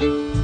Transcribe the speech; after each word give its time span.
ابدیت 0.00 0.35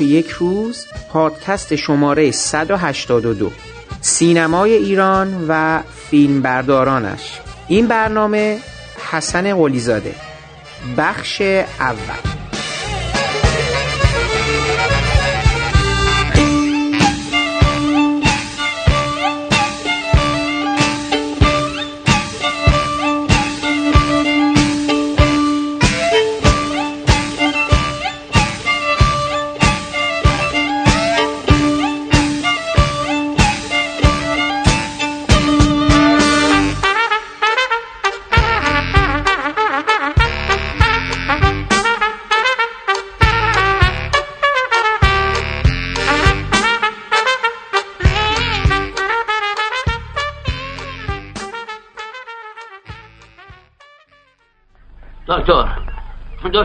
و 0.00 0.04
یک 0.04 0.30
روز 0.30 0.86
پادکست 1.10 1.76
شماره 1.76 2.30
182 2.30 3.52
سینمای 4.00 4.72
ایران 4.72 5.46
و 5.48 5.80
فیلمبردارانش. 6.10 7.40
این 7.68 7.86
برنامه 7.86 8.58
حسن 9.10 9.54
قلیزاده. 9.54 10.14
بخش 10.96 11.40
اول. 11.80 12.31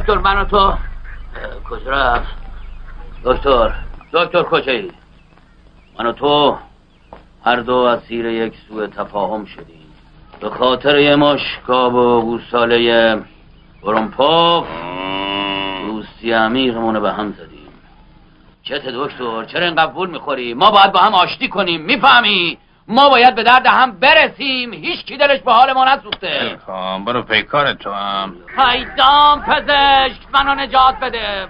دکتر 0.08 0.20
من 0.20 0.48
تو 0.48 0.74
کجا 1.70 1.92
رفت؟ 1.92 2.36
دکتر 3.24 3.74
دکتر 4.14 4.44
کجایی؟ 4.44 4.92
من 6.00 6.12
تو 6.12 6.58
هر 7.46 7.56
دو 7.56 7.76
اسیر 7.76 8.26
یک 8.26 8.54
سوء 8.68 8.88
تفاهم 8.88 9.46
شدیم. 9.46 9.94
به 10.40 10.50
خاطر 10.50 10.98
یه 10.98 11.16
مشکاب 11.16 11.94
و 11.94 12.22
گوساله 12.22 13.22
برونپاف 13.84 14.68
دوستی 15.86 16.32
عمیقمونو 16.32 17.00
به 17.00 17.14
هم 17.14 17.32
زدیم. 17.32 17.70
چته 18.64 18.92
دکتر 18.96 19.46
چرا 19.46 19.66
اینقدر 19.66 19.92
می‌خوری؟ 20.08 20.54
ما 20.54 20.72
باید 20.72 20.92
با 20.92 21.00
هم 21.00 21.14
آشتی 21.14 21.48
کنیم 21.48 21.82
می‌فهمی؟ 21.82 22.58
ما 22.88 23.10
باید 23.10 23.36
به 23.36 23.44
درد 23.44 23.66
هم 23.66 24.00
برسیم. 24.00 24.74
هیچ 24.74 25.06
کی 25.06 25.18
دلش 25.18 25.40
به 25.40 25.54
حال 25.54 25.74
ما 25.74 25.86
نسوخته. 25.86 26.58
خب 26.68 27.06
برو 27.06 27.22
پیکار 27.22 27.74
تو 27.74 27.92
هم. 27.92 28.36
پیدام 28.58 29.42
پزشک 29.42 30.22
منو 30.34 30.56
نجات 30.56 31.00
بده. 31.02 31.48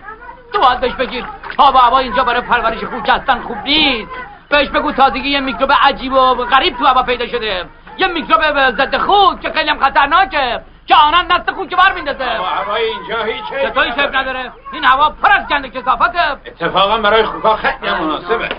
تو 0.53 0.59
باید 0.59 0.79
بهش 0.79 0.93
بگیر. 0.93 1.25
تا 1.57 1.71
و 1.71 1.77
هوا 1.77 1.99
اینجا 1.99 2.23
برای 2.23 2.41
پرورش 2.41 2.83
خوک 2.83 3.09
هستن 3.09 3.41
خوب 3.41 3.57
نیست. 3.57 4.11
بهش 4.49 4.67
بگو 4.67 4.91
تازگی 4.91 5.29
یه 5.29 5.39
میکروب 5.39 5.71
عجیب 5.83 6.13
و 6.13 6.33
غریب 6.35 6.77
تو 6.77 6.85
هوا 6.85 7.03
پیدا 7.03 7.27
شده. 7.27 7.65
یه 7.97 8.07
میکروب 8.07 8.71
ضد 8.71 8.97
خوک 8.97 9.41
که 9.41 9.51
خیلی 9.51 9.69
هم 9.69 9.79
خطرناکه 9.79 10.61
که 10.87 10.95
آنان 10.95 11.31
نست 11.31 11.51
خوک 11.51 11.75
بر 11.75 11.93
میندازه 11.93 12.23
هوای 12.23 12.83
اینجا 12.83 13.23
هیچ 13.23 13.43
چطوری 13.63 13.91
شب 13.91 14.15
نداره. 14.15 14.51
این 14.73 14.85
هوا 14.85 15.09
پر 15.09 15.31
از 15.31 15.47
گند 15.47 15.73
کسافته 15.73 16.19
اتفاقا 16.45 16.97
برای 16.97 17.23
خوکا 17.23 17.55
خیلی 17.55 17.91
مناسبه. 17.91 18.49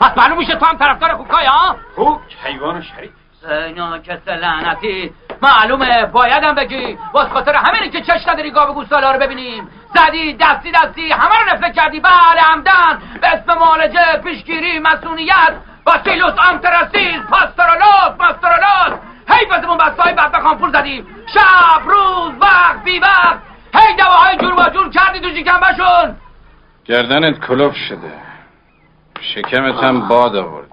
پس 0.00 0.18
معلوم 0.18 0.38
میشه 0.38 0.54
تو 0.54 0.66
هم 0.66 0.76
طرفدار 0.76 1.14
خوکای 1.14 1.46
ها؟ 1.46 1.76
خوک 1.96 2.20
حیوان 2.44 2.82
شریف 2.82 3.10
اینا 3.46 3.98
کس 3.98 4.28
لعنتی 4.28 5.12
معلومه 5.42 6.06
بایدم 6.06 6.54
بگی. 6.54 6.98
باز 7.12 7.28
خاطر 7.28 7.54
همینه 7.54 7.88
که 7.88 8.00
چش 8.00 8.28
نداری 8.28 8.50
گاو 8.50 8.74
گوساله 8.74 9.12
رو 9.12 9.18
ببینیم. 9.18 9.68
زدی 9.94 10.36
دستی 10.40 10.72
دستی 10.72 11.12
همه 11.12 11.34
رو 11.34 11.54
نفله 11.54 11.72
کردی. 11.72 12.00
بله 12.00 12.42
عمدن. 12.52 13.02
به 13.20 13.28
اسم 13.28 13.58
معالجه 13.58 14.20
پیشگیری 14.24 14.78
مسئولیت. 14.78 15.54
باسیلوس 15.84 16.34
آنتراسیل 16.48 17.22
پاسترولوس 17.22 18.20
ماسترولوس 18.20 19.00
هی 19.28 19.46
بزمون 19.46 19.78
بسته 19.78 20.02
های 20.02 20.12
بد 20.12 20.32
بخوام 20.32 20.58
پول 20.58 20.72
زدیم 20.72 21.06
شب 21.34 21.82
روز 21.86 22.32
وقت 22.40 22.84
بی 22.84 22.98
وقت. 22.98 23.38
هی 23.74 23.96
دواهای 23.96 24.36
جور 24.36 24.54
و 24.54 24.70
جور 24.70 24.90
کردی 24.90 25.20
تو 25.20 25.28
شکمبشون 25.28 26.16
گردنت 26.84 27.46
کلوف 27.46 27.76
شده. 27.88 28.27
شکمت 29.20 29.84
هم 29.84 30.08
باد 30.08 30.36
آورده. 30.36 30.68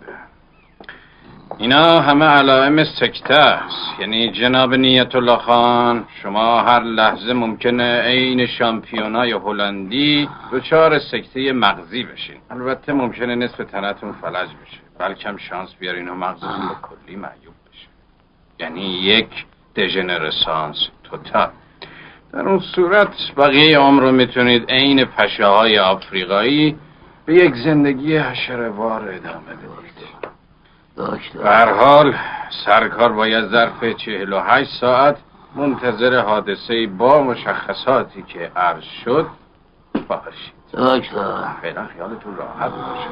اینا 1.57 1.99
همه 2.01 2.25
علائم 2.25 2.83
سکته 2.83 3.33
است. 3.33 3.99
یعنی 3.99 4.31
جناب 4.31 4.73
نیت 4.73 5.15
الله 5.15 5.37
خان 5.37 6.05
شما 6.23 6.61
هر 6.61 6.83
لحظه 6.83 7.33
ممکنه 7.33 8.01
عین 8.01 8.45
شامپیونای 8.45 9.31
هلندی 9.31 10.29
دچار 10.51 10.99
سکته 10.99 11.53
مغزی 11.53 12.03
بشین. 12.03 12.35
البته 12.51 12.93
ممکنه 12.93 13.35
نصف 13.35 13.57
تنتون 13.57 14.11
فلج 14.11 14.49
بشه. 14.49 14.77
بلکم 14.99 15.37
شانس 15.37 15.75
بیارین 15.79 16.09
و 16.09 16.15
مغزتون 16.15 16.67
به 16.67 16.75
کلی 16.81 17.15
معیوب 17.15 17.55
بشه. 17.71 17.87
یعنی 18.59 18.81
یک 18.81 19.29
دژنرسانس 19.75 20.77
توتال. 21.03 21.49
در 22.33 22.39
اون 22.39 22.59
صورت 22.59 23.13
بقیه 23.37 23.77
عمر 23.77 24.01
رو 24.01 24.11
می‌تونید 24.11 24.71
عین 24.71 25.05
پشه 25.05 25.45
های 25.45 25.79
آفریقایی 25.79 26.75
به 27.25 27.33
یک 27.35 27.55
زندگی 27.55 28.17
حشروار 28.17 29.01
ادامه 29.01 29.53
بدید 29.53 29.95
به 31.33 31.49
هر 31.49 31.73
حال 31.73 32.15
سرکار 32.65 33.13
باید 33.13 33.45
ظرف 33.45 33.83
چهل 33.83 34.33
و 34.33 34.39
هشت 34.39 34.71
ساعت 34.81 35.17
منتظر 35.55 36.19
حادثه 36.19 36.87
با 36.87 37.23
مشخصاتی 37.23 38.23
که 38.23 38.51
عرض 38.55 38.83
شد 38.83 39.27
باشید. 39.93 40.55
دکتر. 40.73 41.53
فعلا 41.61 41.87
خیالتون 41.87 42.35
راحت 42.35 42.71
باشه. 42.71 43.09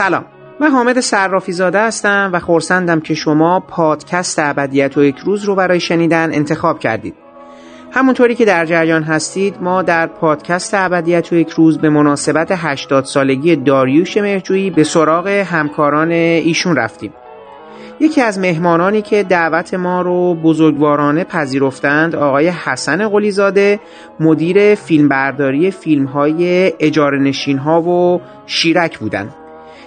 سلام. 0.00 0.24
من 0.60 0.70
حامد 0.70 1.00
صرافی 1.00 1.52
زاده 1.52 1.80
هستم 1.80 2.30
و 2.32 2.40
خورسندم 2.40 3.00
که 3.00 3.14
شما 3.14 3.60
پادکست 3.60 4.38
ابدیت 4.38 4.96
و 4.96 5.04
یک 5.04 5.16
روز 5.16 5.44
رو 5.44 5.54
برای 5.54 5.80
شنیدن 5.80 6.34
انتخاب 6.34 6.78
کردید. 6.78 7.14
همونطوری 7.90 8.34
که 8.34 8.44
در 8.44 8.66
جریان 8.66 9.02
هستید 9.02 9.56
ما 9.60 9.82
در 9.82 10.06
پادکست 10.06 10.74
ابدیت 10.74 11.32
و 11.32 11.36
یک 11.36 11.50
روز 11.50 11.78
به 11.78 11.90
مناسبت 11.90 12.48
80 12.50 13.04
سالگی 13.04 13.56
داریوش 13.56 14.16
مهرجویی 14.16 14.70
به 14.70 14.84
سراغ 14.84 15.26
همکاران 15.26 16.10
ایشون 16.10 16.76
رفتیم. 16.76 17.12
یکی 18.00 18.20
از 18.20 18.38
مهمانانی 18.38 19.02
که 19.02 19.22
دعوت 19.22 19.74
ما 19.74 20.02
رو 20.02 20.34
بزرگوارانه 20.34 21.24
پذیرفتند 21.24 22.16
آقای 22.16 22.48
حسن 22.48 23.08
قلیزاده 23.08 23.80
مدیر 24.20 24.74
فیلمبرداری 24.74 25.70
فیلم 25.70 26.04
های 26.04 26.72
اجاره 26.78 27.18
نشین 27.18 27.58
ها 27.58 27.82
و 27.82 28.20
شیرک 28.46 28.98
بودند 28.98 29.34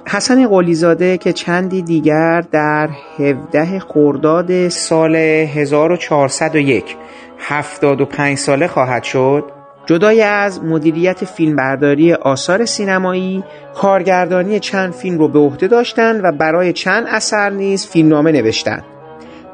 حسن 0.06 0.48
قلیزاده 0.48 1.18
که 1.18 1.34
چندی 1.34 1.82
دیگر 1.82 2.42
در 2.42 2.90
17 3.20 3.80
خرداد 3.80 4.68
سال 4.68 5.16
1401 5.16 6.96
75 7.40 8.38
ساله 8.38 8.68
خواهد 8.68 9.04
شد. 9.04 9.44
جدای 9.86 10.22
از 10.22 10.64
مدیریت 10.64 11.26
فیلمبرداری 11.26 12.14
آثار 12.14 12.66
سینمایی 12.66 13.44
کارگردانی 13.76 14.60
چند 14.60 14.94
فیلم 14.94 15.18
رو 15.18 15.28
به 15.28 15.40
عهده 15.40 15.68
داشتند 15.68 16.22
و 16.24 16.32
برای 16.32 16.74
چند 16.74 17.06
اثر 17.08 17.50
نیز 17.50 17.88
فیلمنامه 17.88 18.32
نوشتند. 18.32 18.84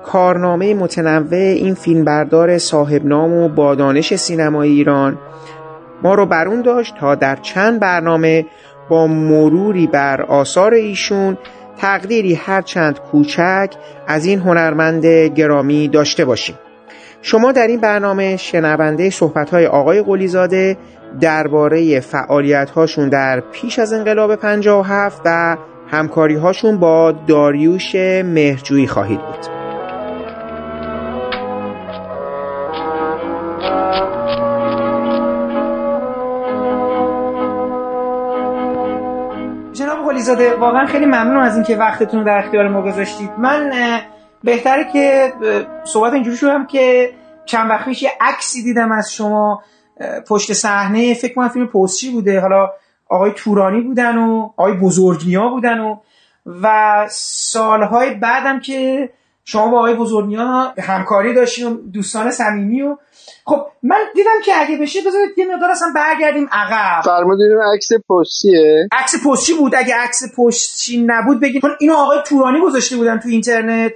کارنامه 0.03 0.73
متنوع 0.73 1.33
این 1.33 1.73
فیلمبردار 1.73 2.57
صاحب 2.57 3.05
نام 3.05 3.33
و 3.33 3.49
با 3.49 3.75
دانش 3.75 4.15
سینمای 4.15 4.69
ایران 4.69 5.17
ما 6.03 6.13
رو 6.13 6.25
برون 6.25 6.61
داشت 6.61 6.95
تا 6.99 7.15
در 7.15 7.35
چند 7.35 7.79
برنامه 7.79 8.45
با 8.89 9.07
مروری 9.07 9.87
بر 9.87 10.21
آثار 10.21 10.73
ایشون 10.73 11.37
تقدیری 11.77 12.33
هرچند 12.33 12.99
کوچک 12.99 13.69
از 14.07 14.25
این 14.25 14.39
هنرمند 14.39 15.05
گرامی 15.05 15.87
داشته 15.87 16.25
باشیم 16.25 16.55
شما 17.21 17.51
در 17.51 17.67
این 17.67 17.79
برنامه 17.79 18.37
شنونده 18.37 19.09
صحبت‌های 19.09 19.65
آقای 19.65 20.01
قلیزاده 20.01 20.77
درباره 21.21 21.99
فعالیت‌هاشون 21.99 23.09
در 23.09 23.39
پیش 23.39 23.79
از 23.79 23.93
انقلاب 23.93 24.35
57 24.35 25.21
و 25.25 25.57
همکاری‌هاشون 25.87 26.77
با 26.77 27.11
داریوش 27.11 27.95
مهرجویی 28.25 28.87
خواهید 28.87 29.19
بود. 29.19 29.58
علیزاده 40.29 40.55
واقعا 40.55 40.85
خیلی 40.85 41.05
ممنونم 41.05 41.39
از 41.39 41.55
اینکه 41.55 41.75
وقتتون 41.75 42.19
رو 42.19 42.25
در 42.25 42.37
اختیار 42.37 42.67
ما 42.67 42.81
گذاشتید. 42.81 43.29
من 43.37 43.71
بهتره 44.43 44.91
که 44.93 45.33
صحبت 45.83 46.13
اینجوری 46.13 46.37
شدم 46.37 46.65
که 46.65 47.13
چند 47.45 47.69
وقت 47.69 47.85
پیش 47.85 48.03
یه 48.03 48.11
عکسی 48.21 48.63
دیدم 48.63 48.91
از 48.91 49.13
شما 49.13 49.63
پشت 50.27 50.53
صحنه 50.53 51.13
فکر 51.13 51.33
کنم 51.33 51.47
فیلم 51.47 51.67
پستچی 51.67 52.11
بوده. 52.11 52.39
حالا 52.39 52.69
آقای 53.09 53.31
تورانی 53.31 53.81
بودن 53.81 54.17
و 54.17 54.49
آقای 54.57 54.73
بزرگنیا 54.73 55.49
بودن 55.49 55.79
و 55.79 55.95
و 56.61 57.05
سالهای 57.09 58.13
بعدم 58.13 58.59
که 58.59 59.09
شما 59.51 59.71
با 59.71 59.77
آقای 59.77 59.95
بزرگنیا 59.95 60.73
همکاری 60.77 61.33
داشتین 61.33 61.67
و 61.67 61.77
دوستان 61.93 62.31
صمیمی 62.31 62.81
و 62.81 62.97
خب 63.45 63.65
من 63.83 63.97
دیدم 64.15 64.39
که 64.45 64.51
اگه 64.55 64.77
بشه 64.81 64.99
بذارید 65.07 65.37
یه 65.37 65.55
مقدار 65.55 65.71
اصلا 65.71 65.87
برگردیم 65.95 66.49
عقب. 66.51 67.01
فرمودین 67.05 67.51
عکس 67.73 67.89
پستیه؟ 68.09 68.87
عکس 68.91 69.27
پستی 69.27 69.53
بود. 69.53 69.75
اگه 69.75 69.95
عکس 69.95 70.23
پستی 70.37 71.05
نبود 71.07 71.39
بگید. 71.41 71.61
چون 71.61 71.71
اینو 71.79 71.93
آقای 71.93 72.17
تورانی 72.25 72.61
گذاشته 72.61 72.95
بودن 72.97 73.19
تو 73.19 73.29
اینترنت. 73.29 73.91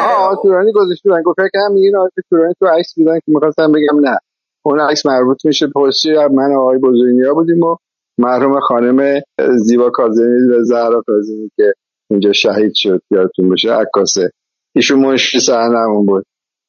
آه 0.00 0.38
تورانی 0.42 0.72
گذاشته 0.72 1.08
بودن. 1.08 1.22
گفت 1.22 1.38
که 1.52 1.58
میگین 1.72 1.96
آقای 1.96 2.10
تورانی 2.30 2.54
تو 2.60 2.66
عکس 2.66 2.94
بودن 2.96 3.14
که 3.14 3.24
می‌خواستم 3.26 3.72
بگم 3.72 4.00
نه. 4.00 4.18
اون 4.62 4.80
عکس 4.80 5.06
مربوط 5.06 5.44
میشه 5.44 5.66
پستی 5.66 6.14
من 6.14 6.54
آقای 6.58 6.78
بزرگنیا 6.78 7.34
بودیم 7.34 7.62
و 7.62 7.76
مرحوم 8.18 8.60
خانم 8.60 9.20
زیبا 9.56 9.90
کاظمی 9.90 10.54
و 10.54 10.62
زهرا 10.62 11.02
کاظمی 11.06 11.50
که 11.56 11.72
اینجا 12.10 12.32
شهید 12.32 12.72
شد. 12.74 13.02
یادتون 13.10 13.48
باشه 13.48 13.72
عکاسه. 13.72 14.30
ایشون 14.76 15.00
منشی 15.00 15.40
صحنه‌مون 15.40 16.06
بود. 16.06 16.24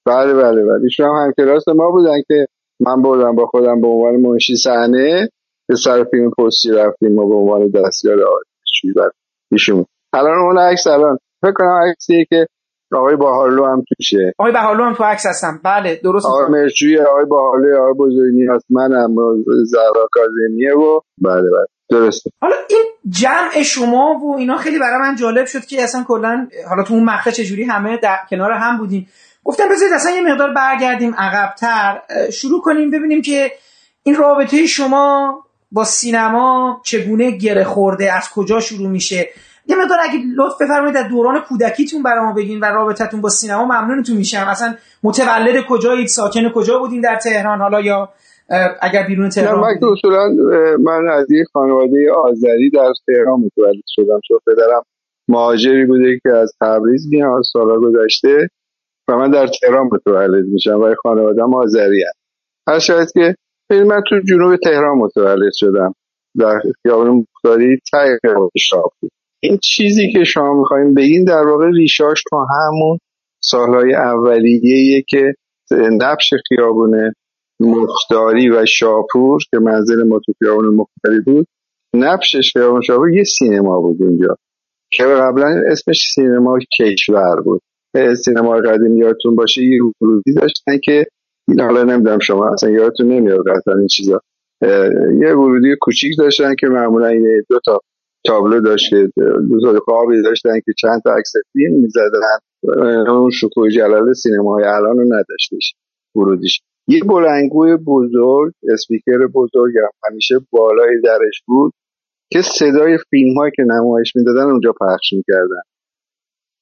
بله 0.06 0.34
بله 0.34 0.64
بله. 0.66 0.84
ایشون 0.84 1.06
هم 1.06 1.26
همکلاس 1.26 1.68
ما 1.68 1.92
بودن 1.92 2.22
که 2.28 2.46
من 2.80 3.02
بردم 3.02 3.36
با 3.36 3.46
خودم 3.46 3.82
به 3.82 3.88
عنوان 3.88 4.16
منشی 4.16 4.56
صحنه 4.56 5.30
به 5.68 5.76
سر 5.76 6.04
فیلم 6.04 6.32
پستی 6.38 6.72
رفتیم 6.72 7.18
و 7.18 7.30
به 7.30 7.36
عنوان 7.36 7.70
دستیار 7.70 8.14
آرتیستی 8.14 8.94
بله 8.96 9.12
ایشون. 9.52 9.86
الان 10.14 10.40
اون 10.40 10.58
عکس 10.58 10.88
الان. 10.88 11.18
فکر 11.42 11.52
کنم 11.52 11.80
عکسی 11.92 12.26
که 12.30 12.48
آقای 12.96 13.16
باهارلو 13.16 13.66
هم 13.66 13.84
توشه. 13.90 14.34
آقای 14.40 14.54
باهارلو 14.54 14.84
هم 14.84 14.94
تو 14.94 15.04
عکس 15.04 15.26
هستم. 15.26 15.60
بله 15.64 16.00
درست 16.04 16.26
آقای 16.26 16.62
مرجوی 16.62 17.00
آقای 17.00 17.26
باهارلو 17.26 17.78
آقای 17.82 17.94
بزرگی 17.94 18.46
هست 18.50 18.66
منم 18.70 19.16
زهرا 19.66 20.08
کاظمیه 20.12 20.74
و 20.74 21.00
بله 21.22 21.42
بله. 21.42 21.66
درسته. 21.92 22.32
حالا 22.42 22.56
این 22.70 22.84
جمع 23.10 23.64
شما 23.64 24.20
و 24.24 24.38
اینا 24.38 24.58
خیلی 24.58 24.80
برای 24.80 25.00
من 25.00 25.16
جالب 25.16 25.46
شد 25.46 25.66
که 25.66 25.84
اصلا 25.84 26.04
کلا 26.04 26.48
حالا 26.70 26.84
تو 26.84 26.94
اون 26.94 27.04
مقطع 27.04 27.32
چجوری 27.32 27.64
همه 27.64 27.98
در 27.98 28.18
کنار 28.30 28.52
هم 28.52 28.78
بودیم. 28.78 29.10
گفتم 29.44 29.70
بذارید 29.70 29.94
اصلا 29.94 30.12
یه 30.12 30.22
مقدار 30.22 30.54
برگردیم 30.54 31.16
عقبتر. 31.16 32.02
شروع 32.34 32.62
کنیم 32.62 32.92
ببینیم 32.92 33.22
که 33.22 33.52
این 34.04 34.16
رابطه 34.16 34.66
شما 34.66 35.38
با 35.72 35.84
سینما 35.84 36.82
چگونه 36.84 37.32
گره 37.32 37.64
خورده 37.64 38.14
از 38.14 38.30
کجا 38.30 38.60
شروع 38.60 38.90
میشه. 38.90 39.30
یه 39.68 39.76
مقدار 39.76 39.98
اگه 40.02 40.20
لطف 40.36 40.62
بفرمایید 40.62 40.96
در 40.96 41.08
دوران 41.08 41.40
کودکیتون 41.40 42.04
برای 42.04 42.26
ما 42.26 42.34
بگین 42.34 42.60
و 42.60 42.66
رابطتون 42.66 43.22
با 43.22 43.30
سینما 43.30 43.66
ممنونتون 43.66 44.18
میشم. 44.18 44.48
اصلا 44.48 44.76
متولد 45.04 45.66
کجایید؟ 45.66 46.08
ساکن 46.08 46.50
کجا 46.50 46.80
بودین 46.80 47.02
در 47.02 47.16
تهران 47.16 47.62
حالا 47.62 47.82
یا 47.82 48.10
اگر 48.82 49.08
بیرون 49.08 49.30
تهران 49.30 49.60
من 49.60 49.90
اصولا 49.92 50.30
من 50.80 51.10
از 51.10 51.32
یک 51.32 51.48
خانواده 51.54 52.12
آذری 52.12 52.70
در 52.70 52.94
تهران 53.08 53.40
متولد 53.40 53.84
شدم. 53.88 54.20
چون 54.28 54.40
پدرم 54.48 54.84
مهاجری 55.30 55.86
بوده 55.86 56.20
که 56.24 56.30
از 56.30 56.54
تبریز 56.62 57.08
میاد 57.12 57.42
سالا 57.54 57.80
گذشته 57.80 58.48
و 59.08 59.16
من 59.16 59.32
در 59.32 59.48
تهران 59.48 59.90
متولد 59.92 60.46
میشم 60.46 60.82
و 60.82 60.96
خانواده 61.04 61.42
آذری 61.42 62.04
هست. 62.04 62.20
هر 62.68 62.80
شاید 62.80 63.12
که 63.12 63.36
من 63.72 64.02
تو 64.10 64.20
جنوب 64.30 64.56
تهران 64.56 64.98
متولد 64.98 65.52
شدم. 65.56 65.94
در 66.40 66.62
خیابان 66.84 67.10
مختاری 67.10 67.80
ته 67.92 68.20
بود. 68.36 69.12
این 69.44 69.60
چیزی 69.64 70.12
که 70.14 70.24
شما 70.24 70.54
می‌خوایم 70.54 70.94
بگین 70.94 71.24
در 71.24 71.48
واقع 71.48 71.70
ریشاش 71.70 72.24
تو 72.30 72.38
همون 72.38 72.98
سالهای 73.44 73.94
اولیه 73.94 75.04
که 75.10 75.34
نبش 75.72 76.30
خیابون 76.50 77.14
مختاری 77.62 78.50
و 78.50 78.66
شاپور 78.66 79.42
که 79.52 79.60
منزل 79.60 80.04
ما 80.04 80.20
تو 80.26 80.34
خیابون 80.40 80.76
مختاری 80.76 81.20
بود. 81.26 81.48
نبشش 81.96 82.54
خیابون 82.54 82.82
شاپور 82.82 83.14
یه 83.14 83.24
سینما 83.24 83.82
بود 83.82 84.04
اونجا 84.04 84.36
که 84.92 85.04
قبلا 85.04 85.62
اسمش 85.68 86.12
سینما 86.16 86.60
کشور 86.80 87.42
بود. 87.42 87.62
سینما 88.26 88.56
قدیم 88.56 88.98
یادتون 88.98 89.36
باشه 89.36 89.62
یه 89.64 89.80
ورودی 90.02 90.34
داشتن 90.34 90.78
که 90.84 91.06
این 91.48 91.60
حالا 91.60 91.84
نمی‌دونم 91.84 92.20
شما 92.20 92.50
اصلا 92.54 92.70
یادتون 92.70 93.08
نمیاد 93.08 93.40
قطعا 93.48 93.78
این 93.78 93.88
چیزا. 93.88 94.20
یه 95.22 95.34
ورودی 95.34 95.76
کوچیک 95.82 96.12
داشتن 96.20 96.56
که 96.60 96.68
معمولا 96.68 97.14
یه 97.14 97.46
دو 97.50 97.60
تا 97.66 97.80
تابلو 98.28 98.62
داشت 98.62 98.90
که 98.90 99.10
دو 99.50 99.74
تا 99.74 99.80
قابی 99.80 100.22
داشتن 100.22 100.60
که 100.66 100.74
چند 100.78 101.02
تا 101.04 101.12
عکس 101.12 101.32
فیلم 101.54 101.82
می‌زدن. 101.82 102.38
اون 103.10 103.30
شکوه 103.30 103.70
جلال 103.70 104.14
سینماهای 104.14 104.64
الان 104.64 104.98
رو 104.98 105.04
نداشتش 105.04 105.74
ورودیش. 106.16 106.62
یه 106.92 107.04
بلنگوی 107.04 107.78
بزرگ 107.88 108.54
اسپیکر 108.74 109.28
بزرگ 109.36 109.74
هم 109.78 110.12
همیشه 110.12 110.36
بالای 110.52 111.02
درش 111.04 111.42
بود 111.48 111.74
که 112.32 112.42
صدای 112.42 112.98
فیلم 113.10 113.38
هایی 113.38 113.52
که 113.56 113.64
نمایش 113.64 114.16
می‌دادن 114.16 114.44
اونجا 114.44 114.74
پخش 114.82 115.14
می‌کردن. 115.14 115.62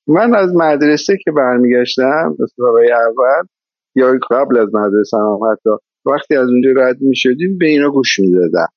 من 0.08 0.36
از 0.36 0.56
مدرسه 0.56 1.18
که 1.24 1.32
برمیگشتم 1.32 2.36
برای 2.58 2.92
اول 2.92 3.48
یا 3.96 4.14
قبل 4.32 4.58
از 4.58 4.68
مدرسه 4.76 5.18
هم 5.18 5.40
حتی 5.52 5.70
وقتی 6.06 6.36
از 6.36 6.48
اونجا 6.48 6.70
رد 6.76 6.98
می‌شدیم 7.02 7.58
به 7.58 7.66
اینا 7.66 7.90
گوش 7.90 8.20
می‌دادم. 8.20 8.68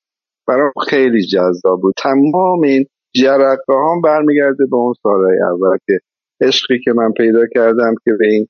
برام 0.47 0.71
خیلی 0.89 1.25
جذاب 1.27 1.81
بود. 1.81 1.93
تمام 1.97 2.61
این 2.63 2.85
جرقه 3.15 3.73
هم 3.73 4.01
برمیگرده 4.03 4.65
به 4.65 4.75
اون 4.75 4.93
سالهای 5.03 5.37
اول 5.51 5.77
که 5.87 5.99
عشقی 6.41 6.79
که 6.83 6.93
من 6.93 7.11
پیدا 7.17 7.45
کردم 7.55 7.95
که 8.03 8.11
به 8.19 8.27
این 8.27 8.47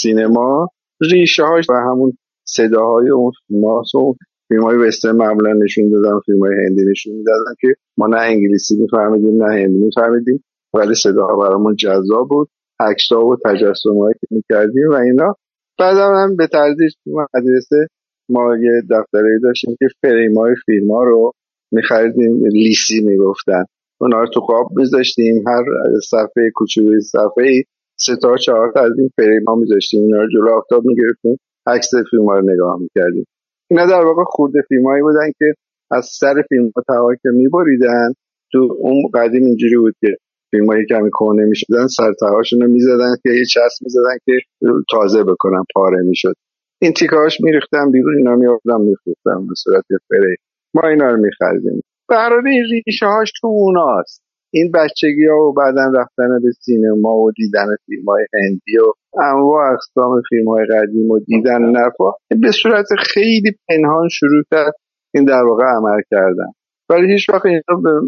سینما 0.00 0.68
ریشه 1.00 1.42
هاش 1.42 1.70
و 1.70 1.72
همون 1.72 2.12
صداهای 2.44 3.10
اون 3.10 3.32
ماس 3.50 3.94
و 3.94 4.14
فیلم 4.48 4.62
های 4.62 4.76
وسترن 4.76 5.16
معمولا 5.16 5.52
نشون 5.52 5.90
دادن 5.90 6.18
فیلم 6.26 6.38
های 6.38 6.54
هندی 6.66 6.84
نشون 6.90 7.14
می‌دادن 7.14 7.54
که 7.60 7.68
ما 7.98 8.06
نه 8.06 8.16
انگلیسی 8.16 8.76
میفهمیدیم 8.76 9.42
نه 9.42 9.52
هندی 9.52 9.78
میفهمیدیم 9.78 10.44
ولی 10.74 10.94
صداها 10.94 11.36
برامون 11.36 11.76
جذاب 11.76 12.28
بود. 12.28 12.48
عکس‌ها 12.80 13.26
و 13.26 13.36
تجسم‌هایی 13.44 14.14
که 14.20 14.26
می‌کردیم 14.30 14.88
و 14.90 14.94
اینا. 14.94 15.34
بعدم 15.78 16.14
هم 16.14 16.36
به 16.36 16.46
تدریج 16.46 16.92
مدرسه 17.06 17.86
ما 18.28 18.56
یه 18.56 18.82
دفتری 18.90 19.40
داشتیم 19.42 19.76
که 19.78 19.86
فریم 20.02 20.38
های 20.38 20.54
فیلم 20.66 20.90
ها 20.90 21.04
رو 21.04 21.32
میخریدیم 21.72 22.44
لیسی 22.44 23.00
می‌گفتن. 23.04 23.64
اونا 24.00 24.20
رو 24.20 24.26
تو 24.34 24.40
خواب 24.40 24.68
میذاشتیم 24.76 25.48
هر 25.48 25.64
صفحه 26.10 26.50
کوچولوی 26.54 27.00
صفحه 27.00 27.62
سه 28.00 28.16
تا 28.22 28.36
چهار 28.36 28.72
از 28.76 28.92
این 28.98 29.10
فریم 29.16 29.44
ها 29.48 29.54
میذاشتیم 29.54 30.02
اینا 30.02 30.20
رو 30.22 30.28
جلو 30.28 30.50
آفتاب 30.58 30.82
می‌گرفتیم 30.86 31.36
عکس 31.66 31.90
فیلم 32.10 32.24
ها 32.24 32.38
رو 32.38 32.52
نگاه 32.52 32.78
می‌کردیم. 32.80 33.26
اینا 33.70 33.86
در 33.86 34.04
واقع 34.04 34.24
خورده 34.26 34.62
فیلم 34.68 34.86
هایی 34.86 35.02
بودن 35.02 35.30
که 35.38 35.54
از 35.90 36.04
سر 36.20 36.34
فیلم 36.48 36.72
ها 36.88 37.14
که 37.22 37.28
میبریدن 37.28 38.12
تو 38.52 38.76
اون 38.78 39.02
قدیم 39.14 39.44
اینجوری 39.44 39.76
بود 39.76 39.94
که 40.00 40.16
فیلم 40.50 40.66
هایی 40.66 40.86
کمی 40.86 41.10
کنه 41.12 41.44
می‌شدن 41.44 41.86
سر 41.86 42.12
تهاشون 42.20 42.60
رو 42.60 42.68
می‌زدن 42.68 43.14
که 43.22 43.30
یه 43.30 43.44
چسب 43.44 43.78
می‌زدن 43.82 44.16
که 44.26 44.32
تازه 44.90 45.24
بکنن 45.24 45.64
پاره 45.74 46.02
می‌شد. 46.02 46.34
این 46.82 46.92
تیکاش 46.92 47.40
میریختم 47.40 47.90
بیرون 47.90 48.16
اینا 48.16 48.36
میافتم 48.36 48.80
میفروختم 48.80 49.46
به 49.46 49.54
صورت 49.56 49.84
فره 50.08 50.36
ما 50.74 50.88
اینا 50.88 51.08
رو 51.08 51.16
میخریدیم. 51.16 51.82
برای 52.08 52.50
این 52.50 52.64
ریشه 52.86 53.06
هاش 53.06 53.32
تو 53.40 53.46
اوناست. 53.46 54.27
این 54.50 54.72
بچگی 54.74 55.26
ها 55.26 55.36
و 55.36 55.52
بعدا 55.52 55.92
رفتن 55.94 56.28
به 56.42 56.50
سینما 56.60 57.16
و 57.16 57.32
دیدن 57.36 57.66
فیلم 57.86 58.04
های 58.08 58.26
هندی 58.34 58.78
و 58.78 58.92
انواع 59.22 59.72
اقسام 59.72 60.22
فیلم 60.28 60.48
های 60.48 60.66
قدیم 60.66 61.10
و 61.10 61.18
دیدن 61.18 61.62
نرفا 61.62 62.10
به 62.42 62.50
صورت 62.62 62.86
خیلی 62.98 63.52
پنهان 63.68 64.08
شروع 64.08 64.42
کرد 64.50 64.72
این 65.14 65.24
در 65.24 65.44
واقع 65.44 65.64
عمل 65.64 66.00
کردن. 66.10 66.52
ولی 66.90 67.12
هیچ 67.12 67.28
وقت 67.28 67.46
اینا 67.46 68.00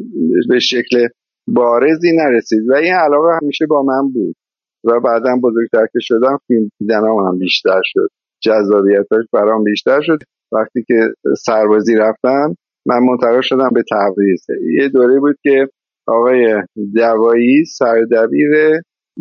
به 0.49 0.59
شکل 0.59 1.09
بارزی 1.49 2.17
نرسید 2.17 2.69
و 2.69 2.75
این 2.75 2.95
علاقه 2.95 3.39
همیشه 3.43 3.67
با 3.67 3.83
من 3.83 4.13
بود 4.13 4.37
و 4.85 5.01
بعدا 5.01 5.37
بزرگتر 5.43 5.87
که 5.93 5.99
شدم 6.01 6.39
فیلم 6.47 6.69
دیدن 6.79 7.05
هم 7.05 7.39
بیشتر 7.39 7.81
شد. 7.85 8.09
جذابیتش 8.43 9.25
برام 9.33 9.65
بیشتر 9.65 10.01
شد. 10.01 10.19
وقتی 10.53 10.85
که 10.87 11.01
سربازی 11.39 11.97
رفتم 11.97 12.55
من 12.87 12.99
منتقل 12.99 13.41
شدم 13.41 13.71
به 13.75 13.83
تبریز. 13.91 14.47
یه 14.81 14.89
دوره 14.89 15.21
بود 15.21 15.37
که 15.43 15.69
آقای 16.11 16.63
دوایی 16.95 17.65
سردبیر 17.65 18.51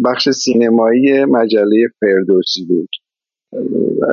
بخش 0.06 0.30
سینمایی 0.30 1.26
مجله 1.26 1.88
فردوسی 2.00 2.66
بود. 2.68 2.90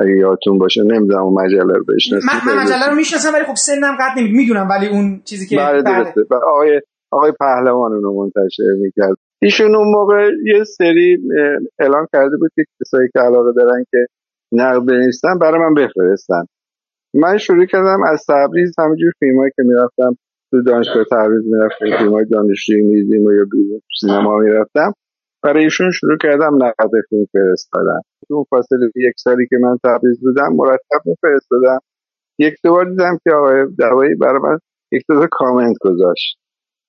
اگه 0.01 0.17
یادتون 0.17 0.57
باشه 0.57 0.83
نمی‌دونم 0.83 1.23
اون 1.23 1.43
مجله 1.43 1.73
رو 1.73 1.83
بشناسید. 1.95 2.29
من, 2.47 2.55
من 2.55 2.63
مجله 2.63 2.89
رو 2.89 2.95
می‌شناسم 2.95 3.33
ولی 3.33 3.43
خب 3.43 3.55
سنم 3.55 3.97
قد 3.99 4.19
می‌دونم 4.19 4.67
ولی 4.69 4.87
اون 4.87 5.21
چیزی 5.25 5.47
که 5.47 5.55
بله 5.57 5.81
درسته. 5.81 6.21
بله. 6.31 6.39
آقای 6.39 6.81
آقای 7.11 7.31
پهلوان 7.39 7.91
رو 7.91 8.23
منتشر 8.23 8.63
می‌کرد. 8.81 9.17
ایشون 9.41 9.75
اون 9.75 9.87
موقع 9.91 10.29
یه 10.45 10.63
سری 10.63 11.17
اعلان 11.79 12.07
کرده 12.13 12.37
بود 12.37 12.51
که 12.55 12.63
کسایی 12.81 13.09
که 13.13 13.19
علاقه 13.19 13.51
دارن 13.55 13.85
که 13.91 14.05
نقد 14.51 14.85
بنویسن 14.85 15.39
برای 15.41 15.59
من 15.59 15.73
بفرستن. 15.73 16.43
من 17.13 17.37
شروع 17.37 17.65
کردم 17.65 17.99
از 18.11 18.25
تبریز 18.29 18.75
همینجور 18.79 19.11
فیلمایی 19.19 19.51
که 19.55 19.63
می‌رفتم 19.63 20.17
تو 20.51 20.61
دانشگاه 20.61 21.03
تبریز 21.11 21.41
می‌رفتم 21.45 21.97
فیلم 21.97 22.13
های 22.13 22.25
دانشجویی 22.25 22.81
میدیم 22.81 23.25
و 23.25 23.33
یا 23.33 23.45
سینما 23.99 24.37
می‌رفتم. 24.37 24.93
برای 25.43 25.63
ایشون 25.63 25.91
شروع 25.91 26.17
کردم 26.17 26.55
نقد 26.63 26.91
فیلم 27.09 27.25
فرستادن. 27.33 28.01
تو 28.27 28.33
اون 28.33 28.45
فاصله 28.49 28.91
یک 28.95 29.13
سالی 29.17 29.47
که 29.49 29.55
من 29.61 29.77
تبریز 29.83 30.19
بودم 30.21 30.49
مرتب 30.53 31.01
میفرستادم. 31.05 31.79
یک 32.39 32.53
دوبار 32.63 32.89
دیدم 32.89 33.17
که 33.23 33.33
آقای 33.33 33.65
دوایی 33.79 34.15
برای 34.15 34.39
من 34.43 34.57
یک 34.91 35.03
دو 35.09 35.27
کامنت 35.31 35.75
گذاشت 35.81 36.37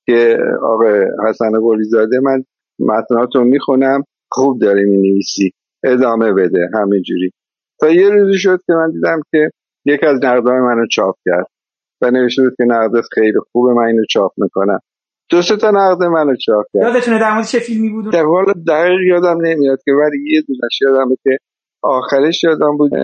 که 0.06 0.38
آقای 0.62 1.06
حسن 1.28 1.50
زاده 1.82 2.20
من 2.20 2.44
متناتو 2.78 3.44
می‌خونم 3.44 4.04
خوب 4.30 4.60
داره 4.60 4.84
می‌نویسی 4.84 5.50
ادامه 5.84 6.32
بده 6.32 6.68
همینجوری 6.74 7.30
تا 7.80 7.88
یه 7.88 8.10
روزی 8.10 8.38
شد 8.38 8.60
که 8.66 8.72
من 8.72 8.90
دیدم 8.90 9.20
که 9.30 9.50
یکی 9.84 10.06
از 10.06 10.24
نقدهای 10.24 10.60
منو 10.60 10.86
چاپ 10.86 11.14
کرد. 11.26 11.46
و 12.02 12.10
نوشته 12.10 12.42
بود 12.42 12.54
که 12.56 12.64
نقدت 12.64 13.04
خیلی 13.14 13.38
خوبه 13.52 13.74
من 13.74 13.84
اینو 13.84 14.04
چاپ 14.10 14.32
می‌کنم. 14.36 14.78
دو 15.30 15.42
سه 15.42 15.56
تا 15.56 15.70
نقد 15.70 16.02
منو 16.02 16.34
چاپ 16.46 16.64
کرد. 16.74 16.82
یادتونه 16.82 17.18
در 17.18 17.34
مورد 17.34 17.46
چه 17.46 17.58
فیلمی 17.58 17.90
بود؟ 17.90 18.12
در 18.12 18.26
واقع 18.26 18.52
دقیق 18.68 19.00
یادم 19.06 19.38
نمیاد 19.40 19.78
که 19.84 19.92
ولی 19.92 20.34
یه 20.34 20.42
دونش 20.48 20.78
یادمه 20.82 21.16
که 21.24 21.38
آخرش 21.82 22.44
یادم 22.44 22.76
بود 22.76 22.94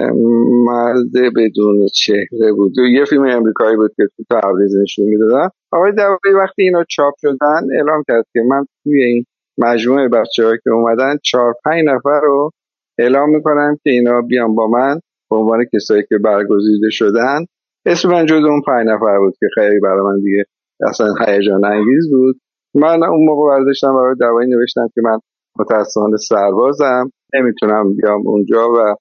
مرد 0.66 1.12
بدون 1.36 1.86
چهره 1.94 2.52
بود. 2.52 2.72
یه 2.78 3.04
فیلم 3.04 3.22
امریکایی 3.22 3.76
بود 3.76 3.90
که 3.96 4.02
تو 4.16 4.24
تبریز 4.30 4.76
نشون 4.82 5.04
می‌دادن 5.04 5.48
آقای 5.72 5.92
دوایی 5.92 6.36
وقتی 6.44 6.62
اینا 6.62 6.84
چاپ 6.88 7.14
شدن 7.20 7.76
اعلام 7.76 8.02
کرد 8.08 8.24
که 8.32 8.40
من 8.48 8.64
توی 8.84 9.02
این 9.02 9.24
مجموعه 9.58 10.08
بچه 10.08 10.42
که 10.64 10.70
اومدن 10.70 11.16
چهار 11.22 11.54
پنج 11.64 11.84
نفر 11.86 12.20
رو 12.22 12.50
اعلام 12.98 13.30
می‌کنم 13.30 13.76
که 13.84 13.90
اینا 13.90 14.20
بیان 14.20 14.54
با 14.54 14.66
من 14.66 15.00
به 15.30 15.36
عنوان 15.36 15.64
کسایی 15.72 16.02
که 16.08 16.18
برگزیده 16.18 16.90
شدن. 16.90 17.44
اسم 17.86 18.08
من 18.08 18.26
جز 18.26 18.44
اون 18.44 18.62
پنج 18.66 18.86
نفر 18.88 19.18
بود 19.18 19.34
که 19.40 19.46
خیلی 19.54 19.80
برای 19.80 20.00
من 20.00 20.20
دیگه 20.20 20.44
اصلا 20.88 21.06
هیجان 21.26 21.64
انگیز 21.64 22.10
بود. 22.10 22.36
من 22.74 23.04
اون 23.04 23.24
موقع 23.24 23.48
برداشتم 23.48 23.94
برای 23.94 24.14
دوایی 24.20 24.50
نوشتم 24.50 24.88
که 24.94 25.00
من 25.04 25.18
متاسفانه 25.58 26.16
سربازم. 26.16 27.10
نمی‌تونم 27.34 27.96
بیام 27.96 28.26
اونجا 28.26 28.72
و 28.72 28.96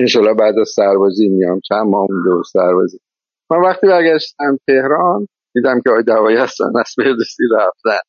انشالله 0.00 0.34
بعد 0.34 0.58
از 0.58 0.68
سربازی 0.68 1.28
میام. 1.28 1.60
چند 1.68 1.86
ماه 1.86 2.06
اونجا 2.10 2.42
سربازی. 2.52 2.98
من 3.50 3.60
وقتی 3.60 3.86
برگشتم 3.86 4.58
تهران 4.66 5.26
دیدم 5.54 5.80
که 5.84 5.90
آقای 5.90 6.02
دوایی 6.02 6.36
هستن. 6.36 6.64
از 6.80 6.94
فردوسی 6.96 7.42
رفتن. 7.56 8.00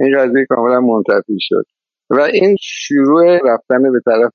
این 0.00 0.18
قضیه 0.18 0.46
کاملا 0.48 0.80
منتفی 0.80 1.36
شد. 1.40 1.64
و 2.10 2.20
این 2.20 2.56
شروع 2.60 3.34
رفتن 3.34 3.82
به 3.92 4.00
طرف 4.04 4.32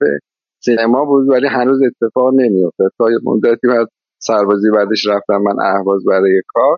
سینما 0.59 1.05
بود 1.05 1.29
ولی 1.29 1.47
هنوز 1.47 1.79
اتفاق 1.83 2.33
نمیافتاد. 2.33 2.91
تا 2.97 3.05
مدتی 3.23 3.67
بعد 3.67 3.87
سربازی 4.27 4.71
بعدش 4.75 5.07
رفتم 5.07 5.37
من 5.37 5.55
اهواز 5.65 6.05
برای 6.05 6.41
کار. 6.47 6.77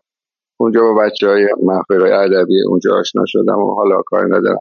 اونجا 0.60 0.82
با 0.82 0.94
بچه 0.94 1.28
های 1.28 1.48
محفل 1.64 2.02
ادبی 2.02 2.64
اونجا 2.68 2.92
آشنا 3.00 3.24
شدم 3.28 3.60
و 3.60 3.76
حالا 3.76 4.02
کار 4.06 4.26
ندارم. 4.26 4.60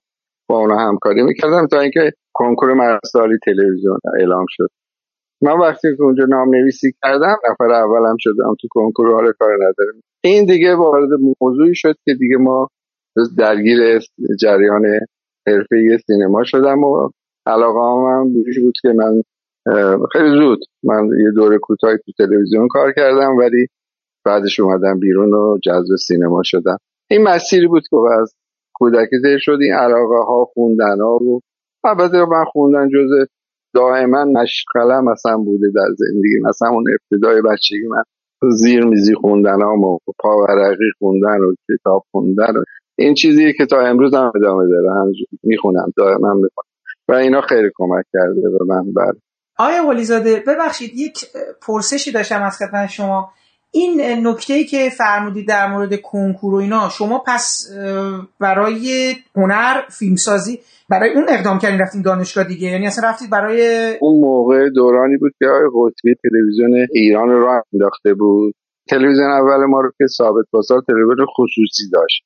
با 0.49 0.59
اونا 0.59 0.77
همکاری 0.77 1.23
می‌کردم 1.23 1.67
تا 1.67 1.81
اینکه 1.81 2.13
کنکور 2.33 2.75
مرسالی 2.75 3.39
تلویزیون 3.45 3.99
اعلام 4.19 4.47
شد. 4.49 4.69
من 5.43 5.59
وقتی 5.61 5.89
که 5.97 6.03
اونجا 6.03 6.25
نام 6.25 6.55
نویسی 6.55 6.93
کردم 7.03 7.37
نفر 7.51 7.73
اولم 7.73 8.17
شدم 8.19 8.55
تو 8.61 8.69
کنکور 8.71 9.13
حال 9.13 9.33
کار 9.39 9.55
ندارم. 9.55 10.01
این 10.25 10.47
دیگه 10.47 10.75
وارد 10.75 11.09
موضوعی 11.41 11.75
شد 11.75 11.95
که 12.05 12.15
دیگه 12.19 12.37
ما 12.37 12.69
درگیر 13.39 13.99
جریان 14.41 14.83
حرفه 15.47 15.99
سینما 16.07 16.45
شدم 16.45 16.85
و 16.85 17.11
علاقه 17.47 17.81
هم 17.81 18.33
بود 18.63 18.75
که 18.83 18.89
من 18.89 19.23
خیلی 20.13 20.29
زود. 20.39 20.59
من 20.85 21.09
یه 21.25 21.31
دور 21.35 21.59
کوتاهی 21.59 21.97
تو 21.97 22.13
تلویزیون 22.19 22.69
کار 22.69 22.93
کردم 22.93 23.37
ولی 23.37 23.67
بعدش 24.25 24.61
اومدم 24.61 25.01
بیرون 25.01 25.35
و 25.35 25.59
جذب 25.63 25.97
سینما 26.07 26.41
شدم. 26.45 26.77
این 27.11 27.23
مسیری 27.23 27.67
بود 27.67 27.83
که 27.91 27.97
از 28.21 28.35
کودکی 28.75 29.19
زیر 29.23 29.39
شد. 29.39 29.59
این 29.61 29.73
علاقه 29.73 30.17
ها 30.27 30.45
خوندن 30.55 31.01
ها 31.01 31.17
و 31.17 31.41
البته 31.85 32.19
من 32.19 32.45
خوندن 32.53 32.89
جز 32.89 33.29
دائما 33.75 34.25
مشغلم 34.25 35.05
مثلا 35.05 35.37
بوده 35.37 35.67
در 35.75 35.89
زندگی. 35.97 36.41
مثلا 36.49 36.69
اون 36.69 36.85
ابتدای 36.93 37.43
بچگی 37.43 37.87
من 37.89 38.03
زیر 38.57 38.85
میزی 38.85 39.15
خوندن 39.15 39.63
ها 39.63 39.75
و 39.75 39.99
پاورقی 40.23 40.91
خوندن 40.99 41.41
و 41.41 41.55
کتاب 41.69 42.03
خوندن 42.11 42.57
و 42.57 42.65
این 42.99 43.15
چیزی 43.15 43.53
که 43.53 43.67
تا 43.67 43.81
امروز 43.81 44.15
هم 44.15 44.33
ادامه 44.37 44.69
داره. 44.69 45.01
همینجوری 45.01 45.39
می‌خونم 45.43 45.93
دائما 45.97 46.35
می‌خونم. 46.35 46.69
و 47.09 47.13
اینا 47.13 47.41
خیلی 47.41 47.71
کمک 47.75 48.05
کرده 48.13 48.41
به 48.59 48.65
من. 48.69 48.93
بر 48.93 49.13
آیا 49.59 49.87
ولیزاده 49.87 50.43
ببخشید 50.47 50.95
یک 50.95 51.25
پرسشی 51.67 52.13
داشتم 52.13 52.43
از 52.43 52.59
خدمت 52.59 52.91
شما. 52.91 53.33
این 53.71 54.27
نکته 54.27 54.55
ای 54.55 54.65
که 54.65 54.91
فرمودید 54.91 55.49
در 55.49 55.67
مورد 55.67 56.01
کنکور 56.01 56.55
و 56.55 56.57
اینا 56.57 56.89
شما 56.89 57.19
پس 57.27 57.71
برای 58.41 59.15
هنر 59.37 59.83
فیلمسازی 59.99 60.61
برای 60.89 61.15
اون 61.15 61.25
اقدام 61.29 61.59
کردین 61.59 61.81
رفتین 61.81 62.03
دانشگاه 62.03 62.45
دیگه؟ 62.45 62.69
یعنی 62.69 62.87
اصلا 62.87 63.09
رفتید 63.09 63.31
برای 63.31 63.91
اون 64.01 64.21
موقع 64.21 64.71
دورانی 64.71 65.17
بود 65.17 65.33
که 65.39 65.47
آقای 65.47 65.91
قطبی 65.91 66.15
تلویزیون 66.23 66.87
ایران 66.93 67.29
رو 67.29 67.63
انداخته 67.73 68.15
بود. 68.15 68.55
تلویزیون 68.91 69.31
اول 69.31 69.67
ما 69.67 69.81
رو 69.81 69.91
که 69.99 70.07
ثابت 70.07 70.45
بازار 70.51 70.83
تلویزیون 70.87 71.27
خصوصی 71.37 71.91
داشت. 71.93 72.25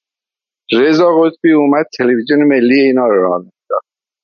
رضا 0.72 1.06
قطبی 1.22 1.52
اومد 1.52 1.86
تلویزیون 1.98 2.44
ملی 2.44 2.80
اینا 2.80 3.06
رو 3.06 3.22
راه 3.22 3.44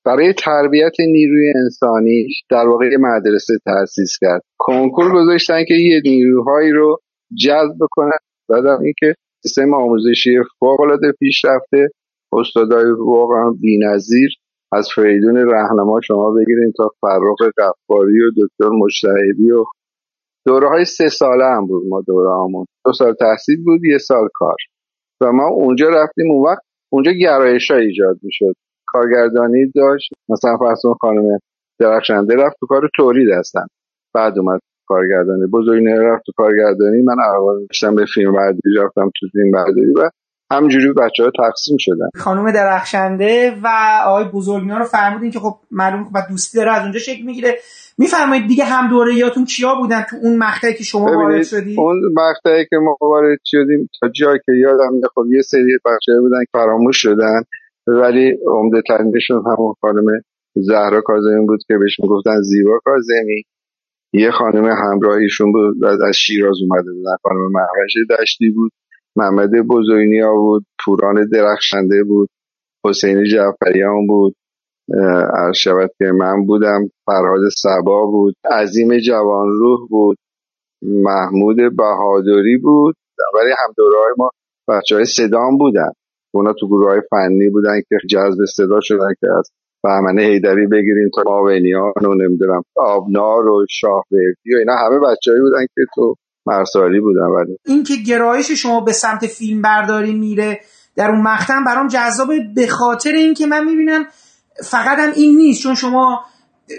برای 0.05 0.33
تربیت 0.33 0.93
نیروی 0.99 1.53
انسانی 1.55 2.27
در 2.49 2.67
واقع 2.67 2.89
مدرسه 2.99 3.53
تأسیس 3.65 4.17
کرد. 4.21 4.41
کنکور 4.57 5.13
گذاشتن 5.13 5.63
که 5.67 5.73
یه 5.73 6.01
نیروهایی 6.05 6.71
رو 6.71 6.97
جذب 7.43 7.77
کنن 7.91 8.19
بعدم 8.49 8.79
اینکه 8.83 9.15
سیستم 9.43 9.73
آموزشی 9.73 10.37
فوق 10.59 10.81
العاده 10.81 11.11
پیشرفته 11.19 11.87
استادای 12.33 12.91
واقعا 12.91 13.51
بی‌نظیر. 13.61 14.29
از 14.71 14.89
فریدون 14.95 15.37
رهنما 15.37 15.99
شما 16.03 16.31
بگیرین 16.31 16.73
تا 16.77 16.89
فرخ 17.01 17.37
قفاری 17.57 18.21
و 18.21 18.31
دکتر 18.37 18.69
مجتهدی 18.69 19.51
و 19.51 19.63
دوره 20.47 20.69
های 20.69 20.85
سه 20.85 21.09
ساله 21.09 21.45
هم 21.45 21.67
بود 21.67 21.83
ما 21.87 22.01
دوره 22.07 22.29
همون 22.29 22.65
دو 22.85 22.93
سال 22.93 23.13
تحصیل 23.13 23.63
بود 23.63 23.85
یه 23.85 23.97
سال 23.97 24.27
کار. 24.33 24.55
و 25.21 25.31
ما 25.31 25.47
اونجا 25.47 25.89
رفتیم. 25.89 26.31
اون 26.31 26.45
وقت 26.45 26.61
اونجا 26.91 27.11
گرایش 27.11 27.71
ها 27.71 27.77
ایجاد 27.77 28.19
می‌شد. 28.21 28.55
کارگردانی 28.95 29.71
داشت. 29.75 30.09
مثلا 30.29 30.57
فرض 30.57 30.81
خانم 31.01 31.39
درخشنده 31.79 32.35
رفت 32.35 32.55
تو 32.59 32.65
کار 32.65 32.89
تولید 32.95 33.29
هستن. 33.39 33.65
بعد 34.13 34.39
اومد 34.39 34.59
کارگردانی. 34.87 35.47
بزرگی 35.53 35.85
رفت 35.85 36.23
تو 36.25 36.31
کارگردانی. 36.37 37.01
من 37.01 37.15
اول 37.35 37.65
داشتم 37.69 37.95
به 37.95 38.05
فیلم 38.13 38.31
برداری 38.31 38.75
رفتم 38.83 39.11
تو 39.19 39.27
فیلم 39.31 39.51
برداری 39.51 39.93
و 39.93 40.09
همینجوری 40.51 40.93
بچه 40.93 41.23
ها 41.23 41.31
تقسیم 41.37 41.77
شدن. 41.79 42.09
خانم 42.15 42.51
درخشنده 42.51 43.57
و 43.63 43.67
آقای 44.05 44.25
بزرگینا 44.33 44.77
رو 44.77 44.83
فرمودین 44.83 45.31
که 45.31 45.39
خب 45.39 45.55
معلوم 45.71 46.09
و 46.13 46.23
دوستی 46.29 46.57
داره 46.57 46.71
از 46.71 46.81
اونجا 46.81 46.99
شکل 46.99 47.23
می‌گیره. 47.25 47.55
میفرمایید 47.97 48.47
دیگه 48.47 48.63
هم 48.63 48.89
دوره 48.89 49.15
یاتون 49.15 49.45
کیا 49.45 49.75
بودن 49.75 50.01
تو 50.09 50.15
اون 50.23 50.37
مقطعی 50.37 50.73
که 50.73 50.83
شما 50.83 51.05
وارد 51.05 51.43
شدید؟ 51.43 51.79
اون 51.79 52.01
مقطعی 52.13 52.65
که 52.69 52.75
ما 52.75 52.97
وارد 53.01 53.39
شدیم 53.43 53.89
تا 54.01 54.09
جایی 54.09 54.39
که 54.45 54.51
یادم 54.51 54.91
خب 55.15 55.25
یه 55.31 55.41
سری 55.41 55.77
بچه 55.85 56.19
بودن 56.19 56.39
که 56.39 56.49
فراموش 56.53 56.97
شدن. 56.97 57.41
ولی 57.87 58.37
عمده 58.47 58.81
ترینشون 58.87 59.43
همون 59.45 59.73
خانم 59.81 60.05
زهرا 60.55 61.01
کاظمی 61.01 61.45
بود 61.47 61.59
که 61.67 61.77
بهش 61.77 61.99
می‌گفتن 61.99 62.41
زیبا 62.41 62.79
کاظمی. 62.85 63.43
یه 64.13 64.31
خانم 64.31 64.65
همراهیشون 64.65 65.51
بود 65.51 65.85
از 65.85 66.15
شیراز 66.15 66.55
اومده 66.61 66.91
بودن 66.91 67.15
خانم 67.23 67.51
محوش 67.51 68.19
دشتی 68.19 68.49
بود 68.49 68.71
محمد 69.15 69.49
بزرگنیا 69.69 70.35
بود 70.35 70.65
پوران 70.85 71.27
درخشنده 71.31 72.03
بود 72.03 72.29
حسین 72.85 73.23
جعفریان 73.23 74.07
بود. 74.07 74.35
از 75.33 75.57
شود 75.57 75.89
که 75.97 76.05
من 76.05 76.45
بودم. 76.45 76.89
فرهاد 77.05 77.49
سبا 77.57 78.05
بود. 78.05 78.35
عظیم 78.51 78.97
جوانروح 78.97 79.87
بود. 79.89 80.17
محمود 80.81 81.57
بهادری 81.77 82.57
بود. 82.57 82.95
ولی 83.33 83.49
هم 83.49 83.73
دوره 83.77 83.97
های 83.97 84.13
ما 84.17 84.29
بچه 84.67 84.95
های 84.95 85.05
صدام 85.05 85.57
بودن. 85.57 85.91
اونا 86.35 86.53
تو 86.53 86.67
گروه 86.67 86.89
های 86.89 87.01
فنی 87.09 87.49
بودن 87.49 87.81
که 87.89 87.95
جذب 88.09 88.45
صدا 88.55 88.79
شدن 88.81 89.13
که 89.21 89.27
از 89.39 89.51
بهمنه 89.83 90.21
هیدری 90.21 90.67
بگیریم 90.67 91.09
تا 91.15 91.23
ماوینیان 91.25 91.93
و 92.01 92.13
نمی‌دونم 92.13 92.61
آبنار 92.75 93.47
و 93.47 93.65
شاه 93.69 94.03
و 94.11 94.15
اینا 94.59 94.73
همه 94.75 94.99
بچههایی 94.99 95.41
بودن 95.41 95.65
که 95.75 95.81
تو 95.95 96.15
مرسالی 96.45 96.99
بودم 96.99 97.31
ولی. 97.31 97.57
اینکه 97.65 97.93
گرایش 98.07 98.51
شما 98.51 98.81
به 98.81 98.91
سمت 98.91 99.27
فیلم 99.27 99.61
برداری 99.61 100.13
میره 100.13 100.59
در 100.95 101.09
اون 101.09 101.21
مقطع 101.21 101.53
برام 101.65 101.87
جذابه 101.87 102.39
به 102.55 102.67
خاطر 102.67 103.11
اینکه 103.11 103.45
من 103.45 103.65
می‌بینم 103.65 104.05
فقط 104.63 104.99
هم 104.99 105.11
این 105.15 105.37
نیست 105.37 105.63
چون 105.63 105.75
شما 105.75 106.19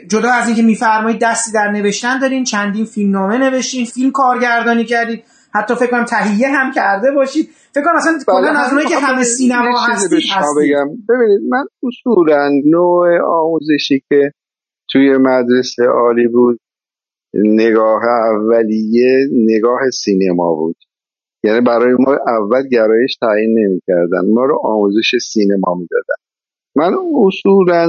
جدا 0.09 0.31
از 0.31 0.47
اینکه 0.47 0.63
میفرمایید 0.63 1.21
دستی 1.21 1.53
در 1.53 1.71
نوشتن 1.71 2.19
دارین 2.19 2.45
چندین 2.45 2.85
فیلم 2.85 3.13
نامه 3.13 3.39
نوشتین 3.39 3.85
فیلم 3.85 4.11
کارگردانی 4.11 4.85
کردید 4.85 5.25
حتی 5.55 5.75
فکر 5.75 5.91
کنم 5.91 6.05
تهیه 6.05 6.49
هم 6.49 6.73
کرده 6.73 7.11
باشید. 7.11 7.51
فکر 7.77 7.85
کنم 7.85 7.97
اصلا 7.97 8.19
کلا 8.27 8.61
از 8.61 8.71
اونایی 8.71 8.89
که 8.89 8.97
همه 8.97 9.23
سینما 9.23 9.79
هستید 9.89 10.19
بگم. 10.59 10.89
ببینید 11.09 11.41
من 11.49 11.65
اصولا 11.83 12.51
نوع 12.65 13.19
آموزشی 13.27 14.03
که 14.09 14.31
توی 14.91 15.17
مدرسه 15.17 15.85
عالی 15.85 16.29
بود 16.29 16.59
نگاه 17.35 18.03
اولیه 18.05 19.29
نگاه 19.33 19.91
سینما 19.91 20.55
بود. 20.55 20.77
یعنی 21.45 21.61
برای 21.61 21.95
ما 21.99 22.17
اول 22.27 22.69
گرایش 22.69 23.17
تعیین 23.21 23.59
نمی‌کردن 23.59 24.33
ما 24.35 24.45
رو 24.45 24.61
آموزش 24.65 25.11
سینما 25.33 25.75
می‌دادن. 25.75 26.21
من 26.77 26.95
اصولا 27.27 27.89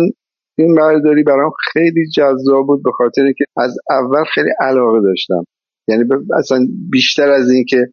این 0.58 0.76
برداری 0.76 1.24
برام 1.24 1.52
خیلی 1.74 2.10
جذاب 2.16 2.68
بود 2.68 2.84
به 2.84 2.92
خاطر 2.92 3.32
که 3.38 3.46
از 3.58 3.78
اول 3.90 4.24
خیلی 4.34 4.50
علاقه 4.60 5.02
داشتم. 5.02 5.44
یعنی 5.88 6.04
اصلا 6.38 6.60
بیشتر 6.92 7.30
از 7.30 7.52
اینکه 7.52 7.88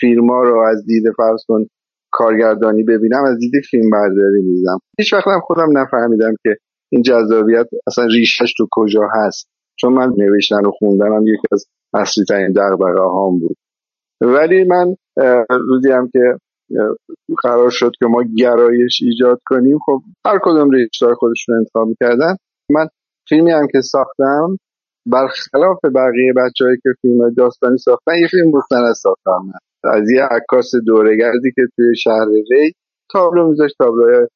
فیلم 0.00 0.30
رو 0.30 0.60
از 0.70 0.86
دید 0.86 1.04
فرض 1.16 1.44
کن 1.48 1.66
کارگردانی 2.10 2.82
ببینم 2.82 3.24
از 3.24 3.38
دید 3.38 3.52
فیلم 3.70 3.90
برداری 3.90 4.42
میدم 4.42 4.78
هیچ 4.98 5.12
وقت 5.12 5.26
هم 5.26 5.40
خودم 5.40 5.78
نفهمیدم 5.78 6.34
که 6.42 6.56
این 6.90 7.02
جذابیت 7.02 7.66
اصلا 7.86 8.04
ریشش 8.04 8.54
تو 8.56 8.68
کجا 8.70 9.02
هست. 9.14 9.48
چون 9.80 9.92
من 9.92 10.12
نوشتن 10.16 10.66
و 10.66 10.70
خوندنم 10.70 11.26
یکی 11.26 11.48
از 11.52 11.66
اصلی 11.94 12.24
ترین 12.24 12.52
دقدقه 12.52 13.00
هام 13.00 13.38
بود. 13.38 13.56
ولی 14.20 14.64
من 14.64 14.94
روزی 15.50 15.90
هم 15.90 16.08
که 16.12 16.38
قرار 17.42 17.70
شد 17.70 17.92
که 17.98 18.06
ما 18.06 18.22
گرایش 18.38 19.00
ایجاد 19.02 19.40
کنیم 19.46 19.78
خب 19.86 20.00
هر 20.26 20.38
کدوم 20.42 20.70
ریشتار 20.70 21.14
خودشون 21.14 21.56
انتخاب 21.56 21.88
می‌کردن. 21.88 22.36
من 22.70 22.88
فیلمی 23.28 23.50
هم 23.50 23.66
که 23.72 23.80
ساختم 23.80 24.56
برخلاف 25.06 25.84
بقیه 25.84 26.32
بچههایی 26.36 26.76
که 26.82 26.90
فیلم 27.02 27.34
داستانی 27.34 27.78
ساختن 27.78 28.12
یه 28.20 28.26
فیلم 28.26 28.48
مستند 28.48 28.92
ساختم 28.92 29.52
از 29.84 30.10
یه 30.10 30.22
عکاس 30.22 30.70
دورگردی 30.86 31.52
که 31.54 31.62
توی 31.76 31.96
شهر 31.96 32.26
ری 32.50 32.72
تابلو 33.12 33.48
میذاشت 33.48 33.74
تابلوی 33.78 34.26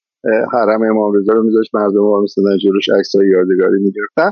حرم 0.52 0.82
امام 0.82 1.12
رضا 1.16 1.32
رو 1.32 1.42
میذاشت 1.42 1.75
مردم 1.75 1.94
رو 1.94 2.20
میسدن 2.22 2.58
جلوش 2.62 2.88
عکسای 2.99 3.28
یادگاری 3.28 3.82
می‌گرفتن. 3.82 4.30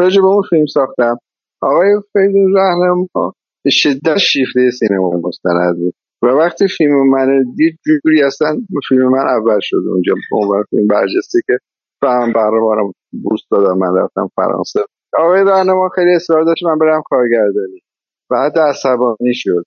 راجع 0.00 0.20
به 0.20 0.26
اون 0.26 0.42
فیلم 0.50 0.66
ساختم. 0.66 1.16
آقای 1.62 1.88
فیلم 2.12 2.56
رهنم 2.56 3.06
به 3.64 3.70
شدت 3.70 4.18
شیفته 4.18 4.70
سینما 4.70 5.10
مستند. 5.24 5.76
بود 5.76 5.94
و 6.22 6.26
وقتی 6.26 6.68
فیلم 6.68 7.10
من 7.10 7.42
دید 7.56 7.78
جوری 8.04 8.22
اصلا 8.22 8.56
فیلم 8.88 9.08
من 9.08 9.26
اول 9.28 9.58
شد 9.62 9.82
اونجا 9.90 10.14
عنوان 10.32 10.62
فیلم 10.70 10.86
برجسته 10.86 11.38
که 11.46 11.58
فهم 12.00 12.32
بارم 12.32 12.92
بوست 13.22 13.44
دادم 13.50 13.78
من 13.78 13.96
رفتم 13.96 14.28
فرانسه. 14.36 14.80
آقای 15.18 15.44
راهنما 15.44 15.88
خیلی 15.94 16.14
اصرار 16.14 16.44
داشت 16.44 16.64
من 16.64 16.78
برم 16.78 17.02
کارگردانی. 17.10 17.80
حتی 18.32 18.60
عصبانی 18.60 19.34
شد. 19.34 19.64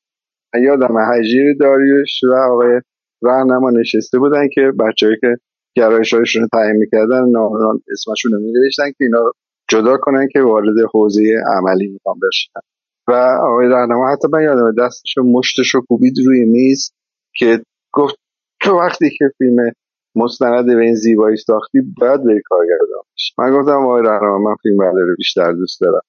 یادم 0.63 0.97
حجیر 0.97 1.55
داریوش 1.59 2.23
و 2.23 2.33
آقای 2.51 2.81
راهنما 3.21 3.69
نشسته 3.69 4.19
بودن 4.19 4.47
که 4.53 4.61
بچه‌ای 4.79 5.15
که 5.21 5.35
گرایش 5.75 6.13
رو 6.13 6.25
تعیین 6.53 6.75
می‌کردن 6.75 7.29
نام 7.31 7.51
اسمشون 7.91 8.31
رو 8.31 8.39
مینوشتن 8.39 8.89
که 8.89 8.97
اینا 8.99 9.31
جدا 9.69 9.97
کنن 9.97 10.27
که 10.31 10.41
وارد 10.41 10.75
حوزه 10.93 11.23
عملی 11.57 11.87
می‌خوام 11.87 12.19
بشن. 12.27 12.59
و 13.07 13.11
آقای 13.41 13.67
راهنما 13.67 14.11
حتی 14.11 14.27
من 14.33 14.43
یادم 14.43 14.85
دستش 14.85 15.17
مشتش 15.17 15.75
رو 15.75 15.81
کوبید 15.81 16.13
روی 16.25 16.45
میز 16.45 16.91
که 17.35 17.61
گفت 17.93 18.15
تو 18.61 18.71
وقتی 18.71 19.09
که 19.09 19.25
فیلم 19.37 19.71
مستند 20.15 20.65
به 20.65 20.81
این 20.81 20.95
زیبایی 20.95 21.37
ساختی 21.37 21.79
باید 21.97 22.23
به 22.23 22.41
کارگردان 22.45 23.03
من 23.37 23.51
گفتم 23.51 23.71
آقای 23.71 24.03
راهنما 24.03 24.37
من 24.37 24.55
فیلم 24.63 24.77
برداری 24.77 25.15
بیشتر 25.17 25.51
دوست 25.51 25.81
دارم. 25.81 26.01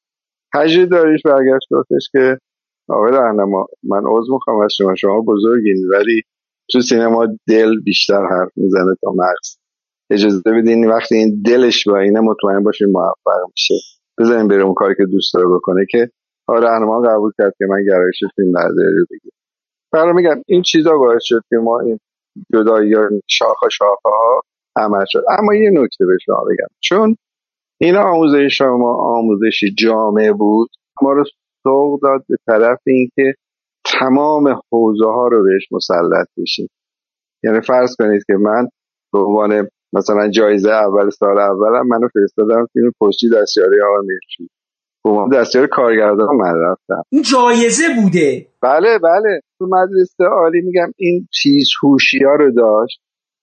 حجی 0.55 0.87
داریش 0.87 1.23
برگشت 1.25 1.67
گفتش 1.71 2.09
که 2.13 2.39
آقای 2.89 3.13
راهنما 3.13 3.67
من 3.83 4.03
عضو 4.07 4.33
می‌خوام 4.33 4.61
از 4.61 4.73
شما. 4.77 4.95
شما 4.95 5.21
بزرگین 5.21 5.77
ولی 5.93 6.23
تو 6.73 6.81
سینما 6.81 7.27
دل 7.49 7.81
بیشتر 7.85 8.27
حرف 8.27 8.53
می‌زنه 8.57 8.95
تا 9.03 9.11
مغز. 9.11 9.57
اجازه 10.11 10.43
بدین 10.47 10.91
وقتی 10.91 11.15
این 11.15 11.43
دلش 11.47 11.89
با 11.89 11.99
اینه 11.99 12.21
مطمئن 12.21 12.63
باشین 12.63 12.89
موفق 12.93 13.41
میشه. 13.51 13.75
بذارین 14.19 14.49
بره 14.49 14.63
اون 14.65 14.75
کاری 14.75 14.95
که 14.95 15.05
دوست 15.05 15.35
داره 15.35 15.49
بکنه 15.49 15.87
که 15.91 16.11
آقای 16.49 16.63
راهنما 16.63 17.01
قبول 17.01 17.33
کرد 17.39 17.55
که 17.59 17.65
من 17.71 17.85
گرایش 17.85 18.19
فیلم 18.37 18.53
برداری 18.53 18.97
رو 18.99 19.07
بگیرم. 19.11 19.37
برای 19.93 20.13
میگم 20.13 20.43
این 20.47 20.63
چیزا 20.63 20.99
باعث 20.99 21.23
شد 21.25 21.41
که 21.51 21.57
ما 21.57 21.81
این 21.81 21.99
جدایی 22.55 22.95
شاخه 23.29 23.69
شاخه 23.73 24.09
ها 24.09 24.41
عمل 24.77 25.05
شد. 25.09 25.25
اما 25.39 25.55
یه 25.55 25.71
نکته 25.71 26.07
به 26.07 26.17
شما 26.25 26.45
بگم. 26.45 26.69
چون 26.81 27.17
این 27.81 27.97
آموزش 27.97 28.59
شما 28.59 28.95
آموزشی 29.19 29.75
جامعه 29.79 30.33
بود 30.33 30.69
ما 31.03 31.13
رو 31.13 31.25
سوق 31.67 32.01
داد 32.03 32.25
به 32.29 32.37
طرف 32.47 32.79
اینکه 32.87 33.35
تمام 33.85 34.61
حوزه 34.73 35.07
ها 35.07 35.29
رو 35.29 35.45
بهش 35.45 35.69
مسلط 35.73 36.29
بشیم 36.39 36.69
یعنی 37.45 37.61
فرض 37.61 37.97
کنید 37.99 38.25
که 38.27 38.35
من 38.35 38.69
به 39.13 39.19
عنوان 39.19 39.69
مثلا 39.93 40.29
جایزه 40.29 40.71
اول 40.71 41.11
سال 41.11 41.39
اولم 41.39 41.87
منو 41.89 42.09
فرستادم 42.15 42.67
فیلم 42.73 42.93
پشتی 43.01 43.31
دستیاری 43.31 43.83
آقا 43.83 44.01
میرچی 44.07 44.51
عنوان 45.05 45.29
دستیار 45.29 45.67
کارگردان 45.67 46.37
من 46.37 46.55
رفتم. 46.61 47.03
این 47.13 47.23
جایزه 47.23 47.85
بوده. 48.03 48.47
بله 48.63 48.99
بله. 48.99 49.41
تو 49.59 49.67
مدرسه 49.67 50.25
عالی 50.25 50.61
میگم 50.61 50.93
این 50.97 51.29
چیز 51.33 51.69
هوشی 51.83 52.25
ها 52.25 52.35
رو 52.35 52.51
داشت 52.53 53.01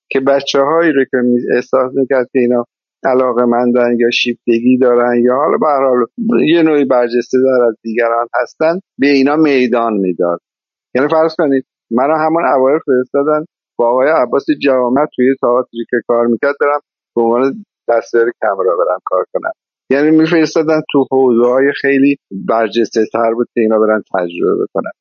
که 0.09 0.19
بچه 0.19 0.59
هایی 0.59 0.91
رو 0.91 1.05
که 1.11 1.17
احساس 1.55 1.91
می‌کرد 1.95 2.29
که 2.33 2.39
اینا 2.39 2.65
علاقه 3.05 3.45
مندن 3.45 3.95
یا 3.99 4.09
شیفتگی 4.09 4.77
دارن 4.81 5.21
یا 5.23 5.35
حالا 5.35 5.57
به 5.57 5.67
حال 5.67 6.05
یه 6.47 6.63
نوعی 6.63 6.85
برجسته 6.85 7.37
در 7.45 7.65
از 7.65 7.75
دیگران 7.81 8.27
هستن 8.41 8.79
به 8.99 9.07
اینا 9.07 9.35
میدان 9.35 9.93
می‌داد. 9.93 10.39
یعنی 10.95 11.07
فرض 11.07 11.35
کنید 11.37 11.65
منو 11.91 12.13
همون 12.13 12.45
اوایل 12.55 12.79
فرستادن 12.85 13.45
با 13.77 13.87
آقای 13.87 14.07
عباس 14.07 14.45
جوامت 14.61 15.09
توی 15.15 15.35
تئاتری 15.41 15.85
که 15.89 15.97
کار 16.07 16.27
می‌کرد 16.27 16.55
برم 16.61 16.79
به 17.15 17.21
عنوان 17.21 17.65
دستیار 17.89 18.31
کمرا 18.41 18.77
برم 18.77 18.99
کار 19.05 19.25
کنم. 19.33 19.51
یعنی 19.89 20.17
میفرستادن 20.17 20.81
تو 20.91 21.05
حوزه 21.11 21.49
های 21.49 21.71
خیلی 21.81 22.17
برجسته 22.49 23.01
تر 23.13 23.33
بود 23.33 23.47
که 23.53 23.61
اینا 23.61 23.79
برن 23.79 24.03
تجربه 24.13 24.63
بکنن. 24.63 24.91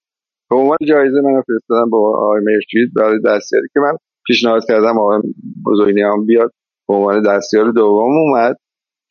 به 0.51 0.57
عنوان 0.57 0.79
جایزه 0.89 1.21
من 1.21 1.43
فرستادن 1.43 1.91
با 1.91 1.99
آقای 1.99 2.41
مرشید 2.47 2.95
برای 2.97 3.19
دستیاری 3.25 3.69
که 3.75 3.81
من 3.81 3.97
پیشنهاد 4.27 4.63
کردم 4.69 4.99
آقای 4.99 5.21
بزرگی 5.67 6.03
بیاد. 6.27 6.53
به 6.93 6.97
عنوان 6.99 7.23
دستیار 7.23 7.71
دوم 7.71 8.17
اومد. 8.19 8.57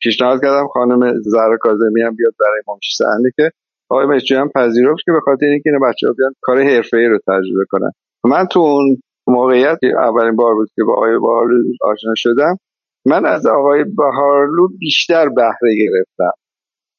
پیشنهاد 0.02 0.40
کردم 0.42 0.66
خانم 0.68 1.20
زهرا 1.20 1.56
کاظمی 1.60 2.02
هم 2.02 2.16
بیاد 2.16 2.34
برای 2.40 2.62
مامچی 2.66 2.90
صحنه 2.98 3.30
که 3.36 3.50
آقای 3.90 4.06
مشجوی 4.06 4.38
هم 4.38 4.48
پذیرفت 4.48 5.02
که 5.04 5.12
به 5.12 5.20
خاطر 5.20 5.46
اینکه 5.46 5.70
این 5.70 5.78
بچه‌ها 5.78 6.12
بیان 6.18 6.34
کار 6.40 6.62
حرفه‌ای 6.62 7.06
رو 7.06 7.18
تجربه 7.18 7.64
کنن. 7.70 7.90
من 8.24 8.46
تو 8.46 8.60
اون 8.60 8.96
موقعیت 9.26 9.78
اولین 9.98 10.36
بار 10.36 10.54
بود 10.54 10.68
که 10.76 10.84
با 10.84 10.92
آقای 10.92 11.18
بهارلو 11.18 11.62
آشنا 11.82 12.14
شدم 12.16 12.56
من 13.06 13.26
از 13.26 13.46
آقای 13.46 13.84
بهارلو 13.84 14.68
بیشتر 14.78 15.28
بهره 15.28 15.74
گرفتم. 15.78 16.32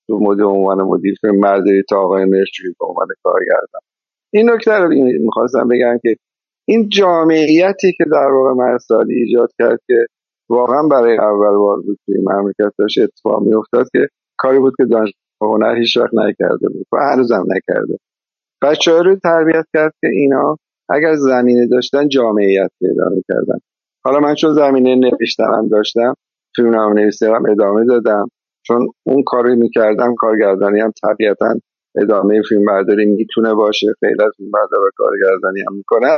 تو 0.08 0.20
مدیر 0.22 0.46
عنوان 0.46 0.82
مدیر 0.82 1.16
مردی 1.24 1.84
تا 1.90 2.00
آقای 2.00 2.26
مرچوی 2.26 2.74
به 2.80 2.86
عنوان 2.86 3.08
کارگردان 3.24 3.82
این 4.34 4.50
نکته 4.50 4.72
رو 4.72 4.90
می‌خواستم 5.20 5.68
بگم 5.68 6.00
که 6.02 6.16
این 6.68 6.90
جامعیتی 6.90 7.94
که 7.98 8.04
در 8.12 8.32
واقع 8.32 8.54
مرسالی 8.54 9.14
ایجاد 9.14 9.50
کرد 9.60 9.80
که 9.88 10.06
واقعا 10.54 10.88
برای 10.92 11.18
اول 11.18 11.58
بار 11.58 11.82
بود 11.82 11.98
که 12.06 12.14
این 12.16 12.26
مملکت 12.30 12.74
داشت 12.80 13.00
اتفاق 13.00 13.44
میافتاد 13.44 13.86
که 13.92 14.08
کاری 14.38 14.60
بود 14.60 14.74
که 14.78 14.86
دانش 14.86 15.12
هنر 15.42 15.76
هیچ 15.76 15.98
وقت 15.98 16.14
نکرده 16.14 16.70
بود 16.70 16.88
و 16.94 16.98
هنوزم 16.98 17.46
نکرده. 17.56 17.98
بچه 18.62 19.02
رو 19.02 19.16
تربیت 19.16 19.66
کرد 19.74 19.94
که 20.02 20.08
اینا 20.08 20.58
اگر 20.90 21.16
زمینه 21.16 21.68
داشتن 21.68 22.08
جامعیت 22.08 22.70
پیدا 22.80 23.10
می‌کردن 23.16 23.60
حالا 24.06 24.20
من 24.20 24.36
چون 24.36 24.54
زمینه 24.54 24.96
نوشتنم 24.96 25.68
داشتم 25.72 26.14
فیلم 26.56 26.70
نام 26.70 26.94
نویسیدم 26.94 27.44
ادامه 27.50 27.86
دادم. 27.86 28.28
چون 28.66 28.88
اون 29.06 29.24
کاری 29.24 29.56
می‌کردم 29.56 30.16
کارگردانی 30.16 30.80
هم 30.80 30.92
طبیعتا 31.04 31.56
ادامه 31.96 32.42
فیلم 32.50 32.66
برداری 32.66 33.06
می‌تونه 33.06 33.54
باشه 33.54 33.88
خیلی 34.00 34.24
از 34.24 34.32
فیلم 34.38 34.52
بردار 34.52 34.92
کارگردانی 34.96 35.62
هم 35.68 35.76
می‌کنن. 35.76 36.18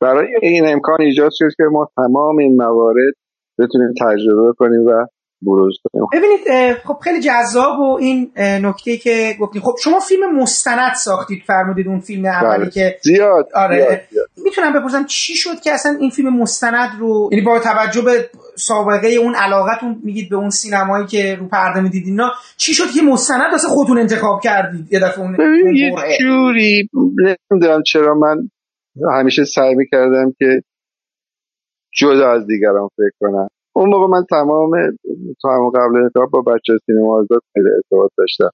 برای 0.00 0.26
این 0.42 0.68
امکان 0.68 1.00
ایجاد 1.00 1.30
شد 1.32 1.48
که 1.56 1.64
ما 1.72 1.88
تمام 1.96 2.38
این 2.38 2.56
موارد 2.56 3.14
بتونیم 3.58 3.94
تجربه 4.00 4.52
کنیم 4.58 4.86
و 4.86 5.06
بروز 5.42 5.78
کنیم. 5.84 6.06
ببینید 6.12 6.74
خب 6.84 6.98
خیلی 7.04 7.20
جذاب 7.20 7.80
و 7.80 7.96
این 8.00 8.30
نکته 8.36 8.96
که 8.96 9.36
گفتید 9.40 9.62
خب 9.62 9.74
شما 9.84 10.00
فیلم 10.00 10.36
مستند 10.36 10.94
ساختید 10.94 11.42
فرمودید 11.46 11.88
اون 11.88 12.00
فیلم 12.00 12.24
اولی 12.24 12.62
بله. 12.62 12.70
که 12.70 12.96
زیاد 13.02 13.48
آره. 13.54 13.76
زیاد، 13.76 14.00
زیاد. 14.10 14.26
می‌تونم 14.44 14.72
بپرسم 14.72 15.04
چی 15.04 15.34
شد 15.34 15.60
که 15.64 15.72
اصلا 15.72 15.96
این 16.00 16.10
فیلم 16.10 16.36
مستند 16.36 16.90
رو 17.00 17.28
یعنی 17.32 17.44
با 17.44 17.58
توجه 17.58 18.02
به 18.02 18.30
سابقه 18.56 19.08
اون 19.08 19.34
علاقتون 19.34 20.00
میگید 20.04 20.30
به 20.30 20.36
اون 20.36 20.50
سینمایی 20.50 21.06
که 21.06 21.36
رو 21.40 21.48
پرده 21.48 21.80
می‌دید 21.80 22.06
اینا 22.06 22.30
چی 22.56 22.74
شد 22.74 22.90
که 22.96 23.02
مستند 23.02 23.52
واسه 23.52 23.68
خودتون 23.68 23.98
انتخاب 23.98 24.40
کردید؟ 24.40 24.92
یه 24.92 25.00
دفعه 25.00 25.20
اون 25.20 25.36
یه 25.76 25.92
جوری 26.20 26.88
نمی‌دونم 27.50 27.82
چرا 27.82 28.14
من 28.14 28.50
همیشه 29.18 29.44
سعی 29.44 29.74
می‌کردم 29.74 30.32
که 30.38 30.62
جدا 32.00 32.30
از 32.30 32.46
دیگران 32.46 32.88
فکر 32.96 33.16
کنم 33.20 33.48
اون 33.76 33.88
موقع 33.90 34.06
من 34.06 34.24
تمام 34.30 34.70
همون 35.44 35.70
قبل 35.70 35.96
انتخاب 36.02 36.30
با 36.30 36.40
بچه 36.40 36.72
سینما 36.86 37.18
آزاد 37.18 37.42
خیلی 37.52 37.68
ارتباط 37.76 38.10
داشتم. 38.18 38.50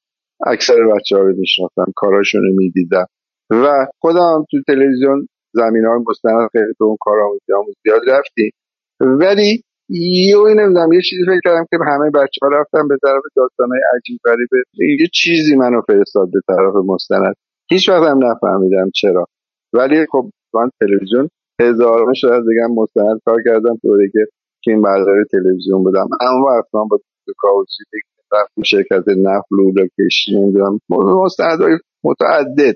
اکثر 0.46 0.74
بچه 0.94 1.16
ها 1.16 1.22
رو 1.22 1.36
میشناختم 1.36 1.92
کاراشون 1.96 2.40
رو 2.40 2.54
می‌دیدم. 2.56 3.06
و 3.50 3.86
خودم 4.00 4.44
تو 4.50 4.56
تلویزیون 4.66 5.28
زمین 5.52 5.84
های 5.84 5.98
مستند 6.08 6.48
خیلی 6.52 6.74
تو 6.78 6.84
اون 6.84 6.96
کار 7.00 7.16
زیاد 7.84 8.02
رفتیم. 8.08 8.50
ولی 9.00 9.62
یه 9.88 10.36
نمی‌دونم 10.36 10.92
یه 10.92 11.00
چیزی 11.10 11.22
فکر 11.26 11.40
کردم 11.44 11.66
که 11.70 11.76
همه 11.86 12.10
بچه 12.10 12.38
ها 12.42 12.48
رفتن 12.48 12.88
به 12.88 12.96
طرف 13.02 13.22
داستان 13.36 13.68
های 13.68 13.80
عجیب 13.96 14.18
غریبه 14.24 14.56
یه 15.02 15.06
چیزی 15.12 15.56
منو 15.56 15.80
فرستاد 15.86 16.28
به 16.32 16.40
طرف 16.46 16.74
مستند. 16.86 17.34
هیچ 17.70 17.88
وقت 17.88 18.02
هم 18.10 18.24
نفهمیدم 18.24 18.90
چرا. 18.94 19.26
ولی 19.72 20.06
خب 20.12 20.30
من 20.54 20.70
تلویزیون 20.80 21.28
هزاران 21.60 22.14
شاید 22.14 22.42
بگم 22.42 22.74
مستند. 22.74 23.20
کار 23.24 23.42
کردم 23.44 23.76
طوری 23.82 24.10
که 24.10 24.26
فیلم 24.64 24.82
برداری 24.82 25.24
تلویزیون 25.32 25.82
بودم 25.82 26.08
اما 26.20 26.58
اصلا 26.58 26.84
با 26.84 26.98
کاوچی 27.38 27.84
شرکت 28.64 29.08
نفل 29.08 29.56
و 29.56 29.72
لوکیشن 29.76 30.38
نمی‌دونم. 30.38 30.80
مستندهای 31.24 31.78
متعدد. 32.04 32.74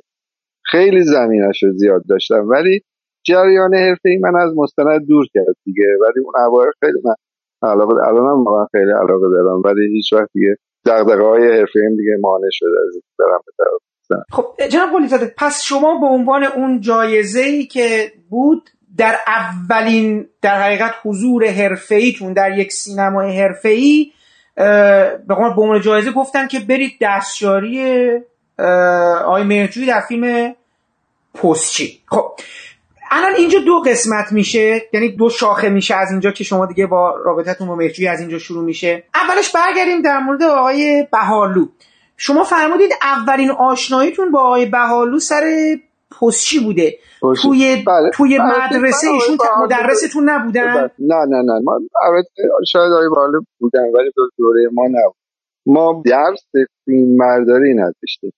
خیلی 0.64 1.02
زمینش 1.02 1.62
رو 1.62 1.72
زیاد 1.72 2.02
داشتم. 2.08 2.48
ولی 2.48 2.80
جریان 3.26 3.74
حرفه 3.74 4.18
من 4.20 4.36
از 4.40 4.52
مستند 4.56 5.06
دور 5.06 5.24
کرد 5.34 5.54
دیگه. 5.64 5.86
ولی 6.02 6.24
اون 6.24 6.32
اوایل 6.46 6.70
خیلی 6.80 7.00
من 7.04 7.14
علاقه 7.62 7.94
الان 8.08 8.26
هم 8.26 8.44
واقعا 8.44 8.66
خیلی 8.72 8.90
علاقه 8.90 9.28
دارم. 9.30 9.62
ولی 9.64 9.88
هیچ 9.92 10.12
وقت 10.12 10.30
دیگه 10.34 10.56
دغدغه 10.86 11.24
های 11.24 11.42
حرفه 11.58 11.80
دیگه 11.96 12.16
مانع 12.20 12.48
شده 12.50 12.76
از 12.86 13.02
برم 13.18 13.40
به 13.46 13.52
طرف 13.58 13.88
خب 14.30 14.54
جناب 14.70 14.90
قلیزاده 14.90 15.34
پس 15.36 15.62
شما 15.62 15.98
به 16.00 16.06
عنوان 16.06 16.44
اون 16.44 16.80
جایزه 16.80 17.40
ای 17.40 17.66
که 17.66 18.12
بود 18.30 18.70
در 18.96 19.16
اولین 19.26 20.28
در 20.42 20.62
حقیقت 20.62 20.94
حضور 21.04 21.46
حرفه‌ایتون 21.46 22.32
در 22.32 22.58
یک 22.58 22.72
سینمای 22.72 23.40
حرفه‌ای 23.40 24.12
به 25.28 25.34
عنوان 25.34 25.80
جایزه 25.80 26.10
گفتن 26.10 26.48
که 26.48 26.60
برید 26.60 26.92
دستیاری 27.00 28.10
آی 29.26 29.42
مهرجوی 29.42 29.86
در 29.86 30.00
فیلم 30.00 30.54
پستچی. 31.34 32.00
خب 32.06 32.32
الان 33.10 33.34
اینجا 33.34 33.58
دو 33.58 33.82
قسمت 33.86 34.32
میشه 34.32 34.82
یعنی 34.92 35.08
دو 35.08 35.30
شاخه 35.30 35.68
میشه 35.68 35.94
از 35.94 36.10
اینجا 36.10 36.30
که 36.30 36.44
شما 36.44 36.66
دیگه 36.66 36.86
با 36.86 37.14
رابطتون 37.24 37.68
با 37.68 37.74
مهرجوی 37.74 38.08
از 38.08 38.20
اینجا 38.20 38.38
شروع 38.38 38.64
میشه. 38.64 39.04
اولش 39.14 39.52
برگردیم 39.52 40.02
در 40.02 40.18
مورد 40.18 40.42
آقای 40.42 41.06
بهالو 41.12 41.66
شما 42.20 42.44
فرمودید 42.44 42.90
اولین 43.02 43.50
آشناییتون 43.50 44.31
با 44.31 44.40
آقای 44.40 44.66
بهالو 44.66 45.18
سر 45.18 45.42
پستچی 46.20 46.64
بوده؟ 46.64 46.98
توی 47.42 47.85
بله. 47.87 48.11
توی 48.14 48.38
مدرسه 48.38 49.07
ایشون 49.07 49.37
مدرستون 49.62 50.31
نبودن؟ 50.31 50.74
بله. 50.74 50.90
نه 50.98 51.24
نه 51.28 51.42
نه 51.42 51.61
ما 51.64 51.81
شاید 52.68 52.92
آقای 52.92 53.09
بهالو 53.09 53.40
بودن 53.61 53.90
ولی 53.94 54.11
دوره 54.38 54.68
ما 54.72 54.83
نبود. 54.87 55.16
ما 55.66 56.02
درس 56.07 56.42
فیلم 56.85 57.18
برداری 57.18 57.74
نداشتیم. 57.74 58.33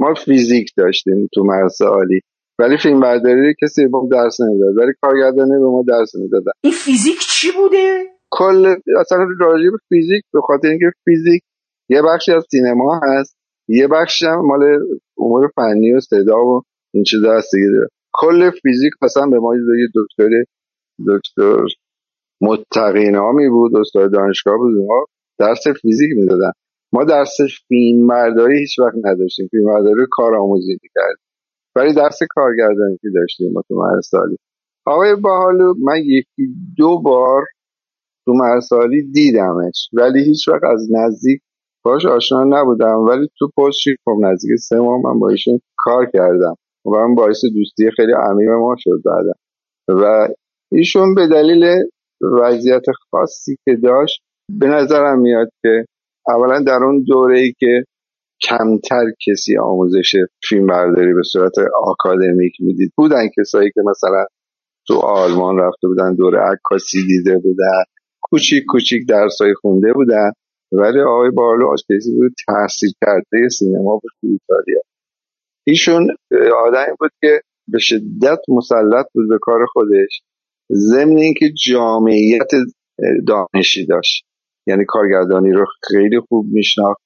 ما 0.00 0.14
فیزیک 0.14 0.70
داشتیم 0.76 1.28
تو 1.34 1.44
مدرسه 1.44 1.84
عالی. 1.84 2.20
ولی 2.58 2.76
فیلم 2.76 3.00
برداری 3.00 3.54
کسی 3.62 3.86
به 3.86 3.98
درس 4.12 4.40
نمی‌داد. 4.40 4.76
ولی 4.76 4.92
کارگردانی 5.02 5.50
به 5.50 5.66
ما 5.66 5.84
درس 5.88 6.14
می‌دادن 6.14 6.52
این 6.60 6.72
فیزیک 6.72 7.18
چی 7.18 7.48
بوده؟ 7.52 8.04
کل 8.30 8.74
اصلا 9.00 9.18
راجع 9.40 9.70
به 9.70 9.78
فیزیک 9.88 10.24
به 10.32 10.40
خاطر 10.40 10.68
اینکه 10.68 10.92
فیزیک 11.04 11.42
یه 11.88 12.02
بخشی 12.02 12.32
از 12.32 12.44
سینما 12.50 13.00
هست 13.02 13.36
یه 13.68 13.88
بخشی 13.88 14.26
هم 14.26 14.46
مال 14.46 14.62
امور 15.18 15.50
فنی 15.56 15.92
و 15.92 16.00
صدا 16.00 16.44
و 16.44 16.62
این 16.94 17.04
چیزا 17.04 17.36
هست 17.36 17.54
دیگه. 17.54 17.86
کل 18.12 18.50
فیزیک 18.50 18.92
مثلا 19.02 19.26
به 19.26 19.38
ما 19.38 19.54
یه 19.56 19.88
دکتر 19.94 20.28
دکتر 21.08 21.66
متقینامی 22.40 23.48
بود 23.48 23.76
استاد 23.76 24.12
دانشگاه 24.12 24.56
بود 24.56 24.74
ما 24.88 25.06
درس 25.38 25.68
فیزیک 25.82 26.10
می‌دادن 26.16 26.52
ما 26.92 27.04
درس 27.04 27.36
فیلم 27.68 28.06
برداری 28.06 28.58
هیچ 28.58 28.78
وقت 28.78 28.94
نداشتیم. 29.04 29.48
فیلم 29.50 29.66
برداری 29.66 30.06
کار 30.10 30.34
آموزی 30.34 30.78
ولی 31.76 31.94
درس 31.94 32.18
کارگردانی 32.30 32.98
که 33.02 33.08
داشتیم 33.14 33.52
ما 33.52 33.62
تو 33.68 34.00
سالی. 34.04 34.36
آقای 34.86 35.16
باحالو 35.16 35.74
من 35.78 35.96
یکی 35.96 36.54
دو 36.78 36.98
بار 36.98 37.42
تو 38.24 38.32
مرسالی 38.32 39.02
دیدمش. 39.12 39.88
ولی 39.92 40.24
هیچ 40.24 40.48
وقت 40.48 40.64
از 40.64 40.88
نزدیک 40.92 41.40
باش 41.84 42.06
آشنا 42.06 42.44
نبودم 42.44 42.98
ولی 42.98 43.28
تو 43.38 43.48
پست 43.48 43.78
خب 44.04 44.16
نزدیک 44.22 44.58
سه 44.58 44.76
ماه 44.76 45.00
من 45.04 45.18
با 45.18 45.28
ایشون 45.28 45.60
کار 45.76 46.06
کردم. 46.12 46.56
و 46.86 46.90
من 46.90 47.14
باعث 47.14 47.40
دوستی 47.54 47.90
خیلی 47.96 48.12
عمیق 48.12 48.48
ما 48.50 48.74
شد 48.78 49.02
بعدم 49.04 49.38
و 49.88 50.28
ایشون 50.72 51.14
به 51.14 51.28
دلیل 51.28 51.64
وضعیت 52.42 52.82
خاصی 53.10 53.56
که 53.64 53.76
داشت 53.82 54.22
به 54.60 54.66
نظرم 54.66 55.20
میاد 55.20 55.48
که 55.62 55.84
اولا 56.28 56.60
در 56.66 56.84
اون 56.84 57.04
دوره 57.06 57.38
ای 57.38 57.52
که 57.58 57.84
کمتر 58.42 59.04
کسی 59.26 59.58
آموزش 59.58 60.12
فیلم 60.48 60.66
برداری 60.66 61.14
به 61.14 61.22
صورت 61.32 61.52
آکادمیک 61.82 62.52
می‌دید 62.60 62.92
بودن 62.96 63.28
کسایی 63.38 63.70
که 63.74 63.80
مثلا 63.90 64.26
تو 64.88 64.94
آلمان 64.94 65.58
رفته 65.58 65.88
بودن 65.88 66.14
دوره 66.14 66.38
عکاسی 66.38 67.06
دیده 67.06 67.38
بودن 67.38 67.82
کوچیک 68.22 68.64
کوچیک 68.68 69.08
درسای 69.08 69.54
خونده 69.54 69.92
بودن. 69.92 70.30
ولی 70.72 71.00
آقای 71.00 71.30
بارلو 71.30 71.66
آشپزی 71.66 72.14
بود 72.14 72.32
تحصیل 72.48 72.90
کرده 73.04 73.48
سینما 73.48 74.00
بود 74.02 74.12
تو 74.20 74.26
ایتالیا. 74.26 74.80
ایشون 75.66 76.16
آدمی 76.66 76.96
بود 77.00 77.10
که 77.20 77.40
به 77.68 77.78
شدت 77.78 78.38
مسلط 78.48 79.06
بود 79.14 79.28
به 79.28 79.38
کار 79.40 79.66
خودش 79.72 80.22
ضمن 80.72 81.16
اینکه 81.16 81.46
جامعیت 81.66 82.50
دانشی 83.26 83.86
داشت. 83.86 84.24
یعنی 84.66 84.84
کارگردانی 84.88 85.52
رو 85.52 85.66
خیلی 85.88 86.20
خوب 86.28 86.46
میشناخت 86.52 87.02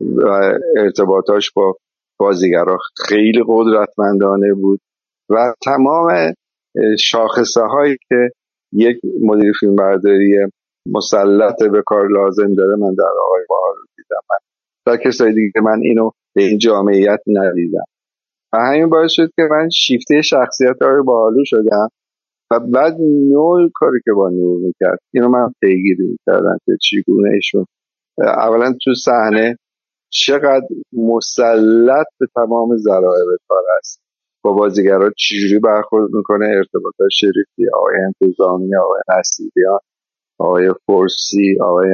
و 0.00 0.28
ارتباطاش 0.76 1.52
با 1.52 1.76
بازیگرا 2.18 2.78
خیلی 3.08 3.44
قدرتمندانه 3.48 4.54
بود 4.54 4.80
و 5.30 5.54
تمام 5.64 6.34
شاخصه 7.00 7.60
هایی 7.60 7.96
که 8.08 8.30
یک 8.72 8.96
مدیر 9.22 9.52
فیلم 9.60 9.76
برداری 9.76 10.38
مسلط 10.86 11.62
به 11.62 11.82
کار 11.86 12.08
لازم 12.08 12.54
داره 12.54 12.76
من 12.76 12.94
در 12.94 13.12
آقای 13.26 13.42
بهار 13.48 13.74
دیدم. 13.96 14.20
من 14.30 14.36
تا 14.86 14.96
کسای 14.96 15.32
دیگه 15.32 15.60
من 15.64 15.80
اینو 15.82 16.10
به 16.34 16.42
این 16.42 16.58
جامعیت 16.58 17.20
ندیدم. 17.26 17.84
و 18.52 18.56
همین 18.58 18.90
باعث 18.90 19.10
شد 19.12 19.30
که 19.36 19.42
من 19.50 19.68
شیفته 19.70 20.22
شخصیت 20.22 20.82
آقای 20.82 21.02
باحالو 21.02 21.44
شدم 21.44 21.88
و 22.50 22.60
بعد 22.60 22.96
نوع 23.30 23.70
کاری 23.74 23.98
که 24.04 24.12
با 24.12 24.28
نور 24.28 24.60
می‌کرد 24.60 24.98
اینو 25.14 25.28
من 25.28 25.52
پیگیری 25.60 26.06
می‌کردم 26.08 26.58
که 26.66 26.72
چیگونه 26.82 27.30
ایشون 27.34 27.66
اولا 28.18 28.74
تو 28.84 28.94
صحنه 29.04 29.56
چقدر 30.12 30.66
مسلط 30.92 32.06
به 32.20 32.26
تمام 32.34 32.76
ذرایع 32.76 33.24
کار 33.48 33.62
است. 33.78 34.00
با 34.44 34.52
بازیگرا 34.52 35.10
چجوری 35.16 35.58
برخورد 35.58 36.10
می‌کنه 36.12 36.46
ارتباط 36.46 36.94
شریفی 37.12 37.70
آقای 37.74 37.94
انتظامی 37.96 38.76
آقای 38.76 39.00
نصیریان. 39.18 39.78
آقای 40.38 40.72
فرسی 40.86 41.58
آقای 41.60 41.88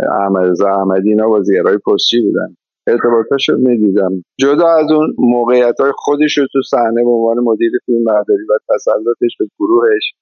احمد 0.00 0.62
احمدی 0.62 1.08
اینا 1.08 1.28
بازیگرای 1.28 1.78
پستی 1.86 2.22
بودن. 2.22 2.56
ارتباطاش 2.86 3.48
رو 3.48 3.58
می‌دیدم. 3.58 4.24
جدا 4.40 4.68
از 4.68 4.90
اون 4.92 5.14
موقعیت 5.18 5.80
های 5.80 5.92
خودش 5.96 6.38
رو 6.38 6.46
تو 6.52 6.62
صحنه 6.70 7.04
به 7.04 7.10
عنوان 7.10 7.38
مدیر 7.38 7.72
فیلم 7.86 8.04
برداری 8.04 8.44
و 8.50 8.74
تسلطش 8.74 9.36
به 9.38 9.46
گروهش 9.58 10.12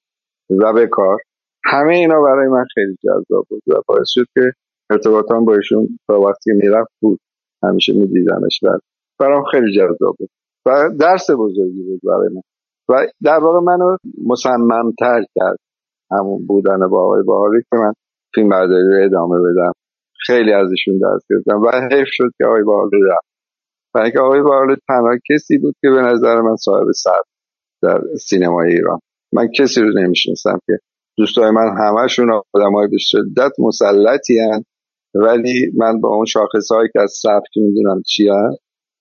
و 0.49 0.73
به 0.73 0.87
کار 0.87 1.17
همه 1.65 1.95
اینا 1.95 2.21
برای 2.21 2.47
من 2.47 2.65
خیلی 2.73 2.97
جذاب 3.03 3.45
بود 3.49 3.61
و 3.67 3.81
باعث 3.87 4.07
شد 4.07 4.25
که 4.33 4.51
ارتباطان 4.91 5.45
با 5.45 5.55
ایشون 5.55 5.99
تا 6.07 6.19
وقتی 6.19 6.51
می‌رفت 6.51 6.91
بود. 7.01 7.19
همیشه 7.63 7.93
میدیدمش 7.93 8.59
و 8.63 8.67
برام 9.19 9.43
خیلی 9.51 9.75
جذاب 9.77 10.15
بود 10.19 10.29
و 10.65 10.89
درس 10.99 11.29
بزرگی 11.31 11.83
بود 11.83 12.01
برای 12.03 12.29
من. 12.33 12.41
و 12.89 13.07
در 13.23 13.39
واقع 13.39 13.59
منو 13.59 13.97
مصممتر 14.25 15.25
کرد. 15.35 15.57
همون 16.11 16.45
بودن 16.47 16.87
با 16.91 17.03
آقای 17.03 17.23
باهاری 17.23 17.61
که 17.61 17.77
من 17.77 17.93
فیلم 18.35 18.49
برداری 18.49 18.87
رو 18.87 19.05
ادامه 19.05 19.37
بدم. 19.39 19.71
خیلی 20.25 20.53
ازشون 20.53 20.97
درس 20.97 21.21
گرفتم 21.29 21.61
و 21.61 21.95
حیف 21.95 22.07
شد 22.11 22.29
که 22.37 22.45
آقای 22.45 22.63
باهاری 22.63 23.01
رفت. 23.11 23.27
و 23.95 23.99
اینکه 23.99 24.19
آقای 24.19 24.41
باهاری 24.41 24.75
تنها 24.87 25.17
کسی 25.31 25.57
بود 25.57 25.75
که 25.81 25.89
به 25.89 26.01
نظر 26.01 26.41
من 26.41 26.55
صاحب 26.55 26.91
سر 26.91 27.21
در 27.81 28.01
سینمای 28.19 28.71
ایران. 28.71 28.99
من 29.33 29.47
کسی 29.59 29.81
رو 29.81 29.99
نمی‌شناسم 29.99 30.59
که 30.65 30.73
دوستای 31.17 31.51
من 31.51 31.77
همشون 31.77 32.41
آدمای 32.53 32.87
به 32.87 32.97
شدت 32.99 33.51
مسلطی 33.59 34.39
هن 34.39 34.63
ولی 35.15 35.71
من 35.77 36.01
با 36.01 36.09
اون 36.09 36.25
شاخص 36.25 36.71
هایی 36.71 36.89
که 36.93 37.01
از 37.01 37.11
سبک 37.21 37.51
می‌دونم 37.55 38.01
چی 38.07 38.29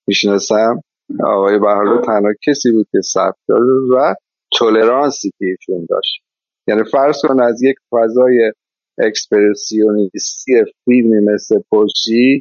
می‌شناسم 0.06 0.80
آقای 1.24 1.58
بهارلو 1.58 2.00
تنها 2.00 2.32
کسی 2.46 2.72
بود 2.72 2.86
که 2.92 2.98
سبک 3.04 3.36
داره 3.48 3.64
و 3.96 4.14
تولرانسی 4.58 5.30
که 5.38 5.46
ایشون 5.46 5.86
داشت. 5.90 6.24
یعنی 6.68 6.82
فرض 6.92 7.16
کن 7.28 7.42
از 7.42 7.62
یک 7.62 7.76
فضای 7.90 8.52
اکسپرسیونیستی 8.98 10.52
فیلمی 10.84 11.20
مثل 11.34 11.60
پشتی 11.72 12.40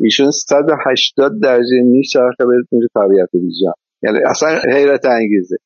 ایشون 0.00 0.30
180 0.30 1.32
درجه 1.42 1.82
میچرخه 1.84 2.44
به 2.46 2.54
میره 2.72 2.88
طبیعت 2.94 3.28
ویژن 3.34 3.72
یعنی 4.02 4.18
اصلا 4.26 4.48
حیرت 4.72 5.04
انگیزه. 5.04 5.56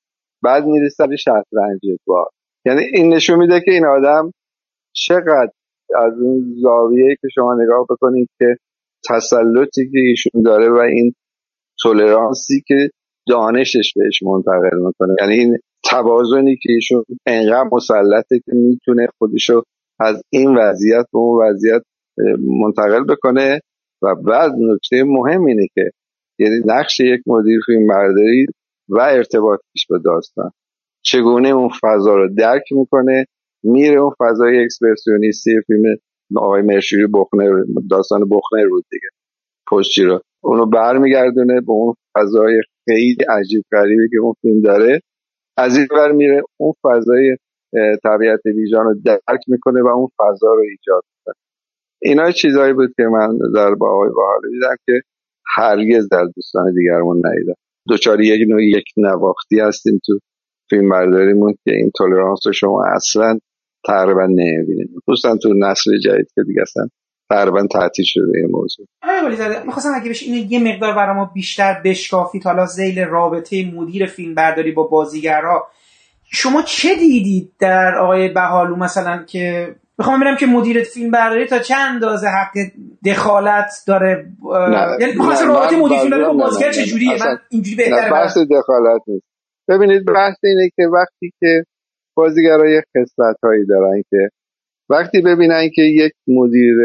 بعد 0.42 0.64
میره 0.64 0.88
سر 0.88 1.16
شطرنج 1.16 1.80
بار. 2.06 2.28
یعنی 2.66 2.82
این 2.92 3.14
نشون 3.14 3.38
میده 3.38 3.60
که 3.60 3.70
این 3.70 3.86
آدم 3.86 4.32
چقدر 4.92 5.52
از 5.96 6.12
اون 6.20 6.54
زاویه 6.62 7.16
که 7.20 7.28
شما 7.34 7.54
نگاه 7.54 7.86
بکنید 7.90 8.28
که 8.38 8.56
تسلطی 9.08 9.90
که 9.90 9.98
ایشون 9.98 10.42
داره 10.42 10.70
و 10.70 10.76
این 10.76 11.14
تولرانسی 11.82 12.62
که 12.66 12.90
دانشش 13.28 13.92
بهش 13.96 14.22
منتقل 14.22 14.76
می‌کنه. 14.86 15.14
یعنی 15.20 15.34
این 15.34 15.58
توازنی 15.90 16.56
که 16.56 16.72
ایشون 16.72 17.04
انقدر 17.26 17.68
مسلطه 17.72 18.38
که 18.44 18.52
می‌تونه 18.52 19.08
خودشو 19.18 19.62
از 20.00 20.22
این 20.32 20.56
وضعیت 20.58 21.04
به 21.12 21.18
اون 21.18 21.46
وضعیت 21.46 21.82
منتقل 22.64 23.04
بکنه. 23.04 23.60
و 24.02 24.14
بعد 24.14 24.52
نکته 24.58 25.04
مهم 25.04 25.44
اینه 25.44 25.66
که 25.74 25.90
یعنی 26.38 26.54
نقش 26.66 27.00
یک 27.00 27.20
مدیر 27.26 27.60
فیلم 27.66 27.86
برداری 27.86 28.46
و 28.88 29.00
ارتباطش 29.00 29.86
به 29.88 29.98
داستان. 30.04 30.50
چگونه 31.04 31.48
اون 31.48 31.68
فضا 31.80 32.16
رو 32.16 32.34
درک 32.34 32.62
می‌کنه 32.70 33.26
میره 33.62 34.00
اون 34.00 34.12
فضای 34.18 34.64
اکسپرسیونیستی 34.64 35.50
فیلم 35.66 35.82
آقای 36.36 36.62
مرشوری 36.62 37.06
بخنر 37.14 37.62
داستان 37.90 38.20
بخنر 38.20 38.68
بود 38.68 38.84
دیگه 38.90 39.08
پشتی 39.70 40.04
رو. 40.04 40.20
اونو 40.44 40.66
برمیگردونه 40.66 41.60
به 41.60 41.72
اون 41.72 41.94
فضای 42.16 42.62
خیلی 42.84 43.24
عجیب 43.38 43.64
غریبی 43.72 44.08
که 44.10 44.16
اون 44.22 44.34
فیلم 44.40 44.62
داره. 44.62 45.00
از 45.58 45.76
این 45.76 45.86
ور 45.90 46.12
میره 46.12 46.42
اون 46.56 46.72
فضای 46.82 47.36
طبیعت 48.04 48.40
ویژان 48.46 48.84
رو 48.84 48.94
درک 49.04 49.40
می‌کنه 49.46 49.82
و 49.82 49.86
اون 49.86 50.08
فضا 50.18 50.54
رو 50.54 50.62
ایجاد 50.70 51.02
می‌کنه. 51.12 51.34
اینا 52.02 52.30
چیزهایی 52.30 52.72
بود 52.72 52.90
که 52.96 53.02
من 53.02 53.38
در 53.54 53.74
با 53.74 53.90
آقای 53.90 54.10
باحالی 54.16 54.50
دیدم 54.52 54.76
که 54.86 54.92
هرگز 55.46 56.08
در 56.08 56.24
دوستان 56.36 56.74
دیگرمون 56.74 57.22
ندیدم. 57.26 57.54
دوچاری 57.88 58.26
یک 58.26 58.48
نوع 58.48 58.64
یک 58.64 58.84
نواختی 58.96 59.60
هستیم 59.60 60.00
تو 60.06 60.18
فیلم 60.70 60.88
برداریمون 60.88 61.52
که 61.64 61.72
این 61.74 61.90
تولرانس 61.98 62.46
رو 62.46 62.52
شما 62.52 62.84
اصلا 62.96 63.38
تقریبا 63.86 64.26
نمی‌بینید. 64.26 64.88
دوستان 65.06 65.38
تو 65.38 65.54
نسل 65.54 65.98
جدید 66.04 66.28
که 66.34 66.42
دیگه 66.42 66.62
اصلا 66.62 66.88
تقریبا 67.30 67.66
تعطیل 67.66 68.04
شده 68.08 68.32
این 68.34 68.50
موضوع. 68.50 68.86
می‌خواستم 69.66 69.90
اگه 69.94 70.10
بشه 70.10 70.26
اینو 70.26 70.52
یه 70.52 70.74
مقدار 70.74 70.94
برای 70.94 71.16
ما 71.16 71.30
بیشتر 71.34 71.80
بشکافید. 71.84 72.44
حالا 72.44 72.66
زیل 72.66 72.98
رابطه 72.98 73.72
مدیر 73.74 74.06
فیلم 74.06 74.34
برداری 74.34 74.72
با 74.72 74.82
بازیگرها. 74.82 75.66
شما 76.30 76.62
چه 76.62 76.94
دیدید 76.94 77.52
در 77.60 77.98
آقای 77.98 78.28
بهالو 78.28 78.76
مثلا 78.76 79.24
که 79.24 79.74
می‌خوام 79.98 80.20
ببینم 80.20 80.36
که 80.36 80.46
مدیر 80.46 80.82
فیلم 80.82 81.10
برداری 81.10 81.46
تا 81.46 81.58
چند 81.58 81.94
اندازه 81.94 82.26
حق 82.26 82.52
دخالت 83.06 83.70
داره؟ 83.86 84.26
یعنی 85.00 85.12
مثلا 85.12 85.54
رابطه 85.54 85.76
مدیر 85.76 85.98
فیلم 85.98 86.22
با 86.22 86.32
بازیگر 86.32 86.72
چجوریه 86.72 87.26
من 87.26 87.38
اینجوری 87.50 87.76
بهتره 87.76 88.10
بحث 88.10 88.38
دخالت 88.38 89.02
نیست. 89.06 89.26
ببینید 89.68 90.06
بحث 90.06 90.36
اینه 90.42 90.70
که 90.76 90.82
وقتی 90.82 91.32
که 91.40 91.64
بازیگرای 92.16 92.80
خصلت 92.80 93.36
هایی 93.42 93.66
دارن 93.66 94.02
که 94.10 94.28
وقتی 94.90 95.20
ببینن 95.20 95.70
که 95.74 95.82
یک 95.82 96.12
مدیر 96.28 96.76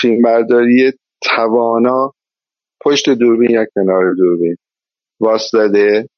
فیلمبرداری 0.00 0.92
توانا 1.22 2.12
پشت 2.84 3.10
دوربین 3.10 3.50
یا 3.50 3.66
کنار 3.74 4.14
دوربین 4.14 4.56
واسطه. 5.20 6.08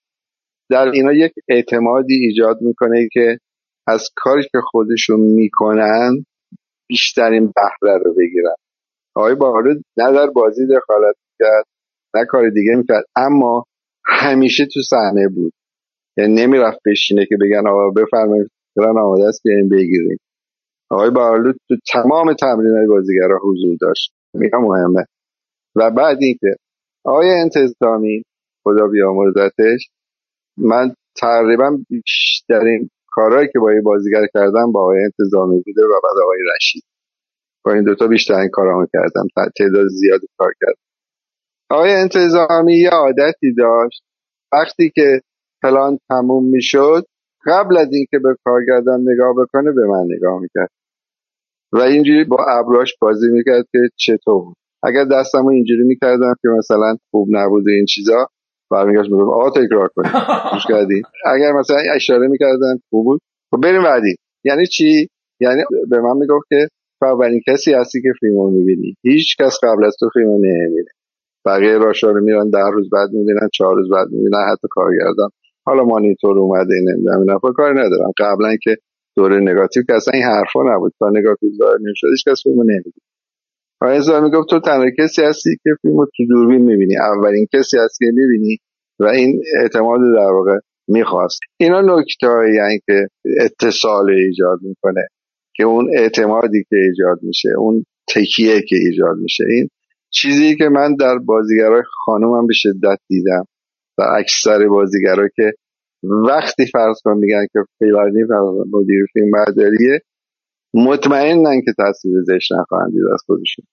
در 0.70 0.88
اینا 0.88 1.12
یک 1.12 1.33
اعتمادی 1.49 2.14
ایجاد 2.14 2.59
می‌کنه 2.61 3.09
که 3.12 3.38
از 3.87 4.11
کاری 4.16 4.42
که 4.42 4.59
خودشون 4.70 5.20
می‌کنن 5.20 6.25
بیشترین 6.88 7.53
بهره 7.57 7.99
رو 8.05 8.14
بگیرن. 8.14 8.55
آقای 9.14 9.35
باحالو 9.35 9.75
نه 9.97 10.12
در 10.12 10.27
بازی 10.27 10.66
دخالت 10.66 11.14
کرد 11.38 11.64
نه 12.14 12.25
کار 12.25 12.51
دیگه 12.51 12.77
می‌کرد 12.77 13.05
اما 13.16 13.64
همیشه 14.07 14.66
تو 14.66 14.81
صحنه 14.90 15.29
بود. 15.35 15.53
یعنی 16.18 16.35
نمی‌رفت 16.35 16.79
بشینه 16.87 17.27
که 17.27 17.37
بگن 17.40 17.68
آقا 17.68 17.90
بفرمایید 17.90 18.49
فران 18.75 18.99
آماده 18.99 19.29
است 19.29 19.40
بیاین 19.44 19.68
بگیریم. 19.68 20.18
آقای 20.90 21.11
بارلو 21.11 21.53
تو 21.68 21.77
تمام 21.92 22.35
تمرین 22.35 22.77
های 22.77 22.87
بازیگرا 22.87 23.38
حضور 23.42 23.77
داشت. 23.81 24.12
میگم 24.35 24.61
مهمه. 24.61 25.05
و 25.77 25.90
بعد 25.90 26.18
اینکه 26.20 26.57
آقای 27.05 27.31
انتظامی 27.31 28.23
خدا 28.64 28.87
بیامرزتش 28.87 29.88
من 30.59 30.94
تقریبا 31.16 31.79
بیشترین 31.88 32.90
کارهایی 33.07 33.49
که 33.53 33.59
با 33.59 33.73
یه 33.73 33.81
بازیگر 33.81 34.27
کردم 34.35 34.73
با 34.73 34.81
آقای 34.81 35.03
انتظامی 35.05 35.62
بوده 35.66 35.83
و 35.83 36.01
بعد 36.03 36.23
آقای 36.23 36.38
رشید. 36.57 36.83
با 37.64 37.73
این 37.73 37.85
دوتا 37.85 38.07
بیشترین 38.07 38.49
کارامو 38.53 38.87
کردم. 38.92 39.27
تعداد 39.59 39.87
زیادی 39.88 40.27
کار 40.38 40.53
کردم. 40.61 40.81
آقای 41.70 41.92
انتظامی 41.92 42.77
یه 42.77 42.90
عادتی 42.90 43.55
داشت. 43.59 44.03
وقتی 44.53 44.92
که 44.94 45.20
پلان 45.62 45.99
تموم 46.09 46.44
می‌شد 46.44 47.07
قبل 47.46 47.76
از 47.76 47.88
اینکه 47.92 48.18
به 48.18 48.37
کارگردان 48.44 49.00
نگاه 49.00 49.35
بکنه 49.38 49.72
به 49.72 49.87
من 49.87 50.04
نگاه 50.16 50.40
می‌کرد. 50.40 50.70
و 51.72 51.78
اینجوری 51.78 52.24
با 52.24 52.37
ابراش 52.48 52.94
بازی 53.00 53.26
می‌کرد 53.33 53.64
که 53.72 53.78
چطور 53.96 54.54
اگر 54.83 55.04
دستمو 55.04 55.48
اینجوری 55.50 55.83
می‌کردم 55.85 56.35
که 56.42 56.48
مثلا 56.48 56.96
خوب 57.11 57.28
نبوده 57.30 57.70
این 57.72 57.85
چیزا 57.87 58.26
برمیگشت 58.70 59.11
می‌گفت 59.11 59.30
آقا 59.30 59.50
تکرار 59.50 59.88
کنید 59.96 60.12
گوش 60.52 60.66
کردی؟ 60.68 61.02
اگر 61.26 61.52
مثلا 61.52 61.76
اشاره 61.94 62.28
می‌کردن 62.28 62.74
خوب 62.90 63.04
بود. 63.04 63.20
خب 63.50 63.61
بریم 63.61 63.83
بعدی. 63.83 64.14
یعنی 64.44 64.66
چی؟ 64.66 65.09
یعنی 65.40 65.62
به 65.90 66.00
من 66.00 66.16
می‌گفت 66.16 66.46
که 66.48 66.68
اولین 67.02 67.40
کسی 67.48 67.72
هستی 67.72 68.02
که 68.02 68.09
فیلم 68.20 68.37
رو 68.37 68.50
می‌بینی. 68.50 68.94
هیچ 69.02 69.37
کس 69.40 69.59
قبل 69.62 69.85
از 69.85 69.96
تو 70.00 70.09
فیلم 70.12 70.26
رو 70.26 70.37
نمی‌بینه. 70.38 70.90
بقیه 71.46 71.78
راشا 71.78 72.11
رو 72.11 72.24
میرن 72.24 72.50
ده 72.50 72.70
روز 72.72 72.90
بعد 72.92 73.11
می‌بینن 73.12 73.48
چهار 73.52 73.74
روز 73.74 73.90
بعد 73.90 74.09
می‌بینن 74.11 74.44
حتی 74.52 74.68
کارگردان. 74.70 75.30
حالا 75.66 75.85
مانیتور 75.85 76.38
اومده 76.38 76.74
نمی‌دونم 76.88 77.20
اینا 77.20 77.38
کاری 77.38 77.74
ندارم. 77.74 78.12
قبلا 78.18 78.57
که 78.62 78.77
دوره 79.16 79.40
نگاتیو 79.40 79.83
که 79.87 79.94
اصلا 79.94 80.12
این 80.14 80.22
حرفا 80.22 80.61
نبود. 80.74 80.92
تا 80.98 81.11
نگاتیو 81.11 81.50
ظاهر 81.59 81.79
نمی‌شد 81.81 82.07
هیچ 82.11 82.24
کس 82.29 82.42
فیلمو 82.42 82.62
نمی‌دید. 82.62 83.03
آقای 83.81 84.20
می‌گفت 84.20 84.48
تو 84.50 84.61
تنها 84.61 84.90
کسی 84.98 85.22
هستی 85.22 85.50
که 85.62 85.70
فیلمو 85.83 86.07
تو 86.16 86.24
دوربین 86.29 86.62
می‌بینی. 86.62 86.96
اولین 86.96 87.46
کسی 87.53 87.77
هستی 87.79 88.05
که 88.07 88.12
می‌بینی 88.14 88.57
و 89.00 89.05
این 89.05 89.42
اعتماد 89.62 90.00
در 90.16 90.33
واقع 90.33 90.59
می‌خواست. 90.88 91.40
اینا 91.61 91.81
نکته 91.81 92.27
یعنی 92.27 92.81
که 92.87 93.09
اتصال 93.40 94.11
ایجاد 94.11 94.59
می‌کنه 94.62 95.09
که 95.57 95.64
اون 95.64 95.90
اعتمادی 95.98 96.64
که 96.70 96.77
ایجاد 96.77 97.18
میشه 97.22 97.48
اون 97.59 97.85
تکیه 98.09 98.61
که 98.68 98.77
ایجاد 98.77 99.16
میشه. 99.22 99.44
این 99.48 99.68
چیزی 100.11 100.57
که 100.57 100.68
من 100.68 100.96
در 100.96 101.18
بازیگرای 101.18 101.83
خانومم 102.05 102.46
به 102.46 102.55
شدت 102.55 102.98
دیدم. 103.09 103.44
و 103.98 104.02
اکثر 104.18 104.68
بازیگرا 104.68 105.28
که 105.37 105.52
وقتی 106.02 106.66
فرض 106.72 106.96
کن 107.04 107.16
میگن 107.16 107.46
که 107.52 107.59
فیلانی 107.78 108.22
مدیر 108.72 109.07
فیلم 109.12 109.30
برداریه 109.30 110.00
مطمئنن 110.74 111.62
که 111.64 111.72
تصویر 111.78 112.22
زشت 112.26 112.52
نخواهند 112.52 112.92
دید 112.92 113.02
از 113.12 113.20
خودشون. 113.26 113.64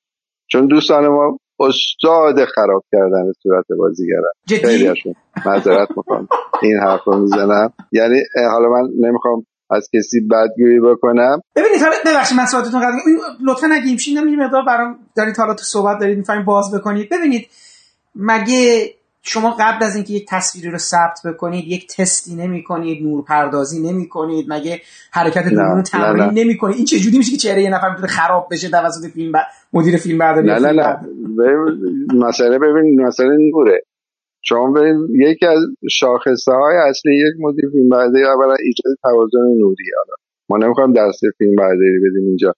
چون 0.47 0.67
دوستان 0.67 1.07
ما 1.07 1.37
استاد 1.59 2.45
خراب 2.55 2.83
کردن 2.91 3.31
صورت 3.43 3.65
بازیگرن. 3.77 4.31
خیلیشون 4.47 5.13
معذرت 5.45 5.87
می‌خوام. 5.97 6.27
این 6.61 6.77
حرف 6.77 7.03
رو 7.05 7.17
می‌زنم. 7.21 7.73
یعنی 7.91 8.15
حالا 8.51 8.69
من 8.69 8.89
نمی‌خوام 9.07 9.45
از 9.69 9.89
کسی 9.93 10.27
بدگویی 10.31 10.79
بکنم. 10.79 11.41
ببینید 11.55 11.81
حالا 11.81 11.95
ببخشید 12.05 12.37
من 12.37 12.45
سوالتون 12.45 12.81
قبل 12.81 12.97
لطفا 13.47 13.67
اگه 13.71 13.87
ایمشین 13.87 14.17
نمیگیم 14.17 14.39
مقدار 14.39 14.65
برام 14.67 14.99
دارید 15.17 15.37
حالا 15.37 15.53
تو 15.53 15.63
صحبت 15.63 15.99
دارید 15.99 16.17
می‌فهمید 16.17 16.45
باز 16.45 16.75
بکنید. 16.75 17.09
ببینید 17.11 17.47
مگه 18.15 18.93
شما 19.23 19.55
قبل 19.59 19.85
از 19.85 19.95
اینکه 19.95 20.13
یک 20.13 20.25
تصویری 20.29 20.69
رو 20.69 20.77
ثبت 20.77 21.19
بکنید 21.25 21.67
یک 21.67 21.87
تستی 21.87 22.35
نمی 22.35 22.63
کنید 22.63 23.03
نور 23.03 23.23
پردازی 23.23 23.91
نمی 23.91 24.09
کنید 24.09 24.45
مگه 24.49 24.81
حرکت 25.11 25.47
دوربین 25.47 25.83
تمرین 25.83 26.39
نمی 26.39 26.57
کنید 26.57 26.75
این 26.75 26.85
چجوری 26.85 27.17
میشه 27.17 27.31
که 27.31 27.37
چهره 27.37 27.63
یه 27.63 27.69
نفر 27.69 27.89
می‌تونه 27.89 28.07
خراب 28.07 28.47
بشه 28.51 28.69
توسط 28.69 29.11
فیلم 29.13 29.31
مدیر 29.73 29.97
فیلم 29.97 30.17
برداری 30.17 30.47
نه 30.47 30.59
نه 30.59 30.71
نه. 30.71 30.99
مسئله 32.13 32.59
ببین 32.59 33.01
مسئله 33.01 33.37
نوره 33.37 33.81
شما 34.43 34.71
ببین 34.71 35.07
یکی 35.11 35.45
از 35.45 35.59
شاخصه 35.89 36.51
های 36.51 36.75
اصلی 36.89 37.15
یک 37.15 37.33
مدیر 37.39 37.69
فیلم 37.71 37.89
برداری 37.89 38.25
اولا 38.25 38.55
ایجاد 38.65 38.97
توازن 39.03 39.47
نوری. 39.59 39.85
حالا 39.97 40.15
ما 40.49 40.57
نمی‌خوام 40.57 40.93
درس 40.93 41.19
فیلم 41.37 41.55
برداری 41.55 41.99
بدیم 41.99 42.27
اینجا. 42.27 42.53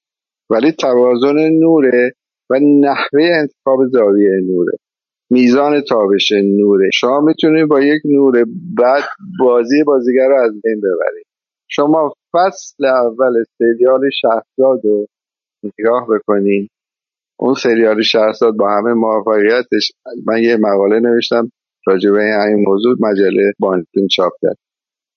ولی 0.50 0.72
توازن 0.72 1.50
نوره 1.50 2.12
و 2.50 2.60
نحوه 2.60 3.24
انتخاب 3.42 3.80
زاویه 3.92 4.42
نوره. 4.48 4.78
میزان 5.30 5.82
تابش 5.90 6.32
نوره. 6.32 6.90
شما 6.94 7.22
می‌تونید 7.22 7.70
با 7.70 7.82
یک 7.82 8.02
نور 8.06 8.46
بعد 8.78 9.04
بازی 9.40 9.84
بازیگر 9.84 10.28
رو 10.28 10.36
از 10.44 10.52
بین 10.64 10.80
ببرید. 10.80 11.26
شما 11.68 12.14
فصل 12.34 12.86
اول 12.86 13.44
سریال 13.58 14.10
شهرزاد 14.22 14.80
رو 14.84 15.08
نگاه 15.80 16.08
بکنید 16.10 16.70
اون 17.40 17.54
سریال 17.54 18.02
شهرزاد 18.02 18.58
با 18.58 18.70
همه 18.70 18.94
موفقیتش 18.94 19.92
من 20.26 20.44
یه 20.44 20.58
مقاله 20.58 21.00
نوشتم 21.00 21.52
راجع 21.88 22.12
به 22.12 22.20
این 22.20 22.66
موضوع 22.68 22.96
مجله 23.00 23.52
بانتین 23.60 24.08
چاپ 24.08 24.32
کرد. 24.42 24.58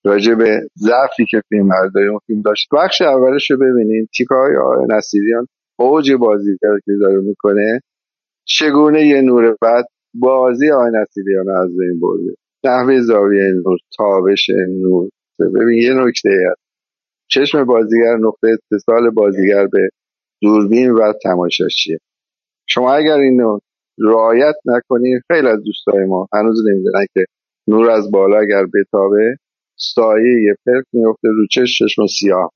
راجع 0.05 0.33
به 0.33 0.59
ضعفی 0.77 1.25
که 1.29 1.41
فیلم 1.49 1.67
برداری 1.67 2.07
اون 2.07 2.19
فیلم 2.27 2.41
داشت. 2.41 2.67
بخش 2.73 3.01
اولش 3.01 3.51
رو 3.51 3.57
ببینید 3.57 4.09
تیکای 4.17 4.51
نصیریان 4.89 5.47
اوج 5.79 6.11
بازیگر 6.13 6.79
که 6.85 6.91
داره 7.01 7.19
می‌کنه. 7.19 7.79
چگونه 8.45 9.07
یه 9.07 9.21
نور 9.21 9.55
بعد 9.61 9.85
بازی 10.19 10.71
آقای 10.71 10.91
نصیریان 10.93 11.49
از 11.49 11.69
این 11.69 11.99
برده 11.99 12.35
نحوه 12.65 13.01
زاویه 13.01 13.53
نور 13.53 13.77
تابش 13.97 14.49
نور. 14.69 15.09
ببین 15.39 15.81
یه 15.81 15.93
نکته 15.93 16.29
هست. 16.29 16.61
چشم 17.29 17.63
بازیگر 17.63 18.17
نقطه 18.19 18.47
اتصال 18.47 19.09
بازیگر 19.09 19.67
به 19.67 19.89
دوربین 20.41 20.91
و 20.91 21.13
تماشاچیه 21.23 21.97
شما 22.69 22.93
اگر 22.93 23.17
اینو 23.17 23.59
رعایت 23.99 24.55
نکنید 24.65 25.21
خیلی 25.31 25.47
از 25.47 25.63
دوستای 25.63 26.05
ما 26.05 26.27
هنوز 26.33 26.57
نمی‌دونن 26.67 27.05
که 27.13 27.25
نور 27.67 27.89
از 27.89 28.11
بالا 28.11 28.37
اگر 28.39 28.65
بتابه 28.65 29.35
سایه 29.75 30.43
یه 30.43 30.55
پرک 30.65 30.85
میفته 30.93 31.27
رو 31.27 31.47
چشم 31.51 32.07
سیاه 32.19 32.51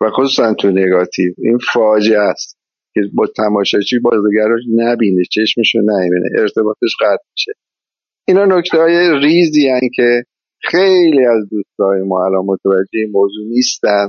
و 0.00 0.10
خصوصا 0.10 0.54
تو 0.54 0.70
نگاتیو. 0.70 1.34
این 1.38 1.58
فاجعه 1.72 2.18
است. 2.20 2.63
که 2.94 3.00
با 3.14 3.26
تماشاچی 3.36 3.98
بازیگراش 3.98 4.62
نبینه 4.74 5.22
چشمشو 5.32 5.78
نبینه 5.78 6.28
ارتباطش 6.38 6.96
قطع 7.00 7.24
میشه. 7.32 7.52
اینا 8.28 8.44
نکته 8.44 8.78
های 8.78 9.20
ریزی 9.22 9.68
هن 9.68 9.88
که 9.94 10.22
خیلی 10.62 11.26
از 11.26 11.48
دوستای 11.50 12.02
ما 12.02 12.24
الان 12.24 12.44
متوجه 12.46 13.06
موضوع 13.12 13.46
نیستن 13.48 14.08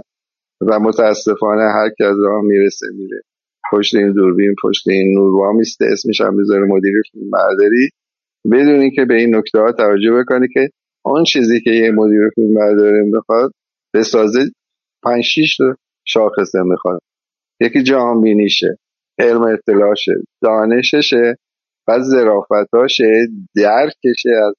و 0.61 0.79
متاسفانه 0.79 1.61
هر 1.61 1.89
کی 1.97 2.03
از 2.03 2.15
راه 2.23 2.41
می‌رسه 2.43 2.87
میره. 2.97 3.21
پشت 3.71 3.95
این 3.95 4.11
دوربین 4.11 4.55
پشت 4.63 4.87
این 4.87 5.17
نوروا 5.17 5.51
میسته 5.51 5.85
اسمش 5.85 6.21
هم 6.21 6.35
می‌ذاره 6.35 6.65
مدیر 6.65 6.93
فیلم 7.11 7.31
برداری 7.31 7.89
بدون 8.51 8.79
اینکه 8.79 9.05
به 9.05 9.15
این 9.15 9.35
نکته 9.35 9.59
ها 9.59 9.71
توجه 9.71 10.11
بکنی 10.11 10.47
که 10.53 10.69
آن 11.03 11.23
چیزی 11.23 11.61
که 11.61 11.71
یه 11.71 11.91
مدیر 11.91 12.29
فیلم 12.35 12.53
برداری 12.53 13.11
می‌خواد 13.11 13.51
بسازه 13.93 14.39
پنج 15.03 15.23
شیش 15.23 15.57
شاخصه 16.07 16.59
می‌خواد. 16.63 17.01
یکی 17.61 17.83
جهان 17.83 18.21
بینیشه 18.21 18.77
علم 19.19 19.41
اطلاعشه 19.41 20.11
دانششه 20.41 21.35
و 21.87 21.99
ظرافتاشه 21.99 23.27
درکشه 23.55 24.29
از 24.47 24.53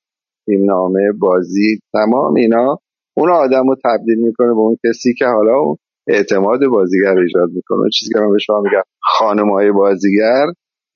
فیلمنامه 0.44 1.12
بازی. 1.18 1.78
تمام 1.92 2.34
اینا 2.34 2.78
اون 3.16 3.30
آدم 3.30 3.68
رو 3.68 3.76
تبدیل 3.84 4.18
می‌کنه 4.18 4.48
به 4.48 4.58
اون 4.58 4.76
کسی 4.86 5.14
که 5.14 5.24
حالا 5.24 5.58
اون 5.58 5.76
اعتماد 6.08 6.66
بازیگر 6.66 7.14
رو 7.14 7.20
ایجاد 7.20 7.50
می‌کنه. 7.54 7.90
چیزی 7.90 8.12
که 8.14 8.20
من 8.20 8.32
به 8.32 8.38
شما 8.38 8.60
میگم 8.60 8.82
خانم 9.02 9.50
های 9.50 9.72
بازیگر 9.72 10.46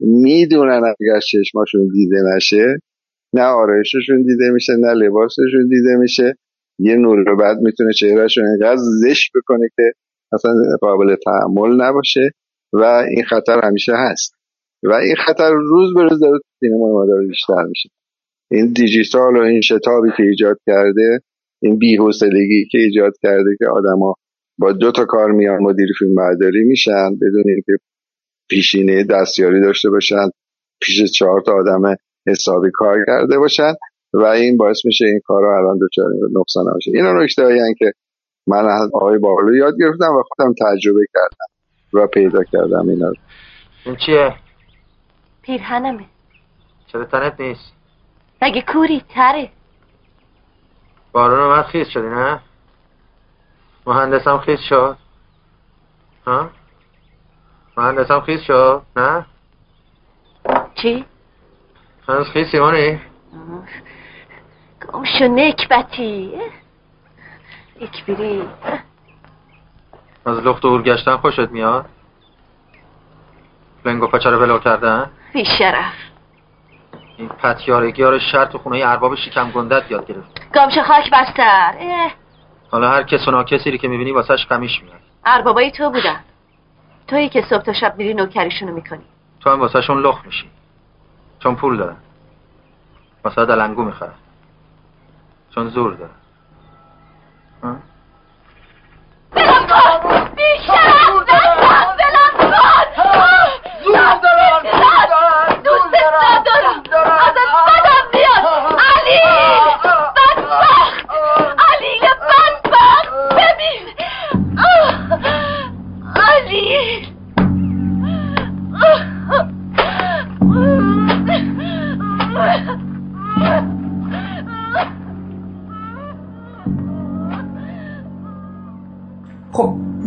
می‌دونن 0.01 0.83
اگر 0.85 1.21
چشماشون 1.31 1.89
دیده 1.93 2.17
نشه 2.37 2.79
نه 3.35 3.43
آرایششون 3.43 4.23
دیده 4.23 4.51
میشه 4.51 4.73
نه 4.73 4.93
لباسشون 4.93 5.69
دیده 5.69 5.97
میشه. 6.01 6.35
یه 6.79 6.97
نور 6.97 7.37
بعد 7.37 7.59
می‌تونه 7.59 7.93
چهرهشون 7.93 8.45
اینقدر 8.47 8.81
زشت 9.03 9.31
بکنه 9.35 9.69
که 9.77 9.83
اصلا 10.33 10.53
قابل 10.81 11.17
تحمل 11.25 11.83
نباشه 11.83 12.31
و 12.73 12.85
این 12.85 13.25
خطر 13.25 13.61
همیشه 13.65 13.93
هست. 13.97 14.35
و 14.83 14.93
این 14.93 15.17
خطر 15.27 15.51
روز 15.53 15.95
به 15.95 16.03
روز 16.03 16.21
داره 16.21 16.39
سینما 16.61 16.93
ما 16.93 17.07
داره 17.07 17.27
بیشتر 17.27 17.63
میشه. 17.69 17.89
این 18.51 18.73
دیجیتال 18.73 19.37
و 19.37 19.41
این 19.41 19.61
شتابی 19.61 20.09
که 20.17 20.23
ایجاد 20.23 20.57
کرده 20.67 21.21
این 21.63 21.79
بی‌حوصلگی 21.79 22.67
که 22.71 22.79
ایجاد 22.79 23.13
کرده 23.23 23.51
که 23.59 23.67
آدما 23.67 24.15
با 24.59 24.73
دو 24.73 24.93
تا 24.93 25.05
کار 25.05 25.33
میان 25.33 25.63
مدیر 25.63 25.89
فیلم 25.99 26.15
برداری 26.15 26.65
میشن 26.65 27.15
بدون 27.15 27.45
اینکه 27.47 27.73
پیشینه 28.51 29.05
دستیاری 29.05 29.61
داشته 29.61 29.91
باشن 29.91 30.29
پیش 30.83 31.13
چهار 31.13 31.41
تا 31.41 31.53
آدم 31.53 31.97
حسابی 32.27 32.71
کار 32.75 33.05
کرده 33.07 33.39
باشن 33.39 33.73
و 34.15 34.23
این 34.25 34.57
باعث 34.57 34.85
میشه 34.85 35.05
این 35.05 35.21
کارا 35.25 35.59
الان 35.59 35.79
دچار 35.83 36.07
نقصان 36.41 36.65
باشه 36.75 36.91
اینا 36.95 37.23
نکته 37.23 37.43
که 37.79 37.93
من 38.47 38.65
از 38.69 38.91
آقای 38.95 39.19
بارلو 39.19 39.55
یاد 39.55 39.75
گرفتم 39.81 40.13
و 40.15 40.23
خودم 40.29 40.53
تجربه 40.53 41.07
کردم 41.15 41.47
و 41.93 42.07
پیدا 42.07 42.45
کردم 42.45 42.89
اینا 42.89 43.09
رو 43.09 43.15
این 43.85 43.97
چیه؟ 43.97 44.35
پیرهنمه 45.43 46.05
چرا 46.87 47.05
تنت 47.05 47.41
نیست؟ 47.41 47.73
مگه 48.43 48.63
کوری 48.63 49.05
تره 49.09 49.51
بارون 51.13 51.41
اومد 51.41 51.65
خیز 51.65 51.89
شدی 51.89 52.09
نه؟ 52.09 52.41
مهندسم 53.87 54.39
خیز 54.39 54.59
شد 54.61 54.97
ها؟ 56.27 56.51
مهندسم 57.77 58.21
خیز 58.21 58.41
شد 58.41 58.83
نه؟ 58.97 59.27
چی؟ 60.75 61.05
هنوز 62.09 62.27
خیز 62.27 62.47
سیمانی؟ 62.47 63.01
گمشو 64.93 65.25
نکبتی 65.25 66.33
یک 67.81 68.05
بیری 68.05 68.43
از 70.27 70.39
لخت 70.39 70.65
و 70.65 70.83
گشتن 70.83 71.17
خوشت 71.17 71.51
میاد؟ 71.51 71.87
لنگو 73.85 74.07
پچه 74.07 74.31
رو 74.31 74.39
بلو 74.39 74.59
کردن؟ 74.59 75.11
بی 75.33 75.45
شرف. 75.59 75.95
این 77.17 77.29
پتیارگی 77.29 78.03
ها 78.03 78.11
رو 78.11 78.19
شرط 78.19 78.57
خونه 78.57 78.83
ارباب 78.85 79.15
شکم 79.15 79.51
گندت 79.51 79.91
یاد 79.91 80.07
گرفت. 80.07 80.53
گمشو 80.55 80.83
خاک 80.83 81.11
بستر. 81.13 81.75
اه. 81.79 82.13
حالا 82.71 82.91
هر 82.91 83.03
کس 83.03 83.29
و 83.29 83.31
ناکسی 83.31 83.79
که 83.79 83.89
می‌بینی 83.89 84.13
واسهش 84.13 84.47
قمیش 84.47 84.83
میاد. 84.83 85.01
اربابای 85.25 85.71
تو 85.71 85.91
بودن. 85.91 86.21
تویی 87.09 87.29
که 87.29 87.43
صبح 87.43 87.63
تا 87.63 87.73
شب 87.73 87.95
میری 87.99 88.15
نوکریشونو 88.15 88.73
می‌کنی. 88.73 89.05
تو 89.41 89.51
هم 89.51 89.61
واسهشون 89.61 90.03
لخ 90.03 90.27
میشی. 90.27 90.51
چون 91.39 91.55
پول 91.55 91.77
دارن. 91.77 91.97
واسه 93.25 93.45
دلنگو 93.45 93.83
می‌خواد 93.85 94.15
چون 95.55 95.69
زور 95.69 95.95
داره 95.95 96.11
بلم 97.63 97.81
کن 100.03 100.31
بیشتر 100.37 100.91
بلم 101.07 101.25
بلم 101.25 101.50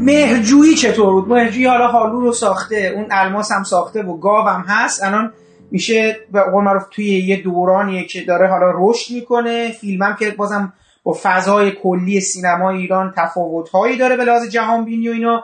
مهرجویی 0.05 0.75
چطور 0.75 1.13
بود؟ 1.13 1.29
مهرجویی 1.29 1.65
حالا 1.65 1.87
هالو 1.87 2.19
رو 2.19 2.31
ساخته 2.31 2.93
اون 2.95 3.05
الماس 3.11 3.51
هم 3.51 3.63
ساخته 3.63 4.03
و 4.03 4.17
گاو 4.17 4.45
هم 4.45 4.65
هست. 4.67 5.03
الان 5.03 5.33
میشه 5.71 6.17
به 6.31 6.41
قول 6.41 6.63
معروف 6.63 6.83
توی 6.91 7.05
یه 7.05 7.41
دورانیه 7.41 8.05
که 8.05 8.21
داره 8.21 8.47
حالا 8.47 8.73
رشد 8.75 9.13
می‌کنه. 9.13 9.71
فیلمم 9.71 10.15
که 10.19 10.31
بازم 10.37 10.73
با 11.03 11.17
فضای 11.23 11.71
کلی 11.71 12.19
سینما 12.19 12.69
ایران 12.69 13.13
تفاوتهایی 13.17 13.97
داره 13.97 14.17
به 14.17 14.23
لحاظ 14.23 14.49
جهان 14.49 14.85
بینی 14.85 15.09
و 15.09 15.11
اینا. 15.11 15.43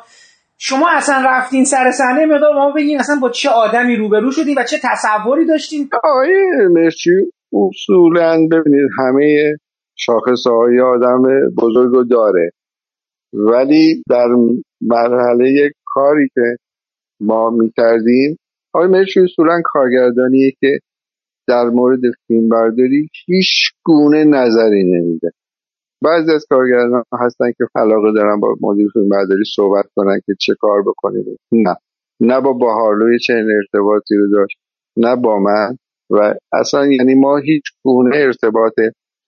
شما 0.58 0.90
اصلا 0.92 1.24
رفتین 1.26 1.66
سر 1.66 1.92
صحنه 1.92 2.26
مقدار 2.26 2.54
ما 2.54 2.72
بگین 2.72 3.00
اصلا 3.00 3.16
با 3.22 3.30
چه 3.30 3.50
آدمی 3.50 3.96
روبرو 3.96 4.32
شدین 4.32 4.58
و 4.58 4.64
چه 4.64 4.78
تصوری 4.84 5.46
داشتین؟ 5.46 5.90
آقای 6.04 6.32
مرچی 6.74 7.10
اصولا 7.54 8.38
ببینید 8.52 8.90
همه 9.00 9.56
شاخص 9.96 10.48
های 10.48 10.82
آدم 10.82 11.22
بزرگ 11.58 11.92
رو 11.92 12.04
داره. 12.04 12.52
ولی 13.34 14.04
در 14.10 14.28
مرحله 14.82 15.72
کاری 15.86 16.30
که 16.34 16.58
ما 17.22 17.50
می‌کردیم 17.50 18.38
آقای 18.74 18.88
مرچی 18.88 19.20
اصولا 19.20 19.62
کارگردانیه 19.66 20.52
که 20.60 20.80
در 21.48 21.70
مورد 21.70 22.00
فیلم 22.28 22.50
برداری 22.50 23.10
هیچ 23.26 23.72
گونه 23.86 24.24
نظری 24.24 24.84
نمیده. 24.84 25.32
بعضی 26.04 26.32
از 26.32 26.46
کارگردان 26.50 27.04
هستن 27.22 27.52
که 27.58 27.66
علاقه 27.76 28.12
دارن 28.16 28.40
با 28.40 28.56
مدیر 28.62 28.88
فیلم 28.94 29.10
برداری 29.10 29.44
صحبت 29.56 29.86
کنن 29.96 30.20
که 30.26 30.34
چه 30.40 30.54
کار 30.60 30.82
بکنیم. 30.82 31.24
نه. 31.52 31.76
نه 32.20 32.42
با 32.42 32.54
بهارلوی 32.54 33.20
چه 33.20 33.34
ارتباطی 33.34 34.16
رو 34.16 34.32
داشت. 34.32 34.58
نه 34.98 35.16
با 35.16 35.40
من. 35.40 35.78
و 36.10 36.36
اصلا 36.54 36.88
یعنی 36.88 37.16
ما 37.16 37.38
هیچ 37.38 37.64
گونه 37.84 38.16
ارتباط 38.16 38.74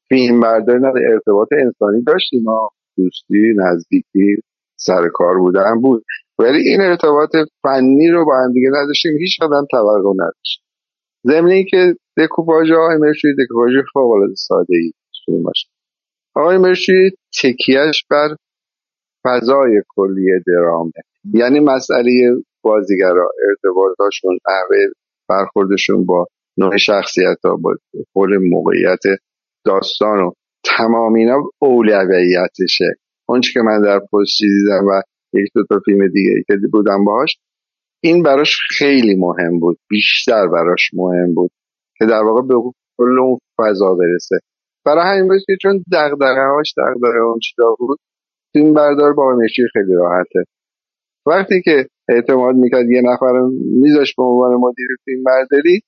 فیلم 0.10 0.40
برداری 0.40 0.80
نه 0.80 0.92
ارتباط 1.14 1.48
انسانی 1.52 2.04
داشتیم. 2.04 2.44
ما 2.44 2.70
دوستی 2.98 3.54
نزدیکی 3.56 4.36
سر 4.76 5.10
کار 5.14 5.38
بودن 5.38 5.82
بود. 5.82 6.04
ولی 6.40 6.70
این 6.70 6.82
ارتباط 6.82 7.30
فنی 7.64 8.08
رو 8.08 8.26
با 8.26 8.38
هم 8.38 8.54
دیگه 8.54 8.70
نداشتیم 8.70 9.18
هیچ 9.18 9.38
آدم 9.42 9.66
توقع 9.72 10.14
نداشت 10.16 10.62
ضمن 11.28 11.64
که 11.70 11.96
دکوپاژ 12.18 12.72
های 12.72 12.98
مرشی 12.98 13.28
دکوپاژ 13.40 13.74
فوق 13.94 14.12
العاده 14.12 14.34
ساده 14.36 14.76
ای 14.76 14.92
آقای 16.36 16.58
مرشی 16.58 17.12
تکیهش 17.44 18.06
بر 18.10 18.36
فضای 19.26 19.82
کلی 19.88 20.30
درامه. 20.48 20.92
یعنی 21.34 21.60
مسئله 21.60 22.12
بازیگرا 22.62 23.30
ارتباطاشون 23.50 24.38
نحوه 24.48 24.78
برخوردشون 25.30 26.06
با 26.06 26.28
نوع 26.58 26.78
شخصیت 26.78 27.38
ها 27.46 27.56
با 27.56 27.76
خود 28.14 28.30
موقعیت 28.30 29.20
داستان 29.66 30.20
و 30.20 30.32
تمام 30.64 31.14
اینا 31.14 31.44
اولویتشه. 31.60 32.86
اون 33.30 33.42
که 33.54 33.60
من 33.60 33.82
در 33.82 34.00
پستی 34.00 34.48
دیدم 34.48 34.86
و 34.88 35.02
یک 35.34 35.50
دو 35.56 35.64
تا 35.70 35.82
فیلم 35.86 36.08
دیگه 36.08 36.44
که 36.48 36.54
بودم 36.72 37.06
باهاش 37.06 37.38
این 38.04 38.24
براش 38.24 38.58
خیلی 38.78 39.16
مهم 39.16 39.60
بود. 39.60 39.78
بیشتر 39.90 40.48
براش 40.48 40.90
مهم 40.94 41.34
بود 41.34 41.52
که 41.98 42.06
در 42.06 42.24
واقع 42.24 42.42
به 42.48 42.54
کل 42.98 43.20
اون 43.20 43.38
فضا 43.58 43.96
برسه. 43.96 44.40
برای 44.86 45.04
همین 45.06 45.28
بود 45.28 45.42
که 45.48 45.54
چون 45.62 45.84
دغدغه 45.94 46.48
هاش 46.56 46.74
دغدغه 46.78 47.20
اون 47.20 47.40
چیزا 47.40 47.76
بود 47.80 48.00
فیلم 48.54 48.74
بردار 48.74 49.14
با 49.14 49.36
نشی 49.44 49.64
خیلی 49.74 49.94
راحته. 49.94 50.44
وقتی 51.26 51.62
که 51.62 51.88
اعتماد 52.10 52.56
می‌کرد 52.56 52.90
یه 52.90 53.02
نفر 53.02 53.50
میذاش 53.82 54.16
به 54.16 54.24
عنوان 54.24 54.54
مدیر 54.54 54.88
فیلم 55.06 55.24
برداری 55.24 55.82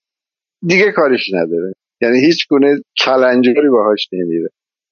دیگه 0.67 0.91
کارش 0.91 1.29
نداره. 1.33 1.73
یعنی 2.01 2.19
هیچ 2.19 2.47
گونه 2.49 2.75
کلنجاری 3.05 3.69
باهاش 3.69 4.07
نمیره. 4.13 4.49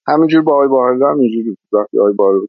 همینجور 0.08 0.41
با 0.41 0.54
آقای 0.54 0.68
باهرلا 0.68 1.12
همینجوری 1.12 1.58
وقتی 1.74 1.99
آقای 1.99 2.14
باهرلا 2.14 2.45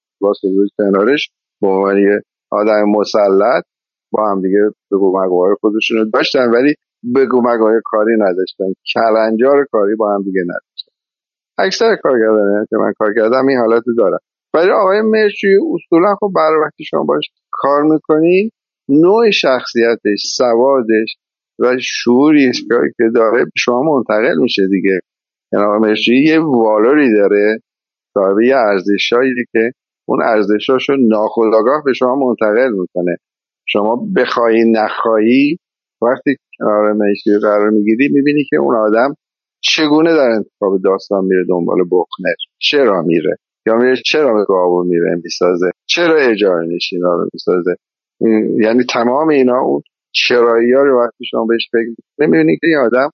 کنارش 0.78 1.30
به 1.60 1.68
عنوان 1.68 2.20
آدم 2.50 2.84
مسلط 2.88 3.64
با 4.12 4.30
هم 4.30 4.42
دیگه 4.42 4.70
بگو 4.92 5.22
مگوهای 5.22 5.54
خودشون 5.60 5.98
رو 5.98 6.04
داشتن 6.04 6.50
ولی 6.50 6.74
بگو 7.16 7.42
مگوهای 7.44 7.80
کاری 7.84 8.16
نداشتن. 8.18 8.64
کلنجار 8.94 9.66
کاری 9.72 9.94
با 9.94 10.14
هم 10.14 10.22
دیگه 10.22 10.40
نداشتن. 10.42 10.92
اکثر 11.58 11.96
کارگردان 11.96 12.66
که 12.70 12.76
من 12.76 12.92
کار 12.98 13.14
کردم 13.14 13.46
این 13.46 13.58
حالت 13.58 13.82
دارم. 13.98 14.18
ولی 14.54 14.70
آقای 14.70 15.00
مرچی 15.00 15.48
اصولا 15.74 16.14
خب 16.20 16.30
برای 16.36 16.60
وقتی 16.64 16.84
شما 16.84 17.04
باش 17.04 17.24
کار 17.52 17.82
می‌کنی 17.82 18.50
نوع 18.88 19.30
شخصیتش 19.30 20.22
سوادش 20.36 21.16
و 21.58 21.76
شعوری 21.80 22.52
که 22.96 23.04
داره 23.14 23.44
شما 23.56 23.82
منتقل 23.82 24.36
میشه 24.42 24.62
دیگه. 24.68 25.00
آقای 25.58 25.78
مرچی 25.90 26.14
یه 26.16 26.40
والوری 26.40 27.14
داره 27.14 27.58
صاحب 28.14 28.40
یه 28.40 28.56
ارزشهایی 28.56 29.34
که 29.52 29.72
اون 30.08 30.22
ارزشاشو 30.22 30.92
ناخودآگاه 30.96 31.82
به 31.84 31.92
شما 31.92 32.14
منتقل 32.14 32.72
می‌کنه. 32.72 33.16
شما 33.68 34.08
بخوایی 34.16 34.70
نخواهی 34.70 35.58
وقتی 36.02 36.36
کنار 36.58 36.92
میشی 36.92 37.30
قرار 37.42 37.70
می‌گیری 37.70 38.08
می‌بینی 38.08 38.44
که 38.50 38.56
اون 38.56 38.76
آدم 38.76 39.14
چگونه 39.60 40.10
در 40.10 40.30
انتخاب 40.30 40.82
داستان 40.84 41.24
میره 41.24 41.44
دنبال 41.48 41.78
بخنه 41.78 42.34
چرا 42.58 43.02
میره؟ 43.02 43.36
یا 43.66 43.76
میره 43.76 43.96
چرا 44.06 44.44
گاو 44.48 44.84
میره 44.84 45.20
می‌سازه؟ 45.24 45.70
چرا 45.86 46.16
اجاره 46.16 46.66
نشینا 46.66 47.14
رو 47.14 47.28
می‌سازه؟ 47.34 47.74
یعنی 48.64 48.84
تمام 48.84 49.28
اینا 49.28 49.60
اون 49.60 49.82
چرایی 50.12 50.72
ها 50.72 50.82
رو 50.82 51.04
وقتی 51.04 51.24
شما 51.24 51.44
بهش 51.44 51.68
فکر 51.72 51.94
می‌بینی 52.18 52.56
که 52.56 52.66
این 52.66 52.78
آدم 52.78 53.10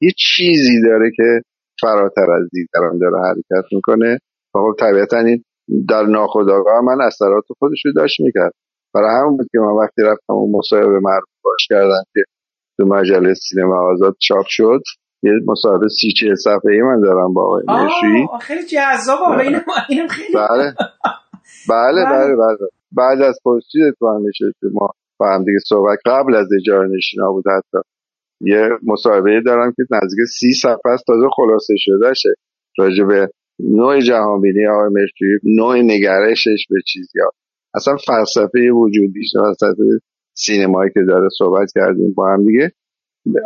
یه 0.00 0.10
چیزی 0.16 0.82
داره 0.84 1.10
که 1.16 1.42
فراتر 1.80 2.30
از 2.30 2.48
دیگران 2.52 2.98
داره 2.98 3.18
حرکت 3.28 3.72
می‌کنه. 3.72 4.18
و 4.54 4.58
خب 4.58 4.76
طبیعتا 4.80 5.18
این 5.18 5.42
در 5.88 6.02
ناخودآگاه 6.02 6.80
من 6.80 7.00
اثرات 7.00 7.44
خودش 7.58 7.82
رو 7.84 7.92
داشت 7.92 8.20
می‌کرد. 8.20 8.52
برای 8.94 9.20
همون 9.20 9.36
بود 9.36 9.46
که 9.52 9.58
من 9.58 9.72
وقتی 9.72 10.02
رفتم 10.02 10.32
اون 10.32 10.58
مصاحبه 10.58 11.00
مربوط 11.00 11.36
باش 11.44 11.66
کردن 11.70 12.02
که 12.14 12.20
تو 12.76 12.84
مجله 12.84 13.34
سینما 13.34 13.92
آزاد 13.92 14.16
چاپ 14.20 14.46
شد 14.48 14.80
یه 15.22 15.32
مصاحبه 15.46 15.88
سی 15.88 16.12
چه 16.20 16.34
صفحه 16.44 16.72
ای 16.72 16.82
من 16.82 17.00
دارم 17.00 17.34
با 17.34 17.42
آقای 17.42 17.62
مشوی 17.68 18.26
خیلی 18.40 18.66
جذاب 18.66 19.18
حالا 19.18 19.40
اینم 19.42 19.62
اینم 19.88 20.08
خیلی 20.08 20.34
بله. 20.48 20.74
بله 21.68 22.04
بله. 22.04 22.36
بله 22.36 22.68
بعد 22.92 23.22
از 23.22 23.38
پستی 23.44 23.78
تو 23.98 24.18
نشست 24.18 24.74
ما 24.74 24.88
با 25.18 25.34
هم 25.34 25.44
دیگه 25.44 25.58
صحبت 25.68 25.98
قبل 26.06 26.34
از 26.34 26.46
اجاره 26.60 26.88
نشینا 26.96 27.32
بود 27.32 27.44
حتی. 27.46 27.78
یه 28.40 28.68
مصاحبه 28.82 29.40
دارم 29.46 29.72
که 29.76 29.82
نزدیک 29.90 30.20
سی 30.38 30.52
صفحه 30.52 30.92
است 30.92 31.04
تازه 31.06 31.28
خلاصه 31.36 31.74
شده 31.76 32.14
شه 32.14 32.28
راجع 32.78 33.04
به 33.04 33.28
نوع 33.60 34.00
جهانبینی 34.00 34.66
آقای 34.66 34.88
مشوی 34.88 35.38
نوع 35.56 35.76
نگرشش 35.76 36.66
به 36.70 36.76
چیزی 36.86 37.18
ها 37.20 37.30
اصلا 37.74 37.96
فلسفه 37.96 38.70
وجودیش 38.70 39.32
فلسفه 39.32 39.84
سینمایی 40.34 40.90
که 40.94 41.00
داره 41.08 41.28
صحبت 41.38 41.72
کردیم 41.74 42.14
با 42.16 42.32
هم 42.32 42.46
دیگه. 42.46 42.72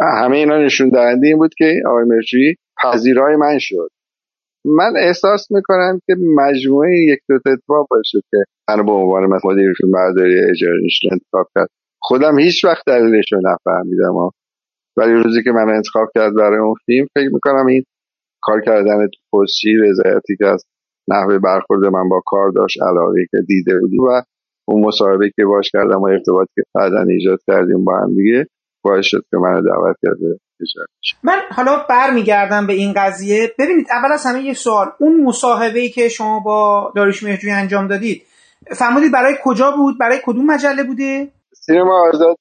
همه 0.01 0.37
اینا 0.37 0.65
نشون 0.65 0.89
دهنده 0.89 1.27
این 1.27 1.37
بود 1.37 1.55
که 1.59 1.73
آقای 1.87 2.05
مرچی 2.05 2.57
پذیرای 2.83 3.37
من 3.37 3.59
شد. 3.59 3.89
من 4.65 4.93
احساس 4.97 5.51
می‌کنم 5.51 6.01
که 6.07 6.15
مجموعه 6.37 6.91
یک 7.09 7.19
دو 7.29 7.35
اتفاق 7.35 7.87
باشه 7.91 8.19
که 8.31 8.37
من 8.69 8.87
به 8.87 8.93
عنوان 8.93 9.27
مدیر 9.45 9.73
فیلم 9.77 9.93
برداری 9.93 10.39
اجاره 10.51 10.81
انتخاب 11.13 11.47
کرد. 11.55 11.69
خودم 12.03 12.39
هیچ 12.39 12.65
وقت 12.65 12.83
دلیلش 12.87 13.33
رو 13.33 13.39
نفهمیدم. 13.39 14.15
ولی 14.97 15.13
روزی 15.13 15.43
که 15.43 15.51
من 15.51 15.69
انتخاب 15.75 16.09
کرد 16.15 16.35
برای 16.35 16.59
اون 16.59 16.75
فیلم 16.87 17.07
فکر 17.15 17.31
می‌کنم 17.33 17.67
این 17.67 17.85
کار 18.43 18.61
کردن 18.61 19.09
تو 19.31 19.45
رضایتی 19.83 20.37
که 20.39 20.47
از 20.47 20.65
نحوه 21.09 21.39
برخورد 21.39 21.85
من 21.85 22.09
با 22.09 22.23
کار 22.27 22.51
داشت 22.51 22.83
علاقه 22.83 23.27
که 23.31 23.39
دیده 23.47 23.79
بودی 23.81 23.99
و 23.99 24.23
اون 24.69 24.85
مصاحبه 24.85 25.31
که 25.37 25.45
باش 25.45 25.71
کردم 25.71 26.03
و 26.03 26.07
ارتباطی 26.07 26.53
که 26.55 26.63
بعدا 26.75 27.03
ایجاد 27.03 27.39
کردیم 27.47 27.85
با 27.85 27.99
هم 27.99 28.15
دیگه 28.15 28.47
باعث 28.85 29.05
شد 29.05 29.23
که 29.31 29.37
من 29.37 29.63
دعوت 29.63 29.97
کرده 30.03 30.39
من 31.23 31.39
حالا 31.51 31.87
برمیگردم 31.89 32.67
به 32.67 32.73
این 32.73 32.93
قضیه. 32.97 33.55
ببینید 33.59 33.87
اول 33.91 34.13
از 34.13 34.27
همه 34.27 34.43
یه 34.43 34.55
سوال. 34.55 34.87
اون 35.01 35.25
مصاحبه 35.25 35.89
که 35.89 36.09
شما 36.09 36.41
با 36.41 36.93
داریش 36.97 37.23
مهرجوی 37.23 37.51
انجام 37.51 37.87
دادید 37.87 38.23
فرمودید 38.77 39.13
برای 39.13 39.35
کجا 39.45 39.71
بود؟ 39.71 39.99
برای 39.99 40.19
کدوم 40.25 40.47
مجله 40.47 40.83
بوده؟ 40.83 41.29
سینما 41.55 42.09
آزاد 42.09 42.37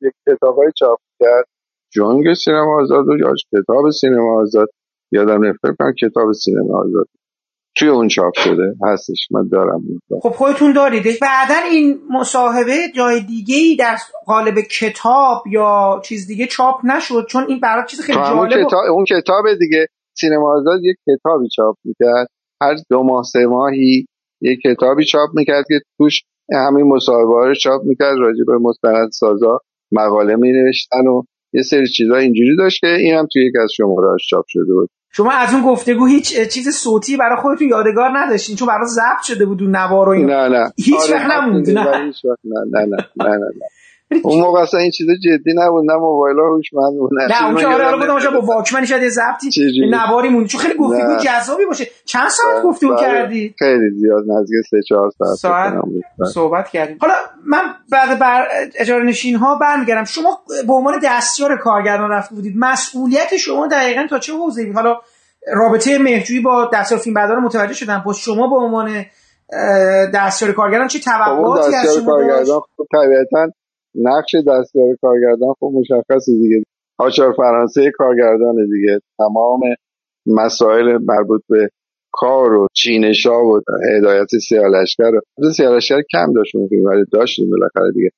یک 0.00 0.12
کتابای 0.26 0.72
چاپ 0.76 0.98
کرد. 1.20 1.44
جنگ 1.96 2.34
سینما 2.34 2.82
آزاد 2.82 3.08
و 3.08 3.18
یا 3.18 3.34
کتاب 3.52 3.90
سینما 3.90 4.40
آزاد؟ 4.40 4.68
یادم 5.12 5.44
نفر 5.44 5.92
کتاب 6.02 6.32
سینما 6.32 6.78
آزاد 6.78 7.08
توی 7.76 7.88
اون 7.88 8.08
چاپ 8.08 8.32
شده؟ 8.38 8.74
هستش 8.84 9.28
من 9.30 9.48
دارم 9.52 9.82
خب 10.22 10.30
خودتون 10.30 10.72
دارید. 10.72 11.04
بعدا 11.20 11.54
این 11.70 11.98
مصاحبه 12.10 12.76
جای 12.96 13.20
دیگه 13.20 13.56
ای 13.56 13.76
در 13.76 13.96
قالب 14.26 14.54
کتاب 14.60 15.46
یا 15.46 16.00
چیز 16.04 16.26
دیگه 16.26 16.46
چاپ 16.46 16.80
نشد 16.84 17.26
چون 17.28 17.44
این 17.48 17.60
برای 17.60 17.84
چیز 17.88 18.00
خیلی 18.00 18.18
جالب 18.18 18.50
کتاب 18.50 18.80
اون 18.90 19.04
کتاب 19.04 19.44
دیگه 19.58 19.86
سینما 20.20 20.56
آزاد 20.56 20.84
یک 20.84 20.96
کتابی 21.06 21.48
چاپ 21.56 21.76
می‌کرد. 21.84 22.28
هر 22.62 22.74
دو 22.90 23.02
ماه 23.02 23.22
سه 23.22 23.46
ماهی 23.46 24.06
یک 24.40 24.60
کتابی 24.64 25.04
چاپ 25.04 25.30
می‌کرد 25.34 25.64
که 25.68 25.80
توش 25.98 26.22
همین 26.52 26.86
مصاحبه 26.86 27.46
رو 27.46 27.54
چاپ 27.54 27.82
می‌کرد. 27.84 28.16
راجع 28.18 28.44
به 28.46 28.58
مستند 28.58 29.10
سازا 29.10 29.60
مقاله 29.92 30.36
می 30.36 30.52
نوشتن 30.52 31.06
و 31.06 31.22
یه 31.52 31.62
سری 31.62 31.86
چیزا 31.86 32.16
اینجوری 32.16 32.56
داشت 32.58 32.80
که 32.80 32.86
این 32.86 33.14
هم 33.14 33.26
توی 33.32 33.46
یک 33.46 33.54
از 33.62 33.70
شماره 33.76 34.16
چاپ 34.30 34.44
شده 34.48 34.74
بود. 34.74 34.90
شما 35.12 35.32
از 35.32 35.54
اون 35.54 35.62
گفتگو 35.62 36.06
هیچ 36.06 36.48
چیز 36.48 36.68
صوتی 36.68 37.16
برای 37.16 37.36
خودتون 37.42 37.68
یادگار 37.68 38.10
نداشتین؟ 38.18 38.56
چون 38.56 38.68
برای 38.68 38.86
ضبط 38.86 39.22
شده 39.22 39.46
بود 39.46 39.62
اون 39.62 39.76
نوار 39.76 40.08
و 40.08 40.12
این 40.12 40.26
نه 40.26 40.48
نه. 40.48 40.72
هیچ 40.76 40.94
آره 40.94 41.14
وقت 41.14 41.30
نموند 41.30 41.70
نه 41.70 41.84
نه 41.84 42.12
نه 42.44 42.86
نه 42.86 42.96
نه 43.16 43.36
نه. 43.36 43.66
اون 44.22 44.40
موقع 44.40 44.60
اصلا 44.60 44.80
این 44.80 44.90
چیزا 44.90 45.12
جدی 45.14 45.52
نبود 45.56 45.90
نه 45.90 45.96
موبایل 45.96 46.38
ها 46.38 46.54
هوشمند 46.54 46.92
بود 46.98 47.10
نه 47.30 47.46
اون 47.46 47.56
که 47.56 47.66
آره 47.66 47.84
آره 47.84 47.96
بودم 47.96 48.40
با 48.40 48.40
واکمن 48.40 48.84
شاید 48.84 49.02
یه 49.02 49.08
ضبطی 49.08 49.88
نواری 49.90 50.28
مون 50.28 50.46
چون 50.46 50.60
خیلی 50.60 50.74
گفتگو 50.74 51.16
جذابی 51.16 51.64
باشه. 51.64 51.86
چند 52.04 52.28
ساعت 52.28 52.62
گفتگو 52.62 52.94
بله. 52.94 53.00
کردی؟ 53.00 53.54
خیلی 53.58 53.90
زیاد 53.90 54.24
نزدیک 54.28 54.66
3 54.70 54.76
4 54.88 55.10
ساعت 55.18 55.34
ساعت 55.34 55.74
صحبت 56.34 56.68
کردیم. 56.68 56.98
حالا 57.00 57.14
من 57.44 57.62
بعد 57.90 58.18
بر 58.18 58.46
اجاره 58.78 59.04
نشین 59.04 59.36
ها 59.36 59.58
برمیگردم. 59.58 60.04
شما 60.04 60.38
به 60.66 60.72
عنوان 60.72 61.00
دستیار 61.04 61.56
کارگردان 61.56 62.10
رفته 62.10 62.34
بودید 62.34 62.54
مسئولیت 62.56 63.36
شما 63.36 63.66
دقیقا 63.66 64.06
تا 64.10 64.18
چه 64.18 64.32
حوزه‌ای 64.32 64.72
حالا 64.72 65.00
رابطه 65.54 65.98
مهرجویی 65.98 66.40
با 66.40 66.70
دستیار 66.72 67.00
فیلمبردار 67.00 67.38
متوجه 67.38 67.74
شدن 67.74 68.02
با 68.06 68.12
شما 68.12 68.48
به 68.48 68.56
عنوان 68.56 69.04
دستیار 70.14 70.52
کارگردان 70.52 70.88
چه 70.88 70.98
توقعاتی 70.98 71.74
از 71.74 71.94
شما 71.94 72.12
کارگردان 72.12 72.60
خب 72.76 72.86
طبیعتا 72.92 73.52
نقش 73.96 74.34
دستیار 74.34 74.96
کارگردان 75.02 75.54
خب 75.60 75.72
مشخصه 75.74 76.32
دیگه. 76.32 76.62
آچار 76.98 77.32
فرانسه 77.32 77.90
کارگردان 77.94 78.54
دیگه. 78.54 78.98
تمام 79.18 79.60
مسائل 80.26 80.98
مربوط 81.08 81.42
به 81.48 81.68
کار 82.12 82.52
و 82.52 82.66
چینشا 82.72 83.44
و 83.44 83.60
هدایت 83.96 84.28
سیالشگر 84.48 85.10
رو 85.38 85.50
سیالشگر 85.50 86.02
کم 86.12 86.32
داشت 86.32 86.54
ولی 86.54 87.04
داشتیم 87.12 87.50
بالاخره 87.50 87.92
دیگه. 87.94 88.10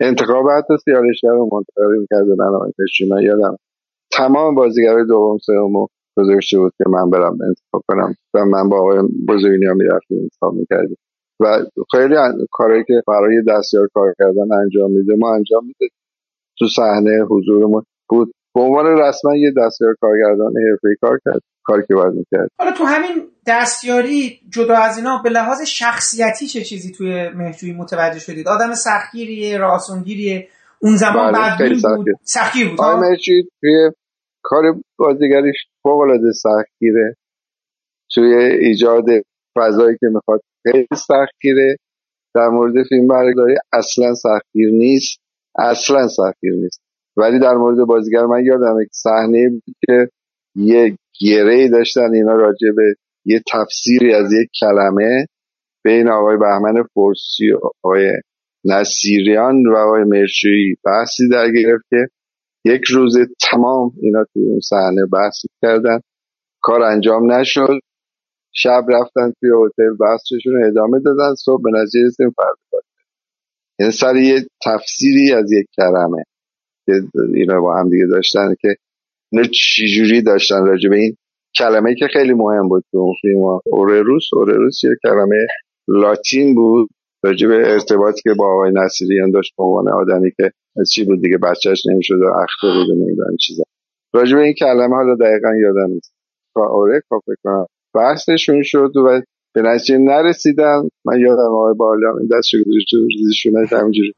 انتخاب 0.00 0.46
حتی 0.50 0.74
سیالشگر 0.84 1.28
رو 1.28 1.48
منتقل 1.52 1.98
می‌کرد 2.00 2.26
به 2.26 2.34
من 3.14 3.22
یادم. 3.22 3.56
تمام 4.12 4.54
بازیگرای 4.54 5.06
دوم 5.06 5.38
سوم 5.38 5.86
گذاشته 6.16 6.58
بود 6.58 6.72
که 6.78 6.84
من 6.88 7.10
برم 7.10 7.38
انتخاب 7.48 7.82
کنم. 7.88 8.14
و 8.34 8.44
من 8.44 8.68
با 8.68 8.78
آقای 8.78 8.98
بزرگینی 9.28 9.66
ها 9.66 9.74
می‌رفتیم 9.74 10.18
انتخاب 10.22 10.54
می‌کردیم. 10.54 10.96
و 11.40 11.44
خیلی 11.90 12.14
کارهایی 12.52 12.84
که 12.84 13.02
برای 13.06 13.42
دستیار 13.48 13.88
کار 13.94 14.14
کردن 14.18 14.52
انجام 14.62 14.90
میده 14.90 15.14
ما 15.18 15.34
انجام 15.34 15.66
میده. 15.66 15.94
تو 16.58 16.66
صحنه 16.76 17.26
حضورمون 17.30 17.82
بود. 18.08 18.32
به 18.54 18.60
عنوان 18.60 18.86
رسما 18.86 19.36
یه 19.36 19.52
دستیار 19.56 19.96
کارگردان 20.00 20.52
حرفه‌ای 20.70 20.96
کار 21.00 21.20
کرد 21.24 21.40
کاری 21.64 21.82
که 21.88 21.94
باید 21.94 22.14
می‌کرد. 22.14 22.48
حالا 22.58 22.72
تو 22.72 22.84
همین 22.84 23.28
دستیاری 23.46 24.40
جدا 24.50 24.74
از 24.76 24.98
اینا 24.98 25.20
به 25.24 25.30
لحاظ 25.30 25.62
شخصیتی 25.62 26.46
چه 26.46 26.60
چیزی 26.60 26.92
توی 26.92 27.28
مهجویی 27.28 27.72
متوجه 27.72 28.18
شدید؟ 28.18 28.48
آدم 28.48 28.74
سختگیریه 28.74 29.58
راسونگیریه. 29.58 30.48
اون 30.78 30.96
زمان 30.96 31.32
بله، 31.32 31.58
بعد 31.58 31.96
بود. 31.96 32.06
سختگیر. 32.22 32.68
بود. 32.68 32.78
توی 33.60 33.90
کار 34.42 34.62
بازیگریش 34.98 35.56
فوق 35.82 36.00
العاده 36.00 36.32
سختگیره. 36.32 37.16
توی 38.14 38.34
ایجاد 38.34 39.04
فضایی 39.58 39.96
که 40.00 40.06
می‌خواد 40.06 40.40
خیلی 40.66 40.86
سختگیره. 40.92 41.76
در 42.34 42.48
مورد 42.48 42.74
فیلم 42.88 43.08
برداری 43.08 43.54
اصلا 43.72 44.14
سختگیر 44.14 44.70
نیست. 44.72 45.18
اصلا 45.58 46.08
سختگیر 46.08 46.52
نیست. 46.52 46.80
ولی 47.16 47.38
در 47.38 47.54
مورد 47.54 47.86
بازیگر 47.86 48.26
من 48.26 48.44
یادم 48.44 48.80
یک 48.82 48.88
صحنه 48.92 49.48
بود 49.48 49.76
که 49.86 50.08
یه 50.54 50.96
گره 51.20 51.68
داشتن 51.68 52.14
اینا 52.14 52.36
راجع 52.36 52.68
به 52.76 52.94
یه 53.24 53.42
تفسیری 53.52 54.14
از 54.14 54.32
یک 54.32 54.48
کلمه 54.60 55.26
بین 55.84 56.08
آقای 56.08 56.36
بهمن 56.36 56.82
فرسی 56.82 57.52
و 57.52 57.58
آقای 57.84 58.12
نصیریان 58.64 59.66
و 59.66 59.76
آقای 59.76 60.04
مرچوی 60.04 60.74
بحثی 60.84 61.28
در 61.28 61.52
گرفت 61.52 61.84
که 61.90 62.06
یک 62.64 62.82
روز 62.84 63.16
تمام 63.50 63.92
اینا 64.02 64.24
توی 64.32 64.42
اون 64.42 64.60
صحنه 64.60 65.06
بحث 65.12 65.34
کردن. 65.62 66.00
کار 66.62 66.82
انجام 66.82 67.32
نشد. 67.32 67.80
شب 68.56 68.84
رفتن 68.88 69.32
توی 69.40 69.50
هتل 69.50 69.96
بحثشون 70.00 70.64
ادامه 70.64 71.00
دادن. 71.00 71.34
صبح 71.34 71.62
به 71.62 71.70
نتیجه 71.70 72.06
رسیدیم 72.06 72.30
فردا 72.36 72.78
یعنی 73.78 73.92
سر 73.92 74.16
یه 74.16 74.46
تفسیری 74.64 75.32
از 75.32 75.52
یک 75.52 75.66
کلمه 75.76 76.22
که 76.86 76.92
اینا 77.34 77.60
با 77.60 77.76
هم 77.80 77.90
دیگه 77.90 78.06
داشتن 78.06 78.54
که 78.60 78.68
اینا 79.32 79.44
چجوری 79.44 80.22
داشتن 80.22 80.66
راجع 80.66 80.90
به 80.90 80.96
این 80.96 81.16
کلمه 81.58 81.94
که 81.94 82.06
خیلی 82.12 82.34
مهم 82.34 82.68
بود 82.68 82.84
تو 82.90 82.98
اون 82.98 83.14
فیلم 83.20 83.60
اورروس 83.66 84.22
اورروس 84.32 84.84
یه 84.84 84.90
کلمه 85.02 85.46
لاتین 85.88 86.54
بود. 86.54 86.88
راجع 87.24 87.48
به 87.48 87.72
ارتباطی 87.72 88.20
که 88.22 88.30
با 88.38 88.52
آقای 88.54 88.72
نصیریان 88.74 89.30
داشت 89.30 89.52
به 89.58 89.64
عنوان 89.64 89.88
آدمی 89.88 90.30
که 90.36 90.52
چی 90.92 91.04
بود 91.04 91.22
دیگه؟ 91.22 91.38
بچهش 91.38 91.86
نمی‌شد 91.86 92.14
و 92.14 92.26
اخته 92.26 92.66
بود 92.66 92.88
و 92.90 92.94
نمی‌دونم 93.04 93.36
چیزا. 93.46 93.62
راجع 94.14 94.36
به 94.36 94.42
این 94.42 94.54
کلمه 94.54 94.94
حالا 94.94 95.14
دقیقا 95.14 95.56
یادم 95.56 95.90
نیست. 95.92 96.14
آره 96.54 97.00
فکر 97.08 97.36
کنم 97.44 97.66
بحثشون 97.96 98.62
شد 98.62 98.96
و 98.96 99.22
به 99.54 99.62
نتیجه 99.62 99.98
نرسیدن. 99.98 100.88
من 101.04 101.20
یادم 101.20 101.52
آقای 101.52 101.74
بالا 101.74 102.12
دست 102.32 102.48
گذاشته 102.66 103.76
همینجوری 103.76 104.12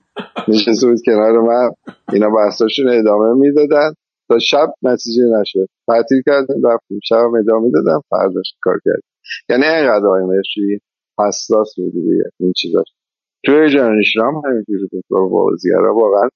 نشسته 0.49 0.87
بود 0.87 0.99
کنار 1.07 1.41
من. 1.41 1.70
اینا 2.12 2.31
بحثاشون 2.31 2.89
ادامه 2.89 3.35
می‌دادن. 3.35 3.93
تا 4.29 4.39
شب 4.39 4.68
نتیجه 4.83 5.22
نشد. 5.41 5.68
تعطیل 5.87 6.22
کردم 6.26 6.66
رفتیم. 6.66 7.01
شب 7.05 7.31
ادامه 7.41 7.70
دادم 7.70 8.01
فرداش 8.11 8.55
کار 8.62 8.81
کرد 8.85 9.03
یعنی 9.49 9.64
اینقدر 9.64 10.07
آقای 10.07 10.22
مرشی 10.22 10.81
حساس 11.18 11.74
بود 11.76 11.93
این 12.41 12.53
چیزا. 12.57 12.83
توی 13.45 13.70
جانشنام 13.70 14.43
همینجوری 14.45 14.89
بود. 14.93 15.05
با 15.11 15.29
بازیگرا 15.29 15.95
واقعا 15.95 16.29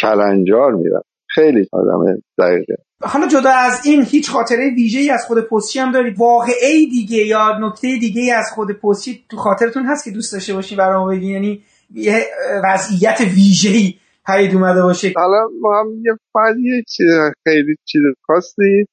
کلنجار 0.00 0.72
میرن 0.72 1.02
خیلی 1.34 1.68
آدم 1.72 2.22
دقیقه. 2.38 2.76
حالا 3.02 3.26
جدا 3.26 3.50
از 3.50 3.86
این 3.86 4.02
هیچ 4.02 4.30
خاطره 4.30 4.70
ویژه 4.76 4.98
ای 4.98 5.10
از 5.10 5.24
خود 5.26 5.38
پستی 5.40 5.78
هم 5.78 5.92
دارید. 5.92 6.18
واقعه 6.18 6.86
دیگه 6.90 7.26
یا 7.26 7.58
نکته 7.58 7.98
دیگه 8.00 8.22
ای 8.22 8.30
از 8.30 8.50
خود 8.54 8.72
پستی 8.72 9.24
تو 9.30 9.36
خاطرتون 9.36 9.86
هست 9.86 10.04
که 10.04 10.10
دوست 10.10 10.32
داشته 10.32 10.54
باشی 10.54 10.76
برام 10.76 11.10
بگی 11.10 11.32
یعنی 11.32 11.62
یه 11.94 12.24
وضعیت 12.64 13.20
ویژه 13.20 13.70
ای 13.70 13.94
پدید 14.26 14.54
اومده 14.54 14.82
باشه. 14.82 15.12
حالا 15.16 15.48
ما 15.60 15.80
هم 15.80 15.86
یه 16.04 16.12
فردی 16.32 16.82
چیز 16.88 17.06
خیلی 17.44 17.76
چیز 17.84 18.02
خاصی 18.26 18.84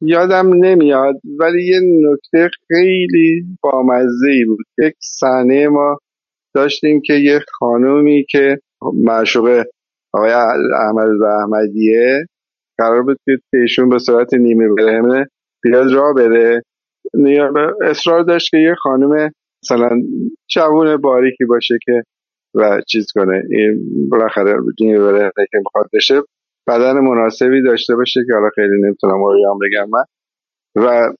یادم 0.00 0.54
نمیاد 0.64 1.14
ولی 1.38 1.66
یه 1.66 1.80
نکته 2.10 2.50
خیلی 2.68 3.44
بامزه 3.62 4.30
ای 4.30 4.44
بود. 4.44 4.66
یک 4.78 4.94
صحنه 5.00 5.68
ما 5.68 5.98
داشتیم 6.54 7.00
که 7.04 7.14
یه 7.14 7.40
خانومی 7.58 8.24
که 8.30 8.58
معشوق 8.94 9.64
آقای 10.12 10.30
احمد 10.30 11.22
احمدیه 11.22 12.26
قرار 12.78 13.02
بود 13.02 13.16
که 13.24 13.38
ایشون 13.54 13.88
به 13.88 13.98
صورت 13.98 14.34
نیمه 14.34 14.68
برهمه 14.78 15.26
بیاد 15.62 15.92
را 15.92 16.12
بره 16.12 16.62
اصرار 17.82 18.22
داشت 18.22 18.50
که 18.50 18.56
یه 18.56 18.74
خانم 18.74 19.30
مثلا 19.64 20.02
جوون 20.50 20.96
باریکی 20.96 21.44
باشه 21.44 21.74
که 21.86 22.02
و 22.54 22.80
چیز 22.88 23.06
کنه. 23.14 23.42
این 23.50 23.80
بالاخره 24.10 24.56
نیمه 24.80 24.98
برهمه 24.98 25.46
که 25.50 25.58
می‌خواد 25.58 25.86
بشه. 25.92 26.22
بدن 26.68 26.92
مناسبی 26.92 27.62
داشته 27.62 27.96
باشه 27.96 28.20
که 28.26 28.34
حالا 28.34 28.48
خیلی 28.54 28.82
نمی‌تونم 28.82 29.14
هم 29.48 29.58
بگم 29.62 29.90
من. 29.90 30.04
و 30.76 31.12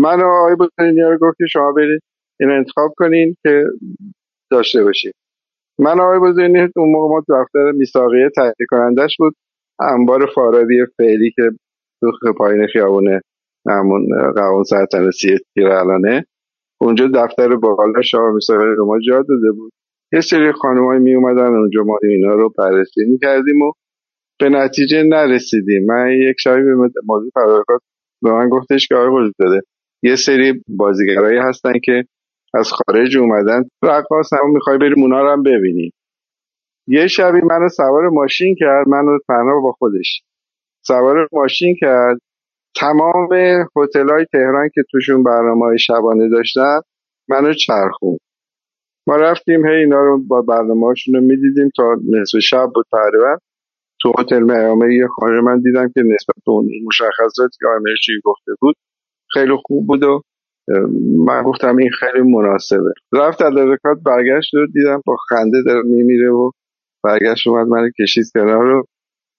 من 0.00 0.20
و 0.20 0.26
آقای 0.26 0.56
رو 1.10 1.18
گفت 1.18 1.38
که 1.38 1.44
شما 1.46 1.72
برید 1.72 2.00
این 2.40 2.50
انتخاب 2.50 2.92
کنین 2.96 3.36
که 3.42 3.64
داشته 4.50 4.84
باشید. 4.84 5.14
من 5.78 6.00
آقای 6.00 6.18
بزرگی 6.18 6.58
اون 6.76 6.92
موقع 6.92 7.14
ما 7.14 7.20
دفتر 7.20 7.72
میساقیه 7.72 8.30
تحقیق 8.36 8.66
کنندش 8.70 9.16
بود. 9.18 9.34
انبار 9.80 10.26
فارادی 10.34 10.74
فعلی 10.98 11.30
که 11.36 11.42
تو 12.00 12.32
پایین 12.38 12.66
خیابونه 12.66 13.20
همون 13.68 14.06
قوان 14.36 14.64
سلطنتی 14.64 15.38
تیر 15.54 15.68
الانه 15.68 16.26
اونجا 16.80 17.08
دفتر 17.14 17.56
بالا 17.56 18.02
شاه 18.02 18.32
میساقیه 18.34 18.74
رو 18.76 18.86
ما 18.86 18.98
جا 19.08 19.16
داده 19.16 19.52
بود. 19.56 19.72
یه 20.12 20.20
سری 20.20 20.52
خانمایی 20.52 21.00
می 21.00 21.14
اومدن 21.14 21.54
اونجا 21.54 21.82
ما 21.82 21.98
اینا 22.02 22.34
رو 22.34 22.52
بررسی 22.58 23.04
می 23.04 23.18
کردیم 23.18 23.62
و 23.62 23.72
به 24.40 24.48
نتیجه 24.48 25.02
نرسیدیم. 25.02 25.86
من 25.86 26.10
یک 26.10 26.36
شبی 26.38 26.62
به 26.62 26.74
موضوع 27.06 27.30
تدارکات 27.36 27.80
به 28.22 28.32
من 28.32 28.48
گفتش 28.48 28.88
که 28.88 28.94
آقای 28.94 29.32
داده 29.38 29.60
یه 30.02 30.16
سری 30.16 30.62
بازیگرایی 30.68 31.38
هستن 31.38 31.72
که 31.84 32.04
از 32.54 32.72
خارج 32.72 33.16
اومدن. 33.16 33.64
رقاص 33.82 34.32
هم 34.32 34.50
می‌خوای 34.50 34.78
بریم 34.78 35.02
اونا 35.02 35.22
رو 35.22 35.30
هم 35.30 35.42
ببینی. 35.42 35.92
یه 36.86 37.06
شبی 37.06 37.40
منو 37.40 37.68
سوار 37.68 38.08
ماشین 38.08 38.56
کرد 38.58 38.88
منو 38.88 39.18
تنها 39.28 39.60
با 39.60 39.72
خودش. 39.72 40.22
سوار 40.86 41.28
ماشین 41.32 41.76
کرد. 41.80 42.18
تمام 42.76 43.28
هتل 43.76 44.08
های 44.10 44.26
تهران 44.32 44.68
که 44.74 44.82
توشون 44.90 45.22
برنامه 45.22 45.64
های 45.64 45.78
شبانه 45.78 46.28
داشتن 46.28 46.80
منو 47.28 47.52
چرخون 47.52 48.18
ما 49.06 49.16
رفتیم 49.16 49.66
هی 49.66 49.74
اینا 49.74 50.00
رو 50.00 50.22
با 50.28 50.42
برنامه 50.42 50.86
هاشون 50.86 51.14
رو 51.14 51.20
می‌دیدیم 51.20 51.70
تا 51.76 51.96
نصف 52.10 52.38
شب 52.38 52.66
بود 52.74 52.86
تقریبا. 52.92 53.36
تو 54.00 54.12
هتل 54.18 54.42
میامه 54.42 54.94
یه 54.94 55.06
خانه 55.06 55.40
من 55.40 55.60
دیدم 55.60 55.88
که 55.94 56.00
نسبت 56.00 56.36
به 56.46 56.52
اون 56.52 56.68
مشخصاتی 56.86 57.56
که 57.60 57.66
آمریکایی 57.68 58.20
گفته 58.24 58.52
بود 58.60 58.76
خیلی 59.32 59.52
خوب 59.64 59.86
بود 59.86 60.02
و 60.02 60.22
من 61.26 61.42
گفتم 61.42 61.76
این 61.76 61.90
خیلی 61.90 62.30
مناسبه. 62.30 62.92
رفت 63.12 63.38
تدارکات 63.38 63.98
برگشت 64.04 64.54
رو 64.54 64.66
دیدم 64.66 65.00
با 65.06 65.16
خنده 65.28 65.62
داره 65.66 65.82
میمیره 65.84 66.30
و 66.30 66.50
برگشت 67.04 67.46
اومد 67.46 67.66
من 67.66 67.90
کشید 68.00 68.24
کنار 68.34 68.64
رو 68.64 68.84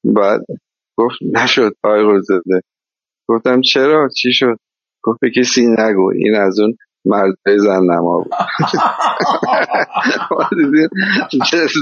بعد 0.03 0.41
گفت 0.97 1.15
نشد 1.33 1.71
آقای 1.83 2.01
روزده 2.01 2.61
گفتم 3.27 3.61
چرا؟ 3.61 4.09
چی 4.17 4.33
شد؟ 4.33 4.57
گفت 5.03 5.19
به 5.21 5.31
کسی 5.31 5.67
نگو 5.67 6.11
این 6.15 6.35
از 6.35 6.59
اون 6.59 6.75
مرد 7.05 7.35
زن 7.45 7.83
نما 7.83 8.17
بود 8.17 8.33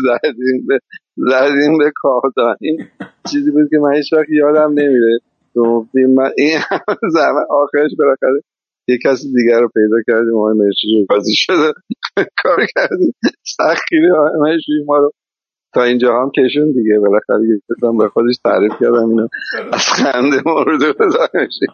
زدیم 0.03 0.67
به 0.67 0.79
زدیم 1.15 1.77
به 1.77 1.91
کاردان 1.95 2.55
این 2.61 2.87
چیزی 3.31 3.51
بود 3.51 3.69
که 3.69 3.77
من 3.77 3.95
هیچ 3.95 4.13
وقت 4.13 4.29
یادم 4.29 4.69
نمیره. 4.69 5.19
این 6.37 6.59
زمان 7.15 7.43
آخرش 7.49 7.91
بالاخره 7.99 8.41
یه 8.87 8.97
کسی 9.05 9.33
دیگر 9.33 9.59
رو 9.59 9.69
پیدا 9.73 9.97
کردیم 10.07 10.35
آقای 10.35 10.53
مرشی 10.57 11.05
بازی 11.09 11.35
شده. 11.35 11.73
کار 12.43 12.65
کردیم. 12.75 13.13
سخیری 13.43 14.11
آقای 14.11 14.59
ما 14.87 14.97
رو 14.97 15.11
تا 15.73 15.83
اینجا 15.83 16.21
هم 16.21 16.31
کشون 16.37 16.71
دیگه. 16.71 16.99
بالاخره 16.99 17.47
یکتون 17.47 17.97
به 17.97 18.09
خودش 18.09 18.37
تعریف 18.43 18.71
کردم 18.81 19.09
اینو. 19.09 19.27
از 19.71 19.81
خنده 19.81 20.41
مورد 20.45 20.97
بزنشی 20.97 21.65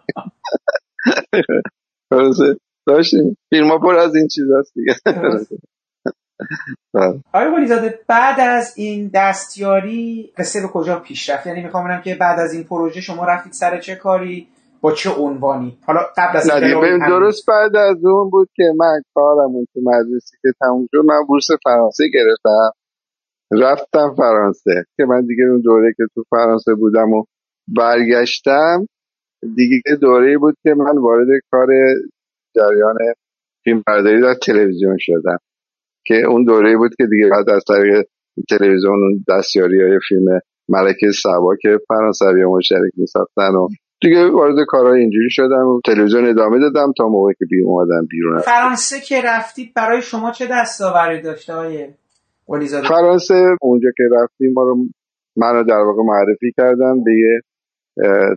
داشتیم. 2.88 3.38
فیلم 3.50 3.80
پر 3.80 3.96
از 3.96 4.16
این 4.16 4.28
چیز 4.28 4.46
هست 4.60 4.74
دیگه 4.74 4.96
آقای 7.34 7.56
قلی 7.56 7.68
زاده 7.68 8.00
بعد 8.08 8.40
از 8.40 8.74
این 8.78 9.12
دستیاری 9.14 10.32
قصه 10.38 10.62
به 10.62 10.68
کجا 10.68 11.00
پیش 11.00 11.30
رفت؟ 11.30 11.48
یعنی 11.48 11.64
می‌خوام 11.64 12.02
که 12.02 12.16
بعد 12.16 12.40
از 12.40 12.54
این 12.54 12.64
پروژه 12.64 13.02
شما 13.02 13.26
رفتید 13.26 13.54
سر 13.54 13.80
چه 13.80 13.96
کاری؟ 13.96 14.48
با 14.82 14.92
چه 14.92 15.10
عنوانی؟ 15.10 15.78
حالا 15.86 16.00
قبل 16.18 16.38
از 16.38 16.48
درست 17.10 17.46
بعد 17.48 17.76
از 17.76 18.06
اون 18.06 18.30
بود 18.30 18.50
که 18.56 18.64
من 18.78 19.02
کارم 19.14 19.52
تو 19.74 19.80
مدرسه 19.84 20.38
که 20.42 20.50
تموم 20.60 20.88
شد 20.92 20.98
من 21.06 21.24
بورس 21.28 21.48
فرانسه 21.64 22.04
گرفتم. 22.14 22.72
رفتم 23.52 24.16
فرانسه 24.18 24.86
که 24.98 25.06
من 25.06 25.26
دیگه 25.26 25.44
اون 25.44 25.62
دوره 25.62 25.94
که 25.98 26.04
تو 26.16 26.24
فرانسه 26.30 26.74
بودم 26.74 27.14
و 27.14 27.24
برگشتم 27.68 28.88
دیگه 29.56 29.82
دوره 30.02 30.38
بود 30.38 30.56
که 30.64 30.74
من 30.74 30.98
وارد 30.98 31.28
کار 31.52 31.68
جریان 32.56 32.96
فیلم 33.64 33.84
برداری 33.88 34.22
در 34.22 34.34
تلویزیون 34.34 34.98
شدم. 35.00 35.38
که 36.06 36.16
اون 36.16 36.44
دوره 36.44 36.78
بود 36.78 36.92
که 36.98 37.06
دیگه 37.06 37.30
بعد 37.30 37.50
از 37.50 37.64
طریق 37.68 38.06
تلویزیون 38.50 39.26
دستیاری 39.30 39.82
های 39.82 40.00
فیلم 40.10 40.40
ملکه 40.70 41.12
سبا 41.24 41.56
که 41.62 41.80
فرانسوی 41.88 42.46
مشترک 42.46 42.92
می 42.98 43.06
و 43.38 43.68
دیگه 44.02 44.32
وارد 44.32 44.56
کارهای 44.68 45.00
اینجوری 45.00 45.30
شدم 45.30 45.80
تلویزیون 45.86 46.30
ادامه 46.30 46.60
دادم 46.60 46.94
تا 46.98 47.08
موقعی 47.08 47.36
که 47.40 47.46
بی 47.50 47.64
اومدم 47.64 48.08
بیرون. 48.10 48.40
فرانسه 48.40 49.00
که 49.00 49.22
رفتید 49.26 49.74
برای 49.76 50.02
شما 50.02 50.32
چه 50.32 50.48
دستاوری 50.52 51.22
داشته 51.22 51.54
های 51.54 51.88
فرانسه 52.88 53.46
اونجا 53.62 53.90
که 53.98 54.04
رفتیم 54.22 54.54
ما 54.56 54.64
رو 54.64 54.78
منو 55.36 55.64
در 55.64 55.80
واقع 55.80 56.04
معرفی 56.04 56.52
کردن 56.58 57.04
به 57.04 57.12
یه 57.12 57.42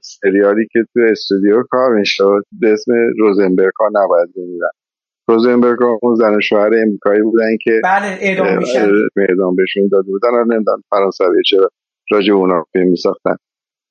سریالی 0.02 0.66
که 0.72 0.78
تو 0.94 1.00
استودیو 1.10 1.62
کار 1.70 1.94
می‌شد 1.94 2.42
به 2.60 2.72
اسم 2.72 2.92
روزنبرگ 3.18 3.72
ها 3.80 3.88
نباید 4.04 4.28
بمیرن 4.36 4.70
روزنبرگ 5.28 5.78
ها 5.78 5.98
اون 6.02 6.14
زن 6.14 6.40
شوهر 6.40 6.70
امریکایی 6.86 7.22
بودن 7.22 7.56
که 7.64 7.80
بله 7.84 8.18
اعدام 8.20 8.58
میشن 8.58 8.88
اعدام 9.16 9.56
بهشون 9.56 9.88
داده 9.92 10.06
بودن. 10.06 10.28
نمی‌دونم 10.28 10.82
فرانسوی 10.90 11.42
چرا 11.50 11.68
راجع 12.10 12.32
اونا 12.32 12.64
فیلم 12.72 12.88
میساختن. 12.88 13.36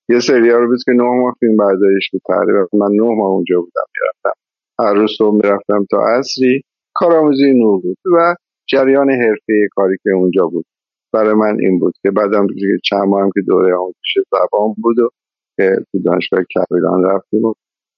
یه 0.10 0.20
سریال 0.20 0.68
بود 0.68 0.80
که 0.86 0.92
نه 0.92 1.04
ماه 1.04 1.36
فیلم 1.40 1.58
برداریش 1.58 2.10
بود 2.12 2.22
تقریبا 2.28 2.68
من 2.74 2.92
نه 2.92 3.16
ماه 3.16 3.28
اونجا 3.28 3.60
بودم 3.60 3.86
می‌رفتم. 3.96 4.40
هر 4.80 4.94
روز 4.94 5.12
صبح 5.18 5.36
می‌رفتم 5.36 5.86
تا 5.92 5.98
عصری. 6.18 6.62
کارآموزی 6.96 7.54
نور 7.54 7.82
بود 7.82 7.98
و 8.16 8.36
جریان 8.70 9.10
حرفه 9.10 9.68
کاری 9.76 9.98
که 10.04 10.10
اونجا 10.10 10.48
بود. 10.48 10.66
برای 11.14 11.34
من 11.34 11.58
این 11.60 11.80
بود 11.80 11.94
که 12.02 12.12
بعدم 12.12 12.48
چند 12.84 13.08
ماه 13.08 13.22
هم 13.22 13.30
که 13.34 13.42
دوره 13.48 13.76
آموزش 13.76 14.14
زبان 14.32 14.74
بود 14.78 15.00
و 15.00 15.10
که 15.58 15.76
تو 15.92 16.00
دانشگاه 16.00 16.40
کبیران 16.44 17.04
رفتیم 17.06 17.42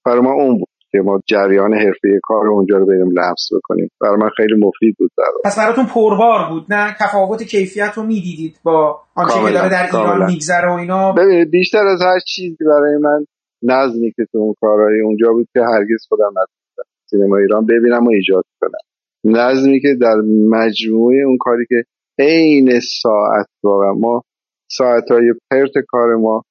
برای 0.06 0.20
ما 0.20 0.32
اون 0.32 0.58
بود. 0.58 0.68
که 0.92 0.98
ما 0.98 1.20
جریان 1.26 1.74
حرفه 1.74 2.20
کار 2.22 2.46
اونجا 2.48 2.76
رو 2.76 2.86
بریم 2.86 3.10
لمس 3.10 3.48
بکنیم. 3.56 3.90
برای 4.00 4.16
من 4.16 4.30
خیلی 4.36 4.54
مفید 4.54 4.96
بود 4.98 5.10
در 5.18 5.24
پس 5.44 5.58
براتون 5.58 5.86
پربار 5.86 6.48
بود 6.50 6.72
نه؟ 6.72 6.96
تفاوت 7.00 7.42
کیفیت 7.42 7.92
رو 7.96 8.02
می‌دیدید 8.02 8.60
با 8.62 9.00
آنچه 9.14 9.34
که 9.34 9.52
داره 9.52 9.68
در 9.68 9.86
ایران 9.86 10.30
میگذره 10.30 10.68
و 10.68 10.72
اینا؟ 10.72 11.12
ببینید 11.12 11.50
بیشتر 11.50 11.86
از 11.86 12.02
هر 12.02 12.18
چیزی 12.26 12.64
برای 12.64 12.96
من 12.96 13.24
نظمی 13.62 14.12
که 14.16 14.24
تو 14.32 14.38
اون 14.38 14.54
کارهای 14.60 15.00
اونجا 15.00 15.32
بود 15.32 15.48
که 15.52 15.60
هرگز 15.60 16.06
خودم 16.08 16.30
نتونستم 16.30 16.90
سینما 17.10 17.36
ایران 17.36 17.66
ببینم 17.66 18.06
و 18.06 18.10
ایجاد 18.10 18.44
کنم. 18.60 18.82
نظمی 19.24 19.80
که 19.80 19.88
در 20.00 20.16
مجموعه 20.50 21.16
اون 21.26 21.36
کاری 21.40 21.66
که 21.68 21.82
عین 22.18 22.80
ساعت 23.02 23.46
واقعا 23.62 23.92
ما 23.92 24.22
ساعت 24.70 25.10
های 25.10 25.34
پرت 25.50 25.72
کار 25.88 26.16
ما 26.16 26.42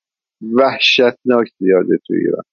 وحشتناک 0.56 1.48
زیاده 1.60 1.98
تو 2.08 2.14
ایران. 2.14 2.44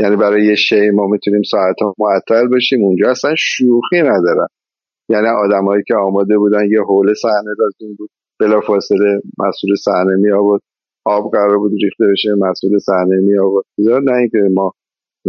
یعنی 0.00 0.16
برای 0.16 0.46
یه 0.46 0.54
شی 0.54 0.90
ما 0.90 1.06
می‌تونیم 1.06 1.42
ساعت 1.42 1.76
ها 1.82 1.94
معطل 1.98 2.48
بشیم. 2.56 2.84
اونجا 2.84 3.10
اصلا 3.10 3.34
شوخی 3.38 4.02
ندارن. 4.02 4.46
یعنی 5.08 5.26
آدمایی 5.26 5.82
که 5.86 5.94
آماده 5.94 6.38
بودن 6.38 6.64
یه 6.70 6.80
حول 6.80 7.14
صحنه 7.14 7.52
لازم 7.58 7.94
بود 7.98 8.10
بلافاصله 8.40 9.20
مسئول 9.38 9.74
صحنه 9.84 10.16
می 10.16 10.32
آورد 10.32 10.62
آب 11.04 11.32
قرار 11.32 11.58
بود 11.58 11.72
ریخته 11.82 12.04
بشه 12.12 12.28
مسئول 12.38 12.78
صحنه 12.78 13.16
می 13.26 13.38
آورد 13.38 13.64
نه 13.78 14.16
اینکه 14.16 14.38
ما 14.54 14.72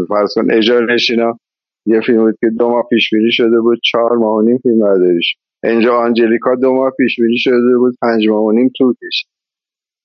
فرض 0.09 0.33
کن 0.35 0.51
اجاره 0.51 0.93
نشینا. 0.93 1.37
یه 1.85 2.01
فیلم 2.05 2.23
بود 2.25 2.37
که 2.41 2.47
دو 2.59 2.69
ماه 2.69 2.83
پیش 2.89 3.09
بینی 3.13 3.31
شده 3.31 3.59
بود 3.61 3.79
چهار 3.91 4.17
ماه 4.17 4.35
و 4.35 4.41
نیم 4.41 4.57
فیلم 4.57 4.79
برداریش. 4.79 5.35
اینجا 5.63 5.93
آنجلیکا 5.93 6.55
دو 6.55 6.73
ماه 6.73 6.91
پیش 6.97 7.15
بینی 7.21 7.37
شده 7.37 7.77
بود 7.77 7.95
پنج 8.01 8.29
ماه 8.29 8.43
و 8.43 8.51
نیم 8.51 8.71
طول 8.77 8.93
کشید 8.93 9.27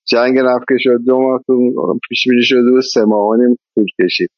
جنگ 0.09 0.39
نفت 0.39 0.67
شد 0.79 0.99
دو 1.07 1.19
ماه 1.19 1.41
پیش 2.09 2.29
بینی 2.29 2.43
شده 2.43 2.71
بود 2.71 2.83
سه 2.95 3.05
ماه 3.05 3.29
و 3.29 3.35
نیم 3.37 3.57
طول 3.75 3.87
کشید 4.03 4.31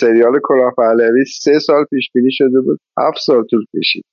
سریال 0.00 0.40
کلاه 0.42 0.72
پهلوی 0.76 1.24
سه 1.24 1.58
سال 1.58 1.84
پیش 1.90 2.10
بینی 2.14 2.32
شده 2.32 2.60
بود 2.60 2.78
هفت 2.98 3.18
سال 3.26 3.44
طول 3.50 3.64
کشید. 3.76 4.04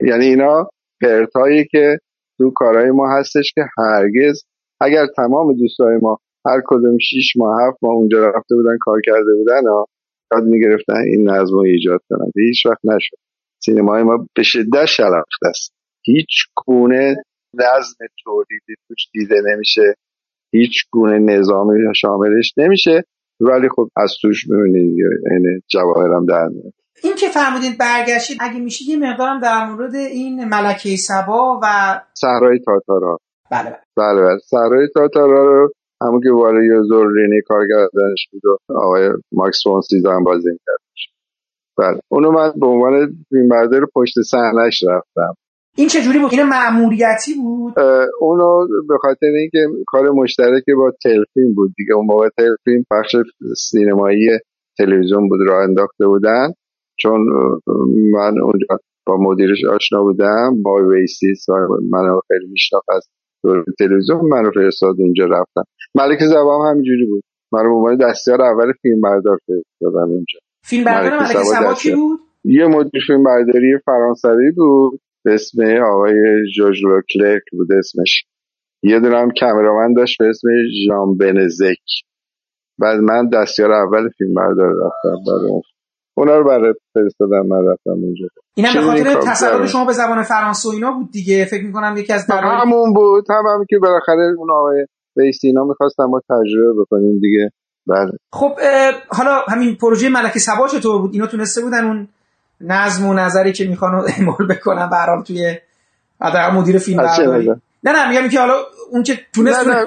یعنی 0.00 0.24
اینا 0.24 0.70
پرتایی 1.02 1.64
که 1.64 1.98
تو 2.38 2.50
کارهای 2.50 2.90
ما 2.90 3.18
هستش 3.18 3.52
که 3.54 3.60
هرگز 3.78 4.42
اگر 4.80 5.06
تمام 5.16 5.52
دوستای 5.52 5.98
ما 6.02 6.18
هر 6.46 6.62
کدوم 6.66 6.98
شیش 6.98 7.36
ماه 7.36 7.62
هفت 7.62 7.78
ماه 7.82 7.92
اونجا 7.92 8.30
رفته 8.30 8.54
بودن 8.54 8.76
کار 8.80 9.00
کرده 9.04 9.34
بودن 9.38 9.66
ها 9.66 9.86
یاد 10.32 10.44
می‌گرفتن 10.44 11.02
این 11.06 11.30
نظم 11.30 11.54
رو 11.54 11.60
ایجاد 11.60 12.00
کنن. 12.10 12.30
هیچ 12.36 12.66
وقت 12.66 12.84
نشد. 12.84 13.16
سینمای 13.64 14.02
ما 14.02 14.26
به 14.36 14.42
شدت 14.42 14.86
شلفته 14.86 15.48
است. 15.48 15.72
هیچ 16.04 16.28
گونه 16.66 17.16
نظم 17.54 18.06
تولیدی 18.24 18.74
توش 18.88 19.08
دیده 19.12 19.42
نمیشه. 19.52 19.94
هیچ 20.52 20.84
گونه 20.90 21.18
نظامی 21.18 21.94
شاملش 21.96 22.52
نمیشه. 22.56 23.04
ولی 23.42 23.68
خب 23.76 23.88
از 23.96 24.14
توش 24.22 24.46
می‌بینید 24.48 24.96
این 25.30 25.62
جواهرم 25.70 26.26
در 26.26 26.48
میاد. 26.48 26.72
این 27.04 27.14
که 27.14 27.28
فرمودین 27.28 27.72
برگشتید 27.80 28.38
اگه 28.40 28.60
میشه 28.60 28.84
یه 28.88 28.96
مقدارم 28.96 29.40
در 29.40 29.66
مورد 29.66 29.94
این 29.94 30.44
ملکه 30.44 30.96
سبا 30.96 31.60
و 31.62 31.66
صحرای 32.14 32.58
تاتارا. 32.58 33.18
بله 33.50 33.70
بله. 33.70 33.78
بله 33.96 34.20
بله. 34.20 34.38
صحرای 34.38 34.88
تاتارا 34.94 35.44
رو 35.44 35.72
همون 36.02 36.20
که 36.22 36.30
والای 36.30 36.68
زورلینی 36.88 37.40
کارگردانش 37.46 38.28
بود 38.32 38.44
و 38.44 38.56
آقای 38.68 39.10
ماکس 39.32 39.58
فون 39.64 40.12
هم 40.12 40.24
بازی 40.24 40.50
کردش 40.66 41.12
بله. 41.78 42.00
اونو 42.08 42.30
من 42.30 42.52
به 42.60 42.66
عنوان 42.66 43.24
فیلمبردار 43.28 43.86
پشت 43.94 44.14
صحنهش 44.30 44.84
رفتم. 44.88 45.34
این 45.76 45.88
چجوری 45.88 46.18
بود؟ 46.18 46.30
این 46.32 46.42
معمولیتی 46.42 47.34
بود؟ 47.42 47.78
اونو 48.20 48.66
به 48.88 48.94
خاطر 49.02 49.26
اینکه 49.26 49.58
کار 49.86 50.10
مشترک 50.10 50.64
با 50.76 50.92
تلفیلم 51.02 51.54
بود 51.54 51.72
دیگه. 51.76 51.94
اون 51.94 52.06
موقع 52.06 52.28
تلفیلم 52.28 52.84
بخش 52.90 53.16
سینمایی 53.56 54.28
تلویزیون 54.78 55.28
بود 55.28 55.40
راه 55.46 55.62
انداخته 55.62 56.06
بودن. 56.06 56.52
چون 56.98 57.20
من 58.12 58.40
اونجا 58.40 58.66
با 59.06 59.16
مدیرش 59.16 59.64
آشنا 59.64 60.02
بودم 60.02 60.62
با 60.62 60.88
ویسیس 60.88 61.48
و 61.48 61.52
من 61.90 62.20
خیلی 62.28 62.50
میشناخت 62.52 62.90
از 62.90 63.08
تلویزیون 63.78 64.20
من 64.28 64.44
رو 64.44 64.50
فرستاد 64.54 64.94
اونجا 64.98 65.24
رفتم. 65.24 65.62
ملک 65.94 66.18
زبام 66.24 66.66
همینجوری 66.70 67.06
بود. 67.06 67.22
من 67.52 67.64
رو 67.64 67.76
عنوان 67.76 67.96
دستیار 67.96 68.42
اول 68.42 68.72
فیلم 68.82 69.00
بردار 69.00 69.38
فرستادن 69.46 70.10
اونجا 70.10 70.38
فیلم 70.64 70.84
بردار 70.84 71.20
ملک 71.20 71.36
زبا 71.36 71.74
کی 71.74 71.94
بود؟ 71.94 72.20
یه 72.44 72.66
مدیر 72.66 73.02
فیلم 73.06 73.24
برداری 73.24 73.78
فرانسوی 73.86 74.50
بود. 74.56 75.00
به 75.24 75.34
اسم 75.34 75.62
آقای 75.94 76.14
جورج 76.56 76.76
کلرک 77.14 77.42
بود 77.52 77.72
اسمش. 77.72 78.24
یه 78.82 79.00
دونه 79.00 79.18
هم 79.18 79.30
کمرامن 79.30 79.94
داشت 79.94 80.18
به 80.18 80.28
اسم 80.28 80.48
ژان 80.86 81.16
بنزک. 81.16 81.76
بعد 82.78 83.00
من 83.00 83.28
دستیار 83.28 83.72
اول 83.72 84.08
فیلم 84.18 84.34
بردار 84.34 84.68
رفتم 84.68 85.24
برای 85.26 85.50
اون. 85.50 85.62
اونا 86.16 86.38
رو 86.38 86.44
برای 86.44 86.74
فرستادم 86.94 87.46
من 87.46 87.66
رفتم 87.72 87.90
اونجا. 87.90 88.26
این 88.56 88.66
هم 88.66 88.74
به 88.74 88.80
خاطر 88.80 89.30
تسلط 89.30 89.68
شما 89.68 89.84
به 89.84 89.92
زبان 89.92 90.22
فرانسه 90.22 90.68
و 90.68 90.72
اینا 90.72 90.92
بود 90.92 91.10
دیگه؟ 91.10 91.44
فکر 91.44 91.64
می‌کنم 91.64 91.94
یکی 91.96 92.12
از 92.12 92.26
دلایل 92.26 92.44
همون 92.44 92.92
بود 92.92 93.24
هم, 93.30 93.44
هم 93.46 93.64
که 93.68 93.78
بالاخره 93.78 94.34
اون 94.38 94.50
آقای 94.50 94.86
بیستی 95.16 95.46
اینا 95.46 95.64
می‌خواستم 95.64 96.04
ما 96.04 96.20
تجربه 96.20 96.82
بکنیم 96.82 97.20
دیگه. 97.20 97.50
بله. 97.86 98.12
خب 98.32 98.52
حالا 99.08 99.40
همین 99.48 99.76
پروژه 99.76 100.08
ملک 100.08 100.38
سبا 100.38 100.68
چطور 100.68 101.02
بود؟ 101.02 101.10
اینا 101.12 101.26
تونسته 101.26 101.60
بودن 101.60 101.84
اون 101.84 102.08
نظم 102.62 103.06
و 103.06 103.14
نظری 103.14 103.52
که 103.52 103.68
می‌خوان 103.68 103.94
اعمال 104.18 104.46
بکنن 104.50 104.90
به 104.90 105.22
توی 105.26 105.54
حداقل 106.20 106.54
مدیر 106.54 106.78
فیلم 106.78 106.98
برداری. 106.98 107.48
نه 107.84 107.92
نه 107.92 108.08
میگم 108.08 108.28
که 108.28 108.38
حالا 108.38 108.54
اون 108.90 109.02
که 109.02 109.12
تونست 109.34 109.66
نه 109.66 109.74
نه 109.74 109.86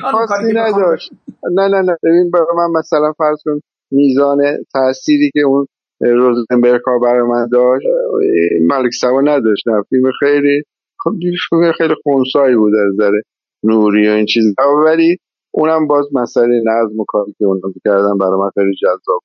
خاصی 0.00 0.52
نداشت. 0.52 1.10
نه 1.52 1.68
نه 1.68 1.80
نه. 1.80 1.96
ببین 2.02 2.30
برای 2.30 2.46
من 2.56 2.78
مثلا 2.78 3.12
فرض 3.18 3.38
کن 3.44 3.60
میزان 3.90 4.38
تأثیری 4.74 5.30
که 5.34 5.40
اون 5.40 5.66
روزنبرگ 6.00 6.80
ها 6.86 6.98
برای 6.98 7.22
من 7.22 7.48
داشت 7.52 7.86
ملک 8.66 8.92
سوا 8.92 9.20
نداشت. 9.20 9.68
نه 9.68 9.82
فیلم 9.88 10.10
خیلی 10.20 10.62
خب 11.04 11.10
فیلم 11.50 11.72
خیلی 11.72 11.94
خونسایی 12.02 12.56
بود 12.56 12.72
از 12.74 12.94
نظر 12.94 13.12
نوری 13.62 14.08
و 14.08 14.12
این 14.12 14.26
چیز 14.26 14.44
ولی 14.86 15.16
اونم 15.50 15.86
باز 15.86 16.06
مسئله 16.12 16.62
نظم 16.66 17.00
و 17.00 17.04
کاری 17.08 17.34
که 17.38 17.44
اونا 17.44 17.72
کردن 17.84 18.18
برای 18.18 18.38
من 18.40 18.50
خیلی 18.54 18.74
جذاب 18.82 19.22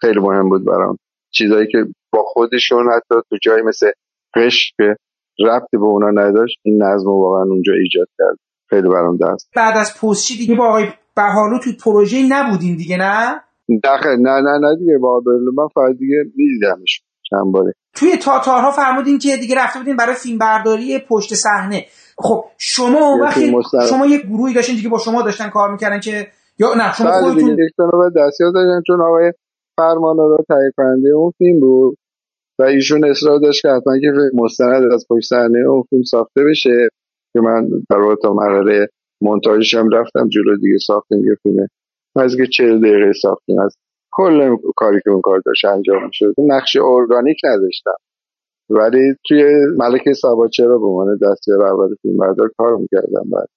خیلی 0.00 0.20
مهم 0.20 0.48
بود 0.48 0.64
برام. 0.64 0.98
چیزایی 1.30 1.66
که 1.66 1.78
با 2.12 2.22
خودشون 2.26 2.86
حتی 2.92 3.14
تو 3.30 3.36
جایی 3.42 3.62
مثل 3.62 3.90
قش 4.34 4.72
که 4.76 4.96
ربطی 5.46 5.76
به 5.76 5.84
اونا 5.84 6.10
نداشت 6.10 6.58
این 6.62 6.82
نظم 6.82 7.08
واقعا 7.08 7.42
اونجا 7.42 7.72
ایجاد 7.72 8.08
کرد. 8.18 8.38
خیلی 8.70 8.88
برام 8.88 9.16
دست 9.16 9.50
بعد 9.56 9.76
از 9.76 10.00
پستچی 10.00 10.36
دیگه 10.36 10.54
با 10.54 10.68
آقای 10.68 10.86
بهالو 11.16 11.58
تو 11.58 11.70
پروژه 11.84 12.16
نبودین 12.28 12.76
دیگه 12.76 12.96
نه؟ 12.96 13.40
نه 13.68 14.16
نه 14.18 14.40
نه 14.40 14.58
نه 14.58 14.76
دیگه. 14.78 14.98
با 14.98 15.22
من 15.56 15.68
فقط 15.74 15.96
دیگه 15.98 16.24
میدیدمش 16.36 17.02
چند 17.30 17.52
باره. 17.52 17.72
توی 17.94 18.16
تاتارها 18.16 18.70
فرمودین 18.70 19.18
که 19.18 19.36
دیگه 19.36 19.56
رفته 19.56 19.78
بودین 19.78 19.96
برای 19.96 20.14
فیلم 20.14 20.38
برداری 20.38 20.98
پشت 21.08 21.34
صحنه. 21.34 21.86
خب 22.18 22.44
شما 22.58 23.18
وقتی 23.22 23.52
شما 23.90 24.06
یه 24.06 24.18
گروهی 24.18 24.54
داشتین 24.54 24.76
دیگه 24.76 24.88
با 24.88 24.98
شما 24.98 25.22
داشتن 25.22 25.50
کار 25.50 25.72
می‌کردن 25.72 26.00
که 26.00 26.26
یا 26.58 26.74
نه 26.74 26.92
شما 26.92 27.10
بله 27.10 27.20
خودتون 27.20 27.56
دستیار 28.16 28.52
داشتن 28.52 28.82
چون 28.86 29.00
آقای 29.00 29.32
فرمان 29.76 30.16
رو 30.16 30.44
تهیه 30.48 30.70
کننده 30.76 31.08
اون 31.08 31.32
فیلم 31.38 31.60
بود 31.60 31.98
و 32.58 32.62
ایشون 32.62 33.04
اصرار 33.04 33.38
داشت 33.38 33.62
که 33.62 33.68
حتما 33.68 33.98
که 33.98 34.12
مستند 34.34 34.92
از 34.92 35.06
پشت 35.10 35.28
صحنه 35.28 35.58
اون 35.68 35.82
فیلم 35.90 36.02
ساخته 36.02 36.44
بشه 36.44 36.88
که 37.32 37.40
من 37.40 37.68
در 37.90 38.16
تا 38.22 38.32
مرحله 38.32 38.88
مونتاژش 39.20 39.74
هم 39.74 39.88
رفتم 39.90 40.28
جلو 40.28 40.56
دیگه 40.56 40.78
ساختیم 40.86 41.24
یه 41.24 41.34
فیلم. 41.42 41.66
که 42.36 42.46
چهل 42.46 42.78
دقیقه 42.78 43.12
ساختیم 43.12 43.60
از 43.60 43.76
کل 44.12 44.56
کاری 44.76 45.00
که 45.04 45.10
اون 45.10 45.20
کار 45.20 45.42
داشت 45.46 45.64
انجام 45.64 46.10
شد. 46.12 46.34
نقش 46.38 46.76
ارگانیک 46.76 47.36
نداشتم. 47.44 47.96
ولی 48.70 49.14
توی 49.28 49.44
ملک 49.78 50.12
سبا 50.12 50.48
چرا 50.48 50.78
به 50.78 50.86
عنوان 50.86 51.18
دستیار 51.22 51.62
اول 51.62 51.94
فیلم 52.02 52.16
بردار 52.16 52.50
کار 52.58 52.76
می‌کردم. 52.76 53.30
بعد 53.32 53.48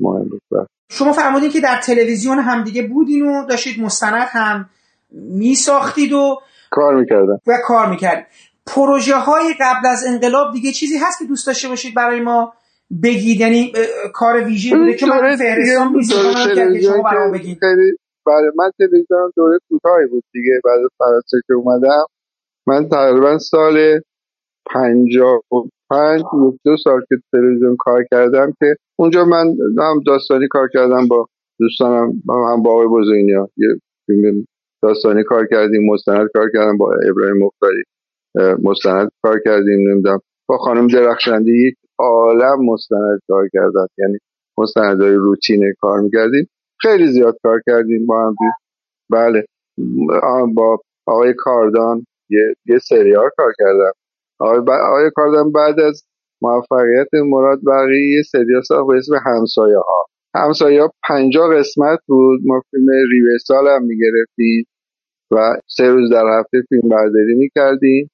مهم 0.00 0.28
بود. 0.28 0.68
شما 0.90 1.12
فرمودین 1.12 1.50
که 1.50 1.60
در 1.60 1.80
تلویزیون 1.86 2.38
هم 2.38 2.64
دیگه 2.64 2.88
بودین 2.88 3.26
و 3.26 3.46
داشتید 3.46 3.84
مستند 3.84 4.28
هم 4.28 4.68
میساختید 5.14 6.12
و 6.12 6.40
کار 6.70 7.00
می‌کردم. 7.00 7.40
و 7.46 7.52
کار 7.64 7.90
می‌کردید. 7.90 8.26
پروژه 8.66 9.14
های 9.14 9.54
قبل 9.60 9.86
از 9.88 10.04
انقلاب 10.06 10.52
دیگه 10.52 10.72
چیزی 10.72 10.98
هست 10.98 11.18
که 11.18 11.24
دوست 11.24 11.46
داشته 11.46 11.68
باشید 11.68 11.94
برای 11.94 12.20
ما 12.20 12.52
بگید؟ 13.02 13.40
یعنی 13.40 13.72
کار 14.14 14.44
ویژه 14.44 14.76
بوده 14.76 14.94
که 14.94 15.06
من 15.06 15.36
فهرستان 15.36 15.92
نیست 15.92 16.12
که 16.54 16.80
شما 16.80 17.02
برام 17.02 17.32
بگید. 17.32 17.58
برای 18.26 18.50
من 18.56 18.70
تلویزیون 18.78 19.32
دوره 19.36 19.58
کوتاهی 19.68 20.06
بود 20.06 20.24
دیگه 20.32 20.60
بعد 20.64 20.80
فرانسه 20.98 21.36
که 21.46 21.54
اومدم. 21.54 22.06
من 22.66 22.88
تقریبا 22.88 23.38
سال 23.38 24.00
پنجاه 24.74 25.36
و 25.36 25.56
پنج 25.90 26.22
دو 26.64 26.76
سال 26.84 27.00
که 27.08 27.16
تلویزیون 27.32 27.76
کار 27.78 28.04
کردم 28.10 28.52
که 28.58 28.76
اونجا 28.98 29.24
من 29.24 29.46
هم 29.78 30.02
داستانی 30.06 30.48
کار 30.50 30.68
کردم 30.74 31.08
با 31.08 31.26
دوستانم 31.60 32.22
هم 32.28 32.62
با 32.62 32.72
آقای 32.72 32.86
بزرگنیا 32.86 33.48
یه 33.56 33.68
فیلم 34.06 34.46
داستانی 34.82 35.24
کار 35.24 35.46
کردیم 35.46 35.92
مستند 35.92 36.28
کار 36.34 36.50
کردم 36.54 36.78
با 36.78 36.92
ابراهیم 37.10 37.36
مختاری 37.44 37.82
مستند 38.62 39.10
کار 39.22 39.40
کردیم 39.44 39.90
نمی‌دونم. 39.90 40.18
با 40.48 40.58
خانم 40.58 40.86
درخشنده 40.86 41.50
یک 41.52 41.74
عالم 41.98 42.64
مستند 42.64 43.20
کار 43.28 43.48
کردن. 43.52 43.86
یعنی 43.98 44.18
مستندهای 44.58 45.14
روتین 45.14 45.74
کار 45.80 46.00
می‌کردیم. 46.00 46.48
خیلی 46.80 47.06
زیاد 47.06 47.36
کار 47.42 47.60
کردیم 47.66 48.06
با 48.06 48.26
هم 48.26 48.34
بله. 49.10 49.44
با 50.54 50.78
آقای 51.06 51.34
کاردان 51.38 52.06
یه, 52.30 52.54
یه 52.66 52.78
سریال 52.78 53.30
کار 53.36 53.52
کردم. 53.58 53.92
آقای, 54.38 54.60
ب... 54.60 54.70
آقای 54.70 55.10
کاردان 55.14 55.52
بعد 55.52 55.80
از 55.80 56.02
موفقیت 56.42 57.08
مراد 57.12 57.58
بقیه 57.66 58.16
یه 58.16 58.22
سریال 58.32 58.62
ساخت 58.62 58.88
به 58.88 58.96
اسم 58.96 59.14
همسایه 59.26 59.76
ها 59.76 60.06
همسایه 60.34 60.82
ها 60.82 60.90
پنجاه 61.08 61.54
قسمت 61.58 61.98
بود. 62.06 62.40
ما 62.44 62.62
فیلم 62.70 62.86
reversal 63.12 63.66
هم 63.66 63.82
می‌گرفتیم. 63.84 64.64
و 65.32 65.56
سه 65.66 65.90
روز 65.90 66.10
در 66.12 66.24
هفته 66.38 66.58
فیلم 66.68 66.88
برداری 66.88 67.34
می‌کردیم 67.34 68.10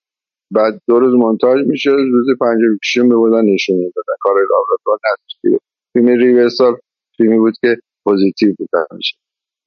بعد 0.51 0.81
دو 0.89 0.99
روز 0.99 1.14
مونتاژ 1.14 1.66
می‌شد. 1.66 1.97
روز 2.12 2.27
پنجم 2.41 2.77
پیشون 2.83 3.09
بودن 3.09 3.45
نشون 3.45 3.77
می‌دادن. 3.77 4.14
کار 4.21 4.35
لابراتوار 4.35 4.99
نداشت. 5.05 5.62
فیلم 5.93 6.09
reversal 6.09 6.76
فیلمی 7.16 7.39
بود 7.39 7.55
که 7.61 7.77
پوزیتیو 8.05 8.55
بود 8.59 8.69
همیشه. 8.91 9.16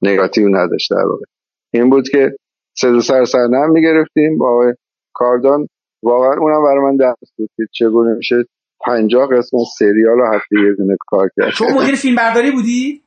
نگاتیو 0.02 0.48
نداشت 0.48 0.90
در 0.90 1.06
واقع. 1.06 1.24
این 1.74 1.90
بود 1.90 2.08
که 2.08 2.36
صدا 2.78 3.00
سر 3.00 3.24
صحنه 3.24 3.70
می‌گرفتیم. 3.70 4.38
با 4.38 4.50
آقای 4.52 4.74
کاردان. 5.14 5.66
واقعا 6.02 6.36
اونم 6.40 6.62
برای 6.64 6.84
من 6.84 6.96
درس 6.96 7.32
بود 7.36 7.50
که 7.56 7.62
چگونه 7.72 8.14
میشه 8.14 8.44
پنجاه 8.86 9.28
قسم 9.28 9.56
سریال 9.78 10.16
رو 10.18 10.26
هفته 10.34 10.56
یه 10.56 10.74
دونه 10.78 10.96
کار 11.06 11.28
کرد. 11.36 11.50
شما 11.50 11.68
مدیر 11.82 11.94
فیلم 11.94 12.16
برداری 12.16 12.50
بودی؟ 12.50 13.02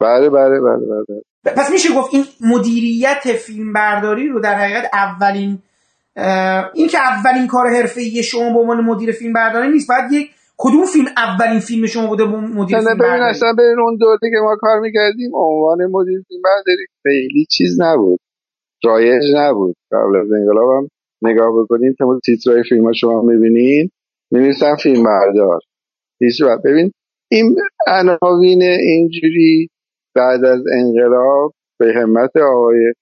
بله 0.00 0.30
بله 0.30 0.60
بله 0.60 0.86
بله. 0.86 1.22
پس 1.44 1.70
میشه 1.70 1.94
گفت 1.94 2.14
این 2.14 2.24
مدیریت 2.40 3.32
فیلم 3.32 3.72
برداری 3.72 4.28
رو 4.28 4.40
در 4.40 4.54
حقیقت 4.54 4.90
اولین 4.92 5.58
این 6.74 6.88
که 6.88 6.98
اولین 6.98 7.46
کار 7.46 7.66
حرفه‌ای 7.66 8.22
شما 8.22 8.52
به 8.52 8.58
عنوان 8.58 8.80
مدیر 8.80 9.12
فیلم 9.12 9.32
برداری 9.32 9.68
نیست 9.68 9.88
بعد 9.88 10.12
یک 10.12 10.30
کدوم 10.56 10.84
فیلم 10.84 11.06
اولین 11.16 11.60
فیلم 11.60 11.86
شما 11.86 12.06
بوده 12.06 12.24
مدیر 12.24 12.78
فیلم 12.78 12.98
برداری 12.98 13.30
اصلا 13.30 13.52
به 13.52 13.62
اون 13.62 13.96
دوره 13.96 14.18
که 14.20 14.40
ما 14.42 14.56
کار 14.60 14.80
می‌کردیم 14.80 15.30
عنوان 15.34 15.78
مدیر 15.90 16.22
فیلم 16.28 16.42
برداری 16.44 16.86
خیلی 17.02 17.46
چیز 17.50 17.80
نبود. 17.80 18.20
رایج 18.84 19.22
نبود. 19.36 19.76
قبل 19.92 20.16
از 20.16 20.32
انقلاب 20.32 20.70
هم 20.70 20.88
نگاه 21.22 21.62
بکنید 21.62 21.96
که 21.98 22.04
تیترهای 22.24 22.62
فیلم 22.68 22.84
ها 22.84 22.92
شما 22.92 23.22
می‌بینین 23.22 23.90
می‌بینید 24.30 24.56
فیلم 24.82 25.04
بردار 25.04 25.60
هیچ 26.20 26.42
ببین 26.64 26.92
این 27.30 27.56
عناوین 27.86 28.62
اینجوری 28.62 29.68
بعد 30.14 30.44
از 30.44 30.60
انقلاب 30.72 31.52
به 31.78 31.92
همت 31.96 32.36
آقای 32.36 32.92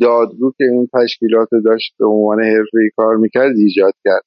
دادگو 0.00 0.52
که 0.58 0.64
این 0.64 0.88
تشکیلات 0.94 1.48
داشت 1.64 1.94
به 1.98 2.06
عنوان 2.06 2.42
حرفی 2.42 2.90
کار 2.96 3.16
می‌کرد 3.16 3.56
ایجاد 3.56 3.92
کرد. 4.04 4.22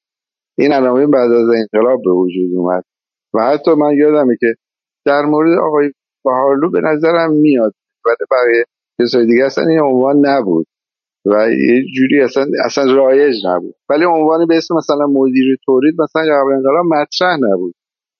این 0.58 0.74
عناوین 0.74 1.12
بعد 1.12 1.32
از 1.32 1.50
انقلاب 1.56 2.02
به 2.06 2.12
وجود 2.12 2.52
اومد. 2.56 2.84
و 3.34 3.42
حتی 3.42 3.72
من 3.72 3.94
یادمه 3.94 4.38
که 4.40 4.54
در 5.06 5.22
مورد 5.26 5.60
آقای 5.60 5.92
بهارلو 6.26 6.70
به 6.72 6.82
نظرم 6.82 7.34
میاد 7.34 7.74
و 8.06 8.10
برای 8.32 8.64
کسای 9.02 9.26
دیگه 9.26 9.46
اصلا 9.46 9.64
این 9.68 9.80
عنوان 9.80 10.26
نبود. 10.26 10.68
و 11.26 11.52
یه 11.52 11.84
جوری 11.96 12.22
اصلا 12.22 12.46
اصلا 12.66 12.96
رایج 12.96 13.36
نبود. 13.48 13.76
ولی 13.90 14.06
عنوانی 14.06 14.46
به 14.46 14.58
اسم 14.58 14.76
مثلا 14.76 15.08
مدیر 15.08 15.58
تولید 15.66 15.94
مثلا 16.02 16.22
قبل 16.22 16.54
انقلاب 16.54 16.86
مطرح 16.86 17.38
نبود. 17.38 17.74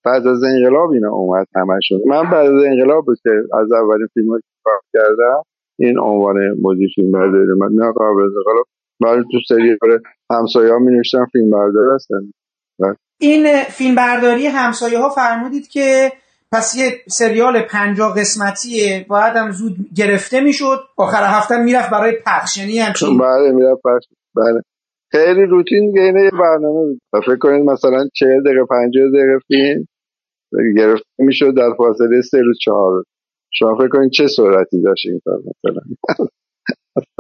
بعد 0.06 0.28
از 0.28 0.44
انقلاب 0.44 0.90
اینا 0.90 1.12
اومد 1.12 1.48
همشون. 1.56 2.02
من 2.06 2.24
بعد 2.32 2.46
از 2.46 2.64
انقلاب 2.64 3.06
بود 3.06 3.18
که 3.24 3.30
از 3.60 3.72
اولین 3.72 4.08
فیلم 4.14 4.40
کار 4.64 4.80
کردم 4.94 5.42
این 5.80 6.00
عنوان 6.00 6.36
مدیر 6.62 6.90
فیلم 6.96 7.12
برداری 7.12 7.48
من. 7.60 7.68
نه 7.74 7.92
قبل 7.92 8.24
از 8.26 8.32
انقلاب 8.38 8.66
من 9.00 9.24
تو 9.32 9.38
سریال 9.48 10.00
همسایه 10.32 10.72
ها 10.72 10.80
می 10.80 10.92
نوشتم 10.92 11.26
فیلم 11.32 11.50
بردار 11.50 11.96
هستن. 11.96 12.32
این 13.20 13.64
فیلم 13.64 13.96
برداری 13.96 14.48
همسایه 14.48 15.00
ها 15.00 15.10
فرمودید 15.10 15.68
که 15.68 16.12
پس 16.54 16.76
یه 16.76 16.86
سریال 17.08 17.62
پنجاه 17.62 18.20
قسمتیه 18.20 19.06
باید 19.10 19.36
هم 19.36 19.52
زود 19.52 19.76
گرفته 19.96 20.42
می‌شد 20.42 20.80
آخر 20.98 21.24
هفته 21.24 21.64
می‌رفت 21.64 21.90
برای 21.90 22.14
پخش. 22.26 22.58
یعنی 22.58 22.80
همچین 22.80 23.18
بله 23.18 23.52
می‌رفت 23.52 23.82
پخش. 23.84 24.06
بله. 24.36 24.62
خیلی 25.12 25.46
روتین 25.46 25.88
دیگه 25.92 26.02
اینه 26.02 26.24
یه 26.24 26.32
برنامه 26.32 26.80
بود. 26.86 27.00
فکر 27.26 27.38
کنید 27.38 27.70
مثلا 27.70 28.08
چهل 28.14 28.44
دقیقه 28.44 28.66
پنجاه 28.66 29.10
دقیقه 29.10 29.40
فیلم. 29.48 29.86
گرفته 30.78 31.06
می‌شد 31.20 31.56
در 31.58 31.74
فاصله 31.78 32.22
سه 32.22 32.42
روز 32.42 32.58
چهار. 32.66 33.04
شما 33.54 33.76
فکر 33.76 33.88
کنید 33.88 34.12
چه 34.12 34.28
سرعتی 34.28 34.82
داشت 34.82 35.06
این 35.08 35.22
کار 35.26 35.38
مثلا؟ 35.38 35.82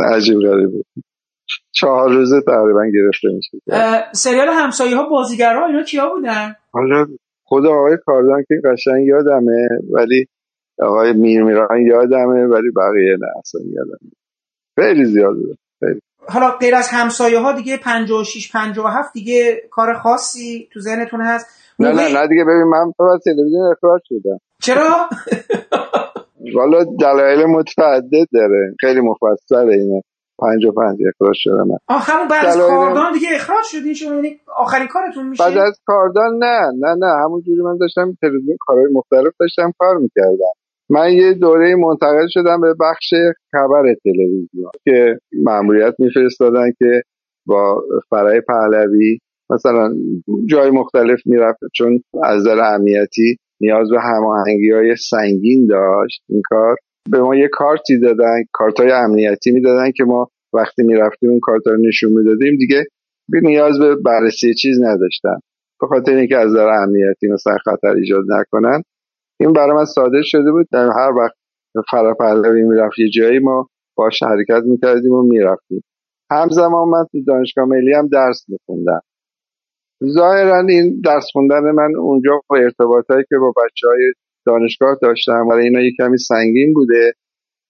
عجیب 0.16 0.40
غریب 0.40 0.72
بود. 0.72 0.86
چهار 1.72 2.12
روزه 2.12 2.42
تقریبا 2.42 2.86
گرفته 2.86 3.28
میشه. 3.36 3.58
سریال 4.12 4.48
همسایه 4.48 4.96
ها 4.96 5.10
بازیگرها 5.10 5.66
اینا 5.66 5.84
کیا 5.84 6.10
بودن؟ 6.10 6.56
حالا 6.72 7.08
خود 7.44 7.66
آقای 7.66 7.98
کاردان 8.06 8.44
که 8.48 8.56
قشنگ 8.66 9.08
یادمه 9.08 9.68
ولی 9.94 10.26
آقای 10.80 11.14
میرمیران 11.14 11.82
یادمه 11.82 12.46
ولی 12.46 12.72
بقیه 12.76 13.18
نه 13.22 13.28
اصلا 13.40 13.62
یادمه. 13.66 14.12
خیلی 14.80 15.06
زیاد 15.06 15.36
بود. 15.36 15.58
حالا 16.28 16.52
غیر 16.52 16.76
از 16.76 16.88
همسایه 16.92 17.40
ها 17.40 17.54
دیگه 17.54 17.78
56 17.78 18.52
57 18.52 19.14
دیگه 19.14 19.62
کار 19.72 19.94
خاصی 19.94 20.70
تو 20.74 20.80
ذهنتون 20.80 21.22
هست؟ 21.22 21.61
نه 21.82 21.92
نه 21.92 22.20
نه 22.20 22.28
دیگه 22.28 22.44
ببین 22.44 22.64
من 22.64 22.92
تو 22.98 23.18
تلویزیون 23.26 23.72
اخراج 23.72 24.02
شدم. 24.06 24.38
چرا؟ 24.64 25.10
والا 26.56 26.84
دلایل 27.00 27.46
متعدد 27.46 28.28
داره. 28.34 28.76
خیلی 28.80 29.00
مفصله 29.00 29.74
اینه. 29.74 30.02
پنج 30.42 30.66
و 30.66 30.72
پنج 30.72 30.98
اخراج 31.10 31.36
شدم 31.36 31.68
آه 31.88 32.02
همون 32.02 32.28
بعد 32.28 32.46
از 32.46 32.58
کاردان 32.58 33.14
دیگه 33.14 33.28
اخراج 33.36 33.66
شدین 33.72 33.94
شما 33.94 34.16
یعنی 34.16 34.40
آخرین 34.58 34.88
کارتون 34.88 35.30
میشه؟ 35.30 35.44
بعد 35.44 35.58
از 35.58 35.80
کاردان 35.86 36.38
نه 36.40 36.60
نه 36.80 36.96
نه. 37.00 37.26
همونجوری 37.26 37.62
من 37.62 37.78
داشتم 37.78 38.18
تلویزیون 38.22 38.58
کارهای 38.60 38.88
مختلف 38.94 39.34
داشتم 39.40 39.72
کار 39.80 39.98
می‌کردم. 39.98 40.54
من 40.90 41.12
یه 41.12 41.34
دوره 41.34 41.76
منتقل 41.76 42.28
شدم 42.30 42.62
به 42.62 42.74
بخش 42.80 43.14
خبر 43.52 43.84
تلویزیون 44.04 44.72
که 44.84 45.20
مأموریت 45.44 45.94
میفرستادن 46.00 46.72
که 46.80 47.02
با 47.46 47.84
فرای 48.10 48.42
پهلوی 48.42 49.20
مثلا 49.52 49.94
جای 50.50 50.70
مختلف 50.70 51.20
می‌رفت 51.26 51.60
چون 51.76 52.04
از 52.24 52.42
نظر 52.42 52.60
امنیتی 52.60 53.38
نیاز 53.62 53.90
به 53.90 54.02
هماهنگی 54.02 54.72
های 54.72 54.96
سنگین 54.96 55.68
داشت 55.68 56.24
این 56.30 56.42
کار. 56.46 56.76
به 57.12 57.22
ما 57.22 57.36
یه 57.36 57.48
کارتی 57.48 58.00
دادن 58.00 58.44
کارت 58.54 58.80
های 58.80 58.92
امنیتی 58.92 59.52
می‌دادن 59.52 59.92
که 59.92 60.04
ما 60.04 60.28
وقتی 60.54 60.84
می‌رفتیم 60.84 61.30
اون 61.30 61.40
کارت 61.40 61.68
رو 61.68 61.78
نشون 61.88 62.12
می‌دادیم 62.12 62.58
دیگه 62.58 62.84
نیاز 63.44 63.80
به 63.80 63.96
بررسی 63.96 64.54
چیز 64.54 64.82
نداشتن. 64.82 65.40
به 65.82 65.88
خاطر 65.88 66.16
اینکه 66.16 66.38
از 66.38 66.50
نظر 66.50 66.68
امنیتی 66.68 67.28
مثلا 67.34 67.58
خطر 67.66 67.96
ایجاد 67.96 68.24
نکنن. 68.30 68.82
این 69.40 69.54
برای 69.54 69.76
من 69.76 69.86
ساده 69.86 70.22
شده 70.24 70.52
بود. 70.52 70.68
در 70.72 70.90
هر 70.90 71.12
وقت 71.18 71.36
فرا 71.92 72.14
پهلوی 72.14 72.64
می‌رفت 72.64 73.00
یه 73.00 73.10
جایی 73.10 73.40
ما 73.40 73.68
باش 73.98 74.24
حرکت 74.24 74.64
می‌کردیم 74.66 75.12
و 75.12 75.24
می‌رفتیم. 75.24 75.84
همزمان 76.32 76.90
من 76.90 77.06
تو 77.12 77.24
دانشگاه 77.28 77.66
ملی 77.66 77.94
هم 77.94 78.08
درس 78.08 78.46
میخوندم. 78.48 79.02
ظاهرا 80.06 80.66
این 80.70 81.02
درس 81.06 81.26
خوندن 81.34 81.72
من 81.72 81.96
اونجا 82.00 82.42
با 82.50 82.58
ارتباطایی 82.58 83.24
که 83.30 83.36
با 83.38 83.54
بچه 83.58 83.88
های 83.88 84.14
دانشگاه 84.46 84.98
داشتم 85.02 85.48
برای 85.50 85.64
اینا 85.64 85.82
یه 85.82 85.92
کمی 85.98 86.18
سنگین 86.18 86.74
بوده. 86.74 87.14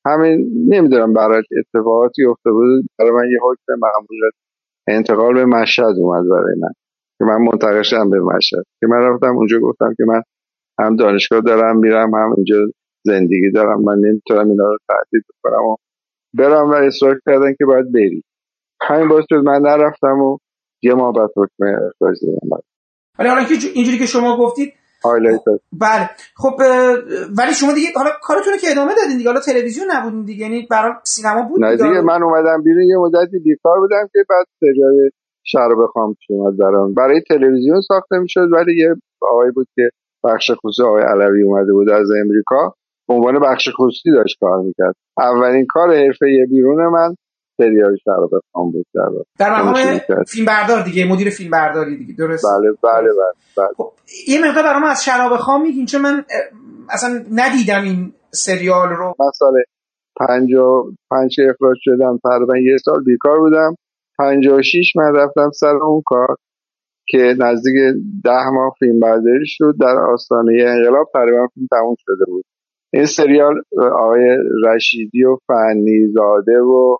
همین 0.06 0.52
نمی‌دونم 0.68 1.14
برای 1.14 1.44
اتفاقاتی 1.60 2.26
افتاده 2.26 2.54
بود. 2.54 2.86
برای 3.00 3.12
من 3.12 3.30
یه 3.32 3.40
حکم 3.44 3.74
معمولیت 3.82 4.34
انتقال 4.88 5.34
به 5.34 5.46
مشهد 5.46 5.96
اومد 5.98 6.30
برای 6.30 6.56
من. 6.62 6.72
که 7.20 7.26
من 7.26 7.38
منتقل 7.38 7.82
شدم 7.82 8.10
به 8.10 8.20
مشهد. 8.20 8.64
که 8.80 8.88
من 8.88 8.98
رفتم 8.98 9.38
اونجا 9.38 9.60
گفتم 9.60 9.94
که 9.98 10.04
من 10.08 10.22
هم 10.80 10.96
دانشگاه 10.96 11.42
دارم 11.42 11.78
میرم 11.78 12.16
هم 12.16 12.34
اینجا 12.38 12.56
زندگی 13.06 13.52
دارم. 13.52 13.82
من 13.82 13.96
نمی‌تونم 13.96 14.50
اینا 14.50 14.64
رو 14.64 14.78
تهدید 14.88 15.24
بکنم. 15.30 15.64
و 15.66 15.76
برم 16.34 16.70
و 16.70 16.74
اصرار 16.74 17.20
کردن 17.26 17.54
که 17.58 17.66
باید 17.66 17.92
بری. 17.92 18.24
همین 18.82 19.08
باعث 19.08 19.26
شد 19.30 19.36
من 19.36 19.62
نرفتم 19.62 20.20
و 20.22 20.38
یه 20.82 20.94
ما 20.94 21.12
بعد 21.12 21.30
حکم 21.38 21.64
اخراج 21.64 22.18
دادم 22.26 22.62
ولی 23.20 23.30
حالا 23.30 23.46
اینجوری 23.74 23.98
که 23.98 24.06
شما 24.06 24.38
گفتید 24.38 24.74
بله. 25.82 26.10
خب 26.36 26.54
ولی 27.38 27.54
شما 27.54 27.74
دیگه 27.74 27.88
حالا 27.96 28.10
کارتون 28.24 28.54
که 28.62 28.68
ادامه 28.72 28.92
دادین 28.96 29.18
دیگه. 29.18 29.30
حالا 29.30 29.40
تلویزیون 29.40 29.88
نبودین 29.92 30.26
دیگه. 30.26 30.46
یعنی 30.46 30.68
برای 30.72 30.94
سینما 31.04 31.44
بود 31.50 31.64
نه 31.64 31.76
دیگه. 31.76 32.02
من 32.02 32.24
اومدم 32.24 32.64
بیرون. 32.64 32.84
یه 32.84 32.98
مدتی 32.98 33.40
بیکار 33.40 33.80
بودم 33.80 34.08
که 34.14 34.20
بعد 34.30 34.46
سریال 34.60 35.10
شراب 35.44 35.86
خام 35.94 36.16
اومد 36.30 36.58
برام. 36.58 36.94
برای 36.94 37.22
تلویزیون 37.30 37.82
ساخته 37.82 38.18
می‌شد 38.18 38.48
ولی 38.54 38.78
یه 38.78 38.96
آقای 39.22 39.52
بود 39.52 39.68
که 39.76 39.90
بخش 40.24 40.52
خصوصی 40.52 40.84
آقای 40.84 41.04
علوی 41.04 41.44
اومده 41.44 41.74
بود 41.74 41.90
از 41.90 42.08
امریکا. 42.26 42.76
به 43.08 43.14
عنوان 43.14 43.40
بخش 43.40 43.70
خصوصی 43.80 44.12
داشت 44.12 44.38
کار 44.40 44.62
می‌کرد. 44.62 44.96
اولین 45.18 45.66
کار 45.70 45.96
حرفه 45.96 46.46
بیرون 46.50 46.88
من 46.88 47.16
سریال 47.62 47.97
شراب 48.05 48.32
خام 48.53 48.72
بود 48.72 48.86
در 48.93 49.09
در 49.39 49.62
مقام 49.62 49.76
فیلم 50.28 50.45
بردار 50.45 50.84
دیگه 50.84 51.05
مدیر 51.05 51.30
فیلم 51.30 51.51
برداری 51.51 51.97
دیگه 51.97 52.14
درست؟ 52.14 52.45
بله 52.45 52.72
بله 52.84 53.01
بله, 53.01 53.34
بله. 53.57 53.74
خب 53.78 53.91
یه 54.28 54.47
مقدار 54.47 54.64
برام 54.64 54.84
از 54.84 55.05
شراب 55.05 55.38
خام 55.38 55.62
میگین 55.62 55.86
چون 55.86 56.01
من 56.01 56.26
اصلا 56.89 57.26
ندیدم 57.32 57.84
این 57.84 58.14
سریال 58.32 58.89
رو. 58.89 59.16
من 59.20 59.32
سال 59.34 59.53
پنج 60.20 60.49
پنج 61.12 61.36
اخراج 61.49 61.78
شدم 61.82 62.20
تقریبا 62.24 62.57
یه 62.57 62.78
سال 62.86 63.03
بیکار 63.03 63.39
بودم. 63.39 63.76
و 64.57 64.62
شیش 64.62 64.95
من 64.95 65.16
رفتم 65.16 65.51
سر 65.53 65.76
اون 65.76 66.01
کار 66.05 66.36
که 67.07 67.36
نزدیک 67.39 67.76
ده 68.24 68.49
ماه 68.53 68.76
فیلم 68.80 68.99
برداری 68.99 69.45
شد 69.45 69.76
در 69.82 69.95
آستانه 70.14 70.64
انقلاب 70.68 71.07
تقریبا 71.14 71.47
فیلم 71.53 71.68
تموم 71.72 71.95
شده 71.99 72.26
بود. 72.26 72.45
این 72.93 73.05
سریال 73.05 73.62
آقای 73.78 74.38
رشیدی 74.66 75.24
و 75.24 75.38
فنی 75.47 76.07
زاده 76.14 76.59
و 76.59 76.97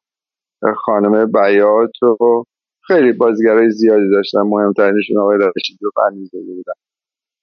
خانم 0.86 1.32
بیات 1.32 2.04
و 2.04 2.44
خیلی 2.88 3.12
بازیگرای 3.12 3.72
زیادی 3.72 4.10
داشتن. 4.12 4.40
مهمترینشون 4.40 5.18
آقای 5.18 5.38
رشیدی 5.38 5.86
و 5.86 5.90
فنی 5.96 6.26
زاده 6.26 6.54
بودن. 6.56 6.74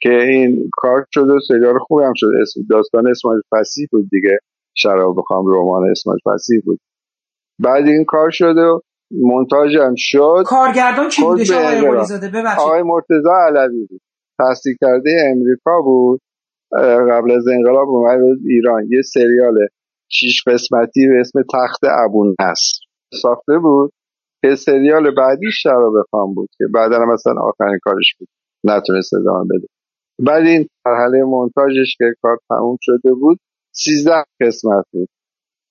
که 0.02 0.10
این 0.10 0.70
کار 0.72 1.06
شد 1.10 1.30
و 1.30 1.40
سریال 1.48 1.78
خوبی 1.78 2.04
هم 2.04 2.12
شد. 2.16 2.26
اسم 2.42 2.60
داستان 2.70 3.08
اسماعیل 3.08 3.40
فسیح 3.50 3.88
بود 3.92 4.08
دیگه. 4.10 4.38
شراب 4.74 5.16
بخوام 5.18 5.46
رمان 5.46 5.90
اسماعیل 5.90 6.20
فسیح 6.24 6.60
بود. 6.64 6.80
بعد 7.58 7.86
این 7.86 8.04
کار 8.04 8.30
شد 8.30 8.56
و 8.56 8.80
منتاج 9.12 9.76
هم 9.76 9.94
شد. 9.96 10.42
کارگردان 10.46 11.08
کی 11.08 11.22
بودش؟ 11.22 11.50
آقای 11.50 12.04
زاده 12.04 12.48
آقای 12.58 12.82
مرتضی 12.82 13.28
علوی 13.48 13.86
بود. 13.86 14.00
تصدیق 14.40 14.76
کرده 14.80 15.10
امریکا 15.36 15.80
بود. 15.80 16.20
قبل 17.10 17.30
از 17.30 17.48
انقلاب 17.48 17.88
اومد 17.88 18.20
ایران. 18.44 18.86
یه 18.90 19.02
سریال 19.02 19.54
شیش 20.08 20.42
قسمتی 20.46 21.08
به 21.08 21.20
اسم 21.20 21.42
تخت 21.42 21.80
ابون 22.04 22.34
هست 22.40 22.88
ساخته 23.14 23.59
بود 23.59 23.92
که 24.42 24.54
سریال 24.54 25.14
بعدی 25.14 25.50
شراب 25.52 25.94
خام 26.11 26.34
بود 26.34 26.48
که 26.59 26.64
بعدا 26.74 27.04
مثلا 27.04 27.34
آخرین 27.42 27.78
کارش 27.82 28.14
بود. 28.18 28.28
نتونست 28.64 29.14
ادامه 29.14 29.44
بده. 29.44 29.66
بعد 30.18 30.46
این 30.46 30.68
مرحله 30.86 31.24
منتاجش 31.24 31.96
که 31.98 32.04
کار 32.22 32.38
تموم 32.48 32.76
شده 32.80 33.14
بود 33.14 33.38
سیزده 33.72 34.24
قسمت 34.40 34.84
بود. 34.92 35.09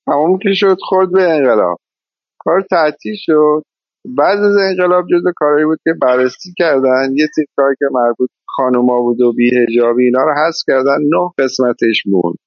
تموم 0.06 0.40
که 0.40 0.54
شد 0.54 0.78
خورد 0.82 1.12
به 1.12 1.24
انقلاب. 1.24 1.78
کار 2.40 2.62
تعطیل 2.62 3.16
شد. 3.18 3.64
بعد 4.18 4.40
از 4.40 4.56
انقلاب 4.58 5.06
جز 5.12 5.24
کارهایی 5.36 5.66
بود 5.66 5.80
که 5.84 5.94
بررسی 6.02 6.54
کردن. 6.58 7.14
یه 7.16 7.28
کاری 7.58 7.76
که 7.80 7.86
مربوط 7.92 8.30
خانوما 8.48 9.02
بود 9.02 9.22
و 9.22 9.34
بیهجابی 9.34 10.04
اینا 10.04 10.24
رو 10.24 10.34
حذف 10.34 10.64
کردن. 10.68 10.98
نه 11.02 11.30
قسمتش 11.38 12.04
موند. 12.06 12.38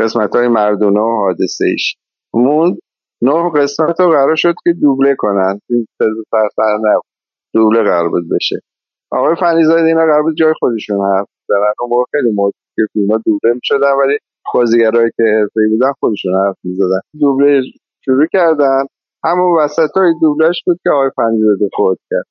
قسمت 0.00 0.36
های 0.36 0.48
مردونه 0.48 1.00
و 1.00 1.16
حادثه 1.16 1.64
ایش 1.64 1.96
موند 2.34 2.78
نه 3.22 3.50
قسمت 3.50 4.00
رو 4.00 4.08
قرار 4.08 4.36
شد 4.36 4.54
که 4.64 4.72
دوبله 4.72 5.14
کنن. 5.18 5.60
این 5.70 5.86
سرسر 5.98 6.78
نه 6.82 7.00
دوبله 7.54 7.82
قرار 7.82 8.08
بود 8.08 8.24
بشه. 8.30 8.60
آقای 9.10 9.34
فنیزاده 9.40 9.82
اینا 9.82 10.00
قرار 10.00 10.22
بود 10.22 10.36
جای 10.36 10.52
خودشون 10.60 11.00
حرف 11.00 11.26
بزنن 11.48 11.72
اون 11.80 12.04
خیلی 12.12 12.32
موقع 12.34 12.50
که 12.76 12.82
فیلم 12.92 13.22
دوبله 13.26 13.60
شدن 13.62 13.92
ولی 13.92 14.18
بازیگرایی 14.54 15.10
که 15.16 15.22
حرفه‌ای 15.22 15.68
بودن 15.68 15.92
خودشون 16.00 16.34
حرف 16.34 16.56
می‌زدن. 16.64 17.00
دوبله 17.20 17.62
شروع 18.04 18.26
کردن. 18.32 18.84
همون 19.24 19.64
وسط 19.64 19.90
های 19.96 20.14
دوبلش 20.20 20.62
بود 20.66 20.78
که 20.84 20.90
آقای 20.90 21.10
فنیزاده 21.16 21.68
فوت 21.76 21.98
کرد. 22.10 22.24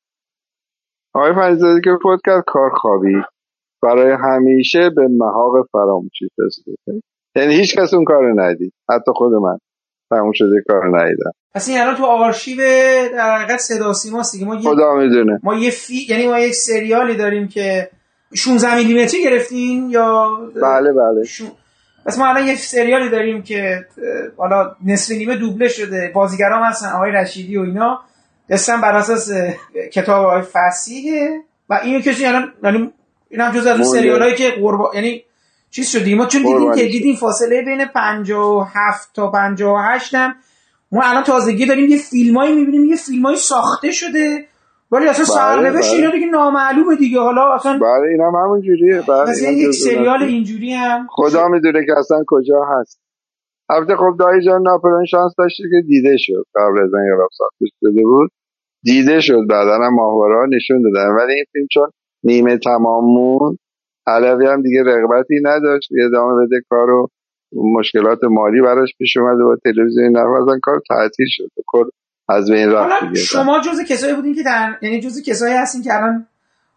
آقای 1.13 1.33
فنیزاده 1.33 1.81
که 1.83 1.89
فوت 2.03 2.19
کرد 2.25 2.43
کار 2.47 2.69
خوابی. 2.69 3.15
برای 3.83 4.11
همیشه 4.11 4.89
به 4.95 5.07
محاق 5.07 5.67
فراموشی 5.71 6.27
رسید 6.39 6.79
یعنی 7.35 7.53
هیچ 7.53 7.77
کس 7.79 7.93
اون 7.93 8.03
کار 8.03 8.41
ندید. 8.41 8.73
حتی 8.89 9.11
خود 9.15 9.33
من. 9.33 9.57
تموم 10.09 10.31
شده 10.33 10.63
کار 10.67 10.99
ندیدم. 11.01 11.31
پس 11.55 11.69
این 11.69 11.81
الان 11.81 11.95
تو 11.95 12.05
آرشیو 12.05 12.57
در 13.13 13.37
حقیقت 13.37 13.59
صدا 13.59 13.93
سیما 13.93 14.23
دیگه. 14.31 14.45
ما 14.45 14.55
یه 14.55 14.61
خدا 14.61 14.95
می‌دونه. 14.95 15.39
ما 15.43 15.55
یه 15.55 15.69
فی... 15.69 16.05
یعنی 16.09 16.27
ما 16.27 16.39
یک 16.39 16.53
سریالی 16.53 17.15
داریم 17.15 17.47
که 17.47 17.89
16 18.35 18.75
میلیمتری 18.75 19.23
گرفتین 19.23 19.89
یا 19.89 20.29
بله 20.61 20.93
بله. 20.93 21.23
پس 22.05 22.17
ما 22.17 22.27
الان 22.27 22.47
یه 22.47 22.55
سریالی 22.55 23.09
داریم 23.09 23.43
که 23.43 23.85
حالا 24.37 24.75
نصف 24.85 25.11
نیمه 25.11 25.35
دوبله 25.35 25.67
شده. 25.67 26.11
بازیگرام 26.15 26.63
هستن 26.63 26.87
آقای 26.87 27.11
رشیدی 27.11 27.57
و 27.57 27.61
اینا. 27.61 27.99
دستن 28.49 28.81
بر 28.81 28.95
اساس 28.95 29.31
کتاب 29.93 30.25
آقای 30.25 30.41
فسیحه 30.41 31.41
و 31.69 31.79
اینو 31.83 31.99
کسی 31.99 32.25
الان 32.25 32.53
یعنی 32.63 32.93
این 33.29 33.41
هم 33.41 33.51
جز 33.51 33.65
از 33.65 33.79
اون 33.79 33.83
سریال 33.83 34.33
که 34.35 34.51
قربا 34.51 34.91
یعنی 34.95 35.23
چیز 35.71 35.89
شد 35.89 36.09
ما 36.09 36.25
چون 36.25 36.41
دیدیم 36.43 36.75
که 36.75 36.85
دیدیم 36.85 37.15
فاصله 37.15 37.61
بین 37.61 37.85
57 37.85 39.15
تا 39.15 39.31
58 39.31 40.15
هم. 40.15 40.35
ما 40.91 41.01
الان 41.03 41.23
تازگی 41.23 41.65
داریم 41.65 41.89
یه 41.89 41.97
فیلمایی 41.97 42.55
می‌بینیم 42.55 42.85
یه 42.85 42.95
فیلمایی 42.95 43.37
ساخته 43.37 43.91
شده. 43.91 44.45
ولی 44.91 45.07
اصلا 45.07 45.25
بله 45.25 45.33
سرنوشت 45.35 45.89
بله. 45.89 45.99
اینا 45.99 46.11
دیگه 46.11 46.25
نامعلومه 46.25 46.95
دیگه. 46.95 47.19
حالا 47.19 47.53
اصلا 47.53 47.79
بله 47.79 48.07
اینم 48.11 48.35
همون 48.35 48.61
جوریه. 48.61 49.01
بله 49.07 49.53
یک 49.53 49.71
سریال 49.71 50.23
اینجوری 50.23 50.73
هم. 50.73 51.07
خدا 51.09 51.47
می‌دونه 51.47 51.85
که 51.85 51.91
اصلا 51.97 52.23
کجا 52.27 52.61
هست. 52.71 53.01
البته 53.69 53.95
خب 53.95 54.15
دایی 54.19 54.45
جان 54.45 54.61
ناپلون 54.61 55.05
شانس 55.05 55.33
داشته 55.37 55.63
که 55.63 55.87
دیده 55.87 56.15
شد. 56.17 56.43
قبل 56.55 56.79
از 56.83 56.93
انقلاب 56.93 57.29
ساخته 57.37 57.65
شده 57.79 58.01
بود. 58.03 58.31
دیده 58.83 59.19
شد 59.19 59.41
بعدا 59.49 59.75
هم 59.75 59.93
ماهواره 59.93 60.47
نشون 60.55 60.81
دادن. 60.81 61.09
ولی 61.15 61.33
این 61.33 61.45
فیلم 61.51 61.67
چون 61.71 61.91
نیمه 62.23 62.57
تمام 62.57 63.03
مون 63.03 63.57
علوی 64.07 64.47
هم 64.47 64.61
دیگه 64.61 64.83
رغبتی 64.83 65.35
نداشت. 65.43 65.89
ادامه 66.07 66.45
بده 66.45 66.61
کارو 66.69 67.09
مشکلات 67.51 68.19
مالی 68.23 68.61
براش 68.61 68.89
پیش 68.97 69.17
اومده 69.17 69.43
و 69.43 69.55
تلویزیون 69.63 70.17
نوازن 70.17 70.59
کار 70.61 70.81
تعطیل 70.89 71.27
شد. 71.29 71.49
از 72.29 72.51
بین 72.51 72.71
رفت 72.71 73.13
شما 73.15 73.59
جز 73.59 73.83
کسایی 73.89 74.13
بودین 74.13 74.35
که 74.35 74.43
در 74.43 74.77
یعنی 74.81 74.99
جز 74.99 75.21
کسایی 75.23 75.53
هستین 75.53 75.81
که 75.81 75.93
الان 75.93 76.27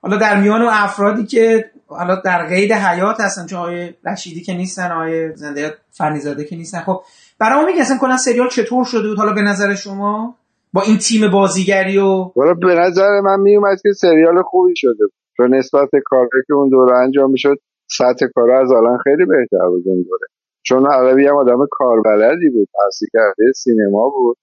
حالا 0.03 0.17
در 0.17 0.41
میان 0.41 0.63
و 0.63 0.69
افرادی 0.71 1.27
که 1.27 1.71
حالا 1.87 2.23
در 2.25 2.47
قید 2.47 2.73
حیات 2.73 3.21
هستن 3.21 3.47
چون 3.47 3.59
آقای 3.59 3.95
رشیدی 4.07 4.41
که 4.41 4.55
نیستن 4.55 4.93
آقای 4.93 5.37
زنده 5.37 5.75
فنیزاده 5.91 6.45
که 6.45 6.57
نیستن. 6.57 6.79
خب 6.81 7.03
برای 7.39 7.61
ما 7.61 7.67
میگه 7.67 7.85
کلا 8.01 8.17
سریال 8.17 8.49
چطور 8.49 8.85
شده 8.85 9.09
بود؟ 9.09 9.19
حالا 9.19 9.33
به 9.33 9.43
نظر 9.43 9.75
شما؟ 9.75 10.37
با 10.73 10.83
این 10.83 10.99
تیم 10.99 11.31
بازیگری 11.31 11.99
و 11.99 12.31
حالا 12.37 12.55
به 12.55 12.75
نظر 12.75 13.21
من 13.21 13.41
میومد 13.41 13.79
که 13.83 13.93
سریال 13.93 14.43
خوبی 14.43 14.73
شده 14.77 15.05
بود. 15.07 15.20
چون 15.41 15.55
نسبت 15.55 15.89
کاری 16.05 16.43
که 16.47 16.55
اون 16.55 16.69
دوره 16.69 16.97
انجام 16.97 17.31
می‌شد 17.31 17.57
سطح 17.91 18.27
کار 18.35 18.51
از 18.51 18.73
الان 18.73 18.99
خیلی 19.05 19.25
بهتر 19.25 19.69
بود 19.69 19.83
اون 19.87 20.03
دوره. 20.03 20.27
چون 20.63 20.87
عربی 20.87 21.27
هم 21.27 21.37
آدم 21.37 21.67
کاربلدی 21.71 22.51
بود 22.51 22.69
تحصیل 22.83 23.09
کرده 23.13 23.53
سینما 23.57 24.09
بود 24.09 24.37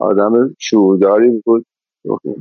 آدم 0.00 0.54
شعورداری 0.58 1.42
بود. 1.44 1.64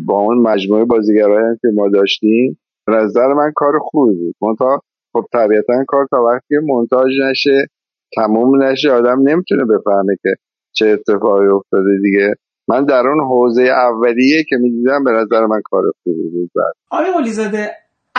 با 0.05 0.19
اون 0.19 0.37
مجموعه 0.37 0.85
بازیگرایی 0.85 1.57
که 1.61 1.67
ما 1.73 1.89
داشتیم 1.89 2.59
نظر 2.87 3.33
من 3.33 3.51
کار 3.55 3.79
خوبی 3.79 4.15
بود. 4.15 4.35
منتها 4.41 4.81
خب 5.13 5.25
طبیعتا 5.33 5.83
کار 5.87 6.07
تا 6.11 6.23
وقتی 6.23 6.55
مونتاژ 6.63 7.11
نشه 7.29 7.67
تموم 8.15 8.63
نشه 8.63 8.91
آدم 8.91 9.19
نمی‌تونه 9.21 9.63
بفهمه 9.65 10.15
که 10.21 10.29
چه 10.75 10.85
اتفاقی 10.87 11.47
افتاده 11.47 11.89
دیگه. 12.03 12.35
من 12.67 12.85
در 12.85 13.07
اون 13.07 13.27
حوزه 13.27 13.61
اولیه 13.61 14.43
که 14.49 14.55
می‌دیدم 14.61 15.03
به 15.03 15.11
نظر 15.11 15.45
من 15.45 15.61
کار 15.65 15.83
خوبی 16.03 16.29
بود. 16.29 16.51
بعد 16.55 16.73
آقای 16.91 17.21
ولیزاده 17.21 17.69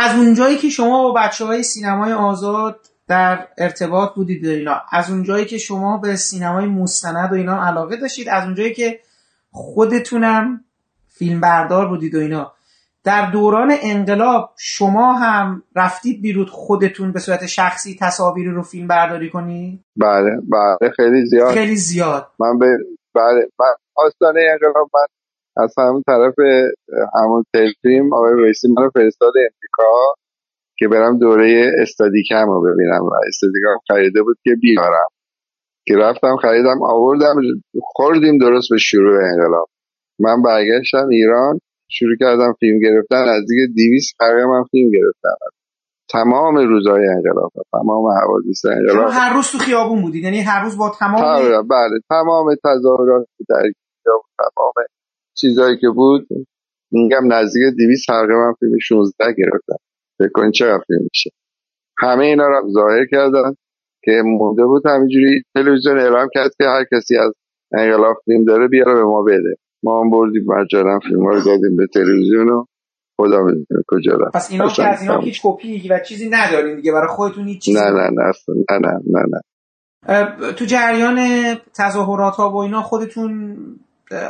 از 0.02 0.16
اونجایی 0.16 0.56
که 0.56 0.68
شما 0.68 1.02
با 1.02 1.20
بچه 1.20 1.44
های 1.44 1.62
سینمای 1.62 2.12
آزاد 2.12 2.80
در 3.08 3.48
ارتباط 3.58 4.14
بودید 4.14 4.46
اینا 4.46 4.82
از 4.90 5.10
اونجایی 5.10 5.44
که 5.44 5.58
شما 5.58 5.98
به 5.98 6.16
سینمای 6.16 6.66
مستند 6.66 7.32
و 7.32 7.34
اینا 7.34 7.66
علاقه 7.66 7.96
داشتید 7.96 8.28
از 8.28 8.44
اونجایی 8.44 8.74
که 8.74 9.00
خودتونم 9.50 10.64
فیلم 11.08 11.40
بردار 11.40 11.88
بودید 11.88 12.14
و 12.14 12.18
اینا 12.18 12.52
در 13.04 13.30
دوران 13.30 13.74
انقلاب 13.82 14.54
شما 14.58 15.12
هم 15.12 15.62
رفتید 15.76 16.22
بیرود 16.22 16.50
خودتون 16.50 17.12
به 17.12 17.20
صورت 17.20 17.46
شخصی 17.46 17.96
تصاویری 18.00 18.50
رو 18.50 18.62
فیلم 18.62 18.88
برداری 18.88 19.30
کنید؟ 19.30 19.84
بله 19.96 20.30
بله 20.50 20.90
خیلی 20.96 21.26
زیاد. 21.26 21.54
خیلی 21.54 21.76
زیاد. 21.76 22.26
من 22.38 22.58
به 22.58 22.66
بله 23.14 23.48
من 23.60 23.74
آستانه 23.94 24.40
انقلاب 24.52 24.90
من 24.94 25.19
از 25.56 25.74
همون 25.78 26.02
طرف 26.06 26.34
همون 27.14 27.44
تلفیم 27.52 28.14
آقای 28.14 28.32
رئیسی 28.42 28.68
من 28.68 28.82
رو 28.82 28.90
فرستاد 28.90 29.32
امریکا 29.36 30.14
که 30.76 30.88
برم 30.88 31.18
دوره 31.18 31.72
استادیکم 31.82 32.46
رو 32.46 32.62
ببینم. 32.62 33.02
و 33.02 33.10
استادیکم 33.28 33.76
خریده 33.88 34.22
بود 34.22 34.36
که 34.44 34.54
بیارم. 34.54 35.08
که 35.86 35.94
رفتم 35.96 36.36
خریدم 36.36 36.82
آوردم 36.82 37.34
خوردیم 37.82 38.38
درست 38.38 38.68
به 38.70 38.78
شروع 38.78 39.18
انقلاب. 39.22 39.68
من 40.18 40.42
برگشتم 40.42 41.08
ایران 41.08 41.60
شروع 41.88 42.16
کردم 42.20 42.52
فیلم 42.60 42.78
گرفتن 42.80 43.28
از 43.28 43.42
دیگه 43.48 43.66
دیویس 43.74 44.12
قرار 44.18 44.46
من 44.46 44.64
فیلم 44.70 44.90
گرفتم 44.90 45.36
تمام 46.10 46.56
روزهای 46.56 47.08
انقلاب 47.08 47.52
تمام 47.72 48.04
حوادث 48.06 48.64
انقلاب. 48.64 49.10
هر 49.12 49.34
روز 49.34 49.46
تو 49.52 49.58
خیابون 49.58 50.02
بودید 50.02 50.24
یعنی 50.24 50.40
هر 50.40 50.64
روز 50.64 50.78
با 50.78 50.92
تمام 50.98 51.22
بله 51.68 52.00
تمام 52.08 52.54
تظاهرات 52.64 53.26
در 53.48 53.62
تمام 54.38 54.72
چیزهایی 55.40 55.78
که 55.78 55.88
بود 55.88 56.28
میگم 56.90 57.32
نزدیک 57.32 57.62
200 57.78 58.06
تقریبا 58.06 58.52
فیلم 58.58 58.78
16 58.82 59.24
گرفتم. 59.38 59.76
فکر 60.18 60.30
کن 60.34 60.50
چقدر 60.50 60.84
فیلم 60.86 61.02
میشه. 61.02 61.30
همه 61.98 62.24
اینا 62.24 62.48
رو 62.48 62.72
ظاهر 62.72 63.06
کردن 63.10 63.54
که 64.04 64.12
مونده 64.24 64.64
بود 64.64 64.86
همینجوری 64.86 65.42
تلویزیون 65.54 65.98
اعلام 65.98 66.28
کرد 66.34 66.50
که 66.58 66.64
هر 66.64 66.84
کسی 66.92 67.16
از 67.16 67.32
انقلاب 67.72 68.16
فیلم 68.24 68.44
داره 68.44 68.68
بیاره 68.68 68.94
به 68.94 69.04
ما 69.04 69.22
بده. 69.22 69.56
ما 69.82 70.02
هم 70.02 70.10
بردیم 70.10 70.44
مجانا 70.46 70.98
فیلم 70.98 71.26
رو 71.26 71.40
دادیم 71.40 71.76
به 71.76 71.86
تلویزیون 71.94 72.48
و 72.48 72.64
خدا 73.20 73.42
می‌دونه 73.42 73.82
کجا 73.88 74.12
رفت. 74.12 74.34
پس 74.34 74.50
اینا 74.50 74.68
که 74.68 74.88
از 74.88 75.02
اینا 75.02 75.20
هیچ 75.20 75.40
کپی 75.44 75.88
و 75.88 75.98
چیزی 76.08 76.28
ندارین 76.30 76.76
دیگه 76.76 76.92
برای 76.92 77.08
خودتون 77.08 77.46
هیچ 77.46 77.62
چیزی 77.62 77.78
نه 77.78 77.90
نه 77.90 78.10
نه 78.10 78.32
نه 78.58 78.78
نه 78.78 79.00
نه 79.06 79.24
نه. 79.32 80.52
تو 80.52 80.64
جریان 80.64 81.18
تظاهرات 81.78 82.34
ها 82.34 82.50
و 82.50 82.56
اینا 82.56 82.82
خودتون 82.82 83.56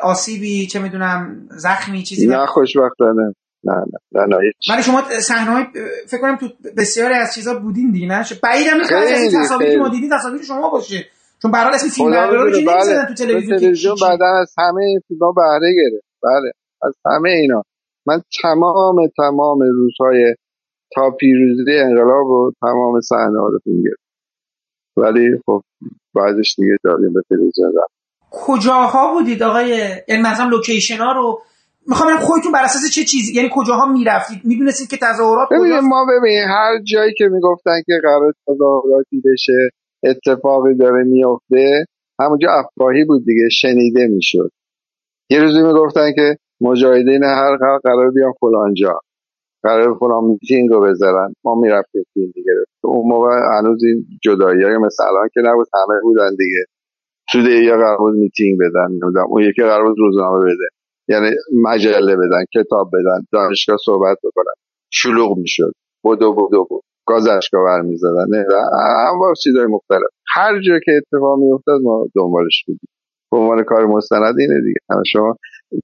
آسیبی 0.03 0.67
چه 0.67 0.79
می‌دونم 0.79 1.49
زخمی 1.51 2.03
چیزی؟ 2.03 2.27
نه 2.27 2.47
خوشبختانه. 2.47 3.35
نه 3.65 3.75
نه 3.75 3.99
نه 4.13 4.27
نه 4.27 4.37
ولی 4.71 4.83
شما 4.83 5.03
صحنه 5.21 5.51
های 5.51 5.65
فکر 6.07 6.21
کنم 6.21 6.37
تو 6.37 6.49
بسیاری 6.77 7.15
از 7.15 7.35
چیزا 7.35 7.55
بودین 7.55 7.91
دیگه 7.91 8.07
نه؟ 8.07 8.25
بعیدم 8.43 8.77
نیست 8.77 8.93
از 8.93 9.21
این 9.21 9.41
تصاویری 9.41 9.73
که 9.73 9.79
ما 9.79 9.89
دیدیم 9.89 10.11
تصاویر 10.19 10.43
شما 10.43 10.71
باشه. 10.71 11.05
چون 11.43 11.51
برای 11.51 11.75
اسم 11.75 11.89
فیلم 11.89 12.11
بردارا 12.11 12.45
رو 12.45 12.51
بله. 12.51 13.07
تو 13.09 13.15
تلویزیون 13.15 13.59
تلویزیون 13.59 13.97
بعدا 14.03 14.27
از 14.41 14.55
همه 14.59 15.01
فیلم‌ها 15.09 15.33
بهره 15.33 15.75
گرفت. 15.77 16.05
بله 16.23 16.53
از 16.83 16.95
همه 17.07 17.31
اینا. 17.31 17.63
من 18.07 18.23
تمام 18.43 19.09
تمام 19.17 19.59
روزهای 19.61 20.35
تا 20.95 21.11
پیروزی 21.11 21.79
انقلاب 21.79 22.27
و 22.27 22.53
تمام 22.61 23.01
صحنه 23.01 23.41
ها 23.41 23.49
رو 23.49 23.59
فیلم 23.65 23.83
گرفت 23.83 24.03
ولی 24.97 25.39
خب 25.47 25.63
بعدش 26.15 26.55
دیگه 26.59 26.77
داریم 26.85 27.13
به 27.13 27.23
تلویزیون 27.29 27.73
رفت 27.83 28.00
کجاها 28.31 29.15
بودید 29.15 29.43
آقای؟ 29.43 29.69
یعنی 30.09 30.23
مثلا 30.23 30.49
لوکیشن 30.49 30.97
ها 30.97 31.13
رو. 31.13 31.43
می‌خوام 31.87 32.17
خودتون 32.17 32.53
بر 32.53 32.65
اساس 32.65 32.91
چه 32.95 33.05
چیزی؟ 33.05 33.35
یعنی 33.35 33.51
کجاها 33.53 33.93
می‌رفتید؟ 33.93 34.41
می‌دونستید 34.45 34.91
که 34.91 34.97
تظاهرات 34.97 35.49
ببینید 35.51 35.83
ما 35.83 36.07
ببینید 36.11 36.45
هر 36.49 36.83
جایی 36.93 37.15
که 37.15 37.25
می‌گفتن 37.29 37.81
که 37.87 37.93
قرار 38.03 38.33
تظاهراتی 38.49 39.23
بشه 39.25 39.71
اتفاقی 40.03 40.75
داره 40.75 41.05
میفته 41.05 41.85
همونجا 42.21 42.49
افراهی 42.51 43.05
بود 43.05 43.25
دیگه 43.25 43.49
شنیده 43.49 44.07
می‌شد. 44.07 44.51
یه 45.31 45.41
روزی 45.41 45.63
می‌گفتن 45.63 46.13
که 46.13 46.37
مجاهدین 46.61 47.25
هر 47.25 47.57
قرار 47.85 48.11
بیان 48.11 48.33
فلانجا. 48.41 49.01
قرار 49.63 49.99
فلان 49.99 50.25
میتینگ 50.25 50.71
رو 50.71 50.81
بذارن. 50.81 51.35
ما 51.45 51.55
می‌رفتیم 51.55 52.05
فیلم 52.15 52.31
دیگه 52.35 52.53
اون 52.85 53.09
موقع 53.13 53.31
هنوز 53.59 53.85
این 53.85 54.07
جدایی 54.23 54.63
های 54.63 54.77
مثل 54.77 55.03
الان 55.03 55.29
که 55.35 55.41
نبود 55.45 55.69
همه 55.75 56.01
بودن 56.03 56.31
دیگه. 56.39 56.65
تو 57.33 57.39
یا 57.39 57.77
قرار 57.77 58.13
میتینگ 58.13 58.59
بدن 58.61 58.87
نمی‌دونم 58.91 59.27
اون 59.29 59.43
یکی 59.43 59.63
قرار 59.63 59.95
روزنامه 59.99 60.45
بده. 60.45 60.69
یعنی 61.09 61.31
مجله 61.63 62.17
بدن 62.17 62.45
کتاب 62.55 62.91
بدن 62.93 63.27
دانشگاه 63.33 63.77
صحبت 63.85 64.19
بکنن. 64.25 64.53
شلوغ 64.93 65.39
می‌شد. 65.39 65.73
بدو 66.05 66.33
بدو 66.33 66.67
بود 66.71 66.83
گاز 67.07 67.29
اشکا 67.29 67.65
برمیزدن 67.65 68.27
هم 69.09 69.33
چیزای 69.43 69.67
مختلف. 69.67 70.11
هر 70.35 70.61
جا 70.61 70.79
که 70.85 70.93
اتفاق 70.97 71.39
میافتاد 71.39 71.81
ما 71.81 72.07
دنبالش 72.17 72.65
بودیم. 72.67 72.89
به 73.31 73.37
عنوان 73.37 73.63
کار 73.63 73.87
مستند 73.87 74.35
اینه 74.39 74.61
دیگه. 74.61 75.03
شما 75.13 75.37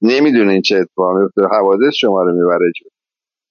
نمی‌دونین 0.03 0.63
چه 0.63 0.77
اتفاقی 0.77 1.21
میفته 1.21 1.43
حوادث 1.43 1.95
شما 1.95 2.23
رو 2.23 2.33
می‌بره 2.33 2.73
جو 2.77 2.89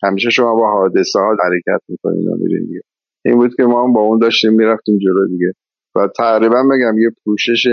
همیشه 0.03 0.29
شما 0.29 0.55
با 0.55 0.71
حادثه 0.71 1.19
ها 1.19 1.35
حرکت 1.43 1.81
می‌کنین 1.89 2.27
و 2.27 2.35
میرین 2.39 2.65
دیگه. 2.65 2.81
این 3.25 3.35
بود 3.35 3.55
که 3.57 3.63
ما 3.63 3.83
هم 3.83 3.93
با 3.93 4.01
اون 4.01 4.19
داشتیم 4.19 4.53
می‌رفتیم 4.53 4.97
جلو 4.97 5.27
دیگه. 5.27 5.53
و 5.95 6.07
تقریبا 6.17 6.63
بگم 6.63 6.97
یه 6.97 7.09
پوشش 7.23 7.67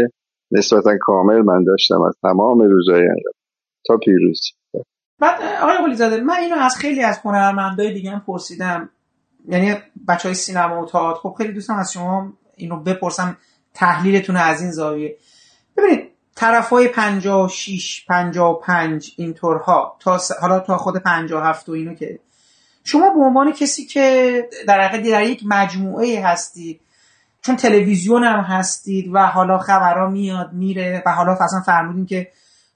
نسبتا 0.51 0.97
کامل 1.01 1.43
من 1.43 1.65
داشتم 1.65 2.03
از 2.03 2.15
تمام 2.23 2.61
روزهای 2.61 3.09
تا 3.87 3.97
پیروز. 3.97 4.41
بعد 5.19 5.41
آقای 5.63 5.77
قلیزاده 5.77 6.21
من 6.21 6.37
اینو 6.37 6.57
از 6.57 6.77
خیلی 6.77 7.03
از 7.03 7.19
هنرمندای 7.25 7.93
دیگه 7.95 8.11
هم 8.11 8.23
پرسیدم. 8.27 8.91
یعنی 9.49 9.75
بچه 10.09 10.29
های 10.29 10.35
سینما 10.35 10.83
و 10.83 10.87
تئاتر 10.87 11.21
خب 11.21 11.35
خیلی 11.39 11.53
دوستم 11.53 11.75
از 11.75 11.93
شما 11.93 12.33
اینو 12.57 12.81
بپرسم 12.81 13.37
تحلیلتون 13.75 14.37
از 14.37 14.63
این 14.63 14.71
زاویه. 14.71 15.17
ببینید 15.77 16.11
طرف 16.37 16.69
های 16.69 16.89
56 16.89 18.07
55 18.09 19.15
اینطورها 19.17 19.97
تا 20.01 20.19
حالا 20.41 20.61
تا 20.61 20.77
خود 20.77 20.97
57 20.97 21.69
و 21.69 21.73
اینو 21.73 21.95
که 21.95 22.19
شما 22.85 23.11
به 23.15 23.21
عنوان 23.21 23.53
کسی 23.53 23.85
که 23.85 24.49
در 24.69 24.81
حقیقت 24.81 25.11
در 25.11 25.23
یک 25.23 25.43
مجموعه 25.47 26.25
هستید 26.25 26.81
چون 27.43 27.57
تلویزیون 27.57 28.25
هم 28.25 28.41
هستید 28.41 29.11
و 29.13 29.27
حالا 29.27 29.59
خبرها 29.59 30.09
میاد 30.09 30.53
میره 30.53 31.03
و 31.07 31.13
حالا 31.13 31.33
اصلا 31.33 31.61
فرمودین 31.61 32.07
که 32.07 32.29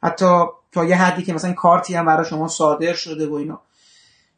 حتی 0.02 0.44
تا 0.72 0.84
یه 0.84 0.96
حدی 0.96 1.22
که 1.22 1.32
مثلا 1.32 1.52
کارتی 1.52 1.94
هم 1.94 2.06
برای 2.06 2.24
شما 2.24 2.48
صادر 2.48 2.92
شده 2.92 3.28
و 3.28 3.34
اینا. 3.34 3.60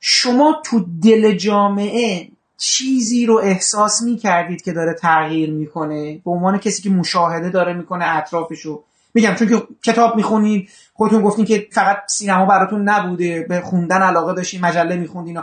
شما 0.01 0.63
تو 0.65 0.87
دل 1.03 1.35
جامعه 1.35 2.29
چیزی 2.57 3.27
رو 3.27 3.41
احساس 3.43 4.03
می‌کردید 4.03 4.63
که 4.63 4.73
داره 4.73 4.95
تغییر 4.95 5.51
می‌کنه؟ 5.51 6.21
به 6.25 6.31
عنوان 6.31 6.59
کسی 6.59 6.83
که 6.83 6.91
مشاهده 6.91 7.51
داره 7.51 7.73
می‌کنه 7.73 8.05
اطرافشو. 8.17 8.83
میگم 9.15 9.35
چون 9.35 9.49
که 9.49 9.63
کتاب 9.83 10.17
می‌خونید 10.17 10.69
خودتون 10.95 11.23
گفتین 11.23 11.45
که 11.45 11.69
فقط 11.73 11.99
سینما 12.07 12.47
براتون 12.47 12.89
نبوده 12.89 13.47
به 13.49 13.61
خوندن 13.61 14.03
علاقه 14.03 14.35
داشتین 14.35 14.61
مجله 14.61 14.97
میخوندین 14.97 15.39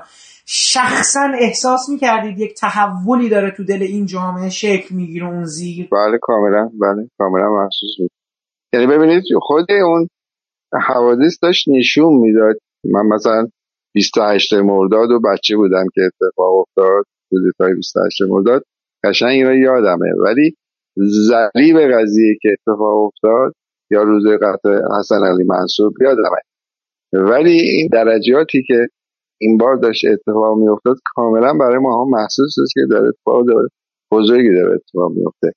شخصا 0.47 1.31
احساس 1.39 1.89
می‌کردید 1.89 2.39
یک 2.39 2.53
تحولی 2.53 3.29
داره 3.29 3.51
تو 3.51 3.63
دل 3.63 3.81
این 3.81 4.05
جامعه 4.05 4.49
شکل 4.49 4.95
می‌گیره 4.95 5.27
اون 5.27 5.43
زیر؟ 5.43 5.87
بله 5.91 6.17
کاملا 6.21 6.69
بله 6.81 7.09
کاملا 7.17 7.49
محسوس 7.49 7.91
بود. 7.99 8.11
یعنی 8.73 8.87
ببینید 8.87 9.23
خود 9.41 9.71
اون 9.71 10.07
حوادث 10.87 11.37
داشت 11.41 11.69
نشون 11.69 12.13
می‌داد. 12.13 12.55
من 12.85 13.05
مثلا 13.15 13.47
28 13.93 14.53
مرداد 14.53 15.11
و 15.11 15.19
بچه 15.19 15.55
بودم 15.55 15.85
که 15.93 16.01
اتفاق 16.01 16.55
افتاد. 16.57 17.05
کودتای 17.29 17.75
28 17.75 18.21
مرداد 18.29 18.63
قشنگ 19.03 19.29
اینا 19.29 19.53
یادمه. 19.53 20.13
ولی 20.25 20.55
ضریب 20.99 21.77
قضیه 21.77 22.37
که 22.41 22.49
اتفاق 22.49 23.05
افتاد 23.05 23.53
یا 23.91 24.03
روز 24.03 24.23
قتل 24.27 24.79
حسن 24.99 25.23
علی 25.23 25.43
منصور 25.43 25.91
یادمه. 26.01 26.41
ولی 27.13 27.59
این 27.59 27.89
درجاتی 27.91 28.63
که 28.67 28.87
این 29.41 29.57
بار 29.57 29.75
داشت 29.75 30.05
اتفاق 30.05 30.57
میافتاد 30.57 30.97
کاملا 31.15 31.53
برای 31.53 31.77
ما 31.77 32.03
هم 32.03 32.09
محسوس 32.09 32.55
است 32.63 32.73
که 32.73 32.81
داره 32.89 33.07
اتفاق 33.07 33.47
داره 33.47 33.67
بزرگی 34.11 34.53
داره 34.53 34.73
اتفاق 34.73 35.11
میفته 35.15 35.51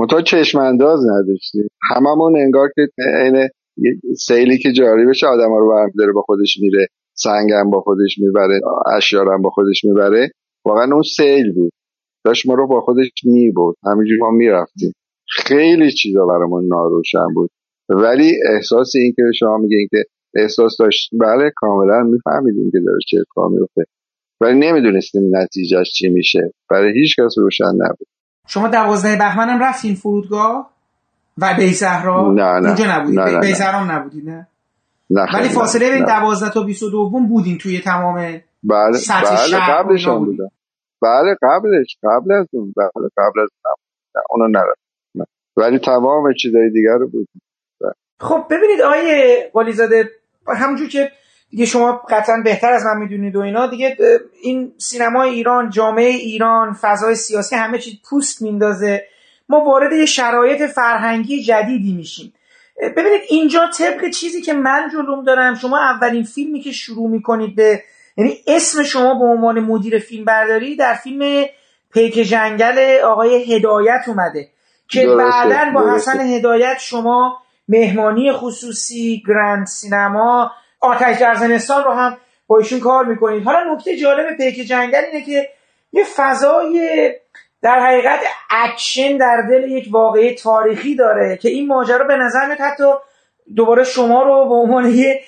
منتها 0.00 0.22
چشم 0.22 0.58
انداز 0.58 1.00
نداشتیم. 1.10 1.68
هممون 1.90 2.36
انگار 2.36 2.68
که 2.74 2.88
عین 3.18 3.48
سیلی 4.18 4.58
که 4.58 4.72
جاری 4.72 5.06
بشه 5.06 5.26
آدم 5.26 5.52
رو 5.52 5.70
برمیداره 5.70 6.12
با 6.12 6.22
خودش 6.22 6.58
میره 6.60 6.86
سنگم 7.14 7.70
با 7.70 7.80
خودش 7.80 8.18
می‌بره 8.18 8.60
اشیارم 8.96 9.42
با 9.42 9.50
خودش 9.50 9.84
می‌بره. 9.84 10.30
واقعا 10.66 10.92
اون 10.92 11.02
سیل 11.16 11.52
بود. 11.54 11.72
داشت 12.24 12.46
ما 12.46 12.54
رو 12.54 12.66
با 12.66 12.80
خودش 12.80 13.10
می‌برد. 13.24 13.74
همینجور 13.84 14.18
ما 14.18 14.30
می‌رفتیم. 14.30 14.92
خیلی 15.28 15.92
چیزا 15.92 16.26
برامون 16.26 16.66
ناروشن 16.66 17.34
بود. 17.34 17.50
ولی 17.88 18.32
احساس 18.54 18.92
این 18.94 19.12
که 19.16 19.22
شما 19.38 19.56
میگین 19.56 19.88
که 19.90 20.04
احساس 20.34 20.76
داشت. 20.78 21.10
بله 21.20 21.52
کاملا 21.56 22.02
میفهمیدیم 22.02 22.70
که 22.70 22.78
داره 22.86 22.98
چه 23.08 23.18
اتفاقی 23.20 23.54
میفته 23.54 23.84
ولی 24.40 24.58
نمی‌دونستیم 24.58 25.36
نتیجهش 25.36 25.92
چی 25.92 26.08
میشه. 26.08 26.52
برای 26.70 26.92
هیچ 26.92 27.20
کس 27.20 27.38
روشن 27.38 27.64
نبود. 27.64 28.06
شما 28.48 28.68
دوازده 28.68 29.16
بهمن 29.16 29.48
هم 29.48 29.62
رفتین 29.62 29.94
فرودگاه؟ 29.94 30.70
و 31.38 31.54
بیزهرا 31.58 32.32
نه 32.32 32.60
نه. 32.60 32.66
اینجا 32.66 32.84
نبودید. 32.98 33.20
نه 33.20 33.30
نه 33.30 33.40
بیزهرا 33.40 33.78
هم 33.78 33.90
نبودید 33.92 34.28
نه؟ 34.28 34.46
نه 35.10 35.26
ولی 35.34 35.48
فاصله 35.48 35.88
نه. 35.88 35.92
بین 35.92 36.02
نه. 36.02 36.20
12 36.20 36.50
تا 36.50 36.62
22 36.62 37.10
بودین 37.28 37.58
توی 37.58 37.80
تمام 37.80 38.40
بله 38.64 38.92
سطح 38.92 39.46
بله 39.46 39.56
و 39.56 39.60
قبلش 39.60 40.06
هم 40.06 40.18
بود. 40.18 40.26
بودم 40.26 40.48
بله 41.02 41.36
قبلش 41.42 41.96
قبل 42.02 42.32
از 42.32 42.46
اون 42.52 42.74
بله 42.76 43.08
قبل 43.16 43.40
از 43.40 43.48
اون 43.64 43.74
نه، 44.16 44.22
اونو 44.30 44.48
نرفت 44.48 44.80
نه. 45.14 45.24
ولی 45.56 45.78
تمام 45.78 46.34
چیزای 46.42 46.70
دیگر 46.70 46.96
رو 46.98 47.08
بود 47.08 47.28
خب 48.20 48.44
ببینید 48.50 48.80
آقای 48.80 49.36
قلیزاده 49.52 50.10
همونجور 50.46 50.88
که 50.88 51.12
دیگه 51.50 51.66
شما 51.66 52.02
قطعا 52.08 52.36
بهتر 52.44 52.72
از 52.72 52.84
من 52.84 52.96
می‌دونید 52.96 53.36
و 53.36 53.40
اینا 53.40 53.66
دیگه 53.66 53.96
این 54.42 54.72
سینما 54.78 55.22
ایران 55.22 55.70
جامعه 55.70 56.08
ایران 56.08 56.72
فضای 56.72 57.14
سیاسی 57.14 57.56
همه 57.56 57.78
چیز 57.78 57.94
پوست 58.10 58.42
میندازه 58.42 59.04
ما 59.48 59.60
وارد 59.60 59.92
یه 59.92 60.06
شرایط 60.06 60.62
فرهنگی 60.62 61.42
جدیدی 61.42 61.92
میشیم 61.92 62.32
ببینید 62.80 63.20
اینجا 63.28 63.70
طبق 63.78 64.10
چیزی 64.10 64.42
که 64.42 64.52
من 64.52 64.88
جلوم 64.92 65.24
دارم 65.24 65.54
شما 65.54 65.78
اولین 65.78 66.24
فیلمی 66.24 66.60
که 66.60 66.72
شروع 66.72 67.10
می‌کنید 67.10 67.56
به 67.56 67.82
یعنی 68.16 68.38
اسم 68.46 68.82
شما 68.82 69.14
به 69.14 69.24
عنوان 69.24 69.60
مدیر 69.60 69.98
فیلم 69.98 70.24
برداری 70.24 70.76
در 70.76 70.94
فیلم 70.94 71.44
پیک 71.94 72.14
جنگل 72.14 72.98
آقای 73.04 73.54
هدایت 73.54 74.04
اومده 74.06 74.48
که 74.88 75.06
بعدا 75.06 75.70
با. 75.74 75.94
حسن 75.94 76.20
هدایت 76.20 76.76
شما 76.80 77.41
مهمانی 77.72 78.32
خصوصی 78.32 79.22
گرند 79.26 79.66
سینما 79.66 80.52
آتش 80.80 81.18
در 81.20 81.34
زمستان 81.34 81.84
رو 81.84 81.90
هم 81.92 82.16
با 82.46 82.58
ایشون 82.58 82.80
کار 82.80 83.04
می‌کنید 83.04 83.44
حالا 83.44 83.74
نکته 83.74 83.96
جالب 83.96 84.36
پیک 84.36 84.68
جنگل 84.68 85.02
اینه 85.12 85.26
که 85.26 85.48
یه 85.92 86.04
فضای 86.16 87.12
در 87.62 87.80
حقیقت 87.80 88.20
اکشن 88.50 89.16
در 89.16 89.42
دل 89.50 89.70
یک 89.70 89.88
واقعه 89.90 90.34
تاریخی 90.34 90.94
داره 90.96 91.36
که 91.36 91.48
این 91.48 91.66
ماجرا 91.66 92.04
به 92.04 92.16
نظر 92.16 92.46
میاد 92.46 92.58
حتی 92.60 92.84
دوباره 93.56 93.84
شما 93.84 94.22
رو 94.22 94.48
به 94.48 94.54
عنوان 94.54 94.86
یه 94.86 95.20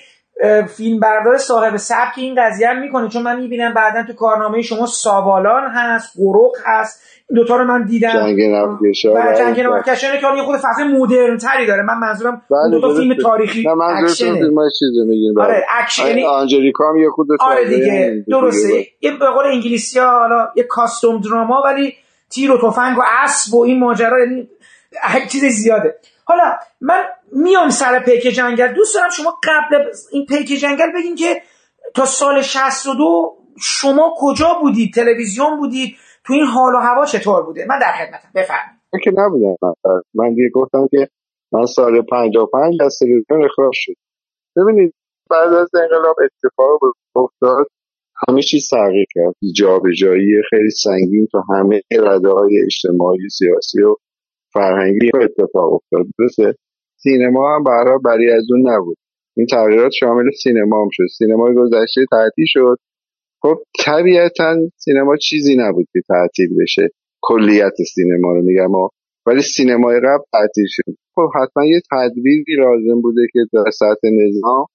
فیلم 0.77 0.99
بردار 0.99 1.37
صاحب 1.37 1.77
سبک 1.77 2.13
این 2.17 2.35
قضیه 2.43 2.69
هم 2.69 2.79
می‌کنه. 2.79 3.09
چون 3.09 3.21
من 3.21 3.39
می‌بینم 3.39 3.73
بعدا 3.73 4.03
تو 4.03 4.13
کارنامه 4.13 4.61
شما 4.61 4.85
ساوالان 4.85 5.71
هست 5.71 6.17
قروق 6.17 6.55
هست 6.65 7.03
دوتا 7.35 7.55
رو 7.57 7.65
من 7.65 7.85
دیدم. 7.85 8.13
جنگ 8.13 8.41
نفکشا 8.41 9.13
و 9.13 9.33
جنگ 9.37 9.59
نفکشانه 9.59 10.21
که 10.21 10.27
یه 10.37 10.43
خود 10.43 10.57
فصل 10.57 10.83
مدرن 10.83 11.37
تری 11.37 11.65
داره. 11.65 11.83
من 11.83 11.97
منظورم 11.97 12.41
بله، 12.51 12.71
دو 12.71 12.81
تا 12.81 12.93
فیلم. 12.95 13.15
تاریخی 13.15 13.63
نه 13.63 13.83
اکشنه. 13.83 14.33
فیلم 14.33 14.57
های 14.57 14.69
چیزی 14.79 15.05
میگین 15.05 15.39
آره 15.39 15.65
اکشن 15.69 16.07
یعنی 16.07 16.25
آنجلیکا 16.25 16.89
هم 16.89 16.97
یه 16.97 17.09
خود 17.09 17.27
آره 17.39 17.65
دیگه. 17.65 18.25
درسته. 18.29 18.85
یه 19.01 19.11
به 19.11 19.25
قول 19.25 19.45
انگلیسی 19.45 19.99
ها 19.99 20.19
حالا 20.19 20.47
یه 20.55 20.63
costume 20.63 21.21
drama 21.21 21.61
ولی 21.65 21.93
تیر 22.29 22.51
و 22.51 22.57
تفنگ 22.57 22.97
و 22.97 23.01
اسب 23.23 23.53
و 23.53 23.63
این 23.63 23.79
ماجرا 23.79 24.19
یعنی 24.19 24.49
چیز 25.31 25.45
زیاده. 25.45 25.95
حالا 26.25 26.43
من 26.81 27.03
میام 27.31 27.69
سر 27.69 27.99
پیک 27.99 28.27
جنگل. 28.27 28.73
دوست 28.73 28.95
دارم 28.95 29.09
شما 29.09 29.39
قبل 29.43 29.83
این 30.11 30.25
پیک 30.25 30.59
جنگل 30.59 30.91
بگین 30.95 31.15
که 31.15 31.41
تا 31.93 32.05
سال 32.05 32.41
62 32.41 33.37
شما 33.61 34.13
کجا 34.17 34.57
بودید؟ 34.61 34.93
تلویزیون 34.93 35.57
بودید؟ 35.57 35.95
تو 36.25 36.33
این 36.33 36.45
حال 36.45 36.73
و 36.75 36.77
هوا 36.77 37.05
چطور 37.05 37.43
بوده؟ 37.45 37.65
من 37.69 37.79
در 37.81 37.91
خدمتم 37.91 38.29
بفرمایید. 38.35 38.79
من 38.93 38.99
که 39.03 39.11
نبودم. 39.17 39.55
من- 40.13 40.33
دیگه 40.33 40.49
گفتم 40.53 40.87
که 40.91 41.07
من 41.53 41.65
سال 41.65 42.01
55 42.01 42.75
از 42.81 42.97
تلویزیون 42.99 43.45
اخراج 43.45 43.71
شد. 43.73 43.93
ببینید 44.57 44.93
بعد 45.29 45.53
از 45.53 45.69
انقلاب 45.83 46.15
اتفاق 46.23 46.79
افتاد 47.15 47.67
همه 48.27 48.41
چیز 48.41 48.69
تغییر 48.69 49.05
کرد. 49.15 49.33
جابجایی 49.55 50.33
خیلی 50.49 50.69
سنگین 50.69 51.27
تو 51.31 51.41
همه 51.53 51.81
رده 51.91 52.29
های 52.29 52.61
اجتماعی 52.65 53.29
سیاسی 53.29 53.81
و 53.83 53.95
فرهنگی 54.53 55.09
اتفاق 55.23 55.73
افتاد. 55.73 56.05
درسته؟ 56.19 56.55
سینما 56.97 57.55
هم 57.55 57.63
برای 57.63 57.99
بری 58.05 58.31
از 58.31 58.43
اون 58.51 58.69
نبود. 58.71 58.97
این 59.37 59.47
تغییرات 59.51 59.91
شامل 59.99 60.23
سینما 60.43 60.81
هم 60.81 60.89
شد. 60.91 61.03
سینمای 61.17 61.55
گذشته 61.55 62.01
تعطیل 62.11 62.45
شد. 62.47 62.77
خب 63.45 63.57
طبیعتا 63.85 64.57
سینما 64.77 65.17
چیزی 65.17 65.55
نبود 65.55 65.87
که 65.93 65.99
تعطیل 66.07 66.49
بشه. 66.61 66.89
کلیت 67.21 67.73
سینما 67.93 68.33
رو 68.33 68.41
میگم 68.41 68.71
و 68.71 68.89
ولی 69.25 69.41
سینمای 69.41 69.99
قبل 69.99 70.23
تعطیل 70.31 70.65
شد. 70.67 70.95
خب 71.15 71.29
حتما 71.35 71.65
یه 71.65 71.81
تدبیری 71.91 72.55
لازم 72.57 73.01
بوده 73.01 73.21
که 73.33 73.39
در 73.53 73.71
سطح 73.71 74.07
نظام 74.11 74.65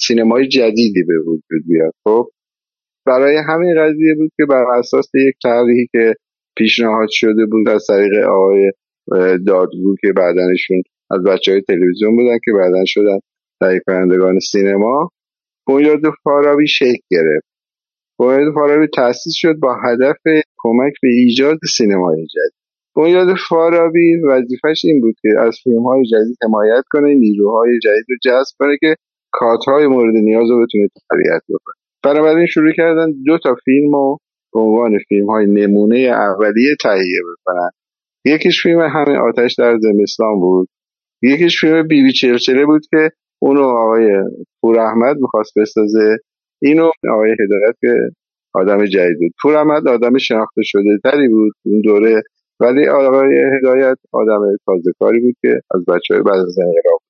سینمای 0.00 0.48
جدیدی 0.48 1.02
به 1.08 1.18
وجود 1.26 1.62
بیاد. 1.68 1.92
خب 2.04 2.30
برای 3.06 3.36
همین 3.48 3.74
قضیه 3.78 4.14
بود 4.14 4.30
که 4.36 4.44
بر 4.48 4.64
اساس 4.78 5.06
یک 5.14 5.34
طرحی 5.42 5.86
که 5.92 6.14
پیشنهاد 6.56 7.08
شده 7.10 7.46
بود 7.50 7.68
از 7.68 7.84
طریق 7.88 8.12
آقای 8.28 8.72
دادگو 9.46 9.96
که 10.00 10.12
بعدنشون 10.16 10.82
از 11.10 11.24
بچه 11.24 11.52
های 11.52 11.60
تلویزیون 11.60 12.16
بودن 12.16 12.38
که 12.44 12.52
بعدن 12.52 12.84
شدن 12.86 13.18
تهیه 13.60 13.80
کنندگان 13.86 14.38
سینما 14.38 15.10
بنیاد 15.66 16.00
فارابی 16.24 16.68
شکل 16.68 17.02
گرفت. 17.10 17.49
بنیاد 18.20 18.54
فارابی 18.54 18.86
تأسیس 18.96 19.32
شد 19.36 19.54
با 19.62 19.76
هدف 19.84 20.16
کمک 20.58 20.92
به 21.02 21.08
ایجاد 21.08 21.58
سینمای 21.76 22.26
جدید. 22.26 22.60
بنیاد 22.96 23.36
فارابی 23.48 24.16
وظیفش 24.28 24.80
این 24.84 25.00
بود 25.00 25.14
که 25.22 25.28
از 25.38 25.58
فیلم 25.64 25.82
های 25.82 26.04
جدید 26.04 26.36
حمایت 26.44 26.84
کنه 26.90 27.14
نیروهای 27.14 27.78
جدید 27.78 28.04
رو 28.08 28.16
جذب 28.22 28.54
کنه 28.58 28.76
که 28.80 28.96
کادرهای 29.32 29.86
مورد 29.86 30.16
نیاز 30.16 30.50
رو 30.50 30.64
بتونه 30.64 30.88
تربیت 31.10 31.42
بکنه. 31.48 31.74
بنابراین 32.04 32.46
شروع 32.46 32.72
کردن 32.72 33.06
دو 33.26 33.38
تا 33.38 33.56
فیلم 33.64 33.92
رو 33.92 34.18
به 34.52 34.60
عنوان 34.60 34.98
فیلم 35.08 35.30
های 35.30 35.46
نمونه 35.46 35.98
اولیه 35.98 36.76
تهیه 36.82 37.20
بکنن. 37.32 37.70
یکیش 38.24 38.62
فیلم 38.62 38.80
همه 38.80 39.18
آتش 39.18 39.54
در 39.58 39.78
زمستان 39.78 40.40
بود. 40.40 40.68
یکیش 41.22 41.60
فیلم 41.60 41.88
بیبی 41.88 42.12
چرچله 42.12 42.66
بود 42.66 42.82
که 42.90 43.10
اونو 43.42 43.62
آقای 43.62 44.08
پور 44.60 44.78
احمد 44.78 45.16
می‌خواست 45.20 45.52
بسازه. 45.58 46.18
اینو 46.62 46.90
آقای 47.12 47.30
هدایت 47.30 47.74
که 47.80 48.10
آدم 48.54 48.84
جدید 48.84 49.18
بود. 49.18 49.32
پور 49.42 49.56
احمد 49.56 49.88
آدم 49.88 50.18
شناخته 50.18 50.62
شده 50.64 50.98
تری 51.04 51.28
بود 51.28 51.52
اون 51.64 51.80
دوره 51.80 52.22
ولی 52.60 52.88
آقای 52.88 53.38
هدایت 53.58 53.96
آدم 54.12 54.56
تازه 54.66 54.92
کاری 54.98 55.20
بود 55.20 55.34
که 55.42 55.60
از 55.74 55.84
بچه 55.88 56.14
های 56.14 56.22
بعد 56.22 56.38
از 56.38 56.58
انقلاب 56.58 57.00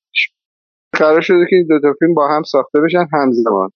قرار 0.93 1.21
شده 1.21 1.47
که 1.51 1.57
این 1.57 1.67
دو 1.67 1.81
تا 1.81 1.95
فیلم 1.99 2.15
با 2.15 2.29
هم 2.29 2.43
ساخته 2.43 2.81
بشن 2.81 3.07
همزمان. 3.13 3.71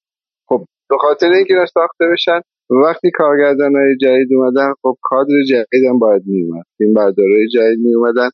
خب 0.49 0.65
به 0.91 0.97
خاطر 0.99 1.27
اینکه 1.27 1.55
اینا 1.55 1.67
ساخته 1.67 2.05
بشن 2.13 2.41
وقتی 2.71 3.11
کارگردان 3.11 3.77
های 3.77 3.97
جدید 3.97 4.29
اومدن 4.33 4.73
خب 4.83 4.97
کادر 5.03 5.43
جدید 5.49 5.85
هم 5.89 5.99
باید 5.99 6.23
میومد 6.27 6.65
فیلم 6.79 6.95
بردارای 6.95 7.49
جدید 7.49 7.79
میومدن 7.79 8.29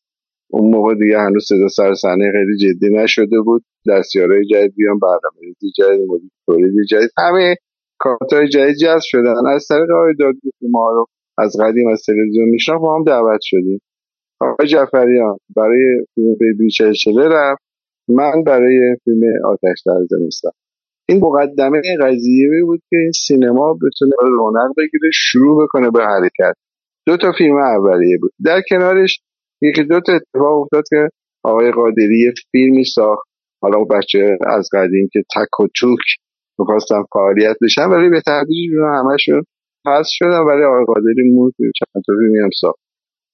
اون 0.53 0.71
موقع 0.71 0.95
دیگه 0.95 1.19
هنوز 1.19 1.45
صدا 1.49 1.69
سر 1.69 1.95
صحنه 1.95 2.33
خیلی 2.33 2.57
جدی 2.57 2.91
نشده 2.91 3.41
بود. 3.41 3.65
دستیارای 3.89 4.45
جدید 4.45 4.75
بیان 4.77 4.99
برنامه‌ریزی 4.99 5.71
جدید 5.77 6.09
مدیر 6.09 6.31
تولید 6.47 6.75
جدید. 6.91 7.11
همه 7.19 7.57
کارتای 7.99 8.49
جدید 8.49 8.77
جذب 8.77 9.01
شدن. 9.03 9.47
از 9.55 9.67
طریق 9.69 9.91
آقای 9.91 10.15
دادگو 10.19 10.51
که 10.61 10.67
ما 10.71 10.91
رو 10.91 11.07
از 11.39 11.57
قدیم 11.61 11.89
از 11.89 12.03
تلویزیون 12.07 12.49
میشناخت 12.49 12.83
با 12.83 12.97
هم 12.97 13.05
دعوت 13.05 13.41
شدیم. 13.43 13.81
آقای 14.41 14.67
جعفریان 14.67 15.37
برای 15.57 16.05
فیلم 16.15 16.35
بیبی 16.41 16.71
چلچله 16.71 17.29
رفت. 17.29 17.63
من 18.09 18.43
برای 18.47 18.97
فیلم 19.05 19.21
آتش 19.47 19.83
در 19.87 20.07
زمستان. 20.11 20.53
این 21.09 21.21
مقدمه 21.21 21.83
قضیه 22.01 22.49
بود 22.67 22.81
که 22.91 22.97
این 22.97 23.13
سینما 23.13 23.75
بتونه 23.75 24.13
رونق 24.21 24.71
بگیره 24.77 25.11
شروع 25.13 25.65
بکنه 25.65 25.91
به 25.91 26.01
حرکت. 26.05 26.55
دو 27.07 27.17
تا 27.17 27.33
فیلم 27.39 27.57
اولیه 27.57 28.19
بود. 28.21 28.33
در 28.45 28.61
کنارش 28.71 29.21
یکی 29.63 29.85
دو 29.85 30.01
تا 30.01 30.13
اتفاق 30.13 30.63
افتاد 30.63 30.85
که 30.91 31.09
آقای 31.45 31.71
قادری 31.71 32.33
فیلمی 32.53 32.85
ساخت. 32.85 33.29
حالا 33.63 33.77
اون 33.79 33.89
بچه 33.89 34.39
از 34.47 34.69
قدیم 34.73 35.09
که 35.13 35.23
تک 35.37 35.61
و 35.61 35.67
توک 35.77 35.99
می‌خواستن 36.59 37.03
فعالیت 37.15 37.57
بشن 37.63 37.87
ولی 37.89 38.09
به 38.09 38.23
اینا 38.49 38.93
همشون 38.99 39.43
حذف 39.87 40.11
شدن 40.11 40.41
ولی 40.41 40.65
آقای 40.65 40.85
قادری 40.85 41.31
موند 41.35 41.53
چند 41.59 42.03
تا 42.07 42.13
فیلمی 42.19 42.51
ساخت. 42.61 42.81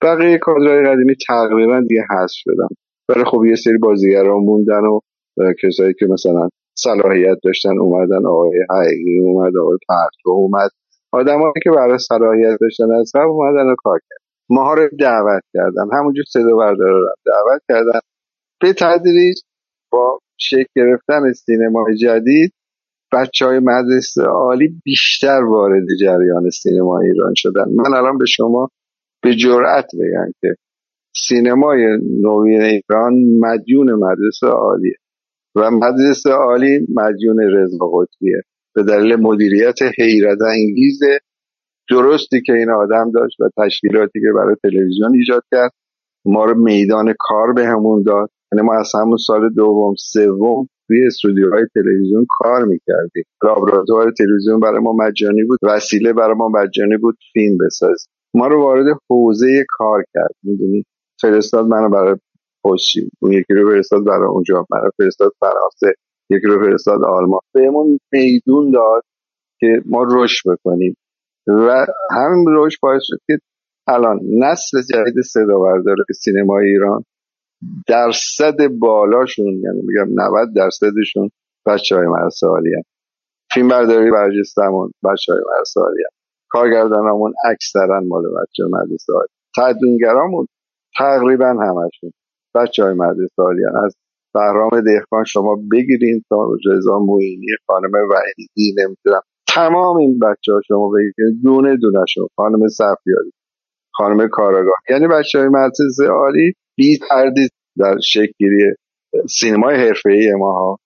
بقیه 0.02 0.38
کادرهای 0.38 0.84
قدیمی 0.86 1.14
تقریبا 1.28 1.80
دیگه 1.88 2.02
حذف 2.10 2.34
شدن. 2.34 2.68
ولی 3.08 3.24
خب 3.24 3.44
یه 3.44 3.56
سری 3.56 3.78
بازیگران 3.78 4.40
موندن 4.40 4.84
و 4.86 5.00
کسایی 5.62 5.94
که 5.98 6.06
مثلا 6.06 6.48
صلاحیت 6.78 7.38
داشتن 7.44 7.78
اومدن 7.78 8.26
آقای 8.26 8.58
حقیقی 8.70 9.18
اومد 9.18 9.56
آقای 9.56 9.78
پرتو 9.88 10.30
اومد. 10.30 10.70
آدمایی 11.12 11.52
که 11.62 11.70
برای 11.70 11.98
صلاحیت 11.98 12.58
داشتن 12.60 12.92
از 13.00 13.12
قبل 13.14 13.24
اومدن 13.24 13.72
و 13.72 13.74
کار 13.78 13.98
کردن. 13.98 14.25
ماها 14.50 14.74
رو 14.74 14.88
دعوت 15.00 15.42
کردن. 15.54 15.88
همونجور 15.92 16.24
صدا 16.28 16.70
رو 16.70 17.06
دعوت 17.26 17.62
کردن. 17.68 18.00
به 18.60 18.72
تدریج 18.72 19.36
با 19.92 20.18
شکل 20.38 20.64
گرفتن 20.76 21.32
سینمای 21.32 21.96
جدید 21.96 22.52
بچه 23.12 23.46
های 23.46 23.58
مدرسه 23.58 24.22
عالی 24.22 24.68
بیشتر 24.84 25.44
وارد 25.44 25.86
جریان 26.00 26.50
سینما 26.50 27.00
ایران 27.00 27.32
شدن. 27.36 27.64
من 27.74 27.94
الان 27.94 28.18
به 28.18 28.24
شما 28.26 28.68
به 29.22 29.34
جرأت 29.34 29.86
بگم 29.94 30.32
که 30.40 30.54
سینمای 31.28 31.98
نوین 32.22 32.62
ایران 32.62 33.14
مدیون 33.40 33.92
مدرسه 33.92 34.46
عالیه 34.46 34.96
و 35.56 35.70
مدرسه 35.70 36.30
عالی 36.30 36.86
مدیون 36.94 37.40
رضا 37.40 37.86
قطبیه. 37.94 38.42
به 38.74 38.82
دلیل 38.82 39.16
مدیریت 39.16 39.78
حیرت 39.98 40.38
انگیز 40.42 41.00
درستی 41.90 42.42
که 42.46 42.52
این 42.52 42.70
آدم 42.70 43.10
داشت 43.10 43.40
و 43.40 43.50
تشکیلاتی 43.62 44.20
که 44.20 44.32
برای 44.34 44.56
تلویزیون 44.62 45.14
ایجاد 45.14 45.42
کرد. 45.50 45.70
ما 46.24 46.44
رو 46.44 46.62
میدان 46.62 47.14
کار 47.18 47.52
بهمون 47.52 48.02
داد. 48.02 48.30
یعنی 48.52 48.66
ما 48.66 48.74
از 48.74 48.92
همون 48.94 49.16
سال 49.16 49.50
دوم 49.50 49.94
سوم 49.98 50.68
توی 50.86 51.06
استودیوهای 51.06 51.66
تلویزیون 51.74 52.26
کار 52.38 52.64
می‌کردیم. 52.64 53.24
لابراتوار 53.44 54.12
تلویزیون 54.18 54.60
برای 54.60 54.80
ما 54.80 54.92
مجانی 54.92 55.44
بود. 55.44 55.58
وسیله 55.62 56.12
برای 56.12 56.34
ما 56.34 56.48
مجانی 56.48 56.96
بود 56.96 57.16
فیلم 57.32 57.58
بساز 57.66 58.06
ما 58.34 58.46
رو 58.46 58.62
وارد 58.62 58.86
حوزه 59.10 59.64
کار 59.68 60.04
کرد. 60.14 60.34
می‌دونی؟ 60.42 60.84
فرستاد 61.22 61.66
منو 61.66 61.88
برای 61.88 62.16
پشتی 62.64 63.10
اون 63.22 63.32
یکی 63.32 63.54
رو 63.54 63.70
فرستاد 63.70 64.04
برای 64.04 64.28
اونجا. 64.28 64.66
منو 64.70 64.90
فرستاد 64.98 65.32
فرانسه. 65.40 65.94
یکی 66.30 66.46
رو 66.46 66.64
فرستاد 66.64 67.04
آلمان. 67.04 67.40
بهمون 67.54 67.98
میدون 68.12 68.70
داد 68.70 69.02
که 69.60 69.82
ما 69.86 70.06
رشد 70.10 70.50
بکنیم. 70.50 70.96
و 71.46 71.86
همین 72.10 72.44
رشد 72.48 72.78
باعث 72.82 73.02
شد 73.04 73.18
که 73.26 73.38
الان 73.88 74.20
نسل 74.38 74.78
جدید 74.82 75.22
صدا 75.22 75.58
بردار 75.58 75.96
سینما 76.14 76.58
ایران 76.58 77.02
درصد 77.88 78.68
بالاشون 78.78 79.46
یعنی 79.46 79.82
میگم 79.82 80.22
90 80.22 80.54
درصدشون 80.56 81.30
بچه 81.66 81.96
های 81.96 82.06
عالی 82.42 82.70
فیلم 83.54 83.68
برداری 83.68 84.10
برجستمون 84.10 84.90
بچه 85.04 85.32
های 85.32 85.42
عالی 85.76 86.02
کارگردانمون 86.48 87.32
اکثرا 87.44 88.00
مال 88.00 88.22
بچه 88.22 88.64
مدرسه 88.70 89.12
عالی 89.12 89.28
تدوینگرامون 89.56 90.46
تقریبا 90.98 91.46
همشون 91.46 92.12
بچه 92.54 92.84
های 92.84 92.94
مدرسه 92.94 93.42
عالی 93.42 93.62
از 93.84 93.96
بهرام 94.34 94.70
دهقان 94.80 95.24
شما 95.24 95.56
بگیرین 95.72 96.22
تا 96.28 96.48
رضا 96.66 96.98
موینی 96.98 97.46
خانم 97.66 97.92
وحیدی 97.92 98.74
نمی‌دونم 98.78 99.22
تمام 99.56 99.96
این 99.96 100.18
بچه 100.18 100.52
ها 100.52 100.60
شما 100.68 100.88
بگیرین 100.88 101.40
دونه 101.42 101.76
دونه 101.76 102.04
شما 102.08 102.28
خانم 102.36 102.68
صفیاری 102.68 103.32
خانم 103.94 104.28
کاراگاه 104.28 104.74
یعنی 104.90 105.06
بچه 105.06 105.38
های 105.38 105.48
مدرسه 105.48 106.06
عالی 106.10 106.52
بی 106.76 106.98
تردید 107.10 107.50
در 107.78 107.98
شکلی 108.02 108.74
سینمای 109.28 109.76
حرفه‌ای 109.76 110.34
ما 110.38 110.52
ها 110.52 110.78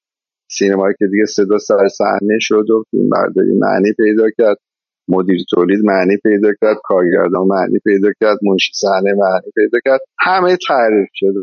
سینمایی 0.51 0.94
که 0.98 1.06
دیگه 1.06 1.26
صدا 1.26 1.59
سر 1.59 1.88
صحنه 1.88 2.38
شد 2.40 2.70
و 2.70 2.84
فیلم 2.90 3.09
برداری 3.09 3.59
معنی 3.59 3.92
پیدا 3.97 4.24
کرد. 4.38 4.56
مدیر 5.09 5.40
تولید 5.51 5.84
معنی 5.84 6.16
پیدا 6.22 6.48
کرد. 6.60 6.76
کارگردان 6.84 7.47
معنی 7.47 7.78
پیدا 7.84 8.09
کرد. 8.20 8.38
منشی 8.42 8.72
صحنه 8.74 9.12
معنی 9.12 9.51
پیدا 9.55 9.78
کرد. 9.84 10.01
همه 10.18 10.56
تعریف 10.68 11.09
شد. 11.14 11.34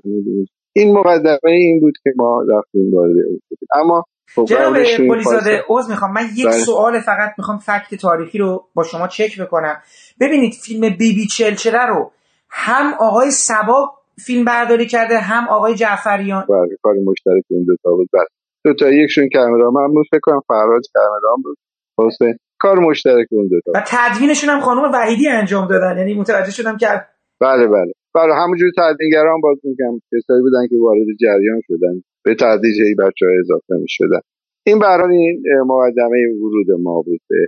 این 0.76 0.94
مقدمه 0.94 1.52
این 1.52 1.80
بود 1.80 1.94
که 2.04 2.10
ما 2.16 2.46
رفتیم 2.50 2.94
وارد 2.94 3.16
اما 3.76 4.04
جناب 4.48 4.74
پلیزاده 4.98 5.64
عوض 5.70 5.90
می‌خوام. 5.90 6.14
من 6.14 6.26
یک 6.36 6.46
بله. 6.46 6.54
سوال 6.54 7.00
فقط 7.00 7.34
می‌خوام 7.38 7.58
فکت 7.58 7.96
تاریخی 8.02 8.38
رو 8.38 8.68
با 8.74 8.84
شما 8.84 9.08
چک 9.08 9.42
بکنم. 9.42 9.82
ببینید 10.20 10.54
فیلم 10.54 10.90
بیبی 10.90 11.28
چلچله 11.28 11.86
رو 11.86 12.12
هم 12.50 12.94
آقای 13.00 13.32
سبا 13.32 13.92
فیلم 14.26 14.46
برداری 14.46 14.86
کرده 14.86 15.18
هم 15.18 15.48
آقای 15.48 15.76
جعفریان. 15.76 16.46
بله 16.50 16.78
کار 16.84 16.94
مشترک 16.94 17.44
این 17.50 17.64
دو 17.64 17.76
تا 17.84 17.90
بود. 17.92 18.10
بله. 18.14 18.26
دو 18.66 18.74
تا 18.74 18.90
یکشون 18.90 19.30
کامرامن 19.34 19.94
بود 19.94 20.06
فکر 20.12 20.20
کنم 20.24 20.42
فرهاد 20.48 20.82
کامران 20.94 21.42
بود. 21.44 21.58
حسین 22.00 22.38
کار 22.60 22.80
مشترک 22.80 23.28
اون 23.32 23.48
دو 23.48 23.60
تا. 23.66 23.72
و 23.76 23.84
تدوینشون 23.88 24.50
هم 24.50 24.60
خانم 24.60 24.92
وحیدی 24.94 25.28
انجام 25.28 25.68
دادن. 25.68 25.98
یعنی 25.98 26.14
متوجه 26.14 26.52
شدم 26.52 26.78
که 26.78 26.88
بله 27.42 27.68
بله. 27.68 27.92
بله 28.16 28.34
همونجور 28.36 28.72
تدوینگران 28.78 29.42
باز 29.42 29.58
میگم 29.64 30.00
کسایی 30.12 30.42
بودن 30.42 30.68
که 30.70 30.76
وارد 30.82 31.06
جریان 31.22 31.62
شدن. 31.68 32.04
به 32.28 32.36
تدریج 32.36 32.78
ای 32.86 32.96
بچه 32.96 33.26
های 33.26 33.38
اضافه 33.40 33.74
می 33.82 33.90
شدن 33.98 34.20
این 34.66 34.80
برای 34.80 35.18
این 35.18 35.44
مقدمه 35.72 36.18
ورود 36.42 36.82
ما 36.82 37.02
بود 37.02 37.22
به 37.30 37.48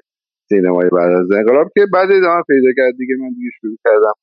سینمای 0.50 0.90
بعد 0.90 1.12
از 1.12 1.32
انقلاب 1.32 1.68
که 1.76 1.86
بعد 1.94 2.12
ادامه 2.12 2.44
پیدا 2.48 2.72
کرد 2.78 2.94
دیگه 2.98 3.16
من 3.22 3.30
دیگه 3.30 3.50
شروع 3.62 3.78
کردم 3.86 4.14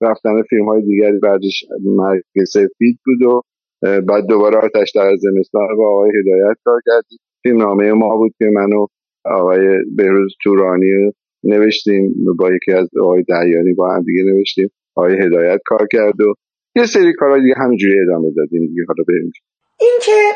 رفتن 0.00 0.42
فیلم 0.42 0.64
های 0.64 0.82
دیگری 0.82 1.18
بعدش 1.18 1.64
مرگ 1.84 2.22
سفید 2.48 2.98
بود 3.04 3.22
و 3.22 3.42
بعد 3.82 4.26
دوباره 4.26 4.56
آتش 4.56 4.92
در 4.94 5.16
زمستان 5.16 5.76
با 5.78 5.88
آقای 5.94 6.10
هدایت 6.18 6.56
کار 6.64 6.80
کردیم. 6.86 7.18
فیلم 7.42 7.58
نامه 7.58 7.92
ما 7.92 8.16
بود 8.16 8.32
که 8.38 8.44
منو 8.52 8.86
آقای 9.24 9.78
بهروز 9.96 10.34
تورانی 10.44 11.12
نوشتیم 11.44 12.14
با 12.38 12.50
یکی 12.54 12.72
از 12.72 12.88
آقای 13.00 13.22
دریانی 13.28 13.72
با 13.74 13.94
هم 13.94 14.02
دیگه 14.02 14.22
نوشتیم. 14.22 14.68
آقای 14.96 15.14
هدایت 15.14 15.60
کار 15.66 15.86
کرد 15.92 16.20
و 16.20 16.34
یه 16.76 16.86
سری 16.86 17.12
کارا 17.12 17.38
دیگه 17.38 17.54
همینجوری 17.56 18.00
ادامه 18.00 18.30
دادیم 18.36 18.66
دیگه. 18.66 18.82
حالا 18.88 19.04
بریم. 19.08 19.32
این 19.78 19.98
که 20.02 20.32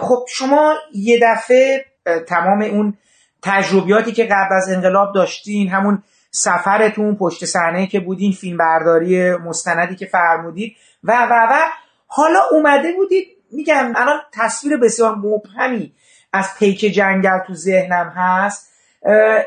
خب 0.00 0.24
شما 0.28 0.74
یه 0.94 1.20
دفعه 1.22 1.84
تمام 2.28 2.62
اون 2.62 2.98
تجربیاتی 3.42 4.12
که 4.12 4.24
قبل 4.24 4.54
از 4.56 4.68
انقلاب 4.68 5.14
داشتین 5.14 5.68
همون 5.68 6.02
سفرتون 6.30 7.16
پشت 7.16 7.44
صحنه 7.44 7.86
که 7.86 8.00
بودین 8.00 8.32
فیلم 8.32 8.56
برداری 8.56 9.30
مستندی 9.30 9.96
که 9.96 10.06
فرمودید 10.06 10.76
و 11.04 11.12
و 11.30 11.46
و 11.50 11.58
حالا 12.06 12.40
اومده 12.50 12.92
بودید 12.92 13.26
میگم 13.50 13.92
الان 13.96 14.20
تصویر 14.32 14.76
بسیار 14.76 15.14
مبهمی 15.14 15.92
از 16.32 16.48
پیک 16.58 16.80
جنگل 16.80 17.38
تو 17.46 17.54
ذهنم 17.54 18.12
هست. 18.16 18.72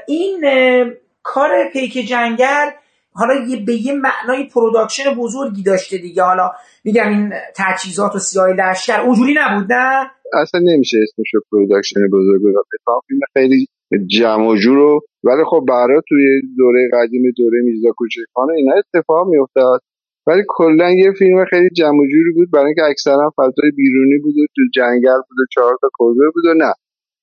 این 0.08 0.44
کار 1.24 1.50
پیک 1.74 2.08
جنگل 2.08 2.70
حالا 3.16 3.34
یه 3.48 3.66
به 3.66 3.74
یه 3.74 3.94
معنای 3.94 4.50
production 4.54 5.16
بزرگی 5.18 5.64
داشته 5.64 5.98
دیگه. 5.98 6.24
حالا 6.24 6.52
میگم 6.84 7.10
این 7.10 7.34
تجهیزات 7.56 8.16
و 8.16 8.20
سیاه 8.20 8.48
لشکر 8.48 9.02
اونجوری 9.02 9.36
نبود 9.38 9.74
نه؟ 9.74 10.12
اصلا 10.34 10.62
نمیشه 10.64 10.98
اسمش 11.04 11.42
production 11.52 12.00
بزرگ 12.14 12.42
بذار 12.42 12.64
فیلم 13.08 13.20
خیلی 13.34 13.68
جمع 14.08 14.48
و 14.48 14.56
جور 14.56 15.02
ولی 15.24 15.44
خب 15.50 15.66
برای 15.70 16.02
توی 16.10 16.42
دوره 16.58 16.90
قدیم 16.94 17.22
دوره 17.38 17.62
میرزا 17.64 17.90
کوچکخانه 17.98 18.54
اینا 18.54 18.74
اتفاق 18.78 19.28
میافتاد. 19.28 19.82
ولی 20.28 20.44
کلا 20.48 20.92
یه 20.92 21.12
فیلم 21.20 21.46
خیلی 21.46 21.70
جمع 21.70 22.00
و 22.00 22.06
جوری 22.12 22.32
بود 22.36 22.52
برای 22.52 22.66
اینکه 22.66 22.84
اکثرا 22.84 23.34
فضای 23.38 23.72
بیرونی 23.76 24.18
بود 24.18 24.38
و 24.38 24.46
تو 24.56 24.62
جنگل 24.76 25.22
بود 25.30 25.40
و 25.40 25.46
چهار 25.52 25.78
تا 25.82 25.90
کلبه 25.94 26.30
بود 26.34 26.46
و 26.46 26.54
نه. 26.54 26.74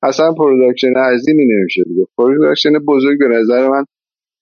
اصلا 0.02 0.32
production 0.32 0.94
عظیمی 0.96 1.46
نمیشه. 1.54 1.82
بود 1.86 2.08
production 2.18 2.72
بزرگ 2.88 3.18
به 3.18 3.28
نظر 3.28 3.68
من 3.68 3.84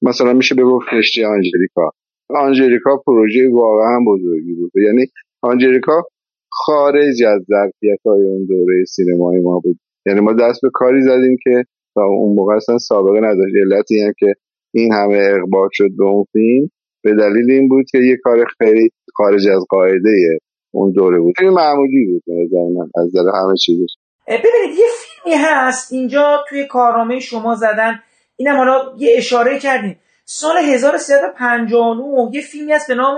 مثلا 0.03 0.33
میشه 0.33 0.55
بگفت 0.55 0.87
کشتی 0.93 1.25
آنجلیکا. 1.25 1.91
آنجلیکا 2.31 2.97
پروژه 3.07 3.49
واقعا 3.53 3.99
بزرگی 4.07 4.55
بود. 4.55 4.73
یعنی 4.87 5.07
آنجلیکا 5.43 6.03
خارج 6.51 7.23
از 7.23 7.41
ظرفیت 7.49 8.01
های 8.07 8.23
اون 8.23 8.47
دوره 8.49 8.85
سینمای 8.85 9.41
ما 9.41 9.61
بود. 9.65 9.79
یعنی 10.07 10.21
ما 10.21 10.33
دست 10.33 10.61
به 10.63 10.71
کاری 10.73 11.03
زدیم 11.03 11.37
که 11.45 11.65
تا 11.95 12.03
اون 12.03 12.37
موقع 12.37 12.55
اصلا 12.55 12.79
سابقه 12.79 13.21
نداشت. 13.21 13.55
علتی 13.57 14.01
هم 14.01 14.13
که 14.19 14.35
این 14.75 14.93
همه 14.93 15.17
اقبال 15.17 15.69
شد 15.73 15.89
به 15.99 16.05
اون 16.05 16.25
فیلم 16.33 16.69
به 17.03 17.15
دلیل 17.15 17.51
این 17.51 17.69
بود 17.69 17.87
که 17.91 17.99
یه 17.99 18.17
کار 18.23 18.47
خیلی 18.59 18.91
خارج 19.15 19.49
از 19.49 19.65
قاعده 19.69 20.39
اون 20.71 20.93
دوره 20.93 21.21
بود. 21.21 21.35
خیلی 21.39 21.51
معمولی 21.51 22.07
بود 22.07 22.23
از 22.97 23.07
نظر 23.07 23.31
همه 23.35 23.57
چیزش. 23.57 23.95
ببینید 24.29 24.79
یه 24.79 24.87
فیلمی 25.01 25.39
هست 25.45 25.93
اینجا 25.93 26.45
توی 26.49 26.67
کارنامه 26.67 27.19
شما 27.19 27.55
زدن 27.55 28.01
اینم 28.41 28.57
حالا 28.57 28.95
یه 28.99 29.15
اشاره 29.17 29.59
کردیم. 29.59 29.97
سال 30.25 30.57
1359 30.57 32.31
یه 32.33 32.43
فیلمی 32.43 32.73
هست 32.73 32.89
به 32.89 32.95
نام 32.95 33.17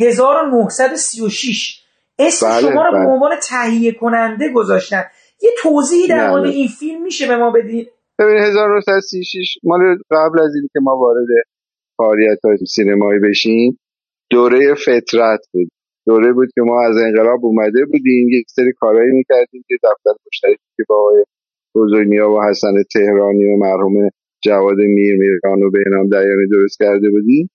1936 0.00 1.82
اسم 2.18 2.46
بله، 2.46 2.60
شما 2.60 2.84
رو 2.84 2.92
به 2.92 2.98
بله. 2.98 3.08
عنوان 3.08 3.30
تهیه 3.48 3.92
کننده 3.92 4.52
گذاشتن. 4.52 5.04
یه 5.42 5.50
توضیحی 5.62 6.08
در 6.08 6.30
مورد 6.30 6.44
این 6.44 6.68
فیلم 6.68 7.02
میشه 7.02 7.28
به 7.28 7.36
ما 7.36 7.50
بدین 7.50 7.86
ببین 8.18 8.36
1936 8.36 9.58
مال 9.62 9.80
قبل 10.10 10.40
از 10.40 10.54
اینکه 10.54 10.80
ما 10.82 10.96
وارد 10.96 11.26
فعالیت 11.96 12.38
های 12.44 12.56
سینمایی 12.56 13.20
بشیم 13.20 13.78
دوره 14.30 14.74
فطرت 14.74 15.40
بود. 15.52 15.68
دوره 16.06 16.32
بود 16.32 16.48
که 16.54 16.60
ما 16.60 16.82
از 16.82 16.96
انقلاب 16.96 17.44
اومده 17.44 17.84
بودیم 17.84 18.28
یک 18.28 18.46
سری 18.48 18.72
کارهایی 18.72 19.10
می‌کردیم 19.12 19.64
که 19.68 19.74
دفتر 19.84 20.10
مشترکی 20.26 20.64
که 20.76 20.84
با 20.88 20.96
آقای 21.00 21.24
بزرگنیا 21.74 22.30
و 22.30 22.42
حسن 22.50 22.82
تهرانی 22.92 23.44
و 23.44 23.56
مرحوم 23.56 24.10
جواد 24.44 24.78
میر 24.78 25.16
میران 25.18 25.62
و 25.62 25.70
بهنام 25.70 26.08
دیانی 26.08 26.48
درست 26.50 26.78
کرده 26.78 27.10
بودیم 27.10 27.50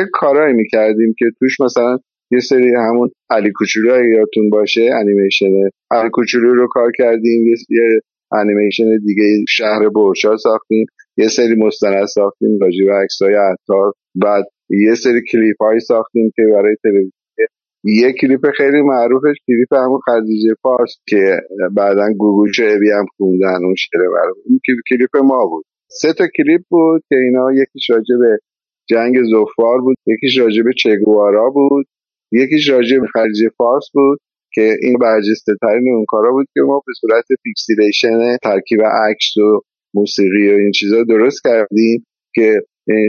یک 0.00 0.08
کارهایی 0.12 0.54
می‌کردیم 0.54 1.14
که 1.18 1.24
توش 1.38 1.60
مثلا 1.60 1.98
یه 2.30 2.40
سری 2.40 2.74
همون 2.74 3.10
علی 3.30 3.52
کوچولو 3.54 3.94
اگه 3.94 4.08
یادتون 4.08 4.50
باشه 4.50 4.90
انیمیشن 5.00 5.46
علی 5.90 6.10
کوچولو 6.12 6.54
رو 6.54 6.68
کار 6.70 6.92
کردیم 6.98 7.46
یه 7.46 8.00
انیمیشن 8.32 8.84
دیگه 9.06 9.22
شهر 9.48 9.88
برشا 9.88 10.36
ساختیم 10.36 10.86
یه 11.16 11.28
سری 11.28 11.54
مستند 11.56 12.04
ساختیم 12.04 12.58
راجع 12.60 12.84
به 12.86 12.92
عکسای 12.92 13.34
عطار 13.34 13.92
بعد 14.14 14.44
یه 14.70 14.94
سری 14.94 15.22
کلیپ 15.32 15.56
های 15.62 15.80
ساختیم 15.80 16.30
که 16.36 16.42
برای 16.52 16.76
تلویزیون. 16.82 17.12
یه 17.84 18.12
کلیپ 18.12 18.50
خیلی 18.56 18.82
معروفش 18.82 19.36
کلیپ 19.46 19.72
همون 19.72 20.00
خدیجه 20.06 20.54
پارس 20.62 20.96
که 21.08 21.40
بعدا 21.76 22.12
گوگو 22.18 22.50
چهبی 22.50 22.90
هم 22.90 23.06
خوندن 23.16 23.64
اون 23.64 23.74
شعر 23.74 24.02
اون 24.46 24.60
کلیپ 24.90 25.16
ما 25.16 25.46
بود. 25.46 25.64
سه 25.88 26.12
تا 26.12 26.24
کلیپ 26.36 26.60
بود 26.68 27.02
که 27.08 27.16
اینا 27.16 27.52
یکیش 27.52 27.90
راجع 27.90 28.16
به 28.20 28.38
جنگ 28.88 29.14
زفار 29.22 29.80
بود 29.80 29.96
یکیش 30.06 30.38
راجع 30.38 30.62
به 30.62 30.72
چگوارا 30.82 31.50
بود 31.50 31.86
یکیش 32.32 32.68
راجع 32.70 32.98
به 32.98 33.06
خلیج 33.06 33.48
فارس 33.58 33.84
بود 33.94 34.18
که 34.52 34.76
این 34.82 34.98
برجسته 34.98 35.52
ترین 35.60 35.94
اون 35.94 36.04
کارا 36.08 36.32
بود 36.32 36.46
که 36.54 36.60
ما 36.60 36.82
به 36.86 36.92
صورت 37.00 37.24
فیکسیلیشن 37.42 38.36
ترکیب 38.42 38.82
عکس 38.82 39.36
و 39.36 39.60
موسیقی 39.94 40.50
و 40.50 40.54
این 40.54 40.70
چیزا 40.70 41.02
درست 41.02 41.42
کردیم 41.44 42.06
که 42.34 42.60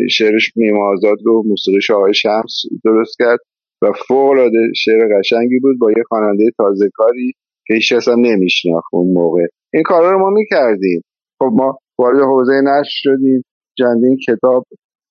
شعرش 0.09 0.51
میم 0.55 0.77
آزاد 0.77 1.17
رو 1.25 1.43
موسیقی 1.45 1.93
آقای 1.93 2.13
شمس 2.13 2.61
درست 2.85 3.15
کرد 3.19 3.39
و 3.81 3.91
فوق 4.07 4.29
العاده 4.29 4.57
شعر 4.75 5.19
قشنگی 5.19 5.59
بود 5.59 5.79
با 5.79 5.91
یه 5.91 6.03
خواننده 6.07 6.43
تازه 6.57 6.89
کاری 6.93 7.33
که 7.67 7.73
هیچ 7.73 7.93
اصلا 7.93 8.15
نمیشناخت 8.15 8.87
اون 8.91 9.13
موقع. 9.13 9.45
این 9.73 9.83
کارا 9.83 10.11
رو 10.11 10.19
ما 10.19 10.29
می‌کردیم. 10.29 11.01
خب 11.39 11.51
ما 11.53 11.79
وارد 11.99 12.19
حوزه 12.19 12.61
نشر 12.61 12.89
شدیم 12.89 13.43
چندین 13.77 14.17
کتاب 14.27 14.65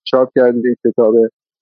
چاپ 0.04 0.28
کردیم 0.36 0.74
کتاب 0.84 1.14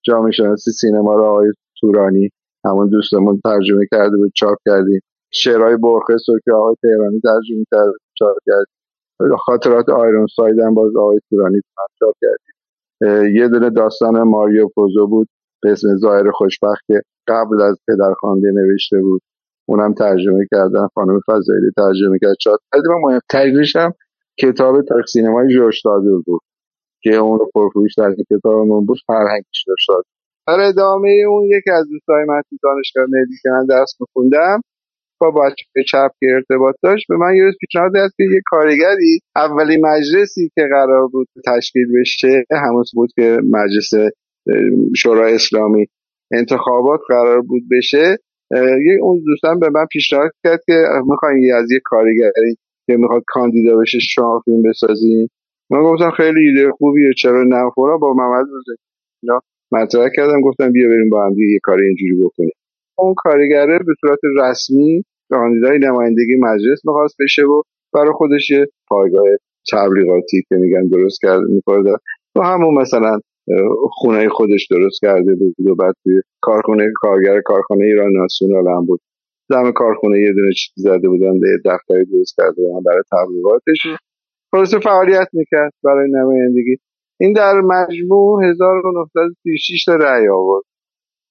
جامعه 0.04 0.32
شناسی 0.32 0.70
سینما 0.70 1.14
رو 1.14 1.24
آقای 1.24 1.52
تورانی 1.80 2.30
همون 2.64 2.88
دوستمون 2.88 3.40
ترجمه 3.44 3.86
کرده 3.92 4.16
بود 4.16 4.32
چاپ 4.34 4.58
کردیم. 4.66 5.00
شعرهای 5.30 5.76
برخس 5.76 6.28
رو 6.28 6.38
که 6.44 6.52
آقای 6.52 6.74
تهرانی 6.82 7.20
ترجمه 7.20 7.64
کرده 7.70 7.92
چاپ 8.14 8.36
کردیم. 8.46 9.36
خاطرات 9.36 9.88
آیرون 9.88 10.26
ساید 10.36 10.56
باز 10.74 10.96
آقای 10.96 11.20
تورانی 11.30 11.60
چاپ 12.00 12.14
کردیم. 12.22 13.34
یه 13.36 13.48
دونه 13.48 13.70
داستان 13.70 14.22
ماریو 14.22 14.68
پوزو 14.68 15.06
بود 15.06 15.28
به 15.62 15.72
اسم 15.72 15.96
ظاهر 15.96 16.30
خوشبخت 16.30 16.84
که 16.86 17.02
قبل 17.28 17.62
از 17.62 17.78
پدرخوانده 17.88 18.50
نوشته 18.50 19.00
بود. 19.00 19.22
اونم 19.68 19.94
ترجمه 19.94 20.46
کردن 20.50 20.86
خانم 20.94 21.20
فضایلی 21.26 21.70
ترجمه 21.76 22.18
کرد. 22.22 22.36
چاپ 22.40 22.58
کردیم 22.74 22.92
مهمترینش 23.02 23.76
هم 23.76 23.92
کتاب 24.40 24.82
تاریخ 24.82 25.06
سینمای 25.06 25.52
جورج 25.54 25.82
بود 26.26 26.40
که 27.02 27.14
اون 27.14 27.38
رو 27.38 27.50
پرفروش 27.54 27.94
در 27.98 28.14
کتابمون 28.30 28.86
بود 28.86 28.98
فرهنگش 29.06 29.64
داشت 29.66 29.88
در 30.46 30.60
ادامه 30.60 31.24
اون 31.28 31.44
یکی 31.44 31.70
از 31.70 31.88
دوستای 31.90 32.24
من 32.28 32.42
تو 32.50 32.56
دانشگاه 32.62 33.04
ملی 33.04 33.36
که 33.42 33.48
من 33.50 33.66
درس 33.66 33.94
میخوندم 34.00 34.60
با 35.20 35.30
بچه 35.30 35.82
چپ 35.90 36.10
که 36.20 36.26
ارتباط 36.26 36.74
داشت 36.82 37.06
به 37.08 37.16
من 37.16 37.34
یه 37.36 37.44
پیشنهاد 37.60 37.96
است 37.96 38.16
که 38.16 38.24
یه 38.24 38.40
کارگری 38.46 39.20
اولی 39.36 39.76
مجلسی 39.76 40.50
که 40.54 40.62
قرار 40.70 41.08
بود 41.08 41.28
تشکیل 41.46 41.86
بشه 42.00 42.44
همون 42.50 42.84
بود 42.94 43.10
که 43.16 43.38
مجلس 43.50 44.12
شورای 44.96 45.34
اسلامی 45.34 45.86
انتخابات 46.32 47.00
قرار 47.08 47.40
بود 47.40 47.62
بشه 47.70 48.18
یه 48.86 48.98
اون 49.02 49.22
دوستان 49.26 49.58
به 49.58 49.70
من 49.70 49.86
پیشنهاد 49.86 50.30
کرد 50.44 50.60
که 50.66 50.84
می‌خواین 51.06 51.54
از 51.54 51.72
یه 51.72 51.80
کارگری 51.84 52.56
که 52.86 52.96
می‌خواد 52.96 53.22
کاندیدا 53.26 53.76
بشه 53.76 53.98
شما 53.98 54.42
فیلم 54.44 54.62
بسازین 54.62 55.28
من 55.70 55.82
گفتم 55.82 56.10
خیلی 56.10 56.48
ایده 56.48 56.70
خوبیه 56.70 57.10
چرا 57.22 57.42
نه؟ 57.42 57.70
با 57.76 58.14
محمد 58.14 58.46
اینا 59.22 59.40
مطرح 59.72 60.08
کردم 60.16 60.40
گفتم 60.40 60.72
بیا 60.72 60.88
بریم 60.88 61.10
با 61.10 61.26
هم 61.26 61.32
یه 61.38 61.58
کار 61.62 61.82
اینجوری 61.82 62.24
بکنیم. 62.24 62.52
اون 62.98 63.14
کارگره 63.16 63.78
به 63.78 63.94
صورت 64.00 64.18
رسمی 64.36 65.04
کاندیدای 65.30 65.78
نمایندگی 65.78 66.36
مجلس 66.36 66.80
می‌خواست 66.84 67.16
بشه 67.20 67.42
و 67.42 67.62
برای 67.94 68.12
خودش 68.12 68.50
یه 68.50 68.66
پایگاه 68.88 69.24
تبلیغاتی 69.72 70.42
که 70.48 70.54
میگن 70.54 70.86
درست 70.88 71.20
کرده 71.22 71.46
می‌کنه 71.48 71.92
و 72.36 72.40
همون 72.42 72.74
مثلا 72.74 73.20
خونه 73.90 74.28
خودش 74.28 74.66
درست 74.70 75.00
کرده 75.02 75.34
بود 75.34 75.54
و 75.66 75.74
بعد 75.74 75.94
توی 76.04 76.20
کارخونه 76.40 76.92
کارگر 76.94 77.40
کارخانه 77.40 77.84
ایران 77.84 78.12
ناسیونال 78.12 78.68
هم 78.68 78.86
بود. 78.86 79.00
دم 79.50 79.72
کارخونه 79.72 80.20
یه 80.20 80.32
دونه 80.32 80.52
چیز 80.52 80.72
زده 80.76 81.08
بودن 81.08 81.34
یه 81.34 81.58
دفتری 81.64 82.04
درست 82.04 82.34
کرده 82.36 82.62
بودن 82.62 82.82
برای 82.82 83.02
تبلیغاتش. 83.12 84.00
خلاص 84.50 84.74
فعالیت 84.74 85.28
می‌کرد 85.32 85.72
برای 85.84 86.10
نمایندگی. 86.10 86.76
این 87.20 87.32
در 87.32 87.60
مجموع 87.60 88.44
1936 88.44 89.84
تا 89.84 89.94
رأی 89.94 90.28
آورد. 90.28 90.64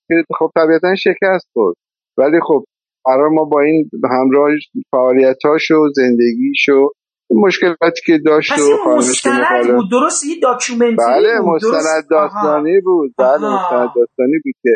که 0.07 0.23
خب 0.39 0.51
طبیعتا 0.55 0.95
شکست 0.95 1.47
بود 1.53 1.75
ولی 2.17 2.39
خب 2.47 2.63
قرار 3.05 3.29
ما 3.29 3.43
با 3.43 3.61
این 3.61 3.89
همراه 4.03 4.51
فعالیتاش 4.91 5.71
و 5.71 5.89
زندگیش 5.95 6.69
و 6.69 6.89
مشکلاتی 7.31 8.01
که 8.05 8.17
داشت 8.25 8.51
و 8.59 8.95
مستند 8.97 9.75
بود. 9.75 9.91
درست 9.91 10.25
یه 10.25 10.35
داکیومنتری 10.41 10.95
بله 10.97 11.41
بود 11.41 11.55
مستند 11.55 12.09
داستانی 12.09 12.81
بود. 12.81 13.13
بله 13.17 13.55
مستند 13.55 13.89
داستانی 13.95 14.39
بود 14.43 14.53
که 14.63 14.75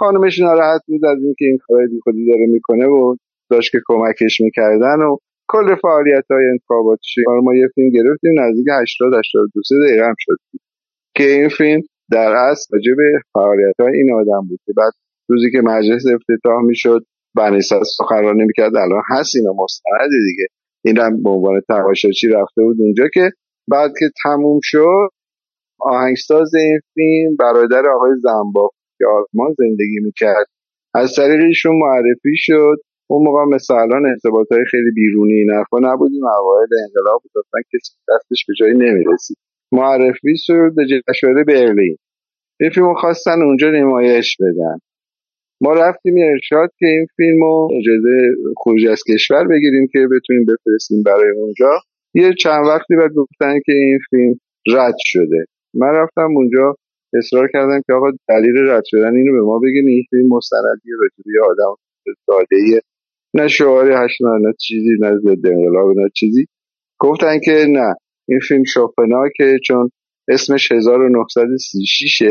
خانمش 0.00 0.38
ناراحت 0.40 0.82
بود 0.86 1.04
از 1.04 1.18
اینکه 1.24 1.44
این 1.44 1.58
کارهای 1.66 1.86
بی 1.86 2.00
خودی 2.04 2.26
داره 2.30 2.46
می‌کنه 2.46 2.86
و 2.86 3.16
داشت 3.50 3.72
که 3.72 3.78
کمکش 3.86 4.40
می‌کردن 4.40 4.98
و 5.02 5.16
کل 5.48 5.74
فعالیت 5.82 6.24
های 6.30 6.44
انتخاباتش 6.52 7.14
ما 7.42 7.54
یه 7.54 7.68
فیلم 7.74 7.90
گرفتیم 7.90 8.32
نزدیک 8.40 8.66
80 8.82 9.14
82 9.14 9.62
دقیقه 9.86 10.06
هم 10.06 10.14
شد. 10.18 10.36
که 11.16 11.24
این 11.24 11.48
فیلم 11.48 11.80
در 12.12 12.32
اصل 12.32 12.66
راجع 12.72 12.92
به 12.96 13.20
فعالیت 13.32 13.74
های 13.80 13.96
این 13.96 14.12
آدم 14.12 14.48
بود 14.48 14.60
که 14.66 14.72
بعد 14.76 14.92
روزی 15.28 15.50
که 15.50 15.60
مجلس 15.60 16.04
افتتاح 16.14 16.62
می‌شد 16.62 17.00
بنیسا 17.36 17.82
سخنرانی 17.98 18.44
می‌کرد 18.44 18.76
الان 18.76 19.02
هست 19.10 19.36
اینا 19.36 19.52
مستند 19.52 20.10
دیگه. 20.28 20.46
این 20.84 20.98
هم 20.98 21.22
به 21.22 21.30
عنوان 21.30 21.60
تماشاچی 21.68 22.28
رفته 22.28 22.62
بود 22.62 22.76
اونجا 22.80 23.04
که 23.14 23.30
بعد 23.68 23.90
که 23.98 24.06
تموم 24.24 24.60
شد 24.62 25.08
آهنگساز 25.80 26.54
این 26.54 26.80
فیلم 26.94 27.36
برادر 27.36 27.82
آقای 27.88 28.10
زنباق 28.22 28.72
که 29.00 29.06
آرمان 29.16 29.50
زندگی 29.58 30.00
می‌کرد. 30.06 30.46
از 30.94 31.08
طریق 31.16 31.40
ایشون 31.50 31.76
معرفی 31.78 32.36
شد. 32.36 32.76
اون 33.10 33.22
موقع 33.26 33.44
مثل 33.54 33.74
الان 33.74 34.06
ارتباط 34.06 34.52
های 34.52 34.64
خیلی 34.70 34.90
بیرونی 34.94 35.46
حرفا 35.56 35.78
نبودیم. 35.82 36.24
اوایل 36.24 36.68
انقلاب 36.86 37.20
بود. 37.22 37.44
اصلا 37.44 37.60
کسی 37.72 37.92
دستش 38.10 38.44
به 38.48 38.54
جایی 38.58 38.74
نمی‌رسید. 38.74 39.36
معرفی 39.72 40.34
شد 40.36 40.72
به 40.76 40.82
جشنواره 40.86 41.44
برلین. 41.44 41.96
این 42.60 42.70
فیلم 42.70 42.94
خواستن 42.94 43.42
اونجا 43.42 43.70
نمایش 43.70 44.36
بدن. 44.40 44.78
ما 45.60 45.72
رفتیم 45.72 46.14
ارشاد 46.18 46.70
که 46.78 46.86
این 46.86 47.06
فیلم 47.16 47.40
رو 47.44 47.68
اجازه 47.78 48.22
خروج 48.56 48.86
از 48.86 49.02
کشور 49.14 49.48
بگیریم 49.48 49.86
که 49.92 49.98
بتونیم 49.98 50.44
بفرستیم 50.44 51.02
برای 51.02 51.30
اونجا. 51.36 51.70
یه 52.14 52.34
چند 52.34 52.66
وقتی 52.66 52.96
بعد 52.96 53.12
گفتن 53.12 53.60
که 53.66 53.72
این 53.72 53.98
فیلم 54.10 54.34
رد 54.76 54.94
شده. 54.98 55.44
من 55.74 55.88
رفتم 55.88 56.36
اونجا. 56.36 56.74
اصرار 57.14 57.48
کردم 57.52 57.80
که 57.86 57.92
آقا 57.92 58.10
دلیل 58.28 58.56
رد 58.68 58.82
شدن 58.86 59.16
اینو 59.16 59.32
به 59.32 59.42
ما 59.42 59.58
بگین 59.58 59.88
این 59.88 60.28
مستندی 60.28 60.90
راجبی 61.00 61.38
آدم 61.50 61.74
ساده 62.26 62.80
نه 63.34 63.48
شعاری 63.48 63.94
هشت 63.94 64.22
نه 64.22 64.52
چیزی 64.60 64.96
نه 65.00 65.16
ضد 65.16 65.46
انقلاب 65.46 65.98
نه 65.98 66.08
چیزی. 66.14 66.46
گفتن 66.98 67.40
که 67.44 67.66
نه 67.68 67.94
این 68.28 68.40
فیلم 68.48 68.62
که 69.36 69.58
چون 69.66 69.90
اسمش 70.28 70.72
1936 70.72 72.22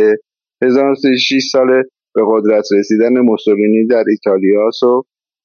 1936 0.63 1.49
سال 1.51 1.67
به 2.15 2.21
قدرت 2.27 2.65
رسیدن 2.79 3.19
موسولینی 3.19 3.87
در 3.87 4.03
ایتالیاس 4.07 4.83
و 4.83 5.03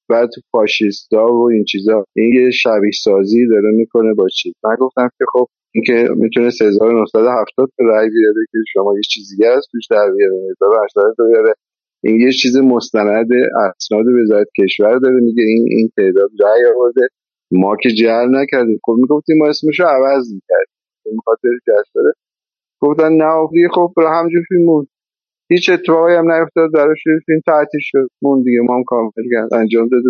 بعد 0.09 0.29
فاشیستا 0.51 1.33
و 1.33 1.51
این 1.51 1.63
چیزا. 1.63 2.05
این 2.15 2.33
یه 2.33 2.51
شبیه 2.51 2.91
سازی 3.03 3.47
داره 3.47 3.71
می‌کنه 3.71 4.13
با 4.13 4.27
چیز. 4.27 4.53
من 4.63 4.75
گفتم 4.79 5.09
که 5.17 5.25
خب 5.33 5.47
اینکه 5.75 5.97
می‌تونه 6.15 6.47
1970 6.47 7.69
رای 7.79 8.09
بیاره 8.09 8.41
که 8.51 8.57
شما 8.73 8.95
یه 8.95 9.01
چیزی 9.13 9.45
هست 9.45 9.67
توش 9.71 9.87
در 9.91 10.11
بیاره 10.17 10.35
1880 10.51 11.15
بیاره. 11.31 11.53
این 12.03 12.15
یه 12.21 12.31
چیز 12.31 12.57
مستند 12.57 13.29
اسناد 13.65 14.05
وزارت 14.21 14.47
کشور 14.59 14.99
داره 14.99 15.19
میگه 15.27 15.43
این 15.43 15.65
این 15.69 15.89
تعداد 15.97 16.29
رای 16.39 16.65
آورده. 16.75 17.07
ما 17.51 17.75
که 17.83 17.89
جعل 17.89 18.27
نکردیم. 18.35 18.79
خب 18.85 18.95
می‌گفتیم 19.01 19.37
ما 19.37 19.47
اسمشو 19.47 19.83
عوض 19.83 20.33
می‌کردیم. 20.33 20.75
به 21.05 21.11
خاطر 21.25 21.49
داره. 21.95 22.11
گفتن 22.81 23.11
نه 23.13 23.47
خب 23.75 23.93
همجور 23.97 24.43
فیلم 24.47 24.87
هیچ 25.51 25.69
اتفاقی 25.69 26.13
هم 26.13 26.31
نیفتاد 26.31 26.71
براش 26.73 27.03
فیلم 27.25 27.41
تعطیل 27.45 27.81
شد. 27.83 28.07
مون 28.21 28.43
دیگه 28.43 28.59
ما 28.67 28.75
هم 28.75 28.83
کامل 28.83 29.11
انجام 29.53 29.87
داده 29.87 30.09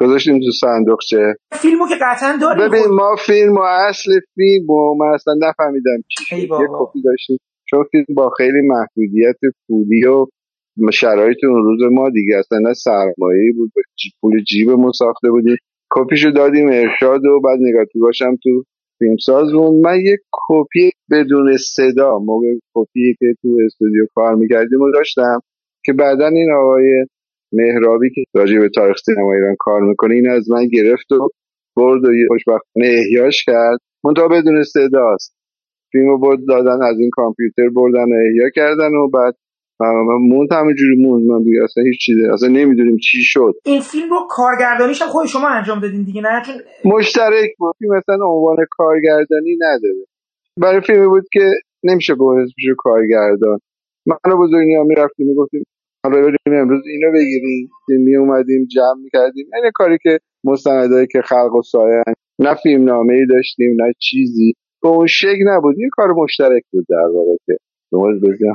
گذاشتیم 0.00 0.38
تو 0.38 0.50
صندوقچه 0.60 1.34
فیلمو 1.52 1.88
که 1.88 1.94
قطعا 2.02 2.38
داریم 2.42 2.68
ببین 2.68 2.82
خب. 2.82 2.90
ما 2.90 3.16
فیلم 3.26 3.54
و 3.54 3.60
اصل 3.60 4.12
فیلم 4.34 4.70
و 4.70 4.94
من 4.94 5.14
اصلا 5.14 5.34
نفهمیدم 5.48 5.98
چی 6.08 6.36
یه 6.36 6.68
کپی 6.78 7.02
داشتیم. 7.04 7.38
چون 7.70 7.84
فیلم 7.90 8.04
با 8.14 8.30
خیلی 8.36 8.60
محدودیت 8.62 9.36
پولی 9.66 10.04
و 10.06 10.26
شرایط 10.92 11.38
اون 11.44 11.62
روز 11.64 11.80
ما 11.92 12.10
دیگه 12.10 12.36
اصلا 12.38 12.58
نه 12.58 12.74
سرمایه 12.74 13.52
بود 13.56 13.72
پول 14.20 14.42
جیبمون 14.42 14.92
ساخته 14.92 15.30
بودیم. 15.30 15.56
کپیشو 15.90 16.30
دادیم 16.30 16.68
ارشاد 16.68 17.24
و 17.24 17.40
بعد 17.40 17.58
نگاتیو 17.60 18.02
باشم 18.02 18.36
تو 18.42 18.64
فیلمساز 18.98 19.52
بود 19.52 19.86
من 19.86 19.96
یک 20.00 20.20
کپی 20.48 20.90
بدون 21.10 21.56
صدا 21.56 22.18
موقع 22.18 22.46
کپی 22.74 23.14
که 23.18 23.26
تو 23.42 23.58
استودیو 23.66 24.06
کار 24.14 24.34
می‌کردیم 24.34 24.80
و 24.80 24.92
داشتم 24.92 25.40
که 25.84 25.92
بعدا 25.92 26.26
این 26.26 26.52
آقای 26.52 27.06
مهرابی 27.52 28.10
که 28.14 28.24
راجع 28.34 28.58
به 28.58 28.68
تاریخ 28.68 28.96
سینما 29.06 29.34
ایران 29.34 29.56
کار 29.58 29.80
می‌کنه 29.80 30.14
این 30.14 30.30
از 30.30 30.50
من 30.50 30.66
گرفت 30.66 31.12
و 31.12 31.28
برد 31.76 32.04
و 32.04 32.08
خوشبختانه 32.28 32.86
احیاش 32.86 33.44
کرد. 33.44 33.78
منتها 34.04 34.28
بدون 34.28 34.62
صداست 34.62 35.36
فیلمو 35.92 36.18
برد 36.18 36.38
دادن 36.48 36.82
از 36.82 36.98
این 36.98 37.10
کامپیوتر 37.12 37.68
بردن 37.68 38.04
و 38.04 38.16
احیا 38.26 38.50
کردن 38.54 38.94
و 38.94 39.08
بعد 39.08 39.34
موند 40.20 40.52
همینجوری 40.52 40.96
موند. 41.02 41.30
من 41.30 41.42
دیگه 41.42 41.64
اصلا 41.64 41.84
هیچ 41.84 42.00
چیزی 42.00 42.20
اصلا 42.32 42.48
نمی‌دونیم 42.48 42.96
چی 42.96 43.22
شد. 43.22 43.54
این 43.64 43.80
فیلم 43.80 44.10
رو 44.10 44.16
کارگردانیش 44.30 45.02
هم 45.02 45.08
خود 45.08 45.26
شما 45.26 45.48
انجام 45.48 45.80
دادین 45.80 46.02
دیگه 46.02 46.22
نه؟ 46.22 46.42
چون 46.46 46.54
مشترک 46.92 47.50
بود. 47.58 47.74
فیلم 47.78 47.96
مثلا 47.96 48.26
عنوان 48.26 48.56
کارگردانی 48.70 49.56
نداره. 49.60 50.04
برای 50.56 50.80
فیلمی 50.80 51.06
بود 51.06 51.24
که 51.32 51.50
نمیشه 51.84 52.14
گفت 52.14 52.52
کارگردان. 52.78 53.58
من 54.06 54.32
و 54.32 54.36
بزرگی 54.36 54.76
می‌رفتیم 54.86 55.26
می‌گفتیم 55.26 55.64
حالا 56.04 56.20
بریم 56.22 56.60
امروز 56.60 56.82
اینو 56.86 57.12
بگیریم 57.12 57.70
می 57.88 58.16
اومدیم 58.16 58.64
جمع 58.64 59.02
می‌کردیم. 59.02 59.46
این 59.54 59.70
کاری 59.74 59.98
که 60.02 60.18
مستندایی 60.44 61.06
که 61.06 61.22
خلق 61.22 61.54
و 61.54 61.62
سایه 61.62 62.02
نه 62.38 62.54
فیلم 62.54 62.84
نامه 62.84 63.14
ای 63.14 63.26
داشتیم 63.26 63.82
نه 63.82 63.92
چیزی. 63.98 64.54
به 64.82 64.88
اون 64.88 65.06
شکل 65.06 65.48
نبود. 65.48 65.78
یه 65.78 65.88
کار 65.92 66.12
مشترک 66.12 66.62
بود 66.72 66.86
در 66.88 67.06
واقع 67.14 67.36
که 67.46 67.56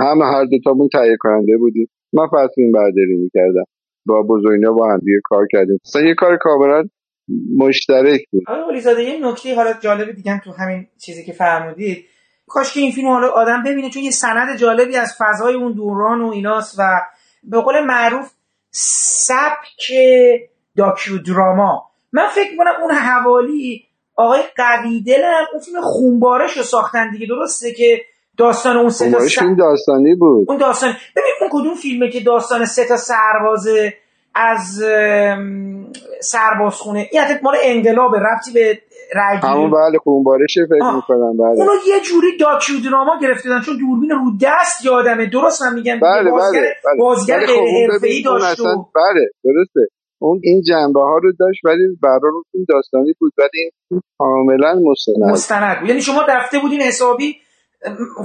همه 0.02 0.26
هر 0.26 0.46
دو 0.46 0.58
تامون 0.64 0.90
تهیه 0.94 1.18
کننده 1.20 1.58
بودیم. 1.58 1.88
من 2.14 2.28
فقط 2.32 2.50
فیلم 2.56 2.72
برداری 2.72 3.18
می‌کردم. 3.18 3.64
با 4.06 4.22
بزرگینا 4.22 4.72
با 4.72 4.92
هم 4.92 5.00
دیگه 5.00 5.20
کار 5.24 5.48
کردیم. 5.52 5.80
مثلا 5.86 6.02
یه 6.02 6.16
کار 6.16 6.38
کاملا 6.38 6.84
مشترک 7.58 8.22
بود. 8.32 8.44
آقای 8.48 8.80
زاده 8.80 9.04
یه 9.04 9.30
نکته 9.30 9.56
حالا 9.56 9.74
جالب 9.74 10.12
دیگه 10.12 10.42
تو 10.44 10.52
همین 10.52 10.88
چیزی 11.06 11.24
که 11.26 11.34
فرمودید. 11.34 12.06
کاش 12.48 12.74
که 12.74 12.80
این 12.80 12.92
فیلم 12.92 13.08
حالا 13.08 13.28
آدم 13.28 13.64
ببینه 13.66 13.90
چون 13.90 14.04
یه 14.04 14.12
سند 14.12 14.58
جالبی 14.58 14.96
از 14.96 15.14
فضای 15.20 15.54
اون 15.54 15.74
دوران 15.74 16.22
و 16.22 16.30
ایناست 16.30 16.80
و 16.80 16.84
به 17.48 17.62
قول 17.62 17.84
معروف 17.84 18.32
سبک 18.72 19.92
داکیو 20.78 21.18
دراما 21.18 21.90
من 22.12 22.28
فکر 22.28 22.52
می‌کنم 22.52 22.74
اون 22.82 22.92
حوالی 22.92 23.86
آقای 24.16 24.42
قویدل 24.58 25.24
اون 25.54 25.62
فیلم 25.62 25.82
خونبارش 25.82 26.58
رو 26.58 26.64
ساختن 26.64 27.12
دیگه. 27.12 27.28
درسته 27.28 27.74
که 27.74 28.02
داستان 28.38 28.78
اون 28.78 28.90
سه 28.90 29.12
تا 29.12 29.20
فیلم 29.20 29.56
داستانی 29.56 30.16
بود. 30.16 30.46
اون 30.50 30.58
داستان 30.58 30.94
ببین 31.16 31.32
اون 31.42 31.50
کدوم 31.54 31.76
فیلمه 31.76 32.10
که 32.10 32.20
داستان 32.20 32.66
سه 32.66 32.86
تا 32.86 32.98
سرباز 32.98 33.68
از 34.36 34.84
سربازخونه 36.22 37.10
این 37.12 37.22
حتی 37.22 37.34
مال 37.44 37.56
انقلاب 37.64 38.16
رفتی 38.16 38.52
به 38.52 38.82
رای 39.14 39.38
همون 39.44 39.72
بله 39.72 39.98
خونبارشه 40.04 40.62
فکر 40.70 40.92
می‌کنم 40.96 41.38
بله. 41.38 41.48
اونو 41.48 41.72
یه 41.88 42.02
جوری 42.02 42.38
داکیو 42.38 42.80
دراما 42.80 43.20
گرفتن 43.22 43.62
چون 43.62 43.78
دوربین 43.78 44.10
رو 44.10 44.32
دست 44.42 44.86
یادمه. 44.86 45.26
درست 45.26 45.62
من 45.62 45.74
میگم. 45.74 46.00
بله 46.00 46.32
بازیگر 46.32 46.62
بله, 46.62 47.00
بازیگر 47.00 47.38
بله. 47.38 47.48
غیر 47.48 47.92
حرفه‌ای 47.92 48.22
داشت 48.22 48.62
بله 48.96 49.30
درسته. 49.44 49.80
اون 50.20 50.40
این 50.44 50.62
جنبه 50.62 51.00
ها 51.00 51.18
رو 51.18 51.32
داشت 51.40 51.66
ولی 51.66 51.98
برای 52.04 52.32
اون 52.54 52.66
داستانی 52.70 53.14
بود 53.20 53.34
ولی 53.38 53.72
این 53.92 54.02
کاملا 54.18 54.82
مستند. 54.92 55.32
مستند 55.32 55.90
یعنی 55.90 56.02
شما 56.02 56.22
رفته 56.22 56.60
بودین 56.60 56.82
حسابی 56.82 57.36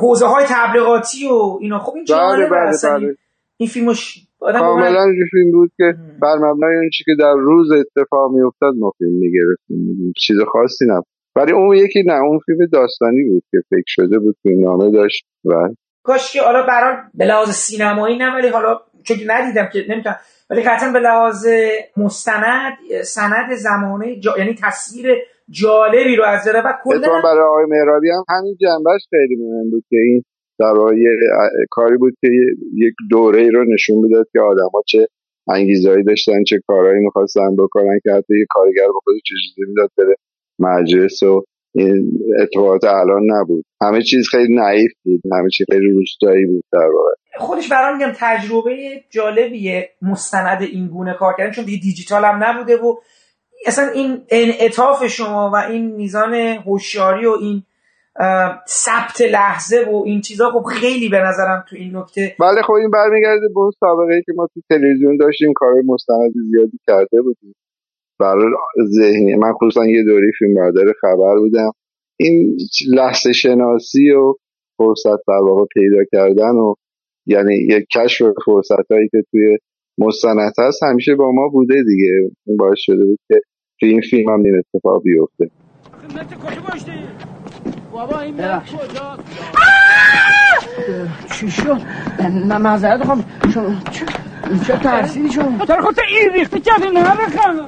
حوزه 0.00 0.26
های 0.26 0.44
تبلیغاتی 0.48 1.28
و 1.28 1.58
اینا. 1.60 1.78
خب 1.78 1.94
این 1.94 2.04
بله 2.10 2.46
بله 2.46 2.72
بله. 2.82 3.16
این 3.56 3.68
فیلمو 3.68 3.94
کاملا 4.40 5.06
فیلم 5.30 5.50
بود 5.52 5.72
که 5.76 5.94
بر 6.22 6.36
مبنای 6.36 6.76
اون 6.76 6.90
چی 6.92 7.04
که 7.04 7.12
در 7.18 7.34
روز 7.34 7.68
اتفاق 7.72 8.32
میافتاد 8.32 8.74
ما 8.78 8.92
فیلم 8.98 9.12
می‌گرفتیم 9.12 10.12
چیز 10.16 10.36
خاصی 10.52 10.84
نبود. 10.88 11.06
ولی 11.36 11.52
اون 11.52 11.76
یکی 11.76 12.02
نه 12.06 12.14
اون 12.14 12.38
فیلم 12.46 12.66
داستانی 12.72 13.24
بود 13.28 13.42
که 13.50 13.58
فکر 13.70 13.84
شده 13.86 14.18
بود 14.18 14.36
فیلم 14.42 14.64
نامه 14.64 14.90
داشت 14.90 15.26
و 15.44 15.68
کاش 16.02 16.32
که 16.32 16.42
حالا 16.42 16.66
برای 16.66 16.96
به 17.14 17.24
لحاظ 17.24 17.48
سینمایی 17.50 18.18
نه 18.18 18.34
ولی 18.34 18.48
حالا 18.48 18.80
چون 19.02 19.16
ندیدم 19.26 19.68
که 19.72 19.78
نمی‌تونم 19.88 20.16
ولی 20.50 20.62
قطعا 20.62 20.92
به 20.92 20.98
لحاظ 20.98 21.46
مستند 21.96 22.72
سند 23.04 23.54
زمانه 23.54 24.20
جا... 24.20 24.34
یعنی 24.38 24.54
تصویر 24.62 25.16
جالبی 25.50 26.16
رو 26.16 26.24
از 26.24 26.44
داره 26.44 26.60
و 26.60 26.72
کلا 26.84 27.22
برای 27.24 27.44
آقای 27.48 27.64
مهرابی 27.68 28.10
هم 28.10 28.24
همین 28.28 28.56
جنبش 28.60 29.00
خیلی 29.10 29.36
مهم 29.36 29.70
بود 29.70 29.84
که 29.90 29.96
این 29.96 30.24
در 30.60 30.74
کاری 31.70 31.96
بود 31.96 32.14
که 32.20 32.28
یک 32.74 32.94
دوره 33.10 33.42
ای 33.42 33.50
رو 33.50 33.64
نشون 33.74 33.98
می‌داد 33.98 34.26
که 34.32 34.40
آدما 34.40 34.82
چه 34.86 35.06
انگیزهایی 35.48 36.04
داشتن 36.04 36.44
چه 36.44 36.60
کارهایی 36.66 37.04
می‌خواستن 37.04 37.56
بکنن 37.56 38.00
که 38.04 38.10
حتی 38.10 38.38
یه 38.38 38.46
کارگر 38.50 38.86
به 39.06 39.12
چه 39.24 39.34
می‌داد 39.68 39.90
بره 39.98 40.14
مجلس 40.58 41.22
و 41.22 41.42
این 41.74 42.12
اتفاقات 42.40 42.84
الان 42.84 43.22
نبود. 43.26 43.64
همه 43.82 44.02
چیز 44.02 44.28
خیلی 44.30 44.54
نعیف 44.54 44.92
بود 45.04 45.20
همه 45.32 45.50
چیز 45.50 45.66
خیلی 45.70 45.90
روستایی 45.90 46.46
بود 46.46 46.64
در 46.72 46.88
واقع. 46.94 47.12
خودش 47.38 47.68
برام 47.68 47.96
میگم 47.96 48.12
تجربه 48.16 49.04
جالبیه 49.10 49.90
مستند 50.02 50.62
این 50.62 50.88
گونه 50.88 51.14
کار 51.14 51.34
کردن 51.38 51.50
چون 51.50 51.64
دیگه 51.64 51.82
دیجیتال 51.82 52.24
هم 52.24 52.44
نبوده 52.44 52.76
و 52.76 52.94
اصلا 53.66 53.88
این 53.88 54.22
انعطاف 54.28 55.06
شما 55.06 55.50
و 55.54 55.56
این 55.56 55.96
میزان 55.96 56.34
هوشیاری 56.34 57.26
و 57.26 57.36
این 57.40 57.62
ثبت 58.68 59.20
لحظه 59.20 59.90
و 59.92 60.02
این 60.06 60.20
چیزا 60.20 60.50
خب 60.50 60.62
خیلی 60.62 61.08
به 61.08 61.18
نظرم 61.18 61.64
تو 61.68 61.76
این 61.76 61.96
نکته 61.96 62.34
بله 62.40 62.62
خب 62.62 62.72
این 62.72 62.90
برمیگرده 62.90 63.48
به 63.54 63.60
اون 63.60 63.70
سابقه 63.80 64.14
ای 64.14 64.22
که 64.26 64.32
ما 64.36 64.48
تو 64.54 64.60
تلویزیون 64.70 65.16
داشتیم 65.16 65.52
کار 65.52 65.72
مستند 65.86 66.32
زیادی 66.50 66.78
کرده 66.86 67.22
بودیم. 67.22 67.54
برای 68.20 68.52
ذهنی 68.86 69.34
من 69.34 69.52
خصوصا 69.52 69.86
یه 69.86 70.04
دوری 70.04 70.32
فیلم 70.38 70.54
بردار 70.54 70.94
خبر 71.00 71.38
بودم. 71.38 71.70
این 72.16 72.56
لحظه 72.88 73.32
شناسی 73.32 74.10
و 74.10 74.34
فرصت 74.76 75.20
در 75.28 75.40
واقع 75.42 75.64
پیدا 75.74 76.04
کردن 76.12 76.54
و 76.54 76.74
یعنی 77.26 77.54
یک 77.54 77.86
کشف 77.96 78.26
فرصت 78.44 78.92
هایی 78.92 79.08
که 79.08 79.22
توی 79.30 79.58
مستند 79.98 80.52
هست 80.58 80.82
همیشه 80.82 81.14
با 81.14 81.32
ما 81.32 81.48
بوده 81.48 81.74
دیگه. 81.74 82.30
این 82.46 82.56
باعث 82.56 82.78
شده 82.78 83.04
بود 83.04 83.18
که 83.28 83.40
توی 83.80 83.88
این 83.88 84.00
فیلم 84.10 84.30
هم 84.30 84.42
این 84.42 84.62
اتفاق 84.74 85.02
بیفته. 85.02 85.50
بابا 87.92 88.20
این 88.20 88.36
چی 91.32 91.50
شد؟ 91.50 91.80
نه 92.20 92.58
معذرت 92.58 93.04
خواهم 93.04 93.24
چه 94.66 94.76
ترسیدی 94.76 95.32
شما؟ 95.32 95.66
تو 95.66 95.82
خودت 95.82 95.98
این 96.08 96.32
ریخته 96.32 96.60
کردی 96.60 96.86
نه 96.90 97.02
بخم 97.02 97.66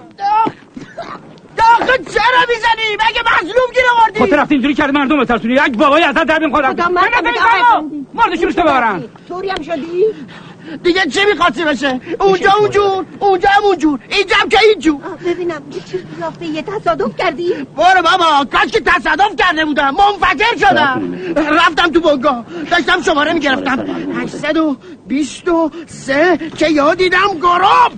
داخل 1.56 2.04
چرا 2.04 2.42
می‌زنی؟ 2.48 2.94
مگه 2.94 3.20
مظلوم 3.36 3.72
گیر 3.74 3.84
آوردی؟ 3.98 4.18
خودت 4.18 4.32
رفتی 4.32 4.54
اینجوری 4.54 4.74
کردی 4.74 4.92
مردم 4.92 5.20
بترسونی 5.20 5.54
یک 5.54 5.76
بابای 5.76 6.02
ازت 6.02 6.24
در 6.24 6.48
خودم 6.50 6.72
خدا 6.72 6.88
من 6.88 7.02
مردشی 8.14 8.44
روشته 8.44 8.62
ببرن 8.62 9.04
طوری 9.28 9.50
هم 9.50 9.62
شدی؟ 9.62 10.04
دیگه 10.82 11.06
چی 11.06 11.20
می‌خواستی 11.32 11.64
بشه؟ 11.64 12.00
اونجا 12.20 12.52
اونجور 12.60 13.06
اونجا 13.18 13.48
هم 13.48 13.64
اونجور 13.64 14.00
اینجا 14.10 14.36
هم 14.36 14.48
که 14.48 14.58
اینجور 14.62 15.00
ببینم 15.26 15.62
یه 15.72 15.80
چیز 15.80 16.00
رافته 16.20 16.46
یه 16.46 16.62
تصادف 16.62 17.16
کردی؟ 17.16 17.52
برو 17.76 18.02
بابا 18.02 18.44
کاش 18.52 18.70
که 18.70 18.80
تصادف 18.80 19.36
کرده 19.38 19.64
بودم. 19.64 19.94
منفجر 19.94 20.56
شدم. 20.56 21.14
رفتم 21.36 21.92
تو 21.92 22.00
بنگاه. 22.00 22.44
داشتم 22.70 23.02
شماره 23.02 23.32
می‌گرفتم. 23.32 23.86
823 24.16 26.38
که 26.56 26.68
یاد 26.68 26.98
دیدم 26.98 27.38
گروب 27.40 27.92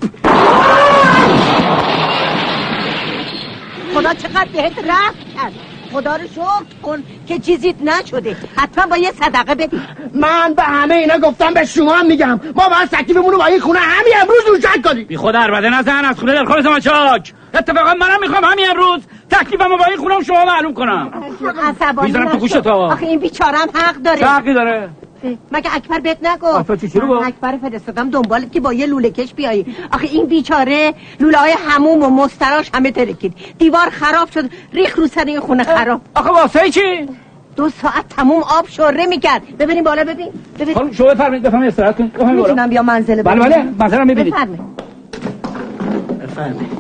خدا 3.95 4.15
چقدر 4.15 4.49
بهت 4.53 4.79
رفت 4.79 5.35
کرد. 5.37 5.53
خدا 5.95 6.17
رو 6.17 6.27
شکر 6.27 6.81
کن 6.83 7.03
که 7.27 7.39
چیزیت 7.39 7.77
نشده. 7.83 8.37
حتما 8.57 8.87
با 8.87 8.97
یه 8.97 9.13
صدقه 9.13 9.55
بدی 9.55 9.81
من 10.15 10.55
به 10.55 10.63
همه 10.63 10.95
اینا 10.95 11.19
گفتم 11.19 11.55
به 11.55 11.65
شما 11.65 11.95
هم 11.95 12.07
میگم. 12.07 12.41
ما 12.55 12.69
باید 12.69 12.89
تکلیفمون 12.93 13.33
رو 13.33 13.39
با 13.39 13.45
این 13.45 13.61
خونه 13.61 13.79
همین 13.79 14.13
امروز 14.21 14.41
روشن 14.49 14.83
کنیم. 14.83 15.07
بی 15.07 15.17
خود 15.17 15.37
عربده 15.37 15.71
نزن 15.71 16.05
از 16.05 16.19
خونه 16.19 16.33
دلخواه 16.33 16.63
زمان 16.63 16.81
چاک. 16.81 17.33
اتفاقا 17.55 17.95
منم 17.95 18.21
می‌خوام 18.21 18.45
همین 18.45 18.71
امروز 18.71 19.03
تکلیفمو 19.31 19.77
با 19.77 19.85
این 19.85 19.97
خونه 19.97 20.23
شما 20.23 20.45
معلوم 20.45 20.75
کنم. 20.75 21.11
عصبانی 21.63 22.09
می‌ذارم 22.09 22.29
تو 22.29 22.39
گوشت 22.39 22.67
آخه 22.67 23.07
این 23.07 23.19
بیچارم 23.19 23.69
حق 23.75 23.97
داره. 23.97 24.27
حقی 24.27 24.55
داره؟ 24.55 24.91
مگه 25.53 25.77
اکبر 25.77 25.99
بهت 26.01 26.19
نگو 26.23 26.47
اکبر 26.47 26.77
چی 26.77 27.01
رو 27.01 27.13
اکبر 27.13 27.57
فرستادم 27.57 28.11
دنبالت 28.11 28.53
که 28.53 28.61
با 28.61 28.73
یه 28.73 28.87
لوله 28.87 29.11
کش 29.11 29.35
بیایی. 29.35 29.67
آخه 29.93 30.07
این 30.07 30.27
بیچاره 30.27 30.95
لوله 31.21 31.39
های 31.39 31.55
هموم 31.69 32.03
و 32.03 32.11
مستراش 32.25 32.71
همه 32.75 32.91
ترکید. 32.91 33.35
دیوار 33.59 33.91
خراب 33.91 34.31
شد 34.31 34.45
ریخ 34.73 34.99
رو 34.99 35.07
سر 35.07 35.25
این 35.25 35.41
خونه 35.41 35.65
خراب. 35.65 36.01
آخه 36.15 36.31
واسه 36.31 36.71
چی؟ 36.71 36.81
دو 37.57 37.69
ساعت 37.69 38.09
تموم 38.17 38.43
آب 38.59 38.69
شوره 38.69 39.07
می‌کرد. 39.07 39.43
ببینیم 39.59 39.85
بالا 39.85 40.05
ببین 40.05 40.29
ببین. 40.59 40.75
خانم 40.75 40.93
شما 40.93 41.07
بفرمایید 41.07 41.43
بفرمایید 41.43 41.73
استراحت 41.73 41.97
کنید. 41.97 42.21
می‌تونم 42.21 42.69
بیا 42.69 42.83
منزل 42.83 43.23
بله 43.23 43.41
بله 43.41 43.65
منزلم 43.79 44.07
می‌بینید. 44.07 44.35
بفرمایید. 44.35 44.61
بفرمایید 46.23 46.75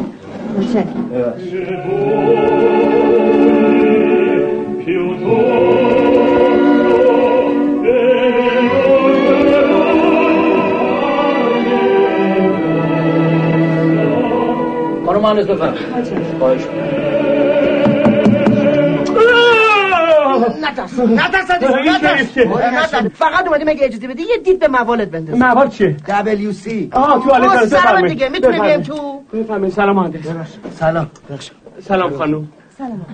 مهندس 15.24 15.46
بفرمایید 15.46 16.38
خواهش 16.38 16.62
فقط 23.14 23.46
اومدیم 23.46 23.68
اگه 23.68 23.84
اجازه 23.84 24.08
بدی؟ 24.08 24.22
یه 24.22 24.36
دید 24.44 24.58
به 24.58 24.68
موالد 24.68 25.10
بندازیم 25.10 25.46
موال 25.46 25.68
چیه؟ 25.68 25.96
WC 26.06 26.68
آها 26.92 27.18
تو 27.18 27.30
آله 27.30 27.66
سلام 27.66 28.08
دیگه. 28.08 28.28
می‌تونیم 28.28 28.62
بیایم 28.62 28.82
تو؟ 28.82 29.22
بفرمایید. 29.32 29.74
سلام 29.74 29.96
مهندس 29.96 30.26
سلام. 30.78 31.10
سلام 31.80 32.16
خانم. 32.16 32.48
سلام. 32.78 33.06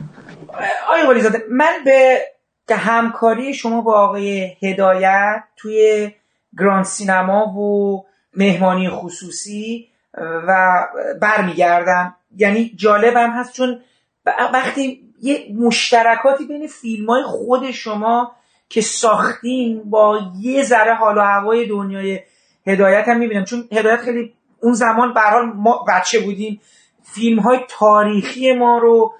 آقای 0.88 1.02
قلیزاده 1.06 1.38
من 1.50 1.72
به 1.84 2.76
همکاری 2.76 3.54
شما 3.54 3.80
با 3.80 4.00
آقای 4.00 4.56
هدایت 4.62 5.42
توی 5.56 6.10
گراند 6.58 6.84
سینما 6.84 7.46
و 7.58 8.04
مهمانی 8.36 8.88
خصوصی 8.90 9.89
و 10.18 10.86
برمیگردم 11.20 12.16
یعنی 12.36 12.72
جالبم 12.76 13.30
هست 13.30 13.52
چون 13.52 13.80
وقتی 14.26 15.00
یه 15.22 15.46
مشترکاتی 15.58 16.46
بین 16.46 16.66
فیلم 16.66 17.06
های 17.06 17.22
خود 17.22 17.70
شما 17.70 18.32
که 18.68 18.80
ساختین 18.80 19.82
با 19.90 20.20
یه 20.40 20.62
ذره 20.62 20.94
حال 20.94 21.18
و 21.18 21.20
هوای 21.20 21.66
دنیای 21.66 22.20
هدایت 22.66 23.08
هم 23.08 23.18
می‌بینم. 23.18 23.44
چون 23.44 23.68
هدایت 23.72 24.00
خیلی 24.00 24.34
اون 24.62 24.72
زمان 24.72 25.14
به 25.14 25.20
حال 25.20 25.46
ما 25.46 25.84
بچه 25.88 26.20
بودیم. 26.20 26.60
فیلم 27.02 27.38
های 27.38 27.58
تاریخی 27.68 28.52
ما 28.52 28.78
رو 28.78 29.14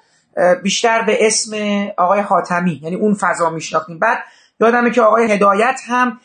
بیشتر 0.62 1.02
به 1.02 1.26
اسم 1.26 1.56
آقای 1.96 2.20
حاتمی 2.20 2.80
یعنی 2.82 2.96
اون 2.96 3.14
فضا 3.14 3.50
میشناختیم. 3.50 3.98
بعد 3.98 4.18
یادمه 4.60 4.90
که 4.90 5.02
آقای 5.02 5.32
هدایت 5.32 5.80
هم 5.86 6.20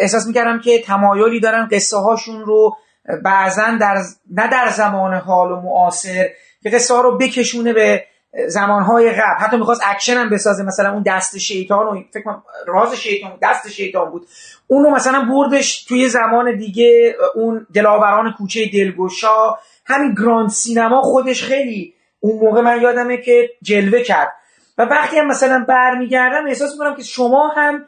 احساس 0.00 0.26
می‌کردم 0.26 0.60
که 0.60 0.82
تمایلی 0.82 1.40
دارن 1.40 1.68
قصه 1.72 1.96
هاشون 1.96 2.40
رو 2.44 2.76
بعضا 3.24 3.78
در 3.80 3.96
نه 4.30 4.48
در 4.50 4.68
زمان 4.68 5.14
حال 5.14 5.52
و 5.52 5.60
معاصر 5.60 6.28
که 6.62 6.70
قصه 6.70 6.94
ها 6.94 7.00
رو 7.00 7.18
بکشونه 7.18 7.72
به 7.72 8.04
زمانهای 8.48 9.10
قبل. 9.10 9.44
حتی 9.44 9.56
می‌خواست 9.56 9.82
اکشن 9.86 10.14
هم 10.14 10.30
بسازه 10.30 10.64
مثلا 10.64 10.92
اون 10.92 11.02
دست 11.06 11.38
شیطان 11.38 11.86
و 11.86 12.02
فکر 12.12 12.22
کنم 12.22 12.42
راز 12.66 12.94
شیطان 12.94 13.38
دست 13.42 13.68
شیطان 13.68 14.10
بود. 14.10 14.26
اون 14.66 14.84
رو 14.84 14.90
مثلا 14.90 15.24
بردش 15.30 15.84
توی 15.84 16.08
زمان 16.08 16.56
دیگه 16.56 17.16
اون 17.34 17.66
دلاوران 17.74 18.32
کوچه 18.38 18.70
دلگشا 18.72 19.54
همین 19.84 20.14
گراند 20.14 20.50
سینما 20.50 21.02
خودش 21.02 21.42
خیلی 21.42 21.94
اون 22.20 22.38
موقع 22.44 22.60
من 22.60 22.80
یادمه 22.80 23.16
که 23.16 23.50
جلوه 23.62 24.02
کرد. 24.02 24.32
و 24.78 24.82
وقتی 24.82 25.18
هم 25.18 25.26
مثلا 25.26 25.64
برمیگردم 25.68 26.46
احساس 26.46 26.72
می‌کنم 26.72 26.96
که 26.96 27.02
شما 27.02 27.48
هم 27.56 27.84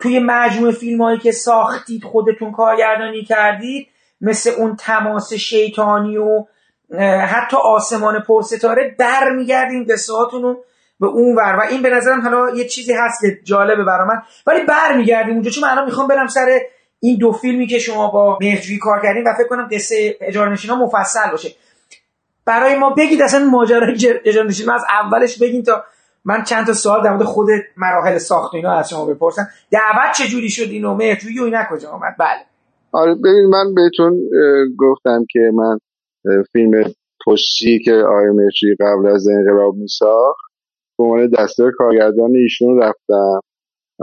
توی 0.00 0.18
مجموعه 0.18 0.72
فیلم 0.72 1.02
هایی 1.02 1.18
که 1.18 1.32
ساختید 1.32 2.04
خودتون 2.04 2.52
کارگردانی 2.52 3.24
کردید 3.24 3.88
مثل 4.20 4.50
اون 4.50 4.76
تماس 4.76 5.32
شیطانی 5.32 6.16
و 6.16 6.44
حتی 7.26 7.56
آسمان 7.56 8.20
پرستاره 8.20 8.94
برمیگردین 8.98 9.86
قصهاتون 9.90 10.42
رو 10.42 10.64
به 11.00 11.06
اون 11.06 11.36
ور. 11.36 11.56
و 11.56 11.60
این 11.60 11.82
به 11.82 11.90
نظرم 11.90 12.20
حالا 12.20 12.50
یه 12.50 12.68
چیزی 12.68 12.92
هست 12.92 13.20
که 13.20 13.38
جالبه 13.44 13.84
برای 13.84 14.08
من. 14.08 14.22
ولی 14.46 14.64
برمیگردیم 14.64 15.34
اونجا 15.34 15.50
چون 15.50 15.64
من 15.64 15.84
می‌خوام 15.84 16.08
برم 16.08 16.26
سر 16.26 16.60
این 17.00 17.18
دو 17.18 17.32
فیلمی 17.32 17.66
که 17.66 17.78
شما 17.78 18.10
با 18.10 18.38
مهرجویی 18.40 18.78
کار 18.78 19.02
کردین 19.02 19.24
و 19.26 19.34
فکر 19.34 19.48
کنم 19.48 19.68
قصه 19.72 20.16
اجاره 20.20 20.52
نشینا 20.52 20.74
مفصل 20.74 21.30
باشه. 21.30 21.50
برای 22.44 22.76
ما 22.76 22.90
بگید 22.90 23.22
اصلا 23.22 23.44
ماجرای 23.44 24.20
اجاره 24.24 24.46
نشینا 24.46 24.74
از 24.74 24.84
اولش 24.90 25.38
بگین 25.38 25.62
تا 25.62 25.84
من 26.24 26.44
چند 26.44 26.66
تا 26.66 26.72
سوال 26.72 27.02
در 27.02 27.10
مورد 27.10 27.22
خود 27.22 27.48
مراحل 27.76 28.18
ساخت 28.18 28.54
اینا 28.54 28.78
از 28.78 28.90
شما 28.90 29.04
بپرسم. 29.04 29.48
دعوت 29.70 30.16
چه 30.16 30.28
جوری 30.28 30.50
شد 30.50 30.70
اینو؟ 30.70 30.94
مهرجویی 30.94 31.40
و 31.40 31.44
اینا 31.44 31.64
کجا 31.70 31.90
آمد 31.90 32.16
بله. 32.18 32.55
آره 32.96 33.14
ببین 33.14 33.46
من 33.52 33.74
بهتون 33.74 34.20
گفتم 34.78 35.24
که 35.30 35.50
من 35.54 35.78
فیلم 36.52 36.72
پشتی 37.26 37.78
که 37.84 37.92
آقای 37.92 38.30
مهرجویی 38.30 38.76
قبل 38.80 39.06
از 39.06 39.28
انقلاب 39.28 39.74
میساخت 39.74 40.46
به 40.98 41.04
عنوان 41.04 41.30
دستور 41.38 41.72
کارگردان 41.78 42.30
ایشون 42.36 42.78
رفتم. 42.82 43.40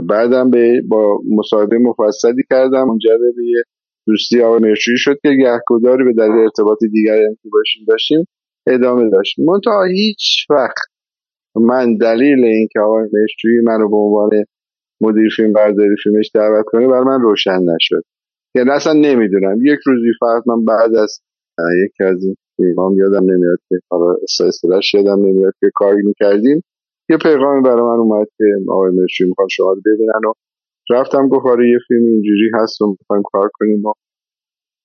بعدم 0.10 0.50
به 0.50 0.82
با 0.90 1.20
مصاحبه 1.38 1.78
مفصلی 1.78 2.44
کردم 2.50 2.90
اونجا 2.90 3.12
به 3.18 3.46
یه 3.46 3.64
دوستی 4.08 4.42
آقای 4.42 4.60
مهرجویی 4.60 4.98
شد 4.98 5.18
که 5.24 5.30
گهگداری 5.30 6.04
به 6.04 6.14
دلیل 6.14 6.32
ارتباط 6.44 6.80
دیگری 6.92 7.36
که 7.44 7.50
باشیم 7.54 7.86
داشتیم 7.88 8.26
ادامه 8.68 9.10
داشت. 9.10 9.40
منتها 9.40 9.84
هیچ 9.84 10.48
وقت 10.50 10.88
من 11.56 11.98
دلیل 11.98 12.46
اینکه 12.46 12.80
آقای 12.80 13.04
مهرجویی 13.14 13.62
منو 13.64 13.90
به 13.90 13.98
عنوان 13.98 14.30
مدیر 15.02 15.30
فیلم 15.36 15.54
برداری 15.54 15.96
فیلمش 16.04 16.32
دعوت 16.34 16.66
کنه 16.68 16.88
بر 16.88 17.02
من 17.02 17.22
روشن 17.22 17.60
نشد. 17.76 18.04
یعنی 18.56 18.70
اصلا 18.70 18.94
نمی‌دونم. 18.94 19.60
یک 19.62 19.80
روزی 19.86 20.12
فقط 20.20 20.44
من 20.48 20.66
بعد 20.66 20.96
از 20.96 21.20
یکی 21.86 22.04
از 22.04 22.26
این 22.26 22.36
فیلم 22.56 22.98
یادم 22.98 23.32
نمیاد 23.32 23.58
که 23.70 23.76
حالا 23.90 24.16
اصطلاحش 24.48 24.94
یادم 24.94 25.26
نمیاد 25.26 25.54
که 25.60 25.72
کاری 25.76 26.02
می‌کردیم. 26.02 26.64
یه 27.10 27.18
پیغامی 27.18 27.62
برای 27.62 27.82
من 27.82 28.00
اومد 28.00 28.28
که 28.38 28.44
آقای 28.70 28.92
مرشی 28.92 29.24
می‌خوان 29.26 29.48
شما 29.48 29.74
رو 29.74 29.82
ببینن 29.86 30.30
و 30.30 30.34
رفتم 30.90 31.28
گفت 31.28 31.46
آره 31.46 31.70
یه 31.70 31.78
فیلم 31.88 32.06
اینجوری 32.06 32.52
هست 32.54 32.82
و 32.82 32.96
می‌خوایم 33.00 33.24
کار 33.32 33.50
کنیم 33.54 33.86
و 33.86 33.94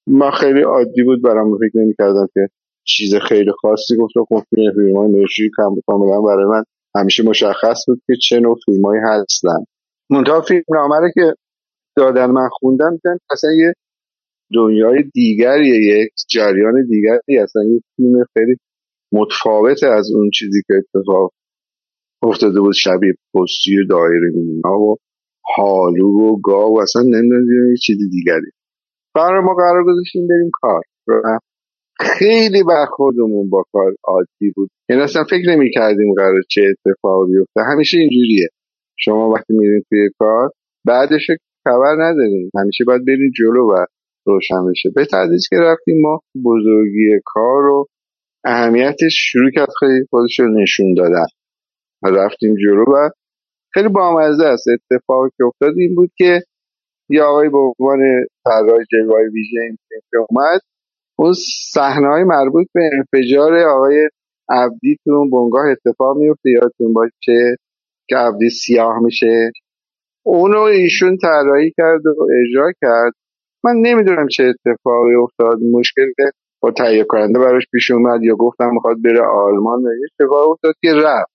من 0.07 0.31
خیلی 0.31 0.63
عادی 0.63 1.03
بود 1.03 1.23
برام 1.23 1.59
فکر 1.59 1.79
نمی‌کردم 1.79 2.29
که 2.35 2.49
چیز 2.85 3.15
خیلی 3.15 3.51
خاصی 3.53 3.97
گفت 3.97 4.17
و 4.17 4.25
خب 4.29 4.43
فیلم 4.55 4.97
های 4.97 5.09
مرشی 5.09 5.51
کاملا 5.87 6.21
برای 6.21 6.45
من 6.45 6.65
همیشه 6.95 7.25
مشخص 7.25 7.85
بود 7.87 8.01
که 8.07 8.13
چه 8.29 8.41
نوع 8.41 8.57
فیلم 8.65 8.83
هستن. 9.05 9.65
منتها 10.11 10.41
فیلم 10.41 10.63
نامه 10.71 11.13
که 11.15 11.35
دادن 11.99 12.31
من 12.31 12.49
خوندم 12.53 12.91
دیدم 12.91 13.19
اصلا 13.31 13.51
یه 13.51 13.73
دنیای 14.55 15.05
دیگریه 15.15 16.01
یک 16.01 16.11
جریان 16.31 16.87
دیگری 16.89 17.39
اصلا 17.43 17.63
یه 17.63 17.81
فیلم 17.97 18.25
خیلی 18.35 18.57
متفاوت 19.13 19.83
از 19.85 20.11
اون 20.15 20.31
چیزی 20.35 20.63
که 20.67 20.75
اتفاق 20.75 21.33
افتاده 22.23 22.61
بود 22.61 22.75
شبیه 22.75 23.15
پستی 23.35 23.79
و 23.79 23.87
دایره 23.87 24.31
مینا 24.35 24.79
و 24.79 24.97
حالو 25.57 26.07
و 26.07 26.41
گاو. 26.41 26.81
اصلا 26.81 27.03
نمی‌دونم 27.03 27.71
یه 27.71 27.77
چیز 27.77 27.97
دیگری. 28.11 28.51
برای 29.15 29.45
ما 29.45 29.55
قرار 29.55 29.85
گذاشتیم 29.85 30.27
بریم 30.29 30.51
کار. 30.53 30.83
خیلی 32.01 32.63
برخوردمون 32.63 33.51
با 33.51 33.65
کار 33.73 33.95
عادی 34.05 34.53
بود. 34.57 34.71
یعنی 34.91 35.03
اصلا 35.03 35.25
فکر 35.25 35.51
نمی 35.51 35.71
کردیم 35.75 36.15
قرار 36.17 36.43
چه 36.51 36.61
اتفاقی 36.71 37.33
بیفته. 37.33 37.61
همیشه 37.73 37.99
اینجوریه. 37.99 38.49
شما 38.99 39.29
وقتی 39.29 39.55
میرین 39.55 39.83
توی 39.89 40.11
کار 40.19 40.51
بعدش 40.87 41.27
خبر 41.69 41.95
نداریم. 41.99 42.51
همیشه 42.59 42.85
باید 42.85 43.05
بریم 43.07 43.31
جلو 43.39 43.73
و 43.73 43.85
روشن 44.27 44.71
بشه. 44.71 44.91
به 44.95 45.05
تدریج 45.05 45.43
که 45.51 45.57
رفتیم 45.57 46.01
ما 46.01 46.21
بزرگی 46.45 47.21
کار 47.25 47.65
و 47.65 47.87
اهمیتش 48.45 49.15
شروع 49.33 49.51
کرد 49.51 49.69
خیلی 49.81 50.07
خودش 50.11 50.41
رو 50.41 50.63
نشون 50.63 50.95
دادن. 50.95 51.27
رفتیم 52.03 52.55
جلو 52.55 52.85
و 52.85 53.11
خیلی 53.75 53.89
بامزه 53.89 54.45
است. 54.45 54.67
اتفاقی 54.69 55.31
که 55.37 55.45
افتاد 55.45 55.75
این 55.77 55.95
بود 55.95 56.11
که 56.17 56.43
یه 57.11 57.23
آقای 57.23 57.49
به 57.49 57.59
عنوان 57.59 57.99
طراح 58.45 58.85
جلوه 58.93 59.21
ویژه 59.33 59.61
این 59.61 59.79
که 59.91 60.17
اومد 60.29 60.61
اون 61.19 61.33
صحنه 61.73 62.09
های 62.09 62.25
مربوط 62.25 62.67
به 62.75 62.91
انفجار 62.93 63.59
آقای 63.59 64.09
عبدی 64.49 64.97
تو 65.05 65.11
اون 65.11 65.31
بنگاه 65.31 65.65
اتفاق 65.67 66.17
میفته 66.17 66.51
یادتون 66.51 66.93
باشه 66.93 67.57
که 68.09 68.17
عبدی 68.17 68.51
سیاه 68.51 68.99
میشه. 69.03 69.51
اونو 70.29 70.61
ایشون 70.61 71.17
طراحی 71.17 71.73
کرد 71.77 72.07
و 72.07 72.27
اجرا 72.41 72.73
کرد. 72.81 73.13
من 73.65 73.73
نمی‌دونم 73.77 74.29
چه 74.29 74.45
اتفاقی 74.45 75.15
افتاد 75.15 75.59
مشکل 75.73 76.13
با 76.63 76.71
تهیه 76.71 77.05
کننده 77.05 77.39
براش 77.39 77.63
پیش 77.73 77.91
اومد 77.91 78.23
یا 78.23 78.35
گفتم 78.35 78.71
می‌خواد 78.75 79.03
بره 79.05 79.21
آلمان. 79.21 79.83
و 79.83 79.89
اتفاق 80.05 80.51
افتاد 80.51 80.75
که 80.83 80.89
رفت 80.95 81.33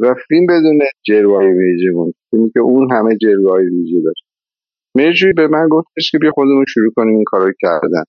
و 0.00 0.14
فیلم 0.28 0.46
بدون 0.46 0.78
جلوه 1.06 1.44
ویژه 1.44 1.92
بود. 1.92 2.14
فیلمی 2.30 2.50
که 2.50 2.60
اون 2.60 2.92
همه 2.92 3.16
جلوه 3.16 3.60
ویژه 3.60 4.00
داشت. 4.04 4.24
مرجوی 4.96 5.32
به 5.32 5.48
من 5.48 5.68
گفتش 5.68 6.10
که 6.10 6.18
بیا 6.18 6.30
خودمون 6.30 6.64
شروع 6.68 6.92
کنیم 6.96 7.14
این 7.14 7.24
کارو 7.26 7.52
کردن. 7.60 8.04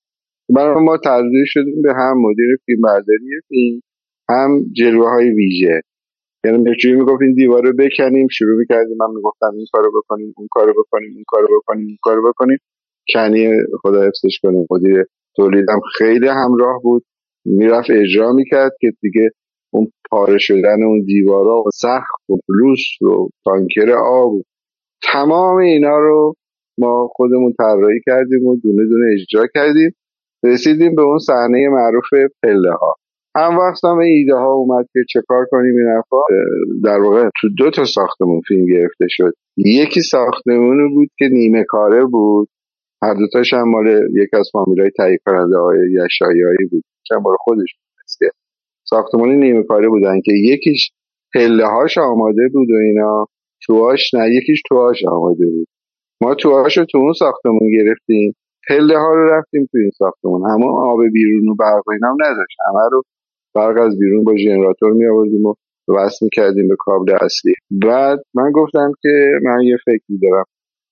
برای 0.56 0.84
ما 0.84 0.98
تبدیل 0.98 1.46
شدیم 1.46 1.82
به 1.82 1.94
هم 1.94 2.14
مدیر 2.22 2.58
فیلم 2.66 2.82
برداری 2.82 3.42
فیلم 3.48 3.82
هم 4.30 4.66
جلوه 4.74 5.10
های 5.10 5.30
ویژه. 5.30 5.82
یعنی 6.46 6.58
مرجوی 6.58 6.96
می‌گفت 6.96 7.22
این 7.22 7.34
دیوار 7.34 7.64
رو 7.64 7.74
بکنیم 7.74 8.28
شروع 8.28 8.58
می‌کردیم 8.58 8.98
من 9.00 9.16
می‌گفتم 9.16 9.52
این 9.56 9.66
کارو 9.74 9.92
بکنیم 10.02 10.34
اون 10.38 10.48
کارو 10.52 10.74
بکنیم 10.84 11.12
این 11.16 11.24
کارو 11.28 11.48
بکنیم 11.60 11.88
این 11.88 11.98
کارو 12.02 12.30
بکنیم. 12.30 12.58
کنی 13.14 13.50
خدا 13.82 14.02
حفظش 14.02 14.40
کنیم 14.44 14.68
مدیر 14.72 15.06
تولیدم 15.36 15.80
خیلی 15.98 16.28
همراه 16.28 16.82
بود. 16.84 17.04
می‌رفت 17.46 17.92
اجرا 17.92 18.34
می‌کرد 18.34 18.72
که 18.82 18.92
دیگه 19.02 19.30
اون 19.74 19.88
پاره 20.12 20.38
شدن 20.38 20.84
اون 20.84 21.04
دیوارا 21.06 21.62
و 21.62 21.70
سخت 21.74 22.30
و 22.30 22.34
بلوس 22.48 23.02
و 23.02 23.30
تانکر 23.46 23.92
آب 23.92 24.34
تمام 25.14 25.58
اینا 25.58 25.98
رو 26.00 26.34
ما 26.78 27.08
خودمون 27.12 27.54
طراحی 27.58 28.00
کردیم 28.06 28.46
و 28.46 28.56
دونه 28.64 28.86
دونه 28.90 29.06
اجرا 29.14 29.48
کردیم. 29.56 29.96
رسیدیم 30.44 30.96
به 30.96 31.02
اون 31.02 31.20
صحنه 31.20 31.70
معروف 31.70 32.10
پله 32.44 32.72
ها 32.72 32.96
هم 33.36 33.58
وقت 33.58 33.86
هم 33.86 33.98
ایده 33.98 34.36
ها 34.36 34.54
اومد 34.54 34.86
که 34.94 35.00
چه 35.10 35.22
کار 35.28 35.46
کنیم 35.52 35.74
این 35.78 36.02
در 36.84 37.00
واقع 37.00 37.30
تو 37.42 37.50
دو 37.58 37.72
تا 37.72 37.86
ساختمون 37.86 38.42
فیلم 38.48 38.66
گرفته 38.66 39.06
شد. 39.10 39.34
یکی 39.58 40.02
ساختمون 40.02 40.94
بود 40.94 41.10
که 41.18 41.26
نیمه 41.32 41.64
کاره 41.68 42.06
بود. 42.06 42.48
هر 43.04 43.14
دوتاش 43.14 43.54
هم 43.54 43.70
مال 43.70 43.88
یکی 44.14 44.38
از 44.38 44.50
فامیلای 44.54 44.90
تهیه 44.98 45.18
کننده 45.26 45.58
های 45.58 45.78
یشایایی 45.92 46.68
بود. 46.72 46.84
که 47.06 47.16
مال 47.16 47.36
خودش 47.40 47.74
بود. 47.78 47.86
ساختمان 48.84 49.30
نیمه 49.30 49.64
کاره 49.64 49.90
بودن 49.90 50.22
که 50.26 50.32
یکیش 50.34 50.92
پله 51.34 51.66
هاش 51.66 51.98
آماده 51.98 52.50
بود 52.54 52.70
و 52.72 52.76
اینا. 52.86 53.26
توهاش 53.66 54.14
نه 54.14 54.36
یکیش 54.36 54.62
توهاش 54.70 55.06
آماده 55.08 55.46
بود. 55.46 55.68
ما 56.22 56.36
توهاش 56.36 56.78
رو 56.78 56.86
تو 56.86 56.98
اون 56.98 57.14
ساختمون 57.14 57.72
گرفتیم. 57.78 58.36
پله 58.68 58.98
ها 58.98 59.14
رو 59.14 59.30
رفتیم 59.30 59.68
تو 59.72 59.78
این 59.78 59.92
ساختمون. 59.98 60.50
همون 60.52 60.74
آب 60.80 61.00
بیرون 61.14 61.50
و 61.50 61.56
برق 61.56 61.90
اینا 61.92 62.08
هم 62.08 62.18
نداشت. 62.22 62.58
همه 62.68 62.90
رو 62.92 63.04
برق 63.56 63.82
از 63.82 64.00
بیرون 64.00 64.24
با 64.24 64.36
ژنراتور 64.36 64.94
می 64.94 65.06
آوردیم 65.08 65.46
و 65.46 65.54
وصل 65.90 66.28
کردیم 66.34 66.68
به 66.68 66.76
کابل 66.80 67.12
اصلی. 67.22 67.54
بعد 67.72 68.20
من 68.34 68.52
گفتم 68.52 68.92
که 69.02 69.30
من 69.44 69.62
یه 69.64 69.78
فکری 69.86 70.20
دارم. 70.22 70.46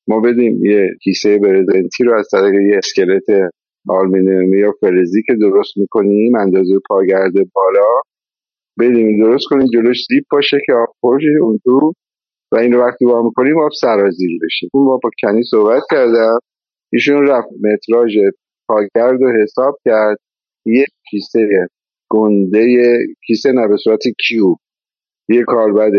ما 0.08 0.20
بدیم 0.20 0.66
یه 0.66 0.90
کیسه 1.04 1.40
برزنتی 1.40 2.04
رو 2.04 2.20
از 2.20 2.28
طریق 2.32 2.54
یه 2.62 2.78
اسکلت 2.78 3.52
آلمینیومی 3.90 4.58
یا 4.60 4.72
فلزی 4.82 5.24
که 5.28 5.34
درست 5.42 5.78
می‌کنیم 5.78 6.36
اندازه 6.36 6.80
پاگرده 6.90 7.46
بالا 7.56 8.02
بدیم. 8.80 9.24
درست 9.24 9.46
کنیم 9.50 9.68
جلوش 9.74 9.98
زیپ 10.10 10.24
باشه 10.32 10.58
که 10.66 10.74
آب 10.74 10.96
پرشه 11.04 11.28
اون 11.42 11.60
تو 11.64 11.94
و 12.52 12.56
این 12.56 12.74
رو 12.74 12.82
وقتی 12.82 13.06
با 13.06 13.24
می‌کنیم 13.24 13.60
آب 13.60 13.72
سرازیر 13.82 14.40
بشه. 14.44 14.68
اون 14.74 14.86
با, 14.86 15.00
با 15.04 15.10
کنی 15.24 15.44
صحبت 15.44 15.84
کردم. 15.92 16.40
ایشون 16.94 17.28
رفت 17.28 17.48
متراژ 17.64 18.18
پاگرد 18.68 19.22
رو 19.22 19.32
حساب 19.44 19.78
کرد. 19.86 20.18
یه 20.66 20.86
کیسه 21.10 21.48
گنده 22.14 22.66
کیسه 23.28 23.52
نه 23.52 23.68
به 23.68 23.78
صورت 23.78 24.04
کیوب 24.28 24.58
یه 25.30 25.44
کاربد 25.44 25.92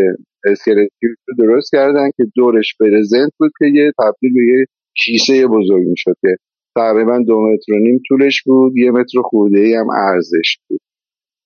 اسکلت 0.45 0.89
رو 1.03 1.35
درست 1.39 1.71
کردن 1.73 2.11
که 2.17 2.25
دورش 2.37 2.77
برزنت 2.81 3.33
بود 3.39 3.53
که 3.59 3.67
یه 3.67 3.93
تبدیل 3.99 4.35
به 4.35 4.47
یه 4.47 4.65
کیسه 4.97 5.47
بزرگ 5.47 5.89
می‌شد 5.89 6.17
که 6.21 6.37
تقریبا 6.77 7.19
دو 7.19 7.41
متر 7.41 7.73
و 7.73 7.79
نیم 7.79 8.01
طولش 8.09 8.43
بود 8.43 8.77
یه 8.77 8.91
متر 8.91 9.21
خورده 9.25 9.61
ای 9.61 9.75
هم 9.75 9.87
ارزش 9.91 10.57
بود. 10.69 10.81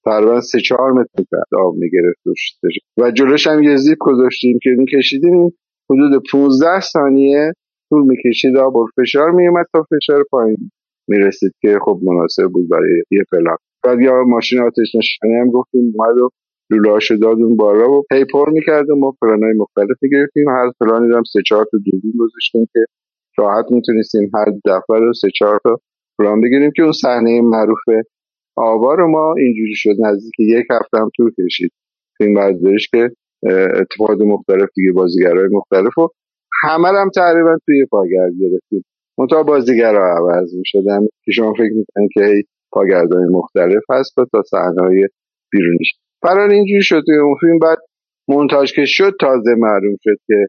تقریبا 0.05 0.41
سه 0.41 0.61
چهار 0.61 0.93
متر 0.93 1.23
آب 1.53 1.75
می‌گرفت 1.75 2.21
و 2.99 3.11
جلوش 3.11 3.47
هم 3.47 3.63
یه 3.63 3.77
زیپ 3.77 3.99
گذاشتیم 4.01 4.59
که 4.63 4.71
میکشیدیم. 4.79 5.53
حدود 5.91 6.23
15 6.33 6.81
ثانیه 6.81 7.53
طول 7.89 8.07
می‌کشید 8.07 8.57
آب 8.57 8.75
فشار 8.97 9.31
میومد 9.31 9.67
تا 9.73 9.83
فشار 9.83 10.25
پایین. 10.31 10.71
می‌رسید 11.09 11.53
که 11.61 11.79
خب 11.85 12.01
مناسب 12.03 12.49
بود 12.53 12.69
برای 12.69 13.03
یه 13.11 13.25
پلان 13.33 13.57
بعد 13.85 14.01
یا 14.01 14.25
ماشین 14.27 14.61
آتش 14.61 14.95
نشانی 14.95 15.35
هم 15.41 15.51
گفتیم 15.51 15.93
اومد 15.95 16.19
و 16.19 16.31
لولاشو 16.71 17.17
داد 17.17 17.37
اون 17.43 17.57
بالا 17.57 17.91
و 17.91 18.03
پی 18.11 18.25
پر 18.25 18.51
می‌کرد 18.51 18.91
و 18.91 18.97
ما 18.97 19.15
پلانای 19.23 19.53
مختلف 19.57 19.97
می‌گرفتیم 20.03 20.49
هر 20.49 20.71
پلانی 20.81 21.15
هم 21.15 21.23
سه 21.33 21.43
چهار 21.47 21.65
تا 21.65 21.79
دوربین 21.85 22.13
گذاشتیم 22.19 22.67
که 22.73 22.85
راحت 23.39 23.65
می‌تونستیم 23.71 24.31
هر 24.35 24.47
دفعه 24.65 24.99
رو 24.99 25.13
سه 25.13 25.29
چهار 25.39 25.61
تا 25.65 25.77
پلان 26.19 26.41
بگیریم 26.41 26.71
که 26.77 26.83
اون 26.83 26.93
صحنه 26.93 27.41
معروف 27.41 27.79
رو 28.99 29.09
ما 29.11 29.35
اینجوری 29.39 29.75
شد. 29.75 29.95
نزدیک 30.01 30.35
یک 30.41 30.67
هفته 30.71 30.99
هم 30.99 31.11
طول 31.17 31.31
کشید. 31.39 31.73
فیلم 32.19 32.35
بردارش 32.35 32.89
که 32.89 33.11
اتفاقات 33.81 34.21
مختلف 34.21 34.69
دیگه 34.75 34.93
بازیگرای 34.93 35.49
مختلف 35.53 35.99
و 35.99 36.09
همه 36.63 36.89
هم 36.89 37.11
تقریبا 37.15 37.57
توی 37.67 37.87
پاگرد 37.91 38.33
گرفتیم. 38.41 38.85
منتها 39.19 39.43
بازیگرا 39.43 40.17
عوض 40.17 40.55
می‌شدن. 40.55 41.01
که 41.25 41.33
شما 41.33 41.53
فکر 41.53 41.73
می‌کنید 41.73 42.11
که 42.15 42.43
پاگردهای 42.73 43.25
مختلف 43.31 43.83
هست 43.91 44.15
تا 44.33 44.43
صحنه 44.43 45.09
بیرونیش. 45.53 45.95
برای 46.23 46.55
اینجوری 46.55 46.83
شد 46.83 47.03
اون 47.09 47.37
فیلم. 47.41 47.59
بعد 47.59 47.79
مونتاژ 48.29 48.73
که 48.73 48.85
شد 48.85 49.13
تازه 49.21 49.55
معلوم 49.59 49.97
شد 50.03 50.17
که 50.27 50.47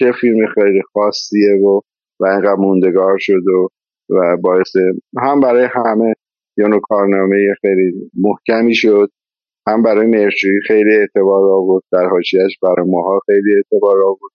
چه 0.00 0.12
فیلم 0.20 0.46
خیلی 0.54 0.82
خاصیه 0.92 1.54
و 1.54 1.80
و 2.20 2.26
اینقدر 2.26 2.54
موندگار 2.54 3.16
شد 3.18 3.46
و 3.46 3.68
و 4.10 4.36
باعث 4.36 4.76
هم 5.18 5.40
برای 5.40 5.68
همه 5.70 6.14
یعنی 6.58 6.80
کارنامه 6.82 7.36
خیلی 7.60 8.10
محکمی 8.14 8.74
شد. 8.74 9.08
هم 9.68 9.82
برای 9.82 10.06
مرچوی 10.06 10.60
خیلی 10.66 10.94
اعتبار 10.94 11.50
آورد. 11.50 11.82
در 11.92 12.06
حاشیهش 12.06 12.58
برای 12.62 12.90
ماها 12.90 13.20
خیلی 13.26 13.56
اعتبار 13.56 14.02
آورد. 14.02 14.32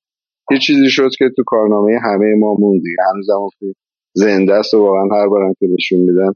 یه 0.51 0.59
چیزی 0.59 0.89
شد 0.89 1.09
که 1.17 1.25
تو 1.35 1.43
کارنامه 1.45 1.99
همه 2.03 2.35
ما 2.39 2.53
موندی 2.59 2.95
هنوز 3.09 3.29
هم 3.29 3.73
زنده 4.13 4.53
است 4.53 4.73
و 4.73 4.77
واقعا 4.79 5.21
هر 5.21 5.27
بارم 5.27 5.53
که 5.59 5.67
نشون 5.73 5.99
میدن 5.99 6.31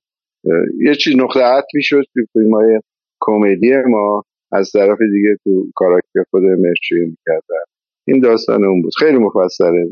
یه 0.87 0.95
چیز 0.95 1.15
نقطه 1.15 1.39
عطفی 1.39 1.81
شد 1.81 2.03
تو 2.13 2.21
فیلم 2.33 2.53
های 2.53 2.79
کمدی 3.19 3.73
ما. 3.87 4.23
از 4.51 4.71
طرف 4.71 4.97
دیگه 5.13 5.37
تو 5.43 5.65
کاراکتر 5.75 6.23
خود 6.31 6.43
مرچوی 6.43 7.05
می‌کردن 7.05 7.63
این 8.07 8.19
داستان 8.19 8.65
اون 8.65 8.81
بود. 8.81 8.93
خیلی 8.99 9.17
مفصله. 9.17 9.85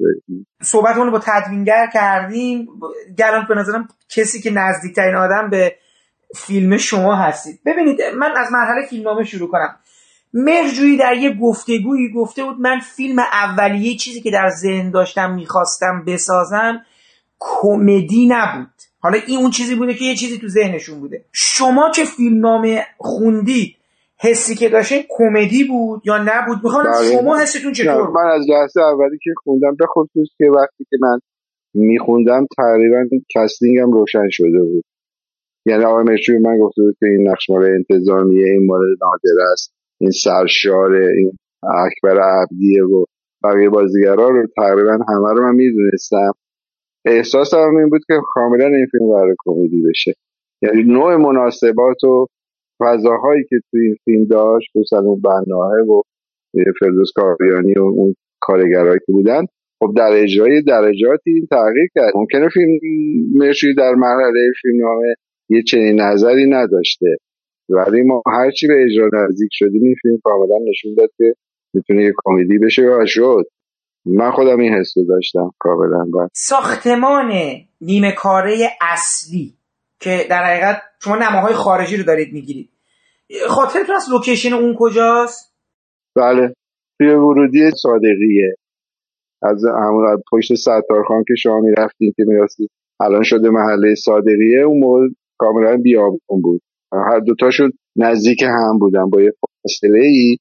صحبتمون 0.62 1.12
با 1.12 1.20
تدوینگر 1.26 1.88
کردیم. 1.94 2.68
گران 3.18 3.46
به 3.50 3.56
نظرم 3.56 3.88
کسی 4.16 4.42
که 4.42 4.52
نزدیکترین 4.52 5.16
آدم 5.16 5.50
به 5.50 5.76
فیلم 6.36 6.78
شما 6.78 7.16
هستید. 7.16 7.60
ببینید 7.66 8.00
من 8.18 8.32
از 8.38 8.48
مرحله 8.52 8.86
فیلمنامه 8.90 9.24
شروع 9.24 9.50
کنم. 9.50 9.76
مرجویی 10.34 10.98
در 10.98 11.14
یه 11.18 11.38
گفتگویی 11.42 12.12
گفته 12.16 12.44
بود 12.44 12.56
من 12.60 12.80
فیلم 12.80 13.20
اولیه 13.20 13.98
چیزی 13.98 14.22
که 14.22 14.32
در 14.32 14.50
ذهن 14.50 14.92
داشتم 14.92 15.36
می‌خواستم 15.36 16.04
بسازم 16.08 16.82
کمدی 17.40 18.28
نبود. 18.30 18.74
حالا 19.00 19.18
این 19.28 19.40
اون 19.40 19.52
چیزی 19.52 19.76
بوده 19.76 19.94
که 19.94 20.06
یه 20.06 20.16
چیزی 20.16 20.38
تو 20.38 20.48
ذهنشون 20.48 21.00
بوده. 21.00 21.26
شما 21.32 21.92
که 21.96 22.04
فیلمنامه 22.04 22.86
خوندید 22.98 23.76
حسی 24.20 24.56
که 24.56 24.70
داشته 24.70 25.06
کمدی 25.10 25.64
بود 25.64 26.02
یا 26.06 26.18
نبود؟ 26.18 26.64
می‌خوام. 26.64 26.86
شما 27.12 27.38
حستون 27.38 27.74
چطور؟ 27.74 28.10
من 28.10 28.32
از 28.36 28.46
لحظه 28.50 28.82
اولی 28.82 29.18
که 29.24 29.32
خوندم 29.44 29.76
به 29.80 29.86
خصوص 29.86 30.28
که 30.38 30.46
وقتی 30.46 30.86
که 30.90 30.98
من 31.02 31.20
میخوندم 31.74 32.48
تقریبا 32.58 33.04
کستینگم 33.36 33.92
روشن 33.92 34.30
شده 34.30 34.64
بود. 34.64 34.84
یعنی 35.66 35.84
آقای 35.84 36.04
مرچوی 36.04 36.38
من 36.38 36.58
گفته 36.60 36.82
بود 36.82 36.96
که 37.00 37.06
این 37.06 37.30
نقش 37.30 37.50
مال 37.50 37.66
انتظامیه 37.66 38.46
این 38.46 38.66
مال 38.66 38.82
نادر 39.02 39.52
است. 39.54 39.74
این 40.02 40.12
سرشار 40.12 40.94
این 40.94 41.32
اکبر 41.64 42.22
عبدیه 42.22 42.84
و 42.84 43.06
بقیه 43.44 43.70
بازیگرا 43.70 44.30
رو 44.30 44.48
تقریبا 44.58 44.92
همه 44.92 45.34
رو 45.34 45.44
من 45.44 45.56
می‌دونستم. 45.56 46.32
احساس 47.06 47.54
هم 47.54 47.76
این 47.78 47.90
بود 47.90 48.02
که 48.08 48.14
کاملا 48.34 48.66
این 48.66 48.88
فیلم 48.92 49.14
برای 49.14 49.36
کمدی 49.46 49.84
بشه. 49.90 50.14
یعنی 50.62 50.84
نوع 50.84 51.16
مناسبات 51.16 52.04
و 52.04 52.26
فضاهایی 52.80 53.44
که 53.50 53.56
توی 53.72 53.86
این 53.88 53.96
فیلم 54.06 54.26
داشت 54.26 54.68
خصوصا 54.78 55.00
اون 55.00 55.22
بناهه 55.22 55.82
و 55.82 56.02
فردوس 56.80 57.12
کاریانی 57.16 57.74
و 57.74 57.84
اون 57.84 58.16
کارگرایی 58.42 59.00
که 59.06 59.12
بودن 59.12 59.46
خب 59.80 59.94
در 59.98 60.12
اجرای 60.14 60.62
درجاتی 60.62 61.32
این 61.32 61.48
تغییر 61.52 61.88
کرد. 61.96 62.14
ممکنه 62.16 62.50
فیلم 62.50 62.80
مرشوی 63.34 63.76
در 63.76 63.94
مرحله 63.96 64.52
فیلمنامه 64.62 65.16
یه 65.50 65.64
چنین 65.64 66.02
نظری 66.02 66.50
نداشته. 66.50 67.18
ولی 67.72 68.02
ما 68.02 68.24
هرچی 68.28 68.68
به 68.68 68.74
اجرا 68.86 69.10
نزدیک 69.14 69.50
شدیم 69.52 69.84
این 69.84 69.96
فیلم 70.02 70.18
کاملا 70.24 70.56
نشون 70.70 70.94
داد 70.98 71.10
که 71.18 71.34
می‌تونه 71.74 72.04
یه 72.04 72.14
کمدی 72.24 72.58
بشه 72.58 72.82
و 72.82 73.06
شد. 73.08 73.46
من 74.06 74.32
خودم 74.32 74.60
این 74.60 74.74
حس 74.74 74.94
داشتم 75.10 75.52
کاملا 75.60 76.28
ساختمان 76.34 77.32
نیمه 77.82 78.12
کاره 78.12 78.70
اصلی 78.82 79.54
که 80.00 80.18
در 80.30 80.44
حقیقت 80.44 80.82
شما 81.04 81.16
نماهای 81.16 81.54
خارجی 81.54 81.98
رو 81.98 82.04
دارید 82.04 82.34
می‌گیرید. 82.34 82.70
خاطرتون 83.48 83.96
از 83.96 84.06
لوکیشن 84.12 84.54
اون 84.54 84.76
کجاست؟ 84.80 85.56
بله. 86.16 86.54
توی 86.98 87.10
ورودی 87.10 87.72
صادقیه. 87.72 88.56
از 89.44 89.66
همون 89.66 90.22
پشت 90.32 90.56
ستارخان 90.56 91.24
که 91.28 91.34
شما 91.38 91.60
می‌رفتین 91.60 92.14
که 92.18 92.24
میرستید 92.28 92.70
الان 93.00 93.24
شده 93.24 93.50
محله 93.50 93.96
صادقیه. 93.96 94.62
اون 94.62 94.80
موقع 94.80 95.08
کاملا 95.38 95.78
بیابون 95.78 96.42
بود. 96.44 96.62
هر 96.94 97.20
دوتاشون 97.20 97.72
نزدیک 97.96 98.42
هم 98.42 98.80
بودن 98.80 99.10
با 99.10 99.22
یه 99.22 99.32
فاصله 99.42 100.00
ای 100.00 100.38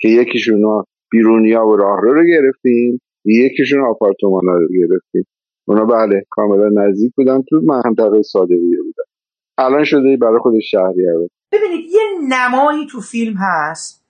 که 0.00 0.08
یکیشون 0.08 0.84
بیرونیا 1.10 1.66
و 1.66 1.76
راهرو 1.76 2.14
رو 2.14 2.24
گرفتیم 2.24 3.00
یکیشون 3.24 3.80
آپارتمان 3.80 4.42
رو 4.44 4.68
گرفتیم. 4.78 5.26
اونا 5.68 5.84
بله 5.84 6.22
کاملا 6.30 6.86
نزدیک 6.86 7.12
بودن 7.16 7.42
تو 7.48 7.60
منطقه 7.64 8.22
صادقیه 8.22 8.78
بودن. 8.84 9.04
الان 9.58 9.84
شده 9.84 10.16
برای 10.16 10.38
خود 10.38 10.54
شهریه 10.70 11.28
ببینید 11.52 11.86
یه 11.90 12.00
نمایی 12.28 12.86
تو 12.86 13.00
فیلم 13.00 13.34
هست. 13.38 14.02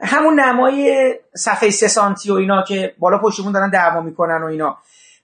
همون 0.00 0.40
نمای 0.40 1.14
صفحه 1.34 1.70
سه 1.70 1.88
سانتی 1.88 2.30
و 2.30 2.34
اینا 2.34 2.62
که 2.68 2.94
بالا 2.98 3.18
پشتمون 3.18 3.52
دارن 3.52 3.70
دعوا 3.70 4.00
می‌کنن 4.00 4.42
و 4.42 4.46
اینا. 4.46 4.76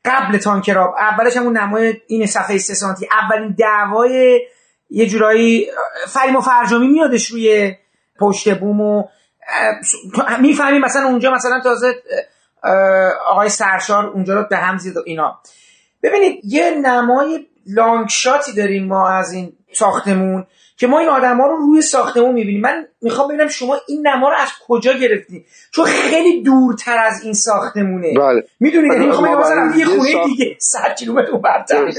قبل 0.05 0.39
تانکراب 0.39 0.95
اولش 0.99 1.36
همون 1.36 1.57
نمای 1.57 1.95
این 2.07 2.27
صفحه 2.27 2.59
سه 2.59 2.74
سانتی. 2.74 3.07
اولین 3.23 3.55
دعوای 3.59 4.40
یه 4.90 5.06
جورایی 5.06 5.66
فریم 6.09 6.36
و 6.36 6.40
فرجامی 6.40 6.89
میادش 6.89 7.27
روی 7.27 7.74
پشت 8.20 8.59
بوم 8.59 8.81
و 8.81 9.05
می‌فهمیم 10.40 10.81
مثلا 10.81 11.06
اونجا 11.06 11.31
مثلا 11.31 11.60
تازه 11.60 11.94
آقای 13.28 13.48
سرشار 13.48 14.06
اونجا 14.06 14.35
رو 14.35 14.47
به 14.51 14.56
هم 14.56 14.78
زید 14.78 14.97
و 14.97 15.02
اینا. 15.06 15.39
ببینید 16.02 16.40
یه 16.44 16.70
نمای 16.70 17.47
لانگ 17.66 18.09
شاتی 18.09 18.52
داریم 18.52 18.86
ما 18.86 19.09
از 19.09 19.32
این 19.32 19.52
ساختمون 19.73 20.47
که 20.77 20.86
ما 20.86 20.98
این 20.98 21.09
آدما 21.09 21.47
رو 21.47 21.56
روی 21.56 21.82
ساختمون 21.82 22.35
می‌بینیم. 22.35 22.60
من 22.60 22.86
می‌خوام 23.02 23.28
ببینم 23.28 23.48
شما 23.48 23.77
این 23.89 24.06
نما 24.06 24.28
رو 24.28 24.36
از 24.36 24.48
کجا 24.66 24.93
گرفتی 24.93 25.47
چون 25.70 25.85
خیلی 25.85 26.43
دورتر 26.43 26.98
از 26.98 27.23
این 27.24 27.32
ساختمونه. 27.32 28.15
بله. 28.15 28.44
می‌دونید؟ 28.60 28.93
یعنی 28.93 29.06
می‌خوام 29.06 29.28
بگم 29.28 29.40
مثلا 29.40 29.73
یه 29.77 29.85
خونه 29.85 30.24
دیگه 30.24 30.56
100 30.59 30.94
کیلومتر 30.98 31.31
اونورتر 31.31 31.93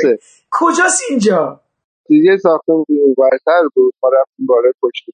کجاست 0.52 1.02
اینجا؟ 1.10 1.62
یه 2.10 2.38
ساختمون 2.38 2.86
اونورتر 2.90 3.62
بود. 3.76 3.94
ما 4.04 4.10
رفتیم 4.10 4.46
بالای 4.46 4.74
پشت 4.82 5.06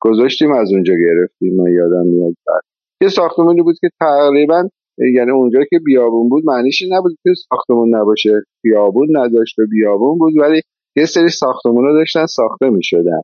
گذاشتیم 0.00 0.52
از 0.52 0.72
اونجا 0.72 0.94
گرفتیم. 0.94 1.56
من 1.56 1.72
یادم 1.72 2.06
میاد 2.06 2.34
بعد. 2.46 2.62
یه 3.00 3.08
ساختمونی 3.08 3.62
بود 3.62 3.76
که 3.80 3.88
تقریبا 4.00 4.68
یعنی 5.14 5.30
اونجا 5.30 5.60
که 5.70 5.78
بیابون 5.84 6.28
بود 6.28 6.42
معنیش 6.46 6.82
نبود 6.90 7.12
که 7.22 7.30
ساختمون 7.48 7.96
نباشه. 7.96 8.42
بیابون 8.62 9.16
نداشت 9.16 9.58
و 9.58 9.62
بیابون 9.70 10.18
بود 10.18 10.32
ولی 10.36 10.60
یه 10.96 11.06
سری 11.06 11.28
ساختمون 11.28 11.92
داشتن 11.92 12.26
ساخته 12.26 12.70
می 12.70 12.82
شدن 12.82 13.20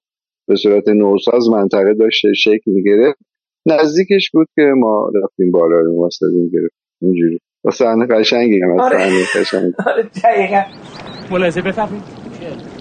به 0.49 0.57
صورت 0.57 0.89
نوساز 0.89 1.49
منطقه 1.53 1.95
داشته 1.95 2.29
شکل 2.35 2.71
می 2.71 2.83
گرفت 2.83 3.19
نزدیکش 3.67 4.31
بود 4.31 4.47
که 4.55 4.62
ما 4.62 5.11
رفتیم 5.23 5.51
بالا 5.51 5.81
رو 5.81 6.01
واسدیم 6.01 6.51
گرفت. 6.53 6.75
اینجوری. 7.03 7.39
و 7.65 7.71
صحنه 7.71 8.07
قشنگی 8.07 8.61
هم 8.61 8.81
آره. 8.81 8.99
قشنگ. 9.35 9.73
آره 9.87 10.03
دقیقا. 10.25 10.62
ملاحظه 11.31 11.62
بفرمایید. 11.62 12.19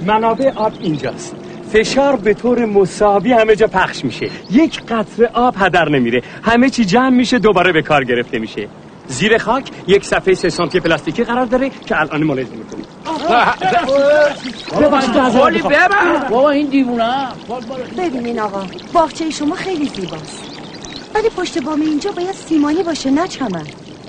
منابع 0.05 0.51
آب 0.55 0.73
اینجاست. 0.80 1.35
فشار 1.73 2.15
به 2.15 2.34
طور 2.34 2.65
مساوی 2.65 3.34
همه 3.34 3.55
جا 3.55 3.67
پخش 3.67 4.05
میشه. 4.05 4.30
یک 4.51 4.81
قطره 4.85 5.30
آب 5.34 5.55
هدر 5.57 5.89
نمیره. 5.89 6.21
همه 6.43 6.69
چی 6.69 6.85
جمع 6.85 7.09
میشه 7.09 7.39
دوباره 7.39 7.71
به 7.71 7.81
کار 7.81 8.03
گرفته 8.03 8.39
میشه. 8.39 8.67
زیر 9.07 9.38
خاک 9.38 9.63
یک 9.88 10.05
صفحه 10.05 10.34
سه 10.34 10.49
سانتی 10.49 10.80
پلاستیکی 10.80 11.23
قرار 11.23 11.45
داره 11.45 11.69
که 11.85 11.99
الان 11.99 12.23
ملاحظه 12.23 12.55
می‌کنید 12.55 12.85
بابا 16.30 16.49
این 16.49 16.67
دیوونه. 16.67 17.27
ببینین 17.97 18.39
آقا 18.39 18.63
باغچه 18.93 19.30
شما 19.30 19.55
خیلی 19.55 19.85
زیباست. 19.85 20.43
ولی 21.15 21.30
پشت 21.30 21.63
بام 21.63 21.81
اینجا 21.81 22.11
باید 22.11 22.31
سیمانی 22.31 22.84
باشه 22.84 23.11
نه 23.11 23.27
چمن. 23.27 23.65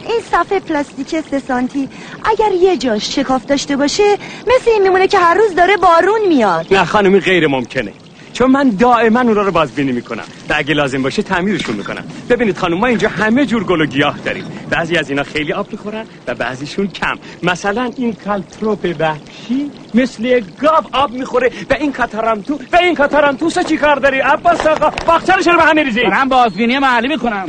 این 0.09 0.21
صفحه 0.31 0.61
پلاستیک 0.61 1.21
سه 1.31 1.39
سانتی 1.39 1.89
اگر 2.25 2.53
یه 2.53 2.77
جاش 2.77 3.15
شکاف 3.17 3.47
داشته 3.47 3.77
باشه 3.77 4.17
مثل 4.47 4.71
این 4.71 4.83
میمونه 4.83 5.09
که 5.09 5.19
هر 5.19 5.35
روز 5.35 5.55
داره 5.55 5.77
بارون 5.77 6.29
میاد. 6.29 6.75
نه 6.75 6.85
خانمی 6.85 7.21
غیر 7.21 7.47
ممکنه. 7.47 7.93
چون 8.33 8.51
من 8.51 8.71
دائما 8.71 9.21
اونها 9.21 9.43
رو 9.43 9.51
بازبینی 9.53 9.93
می‌کنم. 9.93 10.25
و 10.49 10.55
اگه 10.57 10.75
لازم 10.75 11.03
باشه 11.03 11.23
تعمیرشون 11.23 11.77
می‌کنم. 11.77 12.05
ببینید 12.31 12.59
خانم 12.59 12.79
ما 12.79 12.87
اینجا 12.87 13.09
همه 13.09 13.47
جور 13.47 13.65
گل 13.65 13.81
و 13.81 13.87
گیاه 13.87 14.19
داریم. 14.19 14.45
بعضی 14.71 14.97
از 14.97 15.11
اینا 15.11 15.23
خیلی 15.23 15.53
آب 15.53 15.73
می‌خورن 15.73 16.05
و 16.27 16.35
بعضیشون 16.35 16.89
کم. 16.89 17.19
مثلا 17.43 17.91
این 17.97 18.13
caltrop 18.13 18.95
وحشی 18.99 19.71
مثل 19.95 20.41
گاو 20.61 20.87
آب 20.93 21.11
می‌خوره. 21.11 21.51
و 21.71 21.75
این 21.75 21.93
کاتارانتو 21.93 22.59
و 22.73 22.77
این 22.77 22.95
کاتارانتو 22.95 23.51
چی 23.51 23.77
کار 23.77 23.97
داری؟ 23.97 24.21
عباس 24.21 24.67
آقا 24.67 24.91
باغچه‌ش 25.07 25.47
رو 25.47 25.57
به 25.57 25.63
هم 25.63 25.77
میریزی 25.77 26.01
من 26.11 26.29
بازبینی 26.29 26.79
محلی 26.79 27.09
می‌کنم. 27.09 27.47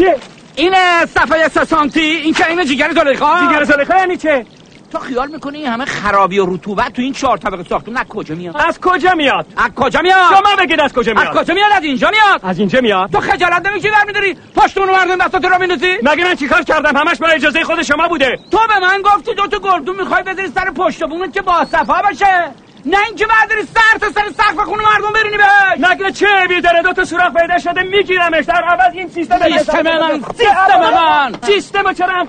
این 0.55 0.73
صفحه 1.05 1.47
سه 1.47 1.65
سانتی 1.65 2.01
این 2.01 2.33
که 2.33 2.49
این 2.49 2.65
جیگر 2.65 2.91
زلیخا. 2.93 3.39
جیگر 3.47 3.63
زلیخا 3.63 3.97
یعنی 3.97 4.17
چه؟ 4.17 4.45
تو 4.91 4.99
خیال 4.99 5.31
می‌کنی 5.31 5.57
این 5.57 5.67
همه 5.67 5.85
خرابی 5.85 6.39
و 6.39 6.45
رطوبت 6.45 6.93
تو 6.93 7.01
این 7.01 7.13
چهار 7.13 7.37
طبقه 7.37 7.63
ساختمون 7.63 7.97
از 7.97 8.05
کجا 8.09 8.35
میاد؟ 8.35 8.55
از 8.67 8.79
کجا 8.79 9.13
میاد؟ 9.13 9.45
از 9.57 9.69
کجا 9.75 10.01
میاد؟ 10.01 10.29
شما 10.29 10.55
بگید 10.59 10.79
از 10.79 10.93
کجا 10.93 11.13
میاد. 11.13 11.27
از 11.27 11.43
کجا 11.43 11.53
میاد؟ 11.53 11.71
از 11.71 11.83
اینجا 11.83 12.09
میاد. 12.09 12.39
از 12.43 12.59
اینجا 12.59 12.81
میاد. 12.81 13.11
تو 13.11 13.19
خجالت 13.19 13.67
نمی‌کشی 13.67 13.91
برمیداری 13.91 14.37
پشتون 14.55 14.89
مردم 14.89 15.15
دستات 15.25 15.45
رو 15.45 15.59
میندازی 15.59 15.97
مگه 16.03 16.23
من 16.23 16.35
چیکار 16.35 16.63
کردم؟ 16.63 16.97
همش 16.97 17.17
با 17.17 17.27
اجازه 17.27 17.63
خود 17.63 17.81
شما 17.81 18.07
بوده. 18.07 18.39
تو 18.51 18.57
به 18.67 18.79
من 18.79 19.01
گفتی 19.01 19.33
دو 19.33 19.47
تا 19.47 19.59
گردون 19.59 19.95
می‌خوای 19.95 20.23
بذاری 20.23 20.47
سر 20.47 20.71
پشت 20.71 21.03
بومت 21.03 21.33
که 21.33 21.41
با 21.41 21.65
صفا 21.65 22.01
باشه. 22.01 22.51
نه 22.85 22.97
اینکه 23.07 23.25
برداری 23.25 23.61
سر 23.61 23.97
تا 23.99 24.11
سر 24.11 24.29
سقف 24.37 24.65
خونه 24.65 24.83
مردم 24.83 25.13
برینی 25.13 25.37
به. 25.37 25.87
نگه 25.89 26.11
چه 26.11 26.27
بی 26.49 26.61
داره 26.61 26.81
دو 26.81 26.93
تا 26.93 27.05
سوراخ 27.05 27.33
پیدا 27.33 27.59
شده 27.59 27.81
میگیرمش. 27.81 28.45
در 28.45 28.63
عوض 28.63 28.93
این 28.93 29.09
سیستم 29.09 29.39
سیستم 29.49 29.81
من؟ 29.81 30.21
سیستم 30.37 30.79
من؟ 30.93 31.33
سیستم 31.41 31.93
چرا 31.93 32.27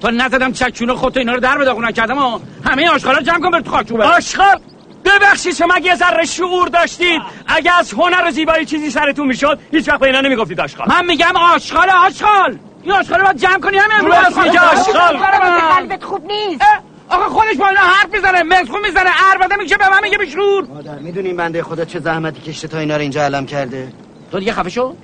تا 0.00 0.10
نزدم 0.10 0.52
چکچونه 0.52 0.94
خودت 0.94 1.16
اینا 1.16 1.32
رو 1.34 1.40
در 1.40 1.58
بداغون 1.58 1.84
نکردم 1.84 2.18
و 2.18 2.40
همه 2.64 2.90
آشغالا 2.90 3.20
جمع 3.20 3.40
کن 3.40 3.50
بر 3.50 3.60
تو 3.60 3.70
خاک 3.70 3.92
آشغال؟ 3.92 4.60
ببخشید 5.04 5.54
شما 5.54 5.78
یه 5.78 5.94
ذره 5.94 6.24
شعور 6.24 6.68
داشتید 6.68 7.22
اگه 7.46 7.78
از 7.78 7.92
هنر 7.92 8.24
و 8.26 8.30
زیبایی 8.30 8.64
چیزی 8.64 8.90
سرتون 8.90 9.26
می‌شد 9.26 9.58
هیچ 9.70 9.88
وقت 9.88 10.00
به 10.00 10.06
اینا 10.06 10.20
نمی‌گفتید 10.20 10.60
آشغال. 10.60 10.88
من 10.88 11.06
میگم 11.06 11.36
آشغال 11.54 11.90
آشغال. 11.90 12.58
این 12.82 12.92
آشغال 12.92 13.18
رو 13.18 13.24
باید 13.24 13.36
جمع 13.36 13.60
کنی 13.60 13.78
همه 13.78 13.94
امروز. 13.94 14.38
میگه 14.38 14.60
آشغال. 14.60 15.16
قلبت 15.76 16.04
خوب 16.04 16.26
نیست. 16.26 16.64
آقا 17.10 17.28
خودش 17.28 17.56
با 17.56 17.68
اینا 17.68 17.80
حرف 17.80 18.14
می‌زنه 18.14 18.42
ملخون 18.42 18.80
می‌زنه 18.80 19.10
عربده 19.30 19.56
میشه 19.56 19.76
به 19.76 19.90
من 19.90 20.02
میگه 20.02 20.18
بشور 20.18 20.64
مادر 20.66 20.98
می‌دونیم 20.98 21.36
بنده 21.36 21.62
خدا 21.62 21.84
چه 21.84 22.00
زحمتی 22.00 22.40
کشته 22.40 22.68
تا 22.68 22.78
اینا 22.78 22.96
رو 22.96 23.02
اینجا 23.02 23.22
علم 23.22 23.46
کرده؟ 23.46 23.92
تو 24.30 24.38
دیگه 24.38 24.52
خفه 24.52 24.70
شو. 24.70 24.94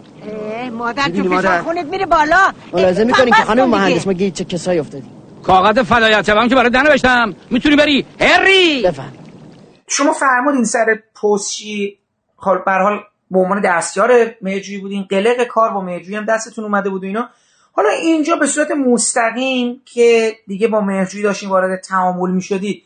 مادر 0.73 1.03
تو 1.03 1.11
فشار 1.11 1.29
مادر؟ 1.29 1.63
خونت 1.63 1.87
میره 1.87 2.07
بالا. 2.07 2.53
ملاحظه 2.73 3.05
می‌کنین 3.05 3.35
که 3.35 3.43
خانم. 3.43 3.69
مهندس 3.69 4.07
ما 4.07 4.13
گیج 4.13 4.35
چه 4.35 4.45
کسایی 4.45 4.79
افتادیم 4.79 5.11
کاغذ 5.43 5.79
فدایت 5.79 6.27
شبم 6.27 6.49
که 6.49 6.55
برای 6.55 6.71
نوشتم 6.71 7.35
می‌تونی 7.51 7.77
بری. 7.77 8.07
هری! 8.21 8.83
بفهم. 8.83 9.13
شما 9.89 10.13
فرمودین 10.13 10.65
سر 10.65 10.99
پستچی 11.23 11.99
حال 12.37 12.59
به 12.67 12.71
هر 12.71 12.83
حال 12.83 13.01
به 13.31 13.39
عنوان 13.39 13.61
دستیار 13.61 14.11
مهرجویی 14.43 14.79
بودین. 14.79 15.03
قلق 15.11 15.45
کار 15.45 15.71
با 15.71 15.81
مهرجویی 15.81 16.17
هم 16.17 16.25
دستتون 16.25 16.65
اومده 16.65 16.91
بود 16.91 17.03
و 17.03 17.07
اینا. 17.07 17.29
حالا 17.77 17.89
اینجا 17.89 18.37
به 18.37 18.47
صورت 18.47 18.71
مستقیم 18.71 19.83
که 19.85 20.33
دیگه 20.47 20.69
با 20.69 20.81
مهرجویی 20.81 21.25
داشتین 21.25 21.49
وارد 21.49 21.81
تعامل 21.81 22.31
می‌شدید 22.31 22.83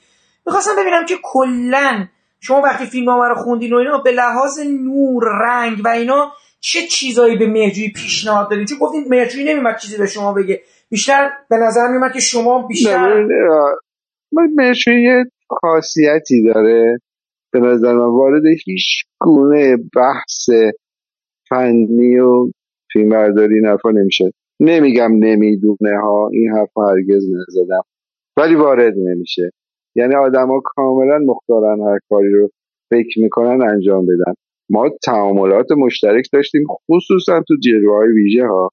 می‌خواستم 0.47 0.70
ببینم 0.78 1.06
که 1.06 1.15
کلا 1.23 2.06
شما 2.40 2.60
وقتی 2.60 2.86
فیلم 2.86 3.10
رو 3.10 3.35
خوندین 3.35 3.73
و 3.73 3.77
اینا 3.77 3.98
به 3.98 4.10
لحاظ 4.10 4.59
نور 4.59 5.24
رنگ 5.24 5.78
و 5.85 5.89
اینا 5.89 6.32
چه 6.60 6.78
چیزایی 6.90 7.36
به 7.36 7.47
مهرجویی 7.47 7.93
پیشنهاد 7.93 8.51
دادین؟ 8.51 8.65
چون 8.65 8.78
گفتین 8.78 9.05
مهرجویی 9.09 9.44
نمیمد 9.44 9.78
چیزی 9.78 9.98
به 9.98 10.06
شما 10.06 10.32
بگه. 10.32 10.60
بیشتر 10.90 11.31
به 11.51 11.56
نظر 11.56 11.89
میومد 11.89 12.12
که 12.12 12.20
شما 12.20 12.66
بیشتر 12.66 13.27
من 14.32 14.48
مهرجویی 14.55 15.02
یه 15.02 15.24
خاصیتی 15.48 16.43
داره. 16.43 16.98
به 17.52 17.60
نظر 17.60 17.93
من 17.93 18.05
وارد 18.05 18.43
هیچ 18.65 19.05
گونه 19.19 19.77
بحث 19.77 20.48
فنی 21.48 22.19
و 22.19 22.51
فیلمبرداری 22.93 23.60
نفا 23.62 23.90
نمیشه. 23.90 24.32
نمیگم 24.60 25.12
نمی‌دونه 25.12 26.01
ها 26.02 26.28
این 26.32 26.51
حرف 26.51 26.78
هرگز 26.78 27.24
نزدم. 27.24 27.82
ولی 28.36 28.55
وارد 28.55 28.94
نمیشه. 28.97 29.51
یعنی 29.97 30.14
آدما 30.14 30.60
کاملا 30.64 31.18
مختارن 31.18 31.80
هر 31.80 31.98
کاری 32.09 32.32
رو 32.32 32.48
فکر 32.90 33.20
می‌کنن 33.20 33.62
انجام 33.62 34.06
بدن. 34.06 34.35
ما 34.70 34.90
تعاملات 35.05 35.66
مشترک 35.72 36.28
داشتیم 36.32 36.64
خصوصا 36.90 37.43
تو 37.48 37.55
جلوه 37.62 37.97
های 37.97 38.09
ویژه 38.09 38.47
ها. 38.47 38.70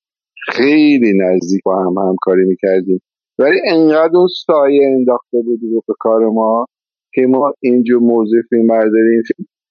خیلی 0.47 1.13
نزدیک 1.17 1.61
با 1.65 1.79
هم 1.79 2.07
همکاری 2.07 2.45
می‌کردیم. 2.45 3.01
ولی 3.39 3.57
انقدر 3.71 4.17
اون 4.17 4.27
سایه 4.45 4.87
انداخته 4.95 5.41
بود 5.45 5.59
رو 5.71 5.81
به 5.87 5.93
کار 5.99 6.29
ما 6.29 6.65
که 7.13 7.21
ما 7.21 7.53
اینجور 7.63 7.99
موضوع 7.99 8.41
فیلم 8.49 8.67
برداری 8.67 9.21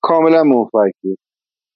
کاملا 0.03 0.45
منفک 0.45 0.95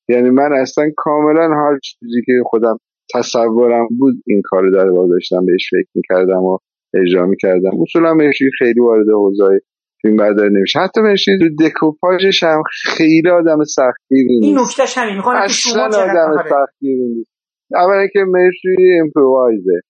یعنی 0.09 0.31
من 0.31 0.53
اصلا 0.53 0.91
کاملا 0.97 1.49
هر 1.49 1.79
چیزی 1.79 2.23
که 2.27 2.33
خودم 2.45 2.79
تصورم 3.15 3.89
بود 3.99 4.15
این 4.27 4.43
کار 4.45 4.63
رو 4.63 4.71
در 4.71 4.91
واقع 4.91 5.09
داشتم 5.09 5.47
بهش 5.47 5.71
فکر 5.71 5.89
می‌کردم 5.95 6.43
و 6.43 6.59
اجرا 6.95 7.27
می‌کردم. 7.27 7.71
اصولا 7.83 8.15
مهرشی 8.15 8.51
خیلی 8.59 8.81
وارد 8.81 9.09
حوزه 9.09 9.61
فیلم 10.03 10.17
برداری 10.17 10.55
نمیشه 10.55 10.79
حتی 10.79 11.01
مهرشی 11.01 11.31
تو 11.39 11.65
دکوپاژش 11.65 12.43
هم 12.43 12.63
خیلی 12.85 13.31
آدم 13.31 13.65
سختگیری 13.65 14.35
این 14.35 14.57
نیست. 14.57 14.81
نکتهش 14.81 14.99
همین. 14.99 15.17
می‌خوام 15.17 15.43
که 15.43 15.49
شما 15.49 15.87
اصلا 15.87 16.03
آدم 16.03 16.39
آره. 16.39 16.49
سختگیری 16.51 17.09
نیست. 17.09 17.31
اولا 17.75 18.07
که 18.07 18.21
مهرشی 18.29 18.77
امپروایزه 19.03 19.81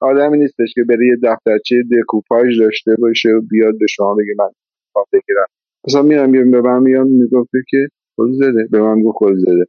آدمی 0.00 0.38
نیستش 0.38 0.74
که 0.74 0.84
بره 0.88 1.06
یه 1.06 1.16
دفترچه 1.22 1.76
دکوپاژ 1.92 2.60
داشته 2.60 2.94
باشه 2.98 3.28
و 3.28 3.40
بیاد 3.50 3.78
به 3.80 3.86
شما 3.90 4.14
بگه 4.14 4.34
من 4.38 4.48
می‌خوام 4.88 5.04
بگیرم. 5.12 5.46
مثلا 5.86 6.02
میرم 6.02 6.30
میرم 6.30 6.50
به 6.50 6.60
من 6.60 6.82
میام 6.82 7.06
می‌گفته 7.06 7.58
که 7.68 7.88
خود 8.16 8.30
زده. 8.32 8.68
به 8.70 8.82
من 8.82 9.02
گفت 9.02 9.16
خود 9.16 9.34
زده. 9.34 9.64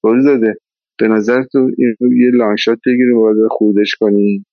خود 0.00 0.20
زده. 0.20 0.54
به 0.98 1.08
نظر 1.08 1.42
تو 1.52 1.70
یه 2.00 2.30
لانگشات 2.34 2.78
بگیریم 2.86 3.18
وارد 3.18 3.36
خودش 3.50 3.94
کنیم 4.00 4.46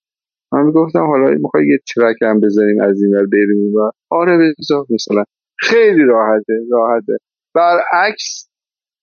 من 0.54 0.66
می‌گفتم 0.66 1.06
حالا 1.08 1.32
می‌خوای 1.32 1.68
یه 1.68 1.80
ترک 1.96 2.16
هم 2.22 2.40
بزنیم 2.40 2.82
از 2.82 3.02
این 3.02 3.16
ور 3.16 3.26
بریم 3.26 3.76
و 3.76 3.92
آره 4.10 4.54
بذار 4.60 4.86
مثلا. 4.90 5.24
خیلی 5.60 6.04
راحته 6.04 6.54
راحته. 6.72 7.18
برعکس 7.56 8.50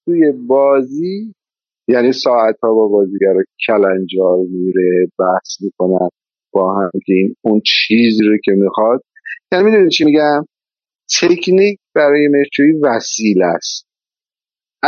توی 0.04 0.32
بازی 0.32 1.34
یعنی 1.88 2.12
ساعت 2.12 2.56
ها 2.62 2.74
با 2.74 2.88
بازیگر 2.88 3.34
کلنجار 3.66 4.38
میره 4.50 5.06
بحث 5.18 5.62
می‌کنن 5.62 6.08
با 6.52 6.74
هم 6.74 6.90
این 7.06 7.34
اون 7.42 7.60
چیزی 7.64 8.24
رو 8.24 8.36
که 8.44 8.52
می‌خواد. 8.52 9.00
یعنی 9.52 9.64
می‌دونی 9.64 9.90
چی 9.90 10.04
میگم؟ 10.04 10.44
تکنیک 11.20 11.78
برای 11.94 12.28
مشروعی 12.28 12.72
وسیله 12.82 13.46
است. 13.46 13.86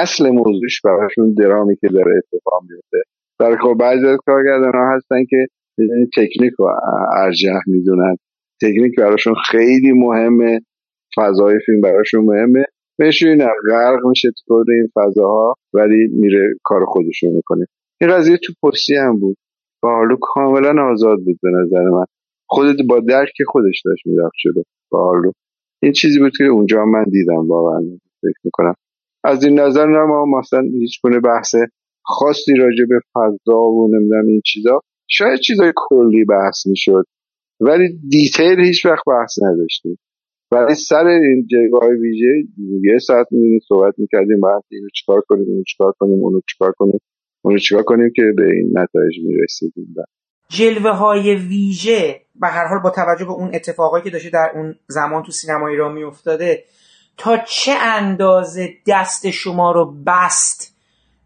اصل 0.02 0.30
موضوعش 0.30 0.80
براشون 0.84 1.34
درامی 1.34 1.76
که 1.76 1.88
داره 1.88 2.12
اتفاق 2.16 2.62
میفته. 2.70 2.98
در 3.38 3.56
خب 3.56 3.74
بعضی 3.80 4.06
از 4.06 4.18
کارگردان 4.26 4.72
ها 4.74 4.96
هستن 4.96 5.24
که 5.30 5.46
می‌دونی 5.78 6.06
تکنیک 6.16 6.52
رو 6.58 6.70
ارجح 7.16 7.60
می‌دونن. 7.66 8.16
تکنیک 8.62 8.94
براشون 8.98 9.34
خیلی 9.50 9.92
مهمه. 9.92 10.60
فضای 11.16 11.58
فیلم 11.66 11.80
براشون 11.80 12.24
مهمه. 12.24 12.64
نه 13.00 13.48
غرق 13.70 14.06
میشه 14.06 14.28
تو 14.46 14.64
این 14.68 14.88
فضاها 14.94 15.54
ولی 15.74 16.08
میره 16.12 16.54
کار 16.64 16.84
خودش 16.84 17.22
رو 17.22 17.30
می‌کنه. 17.30 17.66
این 18.00 18.10
قضیه 18.10 18.36
تو 18.36 18.52
پستی 18.62 18.96
هم 18.96 19.20
بود. 19.20 19.36
پارلو 19.82 20.16
کاملا 20.20 20.90
آزاد 20.92 21.18
بود 21.24 21.38
به 21.42 21.50
نظر 21.50 21.82
من. 21.82 22.04
خودت 22.48 22.76
با 22.88 23.00
درک 23.00 23.34
خودش 23.46 23.82
داشت 23.84 24.06
می‌رفت 24.06 24.34
شده 24.34 24.62
پارلو 24.90 25.32
این 25.82 25.92
چیزی 25.92 26.18
بود 26.18 26.32
که 26.38 26.44
اونجا 26.44 26.84
من 26.84 27.04
دیدم 27.04 27.48
واقعا. 27.48 27.80
فکر 28.22 28.40
می‌کنم. 28.44 28.74
از 29.24 29.44
این 29.44 29.60
نظر 29.60 29.86
نه 29.86 30.04
ما 30.04 30.24
مثلا 30.38 30.60
هیچ 30.60 31.00
گونه 31.02 31.20
بحث 31.20 31.54
خاصی 32.04 32.54
راجع 32.54 32.84
به 32.88 33.00
فضا 33.14 33.60
و 33.60 33.88
نمی‌دونم 33.94 34.26
این 34.26 34.40
چیزا. 34.44 34.80
شاید 35.08 35.40
چیزای 35.40 35.72
کلی 35.76 36.24
بحث 36.24 36.66
می‌شد 36.66 37.04
ولی 37.60 37.98
دیتیل 38.08 38.60
هیچ 38.60 38.86
وقت 38.86 39.02
بحث 39.06 39.38
نداشتیم. 39.42 39.98
ولی 40.52 40.74
سر 40.74 41.06
این 41.06 41.46
جایگاه 41.50 41.88
ویژه 41.88 42.26
یه 42.82 42.98
ساعت 42.98 43.26
می‌دونیم 43.30 43.60
صحبت 43.68 43.94
می‌کردیم 43.98 44.40
بعد 44.40 44.62
اینو 44.70 44.88
چیکار 44.94 45.22
کنیم 45.28 45.44
اینو 45.48 45.62
چیکار 45.62 45.92
کنیم 45.98 46.24
اونو 46.24 46.40
چیکار 46.50 46.72
کنیم 46.72 47.00
اونو 47.44 47.58
چیکار 47.58 47.82
کنیم 47.82 48.12
که 48.16 48.22
به 48.36 48.44
این 48.44 48.72
نتایج 48.78 49.14
می‌رسیدیم. 49.24 49.94
جلوه 50.50 50.90
های 50.90 51.34
ویژه 51.34 52.20
به 52.40 52.46
هر 52.46 52.66
حال 52.66 52.78
با 52.78 52.90
توجه 52.90 53.24
به 53.24 53.32
اون 53.32 53.50
اتفاقایی 53.54 54.04
که 54.04 54.10
داشته 54.10 54.30
در 54.30 54.52
اون 54.54 54.74
زمان 54.86 55.22
تو 55.22 55.32
سینما 55.32 55.68
ایران 55.68 55.94
میافتاده 55.94 56.64
تا 57.18 57.38
چه 57.38 57.72
اندازه 57.72 58.74
دست 58.86 59.30
شما 59.30 59.72
رو 59.72 59.94
بست؟ 60.06 60.74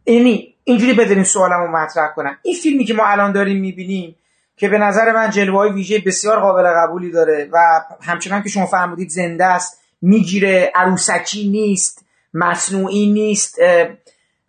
یعنی 0.07 0.55
اینجوری 0.65 0.93
بدونیم 0.93 1.25
سوالم 1.25 1.61
رو 1.61 1.77
مطرح 1.77 2.09
کنم. 2.17 2.39
این 2.43 2.55
فیلمی 2.55 2.85
که 2.85 2.95
ما 2.95 3.05
الان 3.07 3.33
داریم 3.33 3.61
می‌بینیم 3.61 4.17
که 4.57 4.69
به 4.69 4.79
نظر 4.79 5.13
من 5.13 5.31
جلوه 5.31 5.57
های 5.57 5.71
ویژه 5.71 5.99
بسیار 5.99 6.41
قابل 6.41 6.63
قبولی 6.63 7.11
داره 7.11 7.49
و 7.53 7.59
همچنان 8.03 8.43
که 8.43 8.49
شما 8.49 8.67
فرمودید 8.67 9.09
زنده 9.09 9.45
است 9.45 9.81
می‌گیره 10.03 10.73
عروسکی 10.75 11.49
نیست 11.49 12.05
مصنوعی 12.35 13.13
نیست 13.13 13.59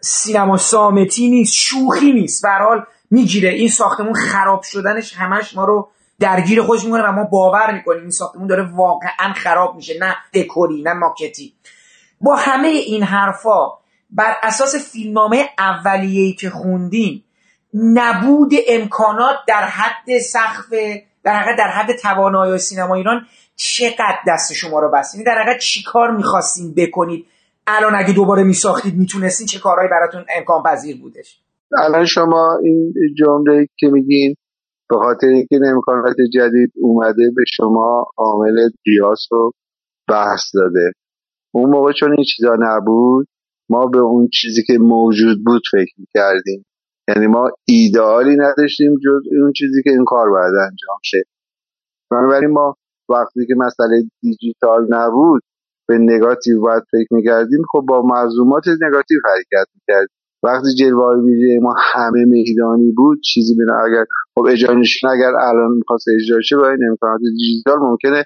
سینما 0.01 0.57
سامتی 0.57 1.29
نیست 1.29 1.53
شوخی 1.53 2.11
نیست. 2.13 2.41
به 2.43 2.49
حال 2.49 2.85
می‌گیره. 3.11 3.49
این 3.49 3.69
ساختمون 3.69 4.13
خراب 4.13 4.63
شدنش 4.63 5.13
همش 5.13 5.55
ما 5.55 5.65
رو 5.65 5.89
درگیر 6.19 6.61
خودش 6.61 6.85
می‌کنه 6.85 7.03
و 7.03 7.11
ما 7.11 7.23
باور 7.23 7.73
می‌کنیم 7.73 8.01
این 8.01 8.09
ساختمون 8.09 8.47
داره 8.47 8.75
واقعا 8.75 9.33
خراب 9.35 9.75
میشه 9.75 9.93
نه 9.99 10.15
دکوری 10.33 10.81
نه 10.81 10.93
ماکتی. 10.93 11.53
با 12.21 12.35
همه 12.35 12.67
این 12.67 13.03
حرفا 13.03 13.67
بر 14.09 14.35
اساس 14.43 14.91
فیلمنامه 14.91 15.49
اولیه‌ای 15.57 16.33
که 16.33 16.49
خوندین 16.49 17.23
نبود 17.73 18.53
امکانات 18.67 19.35
در 19.47 19.65
حد 19.65 20.17
سقف 20.17 20.73
در 21.23 21.39
حقیقت 21.39 21.57
در 21.57 21.67
حد 21.67 21.95
توانایی 21.95 22.57
سینما 22.57 22.95
ایران 22.95 23.25
چقدر 23.55 24.17
دست 24.27 24.53
شما 24.53 24.79
رو 24.79 24.91
بست؟ 24.91 25.15
یعنی 25.15 25.25
در 25.25 25.41
حقیقت 25.41 25.59
چی 25.59 25.83
کار 25.83 26.11
می‌خواستین 26.11 26.73
بکنید؟ 26.73 27.25
الان 27.67 27.95
اگه 27.95 28.13
دوباره 28.13 28.43
میساختید 28.43 28.95
می‌تونستین 28.95 29.47
چه 29.47 29.59
کارهایی 29.59 29.89
براتون 29.89 30.25
امکان 30.37 30.63
پذیر 30.63 31.01
بودش؟ 31.01 31.39
الان 31.79 32.05
شما 32.05 32.59
این 32.63 32.93
جمله 33.17 33.67
که 33.77 33.87
میگین 33.87 34.35
به 34.89 34.97
خاطر 34.97 35.27
اینکه 35.27 35.47
این 35.51 35.65
امکانات 35.65 36.15
جدید 36.33 36.71
اومده 36.75 37.31
به 37.35 37.43
شما 37.47 38.05
عامل 38.17 38.69
قیاس 38.85 39.19
رو 39.31 39.51
بحث 40.09 40.43
داده. 40.53 40.91
اون 41.53 41.69
موقع 41.69 41.91
چون 41.91 42.11
این 42.11 42.25
چیزا 42.35 42.57
نبود 42.59 43.27
ما 43.69 43.85
به 43.85 43.99
اون 43.99 44.27
چیزی 44.33 44.63
که 44.67 44.77
موجود 44.79 45.37
بود 45.45 45.61
فکر 45.71 45.93
می‌کردیم. 45.97 46.65
یعنی 47.07 47.27
ما 47.27 47.51
ایدئالی 47.67 48.35
نداشتیم 48.35 48.95
جز 48.95 49.21
اون 49.41 49.51
چیزی 49.55 49.83
که 49.83 49.89
این 49.89 50.05
کار 50.05 50.29
باید 50.29 50.53
انجام 50.55 50.99
شه. 51.03 51.23
بنابراین 52.11 52.51
ما 52.51 52.75
وقتی 53.09 53.45
که 53.47 53.53
مسئله 53.57 54.03
دیجیتال 54.21 54.87
نبود 54.89 55.41
به 55.87 55.97
نگاتیو 55.97 56.61
باید 56.61 56.83
فکر 56.91 57.07
می‌کردیم. 57.11 57.59
خب 57.71 57.85
با 57.87 58.01
معظومات 58.01 58.63
نگاتیو 58.67 59.19
حرکت 59.25 59.67
می‌کردیم. 59.75 60.17
وقتی 60.43 60.69
جلوه 60.79 61.23
ویژه 61.23 61.59
ما 61.61 61.75
همه 61.93 62.25
میدانی 62.25 62.91
بود 62.91 63.19
چیزی 63.33 63.55
بنا 63.55 63.79
اگر 63.79 64.05
خب 64.35 64.45
اجرایشون 64.49 65.09
اگر 65.09 65.35
الان 65.35 65.71
می‌خواست 65.71 66.05
اجرا 66.15 66.41
شه 66.41 66.57
با 66.57 66.69
این 66.69 66.89
امکانات 66.89 67.19
دیجیتال 67.37 67.79
ممکنه 67.79 68.25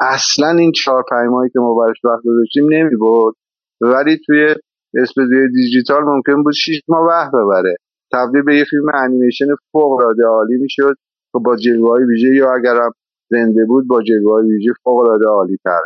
اصلا 0.00 0.48
این 0.48 0.72
چهار 0.72 1.04
پنج 1.10 1.52
که 1.52 1.58
ما 1.58 1.74
براش 1.74 1.96
وقت 2.04 2.22
گذاشتیم 2.24 2.64
نمی 2.72 2.96
برد 2.96 3.34
ولی 3.80 4.18
توی 4.26 4.54
استودیو 4.94 5.48
دیجیتال 5.48 6.02
ممکن 6.04 6.42
بود 6.42 6.54
6 6.54 6.80
ماه 6.88 7.06
وقت 7.06 7.30
ببره. 7.30 7.76
تبدیل 8.12 8.42
به 8.42 8.56
یه 8.56 8.64
فیلم 8.70 8.86
انیمیشن 8.94 9.46
فوق 9.72 9.92
العاده 9.92 10.24
عالی 10.26 10.56
می‌شد. 10.56 10.94
و 11.34 11.38
با 11.38 11.56
جلوه 11.56 11.98
ویژه 12.08 12.34
یا 12.34 12.54
اگرم 12.54 12.90
زنده 13.30 13.64
بود 13.64 13.88
با 13.88 14.02
جلوه 14.02 14.42
ویژه 14.42 14.72
فوق 14.82 14.98
العاده 14.98 15.26
عالی 15.26 15.58
تر. 15.64 15.80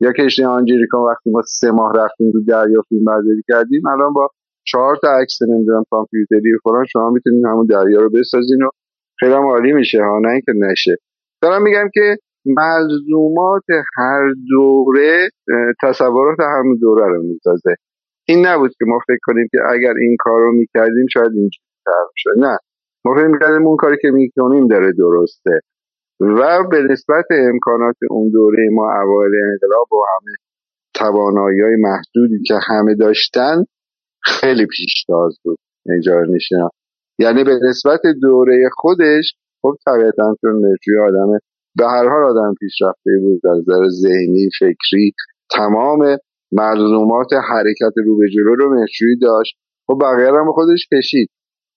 یا 0.00 0.12
کشتی 0.12 0.44
آنجلیکا 0.44 1.04
وقتی 1.04 1.30
ما 1.30 1.42
سه 1.42 1.70
ماه 1.70 1.92
رفتیم 1.96 2.30
رو 2.34 2.40
دریا 2.48 2.82
فیلم 2.88 3.04
برداری 3.04 3.42
کردیم 3.48 3.86
الان 3.86 4.12
با 4.12 4.30
چهار 4.72 4.96
تا 5.02 5.08
عکس 5.08 5.38
نمی‌دونم 5.48 5.84
کامپیوتری 5.90 6.52
فلان 6.64 6.84
شما 6.92 7.10
می‌تونید 7.10 7.44
همون 7.46 7.66
دریا 7.66 8.00
رو 8.00 8.10
بسازین 8.10 8.62
و 8.62 8.68
خیلی 9.20 9.32
عالی 9.32 9.72
میشه 9.72 10.02
ها 10.02 10.18
نه 10.18 10.28
اینکه 10.28 10.52
نشه. 10.56 10.96
دارم 11.42 11.62
میگم 11.62 11.88
که 11.94 12.16
ملزومات 12.46 13.64
هر 13.96 14.28
دوره 14.50 15.28
تصورات 15.82 16.38
همون 16.40 16.78
دوره 16.80 17.06
رو 17.06 17.22
می‌سازه. 17.22 17.74
این 18.28 18.46
نبود 18.46 18.70
که 18.78 18.84
ما 18.84 18.98
فکر 19.06 19.18
کنیم 19.22 19.48
که 19.52 19.58
اگر 19.74 19.94
این 20.00 20.16
کار 20.18 20.40
رو 20.40 20.52
می‌کردیم 20.52 21.06
شاید 21.12 21.32
اینجوری 21.32 22.12
شد 22.16 22.38
نه. 22.38 22.58
ما 23.04 23.14
فکر 23.14 23.26
می‌کردیم 23.26 23.66
اون 23.66 23.76
کاری 23.76 23.96
که 24.02 24.10
می‌کنیم 24.10 24.66
داره 24.68 24.92
درسته. 24.92 25.60
و 26.20 26.68
به 26.70 26.82
نسبت 26.90 27.24
امکانات 27.30 27.96
اون 28.10 28.30
دوره 28.30 28.68
ما 28.72 28.92
اوایل 29.02 29.32
انقلاب 29.34 29.92
و 29.92 30.04
همه 30.08 30.34
توانایی 30.94 31.60
های 31.60 31.76
محدودی 31.76 32.42
که 32.46 32.54
همه 32.68 32.94
داشتن 32.94 33.64
خیلی 34.28 34.66
پیشتاز 34.66 35.38
بود. 35.44 35.58
نشینا 35.86 36.70
یعنی 37.18 37.44
به 37.44 37.58
نسبت 37.68 38.00
دوره 38.22 38.70
خودش 38.76 39.34
خب 39.62 39.74
طبیعتا 39.86 40.34
چون 40.40 40.52
مرجوی 40.52 40.98
آدم 41.08 41.38
به 41.76 41.84
هر 41.84 42.08
حال 42.08 42.24
آدم 42.24 42.54
پیشرفته 42.60 43.10
بود. 43.20 43.40
در 43.44 43.50
نظر 43.50 43.88
ذهنی 43.88 44.48
فکری 44.58 45.12
تمام 45.50 46.16
ملزومات 46.52 47.32
حرکت 47.32 47.94
رو 48.06 48.18
به 48.18 48.28
جلو 48.28 48.54
رو 48.54 48.74
مهرجویی 48.74 49.16
داشت. 49.18 49.56
خب 49.86 49.98
بقیه 50.02 50.28
هم 50.28 50.52
خودش 50.52 50.88
کشید. 50.92 51.30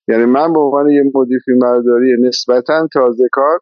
یعنی 0.07 0.25
من 0.25 0.53
به 0.53 0.59
عنوان 0.59 0.89
یه 0.89 1.03
مدیر 1.15 1.39
فیلم 1.45 1.59
برداری 1.59 2.15
نسبتا 2.21 2.87
تازه 2.93 3.23
کار 3.31 3.59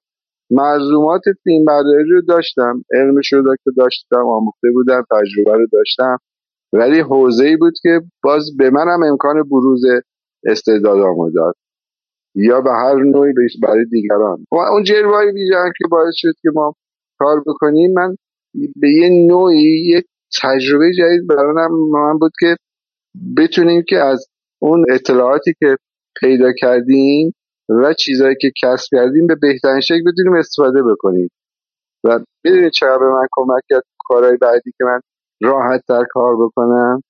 ملزومات 0.51 1.21
فیلم 1.43 1.65
برداری 1.65 2.09
رو 2.09 2.21
داشتم. 2.21 2.83
علمش 2.93 3.33
رو 3.33 3.55
که 3.63 3.71
داشتم 3.77 4.25
آموخته 4.25 4.67
بودم 4.73 5.03
تجربه 5.11 5.57
رو 5.57 5.67
داشتم. 5.71 6.17
ولی 6.73 6.99
حوزه 6.99 7.45
ای 7.45 7.57
بود 7.57 7.73
که 7.81 8.01
باز 8.23 8.57
به 8.57 8.69
منم 8.69 9.03
امکان 9.03 9.43
بروز 9.43 9.81
استعدادامو 10.45 11.29
داد 11.29 11.55
یا 12.35 12.61
به 12.61 12.69
هر 12.71 12.95
نوعی 12.95 13.33
برای 13.63 13.85
دیگران. 13.85 14.45
و 14.51 14.55
اون 14.55 14.83
جلوه 14.83 15.31
ویژن 15.33 15.71
که 15.77 15.85
باعث 15.91 16.13
شد 16.15 16.33
که 16.41 16.49
ما 16.55 16.73
کار 17.19 17.43
بکنیم. 17.47 17.93
من 17.93 18.15
به 18.53 18.89
یه 18.89 19.09
نوعی 19.27 19.87
یه 19.87 20.03
تجربه 20.41 20.91
جدید 20.97 21.27
برای 21.29 21.53
من 21.91 22.17
بود 22.17 22.31
که 22.39 22.55
بتونیم 23.37 23.83
که 23.87 23.97
از 23.99 24.27
اون 24.61 24.85
اطلاعاتی 24.89 25.53
که 25.59 25.75
پیدا 26.19 26.51
کردیم 26.57 27.33
و 27.69 27.93
چیزهایی 27.93 28.35
که 28.41 28.51
کسب 28.63 28.87
کردیم 28.91 29.27
به 29.27 29.35
بهترین 29.41 29.81
شکل 29.81 30.01
بتونیم 30.11 30.39
استفاده 30.39 30.83
بکنیم. 30.83 31.29
و 32.03 32.19
می‌دونید 32.45 32.71
چرا 32.71 32.97
به 32.97 33.05
من 33.05 33.27
کمک 33.31 33.63
کرد 33.69 33.83
کارهای 34.07 34.37
بعدی 34.37 34.71
که 34.77 34.83
من 34.83 34.99
راحت 35.41 35.81
تر 35.87 36.03
کار 36.09 36.35
بکنم 36.35 37.01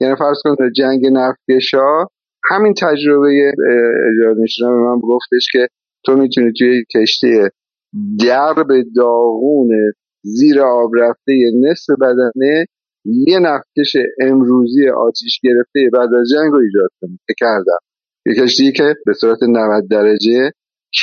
یعنی 0.00 0.16
فرض 0.16 0.36
کنید 0.44 0.72
جنگ 0.72 1.06
نفتکشا 1.12 2.06
همین 2.50 2.74
تجربه 2.82 3.52
اجاره 4.12 4.34
به 4.60 4.66
من 4.66 5.00
گفتش 5.00 5.48
که 5.52 5.68
تو 6.06 6.16
می‌تونی 6.16 6.52
توی 6.58 6.84
کشتی 6.96 7.48
درب 8.26 8.66
داغون 8.96 9.68
زیر 10.22 10.60
آب 10.60 10.90
رفته 10.96 11.32
نصف 11.62 11.90
بدنه 12.00 12.66
یه 13.04 13.38
نفتکش 13.38 13.96
امروزی 14.20 14.88
آتیش 14.88 15.40
گرفته 15.42 15.80
بعد 15.92 16.14
از 16.14 16.28
جنگ 16.34 16.52
رو 16.52 16.58
ایجاد 16.58 16.90
کردم. 17.38 17.78
یه 18.26 18.34
کشتی 18.34 18.72
که 18.72 18.94
به 19.06 19.12
صورت 19.12 19.38
90 19.42 19.88
درجه 19.90 20.50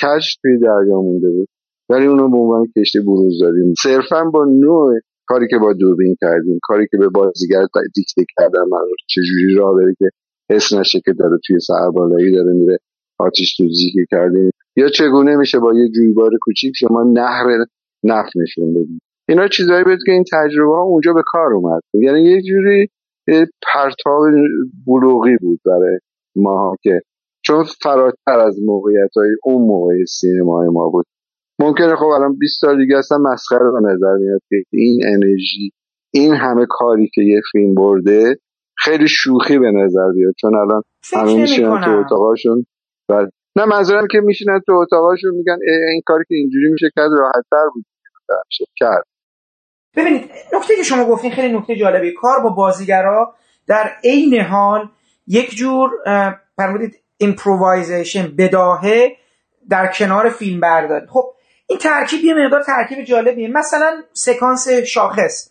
کش 0.01 0.37
توی 0.41 0.59
دریا 0.59 1.01
مونده 1.01 1.29
بود. 1.29 1.47
ولی 1.89 2.05
اونو 2.05 2.29
به 2.31 2.37
عنوان 2.37 2.65
کشتی 2.77 2.99
بروز 2.99 3.39
دادیم 3.41 3.73
صرفا 3.83 4.23
با 4.23 4.45
نوع 4.45 4.99
کاری 5.27 5.47
که 5.47 5.57
با 5.57 5.73
دوربین 5.73 6.15
کردیم 6.21 6.59
کاری 6.63 6.87
که 6.91 6.97
به 6.97 7.07
بازیگر 7.09 7.61
دیکته 7.95 8.25
کردن 8.37 8.61
من 8.71 8.79
چجوری 9.07 9.55
راه 9.55 9.75
بره 9.75 9.95
که 9.99 10.05
حس 10.51 10.73
نشه 10.73 10.99
که 11.05 11.13
داره 11.13 11.37
توی 11.47 11.59
سربالایی 11.59 12.35
داره 12.35 12.53
میره 12.53 12.77
آتیش 13.19 13.55
سوزی 13.57 13.91
که 13.93 14.05
کردیم. 14.11 14.51
یا 14.75 14.89
چگونه 14.89 15.35
میشه 15.35 15.59
با 15.59 15.73
یه 15.73 15.89
جویبار 15.95 16.31
کوچیک 16.41 16.73
شما 16.75 17.03
نهر 17.03 17.65
نفت 18.03 18.31
نشون 18.35 18.73
بدیم 18.73 18.99
اینا 19.29 19.47
چیزایی 19.47 19.83
بود 19.83 19.99
که 20.05 20.11
این 20.11 20.23
تجربه 20.33 20.75
ها 20.75 20.81
اونجا 20.81 21.13
به 21.13 21.21
کار 21.25 21.53
اومد. 21.53 21.81
یعنی 21.93 22.23
یه 22.23 22.41
جوری 22.41 22.87
پرتاب 23.73 24.23
بلوغی 24.87 25.37
بود 25.41 25.59
برای 25.65 25.99
ما 26.35 26.75
که 26.83 27.01
چون 27.41 27.63
فراتر 27.83 28.39
از 28.47 28.59
موقعیت 28.65 29.09
های 29.15 29.29
اون 29.43 29.67
موقع 29.67 29.93
سینمای 30.03 30.67
ما 30.67 30.89
بود. 30.89 31.05
ممکنه 31.59 31.95
خب 31.95 32.05
الان 32.05 32.37
20 32.37 32.61
سال 32.61 32.77
دیگه 32.77 32.97
اصلا 32.97 33.17
مسخره 33.17 33.71
به 33.71 33.87
نظر 33.89 34.13
میاد 34.19 34.41
که 34.49 34.55
این 34.73 35.01
انرژی 35.07 35.71
این 36.13 36.35
همه 36.35 36.65
کاری 36.69 37.09
که 37.13 37.21
یه 37.21 37.41
فیلم 37.51 37.75
برده 37.75 38.35
خیلی 38.77 39.07
شوخی 39.07 39.59
به 39.59 39.71
نظر 39.71 40.11
بیاد 40.15 40.33
چون 40.41 40.55
الان 40.55 40.81
همه 41.13 41.41
میشینن 41.41 41.81
تو 41.81 41.91
اتاقاشون. 41.91 42.65
بله. 43.09 43.29
نه 43.55 43.65
منظورم 43.65 44.07
که 44.11 44.19
میشینن 44.19 44.61
تو 44.65 44.73
اتاقاشون 44.73 45.35
میگن 45.35 45.57
این 45.91 46.01
کاری 46.05 46.23
که 46.27 46.35
اینجوری 46.35 46.71
میشه 46.71 46.89
کرد 46.95 47.09
راحت 47.19 47.45
تر 47.51 47.69
بود. 47.73 47.85
کرد. 48.75 49.03
ببینید 49.95 50.21
نکته 50.53 50.75
که 50.75 50.83
شما 50.83 51.05
گفتین 51.05 51.31
خیلی 51.31 51.57
نکته 51.57 51.75
جالبی 51.75 52.13
کار 52.13 52.39
با 52.43 52.49
بازیگرا 52.49 53.35
در 53.67 53.91
عین 54.03 54.39
حال 54.39 54.89
یک 55.27 55.55
جور 55.55 55.89
فرمودید 56.57 56.95
improvisation 57.17 58.35
بداهه 58.37 59.15
در 59.69 59.91
کنار 59.93 60.29
فیلم 60.29 60.59
برداری 60.59 61.07
خب 61.07 61.33
این 61.67 61.79
ترکیب 61.79 62.23
یه 62.23 62.33
مقدار 62.33 62.63
ترکیب 62.63 63.03
جالبیه. 63.03 63.47
مثلا 63.47 64.03
سکانس 64.13 64.67
شاخص. 64.69 65.49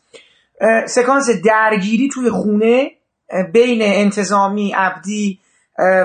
سکانس 0.87 1.31
درگیری 1.45 2.09
توی 2.09 2.31
خونه 2.31 2.91
بین 3.53 3.83
انتظامی 3.83 4.73
عبدی 4.73 5.39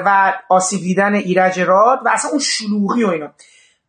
و 0.06 0.34
آسیب 0.50 0.82
دیدن 0.82 1.14
ایرج 1.14 1.60
راد 1.60 2.00
و 2.06 2.10
اصلا 2.10 2.32
اون 2.32 2.40
شلوغی 2.40 3.04
و 3.04 3.10
اینا. 3.10 3.34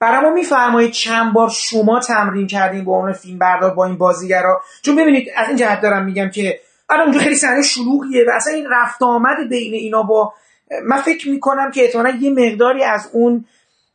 برای 0.00 0.20
ما 0.20 0.30
میفرمایید 0.30 0.90
چند 0.90 1.32
بار 1.32 1.48
شما 1.48 2.00
تمرین 2.00 2.46
کردین 2.46 2.84
با 2.84 2.96
اون 2.96 3.12
فیلم 3.12 3.38
بردار 3.38 3.74
با 3.74 3.86
این 3.86 3.98
بازیگرا. 3.98 4.62
چون 4.82 4.96
ببینید 4.96 5.28
از 5.36 5.48
این 5.48 5.56
جهت 5.56 5.80
دارم 5.80 6.04
میگم 6.04 6.30
که 6.30 6.60
الان 6.90 7.04
اونجا 7.04 7.20
خیلی 7.20 7.34
صحنه 7.34 7.62
شلوغیه 7.62 8.24
و 8.28 8.30
اصلا 8.34 8.54
این 8.54 8.66
رفت 8.70 9.02
آمد 9.02 9.48
بین 9.50 9.74
اینا 9.74 10.02
با 10.02 10.34
من 10.84 10.96
فکر 10.96 11.30
می‌کنم 11.30 11.70
که 11.70 11.84
احتمالا 11.84 12.10
یه 12.10 12.30
مقداری 12.30 12.84
از 12.84 13.10
اون 13.12 13.44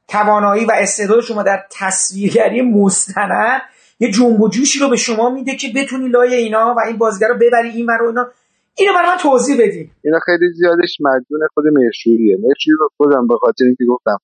توانایی 0.07 0.65
و 0.65 0.71
استعداد 0.75 1.21
شما 1.21 1.43
در 1.43 1.63
تصویرگری 1.79 2.61
مستند 2.61 3.61
یه 3.99 4.11
جنب 4.11 4.41
و 4.41 4.49
جوشی 4.49 4.79
رو 4.79 4.89
به 4.89 4.95
شما 4.95 5.29
میده 5.29 5.55
که 5.55 5.67
بتونی 5.75 6.07
لای 6.07 6.33
اینا 6.33 6.75
و 6.77 6.79
این 6.87 6.97
بازیگر 6.97 7.27
رو 7.27 7.35
ببری 7.35 7.69
این 7.69 7.87
رو 7.99 8.07
اینا. 8.07 8.27
اینو 8.77 8.93
برای 8.93 9.09
من 9.09 9.17
توضیح 9.17 9.55
بدی 9.61 9.91
اینا 10.03 10.19
خیلی 10.25 10.53
زیادش 10.53 10.97
مدیون 10.99 11.41
خود 11.53 11.63
مرشوریه 11.73 12.37
مرشوری 12.37 12.77
رو 12.79 12.89
خودم 12.97 13.27
به 13.27 13.35
خاطر 13.41 13.65
اینکه 13.65 13.85
گفتم 13.89 14.17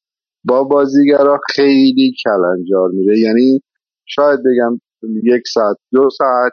با 0.43 0.63
بازیگرا 0.63 1.39
خیلی 1.55 2.15
کلنجار 2.23 2.89
میره. 2.89 3.19
یعنی 3.19 3.61
شاید 4.05 4.39
بگم 4.39 4.81
یک 5.23 5.43
ساعت 5.53 5.77
دو 5.91 6.09
ساعت 6.09 6.51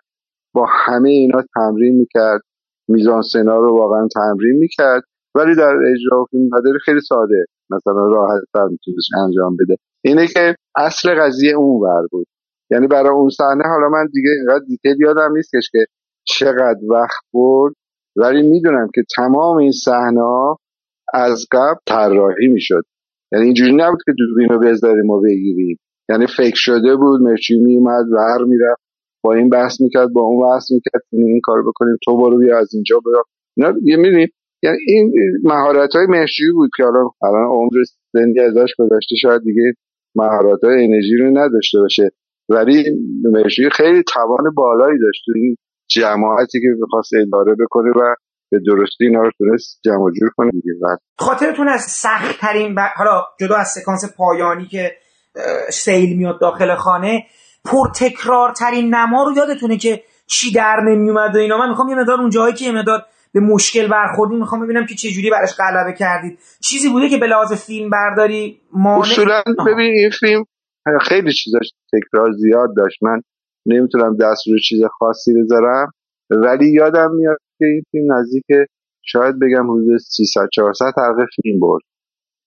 با 0.55 0.66
همه 0.86 1.11
اینا 1.11 1.44
تمرین 1.55 1.97
می‌کرد. 1.97 2.40
میزان 2.89 3.23
سنا 3.23 3.59
رو 3.59 3.78
واقعا 3.78 4.09
تمرین 4.15 4.57
می‌کرد. 4.59 5.02
ولی 5.35 5.55
در 5.55 5.74
اجرا 5.93 6.24
فیلم 6.31 6.51
خیلی 6.85 7.01
ساده. 7.01 7.47
مثلا 7.70 8.06
راحت 8.06 8.42
تر 8.55 8.64
می‌تونست 8.64 9.09
انجام 9.24 9.56
بده. 9.56 9.76
اینه 10.05 10.26
که 10.26 10.55
اصل 10.76 11.14
قضیه 11.14 11.55
اون 11.55 11.82
ور 11.82 12.06
بود. 12.10 12.26
یعنی 12.70 12.86
برای 12.86 13.12
اون 13.12 13.30
صحنه 13.30 13.64
حالا 13.68 13.88
من 13.88 14.06
دیگه 14.12 14.30
اینقدر 14.30 14.64
دیتیل 14.68 14.97
یادم 15.01 15.32
نیستش 15.36 15.70
که 15.72 15.78
چقدر 16.24 16.80
وقت 16.90 17.24
برد 17.34 17.74
ولی 18.16 18.42
می‌دونم 18.42 18.88
که 18.94 19.02
تمام 19.16 19.56
این 19.56 19.72
صحنه 19.72 20.56
از 21.14 21.47
قبل 21.52 21.78
طراحی 21.86 22.48
می‌شد. 22.48 22.82
یعنی 23.32 23.44
اینجوری 23.44 23.72
نبود 23.76 23.98
که 24.06 24.12
دوربین 24.18 24.48
رو 24.48 24.59
بذاریم 24.59 25.10
و 25.10 25.20
بگیریم. 25.20 25.78
یعنی 26.09 26.26
فکر 26.26 26.56
شده 26.56 26.97
بود 26.97 27.20
مرچی 27.22 27.60
میومد 27.60 28.05
ور 28.12 28.44
می‌رفت 28.44 28.82
با 29.24 29.34
این 29.34 29.48
بحث 29.48 29.80
می‌کرد 29.80 30.12
با 30.12 30.20
اون 30.20 30.51
بحث 30.51 30.70
می‌کرد 30.72 31.02
این 31.12 31.40
کار 31.42 31.62
بکنیم 31.62 31.97
تو 32.05 32.16
برو 32.16 32.38
بیا 32.38 32.59
از 32.59 32.74
اینجا 32.74 33.01
برو 33.05 33.24
اینا 33.56 33.72
یه 33.82 33.97
می‌دونیم 33.97 34.28
یعنی 34.62 34.78
این 34.87 35.12
مهارت 35.45 35.91
های 35.95 36.07
بود 36.55 36.70
که 36.77 36.85
الان 36.85 37.11
الان 37.23 37.47
عمر 37.47 37.73
زندگی 38.12 38.41
ازش 38.41 38.70
گذشته 38.78 39.16
شاید 39.23 39.43
دیگه 39.43 39.73
مهارت 40.15 40.65
های 40.65 40.85
انرژی 40.85 41.16
رو 41.16 41.31
نداشته 41.39 41.78
باشه. 41.78 42.11
ولی 42.49 42.85
مهرجویی 43.24 43.70
خیلی 43.70 44.03
توان 44.03 44.55
بالایی 44.57 44.99
داشت 45.01 45.24
این 45.35 45.57
جماعتی 45.91 46.61
که 46.61 46.66
می‌خواست 46.81 47.11
اداره 47.15 47.57
بکنه 47.61 47.91
و 47.91 48.15
به 48.51 48.61
درستی 48.66 49.07
اینا 49.07 49.23
رو 49.23 49.31
تونست 49.39 49.81
جمع 49.85 50.11
جور 50.20 50.31
کنه 50.37 50.51
دیگه. 50.51 50.73
خاطرتون 51.19 51.69
از 51.69 51.81
سخت 51.81 52.41
ترین 52.41 52.74
ب... 52.74 52.78
حالا 52.97 53.23
جدا 53.41 53.57
از 53.57 53.69
سکانس 53.69 54.16
پایانی 54.16 54.66
که 54.66 54.93
سیل 55.70 56.16
میاد 56.16 56.41
داخل 56.41 56.74
خانه 56.74 57.24
پرتکرار 57.65 58.53
ترین 58.53 58.95
نما 58.95 59.24
رو 59.24 59.37
یادتونه 59.37 59.77
که 59.77 60.03
چی 60.27 60.53
در 60.53 60.77
نمیومد 60.89 61.37
و 61.37 61.39
اینا؟ 61.39 61.59
من 61.59 61.69
می‌خوام 61.69 61.89
یه 61.89 61.95
مدار 61.95 62.20
اون 62.20 62.31
جایی 62.31 62.55
که 62.55 62.65
یه 62.65 62.73
مدار 62.73 63.03
به 63.35 63.40
مشکل 63.40 63.89
برخوردی 63.89 64.36
می‌خوام 64.36 64.65
ببینم 64.65 64.86
که 64.86 64.94
چجوری 64.94 65.31
براش 65.31 65.57
غلبه 65.59 65.93
کردید. 65.93 66.39
چیزی 66.62 66.89
بوده 66.89 67.09
که 67.09 67.16
به 67.16 67.27
لحاظ 67.27 67.52
فیلم 67.52 67.90
برداری 67.90 68.61
مانع 68.73 69.01
اصولا 69.01 69.43
ببین 69.66 69.93
این 69.93 70.11
فیلم 70.20 70.44
خیلی 71.01 71.32
چیزاش 71.32 71.70
تکرار 71.93 72.32
زیاد 72.32 72.77
داشت. 72.77 73.02
من 73.02 73.20
نمی‌تونم 73.66 74.16
دست 74.16 74.48
رو 74.48 74.59
چیز 74.69 74.81
خاصی 74.98 75.35
بذارم 75.43 75.93
ولی 76.31 76.73
یادم 76.73 77.11
میاد 77.15 77.39
که 77.59 77.65
این 77.65 77.82
فیلم 77.90 78.12
نزدیک 78.12 78.44
شاید 79.05 79.39
بگم 79.39 79.70
حدود 79.70 79.98
300 79.98 80.48
400 80.52 80.85
حلقه 80.97 81.27
فیلم 81.43 81.61
برد. 81.61 81.82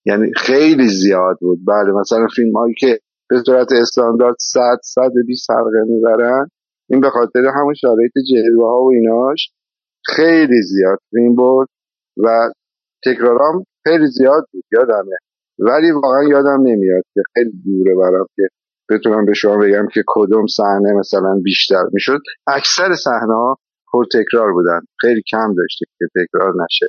یعنی 0.06 0.32
خیلی 0.36 0.88
زیاد 0.88 1.38
بود. 1.42 1.60
بله 1.68 1.92
مثلا 2.02 2.28
فیلم 2.36 2.58
هایی 2.58 2.74
که 2.78 3.00
به 3.30 3.42
صورت 3.46 3.68
استاندارد 3.72 4.36
100 4.40 4.60
120 4.84 5.52
حلقه 5.52 5.84
می‌برن 5.88 6.48
این 6.90 7.02
به 7.02 7.10
خاطر 7.10 7.40
همون 7.56 7.74
شرایط 7.74 8.12
جلوه 8.32 8.66
ها 8.66 8.84
و 8.84 8.92
ایناش. 8.92 9.50
خیلی 10.06 10.62
زیاد 10.62 11.00
فیلم 11.10 11.36
برد 11.36 11.68
و 12.18 12.30
تکرارام 13.06 13.66
خیلی 13.88 14.08
زیاد 14.08 14.48
بود 14.52 14.64
یادمه. 14.72 15.18
ولی 15.60 15.92
واقعا 15.92 16.24
یادم 16.24 16.62
نمیاد 16.62 17.04
که 17.14 17.22
خیلی 17.34 17.52
دوره 17.66 17.96
برام 17.96 18.28
که 18.36 18.44
بتونم 18.90 19.26
به 19.26 19.34
شما 19.34 19.58
بگم 19.58 19.88
که 19.94 20.04
کدوم 20.08 20.48
صحنه 20.48 20.94
مثلا 21.00 21.40
بیشتر 21.44 21.84
می‌شد. 21.94 22.20
اکثر 22.48 22.96
صحنه 22.96 23.34
ها 23.34 23.58
پر 23.92 24.06
تکرار 24.14 24.52
بودن. 24.54 24.80
خیلی 25.00 25.22
کم 25.32 25.56
داشته 25.58 25.86
که 26.00 26.06
تکرار 26.16 26.54
نشه. 26.64 26.88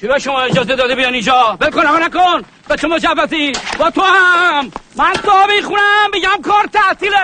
کی 0.00 0.08
به 0.08 0.18
شما 0.18 0.40
اجازه 0.40 0.76
داده 0.76 0.94
بیان 0.94 1.12
اینجا؟ 1.12 1.58
بکن 1.60 1.86
اما 1.86 1.98
نکن 1.98 2.42
به 2.68 2.76
تو 2.76 2.88
مجبتی 2.88 3.52
با 3.78 3.90
تو 3.90 4.00
هم! 4.00 4.64
من 4.98 5.12
تو 5.12 5.32
می‌خونم 5.56 6.08
بگم 6.14 6.42
کار 6.44 6.64
تعطیله 6.72 7.16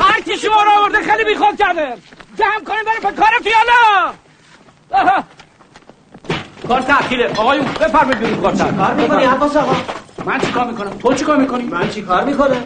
هر 0.00 0.20
کی 0.20 0.36
شما 0.36 0.62
رو 0.62 0.70
آورده 0.80 0.98
خیلی 0.98 1.24
بیخود 1.24 1.56
کرده! 1.56 1.94
جمع 2.38 2.64
کنیم 2.66 2.84
بریم 2.86 3.10
به 3.10 3.16
کار 3.22 3.28
تو 3.42 3.48
یالا 3.48 4.12
کار 6.68 6.80
تعطیله 6.80 7.30
آقایون 7.36 7.64
بفرمایید 7.80 8.18
بیرون 8.18 8.40
کار 8.40 8.52
تعطیله 8.52 8.76
کار 8.86 8.94
می‌کنی 8.94 9.24
عباس 9.24 9.56
آقا؟ 9.56 9.76
من 10.26 10.38
چیکار 10.40 10.66
می‌کنم؟ 10.66 10.90
تو 10.90 11.14
چیکار 11.14 11.36
می‌کنی؟ 11.36 11.64
من 11.64 11.88
چیکار 11.88 12.24
می‌کنه 12.24 12.56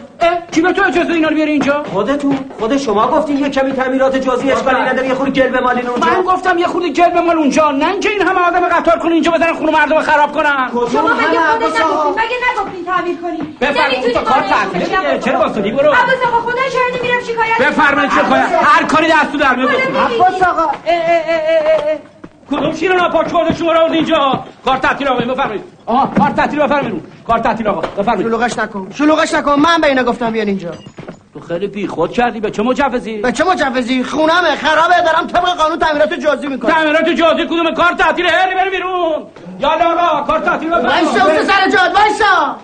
کی 0.51 0.61
به 0.61 0.73
تو 0.73 0.83
اجازه 0.87 1.13
اینا 1.13 1.27
رو 1.27 1.35
بیاری 1.35 1.51
اینجا؟ 1.51 1.83
خودتون 1.83 2.39
خود 2.59 2.77
شما 2.77 3.07
گفتین 3.07 3.37
یه 3.37 3.49
کمی 3.49 3.71
تعمیرات 3.73 4.15
جزئی 4.15 4.51
اشکالی 4.51 4.81
نداره 4.81 5.07
یه 5.07 5.13
خورده 5.13 5.31
گل 5.31 5.59
بمالین 5.59 5.87
اونجا. 5.87 6.07
من 6.07 6.21
گفتم 6.21 6.57
یه 6.57 6.67
خورده 6.67 6.89
گل 6.89 7.09
بمال 7.09 7.37
اونجا. 7.37 7.71
نه 7.71 7.87
اینکه 7.87 8.09
این 8.09 8.21
همه 8.21 8.39
آدم 8.39 8.59
قطار 8.59 8.99
کنین 8.99 9.13
اینجا 9.13 9.31
بزنن 9.31 9.53
خونه 9.53 9.71
مردم 9.71 9.99
خراب 9.99 10.31
کنن. 10.31 10.69
شما 10.71 10.81
مگه 10.81 11.39
خودت 11.51 11.81
نگفتین 11.81 12.11
مگه 12.11 12.37
نگفتین 12.51 12.85
تعمیر 12.85 13.17
کنین 13.21 13.57
بفرمایید. 13.61 14.13
تو 14.13 14.21
کار 14.21 14.43
دیگه 14.73 15.19
چرا 15.19 15.39
واسطی 15.39 15.71
برو. 15.71 15.91
عباس 15.91 16.27
آقا 16.27 16.51
خدا 16.51 16.61
شاهد 16.73 17.01
میرم 17.01 17.19
شکایت 17.21 17.69
بفرمایید 17.69 18.11
شکایت. 18.11 18.63
هر 18.63 18.83
کاری 18.83 19.07
دستو 19.07 19.37
در 19.37 19.55
میاد 19.55 19.69
عباس 19.69 20.43
آقا. 20.43 20.71
کدوم 22.51 22.73
شیر 22.75 22.93
ناپاک 22.93 23.31
کرده 23.33 23.55
شما 23.55 23.71
رو 23.71 23.91
اینجا؟ 23.91 24.43
کار 24.65 24.77
تعطیل 24.77 25.07
آقا 25.07 25.33
بفرمایید. 25.33 25.63
آها 25.85 26.13
کار 26.17 26.29
تعطیل 26.29 26.59
بفرمایید. 26.59 27.03
کار 27.27 27.39
تعطیل 27.39 27.67
آقا 27.67 27.81
بفرمایید. 27.81 28.27
شلوغش 28.27 28.59
نکن. 28.59 28.87
شلوغش 28.95 29.33
نکن. 29.33 29.55
من 29.59 29.81
به 29.81 29.87
اینا 29.87 30.03
گفتم 30.03 30.31
بیان 30.31 30.47
اینجا. 30.47 30.71
تو 31.33 31.39
خیلی 31.39 31.67
بی 31.67 31.87
خود 31.87 32.11
کردی. 32.11 32.39
به 32.39 32.51
چه 32.51 32.63
مجوزی؟ 32.63 33.17
به 33.17 33.31
چه 33.31 33.43
مجوزی؟ 33.43 34.03
خونمه 34.03 34.55
خرابه. 34.55 35.01
دارم 35.05 35.27
طبق 35.27 35.57
قانون 35.57 35.79
تعمیرات 35.79 36.13
جزئی 36.13 36.49
می‌کنم. 36.49 36.71
تعمیرات 36.71 37.09
جزئی 37.09 37.45
کدوم 37.45 37.73
کار 37.73 37.93
تعطیل؟ 37.93 38.25
هری 38.25 38.55
بری 38.55 38.69
بیرون. 38.69 39.23
یالا 39.59 39.85
آقا 39.85 40.21
کار 40.21 40.39
تعطیل 40.39 40.71
وایسا 40.71 41.25
اون 41.25 41.43
سر 41.43 41.69
جاد 41.69 41.95
وایسا. 41.95 42.55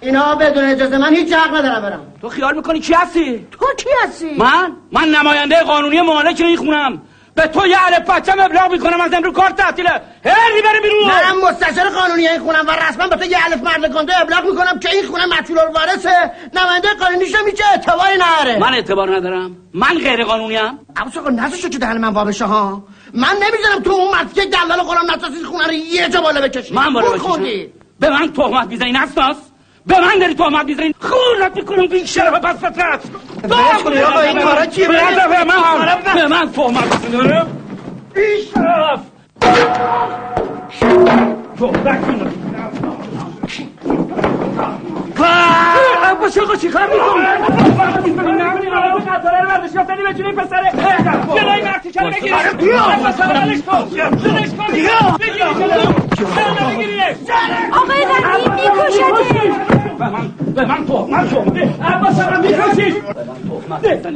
اینا 0.00 0.34
بدون 0.34 0.64
اجازه 0.64 0.98
من 0.98 1.14
هیچ 1.14 1.32
حق 1.32 1.54
ندارم 1.56 1.82
برم. 1.82 2.00
تو 2.20 2.28
خیال 2.28 2.56
می‌کنی 2.56 2.80
کی 2.80 2.94
هستی؟ 2.94 3.46
تو 3.50 3.66
کی 3.78 3.88
هستی؟ 4.04 4.34
من؟ 4.38 4.72
من 4.92 5.08
نماینده 5.08 5.62
قانونی 5.62 6.00
مالک 6.00 6.40
این 6.40 6.56
خونم. 6.56 7.02
به 7.34 7.46
تو 7.46 7.66
یه 7.66 7.76
الف 7.86 8.10
بچم 8.10 8.40
ابلاغ 8.40 8.72
می‌کنم 8.72 9.00
از 9.00 9.12
امرو 9.14 9.32
کار 9.32 9.50
تعطیله. 9.50 9.90
هری 10.24 10.62
بره 10.64 10.80
بیرون. 10.82 11.04
منم 11.04 11.48
مستشار 11.48 11.88
قانونی 11.90 12.28
این 12.28 12.40
خونم 12.40 12.66
و 12.66 12.70
رسما 12.70 13.06
به 13.06 13.16
تو 13.16 13.24
یه 13.24 13.38
الف 13.44 13.62
مرد 13.62 13.94
کنده 13.94 14.20
ابلاغ 14.20 14.44
می‌کنم 14.44 14.78
که 14.78 14.88
این 14.90 15.06
خونه 15.06 15.26
مطلول 15.26 15.58
الوارثه. 15.58 16.30
نماینده 16.54 16.88
قانونیش 17.00 17.34
میشه 17.44 17.64
اعتباری 17.70 18.18
نره 18.18 18.58
من 18.58 18.74
اعتبار 18.74 19.16
ندارم. 19.16 19.56
من 19.74 19.98
غیر 19.98 20.24
قانونی 20.24 20.56
ام 20.56 20.78
عباس 20.96 21.16
آقا 21.16 21.30
نذاشو 21.30 21.68
که 21.68 21.78
دهن 21.78 21.98
من 21.98 22.08
وابشه 22.08 22.44
ها؟ 22.44 22.84
من 23.14 23.36
نمی‌ذارم 23.42 23.82
تو 23.84 23.90
اون 23.90 24.10
مرد 24.10 24.32
که 24.32 24.44
دلال 24.44 24.80
قرآن 24.80 25.10
نساسی 25.16 25.44
خونه 25.44 25.66
رو 25.66 25.72
یه 25.72 26.08
جا 26.08 26.20
بالا 26.20 26.40
بکشی. 26.40 26.74
من 26.74 26.92
بالا 26.92 27.10
بکشم. 27.10 27.42
به 28.00 28.10
من 28.10 28.32
تهمت 28.32 28.66
می‌زنی 28.68 28.92
نسناس 28.92 29.36
به 29.86 30.00
من 30.00 30.18
داری 30.20 30.34
تهمت 30.34 30.66
می‌زنی 30.66 30.94
خونت 31.00 31.56
می‌کنم 31.56 31.86
بی 31.86 32.06
شرف 32.06 32.32
پس 32.34 32.56
فطرت 32.56 33.00
آقا 34.04 34.20
این 34.20 34.38
کارا 34.38 34.66
چیه؟ 34.66 34.88
به 34.88 34.94
من 35.44 36.02
به 36.14 36.26
من 36.26 36.52
تهمت 36.52 37.04
می‌زنی 37.04 37.40
بی 38.14 38.42
شرف 38.54 39.00
عباس 46.04 46.38
آقا 46.38 46.56
چی 46.56 46.68
کار 46.68 46.86
می‌کنی؟ 46.86 48.42
قطاره 49.12 49.40
رو 49.40 49.48
برداشت 49.48 49.74
یافتنی 49.74 50.02
به 50.02 50.14
جونی 50.14 50.32
پسره 50.32 50.72
جلوی 51.34 51.62
مرتی 51.62 51.92
کنی 51.92 52.10
بگیری 52.10 52.32
عباس 52.32 53.20
آقا 53.20 53.32
بلش 53.32 53.62
کن 53.62 53.84
بلش 54.10 54.50
کن 54.50 54.72
بگیری 54.72 54.88
آقای 57.72 58.04
غنی 58.04 58.44
میکشتش 58.54 59.52
به 59.98 60.08
من 60.66 60.86
تهمت 60.86 61.30
شد 61.30 61.58
عباس 61.82 62.20
آقا 62.20 62.36
میکشیش 62.40 62.94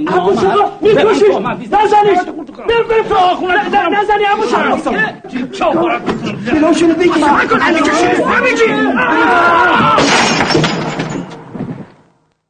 عباس 0.08 0.44
آقا 0.44 0.70
میکشیش 0.80 1.34
نزنیش 1.72 2.18
بر 2.68 2.82
بر 2.88 3.02
تو 3.08 3.14
آخونه 3.14 3.54
نزنی 3.68 4.24
عباس 4.24 4.54
آقا 4.54 4.98
چاقارت 5.52 6.02
بلاشونو 6.52 6.94
بگیر 6.94 7.24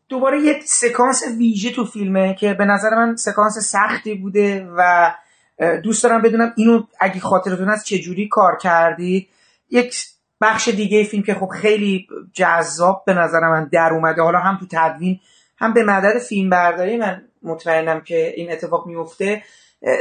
دوباره 0.08 0.40
یه 0.40 0.60
سکانس 0.64 1.22
ویژه 1.38 1.70
تو 1.70 1.84
فیلمه 1.84 2.34
که 2.34 2.54
به 2.54 2.64
نظر 2.64 2.90
من 2.96 3.16
سکانس 3.16 3.58
سختی 3.58 4.14
بوده 4.14 4.68
و 4.76 5.12
دوست 5.84 6.04
دارم 6.04 6.22
بدونم 6.22 6.52
اینو 6.56 6.82
اگه 7.00 7.20
خاطرتون 7.20 7.68
هست 7.68 7.84
چجوری 7.84 8.28
کار 8.28 8.56
کردید 8.56 9.28
یک 9.70 9.96
بخش 10.40 10.68
دیگه 10.68 11.04
فیلم 11.04 11.22
که 11.22 11.34
خب 11.34 11.46
خیلی 11.46 12.06
جذاب 12.32 13.02
به 13.06 13.14
نظر 13.14 13.40
من 13.40 13.68
در 13.72 13.90
اومده. 13.92 14.22
حالا 14.22 14.38
هم 14.38 14.58
تو 14.60 14.66
تدوین 14.70 15.20
هم 15.58 15.72
به 15.72 15.84
مدد 15.84 16.18
فیلم 16.18 16.50
برداری 16.50 16.96
من 16.96 17.22
مطمئنم 17.42 18.00
که 18.00 18.32
این 18.36 18.52
اتفاق 18.52 18.86
میفته. 18.86 19.42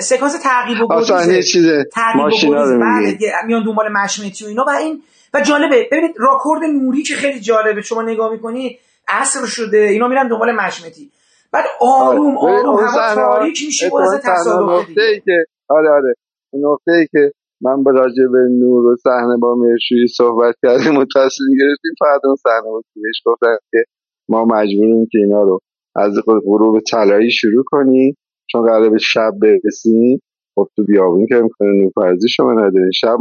سکانس 0.02 0.44
تعقیب 0.44 0.82
و 0.82 0.88
گریز 1.02 1.66
تعقیب 1.94 2.26
و 2.26 2.30
گریز. 2.30 3.22
میان 3.48 3.64
دنبال 3.66 3.92
مشمتی 3.92 4.46
و 4.46 4.48
اینا 4.48 4.66
و 4.68 4.70
این 4.70 5.04
و 5.34 5.42
جالبه. 5.42 5.88
ببینید 5.92 6.16
راکورد 6.18 6.64
نوری 6.64 7.04
که 7.04 7.16
خیلی 7.16 7.40
جالبه. 7.40 7.82
شما 7.82 8.02
نگاه 8.02 8.32
می‌کنید 8.32 8.80
عصر 9.08 9.46
شده 9.46 9.78
اینا 9.78 10.08
میرن 10.08 10.28
دنبال 10.28 10.52
مشمتی. 10.52 11.12
بعد 11.54 11.66
آروم 11.82 12.38
آروم 12.38 12.80
هوا 12.80 13.16
تاریک 13.16 13.64
میشه 13.66 13.86
از 13.86 14.22
تصادف 14.24 14.86
که 15.26 15.46
آره 15.70 15.90
آره. 15.90 16.14
نقطه 16.54 16.92
ای 16.92 17.08
که 17.12 17.32
من 17.62 17.84
با 17.84 17.92
راجع 17.92 18.24
به 18.32 18.40
نور 18.60 18.86
و 18.86 18.96
صحنه 18.96 19.38
با 19.38 19.56
مرشوی 19.56 20.08
صحبت 20.08 20.56
کردیم 20.64 20.98
و 20.98 21.06
تصمیم 21.16 21.58
گرفتیم 21.60 21.92
فقط 22.00 22.22
اون 22.24 22.36
صحنه 22.36 22.72
بود 22.72 22.86
که 22.94 23.00
بهش 23.04 23.22
گفتن 23.26 23.58
که 23.72 23.84
ما 24.30 24.46
مجبوریم 24.46 25.08
که 25.12 25.18
اینا 25.18 25.42
رو 25.42 25.60
از 25.96 26.14
غروب 26.26 26.80
طلایی 26.80 27.32
شروع 27.32 27.64
کنیم. 27.68 28.18
چون 28.52 28.62
قراره 28.62 28.90
به 28.90 28.98
شب 28.98 29.32
برسیم. 29.42 30.22
خب 30.56 30.68
تو 30.76 30.84
بیابون 30.84 31.26
که 31.26 31.36
می‌کنه 31.36 31.68
نورپرزی 31.82 32.30
شما 32.30 32.54
نداریم. 32.54 32.92
شب 32.92 33.18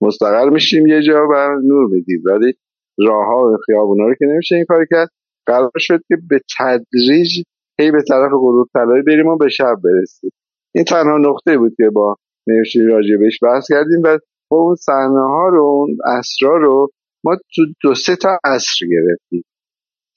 مستقر 0.00 0.48
میشیم 0.48 0.86
یه 0.86 1.02
جا 1.02 1.26
و 1.30 1.48
نور 1.64 1.86
میدیم. 1.90 2.22
ولی 2.24 2.54
راه 2.98 3.26
ها 3.26 3.52
و 3.52 3.56
خیابونا 3.66 4.04
رو 4.04 4.14
که 4.14 4.24
نمیشه 4.26 4.56
این 4.56 4.64
کار 4.64 4.86
کرد. 4.90 5.08
قرار 5.46 5.70
شد 5.78 6.00
که 6.08 6.16
به 6.28 6.40
تدریج 6.58 7.42
هی 7.80 7.90
به 7.90 8.02
طرف 8.08 8.30
غروب 8.32 8.68
طلایی 8.74 9.02
بریم 9.02 9.26
و 9.26 9.36
به 9.36 9.48
شب 9.48 9.76
برسیم. 9.84 10.30
این 10.74 10.84
تنها 10.84 11.18
نقطه 11.18 11.58
بود 11.58 11.74
که 11.76 11.90
با 11.94 12.16
مرشی 12.46 12.82
راجع 12.82 13.16
بهش 13.20 13.38
بحث 13.42 13.66
کردیم 13.68 14.02
و 14.04 14.18
اون 14.50 14.74
صحنه 14.74 15.20
ها 15.20 15.48
رو 15.48 15.62
اون 15.64 15.96
اسرا 16.18 16.56
رو 16.56 16.88
ما 17.24 17.36
تو 17.54 17.62
دو 17.82 17.94
سه 17.94 18.16
تا 18.16 18.38
عصر 18.44 18.86
گرفتیم 18.90 19.44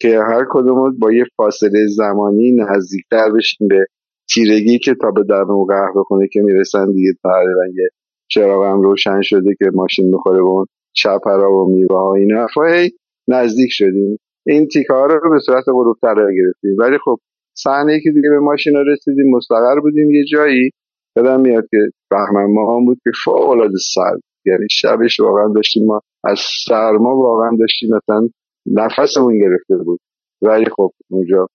که 0.02 0.20
هر 0.20 0.46
کدوم 0.50 1.00
با 1.00 1.12
یه 1.12 1.26
فاصله 1.38 1.88
زمانی 1.88 2.52
نزدیکتر 2.52 3.32
بشیم 3.38 3.68
به 3.68 3.86
تیرگی 4.34 4.80
که 4.80 4.96
تا 5.02 5.12
به 5.12 5.24
در 5.24 5.52
و 5.52 5.66
قهوه 5.66 6.04
خونه 6.04 6.28
که 6.32 6.42
می‌رسن 6.42 6.92
دیگه 6.92 7.14
تقریبا 7.24 7.66
یه 7.66 7.90
چراغ 8.28 8.66
هم 8.66 8.82
روشن 8.82 9.22
شده 9.22 9.56
که 9.60 9.66
ماشین 9.74 10.10
می‌خوره 10.10 10.42
به 10.42 10.50
اون 10.50 10.66
چپرا 10.98 11.52
و 11.52 11.76
میوه 11.76 11.98
ها 11.98 12.16
این 12.16 12.32
حرفا 12.32 12.88
نزدیک 13.28 13.70
شدیم. 13.72 14.20
این 14.48 14.68
تیکه 14.68 14.94
ها 14.94 15.06
رو 15.06 15.32
به 15.32 15.40
صورت 15.46 15.64
غروب 15.68 15.98
طلایی 16.02 16.38
گرفتیم. 16.38 16.76
ولی 16.80 16.98
خب 17.06 17.18
صحنه 17.58 18.00
که 18.04 18.10
دیگه 18.12 18.30
به 18.30 18.40
ماشینا 18.40 18.82
رسیدیم 18.82 19.36
مستقر 19.36 19.80
بودیم. 19.80 20.12
یه 20.12 20.26
جایی 20.32 20.70
یادم 21.18 21.42
میاد 21.42 21.64
که 21.72 21.78
بهمن 22.12 22.54
ماه 22.54 22.86
بود 22.86 22.98
که 23.04 23.12
فوق 23.26 23.50
العاده 23.50 23.78
سرد. 23.94 24.22
یعنی 24.46 24.68
شبش 24.72 25.20
واقعا 25.20 25.48
داشتیم 25.56 25.86
ما 25.86 26.02
از 26.24 26.40
سرما 26.68 27.16
واقعا 27.18 27.58
داشتیم 27.60 27.90
مثلا 27.96 28.30
نفسمون 28.66 29.40
گرفته 29.40 29.78
بود. 29.86 30.00
ولی 30.42 30.66
خب 30.66 30.92
اونجا 31.12 31.48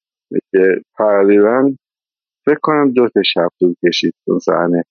که 0.53 0.63
تقریبا 0.99 1.73
فکر 2.47 2.59
کنم 2.63 2.93
دو 2.93 3.09
تا 3.09 3.23
شب 3.23 3.49
طول 3.61 3.75
کشید 3.87 4.15
اون 4.29 4.39
صحنه. 4.39 4.85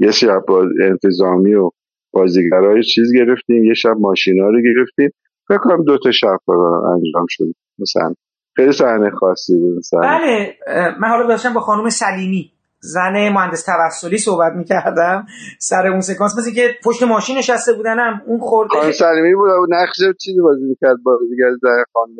یه 0.00 0.10
شب 0.10 0.44
با 0.48 0.64
انتظامی 0.82 1.54
و 1.54 1.70
بازیگرای 2.12 2.82
چیز 2.82 3.12
گرفتیم 3.14 3.64
یه 3.64 3.74
شب 3.74 3.96
ماشینا 4.00 4.46
رو 4.48 4.62
گرفتیم. 4.62 5.10
فکر 5.48 5.58
کنم 5.58 5.84
دو 5.84 5.98
تا 5.98 6.10
شب 6.10 6.50
انجام 6.50 7.26
شد. 7.28 7.44
مثلا 7.78 8.14
خیلی 8.56 8.72
صحنه 8.72 9.10
خاصی 9.10 9.56
بود 9.56 9.78
مثلا. 9.78 10.00
بله 10.00 10.54
من 11.00 11.08
حالا 11.08 11.26
داشتم 11.26 11.54
با 11.54 11.60
خانم 11.60 11.88
سلیمی 11.88 12.52
زن 12.80 13.28
مهندس 13.28 13.66
توسلی 13.66 14.18
صحبت 14.18 14.52
می‌کردم 14.52 15.26
سر 15.58 15.86
اون 15.86 16.00
سکانس. 16.00 16.38
مثل 16.38 16.54
که 16.54 16.68
پشت 16.84 17.02
ماشین 17.02 17.38
نشسته 17.38 17.72
بودنم 17.72 18.22
اون 18.26 18.38
خورده 18.40 18.74
خانم 18.74 18.92
سلیمی 18.92 19.34
بود 19.34 19.50
نقش 19.68 19.96
چیزی 20.20 20.40
بازی 20.40 20.64
می‌کرد 20.64 20.96
بازیگر 21.02 21.50
زن 21.62 21.84
خانم 21.92 22.16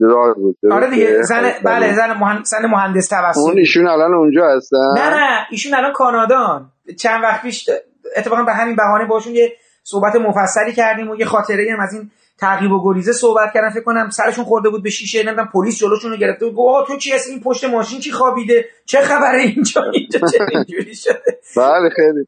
درار 0.00 0.34
بود 0.34 0.56
آره 0.70 0.90
دیگه 0.90 1.22
زن 1.22 1.42
بله 1.64 1.94
زن 1.94 2.12
مهندس 2.12 2.50
زن 2.50 2.66
مهندس 2.66 3.08
توسلی 3.08 3.42
اون 3.42 3.58
ایشون 3.58 3.86
الان 3.86 4.14
اونجا 4.14 4.56
هستن؟ 4.56 4.94
نه 4.96 5.10
نه 5.10 5.46
ایشون 5.50 5.74
الان 5.74 5.92
کانادان. 5.92 6.72
چند 6.98 7.22
وقت 7.22 7.42
پیش 7.42 7.70
اتفاقا 8.16 8.42
به 8.42 8.52
همین 8.52 8.76
بهانه 8.76 9.06
باشون 9.06 9.34
یه 9.34 9.52
صحبت 9.82 10.16
مفصلی 10.16 10.72
کردیم 10.72 11.10
و 11.10 11.16
یه 11.16 11.24
خاطره 11.24 11.72
هم 11.72 11.80
از 11.80 11.94
این 11.94 12.10
تعقیب 12.38 12.72
و 12.72 12.84
گریزه 12.84 13.12
صحبت 13.12 13.52
کردن. 13.54 13.70
فکر 13.70 13.82
کنم 13.82 14.10
سرشون 14.10 14.44
خورده 14.44 14.68
بود 14.68 14.82
به 14.82 14.90
شیشه 14.90 15.22
نمی‌دونم 15.22 15.48
پلیس 15.54 15.78
جلوشون 15.78 16.10
رو 16.10 16.16
گرفته 16.16 16.46
بود. 16.46 16.54
گفت 16.54 16.88
تو 16.88 16.96
چی 16.96 17.10
هست 17.12 17.30
این 17.30 17.40
پشت 17.40 17.64
ماشین 17.64 18.00
کی 18.00 18.12
خوابیده؟ 18.12 18.64
چه 18.84 18.98
خبره 18.98 19.42
اینجا؟ 19.42 19.82
اینجا 19.94 20.18
چه 20.18 20.38
اینجوری 20.54 20.94
شده؟ 20.94 21.38
بله 21.56 21.90
خیلی. 21.96 22.26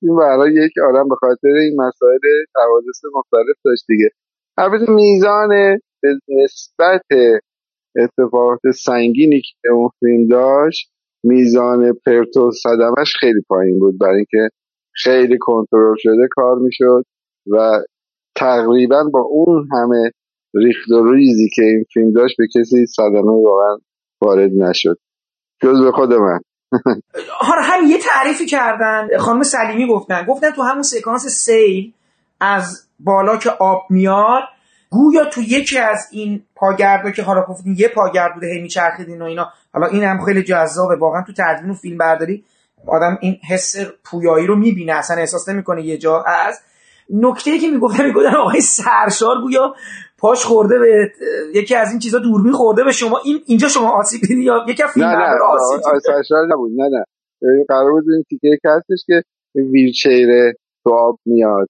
فیلم 0.00 0.16
برای 0.16 0.52
یک 0.54 0.72
آدم 0.88 1.08
به 1.08 1.14
خاطر 1.20 1.48
این 1.48 1.74
مسائل 1.80 2.20
حوادث 2.56 3.00
مختلف 3.14 3.56
داشت 3.64 3.84
دیگه. 3.88 4.10
البته 4.58 4.92
میزان 4.92 5.48
به 6.02 6.08
نسبت 6.28 7.02
اتفاقات 7.96 8.60
سنگینی 8.74 9.40
که 9.40 9.68
اون 9.72 9.90
فیلم 10.00 10.28
داشت 10.28 10.90
میزان 11.24 11.92
پرتو 12.06 12.50
صدمش 12.50 13.14
خیلی 13.20 13.42
پایین 13.48 13.78
بود 13.78 13.98
برای 13.98 14.16
اینکه 14.16 14.48
خیلی 14.94 15.38
کنترل 15.40 15.94
شده 15.98 16.28
کار 16.30 16.58
می‌شد 16.58 17.04
و 17.50 17.70
تقریبا 18.34 19.04
با 19.12 19.20
اون 19.20 19.68
همه 19.72 20.10
ریخت 20.54 20.90
و 20.90 21.12
ریزی 21.12 21.48
که 21.54 21.62
این 21.62 21.84
فیلم 21.94 22.12
داشت 22.12 22.36
به 22.38 22.46
کسی 22.54 22.86
صدمه 22.86 23.32
واقعا 23.44 23.76
وارد 24.22 24.50
نشد. 24.52 24.98
جز 25.62 25.82
به 25.82 25.92
خود 25.92 26.12
من. 26.12 26.40
آره 27.52 27.62
هم 27.62 27.86
یه 27.86 27.98
تعریفی 27.98 28.46
کردن. 28.46 29.08
خانم 29.18 29.42
سلیمی 29.42 29.86
گفتن. 29.86 30.24
گفتن 30.24 30.50
تو 30.50 30.62
همون 30.62 30.82
سکانس 30.82 31.26
سیل 31.26 31.92
از 32.40 32.88
بالا 33.00 33.36
که 33.36 33.50
آب 33.50 33.82
میاد 33.90 34.42
گویا 34.90 35.24
تو 35.24 35.40
یکی 35.40 35.78
از 35.78 36.08
این 36.12 36.42
پاگردا 36.54 37.10
که 37.10 37.22
حالا 37.22 37.44
گفتین 37.48 37.76
یه 37.78 37.88
پاگرد 37.88 38.34
بوده 38.34 38.46
هی 38.46 38.62
میچرخیدین 38.62 39.22
و 39.22 39.24
اینا. 39.24 39.52
حالا 39.72 39.86
این 39.86 40.04
هم 40.04 40.24
خیلی 40.24 40.42
جذابه. 40.42 40.96
واقعا 40.96 41.22
تو 41.26 41.32
تدوین 41.32 41.70
و 41.70 41.74
فیلم 41.74 41.98
برداری 41.98 42.44
آدم 42.86 43.18
این 43.20 43.36
حس 43.50 43.76
پویایی 44.04 44.46
رو 44.46 44.56
می‌بینه 44.56 44.92
اصلا 44.92 45.16
احساس 45.16 45.48
نمی‌کنه 45.48 45.82
یه 45.82 45.98
جا. 45.98 46.24
از 46.46 46.60
نکته 47.10 47.58
که 47.58 47.70
می‌گفتن 47.70 48.06
می‌گفتن 48.06 48.36
آقای 48.36 48.60
سرشار 48.60 49.40
گویا 49.42 49.74
پاش 50.18 50.44
خورده 50.44 50.78
به 50.78 51.12
یکی 51.54 51.74
از 51.74 51.90
این 51.90 51.98
چیزا 51.98 52.18
دوربین 52.18 52.52
خورده 52.52 52.84
به 52.84 52.92
شما. 52.92 53.20
این 53.24 53.40
اینجا 53.46 53.68
شما 53.68 53.90
آسیب 53.90 54.20
دیدی 54.20 54.42
یا 54.42 54.64
یکی 54.68 54.82
فیلم 54.94 55.06
نه 55.06 55.16
نه 55.16 55.38
آسیب 55.48 55.80
سرشار 56.06 56.46
نبود. 56.52 56.72
نه 56.76 56.88
نه. 56.88 57.04
قرار 57.68 57.92
بود 57.92 58.04
این 58.10 58.24
تیکه 58.30 58.58
هستش 58.64 59.04
که 59.06 59.22
ویلچیر 59.54 60.52
تو 60.84 60.90
آب 60.90 61.18
میاد. 61.26 61.66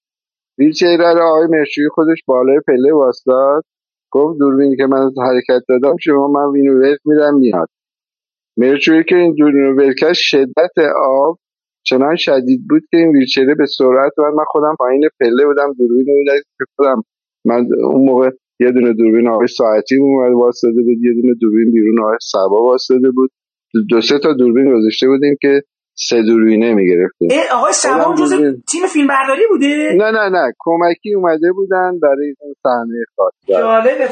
ویلچیر 0.58 0.96
رو 0.98 1.22
آقای 1.22 1.46
مرشوی 1.50 1.88
خودش 1.88 2.18
بالای 2.26 2.60
پله 2.66 2.92
واسطاد 2.94 3.64
گفت 4.10 4.38
دوربینی 4.38 4.76
که 4.76 4.86
من 4.86 5.10
حرکت 5.26 5.64
دادم 5.68 5.96
شما 5.96 6.28
من 6.28 6.46
وینو 6.52 6.96
میدم 7.04 7.34
میاد. 7.34 7.68
مرچوی 8.56 9.04
که 9.04 9.16
این 9.16 9.34
دوربین 9.34 9.62
رو 9.62 9.76
ورکش 9.76 10.18
شدت 10.30 10.78
آب 10.96 11.38
چنان 11.86 12.16
شدید 12.16 12.60
بود 12.70 12.82
که 12.90 12.96
این 12.96 13.08
ویلچره 13.08 13.54
به 13.54 13.66
سرعت 13.78 14.12
و 14.18 14.22
من 14.22 14.44
خودم 14.46 14.76
پایین 14.78 15.08
پله 15.20 15.46
بودم 15.46 15.72
دوربین 15.78 16.06
رو 16.06 16.34
که 16.58 16.64
خودم 16.76 17.02
من 17.44 17.66
اون 17.92 18.04
موقع 18.04 18.30
یه 18.60 18.70
دونه 18.70 18.92
دوربین 18.92 19.28
آقای 19.28 19.46
ساعتی 19.46 19.96
اومد 19.96 20.32
واسطه 20.32 20.72
بود. 20.72 21.04
یه 21.04 21.12
دونه 21.22 21.34
دوربین 21.40 21.72
بیرون 21.72 22.00
آقای 22.00 22.16
سبا 22.20 22.62
واسطه 22.62 23.10
بود. 23.14 23.30
دو 23.90 24.00
سه 24.00 24.18
تا 24.18 24.32
دوربین 24.32 24.78
گذاشته 24.78 25.06
بودیم 25.06 25.36
که 25.40 25.62
سه 25.94 26.22
دوربینه 26.22 26.74
می‌گرفتیم. 26.74 27.28
آقای 27.52 27.72
سبا 27.72 28.14
جز 28.14 28.30
تیم 28.72 28.86
فیلم 28.92 29.06
برداری 29.06 29.42
بوده؟ 29.50 29.94
نه 29.96 30.10
نه 30.10 30.28
نه. 30.28 30.52
کمکی 30.58 31.14
اومده 31.14 31.52
بودن 31.52 31.98
برای 32.02 32.34
اون 32.40 32.54
صحنه 32.62 33.04
خاص. 33.16 33.32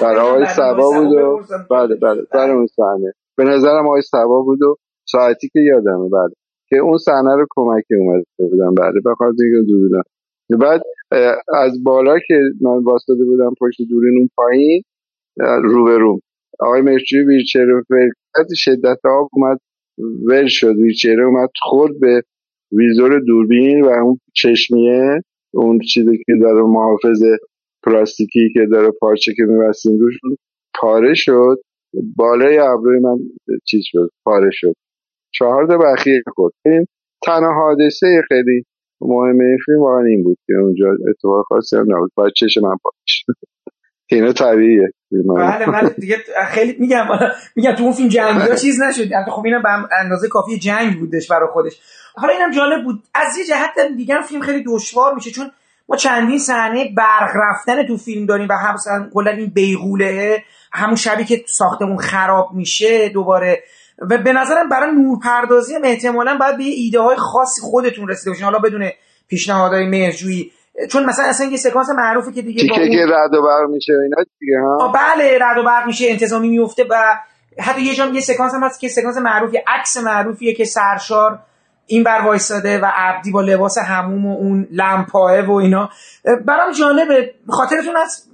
برای 0.02 0.20
آقای 0.20 0.46
سبا 0.46 0.90
بود 0.90 1.12
و 1.12 1.40
بله 1.70 1.94
بله. 1.94 2.22
برای 2.32 2.56
اون 2.56 2.66
صحنه. 2.66 3.12
به 3.36 3.44
نظرم 3.44 3.86
آقای 3.86 4.02
سبا 4.02 4.42
بود 4.42 4.62
و 4.62 4.76
ساعتی 5.04 5.48
که 5.48 5.60
یادمه 5.60 6.08
بله 6.08 6.34
که 6.68 6.76
اون 6.76 6.98
صحنه 6.98 7.34
رو 7.36 7.46
کمکی 7.50 7.94
اومده 7.94 8.24
بودن 8.38 8.74
بله 8.74 9.00
بخاطر 9.04 9.42
اینکه 9.42 9.66
دوربین 9.68 10.02
بعد 10.60 10.82
از 11.54 11.84
بالا 11.84 12.18
که 12.18 12.34
من 12.60 12.84
واسطه 12.84 13.24
بودم 13.24 13.54
پشت 13.60 13.76
دورین 13.90 14.18
اون 14.18 14.28
پایین 14.36 14.82
رو 15.62 15.84
به 15.84 15.98
رو 15.98 16.20
آقای 16.60 16.80
مرچوی 16.80 17.24
ویلچر 17.24 17.66
شدت 18.56 18.98
آب 19.04 19.28
اومد 19.32 19.58
ول 20.28 20.46
شد. 20.48 20.76
ویلچر 20.76 21.20
اومد 21.20 21.50
خورد 21.62 22.00
به 22.00 22.22
ویزور 22.72 23.20
دوربین 23.20 23.84
و 23.84 23.88
اون 23.88 24.18
چشمیه 24.34 25.22
اون 25.54 25.78
چیزی 25.78 26.18
که 26.26 26.32
داره 26.42 26.62
محافظ 26.62 27.22
پلاستیکی 27.82 28.52
که 28.54 28.66
داره 28.72 28.90
پارچه 29.00 29.34
که 29.36 29.42
میبستیم 29.42 29.98
روشون 29.98 30.36
پاره 30.74 31.14
شد. 31.14 31.58
بالای 32.16 32.58
ابروی 32.58 33.00
من 33.00 33.18
چیز 33.64 33.82
شد 33.84 34.10
پاره 34.24 34.50
شد. 34.52 34.74
چهار 35.34 35.66
تا 35.66 35.78
بخیه 35.78 36.22
خورد. 36.34 36.52
این 36.64 36.86
تنها 37.26 37.54
حادثه 37.54 38.22
خیلی 38.28 38.64
مهم 39.00 39.40
این 39.40 39.58
فیلم 39.66 39.80
واقعا 39.80 40.04
این 40.04 40.22
بود 40.22 40.38
که 40.46 40.52
اونجا 40.54 40.86
اتفاق 41.08 41.44
خاصی 41.48 41.76
هم 41.76 41.96
نبود. 41.96 42.12
باید 42.14 42.32
چش 42.36 42.58
من 42.62 42.76
پاش 42.82 43.24
اینا 44.10 44.32
طبیعیه. 44.32 44.92
بله 45.36 45.70
من 45.70 45.90
دیگه 45.98 46.16
خیلی 46.48 46.76
میگم 46.78 47.06
میگم 47.56 47.74
تو 47.74 47.84
اون 47.84 47.92
فیلم 47.92 48.08
جنگی 48.08 48.56
چیز 48.60 48.82
نشد. 48.82 49.08
خب 49.30 49.44
اینم 49.44 49.62
به 49.62 49.68
اندازه 50.00 50.28
کافی 50.28 50.58
جنگ 50.58 50.98
بودش 50.98 51.30
برای 51.30 51.48
خودش. 51.52 51.80
حالا 52.16 52.32
اینم 52.32 52.50
جالب 52.50 52.84
بود. 52.84 53.02
از 53.14 53.38
یه 53.38 53.44
جهت 53.44 53.96
دیگه 53.96 54.22
فیلم 54.22 54.40
خیلی 54.40 54.64
دشوار 54.66 55.14
میشه 55.14 55.30
چون 55.30 55.50
ما 55.88 55.96
چندین 55.96 56.38
صحنه 56.38 56.94
برق 56.96 57.30
رفتن 57.34 57.86
تو 57.86 57.96
فیلم 57.96 58.26
داریم 58.26 58.48
و 58.50 58.52
هم 58.52 59.10
کلا 59.14 59.30
این 59.30 59.50
بیغوله 59.54 60.42
همون 60.72 60.96
شبی 60.96 61.24
که 61.24 61.44
ساختمون 61.46 61.96
خراب 61.96 62.50
میشه 62.52 63.08
دوباره. 63.08 63.62
و 64.10 64.18
به 64.18 64.32
نظرم 64.32 64.68
برای 64.68 64.92
نورپردازی 64.92 65.74
هم 65.74 65.80
احتمالا 65.84 66.36
باید 66.36 66.56
به 66.56 66.64
ایده 66.64 67.00
های 67.00 67.16
خاصی 67.16 67.60
خودتون 67.60 68.08
رسیده 68.08 68.30
باشین. 68.30 68.44
حالا 68.44 68.58
بدون 68.58 68.90
پیشنهادهای 69.28 69.86
مهرجویی. 69.86 70.52
چون 70.90 71.04
مثلا 71.04 71.24
اصلا 71.24 71.46
یه 71.46 71.56
سکانس 71.56 71.90
معروفی 71.90 72.32
که 72.32 72.42
دیگه 72.42 72.60
تیکه 72.60 72.88
که 72.88 73.06
رد 73.08 73.34
و 73.34 73.42
برق 73.42 73.70
میشه 73.70 73.92
اینا 73.92 74.16
دیگه 74.40 74.60
ها؟ 74.60 74.92
بله 74.92 75.38
رد 75.40 75.58
و 75.58 75.64
برق 75.64 75.86
میشه 75.86 76.06
انتظامی 76.08 76.48
میفته 76.48 76.86
و 76.90 77.16
حتی 77.58 77.82
یه 77.82 77.94
جام 77.94 78.14
یه 78.14 78.20
سکانس 78.20 78.54
هم 78.54 78.62
هست 78.62 78.80
که 78.80 78.88
سکانس 78.88 79.16
معروفی 79.16 79.56
عکس 79.66 79.96
معروفیه 79.96 80.54
که 80.54 80.64
سرشار 80.64 81.38
این 81.86 82.04
بر 82.04 82.20
وایساده 82.20 82.78
و 82.78 82.86
عبدی 82.94 83.30
با 83.30 83.40
لباس 83.40 83.78
هموم 83.78 84.26
و 84.26 84.38
اون 84.38 84.68
لمپاه 84.70 85.40
و 85.40 85.52
اینا. 85.52 85.90
برام 86.46 86.72
جالبه. 86.72 87.34
خاطرتون 87.48 87.96
از 87.96 88.24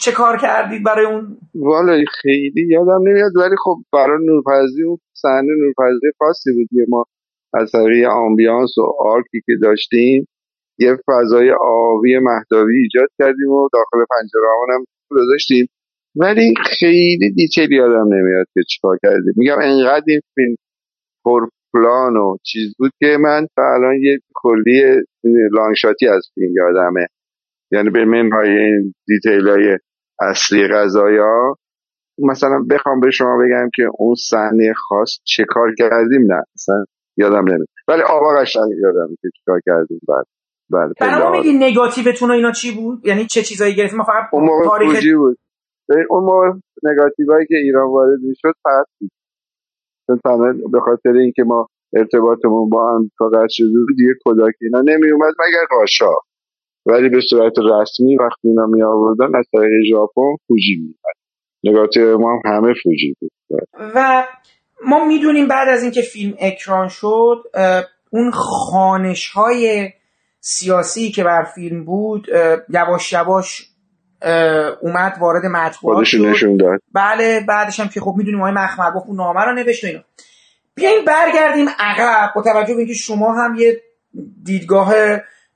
چه 0.00 0.12
کار 0.12 0.36
کردید 0.36 0.84
برای 0.84 1.06
اون؟ 1.06 1.38
والا 1.54 2.04
خیلی 2.22 2.66
یادم 2.68 3.08
نمیاد 3.08 3.36
ولی 3.36 3.56
خب 3.64 3.76
برای 3.92 4.26
نورپردازی 4.26 4.82
اون 4.82 4.98
صحنه 5.12 5.54
نورپردازی 5.62 6.06
خاصی 6.18 6.52
بود 6.52 6.68
ما 6.88 7.04
از 7.54 7.70
طریق 7.72 8.08
آمبیانس 8.08 8.78
و 8.78 8.82
arc 9.00 9.30
ی 9.30 9.40
که 9.46 9.52
داشتیم 9.62 10.28
یه 10.78 10.96
فضای 11.06 11.50
آبی 11.60 12.18
مهتابی 12.18 12.76
ایجاد 12.76 13.08
کردیم 13.18 13.50
و 13.50 13.68
داخل 13.72 14.04
پنجره 14.10 14.74
هم 14.74 14.84
گذاشتیم. 15.10 15.66
ولی 16.16 16.54
خیلی 16.78 17.32
detail 17.36 17.72
یادم 17.72 18.14
نمیاد 18.14 18.46
که 18.54 18.60
چیکار 18.68 18.98
کردیم. 19.02 19.34
میگم 19.36 19.58
انقدر 19.62 20.04
این 20.06 20.20
فیلم 20.34 20.56
پر 21.24 21.48
پلان 21.72 22.16
و 22.16 22.36
چیز 22.42 22.74
بود 22.78 22.90
که 22.98 23.16
من 23.20 23.46
تا 23.56 23.62
الان 23.74 23.94
یه 24.02 24.18
کلی 24.34 24.82
long 25.52 25.77
shot 25.77 26.02
ی 26.02 26.08
از 26.08 26.30
فیلم 26.34 26.52
یادمه. 26.56 27.06
یعنی 27.72 27.90
به 27.90 28.04
منهای 28.04 28.58
این 28.58 28.94
دیتیل 29.06 29.48
های 29.48 29.78
اصلی 30.20 30.68
غذایا. 30.68 31.56
مثلا 32.18 32.64
بخوام 32.70 33.00
به 33.00 33.10
شما 33.10 33.38
بگم 33.38 33.70
که 33.74 33.82
اون 33.98 34.14
صحنه 34.14 34.72
خاص 34.88 35.18
چه 35.24 35.44
کار 35.48 35.74
کردیم 35.78 36.32
نه 36.32 36.42
مثلا 36.54 36.84
یادم 37.16 37.44
نمیاد. 37.48 37.66
ولی 37.88 38.02
آقا 38.02 38.40
قشنگ 38.40 38.70
یادم 38.82 39.08
که 39.22 39.28
چیکار 39.38 39.60
کردیم. 39.66 40.00
بعد 40.08 40.26
بله 40.70 40.92
برای 41.00 41.38
میگی 41.38 41.58
نگاتیوتون 41.58 42.30
و 42.30 42.32
اینا 42.32 42.52
چی 42.52 42.74
بود؟ 42.74 43.06
یعنی 43.06 43.26
چه 43.26 43.42
چیزایی 43.42 43.74
گرفتیم؟ 43.74 43.98
ما 43.98 44.04
فقط 44.04 44.28
اون 44.32 44.44
موقع 44.44 44.64
تاریخ... 44.64 45.04
بود. 45.16 45.38
اون 46.10 46.24
موقع 46.24 46.50
نگاتیوهایی 46.82 47.46
که 47.46 47.54
ایران 47.56 47.90
وارد 47.90 48.20
می‌شد 48.22 48.54
فقط 48.62 48.86
بود. 49.00 49.10
به 50.72 50.80
خاطر 50.80 51.12
اینکه 51.12 51.42
ما 51.42 51.68
ارتباطمون 51.96 52.70
با 52.70 52.94
هم 52.94 53.10
فقط 53.18 53.46
شده 53.50 53.68
بود 53.68 53.96
دیگه 53.96 54.14
کداک 54.24 54.54
اینا 54.60 54.80
نمی 54.80 55.10
اومد 55.10 55.34
مگر 55.38 55.64
قاشا 55.70 56.12
ولی 56.86 57.08
به 57.08 57.20
صورت 57.30 57.52
رسمی 57.58 58.16
وقتی 58.16 58.48
اینا 58.48 58.66
می 58.66 58.82
آوردن 58.82 59.36
از 59.38 59.46
طریق 59.52 59.70
ژاپن 59.90 60.36
فوجی 60.48 60.76
می 60.76 60.94
نگاه 61.64 61.86
ما 62.18 62.40
هم 62.44 62.52
همه 62.52 62.74
فوجی 62.82 63.16
بود. 63.20 63.30
و 63.94 64.26
ما 64.86 65.04
می‌دونیم 65.04 65.48
بعد 65.48 65.68
از 65.68 65.82
اینکه 65.82 66.02
فیلم 66.02 66.34
اکران 66.38 66.88
شد 66.88 67.36
اون 68.10 68.30
خانش 68.30 69.28
های 69.28 69.90
سیاسی 70.40 71.10
که 71.10 71.24
بر 71.24 71.44
فیلم 71.54 71.84
بود 71.84 72.28
یواش 72.68 73.12
یواش 73.12 73.70
اومد 74.80 75.16
وارد 75.20 75.46
مطبوعات 75.46 76.04
شد. 76.04 76.20
نشون 76.20 76.56
داد. 76.56 76.80
بله 76.94 77.40
بعدش 77.48 77.80
هم 77.80 77.88
که 77.88 78.00
خب 78.00 78.14
می‌دونیم 78.16 78.40
آقای 78.40 78.52
مخمر 78.52 78.90
گفت 78.90 79.06
اون 79.06 79.16
نامه 79.16 79.40
رو 79.40 79.54
نوشت 79.54 79.84
و 79.84 79.86
اینا. 79.86 80.00
بیایم 80.74 81.04
برگردیم 81.04 81.68
عقب 81.78 82.32
با 82.34 82.42
توجه 82.42 82.74
به 82.74 82.78
اینکه 82.78 82.94
شما 82.94 83.34
هم 83.34 83.54
یه 83.58 83.80
دیدگاه 84.44 84.92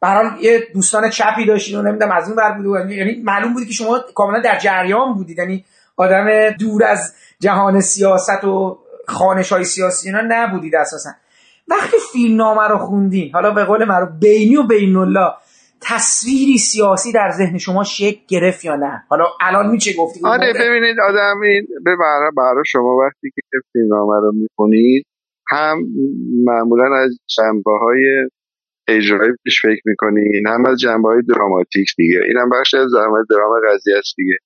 برحال 0.05 0.45
یه 0.45 0.69
دوستان 0.75 1.11
چپی 1.11 1.47
داشتین 1.47 1.79
و 1.79 1.83
نمی‌دونم 1.83 2.13
از 2.13 2.27
اون 2.27 2.37
بر 2.37 2.53
بود 2.53 2.91
یعنی 2.91 3.23
معلوم 3.23 3.55
بود 3.55 3.67
که 3.67 3.73
شما 3.73 4.01
کاملا 4.15 4.41
در 4.41 4.59
جریان 4.59 5.15
بودید. 5.15 5.39
یعنی 5.39 5.65
آدم 5.97 6.51
دور 6.51 6.85
از 6.85 7.15
جهان 7.41 7.81
سیاست 7.81 8.45
و 8.45 8.79
خانش 9.09 9.53
های 9.53 9.65
سیاسی 9.65 10.09
اینا 10.09 10.23
نبودید 10.29 10.77
اساسا. 10.77 11.11
وقتی 11.69 11.97
فیلم 12.13 12.37
نامه 12.37 12.69
رو 12.69 12.79
خوندین 12.79 13.31
حالا 13.33 13.51
به 13.51 13.65
قول 13.65 13.85
معروف 13.85 14.09
بینی 14.21 14.57
و 14.57 14.67
بین 14.67 14.97
الله 14.97 15.33
تصویری 15.81 16.59
سیاسی 16.59 17.13
در 17.13 17.31
ذهن 17.31 17.59
شما 17.59 17.85
شکل 17.85 18.21
گرفت 18.29 18.65
یا 18.65 18.77
نه؟ 18.77 19.05
حالا 19.09 19.25
الان 19.41 19.71
میشه 19.71 19.93
گفتی؟ 19.99 20.21
آره 20.25 20.53
ببینید 20.53 20.97
آدم 21.09 21.41
این 21.41 21.67
به 21.85 21.97
برای, 21.97 22.31
برای 22.37 22.65
شما 22.67 22.97
وقتی 22.97 23.31
که 23.35 23.59
فیلمنامه 23.73 24.21
رو 24.21 24.33
می‌خونید 24.35 25.07
هم 25.49 25.79
معمولا 26.45 26.97
از 26.97 27.11
جنبه 27.37 27.79
های 27.81 28.29
اجرایی 28.89 29.32
پیش 29.44 29.62
فکر 29.62 29.81
می‌کنین 29.85 30.47
هم 30.47 30.66
از 30.66 30.78
جنبه 30.81 31.09
های 31.09 31.23
دراماتیک 31.28 31.89
دیگه. 31.97 32.20
این 32.28 32.36
هم 32.36 32.51
بخش 32.51 32.74
از 32.74 32.93
درام 32.94 33.24
درام 33.31 33.52
قضیه 33.69 33.97
است 33.98 34.15
دیگه. 34.16 34.36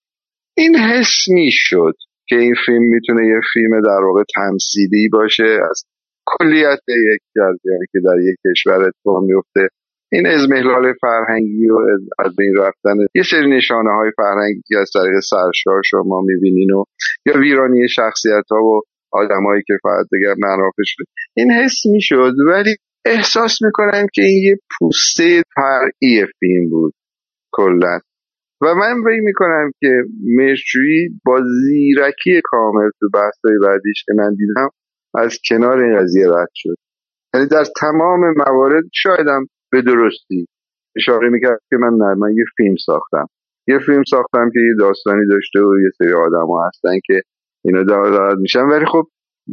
این 0.56 0.76
حس 0.76 1.28
می‌شد 1.28 1.94
که 2.28 2.36
این 2.36 2.54
فیلم 2.66 2.82
می‌تونه 2.82 3.26
یه 3.26 3.40
فیلم 3.52 3.80
در 3.80 4.00
واقع 4.04 4.22
تمثیلی 4.34 5.08
باشه. 5.08 5.58
از 5.70 5.84
کلیت 6.26 6.82
یک 6.88 7.20
جریانی 7.36 7.86
که 7.92 7.98
در 8.04 8.18
یک 8.20 8.36
کشور 8.50 8.82
اتفاق 8.82 9.24
میفته 9.24 9.68
این 10.12 10.26
ازمهلال 10.26 10.92
فرهنگی 11.00 11.68
و 11.70 11.76
از- 11.76 12.08
از 12.26 12.36
بین 12.36 12.56
رفتن 12.56 12.96
یه 13.14 13.22
سری 13.22 13.50
نشانه 13.56 13.90
های 13.90 14.10
فرهنگی 14.16 14.60
که 14.68 14.78
از 14.78 14.90
طریق 14.94 15.20
سرشار 15.20 15.82
شما 15.84 16.20
می‌بینین 16.20 16.70
و 16.70 16.84
یا 17.26 17.38
ویرانی 17.38 17.88
شخصیت 17.88 18.44
ها 18.50 18.62
و 18.64 18.80
آدمایی 19.12 19.62
که 19.66 19.74
فقط 19.82 20.06
دیگر 20.12 20.34
منافش 20.38 20.96
این 21.36 21.50
حس 21.50 21.86
می‌شد 21.86 22.32
ولی 22.46 22.76
احساس 23.04 23.62
می‌کنم 23.62 24.06
که 24.14 24.22
این 24.22 24.42
یه 24.42 24.56
پوسته 24.78 25.42
فرعی 25.54 26.26
فیلم 26.40 26.70
بود 26.70 26.94
کلا. 27.52 27.98
و 28.62 28.74
من 28.74 29.02
فکر 29.04 29.20
می‌کنم 29.20 29.70
که 29.80 30.02
مرچویی 30.24 31.08
با 31.26 31.40
زیرکی 31.64 32.40
کامل 32.44 32.90
تو 33.00 33.08
بحثای 33.14 33.58
بعدیش 33.62 34.04
که 34.06 34.12
من 34.16 34.34
دیدم 34.34 34.68
از 35.14 35.38
کنار 35.48 35.82
این 35.82 35.98
قضیه 35.98 36.26
رد 36.28 36.48
شد. 36.54 36.76
یعنی 37.34 37.46
در 37.46 37.64
تمام 37.80 38.20
موارد 38.46 38.84
شایدم 38.94 39.46
به 39.72 39.82
درستی 39.82 40.46
اشاره 40.96 41.28
می‌کرد 41.28 41.60
که 41.70 41.76
من 41.76 42.06
نه 42.06 42.14
من 42.14 42.36
یه 42.36 42.44
فیلم 42.56 42.76
ساختم. 42.86 43.26
یه 43.68 43.78
فیلم 43.78 44.02
ساختم 44.10 44.50
که 44.52 44.60
یه 44.60 44.74
داستانی 44.78 45.26
داشته 45.28 45.60
و 45.60 45.80
یه 45.82 45.90
سری 45.98 46.12
آدم 46.12 46.46
هستن 46.68 46.98
که 47.04 47.20
اینا 47.64 47.82
دارد 47.82 48.38
میشن. 48.38 48.60
ولی 48.62 48.86
خب 48.86 49.08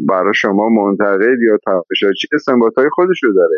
برای 0.07 0.33
شما 0.35 0.69
منتقد 0.69 1.39
یا 1.41 1.57
تفشاچی 1.57 2.27
استنباط 2.33 2.73
های 2.77 2.89
خودش 2.91 3.23
رو 3.23 3.33
داره؟ 3.33 3.57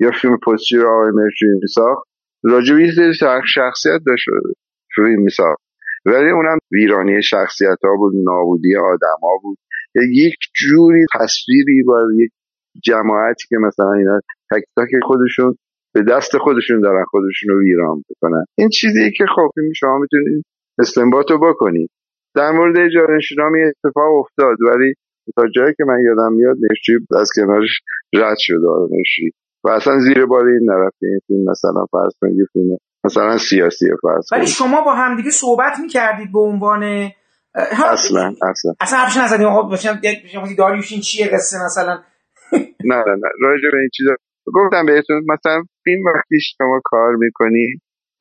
یا 0.00 0.10
فیلم 0.22 0.36
پستی 0.46 0.76
رو 0.76 0.88
آقای 0.88 1.10
مرچویی 1.14 1.58
میساخت؟ 1.62 2.08
شخ- 3.12 3.46
شخصیت 3.54 4.00
داشت 4.06 4.24
فیلم 4.94 5.22
میساخت. 5.22 5.62
ولی 6.06 6.30
اونم 6.30 6.58
ویرانی 6.72 7.22
شخصیت 7.22 7.78
ها 7.84 7.96
بود 7.96 8.12
نابودی 8.24 8.76
آدم 8.76 9.18
ها 9.22 9.38
بود. 9.42 9.58
یک 10.12 10.34
جوری 10.54 11.06
تصویری 11.14 11.82
با 11.86 12.00
یک 12.16 12.30
جماعتی 12.84 13.44
که 13.48 13.56
مثلا 13.56 13.92
اینا 13.92 14.20
تک 14.50 14.62
تک 14.76 14.90
خودشون 15.02 15.56
به 15.94 16.02
دست 16.02 16.36
خودشون 16.38 16.80
دارن 16.80 17.04
خودشون 17.04 17.48
رو 17.48 17.60
ویران 17.60 18.02
بکنن 18.10 18.44
این 18.58 18.68
چیزیه 18.68 19.10
که 19.16 19.24
خب 19.36 19.50
شما 19.76 19.98
می‌تونید 19.98 20.44
استنباط 20.78 21.30
رو 21.30 21.38
بکنید. 21.38 21.90
در 22.34 22.50
مورد 22.50 22.78
اجاره 22.78 23.20
یه 23.58 23.72
اتفاق 23.84 24.14
افتاد 24.14 24.56
ولی 24.62 24.94
تا 25.36 25.42
جایی 25.56 25.74
که 25.76 25.84
من 25.84 26.00
یادم 26.04 26.32
میاد 26.32 26.56
نشری 26.70 27.06
از 27.20 27.30
کنارش 27.36 27.80
رد 28.14 28.36
شد 28.38 28.64
آقای 28.68 29.00
نشری 29.00 29.30
و 29.64 29.68
اصلا 29.68 29.98
زیر 29.98 30.26
بار 30.26 30.46
این 30.46 30.70
نرفت 30.70 30.96
این 31.02 31.20
فیلم 31.26 31.50
مثلا 31.50 31.86
فرض 31.92 32.12
کنید 32.20 32.38
یه 32.38 32.44
فیلم 32.52 32.76
مثلا 33.04 33.38
سیاسی 33.38 33.86
فرض 34.02 34.32
ولی 34.32 34.46
شما 34.46 34.84
با 34.84 34.94
همدیگه 34.94 35.30
صحبت 35.30 35.78
می‌کردید 35.82 36.32
به 36.32 36.38
عنوان 36.38 36.82
اصلا 37.54 38.34
اصلا. 38.50 38.74
اصلا 38.80 38.98
حرفش 38.98 39.16
نزدیم. 39.16 39.46
آقا 39.46 39.62
باشم 39.62 40.00
داریوش 40.58 40.92
این 40.92 41.00
چیه؟ 41.00 41.26
قصه 41.26 41.56
مثلا. 41.64 41.94
نه 42.90 42.96
نه 42.96 43.14
نه. 43.14 43.28
راجع 43.40 43.70
به 43.72 43.78
این 43.78 43.88
چیزا. 43.96 44.14
گفتم 44.46 44.86
بهتون 44.86 45.22
مثلا 45.28 45.62
فیلم 45.84 46.04
وقتی 46.04 46.40
شما 46.58 46.80
کار 46.84 47.16
می‌کنی 47.16 47.66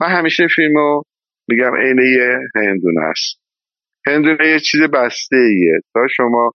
من 0.02 0.08
همیشه 0.08 0.48
فیلم 0.56 0.78
رو 0.78 1.04
میگم 1.48 1.76
عین 1.76 2.00
یه 2.00 2.40
هندونه 2.56 3.02
است. 3.02 3.42
هندونه 4.08 4.48
یه 4.48 4.60
چیز 4.60 4.82
بسته 4.82 5.36
ایه 5.36 5.80
تا 5.94 6.08
شما 6.16 6.52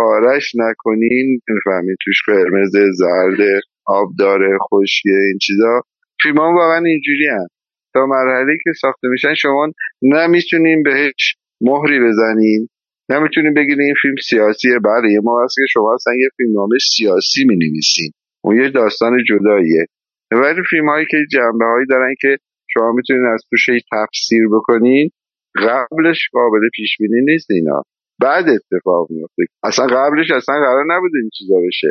پارش 0.00 0.52
نکنین 0.54 1.40
نمی‌فهمید 1.48 1.96
توش 2.04 2.16
قرمز 2.26 2.76
زرد 2.98 3.40
آب 3.86 4.08
داره 4.18 4.58
خشکه 4.58 5.10
این 5.28 5.38
چیزا. 5.42 5.82
فیلم 6.22 6.38
ها 6.38 6.52
واقعا 6.52 6.84
اینجوری 6.84 7.26
هم. 7.30 7.46
تا 7.94 8.06
مرحله 8.06 8.52
که 8.64 8.70
ساخته 8.80 9.08
میشن 9.08 9.34
شما 9.34 9.72
نمی‌تونین 10.02 10.82
بهش 10.82 11.36
مهری 11.60 12.00
بزنین. 12.00 12.68
نمی‌تونین 13.10 13.54
بگین 13.54 13.80
این 13.80 13.94
فیلم 14.02 14.14
سیاسیه. 14.28 14.78
بله 14.84 15.12
یه 15.12 15.20
هست 15.44 15.54
که 15.56 15.66
شما 15.72 15.94
اصلا 15.94 16.14
یه 16.14 16.28
فیلم 16.36 16.52
نامه 16.52 16.78
سیاسی 16.96 17.44
می 17.48 17.56
نویسین 17.56 18.10
اون 18.44 18.60
یه 18.60 18.70
داستان 18.70 19.12
جداییه. 19.28 19.86
ولی 20.32 20.62
فیلم 20.70 20.88
هایی 20.88 21.06
که 21.10 21.16
جنبه 21.32 21.64
هایی 21.64 21.86
دارن 21.86 22.14
که 22.20 22.36
شما 22.68 22.92
می‌تونین 22.92 23.24
از 23.34 23.42
توش 23.50 23.66
تفسیر 23.92 24.48
بکنین 24.52 25.10
قبلش 25.56 26.28
قابل 26.32 26.68
پیش 26.74 26.96
بینی 27.00 27.20
نیست 27.24 27.50
اینا. 27.50 27.82
بعد 28.22 28.44
اتفاق 28.48 29.06
میفته. 29.10 29.42
اصلا 29.62 29.86
قبلش 29.86 30.30
اصلا 30.30 30.54
قرار 30.54 30.84
نبود 30.88 31.10
این 31.14 31.30
چیزا 31.38 31.54
بشه. 31.66 31.88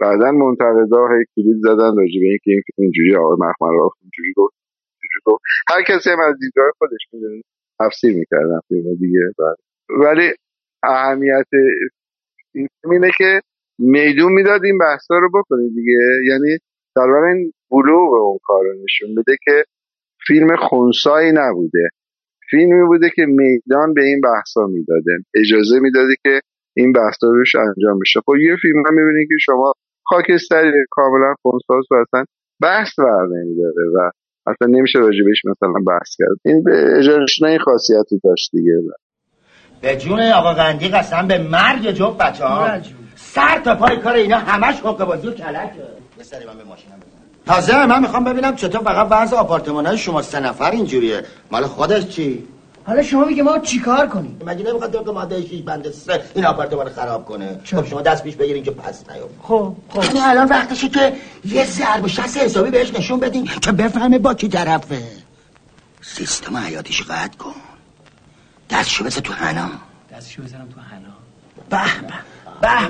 بعدا 0.00 0.32
منتقدا 0.32 1.08
هی 1.08 1.24
کلید 1.36 1.56
زدن 1.60 1.96
راجع 2.00 2.20
به 2.20 2.26
اینکه 2.30 2.50
این 2.50 2.62
اینجوری 2.78 3.16
آقای 3.16 3.36
مخمرآف 3.40 3.92
اینجوری 4.02 4.32
گفت 4.36 4.54
اینجوری 5.02 5.20
گفت. 5.24 5.42
هر 5.68 5.82
کسی 5.82 6.10
هم 6.10 6.20
از 6.20 6.34
دیدگاه 6.40 6.70
خودش 6.78 7.00
می‌دونه. 7.12 7.42
تفسیر 7.80 8.14
می‌کردن 8.16 8.60
فیلم 8.68 8.94
دیگه. 8.94 9.20
بعد. 9.38 9.56
ولی 10.04 10.32
اهمیت 10.82 11.48
این 12.54 12.68
اینه 12.84 13.10
که 13.18 13.40
میدون 13.78 14.32
می‌داد 14.32 14.64
این 14.64 14.78
بحثا 14.78 15.18
رو 15.18 15.28
بکنه 15.34 15.68
دیگه. 15.68 15.98
یعنی 16.28 16.58
در 16.96 17.02
این 17.02 17.52
بلوغ 17.70 18.12
اون 18.12 18.38
کار 18.42 18.64
رو 18.64 18.82
نشون 18.84 19.14
بده 19.14 19.36
که 19.44 19.64
فیلم 20.26 20.56
خونسایی 20.56 21.32
نبوده. 21.34 21.88
فیلمی 22.50 22.86
بوده 22.86 23.10
که 23.16 23.22
میدان 23.26 23.94
به 23.94 24.04
این 24.04 24.20
بحثا 24.20 24.66
می‌داده. 24.66 25.12
اجازه 25.34 25.80
می‌داده 25.80 26.14
که 26.22 26.40
این 26.76 26.92
بحثا 26.92 27.26
روش 27.26 27.54
انجام 27.54 27.98
بشه. 27.98 28.20
خب 28.26 28.36
یه 28.36 28.56
فیلم 28.62 28.82
هم 28.88 28.94
می‌بینید 28.94 29.28
که 29.28 29.36
شما 29.40 29.72
خاکستری 30.04 30.72
کاملا 30.90 31.34
خونساز 31.42 31.84
و 31.90 31.94
اصلا 31.94 32.24
بحث 32.62 32.98
بر 32.98 33.26
نمیداره 33.26 33.84
و 33.94 34.10
اصلا 34.46 34.68
نمیشه 34.68 34.98
راجبش 34.98 35.44
مثلا 35.44 35.72
بحث 35.86 36.16
کرد. 36.18 36.36
این 36.44 36.62
به 36.62 36.98
اجازه 36.98 37.46
این 37.46 37.58
خاصیتی 37.58 38.20
داشت 38.24 38.50
دیگه. 38.52 38.72
به 39.82 39.96
جون 39.96 40.20
آقا 40.20 40.52
قندی 40.52 40.88
قسم 40.88 41.28
به 41.28 41.38
مرگ 41.38 41.90
جفت 41.90 42.18
بچه 42.18 42.44
ها 42.44 42.78
سر 43.14 43.60
تا 43.64 43.74
پای 43.74 43.96
کار 43.96 44.14
اینا 44.14 44.38
همش 44.38 44.80
حقه 44.80 45.04
بازی 45.04 45.28
و 45.28 45.30
کلکه. 45.30 45.82
یه 46.18 46.24
سری 46.24 46.46
من 46.46 46.58
به 46.58 46.64
ماشینم 46.64 46.96
بزن. 46.96 47.19
تازه 47.46 47.86
من 47.86 48.00
می‌خوام 48.02 48.24
ببینم 48.24 48.56
چطور 48.56 48.80
فقط 48.80 49.06
وضع 49.10 49.36
آپارتمان 49.36 49.86
های 49.86 49.98
شما 49.98 50.22
سه 50.22 50.40
نفر 50.40 50.70
اینجوریه. 50.70 51.24
مال 51.50 51.66
خودش 51.66 52.06
چی؟ 52.08 52.44
حالا 52.86 53.02
شما 53.02 53.24
میگه 53.24 53.42
ما 53.42 53.58
چیکار 53.58 54.06
کنیم؟ 54.06 54.38
مگه 54.46 54.64
نمی‌خواد 54.64 54.92
طبق 54.92 55.08
ماده 55.08 55.42
6 55.42 55.62
بند 55.62 55.90
سه 55.90 56.22
این 56.34 56.46
آپارتمان 56.46 56.88
خراب 56.88 57.24
کنه؟ 57.24 57.60
خب 57.64 57.86
شما 57.86 58.02
دست 58.02 58.22
پیش 58.22 58.36
بگیرین 58.36 58.64
که 58.64 58.70
پس 58.70 59.04
نیاد 59.10 59.30
خب 59.42 59.74
خب. 59.88 60.04
یعنی 60.04 60.20
الان 60.20 60.48
وقتشه 60.48 60.88
که 60.88 61.12
یه 61.44 61.64
ضرب 61.64 62.04
و 62.04 62.08
شست 62.08 62.36
حسابی 62.36 62.70
بهش 62.70 62.94
نشون 62.94 63.20
بدین 63.20 63.44
که 63.44 63.72
بفهمه 63.72 64.18
با 64.18 64.34
کی 64.34 64.48
طرفه. 64.48 65.02
سیستم 66.02 66.56
حیاتیش 66.56 67.02
قطع 67.02 67.36
کن. 67.38 67.54
دستشو 68.70 69.04
بزن 69.04 69.20
تو 69.20 69.32
حنا. 69.32 69.68
دستشو 70.12 70.42
بزنم 70.42 70.68
تو 70.74 70.80
حنا. 70.80 71.14
به 71.70 71.78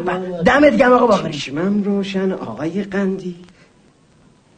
به 0.01 0.03
به 0.03 0.29
به. 0.33 0.43
دمت 0.43 0.77
گرم 0.77 0.93
آقا 0.93 1.07
باقری. 1.07 1.33
چشمم 1.33 1.83
روشن 1.83 2.33
آقای 2.33 2.83
قندی. 2.83 3.37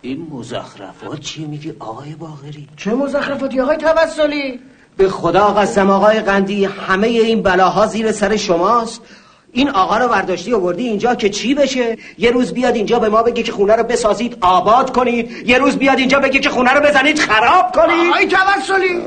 این 0.03 0.27
مزخرفات 0.31 1.21
چیه 1.21 1.47
میگی 1.47 1.75
آقای 1.79 2.15
باغری 2.15 2.69
چه 2.77 2.95
مزخرفاتی 2.95 3.61
آقای 3.61 3.77
توسلی؟ 3.77 4.61
به 4.97 5.09
خدا 5.09 5.47
قسم 5.47 5.91
آقای 5.91 6.21
قندی 6.21 6.65
همه 6.65 7.07
این 7.07 7.43
بلاها 7.43 7.87
زیر 7.87 8.13
سر 8.13 8.37
شماست. 8.37 9.03
این 9.53 9.71
آقا 9.71 9.99
رو 9.99 10.09
برداشتی 10.09 10.55
آوردی 10.55 10.89
اینجا 10.89 11.15
که 11.15 11.31
چی 11.31 11.55
بشه؟ 11.55 11.97
یه 12.19 12.31
روز 12.31 12.53
بیاد 12.53 12.77
اینجا 12.77 12.99
به 12.99 13.09
ما 13.09 13.23
بگه 13.23 13.43
که 13.43 13.53
خونه 13.53 13.77
رو 13.77 13.85
بسازید 13.85 14.39
آباد 14.41 14.93
کنید. 14.93 15.49
یه 15.49 15.59
روز 15.59 15.77
بیاد 15.77 15.99
اینجا 15.99 16.19
بگه 16.19 16.41
که 16.41 16.51
خونه 16.51 16.73
رو 16.73 16.81
بزنید 16.81 17.19
خراب 17.19 17.75
کنید. 17.75 18.11
آقای 18.11 18.27
توسلی! 18.27 19.03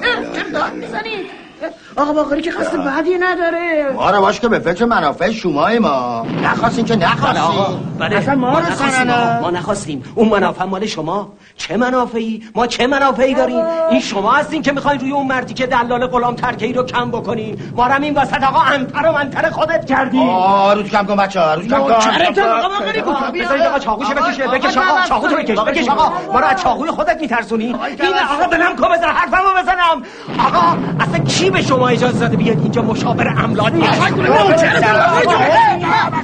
آقا 1.97 2.13
باقری 2.13 2.41
که 2.41 2.51
قصد 2.51 2.83
بعدی 2.85 3.17
نداره. 3.17 3.91
ما 3.95 4.11
رو 4.11 4.21
باش 4.21 4.39
که 4.39 4.47
به 4.47 4.59
فکر 4.59 4.85
منافع 4.85 5.31
شمای 5.31 5.79
ما. 5.79 6.25
نخواستیم 6.43 6.85
که 6.85 6.95
نخواستیم 6.95 7.43
آقا. 7.43 7.77
بله. 7.99 8.15
اصلا 8.17 8.35
ما 8.35 8.51
ما 8.51 8.59
رو 8.59 8.65
نخواستیم. 8.65 9.07
ما 9.41 9.49
نخواستیم. 9.51 10.03
اون 10.15 10.29
منافع 10.29 10.63
مال 10.65 10.85
شما. 10.85 11.33
چه 11.57 11.77
منافعی؟ 11.77 12.43
ما 12.55 12.67
چه 12.67 12.87
منافعی 12.87 13.33
داریم؟ 13.33 13.63
این 13.91 13.99
شما 13.99 14.31
هستین 14.31 14.61
که 14.61 14.71
می‌خواین 14.71 14.99
روی 14.99 15.11
اون 15.11 15.27
مردی 15.27 15.53
که 15.53 15.67
دلال 15.67 16.07
غلام 16.07 16.35
ترکی 16.35 16.73
رو 16.73 16.83
کم 16.83 17.11
بکنین. 17.11 17.57
ما 17.75 17.87
رو 17.87 17.93
هم 17.93 18.01
این 18.01 18.13
وسط 18.13 18.43
آقا 18.43 18.59
انتر 18.61 19.07
و 19.07 19.11
منتر 19.11 19.49
خودت 19.49 19.85
کردی. 19.85 20.19
آه 20.19 20.73
روز 20.73 20.85
کم 20.89 21.05
کن 21.05 21.15
بچه 21.15 21.39
ها 21.39 21.53
روز 21.53 21.67
کم 21.67 21.79
کن. 21.79 21.91
آقا 21.91 22.69
باقری 22.69 22.99
آقا، 22.99 23.31
بذارید 23.31 23.63
آقا 23.63 23.79
چاقوشو 23.79 24.13
بکشه 24.13 24.47
بکش 24.47 24.77
آقا 24.77 25.01
چاقو 25.07 25.27
تو 25.27 25.35
بکش 25.35 25.59
بکش 25.59 25.89
آقا. 25.89 26.11
ما 26.33 26.39
رو 26.39 26.45
از 26.45 26.61
چاقوی 26.61 26.89
خودت 26.91 27.17
میترسونی 27.21 27.65
این 27.65 27.75
آقا. 27.75 28.45
دلم 28.51 28.75
کو 28.75 28.83
بزن 28.83 29.07
حرفمو 29.07 29.49
بزنم 29.61 30.03
آقا 30.47 30.77
اصلا 30.99 31.19
کی 31.19 31.49
به 31.49 31.61
شما 31.61 31.84
اجازه 31.87 32.19
داده 32.19 32.37
بیاد 32.37 32.59
اینجا 32.59 32.81
مشاور 32.81 33.27
املاک 33.27 33.73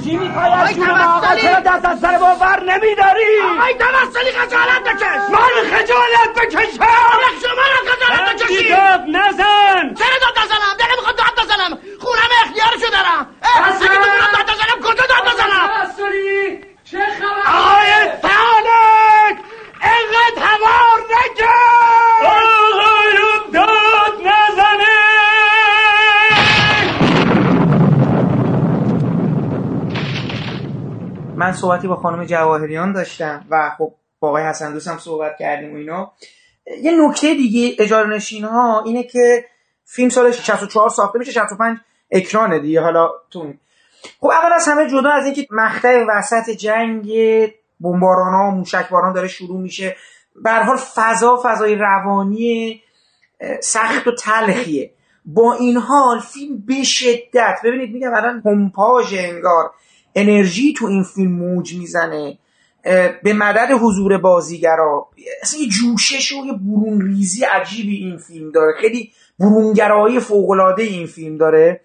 چی 0.04 0.16
می‌خوای 0.16 0.52
از 0.52 0.74
جون 0.74 0.90
ما 0.90 1.16
آقا 1.16 1.36
چرا 1.36 1.60
دست 1.60 1.84
از 1.84 2.00
سر 2.00 2.18
ما 2.18 2.34
بر 2.34 2.60
نمیداری؟ 2.60 3.40
آقای 3.58 3.74
توسلی 3.74 4.32
خجالت 4.32 4.82
بکش. 4.84 5.22
من 5.32 5.54
خجالت 5.72 6.30
بکشم. 6.36 6.68
شما 7.42 7.64
رو 7.72 7.78
خجالت 7.90 8.42
بکشی. 8.42 8.68
داد 8.68 9.00
نزن. 9.00 9.94
چرا 9.94 10.16
داد 10.22 10.36
نزنم؟ 10.44 10.74
دلم 10.78 10.96
می‌خواد 10.96 11.16
داد 11.16 11.44
بزنم. 11.44 11.78
خونم 12.00 12.30
اختیارشو 12.44 12.90
دارم. 12.92 13.26
اگه 13.64 13.98
بتونم 13.98 14.30
داد 14.32 14.46
بزنم 14.54 14.78
کجا 14.82 15.04
داد 15.06 15.24
بزنم؟ 15.34 15.68
چه 16.84 16.98
خبر؟ 16.98 17.44
آقای 17.58 17.92
فعالک 18.22 19.36
اینقدر 19.82 20.38
هوار 20.46 20.98
نکن. 21.10 21.81
من 31.42 31.52
صحبتی 31.52 31.88
با 31.88 31.96
خانم 31.96 32.24
جواهریان 32.24 32.92
داشتم 32.92 33.46
و 33.50 33.70
خب 33.78 33.94
با 34.20 34.28
آقای 34.28 34.42
حسن 34.42 34.72
دوست 34.72 34.88
هم 34.88 34.98
صحبت 34.98 35.36
کردیم 35.38 35.72
و 35.72 35.76
اینا. 35.76 36.12
یه 36.82 36.92
نکته 37.08 37.34
دیگه 37.34 37.76
اجاره 37.78 38.08
نشین 38.08 38.44
ها 38.44 38.82
اینه 38.86 39.02
که 39.02 39.44
فیلم 39.84 40.08
سال 40.08 40.32
64 40.32 40.88
ساخته 40.88 41.18
میشه 41.18 41.32
65 41.32 41.78
اکرانه 42.10 42.58
دیگه. 42.58 42.80
حالا 42.80 43.10
تو 43.30 43.52
خب 44.20 44.26
اول 44.26 44.52
از 44.52 44.68
همه 44.68 44.90
جدا 44.90 45.10
از 45.10 45.24
اینکه 45.24 45.46
مقطع 45.50 46.04
وسط 46.08 46.50
جنگ 46.50 47.12
بمباران 47.80 48.34
ها 48.34 49.08
و 49.10 49.12
داره 49.12 49.28
شروع 49.28 49.60
میشه. 49.60 49.96
به 50.44 50.52
حال 50.52 50.76
فضا 50.76 51.40
فضای 51.44 51.74
روانی 51.74 52.82
سخت 53.60 54.06
و 54.06 54.12
تلخیه. 54.12 54.90
با 55.24 55.52
این 55.52 55.76
حال 55.76 56.18
فیلم 56.18 56.62
به 56.66 56.82
شدت 56.82 57.58
ببینید 57.64 57.92
میگم 57.92 58.14
الان 58.14 58.42
پمپاژ 58.42 59.14
انگار 59.18 59.70
انرژی 60.14 60.72
تو 60.72 60.86
این 60.86 61.02
فیلم 61.02 61.32
موج 61.32 61.74
می‌زنه 61.74 62.38
به 63.22 63.32
مدد 63.32 63.68
حضور 63.80 64.18
بازیگرا. 64.18 65.08
اصلا 65.42 65.60
یه 65.60 65.68
جوشش 65.68 66.32
و 66.32 66.46
یه 66.46 66.52
برون 66.52 67.00
ریزی 67.00 67.44
عجیبی 67.44 67.96
این 67.96 68.16
فیلم 68.16 68.50
داره. 68.50 68.72
خیلی 68.80 69.12
برونگرایی 69.38 70.20
فوقالعاده 70.20 70.82
این 70.82 71.06
فیلم 71.06 71.36
داره 71.36 71.80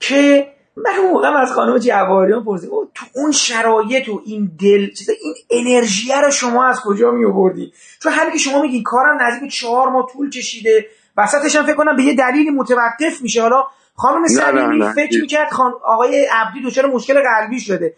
که 0.00 0.52
من 0.76 1.10
موقع 1.12 1.28
از 1.28 1.52
خانم 1.52 1.78
جواهریان 1.78 2.44
پرسیدم 2.44 2.72
"اوه، 2.72 2.88
تو 2.94 3.06
اون 3.14 3.32
شرایط 3.32 4.08
و 4.08 4.22
این 4.26 4.50
دل 4.60 4.90
چیزا 4.94 5.12
این 5.22 5.34
انرژی 5.50 6.12
رو 6.24 6.30
شما 6.30 6.64
از 6.64 6.80
کجا 6.80 7.10
می 7.10 7.24
آوردی 7.24 7.72
چون 8.02 8.12
همین 8.12 8.32
که 8.32 8.38
شما 8.38 8.62
میگین 8.62 8.82
کارم 8.82 9.18
نزدیک 9.22 9.52
چهار 9.52 9.88
ماه 9.88 10.08
طول 10.12 10.30
کشیده 10.30 10.86
وسطش 11.16 11.56
هم 11.56 11.66
فکر 11.66 11.74
کنم 11.74 11.96
به 11.96 12.02
یه 12.02 12.14
دلیلی 12.14 12.50
متوقف 12.50 13.22
میشه. 13.22 13.42
حالا 13.42 13.64
خانم 13.98 14.22
نه، 14.22 14.28
سلیمی 14.28 14.78
نه. 14.78 14.92
فکر 14.92 15.20
می‌کرد 15.20 15.50
خان... 15.50 15.72
آقای 15.84 16.26
عبدی 16.32 16.62
دچار 16.66 16.86
مشکل 16.86 17.14
قلبی 17.14 17.60
شده. 17.60 17.94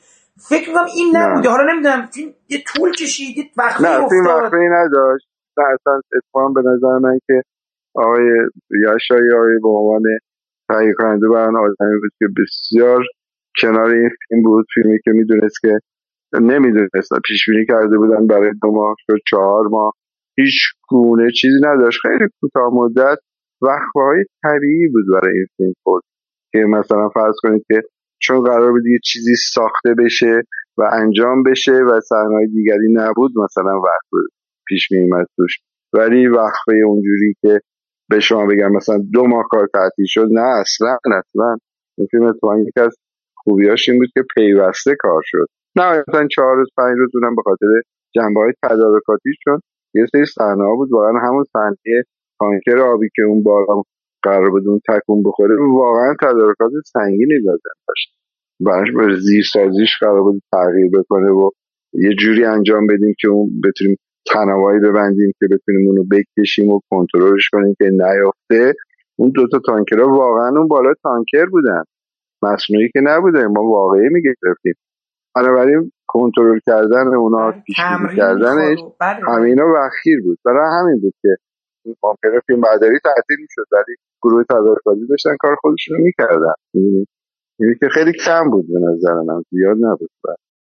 فکر 0.48 0.68
می‌کنم 0.68 0.86
این 0.96 1.16
نه. 1.16 1.26
نبوده. 1.26 1.48
حالا 1.48 1.72
نمی‌دونم 1.72 2.06
فیلم 2.06 2.32
یه 2.48 2.58
طول 2.66 2.92
کشید 2.92 3.38
یه 3.38 3.44
وقتی 3.56 3.84
نه 3.84 4.08
فیلم 4.08 4.26
وقفه 4.26 4.56
نداشت 4.56 5.26
نه 5.58 5.64
اصلا 5.74 6.00
اتفاقا 6.16 6.48
به 6.48 6.60
نظر 6.60 6.98
من 6.98 7.18
که 7.26 7.42
آقای 7.94 8.28
یشایی 8.70 9.32
آقای 9.32 9.58
به 9.62 9.68
عنوان 9.68 10.02
تهیه 10.68 10.94
کننده 10.98 11.28
بران 11.28 11.56
آدمی 11.56 12.00
بود 12.00 12.12
که 12.18 12.26
بسیار 12.42 13.02
کنار 13.62 13.90
این 13.90 14.10
فیلم 14.28 14.42
بود. 14.42 14.66
فیلمی 14.74 14.98
که 15.04 15.10
می‌دونست 15.10 15.60
که 15.60 15.78
نمی‌دونست 16.40 17.12
پیش 17.24 17.50
بینی 17.50 17.66
کرده 17.66 17.98
بودن 17.98 18.26
برای 18.26 18.50
دو 18.62 18.70
ماه 18.70 18.96
چهار 19.30 19.66
ماه. 19.66 19.92
هیچ 20.38 20.54
گونه 20.88 21.30
چیزی 21.30 21.60
نداشت. 21.62 22.00
خیلی 22.02 22.24
کوتاه 22.40 22.70
مدت 22.72 23.18
وقفه 23.62 24.00
های 24.00 24.24
طبیعی 24.42 24.88
بود 24.88 25.04
برای 25.12 25.34
این 25.36 25.46
فیلم 25.56 25.72
بود 25.84 26.02
که 26.52 26.58
مثلا 26.58 27.08
فرض 27.08 27.34
کنید 27.42 27.64
که 27.68 27.82
چون 28.22 28.42
قرار 28.42 28.72
بود 28.72 28.86
یه 28.86 28.98
چیزی 29.04 29.34
ساخته 29.34 29.94
بشه 29.98 30.42
و 30.78 30.82
انجام 30.92 31.42
بشه 31.42 31.72
و 31.72 32.00
صحنه‌های 32.00 32.46
دیگری 32.46 32.92
نبود 32.92 33.32
مثلا 33.44 33.80
وقت 33.80 34.08
پیش 34.68 34.92
میومد 34.92 35.26
توش. 35.36 35.58
ولی 35.92 36.26
وقفه 36.26 36.74
اونجوری 36.86 37.34
که 37.40 37.60
به 38.10 38.20
شما 38.20 38.46
بگم 38.46 38.72
مثلا 38.72 38.98
دو 39.12 39.26
ماه 39.26 39.44
کار 39.50 39.68
تعطیل 39.74 40.06
شد 40.08 40.28
نه 40.30 40.60
اصلا 40.60 40.98
اصلا 41.04 41.56
این 41.98 42.06
فیلم 42.10 42.24
اتفاقا 42.24 42.58
یکی 42.58 42.80
از 42.80 42.96
خوبیاش 43.36 43.88
این 43.88 43.98
بود 43.98 44.08
که 44.14 44.22
پیوسته 44.34 44.94
کار 44.98 45.22
شد. 45.24 45.46
نه 45.76 46.04
مثلا 46.08 46.26
چهار 46.30 46.56
روز 46.56 46.68
پنج 46.76 46.96
روز 46.98 47.10
اونم 47.14 47.36
به 47.36 47.42
خاطر 47.42 47.66
جنبه 48.14 48.40
های 48.40 48.52
تدارکاتی 48.62 49.30
چون 49.44 49.60
یه 49.94 50.06
سری 50.12 50.24
صحنه 50.26 50.76
بود. 50.76 50.92
واقعا 50.92 51.12
همون 51.28 51.44
صحنه 51.52 52.02
تانکر 52.40 52.78
آبی 52.78 53.08
که 53.16 53.22
اون 53.22 53.42
بارم 53.42 53.82
قرار 54.22 54.50
بود 54.50 54.68
اون 54.68 54.80
تکون 54.88 55.22
بخوره 55.22 55.56
واقعا 55.72 56.14
تدارکات 56.22 56.72
سنگینی 56.92 57.34
لازم 57.44 57.78
داشت 57.88 58.14
براش 58.60 58.88
به 58.96 59.16
زیر 59.20 59.44
سازیش 59.52 59.90
قرار 60.00 60.22
بود 60.22 60.42
تغییر 60.52 60.90
بکنه 60.98 61.30
و 61.30 61.50
یه 61.92 62.10
جوری 62.14 62.44
انجام 62.44 62.86
بدیم 62.86 63.14
که 63.20 63.28
اون 63.28 63.50
بتونیم 63.64 63.96
تنوایی 64.32 64.80
ببندیم 64.80 65.32
که 65.38 65.46
بتونیم 65.50 65.88
اونو 65.88 66.04
بکشیم 66.10 66.68
و 66.68 66.80
کنترلش 66.90 67.48
کنیم 67.52 67.74
که 67.78 67.84
نیافته. 67.84 68.74
اون 69.18 69.30
دوتا 69.34 69.58
تانکرها 69.66 70.08
واقعا 70.08 70.48
اون 70.58 70.68
بالا 70.68 70.94
تانکر 71.02 71.46
بودن. 71.46 71.82
مصنوعی 72.42 72.88
که 72.92 73.00
نبوده 73.02 73.46
ما 73.46 73.62
واقعی 73.62 74.08
می‌گرفتیم. 74.08 74.74
بنابراین 75.36 75.92
کنترل 76.06 76.58
کردن 76.66 77.14
اونا 77.14 77.52
پیش 77.66 77.76
بینی 77.76 77.98
تمرین 77.98 78.16
کردنش 78.16 78.78
بله. 79.00 79.20
همینا 79.28 79.64
وخیر 79.76 80.22
بود. 80.24 80.38
برای 80.44 80.68
همین 80.80 81.00
بود 81.00 81.14
که 81.22 81.28
ممکنه 81.86 82.40
فیلم 82.46 82.60
برداری 82.60 82.98
تعطیل 83.04 83.36
می‌شد 83.40 83.66
ولی 83.72 83.96
گروه 84.22 84.44
تدارکاتی 84.44 85.06
داشتن 85.06 85.36
کار 85.40 85.56
خودشون 85.60 85.96
رو 85.96 86.04
می‌کردن. 86.04 86.54
یعنی 87.60 87.74
که 87.80 87.88
خیلی 87.88 88.12
کم 88.12 88.50
بود 88.50 88.66
به 88.68 88.80
نظر 88.80 89.14
من 89.14 89.42
زیاد 89.50 89.76
نبود. 89.80 90.10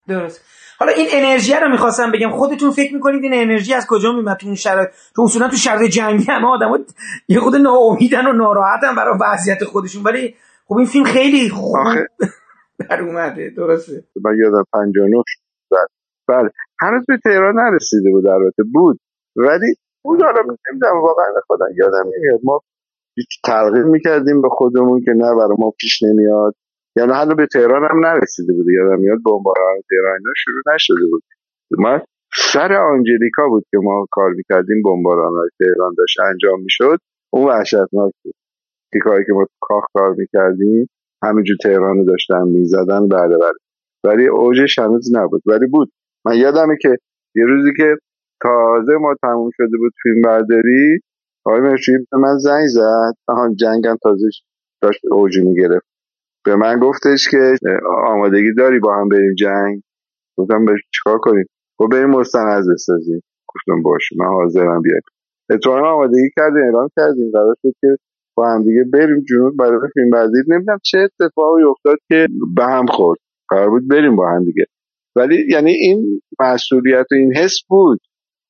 درست. 0.07 0.45
حالا 0.79 0.91
این 0.91 1.07
انرژی 1.11 1.53
رو 1.53 1.69
می‌خواستم 1.71 2.11
بگم 2.11 2.29
خودتون 2.29 2.71
فکر 2.71 2.93
می‌کنید 2.93 3.23
این 3.23 3.33
انرژی 3.33 3.73
از 3.73 3.87
کجا 3.89 4.11
میاد 4.11 4.37
تو 4.37 4.47
اون 4.47 4.55
شرایط؟ 4.55 4.89
تو 5.15 5.21
اصولا 5.21 5.49
تو 5.49 5.55
شرایط 5.55 5.91
جنگی 5.91 6.23
همه 6.29 6.47
آدما 6.47 6.79
یه 7.27 7.39
خود 7.39 7.55
ناامیدن 7.55 8.27
و 8.27 8.33
ناراحتن 8.33 8.95
برای 8.95 9.13
وضعیت 9.21 9.63
خودشون. 9.63 10.03
ولی 10.03 10.35
خب 10.65 10.75
این 10.77 10.85
فیلم 10.85 11.05
خیلی 11.05 11.49
خوب 11.49 11.75
آخه. 11.77 12.07
در 12.89 13.01
اومده. 13.01 13.49
درسته. 13.49 14.03
من 14.23 14.37
یادم 14.37 14.63
59 14.73 15.23
شد. 15.27 15.41
بعد 15.71 15.87
بله. 16.27 16.49
هنوز 16.79 17.05
به 17.07 17.19
تهران 17.23 17.55
نرسیده 17.55 18.09
بود 18.11 18.27
البته. 18.27 18.63
بود. 18.73 18.99
ولی 19.35 19.75
بود 20.03 20.21
حالا 20.21 20.41
نمی‌دونم 20.41 21.01
واقعا 21.01 21.25
خودم 21.47 21.67
یادم 21.75 22.05
نمیاد. 22.17 22.39
ما 22.43 22.59
هیچ 23.15 23.41
تلقین 23.43 23.83
می‌کردیم 23.83 24.41
به 24.41 24.49
خودمون 24.49 25.01
که 25.01 25.11
نه 25.11 25.35
برای 25.35 25.55
ما 25.59 25.73
پیش 25.79 26.03
نمیاد. 26.03 26.55
یعنی 26.95 27.11
حالا 27.11 27.35
به 27.35 27.47
تهران 27.53 27.83
هم 27.91 28.05
نرسیده 28.05 28.53
بود 28.53 28.69
یادم 28.69 28.99
میاد 28.99 29.17
بمباران 29.25 29.81
تهران 29.89 30.17
اینا 30.17 30.33
شروع 30.35 30.75
نشده 30.75 31.05
بود. 31.11 31.23
من 31.79 32.01
سر 32.53 32.73
آنجلیکا 32.73 33.47
بود 33.49 33.65
که 33.71 33.77
ما 33.77 34.07
کار 34.11 34.29
می‌کردیم 34.29 34.81
بمباران 34.85 35.33
های 35.33 35.49
تهران 35.59 35.93
داشت 35.97 36.19
انجام 36.19 36.61
می‌شد. 36.61 36.97
اون 37.33 37.47
وحشتناک 37.47 38.13
بود 38.23 38.35
تیکایی 38.93 39.25
که 39.25 39.33
ما 39.33 39.45
کاخ 39.61 39.83
کار 39.93 40.15
می‌کردیم 40.17 40.89
همینجور 41.23 41.57
تهران 41.63 41.97
رو 41.97 42.05
داشتن 42.05 42.47
می‌زدن 42.47 43.07
بله 43.07 43.37
بله. 43.37 43.57
ولی 44.03 44.27
اوجش 44.27 44.79
هنوز 44.79 45.15
نبود. 45.15 45.41
ولی 45.45 45.67
بود. 45.67 45.91
من 46.25 46.35
یادمه 46.37 46.77
که 46.81 46.97
یه 47.35 47.45
روزی 47.45 47.73
که 47.77 47.97
تازه 48.43 48.93
ما 49.01 49.15
تموم 49.21 49.49
شده 49.57 49.77
بود 49.77 49.93
فیلم 50.03 50.21
برداری. 50.21 50.99
آقای 51.45 51.61
مرچوی 51.61 51.97
به 52.11 52.17
من 52.17 52.37
زنگ 52.37 52.67
زد. 52.67 53.13
آها 53.27 53.49
جنگم 53.55 53.97
تازه 54.03 54.27
داشت 54.81 55.01
اوج 55.11 55.39
می‌گرفت. 55.39 55.87
به 56.45 56.55
من 56.55 56.79
گفتش 56.79 57.29
که 57.31 57.55
آمادگی 58.07 58.53
داری 58.57 58.79
با 58.79 58.95
هم 58.95 59.09
بریم 59.09 59.35
جنگ؟ 59.35 59.81
گفتم 60.37 60.65
به 60.65 60.73
چیکار 60.93 61.17
کنیم؟ 61.17 61.45
گفت 61.79 61.91
بریم 61.91 62.09
مستند 62.09 62.63
بسازیم. 62.73 63.21
گفتم 63.47 63.81
باشه 63.83 64.15
من 64.19 64.25
حاضرم 64.25 64.81
بیایم. 64.81 65.01
اتفاقا 65.49 65.93
آمادگی 65.93 66.29
کردیم 66.35 66.63
اعلام 66.63 66.89
کردیم. 66.97 67.31
قرار 67.33 67.55
شد 67.61 67.73
که 67.81 67.87
با 68.37 68.49
هم 68.49 68.63
دیگه 68.63 68.83
بریم 68.93 69.23
جنوب. 69.29 69.57
برای 69.57 69.89
فیلم 69.93 70.09
برداری 70.09 70.43
نمی‌دونم 70.47 70.79
چه 70.83 70.97
اتفاقی 70.97 71.63
افتاد 71.63 71.97
که 72.09 72.27
به 72.55 72.63
هم 72.63 72.85
خورد. 72.85 73.19
قرار 73.49 73.69
بود 73.69 73.87
بریم 73.87 74.15
با 74.15 74.29
هم 74.29 74.45
دیگه. 74.45 74.65
ولی 75.15 75.45
یعنی 75.49 75.71
این 75.71 76.21
مسئولیت 76.39 77.05
و 77.11 77.15
این 77.15 77.33
حس 77.35 77.57
بود. 77.69 77.99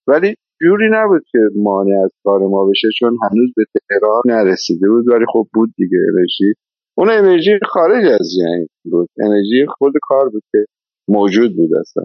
ولی 0.07 0.36
جوری 0.61 0.90
نبود 0.91 1.23
که 1.32 1.40
مانع 1.56 2.03
از 2.03 2.11
کار 2.23 2.40
ما 2.40 2.65
بشه 2.65 2.88
چون 2.99 3.18
هنوز 3.22 3.53
به 3.56 3.64
تهران 3.73 4.22
نرسیده 4.26 4.90
بود 4.90 5.07
ولی 5.07 5.26
خب 5.34 5.48
بود 5.53 5.73
دیگه 5.78 5.98
انرژی. 6.14 6.53
اون 6.95 7.10
انرژی 7.10 7.60
خارج 7.69 8.06
از 8.06 8.30
جنگ 8.40 8.68
بود. 8.91 9.10
انرژی 9.19 9.65
خود 9.78 9.94
کار 10.02 10.30
بود 10.30 10.44
که 10.52 10.65
موجود 11.07 11.56
بود 11.56 11.69
اصلا. 11.78 12.03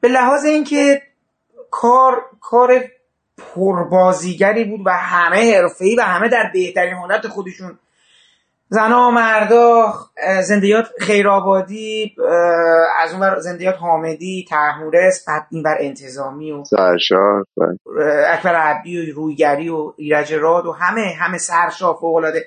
به 0.00 0.08
لحاظ 0.08 0.44
اینکه 0.44 1.02
کار 1.70 2.12
کار 2.40 2.70
پربازیگری 3.38 4.64
بود 4.64 4.80
و 4.86 4.90
همه 4.90 5.54
حرفه‌ای 5.54 5.96
و 5.96 6.00
همه 6.00 6.28
در 6.28 6.50
بهترین 6.52 6.94
حالت 6.94 7.26
خودشون 7.26 7.78
زنا 8.68 9.10
مردا 9.10 9.92
زندیات 10.42 10.86
خیرآبادی 11.00 12.16
از 12.98 13.12
اون 13.12 13.20
ور 13.20 13.38
زندیات 13.38 13.76
حامدی 13.76 14.46
تحمورس 14.50 15.24
بعد 15.28 15.46
این 15.50 15.62
ور 15.62 15.76
انتظامی 15.80 16.52
و 16.52 16.64
سرشار 16.64 17.44
بله. 17.56 17.78
اکبر 18.28 18.54
عبدی 18.54 19.10
و 19.10 19.14
رویگری 19.14 19.68
و 19.68 19.92
ایرج 19.96 20.34
راد 20.34 20.66
و 20.66 20.72
همه 20.72 21.14
همه 21.20 21.38
سرشار 21.38 21.94
فوق 22.00 22.14
العاده. 22.14 22.46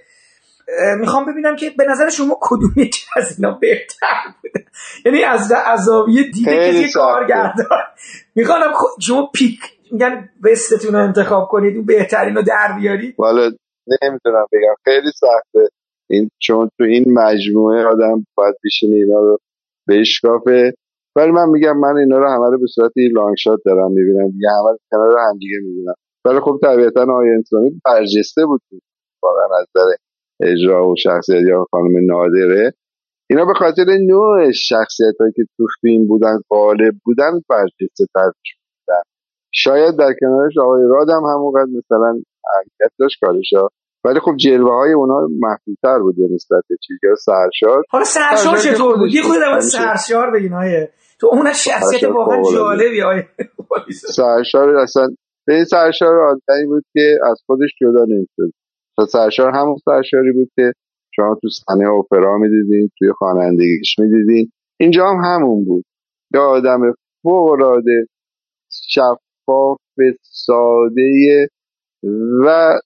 می‌خوام 0.99 1.26
ببینم 1.26 1.56
که 1.56 1.69
به 1.77 1.85
نظر 1.89 2.10
شما 2.10 2.38
کدوم 2.41 2.72
یکی 2.76 3.06
از 3.15 3.39
اینا 3.39 3.57
بهتر 3.61 4.34
بوده؟ 4.41 4.65
یعنی 5.06 5.23
از 5.23 5.53
از 5.65 5.80
زاویه 5.84 6.23
دیده 6.31 6.72
کسی 6.72 6.94
کارگردان. 6.94 7.84
می‌خوام 8.35 8.60
شما 9.02 9.30
پیک 9.34 9.60
میگن 9.91 10.30
بستتون 10.44 10.95
رو 10.95 11.03
انتخاب 11.03 11.48
کنید 11.48 11.76
اون 11.76 11.85
بهترین 11.85 12.35
رو 12.35 12.41
در 12.41 12.76
بیارید. 12.80 13.15
والا 13.18 13.52
نمی‌تونم 14.03 14.45
بگم. 14.52 14.76
خیلی 14.84 15.11
سخته. 15.11 15.69
این 16.09 16.29
چون 16.41 16.69
تو 16.77 16.84
این 16.84 17.05
مجموعه 17.13 17.85
آدم 17.85 18.25
باید 18.35 18.55
بشینه 18.65 18.95
اینا 18.95 19.19
رو 19.19 19.38
بشکافه. 19.89 20.73
ولی 21.15 21.31
من 21.31 21.49
میگم 21.49 21.77
من 21.77 21.97
اینا 21.97 22.17
رو 22.17 22.27
همه 22.29 22.51
رو 22.51 22.59
به 22.59 22.67
صورت 22.75 22.91
لانگ 23.13 23.35
شات 23.38 23.59
دارم 23.65 23.91
می‌بینم. 23.91 24.31
دیگه 24.31 24.47
همه 24.49 24.71
رو 24.71 24.77
کنار 24.91 25.17
هم 25.17 25.38
دیگه 25.39 25.57
می‌بینم. 25.63 25.93
ولی 26.25 26.39
خب 26.39 26.59
طبیعتا 26.63 27.01
آقای 27.01 27.29
انتظامی 27.29 27.81
برجسته 27.85 28.45
بود 28.45 28.61
واقعا 29.23 29.59
از 29.59 29.67
نظر 29.75 29.91
اجرا 30.41 30.89
و 30.89 30.95
شخصیت 30.95 31.41
یا 31.47 31.65
خانم 31.71 32.05
نادره. 32.05 32.73
اینا 33.29 33.45
به 33.45 33.53
خاطر 33.53 33.85
نوع 34.07 34.51
شخصیت 34.51 35.15
هایی 35.19 35.34
که 35.35 35.43
تو 35.57 35.65
فیلم 35.81 36.07
بودن 36.07 36.39
غالب 36.49 36.93
بودن 37.05 37.31
برجسته 37.49 38.05
تر 38.13 38.31
بودن 38.88 39.01
شاید 39.53 39.95
در 39.95 40.13
کنارش 40.21 40.57
آقای 40.57 40.84
رادم 40.89 41.23
همونقدر 41.25 41.71
مثلا 41.77 42.07
اهمیت 42.53 42.91
داشت 42.99 43.17
کارشا 43.21 43.67
ولی 44.03 44.19
خب 44.19 44.36
جلوه 44.40 44.74
های 44.74 44.94
اونا 44.94 45.28
محدودتر 45.40 45.99
بود 45.99 46.15
به 46.18 46.28
نسبت 46.34 46.64
چیزی 46.88 46.99
سرشار. 47.26 47.84
حالا 47.90 48.06
سرشار 48.06 48.57
چطور 48.57 48.98
بود؟ 48.98 49.14
یه 49.14 49.22
خود 49.22 49.36
در 49.38 49.60
سرشار 49.60 50.32
بگین 50.32 50.53
های 50.53 50.88
تو 51.19 51.28
اون 51.28 51.53
شخصیت 51.53 52.03
واقعا 52.03 52.44
جالبی 52.53 52.99
های 52.99 53.24
سرشار 53.91 54.76
اصلا 54.76 55.07
به 55.48 55.53
این 55.53 55.64
سرشار 55.64 56.19
آدمی 56.19 56.68
بود 56.68 56.84
که 56.94 57.18
از 57.32 57.41
خودش 57.45 57.69
جدا 57.82 58.06
نمی‌شد. 58.10 58.53
سرشار 59.11 59.52
همون 59.52 59.78
سرشاری 59.86 60.32
بود 60.32 60.52
که 60.56 60.74
شما 61.15 61.38
تو 61.41 61.49
صحنه 61.49 61.90
اپرا 61.90 62.38
می‌دیدین 62.38 62.90
توی 62.99 63.11
خوانندگیش 63.11 63.99
می‌دیدین. 63.99 64.52
اینجا 64.80 65.07
هم 65.07 65.18
همون 65.24 65.65
بود. 65.65 65.86
یه 66.34 66.40
آدم 66.40 66.80
فوق 67.24 67.52
العاده 67.52 68.07
شفاف 68.72 69.80
ساده 70.22 71.48
و 72.45 72.80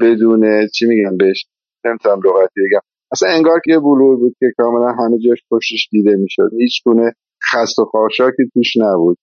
بدون 0.00 0.68
چی 0.68 0.86
میگم 0.86 1.16
بهش؟ 1.16 1.46
نمی‌تونم 1.84 2.20
لغتی 2.24 2.60
بگم. 2.66 2.80
اصلا 3.12 3.28
انگار 3.28 3.60
که 3.64 3.72
یه 3.72 3.78
بلور 3.78 4.16
بود 4.16 4.36
که 4.40 4.46
کاملا 4.56 4.92
همه 4.92 5.18
جاش 5.18 5.38
پشتش 5.50 5.88
دیده 5.90 6.16
می‌شد. 6.16 6.50
هیچ 6.58 6.82
گونه 6.84 7.12
خست 7.52 7.78
و 7.78 7.84
خاشاکی 7.84 8.50
توش 8.54 8.76
نبود. 8.76 9.18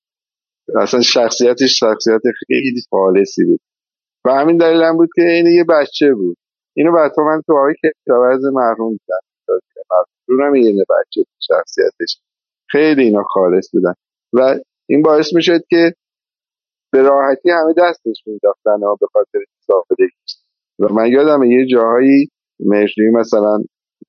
اصلا 0.81 1.01
شخصیتش 1.01 1.79
شخصیت 1.79 2.21
خیلی 2.47 2.81
خالصی 2.89 3.45
بود. 3.45 3.59
و 4.25 4.29
همین 4.29 4.57
دلیل 4.57 4.83
هم 4.83 4.97
بود 4.97 5.09
که 5.15 5.21
این 5.21 5.47
یه 5.47 5.63
بچه 5.63 6.13
بود. 6.13 6.37
اینو 6.75 6.93
بعد 6.93 7.11
من 7.19 7.41
تو 7.47 7.53
آقای 7.53 7.73
کشاورز 7.83 8.45
مرحوم 8.45 8.91
دیدم 8.91 9.19
مرحوم 10.39 10.55
یه 10.55 10.83
بچه 10.89 11.25
شخصیتش. 11.39 12.17
خیلی 12.69 13.03
اینا 13.03 13.23
خالص 13.23 13.69
بودن. 13.73 13.93
و 14.33 14.59
این 14.89 15.01
باعث 15.01 15.33
می‌شد 15.35 15.61
که 15.69 15.93
به 16.91 17.01
راحتی 17.01 17.49
همه 17.49 17.73
دستش 17.77 18.23
میداختن 18.25 18.79
به 18.99 19.07
خاطر 19.13 19.39
و 20.79 20.93
من 20.93 21.07
یادم 21.07 21.43
یه 21.43 21.65
جاهایی 21.65 22.27
مهرجویی 22.59 23.09
مثلا 23.09 23.57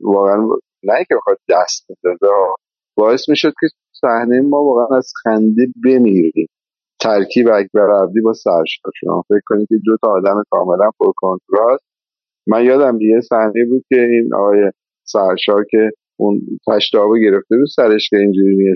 واقعا 0.01 0.37
نه 0.85 1.05
که 1.09 1.15
بخواد 1.17 1.39
دست 1.51 1.87
می‌داده 1.89 2.33
باعث 2.97 3.29
می‌شد 3.29 3.53
که 3.61 3.67
صحنه 4.01 4.41
ما 4.41 4.63
واقعا 4.63 4.97
از 4.99 5.13
خنده 5.23 5.67
بمیریم. 5.85 6.49
ترکیب 7.01 7.49
اکبر 7.49 8.03
عبدی 8.03 8.21
با 8.21 8.33
سرشار 8.33 8.93
شما 9.01 9.25
فکر 9.29 9.41
کنید 9.47 9.69
که 9.69 9.75
دو 9.85 9.97
تا 10.03 10.09
آدم 10.09 10.43
کاملا 10.51 10.91
پرکنترل 11.01 11.77
من 12.47 12.65
یادم 12.65 12.99
یه 13.01 13.21
صحنه 13.21 13.65
بود 13.71 13.85
که 13.89 14.01
این 14.01 14.35
آقای 14.35 14.71
سرشار 15.05 15.65
که 15.71 15.91
اون 16.17 16.41
تشتابه 16.69 17.21
گرفته 17.21 17.57
بود 17.57 17.69
سرش 17.77 18.11
که 18.11 18.17
اینجوری 18.17 18.75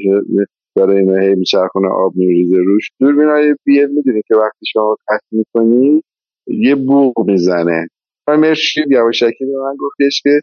داره 0.76 0.96
اینو 0.96 1.16
هی 1.16 1.34
میچرخونه 1.34 1.88
آب 1.88 2.12
میریزه 2.16 2.56
روش. 2.56 2.90
دوربینای 3.00 3.54
بیه 3.64 3.86
می‌دونی 3.86 4.22
که 4.26 4.34
وقتی 4.34 4.66
شما 4.72 4.96
قطع 5.08 5.26
می‌کنی 5.32 6.02
یه 6.50 6.74
بوق 6.74 7.30
می‌زنه. 7.30 7.88
و 8.28 8.36
مرشی 8.36 8.80
یواشکی 8.90 9.44
به 9.44 9.58
من 9.64 9.76
گفتش 9.78 10.22
که 10.22 10.40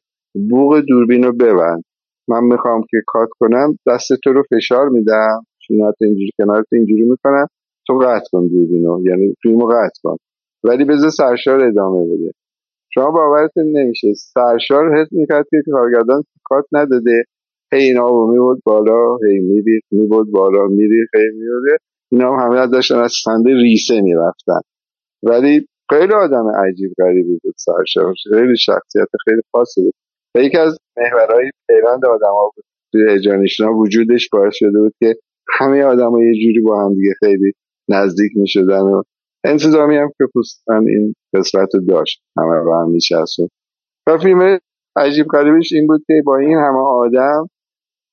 بوق 0.49 0.79
دوربین 0.79 1.23
رو 1.23 1.33
ببند. 1.33 1.83
من 2.27 2.43
می‌خوام 2.43 2.81
که 2.81 2.97
کات 3.07 3.29
کنم 3.39 3.77
دست 3.87 4.13
تو 4.23 4.33
رو 4.33 4.43
فشار 4.55 4.89
میدم. 4.89 5.45
شینات 5.67 5.95
اینجوری 6.01 6.31
کنارت 6.37 6.65
اینجوری 6.71 7.03
می‌کنم. 7.03 7.47
تو 7.87 7.93
قطع 7.97 8.25
کن 8.31 8.47
دوربینو 8.47 9.01
یعنی 9.05 9.33
فیلمو 9.41 9.65
قطع 9.65 9.99
کن. 10.03 10.17
ولی 10.63 10.85
بذار 10.85 11.09
سرشار 11.09 11.59
ادامه 11.59 12.05
بده. 12.05 12.31
شما 12.93 13.11
باورتون 13.11 13.77
نمیشه. 13.77 14.07
سرشار 14.13 14.97
حس 14.97 15.07
می‌کرد 15.11 15.45
که 15.51 15.57
کارگردان 15.71 16.23
کات 16.43 16.65
نداده. 16.71 17.23
هی 17.73 17.81
اینا 17.81 18.09
رو 18.09 18.31
میبود 18.31 18.61
بالا 18.65 19.17
هی 19.17 19.39
میریخ 19.39 19.83
میبود 19.91 20.31
بالا 20.31 20.67
میریخ 20.67 21.07
هی 21.15 21.29
میبوده 21.39 21.77
اینا 22.11 22.37
هم 22.37 22.45
همه 22.45 22.67
داشتن 22.67 22.95
از 22.95 23.13
خنده 23.25 23.53
ریسه 23.53 24.01
می‌رفتن. 24.01 24.59
ولی 25.23 25.67
خیلی 25.89 26.13
آدم 26.13 26.47
عجیب 26.47 26.91
غریبی 26.97 27.39
بود 27.43 27.53
سرشار 27.57 28.13
خیلی 28.29 28.57
شخصیت 28.57 29.07
خیلی 29.25 29.41
خاصی 29.51 29.81
بود. 29.81 29.93
و 30.35 30.39
یکی 30.39 30.57
از 30.57 30.77
محورهای 30.97 31.51
پیوند 31.67 32.05
آدم 32.05 32.31
ها 32.31 32.51
بود 32.55 32.65
توی 32.91 33.09
اجانشنا 33.09 33.73
وجودش 33.73 34.29
باعث 34.29 34.53
شده 34.55 34.79
بود 34.79 34.93
که 34.99 35.15
همه 35.59 35.83
آدم 35.83 36.11
ها 36.11 36.23
یه 36.23 36.33
جوری 36.45 36.59
با 36.59 36.85
هم 36.85 36.93
دیگه 36.93 37.13
خیلی 37.19 37.51
نزدیک 37.89 38.31
می 38.35 38.47
شدن 38.47 38.81
و 38.81 39.03
انتظامی 39.43 39.97
هم 39.97 40.07
که 40.17 40.25
پوستن 40.33 40.87
این 40.87 41.13
قسمت 41.33 41.69
داشت. 41.87 42.21
همه 42.37 42.55
رو 42.55 42.81
هم 42.81 42.89
میشستون 42.89 43.49
و 44.07 44.17
فیلم 44.17 44.59
عجیب 44.95 45.25
غریبش 45.25 45.73
این 45.73 45.87
بود 45.87 46.03
که 46.07 46.13
با 46.25 46.37
این 46.37 46.57
همه 46.57 46.79
آدم 46.79 47.47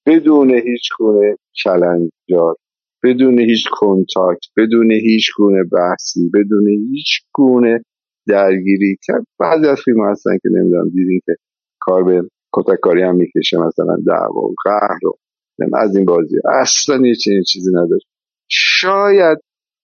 بدون 0.07 0.51
هیچ 0.51 0.89
گونه 0.99 1.37
چلنجار 1.53 2.57
بدون 3.05 3.39
هیچ 3.39 3.65
کنتاکت 3.73 4.41
بدون 4.57 4.93
هیچ 4.93 5.31
گونه 5.37 5.65
بحثی 5.73 6.31
بدون 6.35 6.69
هیچ 6.69 7.21
گونه 7.35 7.85
درگیری 8.29 8.97
که 9.07 9.13
بعضی 9.41 9.67
از 9.67 9.81
فیلم 9.85 10.11
هستن 10.11 10.39
که 10.43 10.49
نمی‌دونم 10.53 10.89
دیدین 10.89 11.21
که 11.27 11.33
کار 11.81 12.05
به 12.05 12.23
کتککاری 12.53 13.03
هم 13.03 13.17
می‌کشه 13.17 13.59
مثلا 13.59 13.97
دعوا 14.07 14.41
و 14.41 14.55
قهر 14.65 15.07
و 15.07 15.13
از 15.77 15.97
این 15.97 16.05
بازی. 16.05 16.37
اصلا 16.61 17.07
یه 17.07 17.15
چنین 17.15 17.43
چیزی 17.53 17.71
نداشت 17.75 18.07
شاید 18.51 19.39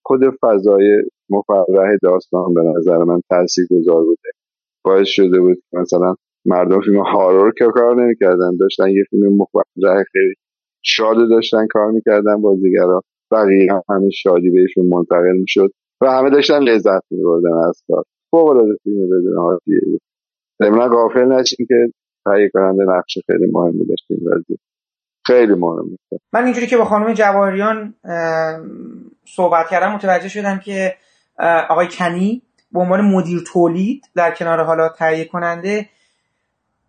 خود 0.05 0.21
فضای 0.41 1.03
مفرح 1.29 1.97
داستان 2.03 2.53
به 2.53 2.61
نظر 2.61 2.97
من 2.97 3.21
تاثیر 3.29 3.65
گذار 3.71 4.03
بوده. 4.03 4.29
باعث 4.85 5.07
شده 5.07 5.39
بود 5.39 5.57
مثلا 5.73 6.15
مردم 6.45 6.81
فیلم 6.81 6.99
هارور 7.01 7.53
که 7.57 7.65
کار 7.73 8.03
نمی‌کردن 8.03 8.57
داشتن 8.59 8.89
یه 8.89 9.03
فیلم 9.09 9.37
مفرح 9.37 10.03
خیلی 10.11 10.33
شاد 10.85 11.29
داشتن 11.29 11.67
کار 11.67 11.91
می‌کردن 11.91 12.41
بازیگرا 12.41 13.01
بقیه 13.31 13.73
هم 13.73 13.83
همه 13.89 14.09
شادی 14.09 14.49
بهشون 14.49 14.85
منتقل 14.87 15.37
می‌شد 15.37 15.71
و 16.01 16.11
همه 16.11 16.29
داشتن 16.29 16.59
لذت 16.59 17.03
میبردن 17.11 17.53
از 17.69 17.83
کار. 17.87 18.03
فوق 18.31 18.47
العاده 18.47 18.73
فیلم 18.83 19.05
بدون 19.05 19.37
حاشیه 19.37 19.81
بود 19.85 20.01
ضمن 20.63 20.87
غافل 20.87 21.25
نشین 21.25 21.65
که 21.67 21.93
تهیه 22.25 22.49
کننده 22.53 22.83
نقش 22.83 23.17
خیلی 23.25 23.51
مهمی 23.51 23.85
داشت 23.85 24.05
این 24.09 24.57
خیلی 25.25 25.53
مهمه 25.53 25.97
من 26.33 26.45
اینجوری 26.45 26.67
که 26.67 26.77
با 26.77 26.85
خانم 26.85 27.13
جواهریان 27.13 27.93
صحبت 29.25 29.69
کردم 29.69 29.95
متوجه 29.95 30.29
شدم 30.29 30.59
که 30.59 30.93
آقای 31.69 31.87
کنی 31.87 32.41
به 32.71 32.79
عنوان 32.79 33.01
مدیر 33.01 33.43
تولید 33.53 34.05
در 34.15 34.31
کنار 34.31 34.63
حالا 34.63 34.89
تهیه 34.89 35.25
کننده 35.25 35.89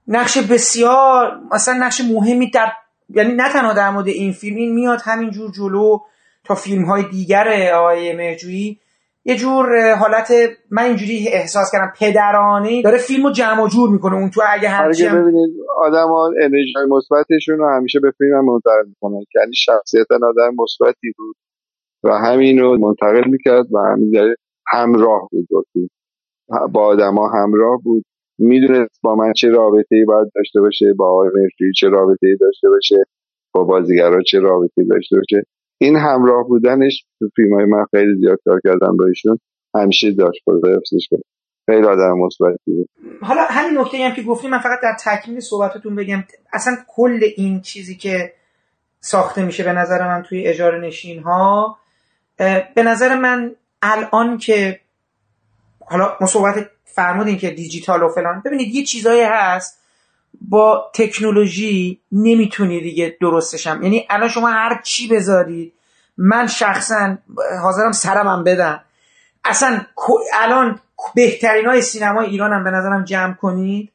نقش 0.08 0.38
بسیار 0.38 1.40
مثلا 1.52 1.74
نقش 1.74 2.00
مهمی 2.00 2.50
در 2.50 2.72
یعنی 3.08 3.32
نه 3.32 3.52
تنها 3.52 3.72
در 3.72 3.90
مورد 3.90 4.08
این 4.08 4.32
فیلم 4.32 4.56
این 4.56 4.74
میاد 4.74 5.00
همینجور 5.04 5.50
جلو 5.50 5.98
تا 6.44 6.54
فیلم 6.54 6.84
های 6.84 7.02
دیگر 7.10 7.72
آقای 7.74 8.16
مرجویی. 8.16 8.78
یه 9.24 9.36
جور 9.36 9.94
حالت 9.94 10.32
من 10.70 10.82
اینجوری 10.82 11.28
احساس 11.28 11.70
کردم 11.72 11.92
پدرانه 12.00 12.82
داره 12.82 12.98
فیلمو 12.98 13.30
جمع 13.30 13.64
و 13.64 13.68
جور 13.68 13.90
می‌کنه 13.90 14.14
اون 14.14 14.30
تو 14.30 14.42
اگه 14.48 14.68
هرچی 14.68 15.04
هم... 15.04 15.22
ببینید 15.22 15.50
آدم 15.76 16.08
ها 16.08 16.30
انرژی 16.40 16.72
مثبتشون 16.88 17.58
رو 17.58 17.68
همیشه 17.76 18.00
به 18.00 18.12
فیلم 18.18 18.38
هم 18.38 18.44
منتقل 18.44 18.88
می‌کنن. 18.88 19.24
یعنی 19.34 19.54
شخصیت 19.54 20.06
آدم 20.12 20.54
مثبتی 20.58 21.12
بود 21.16 21.36
و 22.04 22.18
همین 22.18 22.58
رو 22.58 22.78
منتقل 22.78 23.30
می‌کرد 23.30 23.66
و 23.74 23.78
همین 23.78 24.34
همراه 24.72 25.28
بود 25.30 25.46
با 25.50 25.64
فیلم. 25.72 25.88
با 26.72 26.86
آدما 26.86 27.28
همراه 27.28 27.80
بود. 27.84 28.04
می‌دونست 28.38 29.00
با 29.02 29.14
من 29.14 29.32
چه 29.32 29.48
رابطه 29.48 29.96
ای 29.96 30.04
باید 30.04 30.28
داشته 30.34 30.60
باشه 30.60 30.94
با 30.96 31.10
آقای 31.10 31.28
مرفی 31.34 31.72
چه 31.80 31.88
رابطه 31.88 32.26
ای 32.26 32.36
داشته 32.40 32.68
باشه 32.68 32.96
با 33.52 33.64
بازیگرا 33.64 34.22
چه 34.22 34.38
رابطه 34.38 34.74
ای 34.76 34.84
داشته 34.84 35.16
باشه. 35.16 35.46
این 35.82 35.96
همراه 35.96 36.48
بودنش 36.48 37.04
تو 37.18 37.28
فیلم 37.36 37.54
های 37.54 37.64
من 37.64 37.84
خیلی 37.90 38.14
زیاد 38.20 38.38
کار 38.44 38.60
کردم 38.64 38.96
با 38.96 39.06
ایشون. 39.06 39.38
همیشه 39.74 40.12
داشت 40.12 40.42
خدا 40.44 40.76
حفظش 40.76 41.08
کنه. 41.10 41.22
خیلی 41.66 41.86
آدم 41.86 42.18
مثبتی 42.18 42.88
حالا 43.22 43.42
همین 43.50 43.78
نکته 43.78 44.04
هم 44.04 44.14
که 44.14 44.22
گفتیم 44.22 44.50
من 44.50 44.58
فقط 44.58 44.78
در 44.82 44.96
تکمیل 45.04 45.40
صحبتتون 45.40 45.94
بگم 45.94 46.24
اصلا 46.52 46.76
کل 46.88 47.20
این 47.36 47.60
چیزی 47.60 47.94
که 47.96 48.32
ساخته 49.00 49.44
میشه 49.44 49.64
به 49.64 49.72
نظر 49.72 50.08
من 50.08 50.22
توی 50.22 50.46
اجاره 50.46 50.80
نشین 50.80 51.22
ها 51.22 51.78
به 52.74 52.82
نظر 52.82 53.16
من 53.16 53.54
الان 53.82 54.38
که 54.38 54.80
حالا 55.86 56.16
ما 56.20 56.26
صحبت 56.26 56.70
فرمودین 56.84 57.38
که 57.38 57.50
دیجیتال 57.50 58.02
و 58.02 58.08
فلان 58.08 58.42
ببینید 58.44 58.74
یه 58.74 58.84
چیزایی 58.84 59.22
هست 59.22 59.81
با 60.40 60.90
تکنولوژی 60.94 62.00
نمی‌تونی 62.12 62.80
دیگه 62.80 63.16
درستشم 63.20 63.80
یعنی 63.82 64.06
الان 64.10 64.28
شما 64.28 64.48
هر 64.48 64.80
چی 64.84 65.08
بذارید 65.08 65.72
من 66.16 66.46
شخصا 66.46 67.18
حاضرم 67.62 67.92
سرمم 67.92 68.44
بدم. 68.44 68.80
اصلا 69.44 69.80
الان 70.34 70.80
بهترین 71.14 71.66
های 71.66 71.82
سینما 71.82 72.20
ایران 72.20 72.52
هم 72.52 72.64
به 72.64 72.70
نظرم 72.70 73.04
جمع 73.04 73.34
کنید. 73.34 73.92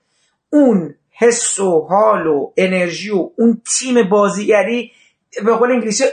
اون 0.49 0.95
حس 1.11 1.59
و 1.59 1.81
حال 1.89 2.27
و 2.27 2.51
انرژی 2.57 3.09
و 3.09 3.29
اون 3.37 3.61
تیم 3.77 4.09
بازیگری 4.09 4.91
به 5.45 5.53
قول 5.53 5.71
انگلیسی 5.71 6.03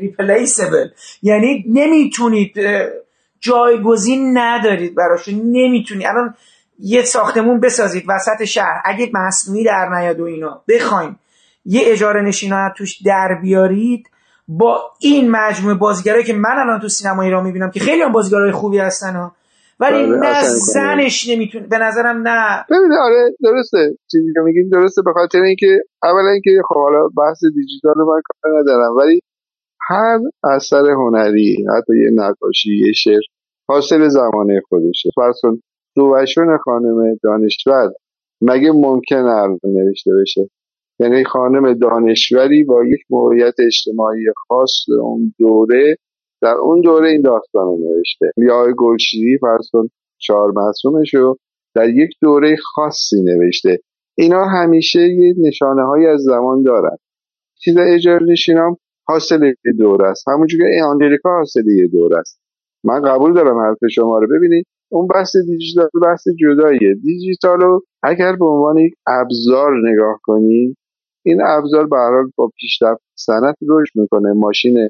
ریپلیسبل 0.00 0.88
یعنی 1.22 1.64
نمی‌تونید 1.68 2.54
جایگزین 3.40 4.38
ندارید 4.38 4.94
براش 4.94 5.28
نمی‌تونی. 5.28 6.06
الان 6.06 6.34
یه 6.78 7.02
ساختمون 7.02 7.60
بسازید 7.60 8.04
وسط 8.08 8.44
شهر. 8.44 8.82
اگه 8.84 9.10
مصنوعی 9.14 9.64
در 9.64 9.88
نیاد 9.88 10.20
و 10.20 10.24
اینا. 10.24 10.62
بخواین 10.68 11.16
یه 11.64 11.80
اجاره 11.84 12.22
نشینا 12.22 12.72
توش 12.76 13.02
در 13.02 13.38
بیارید. 13.42 14.06
با 14.48 14.80
این 15.00 15.30
مجموعه 15.30 15.74
بازیگرایی 15.74 16.24
که 16.24 16.32
من 16.32 16.58
الان 16.58 16.80
تو 16.80 16.88
سینما 16.88 17.22
ایران 17.22 17.44
می‌بینم 17.44 17.70
که 17.70 17.80
خیلی 17.80 18.02
هم 18.02 18.12
بازیگرای 18.12 18.52
خوبی 18.52 18.78
هستن 18.78 19.16
ها. 19.16 19.32
ولی 19.80 20.06
بله، 20.06 20.16
نه 20.16 20.42
زنش 20.74 21.28
نمی‌تونه. 21.28 21.66
به 21.66 21.78
نظرم 21.78 22.28
نه. 22.28 22.64
ببین 22.70 22.92
آره 22.92 23.30
درسته. 23.42 23.96
چیزی 24.10 24.32
که 24.34 24.40
میگین 24.40 24.68
درسته. 24.68 25.02
به 25.02 25.12
خاطر 25.12 25.38
اینکه 25.38 25.80
اولا 26.02 26.30
اینکه 26.30 26.50
خب 26.68 26.74
حالا 26.74 27.08
بحث 27.08 27.40
دیجیتال 27.54 27.94
رو 27.96 28.14
من 28.14 28.20
کار 28.42 28.60
ندارم. 28.60 28.96
ولی 28.96 29.20
هر 29.88 30.18
اثر 30.44 30.90
هنری 30.90 31.66
حتی 31.76 31.92
یه 32.04 32.10
نقاشی 32.14 32.86
یه 32.86 32.92
شعر 32.92 33.22
حاصل 33.68 34.08
زمانه 34.08 34.60
خودشه. 34.68 35.10
فرض 35.16 35.40
کن 35.42 35.60
دوشون 35.96 36.58
خانم 36.58 37.16
دانشور. 37.22 37.92
مگه 38.40 38.72
ممکن 38.72 39.16
الان 39.16 39.58
نوشته 39.64 40.10
بشه؟ 40.20 40.50
یعنی 41.00 41.24
خانم 41.24 41.74
دانشوری 41.74 42.64
با 42.64 42.84
یک 42.84 43.00
موقعیت 43.10 43.54
اجتماعی 43.66 44.24
خاص 44.48 44.84
اون 45.02 45.34
دوره 45.38 45.96
در 46.42 46.54
اون 46.54 46.80
دوره 46.80 47.08
این 47.08 47.22
داستان 47.22 47.66
رو 47.66 47.78
نوشته. 47.78 48.30
یا 48.36 48.66
گلشیری 48.76 49.38
فرض 49.38 49.70
کن 49.72 49.88
چهار 50.18 50.52
معصومش 50.56 51.14
رو 51.14 51.36
در 51.74 51.88
یک 51.88 52.10
دوره 52.20 52.56
خاصی 52.74 53.22
نوشته. 53.22 53.78
اینا 54.18 54.44
همیشه 54.44 55.00
یه 55.00 55.34
نشانه 55.38 55.86
های 55.86 56.06
از 56.06 56.20
زمان 56.20 56.62
دارن. 56.62 56.96
چیز 57.58 57.76
اجاره 57.76 58.26
نشینام 58.26 58.76
حاصل 59.08 59.52
دوره 59.78 60.08
است. 60.08 60.28
همونجور 60.28 60.60
که 60.60 60.84
آمریکا 60.84 61.30
حاصل 61.30 61.68
یه 61.68 61.86
دوره 61.86 62.18
است. 62.18 62.40
من 62.84 63.02
قبول 63.02 63.34
دارم 63.34 63.58
حرف 63.58 63.78
شما 63.90 64.18
رو. 64.18 64.26
ببینید 64.36 64.66
اون 64.88 65.06
بحث 65.06 65.36
دیجیتال 65.36 65.88
بحث 66.02 66.28
جداییه. 66.40 66.94
دیجیتال 66.94 67.60
رو 67.60 67.82
اگر 68.02 68.36
به 68.36 68.44
عنوان 68.46 68.78
یک 68.78 68.94
ابزار 69.06 69.72
نگاه 69.90 70.20
کنیم 70.22 70.76
این 71.24 71.42
ابزار 71.42 71.86
به 71.86 71.96
با 72.36 72.50
پیشرفت 72.60 73.02
صنعت 73.18 73.56
رشد 73.68 73.92
می‌کنه. 73.94 74.32
ماشین 74.32 74.88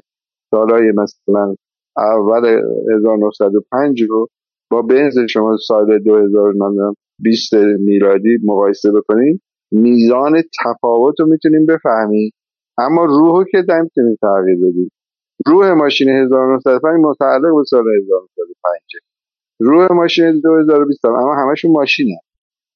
سالهای 0.51 0.91
مثلا 0.91 1.55
اول 1.97 2.61
1905 2.95 4.03
رو 4.09 4.27
با 4.71 4.81
بنز 4.81 5.19
شما 5.29 5.57
سال 5.67 5.99
2020 5.99 7.53
میلادی 7.79 8.37
مقایسه 8.43 8.91
بکنیم 8.91 9.41
میزان 9.71 10.41
تفاوت 10.65 11.19
رو 11.19 11.27
می‌تونیم 11.27 11.65
بفهمیم 11.65 12.31
اما 12.77 13.05
روح 13.05 13.45
که 13.51 13.57
نمی‌تونیم 13.57 14.17
تغییر 14.21 14.57
بدیم 14.57 14.91
روح 15.45 15.71
ماشین 15.71 16.09
1905 16.09 16.99
متعلق 17.05 17.55
به 17.55 17.63
سال 17.69 17.83
1905 17.97 18.81
روح 19.59 19.91
ماشین 19.91 20.39
2020 20.39 21.05
اما 21.05 21.35
همشون 21.35 21.71
ماشینه. 21.71 22.19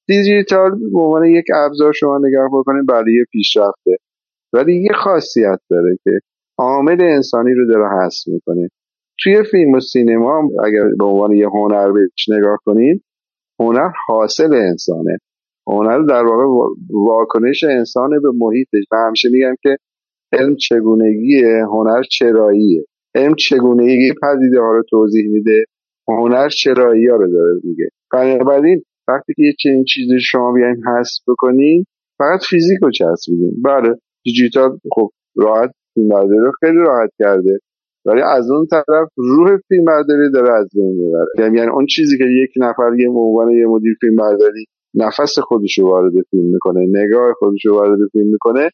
دیجیتال 0.07 0.69
به 0.93 0.99
عنوان 0.99 1.25
یک 1.25 1.45
ابزار 1.55 1.93
شما 1.93 2.17
نگاه 2.17 2.49
بکنید 2.53 2.87
برای 2.87 3.25
پیشرفته. 3.31 3.97
ولی 4.53 4.83
یه 4.83 4.93
خاصیت 5.03 5.59
داره 5.69 5.97
که 6.03 6.11
عامل 6.57 7.01
انسانی 7.01 7.53
رو 7.53 7.67
داره 7.67 8.05
حس 8.05 8.27
می‌کنه. 8.27 8.69
توی 9.19 9.43
فیلم 9.51 9.71
و 9.71 9.79
سینما 9.79 10.49
اگر 10.65 10.83
به 10.99 11.05
عنوان 11.05 11.31
یه 11.31 11.47
هنر 11.47 11.91
بهش 11.91 12.29
نگاه 12.29 12.57
کنید 12.65 13.03
هنر 13.59 13.91
حاصل 14.07 14.53
انسانه. 14.53 15.17
هنر 15.67 15.99
در 15.99 16.23
واقع 16.23 16.73
واکنش 16.89 17.63
انسان 17.63 18.09
به 18.09 18.31
محیطش. 18.35 18.83
و 18.91 18.95
همیشه 19.07 19.29
میگم 19.29 19.55
که 19.61 19.77
علم 20.33 20.55
چگونگی 20.55 21.43
هنر 21.43 22.03
چراییه. 22.11 22.85
علم 23.15 23.35
چگونگی 23.35 24.13
پدیده 24.21 24.59
ها 24.61 24.71
رو 24.71 24.83
توضیح 24.89 25.29
میده. 25.29 25.65
هنر 26.17 26.49
چرایی 26.49 27.07
ها 27.07 27.15
رو 27.15 27.31
داره 27.31 27.59
میگه. 27.63 27.89
بنابراین 28.13 28.83
وقتی 29.07 29.33
که 29.35 29.43
یه 29.43 29.53
چنین 29.59 29.83
چیزی 29.83 30.19
شما 30.19 30.53
بیاین 30.53 30.75
حذف 30.87 31.21
بکنین 31.27 31.85
فقط 32.17 32.39
فیزیک 32.49 32.79
رو 32.81 32.91
چسبیدین. 32.91 33.61
بله 33.65 33.95
دیجیتال 34.23 34.77
خب 34.91 35.09
راحت 35.35 35.71
فیلم 35.93 36.11
رو 36.15 36.51
خیلی 36.59 36.77
راحت 36.77 37.09
کرده 37.19 37.59
ولی 38.05 38.21
از 38.21 38.51
اون 38.51 38.65
طرف 38.65 39.07
روح 39.15 39.57
فیلم 39.67 39.85
برداری 39.85 40.31
داره 40.31 40.53
از 40.53 40.69
بین 40.75 40.95
می‌بره. 40.97 41.27
یعنی, 41.39 41.57
یعنی 41.57 41.69
اون 41.69 41.85
چیزی 41.85 42.17
که 42.17 42.23
یک 42.23 42.49
نفر 42.57 42.99
یه 42.99 43.09
عنوان 43.09 43.51
یه 43.51 43.65
مدیر 43.67 43.95
فیلم 44.01 44.15
برداری 44.15 44.65
نفس 44.95 45.39
خودش 45.39 45.77
رو 45.79 45.87
وارد 45.87 46.13
فیلم 46.29 46.53
می‌کنه 46.53 46.85
نگاه 46.89 47.33
خودش 47.33 47.65
رو 47.65 47.73
وارد 47.73 47.99
فیلم 48.11 48.27
می‌کنه 48.27 48.69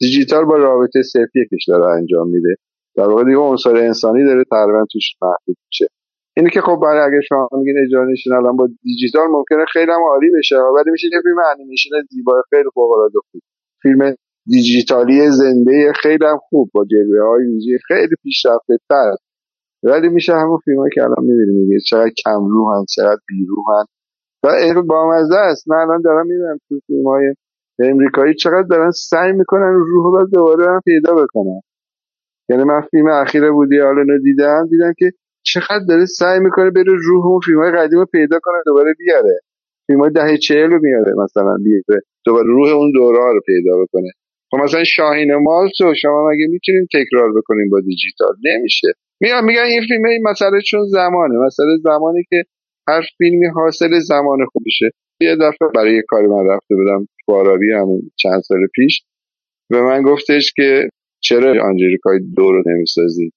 دیجیتال 0.00 0.44
با 0.44 0.56
رابطه 0.56 1.02
صرفی 1.02 1.40
یکش 1.40 1.64
داره 1.68 1.86
انجام 1.86 2.28
میده. 2.28 2.56
در 2.96 3.08
واقع 3.08 3.24
دیگه 3.24 3.36
عنصر 3.36 3.76
انسانی 3.76 4.24
داره 4.24 4.44
تقریبا 4.50 4.84
توش 4.92 5.04
محدود 5.22 5.56
میشه. 5.68 5.86
اینه 6.36 6.50
که 6.50 6.60
خب 6.60 6.78
برای 6.82 7.00
اگه 7.00 7.20
شما 7.28 7.48
میگین 7.52 7.76
اجاره 7.86 8.12
نشین 8.12 8.32
الان 8.32 8.56
با 8.56 8.68
دیجیتال 8.82 9.28
ممکنه 9.28 9.64
خیلی 9.72 9.92
هم 9.92 10.02
عالی 10.10 10.30
بشه. 10.38 10.56
ولی 10.56 10.90
میشه 10.90 11.08
یه 11.12 11.20
فیلم 11.22 11.36
انیمیشن 11.54 11.90
زیبا 12.10 12.42
خیلی 12.50 12.68
فوق 12.74 12.92
العاده 12.92 13.18
خوب. 13.30 13.42
فیلم 13.82 14.14
دیجیتالی 14.46 15.30
زنده 15.30 15.92
خیلی 16.02 16.24
هم 16.24 16.38
خوب 16.48 16.70
با 16.74 16.84
جلوه 16.84 17.28
های 17.28 17.44
ویژه 17.44 17.78
خیلی 17.88 18.14
پیشرفته 18.22 18.78
تر 18.88 19.14
ولی 19.82 20.08
میشه 20.08 20.32
همون 20.32 20.58
فیلم 20.64 20.88
که 20.94 21.02
الان 21.02 21.24
می‌بینیم 21.24 21.62
میگه 21.62 21.80
چقدر 21.80 22.10
کم 22.24 22.44
روحن 22.44 22.84
چقدر 22.94 23.20
بیروحن. 23.28 23.84
و 24.42 24.48
این 24.48 24.86
با 24.86 25.10
مزه 25.10 25.36
است. 25.36 25.70
من 25.70 25.76
الان 25.76 26.00
دارم 26.00 26.26
می‌بینم 26.26 26.58
تو 26.68 26.80
فیلم 26.86 27.06
های 27.06 27.34
امریکایی 27.78 28.34
چقدر 28.34 28.66
دارن 28.70 28.90
سعی 28.90 29.32
می‌کنن 29.32 29.74
روح 29.74 30.18
رو 30.18 30.26
دوباره 30.32 30.80
پیدا 30.84 31.14
بکنن. 31.14 31.60
یعنی 32.48 32.64
من 32.64 32.80
فیلم 32.80 33.06
اخیر 33.06 33.50
بودی 33.50 33.78
رو 33.78 34.18
دیدم 34.18 34.66
دیدم 34.70 34.92
که 34.98 35.12
چقدر 35.52 35.84
داره 35.88 36.06
سعی 36.06 36.38
می‌کنه 36.40 36.70
بره 36.70 36.92
روح 37.08 37.26
اون 37.26 37.40
فیلم 37.46 37.58
های 37.58 37.72
قدیم 37.72 37.98
رو 37.98 38.06
پیدا 38.06 38.38
کنه 38.42 38.58
دوباره 38.66 38.94
بیاره. 38.98 39.40
فیلم 39.86 40.00
های 40.00 40.10
دهه 40.10 40.36
چهل 40.36 40.70
رو 40.70 40.78
میاره 40.82 41.12
مثلا 41.24 41.56
بیاره. 41.64 42.02
دوباره 42.24 42.46
روح 42.46 42.68
اون 42.68 42.92
دوره 42.94 43.18
رو 43.34 43.40
پیدا 43.46 43.82
بکنه. 43.82 44.10
خب 44.50 44.56
مثلا 44.64 44.84
شاهین 44.84 45.34
مالس 45.34 45.72
رو 45.82 45.94
شما 46.02 46.30
مگه 46.30 46.46
می‌تونیم 46.50 46.86
تکرار 46.92 47.32
بکنیم 47.38 47.70
با 47.70 47.80
دیجیتال؟ 47.80 48.34
نمیشه. 48.44 48.88
میگم 49.20 49.44
میگن 49.44 49.62
این 49.62 49.80
فیلم 49.88 50.04
این 50.04 50.22
مسئله 50.30 50.60
چون 50.70 50.84
زمانه. 50.84 51.34
مسئله 51.46 51.76
زمانی 51.82 52.22
که 52.30 52.42
هر 52.88 53.02
فیلمی 53.18 53.46
حاصل 53.46 53.98
زمان 53.98 54.38
خودشه 54.52 54.90
یه 55.20 55.36
دفعه 55.36 55.68
برای 55.74 55.94
یه 55.96 56.02
کاری 56.08 56.26
من 56.26 56.46
رفته 56.46 56.74
بودم 56.74 57.06
فارابی 57.26 57.72
همون 57.72 58.00
چند 58.16 58.40
سال 58.40 58.66
پیش. 58.74 59.02
به 59.70 59.82
من 59.82 60.02
گفتش 60.02 60.52
که 60.56 60.88
چرا 61.20 61.64
آنجلیکای 61.68 62.18
دو 62.36 62.52
رو 62.52 62.62
نمی‌سازی؟ 62.66 63.32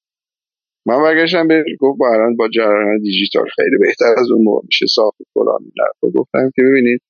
من 0.90 1.04
برگشتم 1.04 1.48
به 1.48 1.64
گفت 1.80 2.00
با 2.00 2.08
الان 2.14 2.36
با 2.36 2.48
جریان 2.48 3.00
دیجیتال 3.02 3.46
خیلی 3.56 3.78
بهتر 3.80 4.14
از 4.18 4.32
اون 4.32 4.44
موقع 4.44 4.62
میشه 4.66 4.86
ساخت 4.86 5.18
فلان 5.34 5.60
خب 6.02 6.12
گفتم 6.16 6.52
که 6.56 6.62
ببینید 6.62 7.02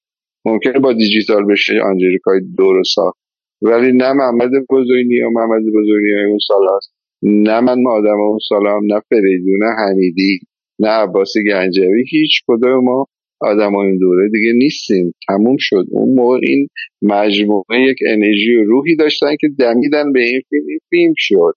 ممکنه 0.45 0.79
با 0.79 0.93
دیجیتال 0.93 1.45
بشه 1.45 1.73
آنجلیکای 1.83 2.41
دو 2.57 2.73
رو 2.73 2.83
ساخت. 2.83 3.19
ولی 3.61 3.91
نه 3.91 4.13
محمد 4.13 4.51
بزرگی 4.69 5.15
یا 5.15 5.29
محمد 5.29 5.61
بزرگی 5.61 6.13
اون 6.27 6.39
سال 6.47 6.61
هست 6.77 6.93
نه 7.23 7.59
من 7.59 7.87
آدم 7.87 8.19
اون 8.19 8.39
سال 8.49 8.67
هم 8.67 8.81
نه 8.93 9.01
فریدون 9.09 9.59
حمیدی 9.77 10.39
نه 10.79 10.89
عباس 10.89 11.33
گنجوی 11.45 12.03
هیچ 12.11 12.41
کدوم 12.47 12.83
ما 12.83 13.05
آدم 13.41 13.75
این 13.75 13.97
دوره 13.97 14.29
دیگه 14.29 14.53
نیستیم. 14.53 15.13
تموم 15.27 15.55
شد. 15.59 15.85
اون 15.91 16.15
موقع 16.15 16.39
این 16.43 16.67
مجموعه 17.01 17.81
یک 17.89 17.97
انرژی 18.07 18.55
و 18.55 18.63
روحی 18.63 18.95
داشتن 18.95 19.35
که 19.39 19.47
دمیدن 19.59 20.13
به 20.13 20.19
این 20.19 20.41
فیلم. 20.49 20.65
این 20.67 20.79
فیلم 20.89 21.13
شد. 21.17 21.53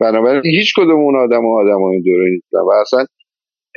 بنابراین 0.00 0.42
هیچ 0.44 0.74
کدوم 0.76 1.00
اون 1.00 1.16
آدم 1.16 1.44
و 1.44 1.58
آدم 1.58 1.82
این 1.82 2.02
دوره 2.02 2.30
نیستن. 2.30 2.58
و 2.58 2.70
اصلا 2.80 3.04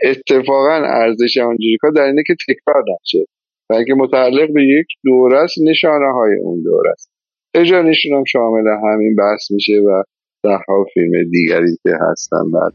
اتفاقا 0.04 0.76
ارزش 0.86 1.38
آنجلیکا 1.38 1.90
در 1.90 2.02
اینه 2.02 2.24
که 2.28 2.36
تکرار 2.48 2.84
نشه. 3.02 3.26
و 3.70 3.74
اگه 3.74 3.94
متعلق 3.94 4.54
به 4.54 4.64
یک 4.64 4.88
دوره 5.04 5.38
است 5.38 5.56
نشانه 5.70 6.14
های 6.14 6.32
اون 6.44 6.64
دوره 6.64 6.92
است. 6.92 7.12
اجانشون 7.56 8.18
هم 8.18 8.24
شامل 8.24 8.68
همین 8.68 9.16
بحث 9.16 9.52
میشه 9.52 9.74
و 9.74 10.04
ده 10.44 10.60
ها 10.68 10.86
فیلم 10.94 11.30
دیگری 11.32 11.78
که 11.84 11.92
هستن 12.12 12.52
بعد. 12.54 12.74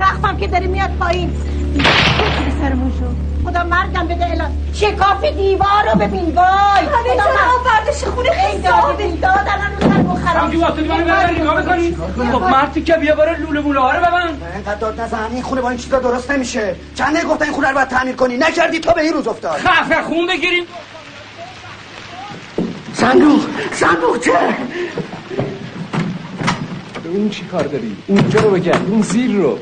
رختم 0.00 0.36
که 0.40 0.46
داره 0.46 0.66
میاد 0.66 0.90
پایین. 1.00 1.30
سرمون 2.60 2.90
شد. 2.90 3.29
خدا 3.50 3.64
مردم 3.64 4.06
بده 4.08 4.30
الان. 4.30 4.50
شکاف 4.72 5.24
دیوار 5.24 5.84
رو 5.92 5.98
ببین 5.98 6.34
وای. 6.34 6.86
همه 6.86 7.16
جا 7.16 7.24
آوردش 7.24 8.04
خونه 8.04 8.30
خیلی 8.30 8.62
دادن 8.62 9.14
دادن 9.20 9.72
رو 9.80 10.16
سر 10.24 10.40
من 10.40 11.04
ببر 11.04 11.30
نگاه 11.30 11.62
بکنی 11.62 11.96
خب 12.32 12.42
مردی 12.42 12.82
که 12.82 12.92
بیا 12.92 13.14
برو 13.14 13.36
لوله 13.36 13.60
موله 13.60 13.80
ها 13.80 13.92
رو 13.92 13.98
ببن 14.00 14.42
اینقدر 14.54 14.74
داد 14.74 15.00
نزن 15.00 15.28
این 15.32 15.42
خونه 15.42 15.60
با 15.60 15.68
این 15.68 15.78
چیزا 15.78 15.98
درست 15.98 16.30
نمیشه. 16.30 16.76
چند 16.94 17.24
گفتن 17.24 17.44
این 17.44 17.54
خونه 17.54 17.68
رو 17.68 17.74
باید 17.74 17.88
تعمیر 17.88 18.16
کنی. 18.16 18.36
نکردی 18.36 18.80
تا 18.80 18.92
به 18.92 19.00
این 19.02 19.12
روز 19.12 19.28
افتاد. 19.28 19.58
خفه 19.60 20.02
خون 20.02 20.26
بگیریم. 20.26 20.64
صندوق 22.94 23.40
صندوق 23.72 24.20
چه؟ 24.20 24.32
اون 27.16 27.28
چی 27.28 27.44
کار 27.44 27.62
داری؟ 27.62 27.96
اونجا 28.06 28.40
رو 28.40 28.50
بگرد 28.50 28.86
اون 28.90 29.02
زیر 29.02 29.36
رو. 29.36 29.58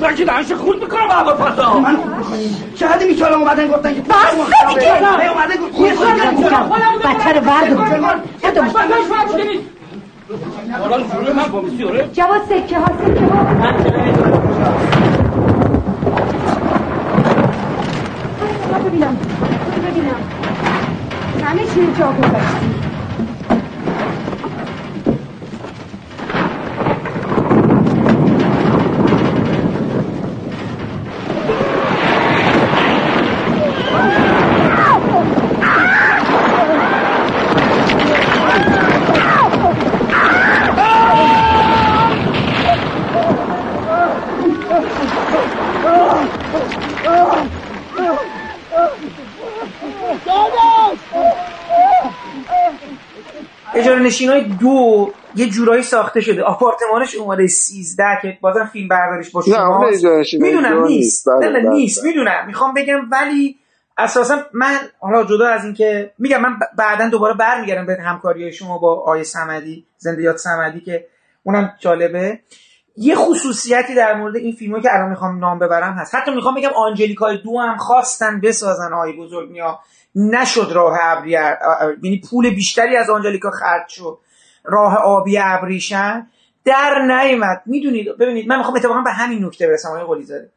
دارم 0.00 0.14
که 0.16 0.24
دانش 0.24 0.52
خون 0.52 0.76
می‌کنم 0.76 1.24
با 1.24 1.32
پاسا 1.32 1.80
من 1.80 1.96
چقدر 2.74 3.06
می‌تونم 3.06 3.40
اومدن 3.40 3.68
گفتن 3.68 3.94
که 3.94 4.00
بس 4.00 4.14
دیگه 4.74 5.30
اومدن 5.30 5.56
گفتن 5.56 5.82
بچه 7.04 7.32
رو 7.32 7.40
برد 7.40 7.76
جواد 12.12 12.42
سکه 12.48 12.78
ها 12.78 12.86
سکه 12.86 13.24
ها. 13.24 13.46
ببینم 18.88 19.16
ببینم. 19.86 20.20
همه 21.44 21.62
چی 21.62 21.92
جا 21.98 22.12
گذاشتی. 22.12 22.77
اجاره 54.08 54.14
نشین 54.14 54.30
های 54.30 54.44
دو 54.44 55.10
یه 55.36 55.48
جورایی 55.48 55.82
ساخته 55.82 56.20
شده. 56.20 56.42
آپارتمانش 56.42 57.14
اومده 57.14 57.46
13 57.46 58.04
که 58.22 58.38
بازم 58.40 58.64
فیلم 58.64 58.88
برداریش 58.88 59.30
با 59.30 59.40
های 59.40 60.24
می‌دونم 60.40 60.74
دو 60.74 60.86
نیست. 60.86 61.28
بله، 61.28 61.48
نه 61.48 61.60
بله، 61.60 61.70
نیست. 61.70 62.00
بله. 62.00 62.10
می‌دونم. 62.10 62.46
می‌خوام 62.46 62.74
بگم 62.74 63.10
ولی 63.10 63.56
اساسا 63.98 64.38
من 64.52 64.76
حالا 64.98 65.24
جدا 65.24 65.48
از 65.48 65.64
اینکه 65.64 66.12
میگم 66.18 66.40
من 66.40 66.58
بعدا 66.76 67.08
دوباره 67.08 67.34
برمیگردم 67.34 67.86
به 67.86 67.96
همکاری 68.02 68.52
شما 68.52 68.78
با 68.78 69.02
آیه 69.02 69.22
صمدی 69.22 69.86
زندیات 69.98 70.36
صمدی 70.36 70.80
که 70.80 71.06
اونم 71.42 71.72
جالبه. 71.78 72.40
یه 72.96 73.14
خصوصیتی 73.14 73.94
در 73.94 74.14
مورد 74.14 74.36
این 74.36 74.52
فیلم 74.52 74.80
که 74.80 74.94
الان 74.94 75.10
می‌خوام 75.10 75.38
نام 75.38 75.58
ببرم 75.58 75.92
هست. 75.92 76.14
حتی 76.14 76.30
می‌خوام 76.30 76.54
بگم 76.54 76.70
آنجلیکای 76.76 77.38
دو 77.44 77.58
هم 77.58 77.76
خواستن 77.76 78.40
بسازن 78.40 78.92
آقای 78.92 79.12
بزرگ 79.12 79.52
نیا 79.52 79.78
نشد 80.18 80.72
راه 80.74 80.98
ابری 81.02 81.30
یعنی 81.30 82.22
پول 82.30 82.50
بیشتری 82.50 82.96
از 82.96 83.10
آنجلیکا 83.10 83.50
خرج 83.50 83.88
شد. 83.88 84.18
راه 84.64 84.96
آبی 84.96 85.38
ابریشن 85.38 86.26
در 86.64 86.98
نیومد 87.02 87.62
می‌دونید 87.66 88.18
ببینید 88.18 88.48
من 88.48 88.56
می‌خوام 88.56 88.76
اتفاقا 88.76 89.00
به 89.00 89.12
همین 89.12 89.44
نکته 89.44 89.66
برسم 89.66 89.88
آقای 89.88 90.04
قلی 90.04 90.24
زاده 90.24 90.50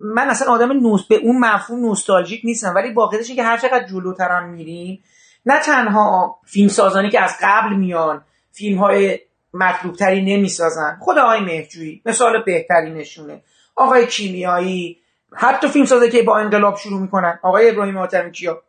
من 0.00 0.28
اصلا 0.28 0.52
آدم 0.52 0.72
نوست 0.72 1.08
به 1.08 1.14
اون 1.14 1.38
مفهوم 1.38 1.80
نوستالژیک 1.80 2.40
نیستم 2.44 2.74
ولی 2.74 2.92
واقعیتش 2.92 3.30
اینه 3.30 3.42
که 3.42 3.48
هر 3.48 3.56
چقدر 3.56 3.86
جلوتر 3.86 4.28
هم 4.28 4.48
میریم 4.48 5.02
نه 5.46 5.60
تنها 5.60 6.38
فیلم 6.44 6.68
سازانی 6.68 7.10
که 7.10 7.20
از 7.20 7.36
قبل 7.42 7.74
میان 7.74 8.24
فیلم 8.52 8.78
های 8.78 9.18
مطلوب 9.54 9.96
تری 9.96 10.36
نمی‌سازن. 10.36 10.98
خود 11.00 11.18
آقای 11.18 11.40
مهجویی 11.40 12.02
مثال 12.06 12.42
بهتری 12.42 12.90
نشونه. 12.90 13.42
آقای 13.76 14.06
کیمیایی 14.06 14.98
حتی 15.32 15.68
فیلم 15.68 15.84
سازه 15.84 16.10
که 16.10 16.22
با 16.22 16.38
انقلاب 16.38 16.76
شروع 16.76 17.00
می‌کنن. 17.00 17.38
آقای 17.42 17.70
ابراهیم 17.70 17.98
حاتمی 17.98 18.32
کیا 18.32 18.62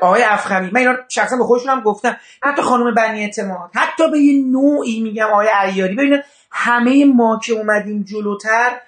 آقای 0.00 0.22
افخمی 0.22 0.70
من 0.72 0.80
اینا 0.80 0.96
شخصا 1.08 1.36
به 1.36 1.44
خودشون 1.44 1.70
هم 1.70 1.80
گفتم. 1.80 2.16
حتی 2.42 2.62
خانم 2.62 2.94
بنی 2.94 3.20
اعتماد. 3.24 3.70
حتی 3.74 4.10
به 4.10 4.18
یه 4.18 4.44
نوعی 4.46 5.00
میگم 5.00 5.26
آقای 5.26 5.48
عیاری. 5.54 5.94
ببینید 5.94 6.24
همه 6.50 7.04
ما 7.04 7.40
که 7.44 7.52
اومدیم 7.52 8.02
جلوتر 8.02 8.80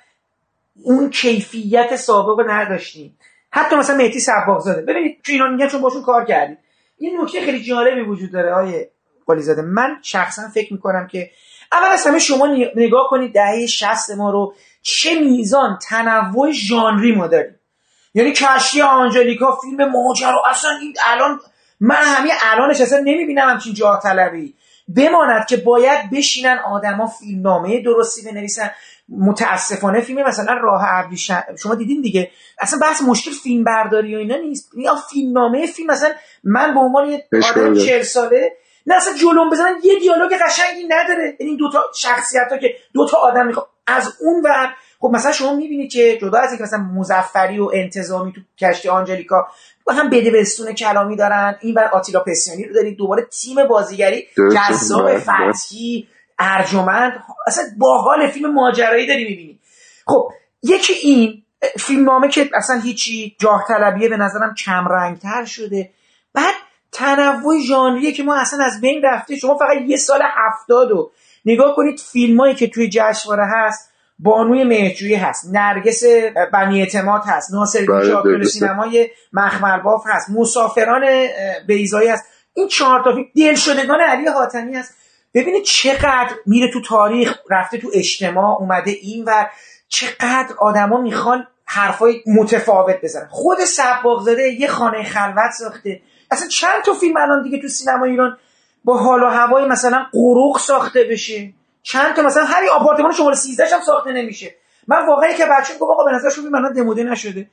اون 0.83 1.11
کیفیت 1.11 1.97
سابق 1.97 2.39
رو 2.41 2.51
نداشتیم. 2.51 3.19
حتی 3.51 3.77
مثلا 3.77 3.97
مهدی 3.97 4.21
صباغزاده. 4.21 4.83
ببینید 4.83 5.23
تو 5.25 5.33
اینا 5.33 5.49
میگم 5.49 5.67
چون 5.67 5.81
باشون 5.81 6.03
کار 6.03 6.25
کردیم. 6.25 6.59
یه 6.99 7.23
نکته 7.23 7.41
خیلی 7.41 7.63
جالبی 7.63 8.01
وجود 8.01 8.33
داره 8.33 8.53
آیه 8.53 8.91
قلیزاده. 9.27 9.63
من 9.63 9.97
شخصا 10.03 10.43
فکر 10.55 10.73
می‌کنم 10.73 11.07
که 11.07 11.31
اول 11.73 11.87
از 11.89 12.07
همه 12.07 12.19
شما 12.19 12.57
نگ- 12.57 12.77
نگاه 12.77 13.07
کنید 13.11 13.35
دهه 13.35 13.67
60 13.67 14.11
ما 14.11 14.31
رو 14.31 14.55
چه 14.83 15.21
میزان 15.21 15.79
تنوع 15.89 16.51
ژانری 16.51 17.15
ما 17.15 17.27
داریم. 17.27 17.55
یعنی 18.15 18.33
کشتی 18.33 18.83
آنجلیکا 18.83 19.59
فیلم 19.63 19.91
ماجرا. 19.91 20.43
اصلا 20.51 20.71
این 20.81 20.95
الان 21.07 21.41
من 21.81 22.03
همین 22.03 22.33
الانش 22.43 22.81
اصلا 22.81 22.99
نمی‌بینم 22.99 23.49
همچین 23.49 23.75
جاه 23.75 24.01
طلبی. 24.03 24.55
بماند 24.97 25.47
که 25.47 25.57
باید 25.57 26.11
بشینن 26.11 26.59
آدما 26.59 27.07
فیلمنامه 27.07 27.83
درستی 27.83 28.31
بنویسن. 28.31 28.71
متاسفانه 29.09 30.01
فیلم 30.01 30.23
مثلا 30.29 30.55
راه 30.63 30.83
ابریشم 30.87 31.45
شما 31.63 31.75
دیدین 31.75 32.01
دیگه؟ 32.01 32.31
اصلا 32.61 32.79
بحث 32.79 33.03
مشکل 33.03 33.31
فیلم 33.31 33.65
برداری 33.65 34.17
و 34.17 34.19
اینا 34.19 34.37
نیست. 34.37 34.71
یا 34.77 34.95
فیلمنامه 35.11 35.67
فیلم 35.67 35.91
مثلا 35.91 36.11
من 36.45 36.75
به 36.75 36.81
عنوان 36.81 37.11
یه 37.11 37.27
آدم 37.33 37.75
داره. 37.75 37.87
40 37.87 38.03
ساله 38.03 38.53
نه 38.87 38.95
اصلا 38.95 39.15
جلوم 39.15 39.51
بزنن 39.51 39.75
یه 39.83 39.99
دیالوگ 39.99 40.33
قشنگی 40.33 40.87
نداره. 40.89 41.37
این 41.39 41.57
دوتا 41.57 41.83
شخصیت 41.95 42.49
ها 42.51 42.59
که 42.59 42.75
دوتا 42.95 43.19
آدم 43.19 43.47
می‌خواد 43.47 43.69
از 43.87 44.17
اون 44.21 44.43
ور 44.45 44.75
خب 45.03 45.11
مثلا 45.15 45.33
شما 45.33 45.55
می‌بینید 45.55 45.93
که 45.93 46.19
جدا 46.21 46.39
از 46.39 46.49
اینکه 46.49 46.65
مثلا 46.65 46.79
مزفری 46.79 47.59
و 47.59 47.71
انتظامی 47.75 48.33
تو 48.33 48.41
کشتی 48.61 48.89
آنجلیکا 48.89 49.47
و 49.87 49.93
هم 49.93 50.11
بده 50.11 50.31
بستون 50.31 50.73
کلامی 50.73 51.17
دارن 51.17 51.57
این 51.61 51.75
بر 51.75 51.85
آتیلا 51.85 52.21
پسیانی 52.21 52.65
رو 52.65 52.75
دارید 52.75 52.97
دوباره 52.97 53.23
تیم 53.23 53.69
بازیگری. 53.69 54.27
جذاب 54.55 55.19
فتحی 55.19 56.09
ارجمند 56.39 57.13
اصلا 57.47 57.65
باحال 57.79 58.31
فیلم 58.31 58.55
ماجرایی 58.55 59.07
داری 59.07 59.25
می‌بینی. 59.25 59.59
خب 60.07 60.29
یکی 60.63 60.93
این 60.93 61.43
فیلم 61.79 62.05
نامه 62.05 62.29
که 62.29 62.51
اصلا 62.55 62.81
هیچی 62.81 63.37
جاه 63.41 63.65
طلبیه 63.69 64.09
به 64.09 64.17
نظرم 64.17 64.55
کم 64.55 64.89
رنگتر 64.89 65.45
شده. 65.45 65.91
بعد 66.35 66.55
تنوع 66.93 67.61
ژانریه 67.69 68.13
که 68.13 68.23
ما 68.23 68.41
اصلا 68.41 68.65
از 68.65 68.81
بین 68.81 69.03
رفته 69.05 69.37
شما 69.37 69.59
فقط 69.59 69.77
یه 69.87 69.97
سال 69.97 70.21
هفتاد 70.23 70.93
و 70.93 71.11
نگاه 71.45 71.77
کنید 71.77 72.01
فیلمایی 72.01 72.55
که 72.55 72.69
توی 72.69 72.89
جشنواره 72.93 73.45
هست 73.47 73.92
بانوی 74.23 74.65
مهرجویی 74.65 75.15
هست 75.15 75.51
نرگس 75.53 76.03
بنی 76.53 76.81
اعتماد 76.81 77.23
هست 77.27 77.55
ناصر 77.55 77.87
بله، 77.87 78.23
درسته. 78.25 78.59
سینمای 78.59 79.11
مخملباف 79.33 80.05
هست 80.07 80.31
مسافران 80.31 81.03
بیزایی 81.67 82.09
هست. 82.09 82.25
این 82.55 82.69
چهار 82.69 83.05
تا 83.05 83.13
فیلم 83.13 83.27
دلشدگان 83.37 84.01
علی 84.01 84.27
حاتمی 84.27 84.77
هست. 84.77 84.95
ببینید 85.35 85.63
چقدر 85.63 86.31
میره 86.47 86.71
تو 86.73 86.81
تاریخ 86.81 87.39
رفته 87.51 87.79
تو 87.79 87.91
اجتماع 87.95 88.61
اومده 88.61 88.91
این 88.91 89.25
و 89.25 89.47
چقدر 89.89 90.55
آدما 90.59 91.01
می‌خوان 91.01 91.47
حرفای 91.65 92.23
متفاوت 92.27 92.97
بزنن. 93.03 93.29
خود 93.31 93.59
سباقزاده 93.59 94.43
یه 94.43 94.69
خانه 94.69 95.03
خلوت 95.03 95.51
ساخته. 95.59 96.01
اصلا 96.31 96.49
چند 96.49 96.83
تا 96.85 96.93
فیلم 96.93 97.17
الان 97.17 97.43
دیگه 97.43 97.59
تو 97.59 97.69
سینما 97.69 98.05
ایران 98.05 98.39
با 98.85 98.99
حال 98.99 99.23
و 99.23 99.27
هوای 99.27 99.65
مثلا 99.65 100.07
قروق 100.13 100.59
ساخته 100.59 101.05
بشه؟ 101.11 101.53
چند 101.83 102.17
تا 102.17 102.23
مثلا 102.23 102.45
همین 102.45 102.71
آپارتمان 102.71 103.13
شماره 103.13 103.37
13 103.37 103.65
هم 103.75 103.81
ساخته 103.81 104.13
نمیشه. 104.13 104.55
من 104.89 105.07
واقعا 105.07 105.33
که 105.33 105.45
بچه‌ها 105.45 105.79
گفتم 105.79 105.93
آقا 105.93 106.05
به 106.05 106.13
نظر 106.13 106.31
شما 106.31 106.59
الان 106.59 106.73
دموده 106.73 107.05
نشده. 107.05 107.51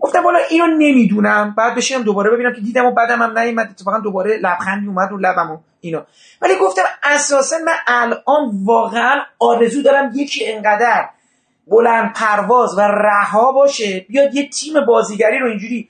گفتم 0.00 0.24
والا 0.24 0.38
اینو 0.50 0.66
نمی‌دونم. 0.66 1.54
بعد 1.58 1.74
بشینم 1.74 2.02
دوباره 2.02 2.30
ببینم 2.30 2.52
که 2.54 2.60
دیدم 2.60 2.86
و 2.86 2.90
بعدم 2.90 3.22
هم 3.22 3.38
نیومد. 3.38 3.68
اتفاقا 3.70 3.98
دوباره 3.98 4.36
لبخندی 4.36 4.86
اومد 4.86 5.10
رو 5.10 5.18
لبم 5.18 5.50
و 5.50 5.58
اینا. 5.80 6.06
ولی 6.42 6.54
گفتم 6.56 6.82
اساسا 7.02 7.56
من 7.58 7.76
الان 7.86 8.50
واقعا 8.64 9.20
آرزو 9.38 9.82
دارم 9.82 10.10
یکی 10.14 10.52
انقدر 10.52 11.08
بلند 11.66 12.12
پرواز 12.12 12.78
و 12.78 12.80
رها 12.80 13.52
باشه 13.52 14.06
بیاد 14.08 14.34
یه 14.34 14.48
تیم 14.48 14.84
بازیگری 14.86 15.38
رو 15.38 15.46
اینجوری 15.46 15.88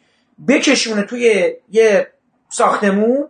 بکشونه 0.49 1.03
توی 1.03 1.55
یه 1.71 2.09
ساختمون. 2.49 3.29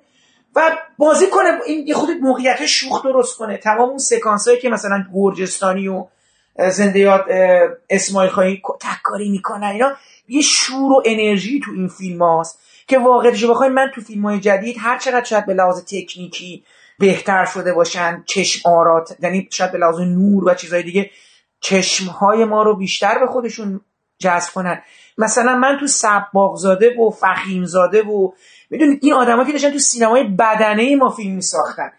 و 0.57 0.79
بازی 0.99 1.31
کنه 1.31 1.49
این 1.67 1.87
یه 1.87 1.95
خود 1.95 2.11
موقعیت 2.21 2.67
شوخ 2.67 3.05
درست 3.05 3.37
کنه. 3.37 3.57
تمام 3.57 3.89
اون 3.89 3.99
سکانس 3.99 4.49
هایی 4.49 4.61
که 4.61 4.69
مثلا 4.69 5.05
گرجستانی 5.15 5.89
و 5.89 6.07
زنده 6.69 6.99
یاد 6.99 7.25
اسماعیل 7.91 8.31
خواهی 8.31 8.63
تکاری 8.81 9.31
می‌کنن 9.31 9.67
اینا 9.67 9.93
یه 10.29 10.43
شور 10.43 10.93
و 10.93 11.03
انرژی 11.05 11.61
تو 11.65 11.71
این 11.71 11.89
فیلم 11.89 12.23
هاست 12.23 12.59
که 12.87 12.99
واقعیتشو 12.99 13.51
بخوای 13.51 13.69
من 13.69 13.91
تو 13.95 14.01
فیلم 14.01 14.23
های 14.27 14.41
جدید 14.41 14.77
هر 14.79 14.99
چقدر 14.99 15.25
شاید 15.25 15.47
به 15.47 15.55
لحاظ 15.55 15.85
تکنیکی 15.85 16.65
بهتر 16.99 17.45
شده 17.45 17.73
باشن 17.73 18.25
چشم 18.27 18.69
آرات 18.69 19.17
یعنی 19.23 19.49
شاید 19.51 19.73
به 19.73 19.79
لحاظ 19.79 20.01
نور 20.01 20.49
و 20.49 20.55
چیزهای 20.55 20.83
دیگه 20.83 21.11
چشم 21.61 22.07
های 22.07 22.45
ما 22.45 22.63
رو 22.63 22.77
بیشتر 22.77 23.19
به 23.19 23.27
خودشون 23.27 23.81
جذب 24.19 24.53
کنن. 24.53 24.83
مثلا 25.19 25.57
من 25.57 25.77
تو 25.81 25.87
سباقزاده 25.87 26.97
و 27.01 27.11
فخیمزاده 27.11 28.03
و 28.03 28.33
می‌دونید 28.71 28.99
این 29.03 29.13
آدمایی 29.13 29.47
که 29.47 29.53
داشتن 29.53 29.71
تو 29.71 29.79
سینمای 29.79 30.25
بدنه 30.25 30.97
ما 30.97 31.09
فیلم 31.09 31.35
میساختن. 31.35 31.93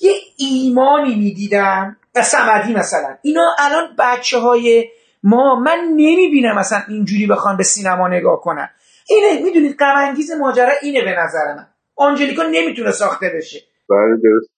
یه 0.00 0.12
ایمانی 0.38 1.14
می‌دیدن 1.14 1.96
و 2.14 2.22
سمدی 2.22 2.74
مثلا. 2.74 3.16
اینا 3.22 3.42
الان 3.58 3.96
بچه 3.98 4.38
های 4.38 4.88
ما 5.22 5.60
من 5.60 5.78
نمی‌بینم 5.96 6.58
مثلا 6.58 6.78
اینجوری 6.88 7.26
بخوان 7.26 7.56
به 7.56 7.62
سینما 7.62 8.08
نگاه 8.08 8.40
کنن. 8.40 8.68
اینه 9.08 9.42
می‌دونید 9.44 9.76
غم 9.76 10.14
ماجرا 10.40 10.72
اینه 10.82 11.04
به 11.04 11.10
نظر 11.10 11.54
من. 11.56 11.66
آنجلیکا 11.96 12.42
نمی‌تونه 12.42 12.90
ساخته 12.90 13.32
بشه. 13.36 13.58
بله 13.90 14.16
درست. 14.22 14.50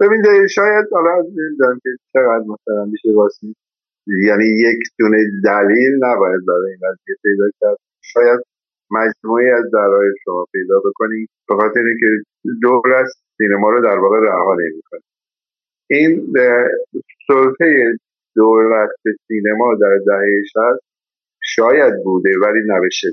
ببین 0.00 0.22
شاید 0.54 0.86
حالا 0.92 1.10
نمی‌دونم 1.22 1.80
که 1.82 1.90
چقدر 2.12 2.44
مثلا 2.52 2.84
میشه 2.84 3.08
واسه 3.16 3.46
یعنی 4.06 4.44
یک 4.44 4.78
دونه 4.98 5.18
دلیل 5.44 5.94
نباید 6.00 6.40
برای 6.48 6.70
این 6.70 6.80
قضیه 6.88 7.16
پیدا 7.22 7.44
کرد. 7.60 7.78
شاید 8.00 8.40
مجموعی 8.92 9.50
از 9.50 9.64
دلایل 9.72 10.12
شما 10.24 10.46
پیدا 10.52 10.78
بکنید 10.84 11.28
به 11.48 11.54
خاطر 11.54 11.80
اینکه 11.80 12.06
دور 12.62 12.94
از 12.94 13.14
سینما 13.36 13.70
رو 13.70 13.82
در 13.82 13.98
واقع 13.98 14.20
رها 14.20 14.54
نمی‌کنه 14.54 15.00
این 15.90 16.32
سلطه 17.26 17.98
دولت 18.36 18.90
سینما 19.28 19.74
در 19.80 19.98
دهه 20.06 20.42
شست 20.44 20.84
شاید 21.42 21.94
بوده 22.04 22.30
ولی 22.42 22.60
نوشه 22.66 23.08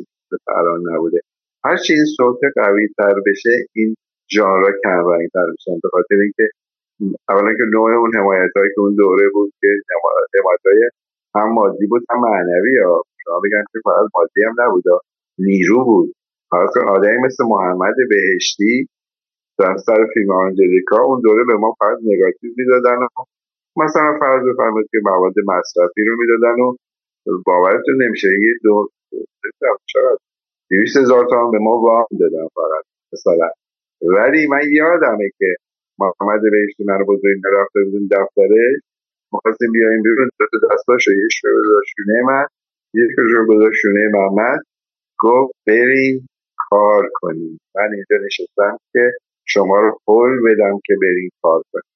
الان 0.48 0.82
نبوده. 0.94 1.20
هرچی 1.64 1.94
این 1.94 2.06
سلطه 2.18 2.52
قوی 2.56 2.88
تر 2.98 3.14
بشه 3.26 3.50
این 3.74 3.96
ژانرها 4.32 4.72
کم 4.84 5.08
رنگ 5.12 5.30
تر 5.34 5.46
بشن 5.54 5.80
به 5.84 5.90
خاطر 5.92 6.16
اینکه 6.16 6.50
اولا 7.30 7.54
که 7.54 7.64
نوع 7.74 7.92
اون 7.92 8.16
حمایت 8.16 8.52
هایی 8.56 8.70
که 8.76 8.82
اون 8.82 8.96
دوره 8.96 9.30
بود 9.34 9.54
که 9.62 9.68
حمایت 9.68 10.62
های 10.66 10.90
هم 11.36 11.54
مادی 11.54 11.88
بود 11.88 12.06
هم 12.10 12.20
معنوی 12.22 12.78
ها. 12.78 13.04
شما 13.24 13.40
بگم 13.40 13.64
که 13.74 13.80
فقط 13.84 14.10
مادی 14.16 14.44
هم 14.44 14.56
نبود 14.60 14.84
نیرو 15.40 15.86
بود. 15.86 16.14
که 16.74 16.80
آدمی 16.88 17.18
مثل 17.26 17.44
محمد 17.48 17.96
بهشتی 18.10 18.88
در 19.60 19.78
سر 19.78 20.06
فیلم 20.14 20.32
آنجلیکا 20.32 21.04
اون 21.04 21.22
دوره 21.22 21.44
به 21.48 21.58
ما 21.58 21.76
فقط 21.80 21.98
نگاتیو 22.04 22.52
می‌دادن 22.58 22.98
و 22.98 23.08
مثلا 23.84 24.18
فرض 24.20 24.44
بفرمایید 24.50 24.90
که 24.92 24.98
مواد 25.04 25.34
مصرفی 25.48 26.02
رو 26.08 26.16
می‌دادن 26.22 26.62
و 26.62 26.76
باورتون 27.46 28.04
نمیشه. 28.04 28.28
یه 28.28 28.54
دو 28.64 28.90
دویست 30.72 30.98
هزار 30.98 31.26
تومن 31.30 31.52
به 31.52 31.60
ما 31.60 31.82
وام 31.82 32.06
دادن 32.20 32.48
فقط 32.56 32.84
مثلا. 33.14 33.50
ولی 34.02 34.48
من 34.48 34.62
یادمه 34.72 35.30
که 35.38 35.56
محمد 36.00 36.42
بهشتی 36.42 36.84
من 36.84 37.00
رو 37.00 37.06
بزرگی 37.06 37.42
رفته 37.62 37.80
بودیم 37.84 38.08
دفترش 38.12 38.80
مخواستیم 39.34 39.72
بیایم 39.72 40.04
بیرون. 40.04 40.30
دو 40.40 40.58
رو 41.08 41.14
یه 41.14 41.28
رو 41.54 41.82
شونه 41.96 42.22
من 42.28 42.46
یک 42.94 43.12
رو 43.18 43.46
گذاشت 43.48 43.80
شونه 43.82 44.10
محمد. 44.14 44.60
گفت 45.20 45.54
بریم 45.68 46.28
کار 46.70 47.10
کنیم. 47.14 47.60
من 47.76 47.90
اینجا 47.94 48.26
نشستم 48.26 48.78
که 48.94 49.12
شما 49.46 49.80
رو 49.80 50.00
قول 50.06 50.42
بدم 50.46 50.80
که 50.86 50.94
بریم 51.02 51.30
کار 51.42 51.64
کنیم. 51.72 51.92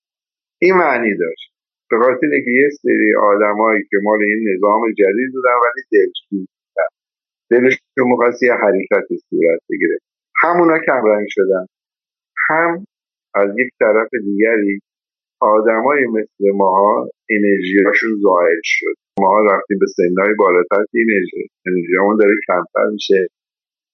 این 0.61 0.74
معنی 0.74 1.18
داشت. 1.18 1.53
به 1.90 1.98
خاطر 1.98 2.27
اینکه 2.32 2.52
یه 2.52 2.69
سری 2.82 3.16
آدمایی 3.16 3.84
که 3.90 3.98
مال 4.03 4.19
این 4.24 4.56
نظام 4.56 4.82
جدید 4.92 5.32
بودن 5.34 5.58
ولی 5.64 5.84
دلسوز 5.92 6.48
بودن. 6.48 6.90
دلشون 7.52 8.11
مخواست 8.11 8.43
یه 8.43 8.53
حرکت 8.53 9.08
صورت 9.30 9.60
بگیره. 9.69 9.98
همونا 10.42 10.80
کمرنگ 10.80 11.27
شدن. 11.30 11.66
هم 12.50 12.85
از 13.35 13.50
یک 13.58 13.69
طرف 13.80 14.10
دیگری 14.26 14.80
آدمای 15.40 16.06
مثل 16.08 16.52
ماها 16.56 17.10
انرژیاشون 17.30 18.19
زائل 18.22 18.60
شد. 18.64 18.95
ما 19.19 19.40
رفتیم 19.51 19.80
به 19.80 19.85
سنهای 19.98 20.33
بالاتر 20.33 20.83
که 20.92 20.98
انرژی 21.06 21.50
انرژیامون 21.66 22.17
داره 22.17 22.35
کمتر 22.48 22.85
میشه. 22.93 23.27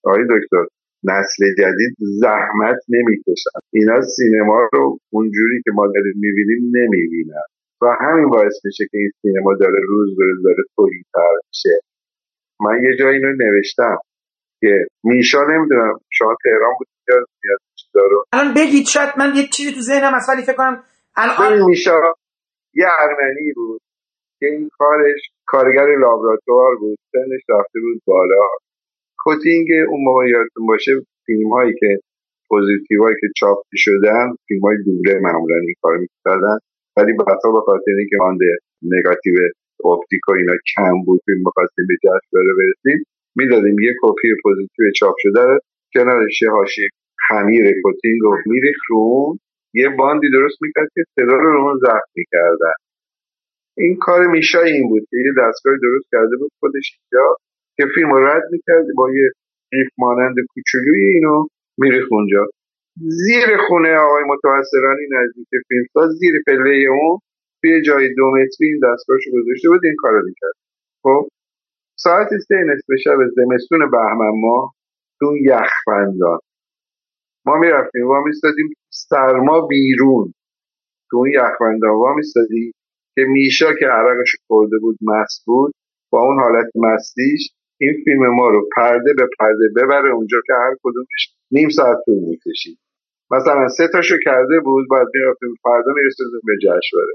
آقای 0.04 0.24
دکتر 0.24 0.66
نسل 1.04 1.46
جدید 1.60 1.96
زحمت 2.00 2.80
نمی‌کشن. 2.90 3.60
اینا 3.74 4.02
سینما 4.02 4.70
رو 4.74 5.00
اونجوری 5.14 5.62
که 5.64 5.72
ما 5.74 5.88
داریم 5.88 6.14
می‌بینیم 6.16 6.72
نمی‌بینن. 6.78 7.48
و 7.82 7.86
همین 8.02 8.30
باعث 8.30 8.54
میشه 8.66 8.84
که 8.92 8.98
این 8.98 9.12
سینما 9.22 9.54
داره 9.60 9.80
روز 9.88 10.18
به 10.18 10.24
روز 10.26 10.44
داره 10.44 10.64
توهینتر 10.76 11.36
میشه. 11.48 11.80
من 12.62 12.84
یه 12.84 12.98
جایی 13.00 13.18
اینو 13.18 13.32
نوشتم 13.32 13.98
که 14.62 14.88
میشا 15.04 15.44
نمی‌دونم 15.44 16.00
شما 16.10 16.36
تهران 16.44 16.74
بود 16.78 16.88
رو؟ 17.94 18.24
الان 18.34 18.54
بگید 18.54 18.86
شاید 18.86 19.10
من 19.18 19.36
یه 19.36 19.48
چیزی 19.48 19.72
تو 19.72 19.82
ذهنم 19.82 20.14
از 20.14 20.26
ولی 20.30 20.42
فکر 20.42 20.56
کنم 20.56 20.84
الان 21.16 21.66
میشا 21.66 22.00
یه 22.74 22.88
ارمنی 23.00 23.54
بود. 23.56 23.82
که 24.40 24.46
این 24.46 24.70
کارش 24.78 25.22
کارگر 25.46 25.88
لابراتوار 26.00 26.76
بود 26.76 27.00
سنش 27.12 27.42
رفته 27.50 27.80
بود 27.80 28.02
بالا. 28.06 28.48
coating 29.18 29.68
اون 29.90 30.04
موقع 30.04 30.30
یادتون 30.30 30.66
باشه 30.68 30.92
فیلم 31.26 31.50
هایی 31.50 31.74
که 31.80 32.00
پوزیتیو 32.50 33.04
هایی 33.04 33.16
که 33.22 33.28
چاپ 33.38 33.58
شدن 33.76 34.36
فیلم 34.48 34.62
های 34.62 34.78
دوره 34.86 35.20
معمولا 35.20 35.56
این 35.56 35.74
کار 35.82 35.98
می‌کردن. 35.98 36.58
ولی 36.98 37.14
بعدها 37.14 37.52
به 37.52 37.60
خاطر 37.60 37.92
اینکه 37.98 38.16
مانده 38.20 38.58
نگاتیو 38.82 39.36
اپتیک 39.86 40.22
و 40.30 40.32
اینا 40.32 40.54
کم 40.76 41.04
بود 41.06 41.22
فیلم 41.26 41.38
می‌خواستیم 41.46 41.86
به 41.88 41.96
جشنواره 42.04 42.54
برسیم 42.60 43.04
می‌دادیم 43.36 43.80
یه 43.80 43.94
کپی 44.02 44.28
پوزیتیو 44.44 44.92
چاپ 44.96 45.16
شده 45.18 45.42
رو 45.42 45.60
کنارش 45.94 46.42
یه 46.42 46.50
حاشیه 46.50 46.90
خمیر 47.28 47.66
coating 47.84 48.24
و 48.24 48.36
میریخ 48.46 48.78
رو 48.90 49.38
یه 49.74 49.90
باندی 49.90 50.30
درست 50.32 50.58
می‌کرد 50.62 50.88
که 50.96 51.02
صدا 51.16 51.36
رو 51.36 51.52
رو 51.52 51.80
ضبط 51.80 52.10
می‌کردن. 52.16 52.74
این 53.80 53.98
کار 54.02 54.28
میشای 54.28 54.72
این 54.72 54.90
بود 54.90 55.04
که 55.10 55.18
یه 55.18 55.32
دستگاه 55.42 55.74
درست 55.84 56.08
کرده 56.12 56.36
بود 56.40 56.52
خودش 56.60 56.88
اینجا 57.00 57.36
که 57.78 57.84
فیلم 57.96 58.10
رو 58.14 58.26
رد 58.28 58.44
می‌کرد 58.52 58.86
با 58.96 59.10
یه 59.12 59.32
قیف 59.72 59.88
مانند 59.98 60.36
کوچولوی 60.54 61.06
اینو 61.08 61.48
میریخ 61.78 62.06
اونجا. 62.12 62.48
زیر 62.98 63.58
خونه 63.68 63.96
آقای 63.96 64.24
متوسلانی 64.24 65.08
نزدیک 65.12 65.48
فیلمساز 65.68 66.18
زیر 66.20 66.34
پله 66.48 66.86
اون 66.90 67.20
توی 67.62 67.82
جای 67.82 68.14
دو 68.14 68.32
متری 68.32 68.68
این 68.68 68.80
دستگاهشو 68.84 69.32
گذاشته 69.32 69.70
بود 69.70 69.86
این 69.86 69.96
کارو 69.98 70.26
می‌کرد. 70.26 70.54
خب 71.04 71.28
ساعت 71.96 72.30
سه 72.48 72.56
نصف 72.56 73.02
شب 73.04 73.18
زمستون 73.36 73.92
بهمن 73.92 74.32
ما 74.42 74.74
تو 75.20 75.38
یخبندان. 75.42 76.40
ما 77.46 77.60
می‌رفتیم 77.60 78.08
و 78.08 78.24
میستادیم 78.26 78.74
سرما 78.90 79.68
بیرون. 79.68 80.34
تو 81.10 81.18
اون 81.18 81.30
یخبندان 81.30 81.92
وا 81.92 82.14
میستادیم 82.16 82.72
که 83.20 83.26
میشا 83.28 83.74
که 83.80 83.86
عرقش 83.86 84.36
خورده 84.48 84.78
بود 84.82 84.98
مست 85.02 85.44
بود 85.46 85.74
با 86.12 86.20
اون 86.22 86.40
حالت 86.40 86.70
مستیش 86.76 87.50
این 87.82 87.94
فیلم 88.06 88.36
ما 88.36 88.50
رو 88.50 88.70
پرده 88.76 89.14
به 89.18 89.28
پرده 89.40 89.68
ببره 89.76 90.12
اونجا 90.12 90.38
که 90.48 90.54
هر 90.54 90.76
کدومش 90.84 91.34
نیم 91.52 91.70
ساعت 91.70 91.98
طول 92.06 92.20
می‌کشید. 92.30 92.80
مثلا 93.32 93.68
سه 93.68 93.88
تاشو 93.94 94.16
کرده 94.26 94.60
بود 94.60 94.88
بعد 94.92 95.08
می‌رفتیم 95.14 95.50
پرده 95.64 95.92
می‌رسیدیم 95.96 96.42
به 96.44 96.54
جشنواره 96.64 97.14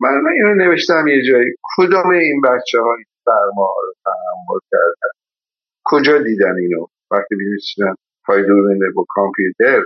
من 0.00 0.32
اینو 0.32 0.54
نوشتم 0.54 1.06
یه 1.06 1.22
جایی. 1.30 1.54
کدام 1.76 2.10
این 2.10 2.40
بچه 2.40 2.78
های 2.80 3.02
سرما 3.24 3.74
رو 3.86 3.92
تحمل 4.04 4.60
کردن؟ 4.72 5.12
کجا 5.84 6.18
دیدن 6.18 6.56
اینو؟ 6.58 6.86
وقتی 7.10 7.34
می‌دونستن 7.34 7.94
پای 8.26 8.42
دوربین 8.46 8.80
با 8.94 9.04
کامپیوتر 9.08 9.82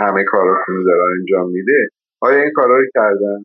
همه 0.00 0.24
کاراشونو 0.24 0.84
داره 0.84 1.02
انجام 1.20 1.50
میده. 1.50 1.88
آیا 2.20 2.42
این 2.42 2.52
کارا 2.54 2.78
رو 2.78 2.86
کردن؟ 2.94 3.42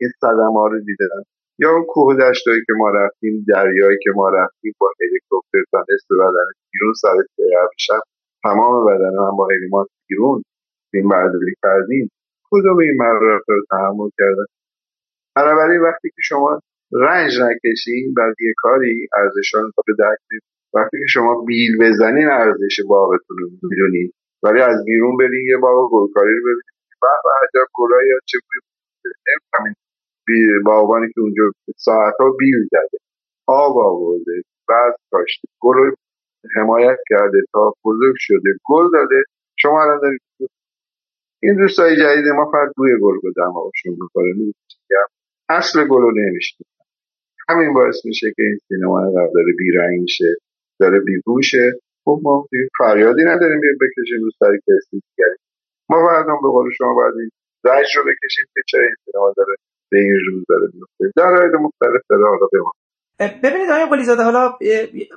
این 0.00 0.10
صدمه 0.20 0.52
ها 0.60 0.66
رو 0.66 0.78
دیدن 0.78 1.22
یا 1.58 1.70
اون 1.70 1.84
کوه 1.84 2.16
دشتایی 2.16 2.60
که 2.66 2.72
ما 2.76 2.90
رفتیم 2.90 3.44
دریایی 3.48 3.98
که 4.02 4.10
ما 4.16 4.28
رفتیم 4.28 4.72
با 4.78 4.90
هلیکوپتر 5.00 5.64
تا 5.72 5.78
نصف 5.78 6.08
بدن 6.10 6.48
بیرون 6.72 6.92
سر 7.02 7.16
شب 7.78 8.00
تمام 8.44 8.86
بدن 8.86 9.14
هم 9.18 9.36
با 9.36 9.48
هلیمات 9.52 9.88
بیرون. 10.08 10.42
این 10.94 11.08
برداری 11.08 11.54
کردیم. 11.62 12.10
کدوم 12.50 12.78
این 12.78 12.96
مرارت 12.98 13.42
رو 13.48 13.62
تحمل 13.70 14.10
کردن؟ 14.18 14.44
بنابراین 15.36 15.80
وقتی 15.80 16.08
که 16.08 16.22
شما 16.22 16.60
رنج 16.92 17.32
نکشین 17.40 18.14
بعد 18.16 18.34
یه 18.40 18.54
کاری 18.56 19.08
ارزشان 19.16 19.62
رو 19.62 19.94
درک 19.98 20.18
وقتی 20.74 20.98
که 20.98 21.06
شما 21.08 21.44
بیل 21.46 21.78
بزنین 21.80 22.28
ارزش 22.28 22.80
باغتون 22.88 23.36
رو 23.38 23.48
می‌دونید 23.62 24.14
ولی 24.42 24.60
از 24.60 24.84
بیرون 24.84 25.16
برین 25.16 25.46
یه 25.46 25.56
باغ 25.56 25.90
گلکاری 25.92 26.34
رو 26.36 26.42
ببینید 26.42 26.74
به 27.02 27.08
به 27.24 27.30
عجب 27.42 27.68
گلایی 27.74 28.12
ها 28.12 28.18
چه 28.26 28.38
بوی 28.38 28.60
باغبانی 30.64 31.06
که 31.14 31.20
اونجا 31.20 31.42
ساعتها 31.76 32.30
بیل 32.38 32.68
زده. 32.70 32.98
آب 33.46 33.78
آورده 33.78 34.42
بعد 34.68 34.94
کاشته 35.10 35.48
گل 35.60 35.74
رو 35.74 35.96
حمایت 36.56 36.98
کرده 37.08 37.38
تا 37.52 37.74
بزرگ 37.84 38.14
شده 38.18 38.50
گل 38.64 38.90
داده 38.92 39.22
شما 39.56 39.82
الان 39.82 40.00
دارید 40.00 40.20
این 41.42 41.56
دوستای 41.56 41.96
جدید 41.96 42.26
ما 42.36 42.50
فقط 42.52 42.72
بوی 42.76 42.90
گل 43.02 43.20
به 43.22 43.32
دماغشون 43.36 43.96
میگم؟ 44.38 45.06
اصل 45.48 45.88
گل 45.88 46.00
رو 46.02 46.12
نمیشته 46.16 46.64
همین 47.48 47.74
باعث 47.74 48.04
میشه 48.04 48.26
که 48.36 48.42
این 48.42 48.58
سینما 48.68 49.00
انقدر 49.00 49.30
داره 49.34 49.52
بیرنگ 49.58 50.06
شه 50.08 50.34
داره 50.80 51.00
بیگوشه 51.00 51.72
خب 52.04 52.20
ما 52.22 52.48
فریادی 52.78 53.22
نداریم 53.22 53.60
بیایم 53.60 53.78
بکشیم 53.80 54.22
رو 54.22 54.30
سر 54.38 54.56
کسی 54.56 55.02
دیگری. 55.08 55.36
ما 55.90 56.02
باید 56.02 56.26
هم 56.26 56.42
به 56.42 56.48
قول 56.48 56.70
شما 56.78 56.94
باید 56.94 57.14
این 57.14 57.30
رو 57.96 58.02
بکشیم 58.02 58.46
که 58.54 58.60
چرا 58.66 58.82
این 58.82 58.94
سینما 59.04 59.32
داره 59.36 59.56
به 59.88 59.98
این 59.98 60.20
روز 60.26 60.44
داره 60.48 60.68
میفته 60.74 61.12
در 61.16 61.34
حد 61.34 61.54
مختلف 61.56 62.02
داره 62.10 62.22
حالا 62.28 62.46
به 62.52 62.58
ببینید 63.42 63.70
آقای 63.70 63.86
قلیزاده 63.86 64.22
حالا 64.22 64.58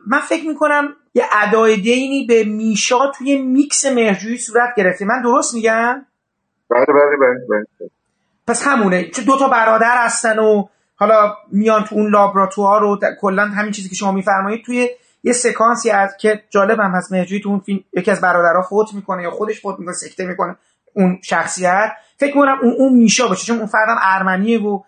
من 0.08 0.20
فکر 0.20 0.48
می‌کنم 0.48 0.94
یه 1.14 1.24
ادای 1.32 1.78
دینی 1.78 2.26
به 2.26 2.44
میشا 2.44 3.12
توی 3.12 3.42
میکس 3.42 3.86
مهرجویی 3.86 4.38
صورت 4.38 4.70
گرفته. 4.78 5.06
من 5.06 5.22
درست 5.22 5.54
میگم؟ 5.54 6.06
بله 6.70 6.86
بله 6.86 7.18
بله 7.22 7.46
بله. 7.50 7.90
پس 8.48 8.68
همونه. 8.68 9.10
چه 9.10 9.22
دو 9.22 9.38
تا 9.38 9.48
برادر 9.48 9.96
هستن 9.98 10.40
و 10.40 10.68
حالا 10.96 11.36
میان 11.52 11.84
تو 11.84 11.96
اون 11.96 12.12
لابراتوار 12.12 12.84
و 12.84 13.00
کلا 13.22 13.46
همین 13.46 13.72
چیزی 13.72 13.90
که 13.90 13.96
شما 13.96 14.12
میفرمایید 14.12 14.66
توی 14.66 14.90
یه 15.24 15.34
سکانسی 15.34 15.90
از 15.90 16.18
که 16.18 16.44
جالب 16.50 16.80
هم 16.80 16.92
هست 16.92 17.12
مهرجویی 17.12 17.42
تو 17.42 17.50
اون 17.50 17.60
فیلم 17.60 17.80
یکی 17.94 18.12
از 18.12 18.22
برادرها 18.22 18.62
فوت 18.62 18.94
می‌کنه 18.94 19.24
یا 19.24 19.32
خودش 19.32 19.62
فوت 19.62 19.80
می‌کنه 19.80 19.94
سکته 19.94 20.26
می‌کنه. 20.26 20.56
اون 20.98 21.20
شخصیت. 21.24 21.92
فکر 22.18 22.34
کنم 22.34 22.58
اون 22.64 22.76
اون 22.78 22.94
میشا 22.94 23.28
باشه 23.28 23.46
چون 23.46 23.58
اون 23.58 23.66
فردم 23.66 23.98
ارمنیه 24.02 24.62
و 24.62 24.82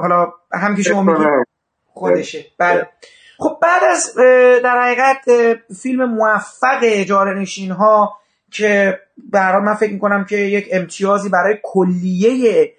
حالا 0.00 0.32
هم 0.52 0.76
که 0.76 0.82
شما 0.82 1.02
میگید 1.02 1.28
خودشه. 1.86 2.44
بله. 2.58 2.88
خب 3.38 3.58
بعد 3.62 3.84
از 3.84 4.14
در 4.64 4.80
حقیقت 4.80 5.24
فیلم 5.82 6.04
موفق 6.04 6.78
اجاره 6.82 7.40
نشین 7.40 7.70
ها 7.70 8.18
که 8.50 9.00
برای 9.32 9.62
من 9.62 9.74
فکر 9.74 9.92
می‌کنم 9.92 10.24
که 10.24 10.36
یک 10.36 10.68
امتیازی 10.72 11.28
برای 11.28 11.58
کلیه 11.62 12.72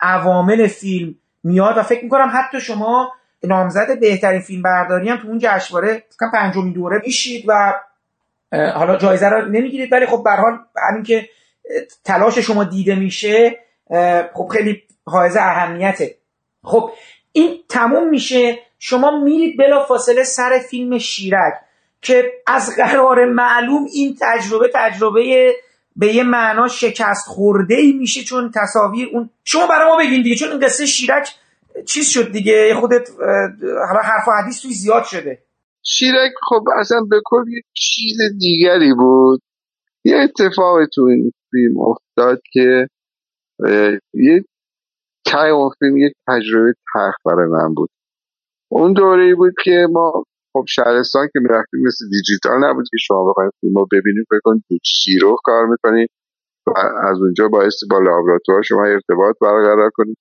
عوامل 0.00 0.66
فیلم 0.66 1.14
میاد 1.44 1.78
و 1.78 1.82
فکر 1.82 2.04
می‌کنم 2.04 2.30
حتی 2.34 2.60
شما 2.60 3.12
نامزد 3.44 4.00
بهترین 4.00 4.40
فیلم 4.40 4.62
برداری 4.62 5.08
هم 5.08 5.16
تو 5.16 5.28
اون 5.28 5.38
جشنواره 5.38 6.02
پنجمین 6.32 6.72
دوره 6.72 7.00
میشید 7.04 7.44
و 7.48 7.74
حالا 8.52 8.96
جایزه 8.96 9.28
رو 9.28 9.48
نمی‌گیرید 9.48 9.92
ولی 9.92 10.06
خب 10.06 10.22
به 10.24 10.30
هر 10.30 10.36
حال 10.36 10.58
همین 10.90 11.02
که 11.02 11.28
تلاش 12.04 12.38
شما 12.38 12.64
دیده 12.64 12.94
میشه 12.94 13.58
خب 14.34 14.48
خیلی 14.52 14.82
حائز 15.06 15.36
اهمیته. 15.36 16.14
خب 16.64 16.90
این 17.32 17.58
تموم 17.68 18.08
میشه. 18.08 18.58
شما 18.78 19.20
میرید 19.24 19.58
بلا 19.58 19.84
فاصله 19.84 20.24
سر 20.24 20.58
فیلم 20.70 20.98
شیرک 20.98 21.54
که 22.02 22.32
از 22.46 22.76
قرار 22.76 23.24
معلوم 23.24 23.86
این 23.92 24.16
تجربه 24.20 24.70
تجربه 24.74 25.54
به 25.96 26.14
یه 26.14 26.22
معنا 26.22 26.68
شکست 26.68 27.26
خورده 27.26 27.74
ای 27.74 27.92
میشه 27.92 28.22
چون 28.22 28.52
تصاویر 28.54 29.08
اون 29.12 29.30
شما 29.44 29.66
برای 29.66 29.88
ما 29.88 29.96
بگین 29.96 30.22
دیگه 30.22 30.36
چون 30.36 30.50
این 30.50 30.60
قصه 30.60 30.86
شیرک 30.86 31.34
چیز 31.88 32.08
شد 32.08 32.32
دیگه. 32.32 32.74
خودت 32.80 33.08
حالا 33.88 34.00
حرف 34.02 34.28
و 34.28 34.30
حدیث 34.42 34.62
توی 34.62 34.72
زیاد 34.72 35.04
شده. 35.04 35.42
شیرک 35.82 36.32
خب 36.48 36.64
اصلا 36.80 37.00
به 37.10 37.16
کل 37.24 37.48
یه 37.48 37.62
چیز 37.72 38.18
دیگری 38.38 38.94
بود. 38.94 39.42
یه 40.04 40.16
اتفاقی 40.16 40.86
تو 40.94 41.02
این 41.02 41.32
فیلم 41.52 41.80
افتاد 41.80 42.40
که 42.52 42.86
یه 44.14 44.44
ته 45.26 45.46
اون 45.46 45.70
فیلم 45.78 45.96
یک 45.96 46.12
تجربه 46.28 46.74
تلخ 46.94 47.14
برای 47.24 47.48
من 47.48 47.74
بود. 47.74 47.90
اون 48.70 48.92
دوره 48.92 49.22
ای 49.22 49.34
بود 49.34 49.54
که 49.64 49.86
ما 49.90 50.24
خب 50.52 50.64
شهرستان 50.68 51.28
که 51.32 51.40
می‌رفتیم 51.40 51.80
مثل 51.86 52.04
دیجیتال 52.10 52.64
نبود 52.64 52.84
که 52.90 52.96
شما 53.00 53.30
بخواید 53.30 53.52
فیلم 53.60 53.74
رو 53.74 53.86
ببینید 53.92 54.26
تو 54.68 54.78
شیرو 54.84 55.36
کار 55.44 55.66
می‌کنید 55.66 56.08
و 56.66 56.70
از 57.10 57.18
اونجا 57.20 57.48
باعث 57.48 57.74
با 57.90 57.98
لابراتوار 57.98 58.62
شما 58.62 58.84
ارتباط 58.84 59.36
برقرار 59.40 59.90
کنید. 59.94 60.16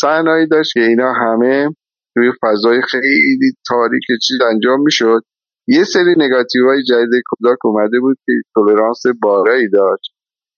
صحنه‌ای 0.00 0.46
داشت 0.46 0.72
که 0.74 0.80
اینا 0.80 1.12
همه 1.12 1.68
توی 2.14 2.32
فضای 2.42 2.82
خیلی 2.90 3.52
تاریک 3.68 4.02
چیز 4.26 4.38
انجام 4.50 4.80
می‌شد. 4.82 5.20
یه 5.68 5.84
سری 5.84 6.14
نگاتیو 6.16 6.66
های 6.66 6.82
جدید 6.82 7.22
کوداک 7.26 7.64
اومده 7.64 8.00
بود 8.00 8.16
که 8.26 8.32
تولرانس 8.54 9.02
بالایی 9.22 9.68
داشت. 9.68 10.11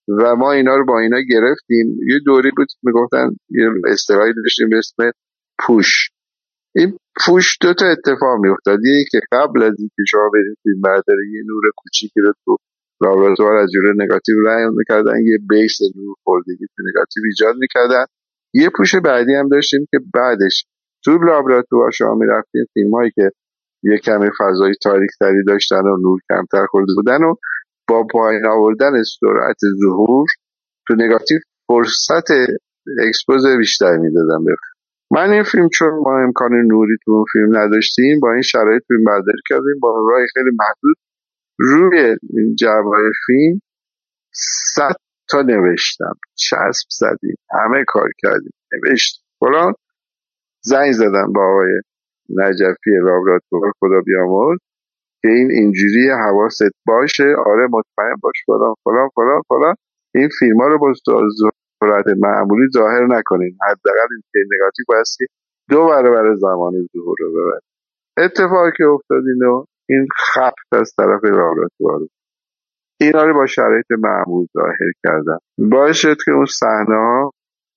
و 0.08 0.36
ما 0.36 0.52
اینا 0.52 0.76
رو 0.76 0.84
با 0.84 1.00
اینا 1.00 1.20
گرفتیم. 1.31 1.99
یه 2.08 2.18
دوری 2.26 2.50
بود 2.57 2.68
می‌گفتن 2.83 3.28
یه 3.50 3.70
اصطلاحی 3.89 4.33
داشتیم 4.42 4.68
به 4.68 4.78
اسم 4.78 5.10
پوش. 5.58 6.10
این 6.76 6.99
پوش 7.26 7.58
دو 7.60 7.74
تا 7.74 7.86
اتفاق 7.86 8.41
میافتاد. 8.41 8.78
یکی 8.84 9.10
که 9.10 9.20
قبل 9.33 9.62
از 9.62 9.74
اینکه 9.78 10.02
شما 10.08 10.31
برید 10.34 10.58
فیلم 10.62 10.81
برداری 10.81 11.33
یه 11.33 11.42
نور 11.47 11.62
کوچیکی 11.76 12.20
رو 12.20 12.33
تو 12.44 12.57
لابراتوار 13.02 13.57
از 13.57 13.70
جلوی 13.70 14.05
نگاتیو 14.05 14.36
رنگ 14.47 14.73
می‌کردن 14.76 15.12
یه 15.24 15.39
بیس 15.49 15.78
نور 15.97 16.15
خوردگی 16.24 16.66
تو 16.76 16.83
نگاتیو 16.89 17.23
ایجاد 17.24 17.57
می‌کردن. 17.57 18.05
یه 18.55 18.70
push 18.76 18.94
بعدی 18.94 19.34
هم 19.34 19.49
داشتیم 19.49 19.86
که 19.91 19.99
بعدش 20.15 20.65
تو 21.05 21.18
لابراتوار 21.18 21.91
شما 21.91 22.15
می‌رفتیم 22.15 22.65
فیلم 22.74 22.94
هایی 22.94 23.10
که 23.15 23.31
یه 23.83 23.99
کمی 23.99 24.31
فضای 24.39 24.74
تاریک 24.83 25.10
تری 25.20 25.44
داشتن 25.47 25.81
و 25.81 25.97
نور 25.97 26.20
کمتر 26.28 26.66
خورده 26.66 26.92
بودن 26.97 27.24
و 27.24 27.34
با 27.89 28.07
پایین 28.13 28.47
آوردن 28.47 28.93
سرعت 29.21 29.57
ظهور 29.83 30.27
تو 30.89 30.95
نگاتیو 30.95 31.39
فرصت 31.67 32.31
expose 33.09 33.47
بیشتر 33.59 33.97
می‌دادن 33.97 34.45
به 34.45 34.57
من 35.11 35.31
این 35.31 35.43
فیلم 35.43 35.69
چون 35.69 35.89
ما 36.05 36.19
امکان 36.19 36.53
نوری 36.53 36.97
تو 37.05 37.11
اون 37.13 37.25
فیلم 37.33 37.57
نداشتیم 37.59 38.21
با 38.21 38.33
این 38.33 38.43
شرایط 38.43 38.83
فیلم 38.89 39.05
برداری 39.05 39.43
کردیم 39.49 39.81
با 39.83 39.91
راه 40.11 40.27
خیلی 40.35 40.51
محدود 40.59 40.97
روی 41.59 42.17
جوای 42.59 43.11
فیلم 43.27 43.61
صد 44.75 44.97
تا 45.31 45.43
نوشتم 45.43 46.15
چسب 46.35 46.87
زدیم 46.91 47.37
همه 47.51 47.85
کار 47.89 48.09
کردیم 48.19 48.53
نوشت 48.73 49.25
فلان 49.41 49.75
زنگ 50.65 50.93
زدم 50.93 51.33
با 51.33 51.43
آقای 51.43 51.81
نجفی 52.29 52.91
لابراتوار 53.05 53.73
خدا 53.81 54.01
بیامرز. 54.07 54.59
که 55.25 55.31
این 55.31 55.51
اینجوری 55.51 56.11
حواست 56.11 56.62
باشه 56.86 57.25
آره 57.47 57.65
مطمئن 57.67 58.17
باش 58.23 58.35
فلان 58.47 58.75
فلان 58.85 59.09
فلان 59.15 59.43
فلان. 59.49 59.75
این 60.15 60.28
فیلم 60.39 60.61
ها 60.61 60.67
رو 60.67 60.78
با 60.78 60.93
صورت 61.81 62.05
معمولی 62.17 62.67
ظاهر 62.73 63.07
نکنین. 63.07 63.59
حداقل 63.69 64.09
این 64.35 64.44
نگاتیو 64.55 64.85
بایستی 64.89 65.27
دو 65.70 65.86
برابر 65.86 66.35
زمان 66.35 66.73
ظهور 66.93 67.17
رو 67.20 67.31
ببرید 67.33 67.62
اتفاقی 68.17 68.70
که 68.77 68.85
افتاد 68.85 69.23
اینو 69.35 69.65
این 69.89 70.07
خط 70.17 70.81
از 70.81 70.93
طرف 70.97 71.25
لابراتوار. 71.25 72.01
اینا 73.01 73.25
رو 73.25 73.35
با 73.35 73.47
شرایط 73.47 73.86
معمول 73.99 74.47
ظاهر 74.53 74.93
کردم 75.03 75.39
باعث 75.59 75.97
شد 75.97 76.17
که 76.25 76.33
اون 76.33 76.47
صحنه 76.47 76.97
ها 76.97 77.31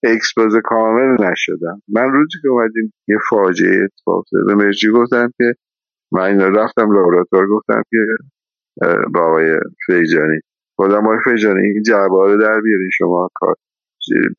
اکسپوز 0.04 0.56
کامل 0.64 1.24
نشدن. 1.24 1.82
من 1.88 2.12
روزی 2.12 2.38
که 2.42 2.50
اومدیم 2.50 2.94
یه 3.08 3.18
فاجعه 3.30 3.84
اتفاق 3.84 4.24
به 4.48 4.56
مرجی 4.56 4.90
گفتم 4.92 5.32
که 5.38 5.54
من 6.12 6.22
اینا 6.22 6.48
رفتم 6.48 6.92
لابراتوار 6.92 7.48
گفتم 7.48 7.84
که 7.90 7.98
با 9.14 9.20
آقای 9.20 9.60
فیجانی. 9.86 10.40
خودم 10.76 11.06
آقای 11.06 11.18
فیجانی 11.24 11.68
این 11.68 11.84
جعبه 11.84 12.16
رو 12.16 12.38
در 12.42 12.62
بیارین 12.62 12.90
شما 12.98 13.30
کار 13.36 13.56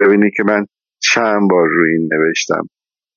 ببینید 0.00 0.32
که 0.36 0.42
من 0.42 0.66
چند 1.02 1.50
بار 1.50 1.68
روی 1.68 1.92
این 1.92 2.08
نوشتم. 2.12 2.68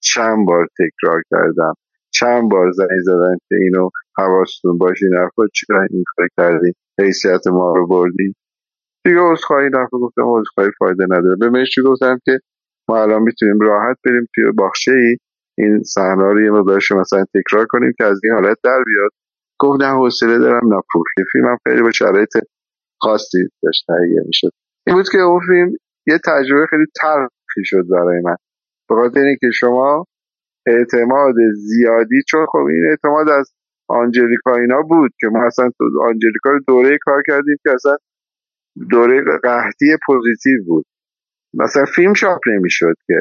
چند 0.04 0.48
بار 0.48 0.68
تکرار 0.80 1.22
کردم. 1.32 1.74
چند 2.14 2.50
بار 2.52 2.72
زنگ 2.72 3.00
زدن 3.04 3.38
که 3.50 3.56
اینو 3.56 3.90
حواستون 4.18 4.78
باشه 4.78 5.06
این 5.06 5.16
حرفا 5.16 5.44
چرا 5.54 5.88
این 5.90 6.04
کار 6.16 6.28
کردین؟ 6.38 6.74
حیثیت 7.00 7.48
ما 7.48 7.74
رو 7.76 7.88
بردین؟ 7.88 8.34
دیگه 9.06 9.20
عذرخواهی 9.20 9.68
نفر 9.68 9.98
گفتم 9.98 10.22
عذرخواهی 10.26 10.72
فایده 10.80 11.06
نداره. 11.06 11.36
به 11.40 11.50
مشتی 11.50 11.82
گفتم 11.82 12.20
که 12.26 12.40
ما 12.90 13.02
الان 13.02 13.22
می‌تونیم 13.22 13.60
راحت 13.60 13.98
بریم 14.06 14.28
توی 14.36 14.52
باخچه 14.52 14.92
ای 14.92 15.18
این 15.58 15.84
صحنه 15.84 16.24
رو 16.24 16.42
یه 16.42 16.52
مقدارش 16.52 16.92
مثلا 16.92 17.26
تکرار 17.34 17.66
کنیم 17.66 17.94
که 17.98 18.04
از 18.04 18.20
این 18.24 18.34
حالت 18.34 18.58
در 18.64 18.84
بیاد. 18.86 19.12
گفت 19.60 19.82
نه 19.82 19.88
حوصله 19.88 20.38
دارم 20.38 20.74
نه 20.74 20.82
پول. 20.92 21.04
که 21.16 21.24
فیلمم 21.32 21.58
خیلی 21.68 21.82
با 21.82 21.92
شرایط 21.92 22.30
خاصی 23.02 23.50
داشت 23.64 23.86
تهیه 23.88 24.22
می‌شد. 24.26 24.52
این 24.88 24.96
بود 24.96 25.10
که 25.10 25.18
اون 25.18 25.40
فیلم 25.48 25.72
یه 26.08 26.18
تجربه 26.26 26.66
خیلی 26.70 26.86
تلخی 27.02 27.64
شد 27.66 27.88
برای 27.92 28.22
من. 28.22 28.36
به 28.90 28.96
خاطر 28.96 29.20
اینکه 29.20 29.52
شما 29.54 30.06
اعتماد 30.68 31.36
زیادی 31.56 32.22
چون 32.30 32.46
خب 32.46 32.58
این 32.58 32.86
اعتماد 32.90 33.30
از 33.30 33.52
آنجلیکا 33.88 34.56
اینا 34.56 34.82
بود 34.82 35.12
که 35.20 35.28
ما 35.28 35.46
اصلا 35.46 35.70
تو 35.78 35.84
آنجلیکا 36.02 36.50
رو 36.50 36.60
دوره 36.68 36.98
کار 37.02 37.24
کردیم 37.28 37.58
که 37.64 37.72
اصلا 37.74 37.98
دوره 38.90 39.24
قحطی 39.44 39.98
پوزیتیو 40.06 40.64
بود. 40.66 40.86
مثلا 41.54 41.86
فیلم 41.86 42.14
چاپ 42.14 42.40
نمی‌شد 42.48 42.96
که 43.08 43.14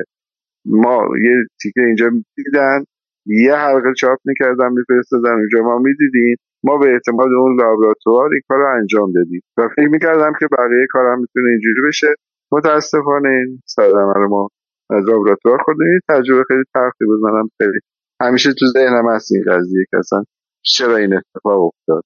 ما 0.65 1.09
یه 1.23 1.35
تیکه 1.63 1.81
اینجا 1.81 2.11
دیدن 2.37 2.85
یه 3.27 3.55
حلقه 3.55 3.95
چاپ 3.99 4.19
می‌کردن 4.25 4.73
میفرستادن 4.73 5.31
اونجا. 5.31 5.63
ما 5.63 5.79
می‌دیدیم 5.79 6.37
ما 6.65 6.79
به 6.79 6.87
اعتماد 6.87 7.29
اون 7.39 7.61
لابراتوار 7.61 8.31
این 8.33 8.43
کار 8.49 8.59
رو 8.59 8.79
انجام 8.81 9.13
دادیم. 9.13 9.41
و 9.57 9.69
فکر 9.77 9.89
می‌کردم 9.89 10.33
که 10.41 10.47
بقیه 10.59 10.87
کارم 10.91 11.21
می‌تونه 11.21 11.49
اینجوری 11.49 11.89
بشه. 11.89 12.09
متاسفانه 12.53 13.29
این 13.29 13.63
صدمه 13.67 14.13
رو 14.17 14.29
ما 14.29 14.49
از 14.91 15.05
لابراتوار 15.09 15.59
خوردیم. 15.65 16.01
تجربه 16.09 16.45
خیلی 16.49 16.65
تلخی 16.75 17.05
بود. 17.05 17.21
منم 17.21 17.49
خیلی 17.59 17.81
همیشه 18.21 18.53
تو 18.53 18.67
ذهنم 18.67 19.09
هست 19.15 19.33
این 19.33 19.45
قضیه 19.47 19.85
که 19.91 19.97
اصلا 19.97 20.25
چرا 20.63 20.97
این 20.97 21.15
اتفاق 21.17 21.63
افتاد. 21.63 22.03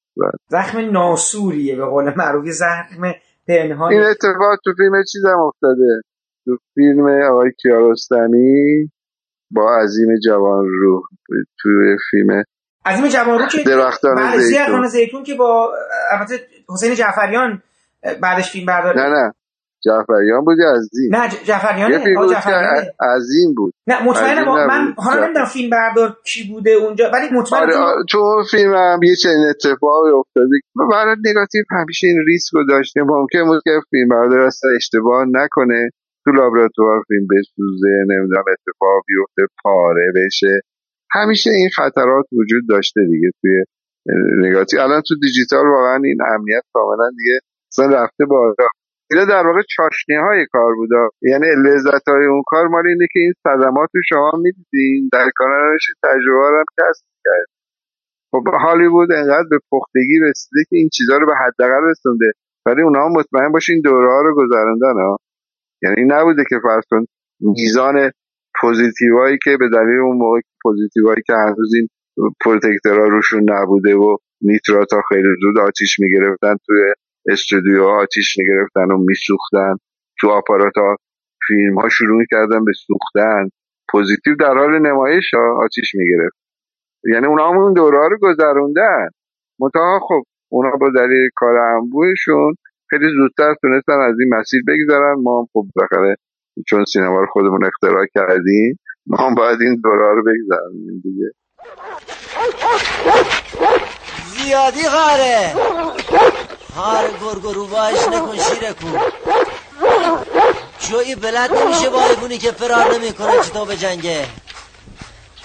زخم 0.49 0.79
ناسوریه 0.79 1.77
به 1.77 1.85
قول 1.85 2.13
معروف. 2.17 2.47
زخم 2.47 3.13
پنهان. 3.49 3.93
این 3.93 4.03
اتفاق 4.03 4.59
تو 4.65 4.73
فیلم 4.77 5.03
چیزم 5.13 5.39
افتاده. 5.39 6.03
تو 6.45 6.59
فیلم 6.75 7.07
آقای 7.31 7.51
کیارستمی 7.63 8.91
با 9.51 9.77
عظیم 9.83 10.09
جوان 10.27 10.65
روح 10.69 11.03
توی 11.63 11.97
فیلم 12.11 12.45
عظیم 12.87 13.09
جوان 13.09 13.39
روح 13.39 13.49
که 13.49 13.63
درختان 13.67 14.39
زیتون. 14.39 14.87
زیتون 14.87 15.23
که 15.23 15.35
با 15.35 15.73
البته 16.13 16.41
حسین 16.69 16.95
جعفریان 16.95 17.63
بعدش 18.23 18.51
فیلم 18.51 18.67
برداری 18.67 18.99
نه 19.01 19.07
نه 19.09 19.33
جعفریان 19.85 20.45
بود 20.45 20.59
عظیم 20.77 21.17
نه 21.17 21.31
ج- 21.31 21.45
جعفریانه 21.47 21.95
یه 21.95 21.99
فیلم 22.05 22.21
بود. 22.27 22.35
عظیم 23.01 23.55
بود 23.57 23.75
نه 23.87 24.03
مطمئنم 24.05 24.67
من. 24.67 24.95
حالا 24.97 25.25
نمی‌دونم 25.25 25.47
فیلم 25.47 25.71
بردار 25.71 26.17
کی 26.25 26.49
بوده 26.49 26.71
اونجا 26.71 27.11
ولی 27.13 27.29
مطمئنم 27.33 27.63
آره 27.63 27.77
آره، 27.77 28.05
تو 28.11 28.43
فیلم 28.51 28.75
هم 28.75 29.03
یه 29.03 29.17
چنین 29.17 29.47
اتفاقی 29.51 30.11
افتاده 30.19 30.51
برای 30.91 31.17
نگاتیو 31.25 31.63
همیشه 31.71 32.07
این 32.07 32.25
ریسک 32.27 32.53
رو 32.55 32.65
داشته 32.69 33.01
ممکن 33.03 33.45
بود 33.47 33.63
که 33.65 33.71
فیلم 33.91 34.09
بردار 34.09 34.39
اصلا 34.41 34.71
اشتباه 34.77 35.25
نکنه 35.31 35.91
تو 36.25 36.31
لابراتوار 36.31 37.03
فیلم 37.09 37.27
بسوزه 37.31 37.95
نمی‌دونم 38.11 38.45
اتفاق 38.53 39.03
بیفته 39.09 39.43
پاره 39.63 40.13
بشه. 40.17 40.61
همیشه 41.11 41.51
این 41.51 41.69
خطرات 41.77 42.27
وجود 42.33 42.63
داشته 42.69 43.01
دیگه 43.07 43.31
توی 43.41 43.65
نگاتیو 44.47 44.81
الان 44.81 45.03
تو 45.09 45.15
دیجیتال 45.23 45.67
واقعا 45.67 46.01
این 46.05 46.19
امنیت 46.35 46.63
کاملا 46.73 47.11
دیگه 47.19 47.39
اصلا 47.73 47.87
رفته 47.87 48.25
بالا. 48.25 48.69
اینا 49.11 49.25
در 49.25 49.47
واقع 49.47 49.63
چاشنی 49.77 50.17
های 50.17 50.47
کار 50.53 50.75
بوده 50.75 50.97
یعنی 51.23 51.47
لذت 51.67 52.09
های 52.09 52.27
اون 52.27 52.43
کار 52.47 52.69
مال 52.69 52.87
اینه 52.87 53.07
که 53.13 53.21
این 53.21 53.33
صدمات 53.43 53.91
رو 53.95 54.01
شما 54.09 54.33
می‌دیدین. 54.45 55.09
در 55.13 55.31
کنارش 55.39 55.83
تجربه 56.03 56.47
هم 56.59 56.65
کسب 56.79 57.05
کرد 57.25 57.47
خب 58.33 58.45
هالیوود 58.63 59.13
انقدر 59.13 59.49
به 59.51 59.59
پختگی 59.73 60.19
رسیده 60.23 60.61
که 60.71 60.77
این 60.77 60.89
چیزها 60.93 61.19
رو 61.19 61.27
به 61.27 61.35
حداقل 61.35 61.91
رسونده. 61.91 62.33
ولی 62.67 62.83
اونها 62.83 63.09
مطمئن 63.09 63.53
باشین 63.53 63.81
دوره 63.81 64.09
ها 64.09 64.21
رو 64.23 64.35
گذراندن 64.37 64.95
یعنی 65.85 66.05
نبوده 66.07 66.45
که 66.49 66.57
فرض 66.63 67.03
میزان 67.41 68.11
پوزیتیوهایی 68.61 69.39
که 69.45 69.57
به 69.61 69.69
دلیل 69.69 70.01
اون 70.01 70.17
موقع 70.17 70.41
پوزیتیوهایی 70.63 71.23
که 71.27 71.33
هنوز 71.33 71.75
این 71.75 71.89
protector 72.45 72.99
ها 72.99 73.05
روشون 73.05 73.51
نبوده 73.51 73.95
و 73.95 74.17
نیترات 74.43 74.93
ها 74.93 75.03
خیلی 75.09 75.29
زود 75.43 75.59
آتیش 75.59 75.99
می‌گرفتن 75.99 76.57
توی 76.67 76.93
استودیو 77.29 77.83
آتیش 77.85 78.39
می‌گرفتن 78.39 78.91
و 78.91 78.97
میسوختن. 78.99 79.77
تو 80.21 80.29
آپارات 80.29 80.77
ها 80.77 80.97
فیلم 81.47 81.79
ها 81.79 81.89
شروع 81.89 82.19
می‌کردن 82.19 82.65
به 82.65 82.73
سوختن. 82.87 83.49
پوزیتیو 83.93 84.35
در 84.37 84.55
حال 84.55 84.79
نمایش 84.79 85.35
ها 85.35 85.65
آتیش 85.65 85.95
می‌گرفت. 85.95 86.37
یعنی 87.05 87.27
اونا 87.27 87.51
هم 87.51 87.59
اون 87.59 87.73
دوره 87.73 87.99
ها 87.99 88.07
رو 88.07 88.19
گذروندن. 88.23 89.09
منتها 89.61 90.01
خب 90.09 90.23
اونا 90.49 90.71
با 90.71 90.91
دلیل 90.91 91.29
کار 91.37 91.57
انبوهشون 91.57 92.55
خیلی 92.99 93.13
زودتر 93.17 93.55
تونستن 93.63 93.93
از 93.93 94.15
این 94.21 94.35
مسیر 94.35 94.63
بگذرن 94.69 95.15
ما 95.23 95.41
هم 95.41 95.47
خب 95.53 95.67
بالاخره 95.77 96.17
چون 96.69 96.85
سینما 96.85 97.21
رو 97.21 97.27
خودمون 97.33 97.65
اختراع 97.65 98.07
کردیم 98.15 98.79
ما 99.07 99.17
هم 99.17 99.35
باید 99.35 99.61
این 99.61 99.81
دوره 99.85 100.15
رو 100.15 100.23
بگذرونیم 100.23 101.01
دیگه. 101.03 101.31
زیادی 104.27 104.83
غاره. 104.89 105.53
هار 106.77 107.05
گرگرو 107.21 107.67
باش 107.67 108.09
نکن 108.09 108.37
شیره 108.37 108.73
کن 108.73 108.99
جوی 110.79 111.15
بلد 111.15 111.53
نمیشه 111.53 111.91
با 111.91 112.09
ایبونی 112.11 112.39
که 112.39 112.51
فرار 112.51 112.95
نمی‌کنه 112.95 113.43
چطور 113.43 113.69
به 113.69 113.77
جنگه؟ 113.77 114.27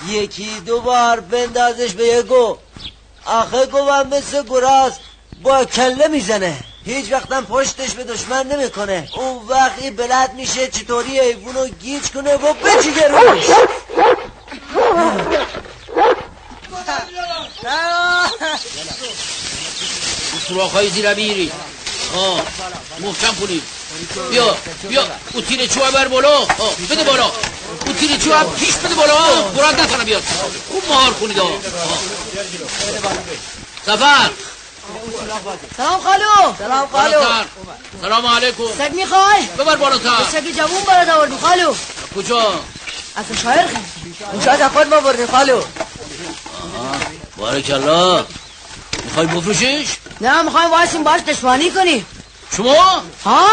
یکی 0.09 0.49
دو 0.65 0.81
بار 0.81 1.19
بندازش 1.19 1.93
به 1.95 2.03
یه 2.03 2.21
گو. 2.21 2.57
آخه 3.25 3.65
گوهم 3.65 4.07
مثل 4.07 4.43
گراز 4.49 4.99
با 5.43 5.65
کله 5.65 6.07
می‌زنه. 6.07 6.68
هیچ 6.85 7.11
وقتم 7.11 7.45
پشتش 7.45 7.91
به 7.91 8.03
دشمن 8.03 8.47
نمی‌کنه. 8.47 9.09
اون 9.13 9.47
وقتی 9.47 9.91
بلد 9.91 10.33
میشه 10.33 10.67
چطوری 10.67 11.19
ایوونو 11.19 11.67
گیج 11.67 12.03
کنه 12.03 12.35
و 12.35 12.53
بجیگه 12.53 13.07
روش. 13.07 13.45
سوراخ 20.47 20.71
های 20.71 20.89
زیر 20.89 21.13
میری. 21.13 21.51
آه 22.15 22.41
محکم 22.99 23.35
کنید 23.35 23.63
بیا 24.29 24.57
بیا. 24.89 25.03
او 25.33 25.41
تیر 25.41 25.67
چوه 25.67 25.91
بر 25.91 26.07
بالا. 26.07 26.45
بده 26.89 27.03
بالا. 27.03 27.31
او 27.85 27.93
تیر 27.93 28.17
چوه 28.17 28.43
پیش 28.43 28.75
بده 28.75 28.95
بالا. 28.95 29.41
براد 29.41 29.79
نتانه 29.79 30.03
بیاد. 30.03 30.23
خوب 30.71 30.83
مهار 30.89 31.13
کنید 31.13 31.37
سفر. 33.85 34.29
سلام 35.77 36.01
خالو. 36.01 36.53
سلام 36.57 36.87
خالو. 36.87 37.21
سلام 38.01 38.25
علیکم. 38.25 38.63
سگ 38.77 38.93
می‌خوای؟ 38.93 39.41
ببر 39.57 39.75
بالاتر 39.75 40.09
سگ 40.31 40.51
جوون 40.57 40.83
برات 40.87 41.09
آوردیم 41.09 41.37
خالو. 41.37 41.73
کجا؟ 42.15 42.41
از 43.15 43.25
شاعر 43.43 43.67
خیلی 43.67 44.15
اون 44.33 44.43
شاید 44.45 44.61
از 44.61 44.71
خود 44.71 44.87
ما 44.87 44.99
بردیم 44.99 45.27
خالو. 45.27 45.61
بارکالله 47.37 48.25
می‌خوای 49.05 49.27
بفروشیش؟ 49.27 49.87
نه 50.21 50.41
می‌خوایم 50.41 50.71
واسیم 50.71 51.03
باش 51.03 51.21
دشمنی 51.21 51.71
کنیم 51.71 52.05
شما؟ 52.57 53.03
ها 53.25 53.47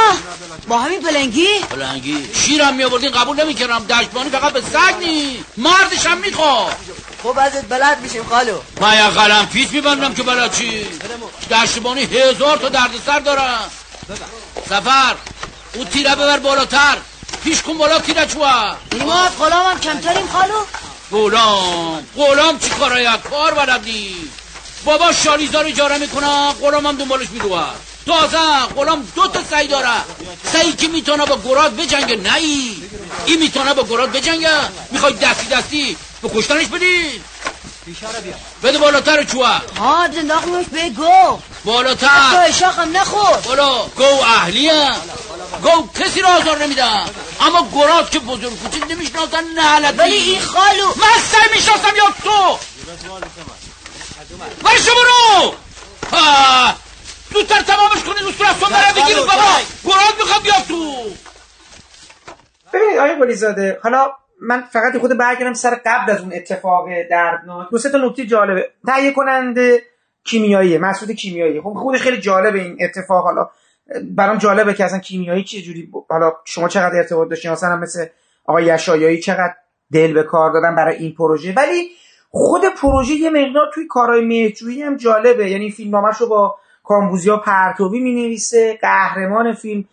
با 0.68 0.78
همین 0.78 1.02
پلنگی؟ 1.02 1.48
پلنگی. 1.70 2.30
شیرم 2.34 2.74
میآوردین 2.74 3.10
قبول 3.10 3.42
نمی‌کردم. 3.42 3.86
دشمانی 3.86 4.30
فقط 4.30 4.52
به 4.52 4.60
سگ 4.60 4.94
نی 5.00 5.44
مردش 5.56 6.06
هم 6.06 6.18
می‌خواد. 6.18 6.76
خوب 7.22 7.38
ازت 7.38 7.64
بلد 7.64 8.00
میشیم 8.00 8.24
خالو. 8.24 8.58
من 8.80 8.94
یه 8.96 9.08
قلم 9.08 9.46
پیس 9.46 9.72
میبندم 9.72 10.14
که 10.14 10.22
بلد 10.22 10.56
چی؟ 10.56 10.86
دشتبانی 11.50 12.02
هزار 12.02 12.56
تا 12.56 12.68
دردسر 12.68 13.18
دارم 13.18 13.70
سفر 14.68 15.14
او 15.74 15.84
تیره 15.84 16.14
ببر 16.14 16.38
بالاتر. 16.38 16.96
پیش 17.44 17.62
کن 17.62 17.78
بالا 17.78 17.98
تیره 17.98 18.26
چوه؟ 18.26 18.74
ما 19.04 19.22
از 19.22 19.38
غلام 19.38 19.66
هم 19.66 19.80
کمتریم 19.80 20.26
خالو. 20.26 20.64
غلام. 21.10 22.06
غلام 22.16 22.58
چی 22.58 22.70
کاره 22.70 23.18
کار 23.30 23.54
بلد 23.54 23.84
نی 23.84 24.16
بابا 24.84 25.12
شالیزا 25.12 25.60
رو 25.60 25.68
اجاره 25.68 25.98
می‌کنم 25.98 26.52
غلام 26.60 26.86
هم 26.86 26.96
دنبالش 26.96 27.30
می‌روه 27.30 27.64
تازه 28.06 28.38
غلام 28.76 29.08
دو 29.14 29.28
تا 29.28 29.40
سعی 29.50 29.68
داره. 29.68 29.88
سعی 30.52 30.72
که 30.72 30.88
می‌تونه 30.88 31.26
با 31.26 31.38
گراد 31.44 31.76
بجنگه. 31.76 32.16
نه 32.16 32.34
ای. 32.34 32.76
این 33.26 33.38
می‌تونه 33.38 33.74
با 33.74 33.82
گراد 33.82 34.12
بجنگه. 34.12 34.58
می‌خوای 34.90 35.12
دستی 35.12 35.46
دستی 35.46 35.96
به 36.22 36.28
کشتنش 36.28 36.66
بدی. 36.66 37.22
بده 38.62 38.78
بالاتر 38.78 39.24
چوه. 39.24 39.60
ها 39.78 40.08
زنداقیمش 40.14 40.66
به 40.72 40.88
گو 40.88 41.38
بالاتر 41.64 42.30
تو 42.30 42.36
اشاقم 42.48 42.96
نخور. 42.96 43.36
بالا. 43.44 43.86
گو 43.86 44.04
اهلیه. 44.04 44.90
گو 45.62 45.88
کسی 46.00 46.20
را 46.20 46.28
آزار 46.28 46.58
نمیدم 46.58 47.10
اما 47.40 47.68
گراد 47.74 48.10
که 48.10 48.18
بزرگ 48.18 48.58
کوچیک 48.62 48.90
نمی‌شناسن 48.90 49.44
نه 49.54 49.62
حالتی 49.62 49.98
ولی 49.98 50.14
این 50.16 50.40
خالو 50.40 50.86
من 50.96 51.20
سعی 51.32 51.48
می‌شناسم 51.54 51.96
یا 51.96 52.14
تو. 52.24 52.58
برشو 54.62 54.90
برو. 54.94 55.54
ها، 56.12 56.74
زودتر 57.34 57.62
تمامش 57.62 58.04
کنید 58.04 58.28
اصول 58.28 58.46
از 58.46 58.60
تو 58.60 58.66
برای 58.66 58.92
بگیرید 59.02 59.16
بابا. 59.26 59.42
گراد 59.84 60.14
می‌خواد 60.18 60.42
بیاد 60.42 60.62
تو. 60.68 60.92
ببینید 62.72 62.98
آقای 62.98 63.14
قلیزاده 63.14 63.78
حالا 63.82 64.12
من 64.42 64.60
فقط 64.72 64.98
خود 64.98 65.16
برگردم 65.18 65.52
سر 65.54 65.80
قبل 65.86 66.12
از 66.12 66.20
اون 66.20 66.32
اتفاق 66.34 66.86
دردناک. 67.10 67.70
دو 67.70 67.78
سه 67.78 67.90
تا 67.90 67.98
نکته 67.98 68.26
جالبه. 68.26 68.70
تهیه 68.86 69.12
کننده 69.12 69.82
کیمیایی 70.24 70.78
مسعود 70.78 71.10
کیمیایی 71.10 71.60
خب 71.60 71.74
خودش 71.76 72.02
خیلی 72.02 72.18
جالبه 72.20 72.58
این 72.62 72.78
اتفاق. 72.80 73.24
حالا 73.24 73.50
برام 74.10 74.38
جالبه 74.38 74.74
که 74.74 74.84
اصلا 74.84 74.98
کیمیایی 74.98 75.44
چه 75.44 75.62
جوری 75.62 75.82
ب- 75.82 76.12
حالا 76.12 76.32
شما 76.44 76.68
چقدر 76.68 76.96
ارتباط 76.96 77.28
داشتین؟ 77.28 77.50
مثلا 77.50 77.70
هم 77.70 77.80
مثل 77.80 78.06
آقای 78.44 78.64
یشایایی 78.64 79.20
چقدر 79.20 79.54
دل 79.92 80.12
به 80.12 80.22
کار 80.22 80.52
دادن 80.52 80.74
برای 80.74 80.96
این 80.96 81.14
پروژه. 81.14 81.52
ولی 81.56 81.90
خود 82.30 82.62
پروژه 82.82 83.14
یه 83.14 83.30
مقدار 83.30 83.70
توی 83.74 83.86
کارهای 83.86 84.24
مهرجویی 84.24 84.82
هم 84.82 84.96
جالبه. 84.96 85.50
یعنی 85.50 85.70
فیلمنامه‌ش 85.70 86.16
رو 86.16 86.26
با 86.26 86.56
کامبوزیا 86.86 87.36
پرتوی 87.36 88.00
می‌نویسه 88.00 88.78
قهرمان 88.82 89.52
فیلم 89.52 89.84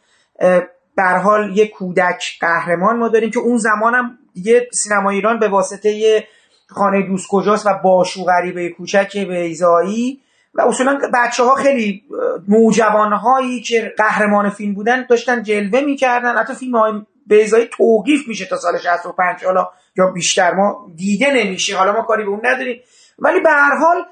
در 0.97 1.17
حال 1.17 1.57
یه 1.57 1.67
کودک 1.67 2.23
قهرمان 2.41 2.97
ما 2.97 3.07
داریم 3.07 3.31
که 3.31 3.39
اون 3.39 3.57
زمان 3.57 3.95
هم 3.95 4.17
دیگه 4.33 4.67
سینما 4.71 5.09
ایران 5.09 5.39
به 5.39 5.47
واسطه 5.47 5.89
یه 5.89 6.27
خانه 6.67 7.01
دوست 7.01 7.27
کجاست 7.29 7.65
و 7.65 7.69
باشو 7.83 8.23
غریبه 8.23 8.69
کوچک 8.69 9.17
بیزایی 9.17 10.19
و 10.53 10.61
اصولا 10.61 10.99
بچه 11.13 11.43
ها 11.43 11.55
خیلی 11.55 12.03
نوجوان 12.47 13.13
هایی 13.13 13.61
که 13.61 13.93
قهرمان 13.97 14.49
فیلم 14.49 14.73
بودن 14.73 15.05
داشتن 15.09 15.43
جلوه 15.43 15.81
می‌کردن. 15.81 16.37
حتی 16.37 16.53
فیلم 16.53 16.75
های 16.75 16.93
بیزایی 17.27 17.69
توقیف 17.77 18.27
میشه 18.27 18.45
تا 18.45 18.57
سال 18.57 18.77
65 18.77 19.45
حالا 19.45 19.69
یا 19.97 20.07
بیشتر 20.07 20.53
ما 20.53 20.91
دیده 20.95 21.33
نمیشه 21.33 21.77
حالا 21.77 21.93
ما 21.93 22.01
کاری 22.01 22.23
به 22.23 22.29
اون 22.29 22.41
نداریم. 22.43 22.81
ولی 23.19 23.39
به 23.39 23.49
هر 23.49 23.75
حال 23.75 24.05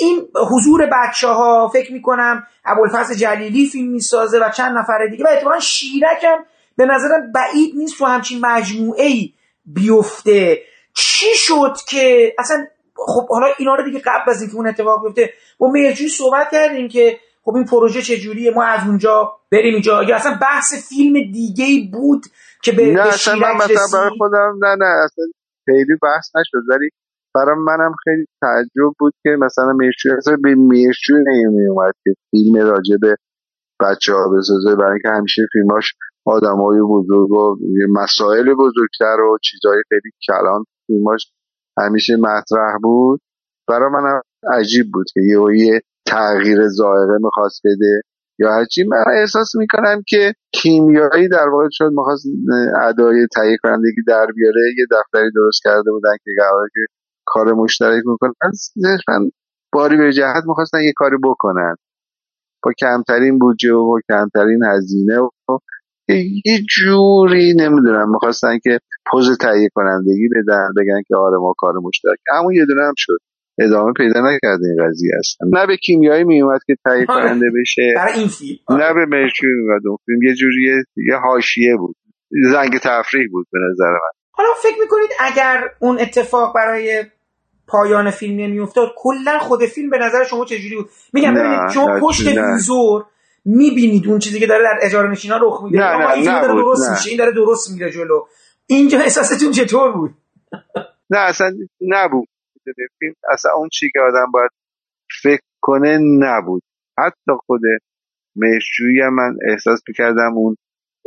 این 0.00 0.28
حضور 0.50 0.86
بچه 0.86 1.28
ها 1.28 1.68
فکر 1.68 1.92
می‌کنم 1.92 2.46
ابوالفضل 2.64 3.14
جلیلی 3.14 3.66
فیلم 3.66 3.92
می‌سازه 3.92 4.38
و 4.38 4.50
چند 4.50 4.78
نفر 4.78 5.06
دیگه. 5.10 5.24
و 5.24 5.28
اتفاقا 5.32 5.58
شیرک 5.58 6.24
هم 6.24 6.44
به 6.76 6.86
نظرم 6.86 7.32
بعید 7.32 7.76
نیست 7.76 7.98
تو 7.98 8.04
همچین 8.06 8.40
مجموعه 8.40 9.04
ای 9.04 9.32
بیفته. 9.64 10.62
چی 10.94 11.34
شد 11.34 11.76
که 11.88 12.34
اصلا 12.38 12.66
خب 13.06 13.28
حالا 13.28 13.46
اینا 13.58 13.74
رو 13.74 13.84
دیگه 13.84 13.98
قبل 13.98 14.30
از 14.30 14.40
اینکه 14.40 14.56
اون 14.56 14.66
اتفاق 14.66 15.02
بیفته 15.04 15.32
با 15.58 15.70
مهرجوی 15.70 16.08
صحبت 16.08 16.50
کردیم 16.52 16.88
که 16.88 17.18
خب 17.42 17.54
این 17.54 17.64
پروژه 17.64 18.02
چجوریه 18.02 18.50
ما 18.50 18.64
از 18.64 18.86
اونجا 18.86 19.32
بریم 19.52 19.74
اینجا. 19.74 20.02
یا 20.02 20.16
اصلا 20.16 20.38
بحث 20.42 20.88
فیلم 20.88 21.32
دیگه 21.32 21.64
ای 21.64 21.90
بود 21.92 22.26
که 22.62 22.72
به, 22.72 22.86
نه 22.86 23.00
اصلا 23.00 23.34
من 23.34 23.56
مثلا 23.56 23.86
برای 23.92 24.10
خودم 24.18 24.58
نه 24.62 24.76
نه 24.78 25.04
اصلا 25.04 25.24
خیلی 25.64 25.96
بحث 26.02 26.30
نشد 26.36 26.64
ولی 26.68 26.90
برای 27.34 27.56
منم 27.58 27.94
خیلی 28.04 28.26
تعجب 28.40 28.94
بود 28.98 29.14
که 29.22 29.30
مثلا 29.40 29.72
میرچوی 29.72 30.12
اصلا 30.12 30.36
به 30.42 30.54
میرچوی 30.54 31.24
نمی 31.26 31.66
اومد 31.66 31.94
که 32.04 32.14
فیلم 32.30 32.56
راجع 32.56 32.96
به 33.00 33.16
بچه 33.80 34.12
ها 34.12 34.28
بسازه 34.38 34.76
برای 34.76 34.92
اینکه 34.92 35.08
همیشه 35.08 35.42
فیلماش 35.52 35.94
آدم 36.26 36.56
های 36.56 36.80
بزرگ 36.80 37.30
و 37.30 37.56
مسائل 37.92 38.54
بزرگتر 38.54 39.20
و 39.20 39.38
چیزهای 39.42 39.82
خیلی 39.88 40.10
کلان 40.26 40.64
فیلماش 40.86 41.32
همیشه 41.78 42.16
مطرح 42.16 42.78
بود. 42.82 43.20
برای 43.68 43.90
من 43.90 44.20
عجیب 44.58 44.86
بود 44.92 45.06
که 45.14 45.20
یه 45.20 45.66
یه 45.66 45.80
تغییر 46.06 46.68
ظاهره 46.68 47.18
می‌خواست 47.22 47.60
بده 47.64 48.02
یا 48.38 48.52
هرچی. 48.52 48.84
من 48.84 49.04
احساس 49.20 49.56
می‌کنم 49.56 50.02
که 50.06 50.34
کیمیایی 50.52 51.28
در 51.28 51.48
واقع 51.48 51.68
شد 51.70 51.90
می‌خواست 51.96 52.26
ادای 52.82 53.26
تهیه 53.34 53.56
کنندگی 53.62 54.02
در 54.06 54.26
بیاره 54.36 54.60
یه 54.78 54.86
دفتری 54.90 55.30
درست 55.34 55.60
کرده 55.64 55.90
بودن 55.90 56.16
که 56.24 56.30
قراره 56.38 56.68
که 56.74 56.80
کار 57.30 57.52
مشترک 57.52 58.02
می‌کنن. 58.06 58.52
صرفا 58.52 59.30
باری 59.72 59.96
به 59.96 60.12
جهت 60.12 60.44
می‌خواستن 60.46 60.78
یه 60.84 60.92
کاری 60.96 61.16
بکنن. 61.24 61.76
با 62.62 62.72
کمترین 62.80 63.38
بودجه 63.38 63.72
و 63.72 63.86
با 63.86 64.00
کمترین 64.08 64.60
هزینه 64.64 65.18
و 65.20 65.58
یه 66.44 66.62
جوری 66.76 67.54
نمی‌دونم 67.56 68.12
می‌خواستن 68.12 68.58
که 68.62 68.78
پوز 69.10 69.38
تهیه 69.38 69.68
کنندگی 69.74 70.28
بدن 70.28 70.68
بگن 70.76 71.02
که 71.08 71.16
آره 71.16 71.38
ما 71.38 71.54
کار 71.58 71.74
مشترک. 71.82 72.18
همون 72.28 72.54
یه 72.54 72.66
دونه 72.66 72.82
هم 72.82 72.94
شد. 72.96 73.18
ادامه 73.58 73.92
پیدا 73.92 74.20
نکرد 74.20 74.60
این 74.64 74.86
قضیه 74.86 75.12
هستن 75.18 75.46
نه 75.52 75.66
به 75.66 75.76
کیمیایی 75.76 76.24
میومد 76.24 76.60
که 76.66 76.76
تهیه 76.84 77.06
کننده 77.06 77.46
بشه. 77.60 77.92
برای 77.96 78.18
این 78.18 78.28
فیلم. 78.28 78.58
نه 78.70 78.94
به 78.94 79.06
مرچوی 79.06 79.48
میومد 79.54 79.86
اون 79.86 79.96
فیلم. 80.06 80.22
یه 80.22 80.34
جوری 80.34 80.84
یه 80.96 81.16
حاشیه 81.16 81.76
بود. 81.76 81.96
زنگ 82.52 82.78
تفریح 82.82 83.26
بود 83.32 83.46
به 83.52 83.58
نظر 83.70 83.90
من. 83.90 84.12
حالا 84.32 84.48
فکر 84.62 84.80
می‌کنید 84.80 85.10
اگر 85.20 85.64
اون 85.80 85.98
اتفاق 86.00 86.54
برای 86.54 87.04
پایان 87.70 88.10
فیلم 88.10 88.40
نمیافتاد 88.40 88.88
کلا 88.96 89.38
خود 89.38 89.66
فیلم 89.66 89.90
به 89.90 89.98
نظر 89.98 90.24
شما 90.24 90.44
چجوری 90.44 90.76
بود؟ 90.76 90.90
میگم 91.12 91.34
ببینید 91.34 91.70
شما 91.74 92.00
پشت. 92.00 92.26
ویزور 92.26 93.04
می‌بینید 93.44 94.06
اون 94.06 94.18
چیزی 94.18 94.40
که 94.40 94.46
داره 94.46 94.64
در 94.64 94.86
اجاره 94.86 95.10
نشینا 95.10 95.38
رخ 95.42 95.62
میده. 95.64 95.78
نه، 95.78 95.96
نه، 95.96 96.10
این 96.10 96.40
داره 96.40 96.54
درست 96.54 96.88
نه. 96.88 96.96
میشه 96.96 97.08
این 97.08 97.18
داره 97.18 97.32
درست 97.32 97.70
میره 97.70 97.90
جلو. 97.90 98.26
اینجا 98.66 98.98
احساستون 98.98 99.52
چطور 99.52 99.92
بود؟ 99.92 100.10
نه 101.10 101.18
اصلا 101.18 101.52
نبود. 101.80 102.28
فیلم 102.98 103.14
اصلا 103.32 103.52
اون 103.56 103.68
چی 103.72 103.90
که 103.92 104.00
آدم 104.00 104.30
باید 104.32 104.50
فکر 105.22 105.42
کنه 105.60 105.98
نبود. 105.98 106.62
حتی 106.98 107.32
خود 107.46 107.60
مهرجویی 108.36 109.08
من 109.12 109.36
احساس 109.50 109.80
می‌کردم 109.88 110.32
اون 110.36 110.56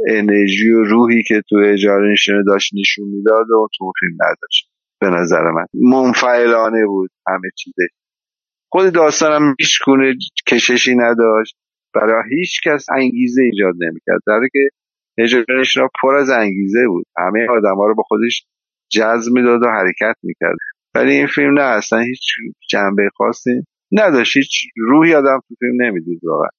انرژی 0.08 0.72
و 0.72 0.84
روحی 0.84 1.24
که 1.28 1.42
تو 1.50 1.56
اجاره 1.66 2.12
نشینه 2.12 2.44
داشت 2.48 2.72
نشون 2.80 3.08
می‌داد 3.08 3.50
و 3.50 3.68
تو 3.78 3.92
فیلم 4.00 4.14
نداشت 4.14 4.70
به 5.04 5.10
نظر 5.10 5.52
من. 5.52 5.66
منفعلانه 5.74 6.86
بود 6.86 7.12
همه 7.28 7.50
چیزه 7.58 7.88
خود 8.72 8.94
داستانم 8.94 9.56
هیچ 9.60 9.80
گونه 9.86 10.14
کششی 10.48 10.96
نداشت. 10.96 11.56
برای 11.96 12.24
هیچ 12.30 12.62
کس 12.66 12.86
انگیزه 12.92 13.42
ایجاد 13.42 13.74
نمی‌کرد. 13.80 14.20
در 14.28 14.40
که 14.54 14.70
اجاره 15.18 15.46
نشینا 15.60 15.88
پر 16.02 16.16
از 16.16 16.30
انگیزه 16.30 16.88
بود. 16.88 17.06
همه 17.18 17.48
آدم 17.50 17.76
ها 17.76 17.88
رو 17.88 17.96
با 17.96 18.04
خودش 18.04 18.46
جذب 18.92 19.32
می‌داد 19.34 19.64
و 19.64 19.68
حرکت 19.68 20.16
می‌کرد. 20.24 20.58
ولی 20.96 21.12
این 21.12 21.28
فیلم 21.28 21.54
نه 21.54 21.64
اصلا 21.64 22.00
هیچ 22.00 22.22
جنبه 22.70 23.10
خاصی 23.18 23.52
نداشت. 23.92 24.38
هیچ 24.38 24.62
روحی 24.78 25.14
آدم 25.16 25.40
تو 25.48 25.56
فیلم 25.60 25.82
نمی‌دید 25.82 26.20
واقعا. 26.24 26.50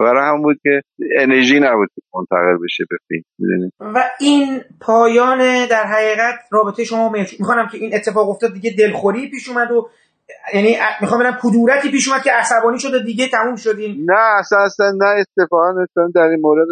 برای 0.00 0.28
هم 0.28 0.42
بود 0.42 0.56
که 0.62 0.82
انرژی 1.18 1.60
نبود 1.60 1.88
که 1.94 2.02
منتقل 2.14 2.64
بشه 2.64 2.84
به 2.90 2.96
فیلم 3.08 3.22
می‌دونی؟ 3.38 3.70
و 3.80 4.10
این 4.20 4.60
پایان 4.80 5.66
در 5.66 5.84
حقیقت 5.84 6.34
رابطه 6.52 6.84
شما 6.84 7.12
می‌خوام 7.38 7.68
که 7.72 7.78
این 7.78 7.94
اتفاق 7.94 8.28
افتاد 8.28 8.52
دیگه 8.52 8.74
دلخوری 8.78 9.30
پیش 9.30 9.48
اومد 9.48 9.70
و 9.70 9.88
یعنی 10.54 10.76
می‌خوام 11.00 11.20
بگم 11.20 11.36
کدورتی 11.42 11.90
پیش 11.90 12.08
اومد 12.08 12.22
که 12.22 12.32
عصبانی 12.32 12.78
شد 12.78 12.94
و 12.94 12.98
دیگه 12.98 13.28
تموم 13.28 13.56
شدیم 13.56 14.04
نه 14.10 14.38
اصلا 14.38 14.58
اصلا 14.58 14.90
نه 14.90 15.06
اتفاقا 15.06 15.86
چون 15.94 16.12
در 16.14 16.22
این 16.22 16.40
مورد 16.40 16.68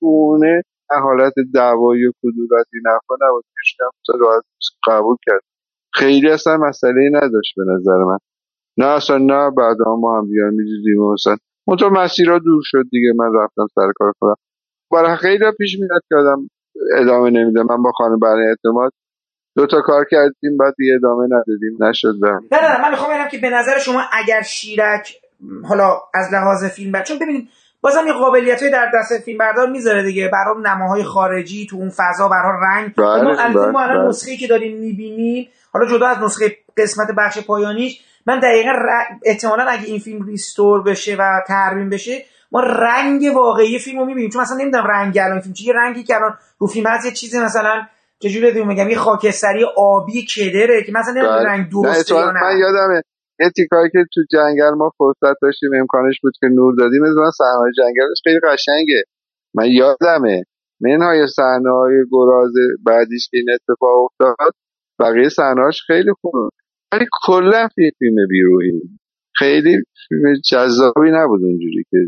گونه 0.00 0.62
حالت 1.02 1.32
دعوایی 1.54 2.06
و 2.06 2.12
کدورتی 2.22 2.78
نفع 2.84 3.26
نبود 3.28 3.44
قبول 4.88 5.16
کرد. 5.26 5.40
خیلی 5.94 6.30
اصلا 6.30 6.56
مسئله 6.56 7.10
نداشت 7.12 7.54
به 7.56 7.62
نظر 7.72 7.96
من. 7.96 8.18
نه 8.76 8.86
اصلا 8.86 9.18
نه 9.18 9.50
بعد 9.56 9.76
ما 10.00 10.18
هم 10.18 10.26
دیگر 10.26 10.50
می‌دیدیم 10.50 10.98
و 10.98 11.12
مثلا 11.12 11.36
اونطور 11.68 11.90
مسیرها 11.90 12.38
دور 12.38 12.62
شد 12.64 12.84
دیگه. 12.90 13.12
من 13.16 13.32
رفتم 13.34 13.66
سر 13.74 13.92
کار 13.96 14.12
خودم. 14.18 14.34
برای 14.92 15.16
خیلی 15.16 15.44
پیش 15.58 15.78
میاد 15.78 16.02
که 16.08 16.16
آدم 16.16 16.50
ادامه 16.96 17.30
نمیده. 17.30 17.62
من 17.62 17.82
با 17.82 17.92
خانم 17.92 18.18
برای 18.18 18.48
اعتماد 18.48 18.92
دو 19.56 19.66
تا 19.66 19.80
کار 19.80 20.04
کردیم 20.10 20.56
بعد 20.60 20.74
دیگه 20.78 20.94
ادامه 20.94 21.24
ندادیم. 21.24 21.84
نشد 21.84 22.14
نه 22.22 22.40
نه 22.52 22.82
من 22.82 22.90
می‌خوام 22.90 23.10
بگم 23.10 23.28
که 23.28 23.38
به 23.38 23.50
نظر 23.50 23.78
شما 23.78 24.02
اگر 24.12 24.42
شیرک 24.42 25.14
حالا 25.68 26.00
از 26.14 26.32
لحاظ 26.32 26.64
فیلم 26.64 26.92
بر... 26.92 27.02
چون 27.02 27.18
ببینید 27.18 27.48
بازم 27.80 28.06
یه 28.06 28.12
قابلیت 28.12 28.60
در 28.72 28.90
دست 28.94 29.24
فیلم 29.24 29.38
بردار 29.38 29.70
می‌ذاره 29.70 30.02
دیگه. 30.02 30.30
برای 30.32 30.62
نماهای 30.64 31.02
خارجی 31.02 31.66
تو 31.70 31.76
اون 31.76 31.90
فضا 31.90 32.28
برای 32.28 32.52
رنگ. 32.62 32.94
بله، 32.94 33.22
ما 33.22 33.30
البته 33.30 33.58
بله، 33.58 33.70
ما 33.70 33.80
الان 33.80 33.98
بله. 33.98 34.08
نسخه‌ای 34.08 34.36
که 34.36 34.46
داریم 34.46 34.76
می‌بینیم 34.76 35.48
حالا 35.72 35.86
جدا 35.86 36.06
از 36.06 36.22
نسخه 36.22 36.56
قسمت 36.76 37.08
بخش 37.18 37.46
پایانیش 37.46 38.04
من 38.26 38.40
دقیقا 38.40 38.70
ر- 38.70 39.18
احتمالا 39.24 39.64
اگه 39.64 39.84
این 39.84 39.98
فیلم 39.98 40.26
ریستور 40.26 40.82
بشه 40.82 41.16
و 41.18 41.40
ترمیم 41.48 41.90
بشه 41.90 42.24
ما 42.52 42.60
رنگ 42.60 43.32
واقعی 43.34 43.78
فیلم 43.78 43.98
رو 43.98 44.04
می‌بینیم. 44.06 44.30
چون 44.30 44.42
مثلا 44.42 44.56
نمی‌دونم 44.56 44.86
رنگ 44.86 45.18
الان 45.18 45.40
فیلم 45.40 45.54
چیه. 45.54 45.66
یه 45.68 45.74
رنگی 45.74 46.02
که 46.02 46.16
الان 46.16 46.34
رو 46.58 46.66
فیلم 46.66 46.86
هست 46.86 47.06
یه 47.06 47.12
چیزی 47.12 47.38
مثلا 47.40 47.86
چجوری 48.18 48.46
بهتون 48.46 48.68
میگم 48.68 48.88
یه 48.88 48.96
خاکستری 48.96 49.64
آبی 49.76 50.26
کدره 50.26 50.82
که 50.86 50.92
مثلا 50.92 51.12
نمی‌دونم 51.12 51.36
بله. 51.36 51.48
رنگ 51.48 51.70
درسته 51.70 52.14
یا 52.14 52.30
نه. 52.30 52.40
من 52.42 52.58
یادمه 52.58 53.02
یه 53.40 53.50
تیکایی 53.56 53.90
که 53.90 53.98
تو 54.14 54.20
جنگل 54.32 54.74
ما 54.76 54.90
فرصت 54.98 55.36
داشتیم 55.42 55.70
امکانش 55.80 56.20
بود 56.22 56.32
که 56.40 56.46
نور 56.46 56.74
دادیم. 56.78 57.02
مثلا 57.02 57.30
صحنه 57.30 57.72
جنگلش 57.76 58.20
خیلی 58.24 58.40
قشنگه. 58.40 59.02
من 59.54 59.66
یادمه 59.66 60.42
منهای 60.80 61.26
صحنه 61.26 61.70
های 61.70 61.94
گراز 62.12 62.52
بعدیش 62.86 63.28
که 63.30 63.36
این 63.36 63.46
اتفاق 63.54 64.04
افتاد. 64.04 64.52
بقیه 65.00 65.28
صحنهاش 65.28 65.82
خیلی 65.86 66.12
خوب 66.20 66.34
ولی 66.92 67.06
کلا 67.26 67.68
فیلم 67.74 67.90
فیلم 67.98 68.16
بیروهی 68.30 68.82
خیلی 69.34 69.82
فیلم 70.08 70.34
جذابی 70.50 71.10
نبود 71.10 71.44
اونجوری 71.44 71.84
که 71.90 71.98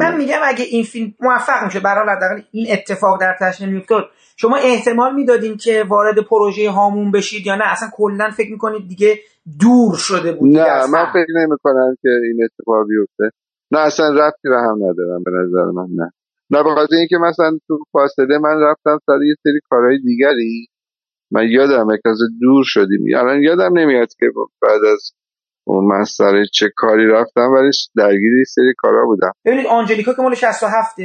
من 0.00 0.16
میگم 0.16 0.38
اگه 0.44 0.64
این 0.64 0.84
فیلم 0.84 1.14
موفق 1.20 1.64
میشه 1.64 1.80
برای 1.80 2.16
حداقل 2.16 2.42
این 2.52 2.66
اتفاق 2.70 3.20
در 3.20 3.36
تشن 3.40 3.66
نمیافتاد 3.66 4.04
شما 4.36 4.56
احتمال 4.56 5.14
می‌دادین 5.14 5.56
که 5.56 5.84
وارد 5.88 6.18
پروژه 6.18 6.70
هامون 6.70 7.10
بشید 7.10 7.46
یا 7.46 7.56
نه؟ 7.56 7.64
اصلا 7.72 7.88
کلا 7.92 8.30
فکر 8.30 8.52
می‌کنید 8.52 8.88
دیگه 8.88 9.18
دور 9.60 9.96
شده 9.96 10.32
بود 10.32 10.56
نه 10.56 10.60
از 10.60 10.90
من. 10.90 11.06
فکر 11.12 11.32
نمی 11.36 11.56
کنم 11.62 11.96
که 12.02 12.08
این 12.08 12.44
اتفاق 12.44 12.86
بیفته. 12.88 13.30
نه 13.70 13.78
اصلا 13.78 14.06
ربطی 14.08 14.48
به 14.48 14.56
هم 14.56 14.76
ندارم 14.76 15.22
به 15.24 15.30
نظر 15.30 15.64
من 15.64 15.88
نه. 15.94 16.10
نه 16.50 16.62
به 16.62 16.74
خاطر 16.74 16.96
اینکه 16.96 17.16
مثلا 17.16 17.58
تو 17.68 17.78
فاصله 17.92 18.38
من 18.38 18.60
رفتم 18.60 18.98
سر 19.06 19.22
یه 19.22 19.34
سری 19.42 19.60
کارهای 19.70 19.98
دیگری. 19.98 20.66
من 21.34 21.48
یادم 21.48 21.96
که 21.96 22.10
دور 22.40 22.64
شدیم. 22.66 23.00
الان 23.18 23.42
یادم 23.42 23.78
نمیاد 23.78 24.08
که 24.18 24.26
بعد 24.62 24.84
از 24.92 25.12
اون 25.64 26.04
سر 26.04 26.44
چه 26.52 26.66
کاری 26.76 27.06
رفتم 27.06 27.50
ولی 27.52 27.70
درگیر 27.96 28.38
یه 28.38 28.44
سری 28.44 28.74
کارا 28.78 29.04
بودم. 29.06 29.32
ببینید 29.44 29.66
آنجلیکا 29.66 30.12
که 30.12 30.22
مال 30.22 30.34
67 30.34 30.96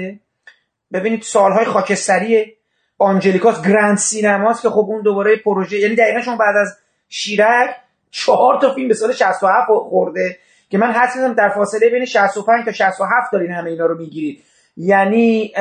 ببینید 0.93 1.21
سالهای 1.21 1.65
خاکستری 1.65 2.53
آنجلیکاس 2.97 3.67
گرند 3.67 3.97
سینماست 3.97 4.61
که 4.61 4.69
خب 4.69 4.85
اون 4.89 5.01
دوباره 5.01 5.35
پروژه 5.35 5.79
یعنی 5.79 5.95
دقیقا 5.95 6.21
شما 6.21 6.37
بعد 6.37 6.55
از 6.61 6.77
شیرک 7.09 7.75
چهار 8.11 8.59
تا 8.61 8.73
فیلم 8.73 8.87
به 8.87 8.93
سال 8.93 9.11
67 9.11 9.67
خورده 9.89 10.37
که 10.69 10.77
من 10.77 10.91
حد 10.91 11.15
می‌زنم 11.15 11.33
در 11.33 11.49
فاصله 11.49 11.89
بین 11.89 12.05
65 12.05 12.65
تا 12.65 12.71
67 12.71 13.31
دارین 13.31 13.51
همه 13.51 13.69
اینا 13.69 13.85
رو 13.85 13.97
می‌گیرید. 13.97 14.43
یعنی 14.77 15.51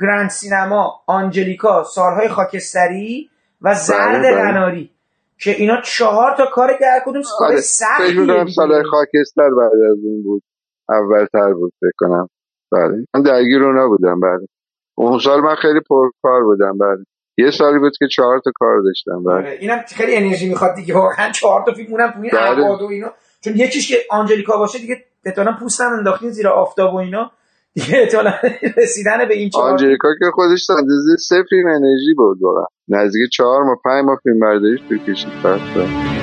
گرند 0.00 0.30
سینما 0.30 1.00
آنجلیکا 1.06 1.84
سالهای 1.84 2.28
خاکستری 2.28 3.30
و 3.62 3.74
زرد 3.74 4.22
بله، 4.22 4.32
بله. 4.32 4.52
قناری 4.52 4.90
که 5.40 5.50
اینا 5.50 5.80
چهار 5.84 6.36
تا 6.36 6.46
کار 6.46 6.70
هر 6.70 7.00
کدوم 7.06 7.22
کار 7.38 7.52
آره، 7.52 7.60
فکر 7.98 8.20
می‌کنم 8.20 8.44
دیگه. 8.44 8.54
سال 8.54 8.82
خاکستر 8.82 9.50
بعد 9.50 9.72
از 9.90 9.98
اون 10.04 10.22
بود. 10.22 10.42
اولتر 10.88 11.52
بود 11.52 11.72
فکر 11.80 11.92
کنم. 11.98 12.28
بله. 12.72 13.04
من 13.14 13.22
درگیر 13.22 13.58
رو 13.58 13.84
نبودم 13.84 14.20
بله. 14.20 14.46
اون 14.94 15.18
سال 15.18 15.40
من 15.40 15.54
خیلی 15.54 15.80
پرکار 15.90 16.44
بودم 16.44 16.78
بله. 16.78 17.04
یه 17.38 17.50
سالی 17.50 17.78
بود 17.78 17.92
که 17.98 18.06
چهار 18.16 18.40
تا 18.44 18.50
کار 18.54 18.82
داشتم 18.82 19.24
بله. 19.24 19.34
آره، 19.34 19.58
اینم 19.60 19.84
خیلی 19.96 20.16
انرژی 20.16 20.48
می‌خواد 20.48 20.74
دیگه. 20.74 20.94
واقعا 20.94 21.30
چهار 21.30 21.64
تا 21.66 21.72
فیلم 21.72 21.92
اونم 21.92 22.10
تو 22.10 22.20
این 22.20 22.30
بله. 22.32 22.68
و 22.68 22.82
اینا. 22.82 23.12
چون 23.44 23.52
یکیش 23.56 23.88
که 23.88 23.96
آنجلیکا 24.10 24.58
باشه 24.58 24.78
دیگه 24.78 25.04
احتمالاً 25.24 25.56
پوستم 25.60 25.92
انداختین 25.98 26.30
زیر 26.30 26.48
آفتاب 26.48 26.94
و 26.94 26.96
اینا. 26.96 27.30
دیگه 27.78 27.98
احتمالاً 27.98 28.32
رسیدن 28.76 29.28
به 29.28 29.34
این 29.34 29.50
چهار 29.50 29.70
آنجلیکا 29.70 30.08
که 30.18 30.24
خودش 30.34 30.70
اندازه 30.70 31.16
فیلم 31.50 31.66
انرژی 31.66 32.14
بود 32.16 32.38
واقعا. 32.42 32.66
نزدیک 32.88 33.30
چهار 33.32 33.64
ماه 33.64 33.76
پنج 33.84 34.04
ماه 34.04 34.18
فیلم 34.22 34.40
برداریش 34.40 34.80
طول 34.88 34.98
کشید. 34.98 36.17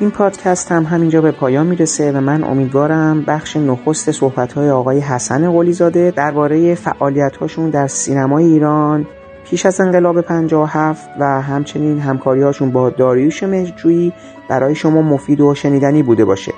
این 0.00 0.10
پادکست 0.10 0.72
هم 0.72 0.84
همینجا 0.84 1.20
به 1.20 1.30
پایان 1.30 1.66
می‌رسه 1.66 2.12
و 2.12 2.20
من 2.20 2.44
امیدوارم 2.44 3.22
بخش 3.22 3.56
نخست 3.56 4.10
صحبت‌های 4.10 4.70
آقای 4.70 5.00
حسن 5.00 5.52
قلیزاده 5.52 6.10
درباره 6.10 6.74
فعالیت‌هاشون 6.74 7.70
در 7.70 7.86
سینمای 7.86 8.44
ایران 8.44 9.06
پیش 9.44 9.66
از 9.66 9.80
انقلاب 9.80 10.20
57 10.20 11.10
و 11.20 11.24
همچنین 11.42 11.98
همکاری‌هاشون 11.98 12.70
با 12.70 12.90
داریوش 12.90 13.42
مهرجویی 13.42 14.12
برای 14.48 14.74
شما 14.74 15.02
مفید 15.02 15.40
و 15.40 15.54
شنیدنی 15.54 16.02
بوده 16.02 16.24
باشه. 16.24 16.52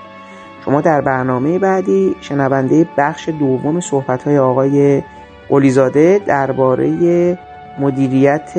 شما 0.65 0.81
در 0.81 1.01
برنامه 1.01 1.59
بعدی 1.59 2.17
شنونده 2.21 2.87
بخش 2.99 3.29
دوم 3.29 3.81
صحبت‌های 3.81 4.39
آقای 4.39 5.03
قلیزاده 5.49 6.21
درباره 6.27 7.39
مدیریت 7.81 8.53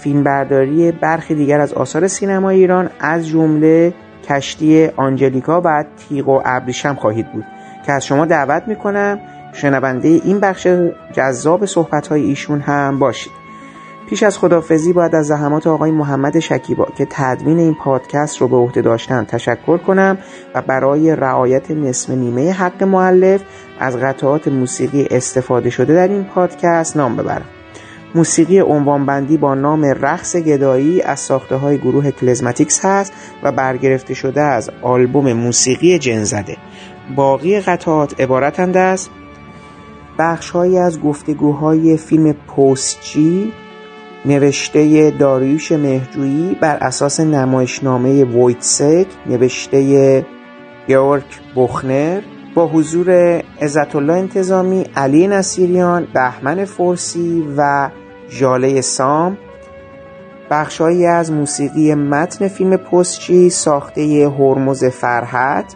فیلمبرداری 0.00 0.92
برخی 0.92 1.34
دیگر 1.34 1.60
از 1.60 1.72
آثار 1.72 2.08
سینما 2.08 2.50
ایران 2.50 2.90
از 3.00 3.28
جمله 3.28 3.94
کشتی 4.28 4.86
آنجلیکا 4.86 5.60
و 5.64 5.84
تیغ 5.96 6.28
و 6.28 6.40
ابریشم 6.44 6.94
خواهید 6.94 7.32
بود 7.32 7.44
که 7.86 7.92
از 7.92 8.06
شما 8.06 8.26
دعوت 8.26 8.62
می‌کنم 8.66 9.20
شنونده 9.52 10.08
این 10.08 10.40
بخش 10.40 10.66
جذاب 11.12 11.66
صحبتهای 11.66 12.22
ایشون 12.22 12.60
هم 12.60 12.98
باشید. 12.98 13.32
پیش 14.08 14.22
از 14.22 14.38
خدافزی 14.38 14.92
باید 14.92 15.14
از 15.14 15.26
زحمات 15.26 15.66
آقای 15.66 15.90
محمد 15.90 16.38
شکیبا 16.38 16.86
که 16.96 17.06
تدوین 17.10 17.58
این 17.58 17.74
پادکست 17.74 18.40
رو 18.40 18.48
به 18.48 18.56
عهده 18.56 18.82
داشتن 18.82 19.24
تشکر 19.24 19.78
کنم 19.78 20.18
و 20.54 20.62
برای 20.62 21.16
رعایت 21.16 21.70
نصف 21.70 22.10
نیمه 22.10 22.52
حق 22.52 22.82
معلف 22.82 23.42
از 23.80 23.96
قطعات 23.96 24.48
موسیقی 24.48 25.06
استفاده 25.10 25.70
شده 25.70 25.94
در 25.94 26.08
این 26.08 26.24
پادکست 26.24 26.96
نام 26.96 27.16
ببرم. 27.16 27.57
موسیقی 28.14 28.60
عنوانبندی 28.60 29.36
با 29.36 29.54
نام 29.54 29.84
رقص 29.84 30.36
گدایی 30.36 31.02
از 31.02 31.20
ساخته 31.20 31.56
های 31.56 31.78
گروه 31.78 32.10
Klezmatics 32.10 32.84
هست 32.84 33.12
و 33.42 33.52
برگرفته 33.52 34.14
شده 34.14 34.40
از 34.40 34.70
آلبوم 34.82 35.32
موسیقی 35.32 35.98
جنزده. 35.98 36.56
باقی 37.16 37.60
قطعات 37.60 38.20
عبارتند 38.20 38.76
از 38.76 39.08
بخشهایی 40.18 40.78
از 40.78 41.00
گفتگوهای 41.00 41.96
فیلم 41.96 42.32
پستچی 42.32 43.52
نوشته 44.24 45.10
داریوش 45.10 45.72
مهرجویی 45.72 46.56
بر 46.60 46.76
اساس 46.76 47.20
نمایشنامه 47.20 48.24
وویتسک 48.24 49.06
نوشته 49.26 50.26
گئورگ 50.86 51.40
بوخنر 51.56 52.20
با 52.58 52.66
حضور 52.66 53.10
عزت 53.62 53.96
الله 53.96 54.12
انتظامی، 54.12 54.84
علی 54.96 55.26
نصیریان، 55.26 56.06
بهمن 56.14 56.64
فرسی 56.64 57.44
و 57.56 57.90
ژاله 58.30 58.80
سام 58.80 59.38
بخشهایی 60.50 61.06
از 61.06 61.32
موسیقی 61.32 61.94
متن 61.94 62.48
فیلم 62.48 62.76
پستچی 62.76 63.50
ساخته 63.50 64.32
هرمز 64.38 64.84
فرحت 64.84 65.74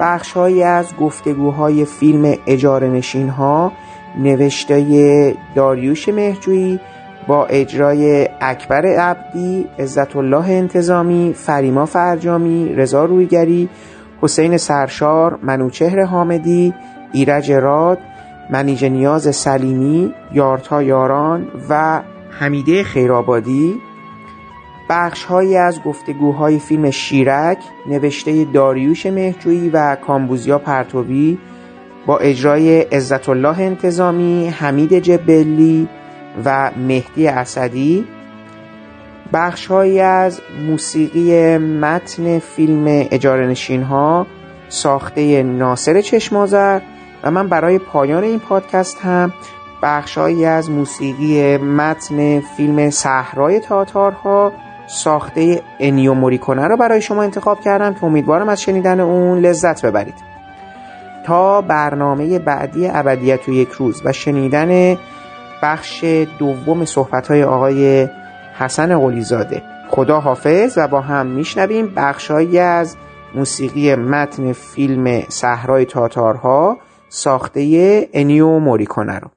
بخشهایی 0.00 0.62
از 0.62 0.96
گفتگوهای 1.00 1.84
فیلم 1.84 2.34
اجاره 2.46 2.88
نشین 2.88 3.28
ها 3.28 3.72
نوشته 4.18 5.34
داریوش 5.54 6.08
مهجویی 6.08 6.80
با 7.26 7.46
اجرای 7.46 8.28
اکبر 8.40 8.86
عبدی، 8.86 9.66
عزت 9.78 10.16
الله 10.16 10.50
انتظامی، 10.50 11.34
فریما 11.36 11.86
فرجامی، 11.86 12.74
رضا 12.74 13.04
رویگری، 13.04 13.68
حسین 14.22 14.56
سرشار، 14.56 15.38
منوچهر 15.42 16.02
حامدی، 16.04 16.74
ایرج 17.12 17.52
راد، 17.52 17.98
منیج 18.50 18.84
نیاز 18.84 19.36
سلیمی، 19.36 20.14
یارتا 20.32 20.82
یاران 20.82 21.48
و 21.68 22.02
حمیده 22.30 22.82
خیرآبادی. 22.82 23.74
بخشهایی 24.90 25.56
از 25.56 25.82
گفتگوهای 25.82 26.58
فیلم 26.58 26.90
شیرک 26.90 27.58
نوشته 27.86 28.44
داریوش 28.44 29.06
مهجویی 29.06 29.70
و 29.70 29.94
کامبوزیا 29.94 30.58
پرتوی 30.58 31.38
با 32.06 32.18
اجرای 32.18 32.80
عزت 32.80 33.28
الله 33.28 33.60
انتظامی، 33.60 34.48
حمید 34.48 34.98
جبلی 34.98 35.88
و 36.44 36.70
مهدی 36.76 37.28
اسدی. 37.28 38.04
بخشهایی 39.32 40.00
از 40.00 40.40
موسیقی 40.66 41.58
متن 41.58 42.38
فیلم 42.38 42.84
اجاره 42.86 43.46
نشین 43.46 43.82
ها 43.82 44.26
ساخته 44.68 45.42
ناصر 45.42 46.00
چشمازر 46.00 46.80
و 47.22 47.30
من 47.30 47.48
برای 47.48 47.78
پایان 47.78 48.24
این 48.24 48.38
پادکست 48.38 49.00
هم 49.00 49.32
بخشهایی 49.82 50.44
از 50.44 50.70
موسیقی 50.70 51.56
متن 51.56 52.40
فیلم 52.40 52.90
صحرای 52.90 53.60
تاتارها 53.60 54.52
ساخته 54.86 55.62
انیو 55.80 56.14
موریکونه 56.14 56.68
رو 56.68 56.76
برای 56.76 57.00
شما 57.00 57.22
انتخاب 57.22 57.60
کردم 57.60 57.94
که 57.94 58.04
امیدوارم 58.04 58.48
از 58.48 58.62
شنیدن 58.62 59.00
اون 59.00 59.38
لذت 59.38 59.86
ببرید. 59.86 60.32
تا 61.26 61.60
برنامه 61.60 62.38
بعدی 62.38 62.88
ابدیت 62.88 63.48
و 63.48 63.52
یک 63.52 63.68
روز 63.68 64.02
و 64.04 64.12
شنیدن 64.12 64.96
بخش 65.62 66.04
دوم 66.38 66.84
صحبت‌های 66.84 67.42
آقای 67.44 68.08
حسن 68.58 68.98
قلیزاده. 68.98 69.62
خدا 69.88 70.20
حافظ 70.20 70.78
و 70.78 70.88
با 70.88 71.00
هم 71.00 71.26
میشنویم 71.26 71.92
بخشهایی 71.96 72.58
از 72.58 72.96
موسیقی 73.34 73.94
متن 73.94 74.52
فیلم 74.52 75.22
صحرای 75.28 75.84
تاتارها 75.84 76.78
ساخته 77.08 78.08
انیو 78.12 78.58
موریکونه 78.58 79.18
رو. 79.18 79.28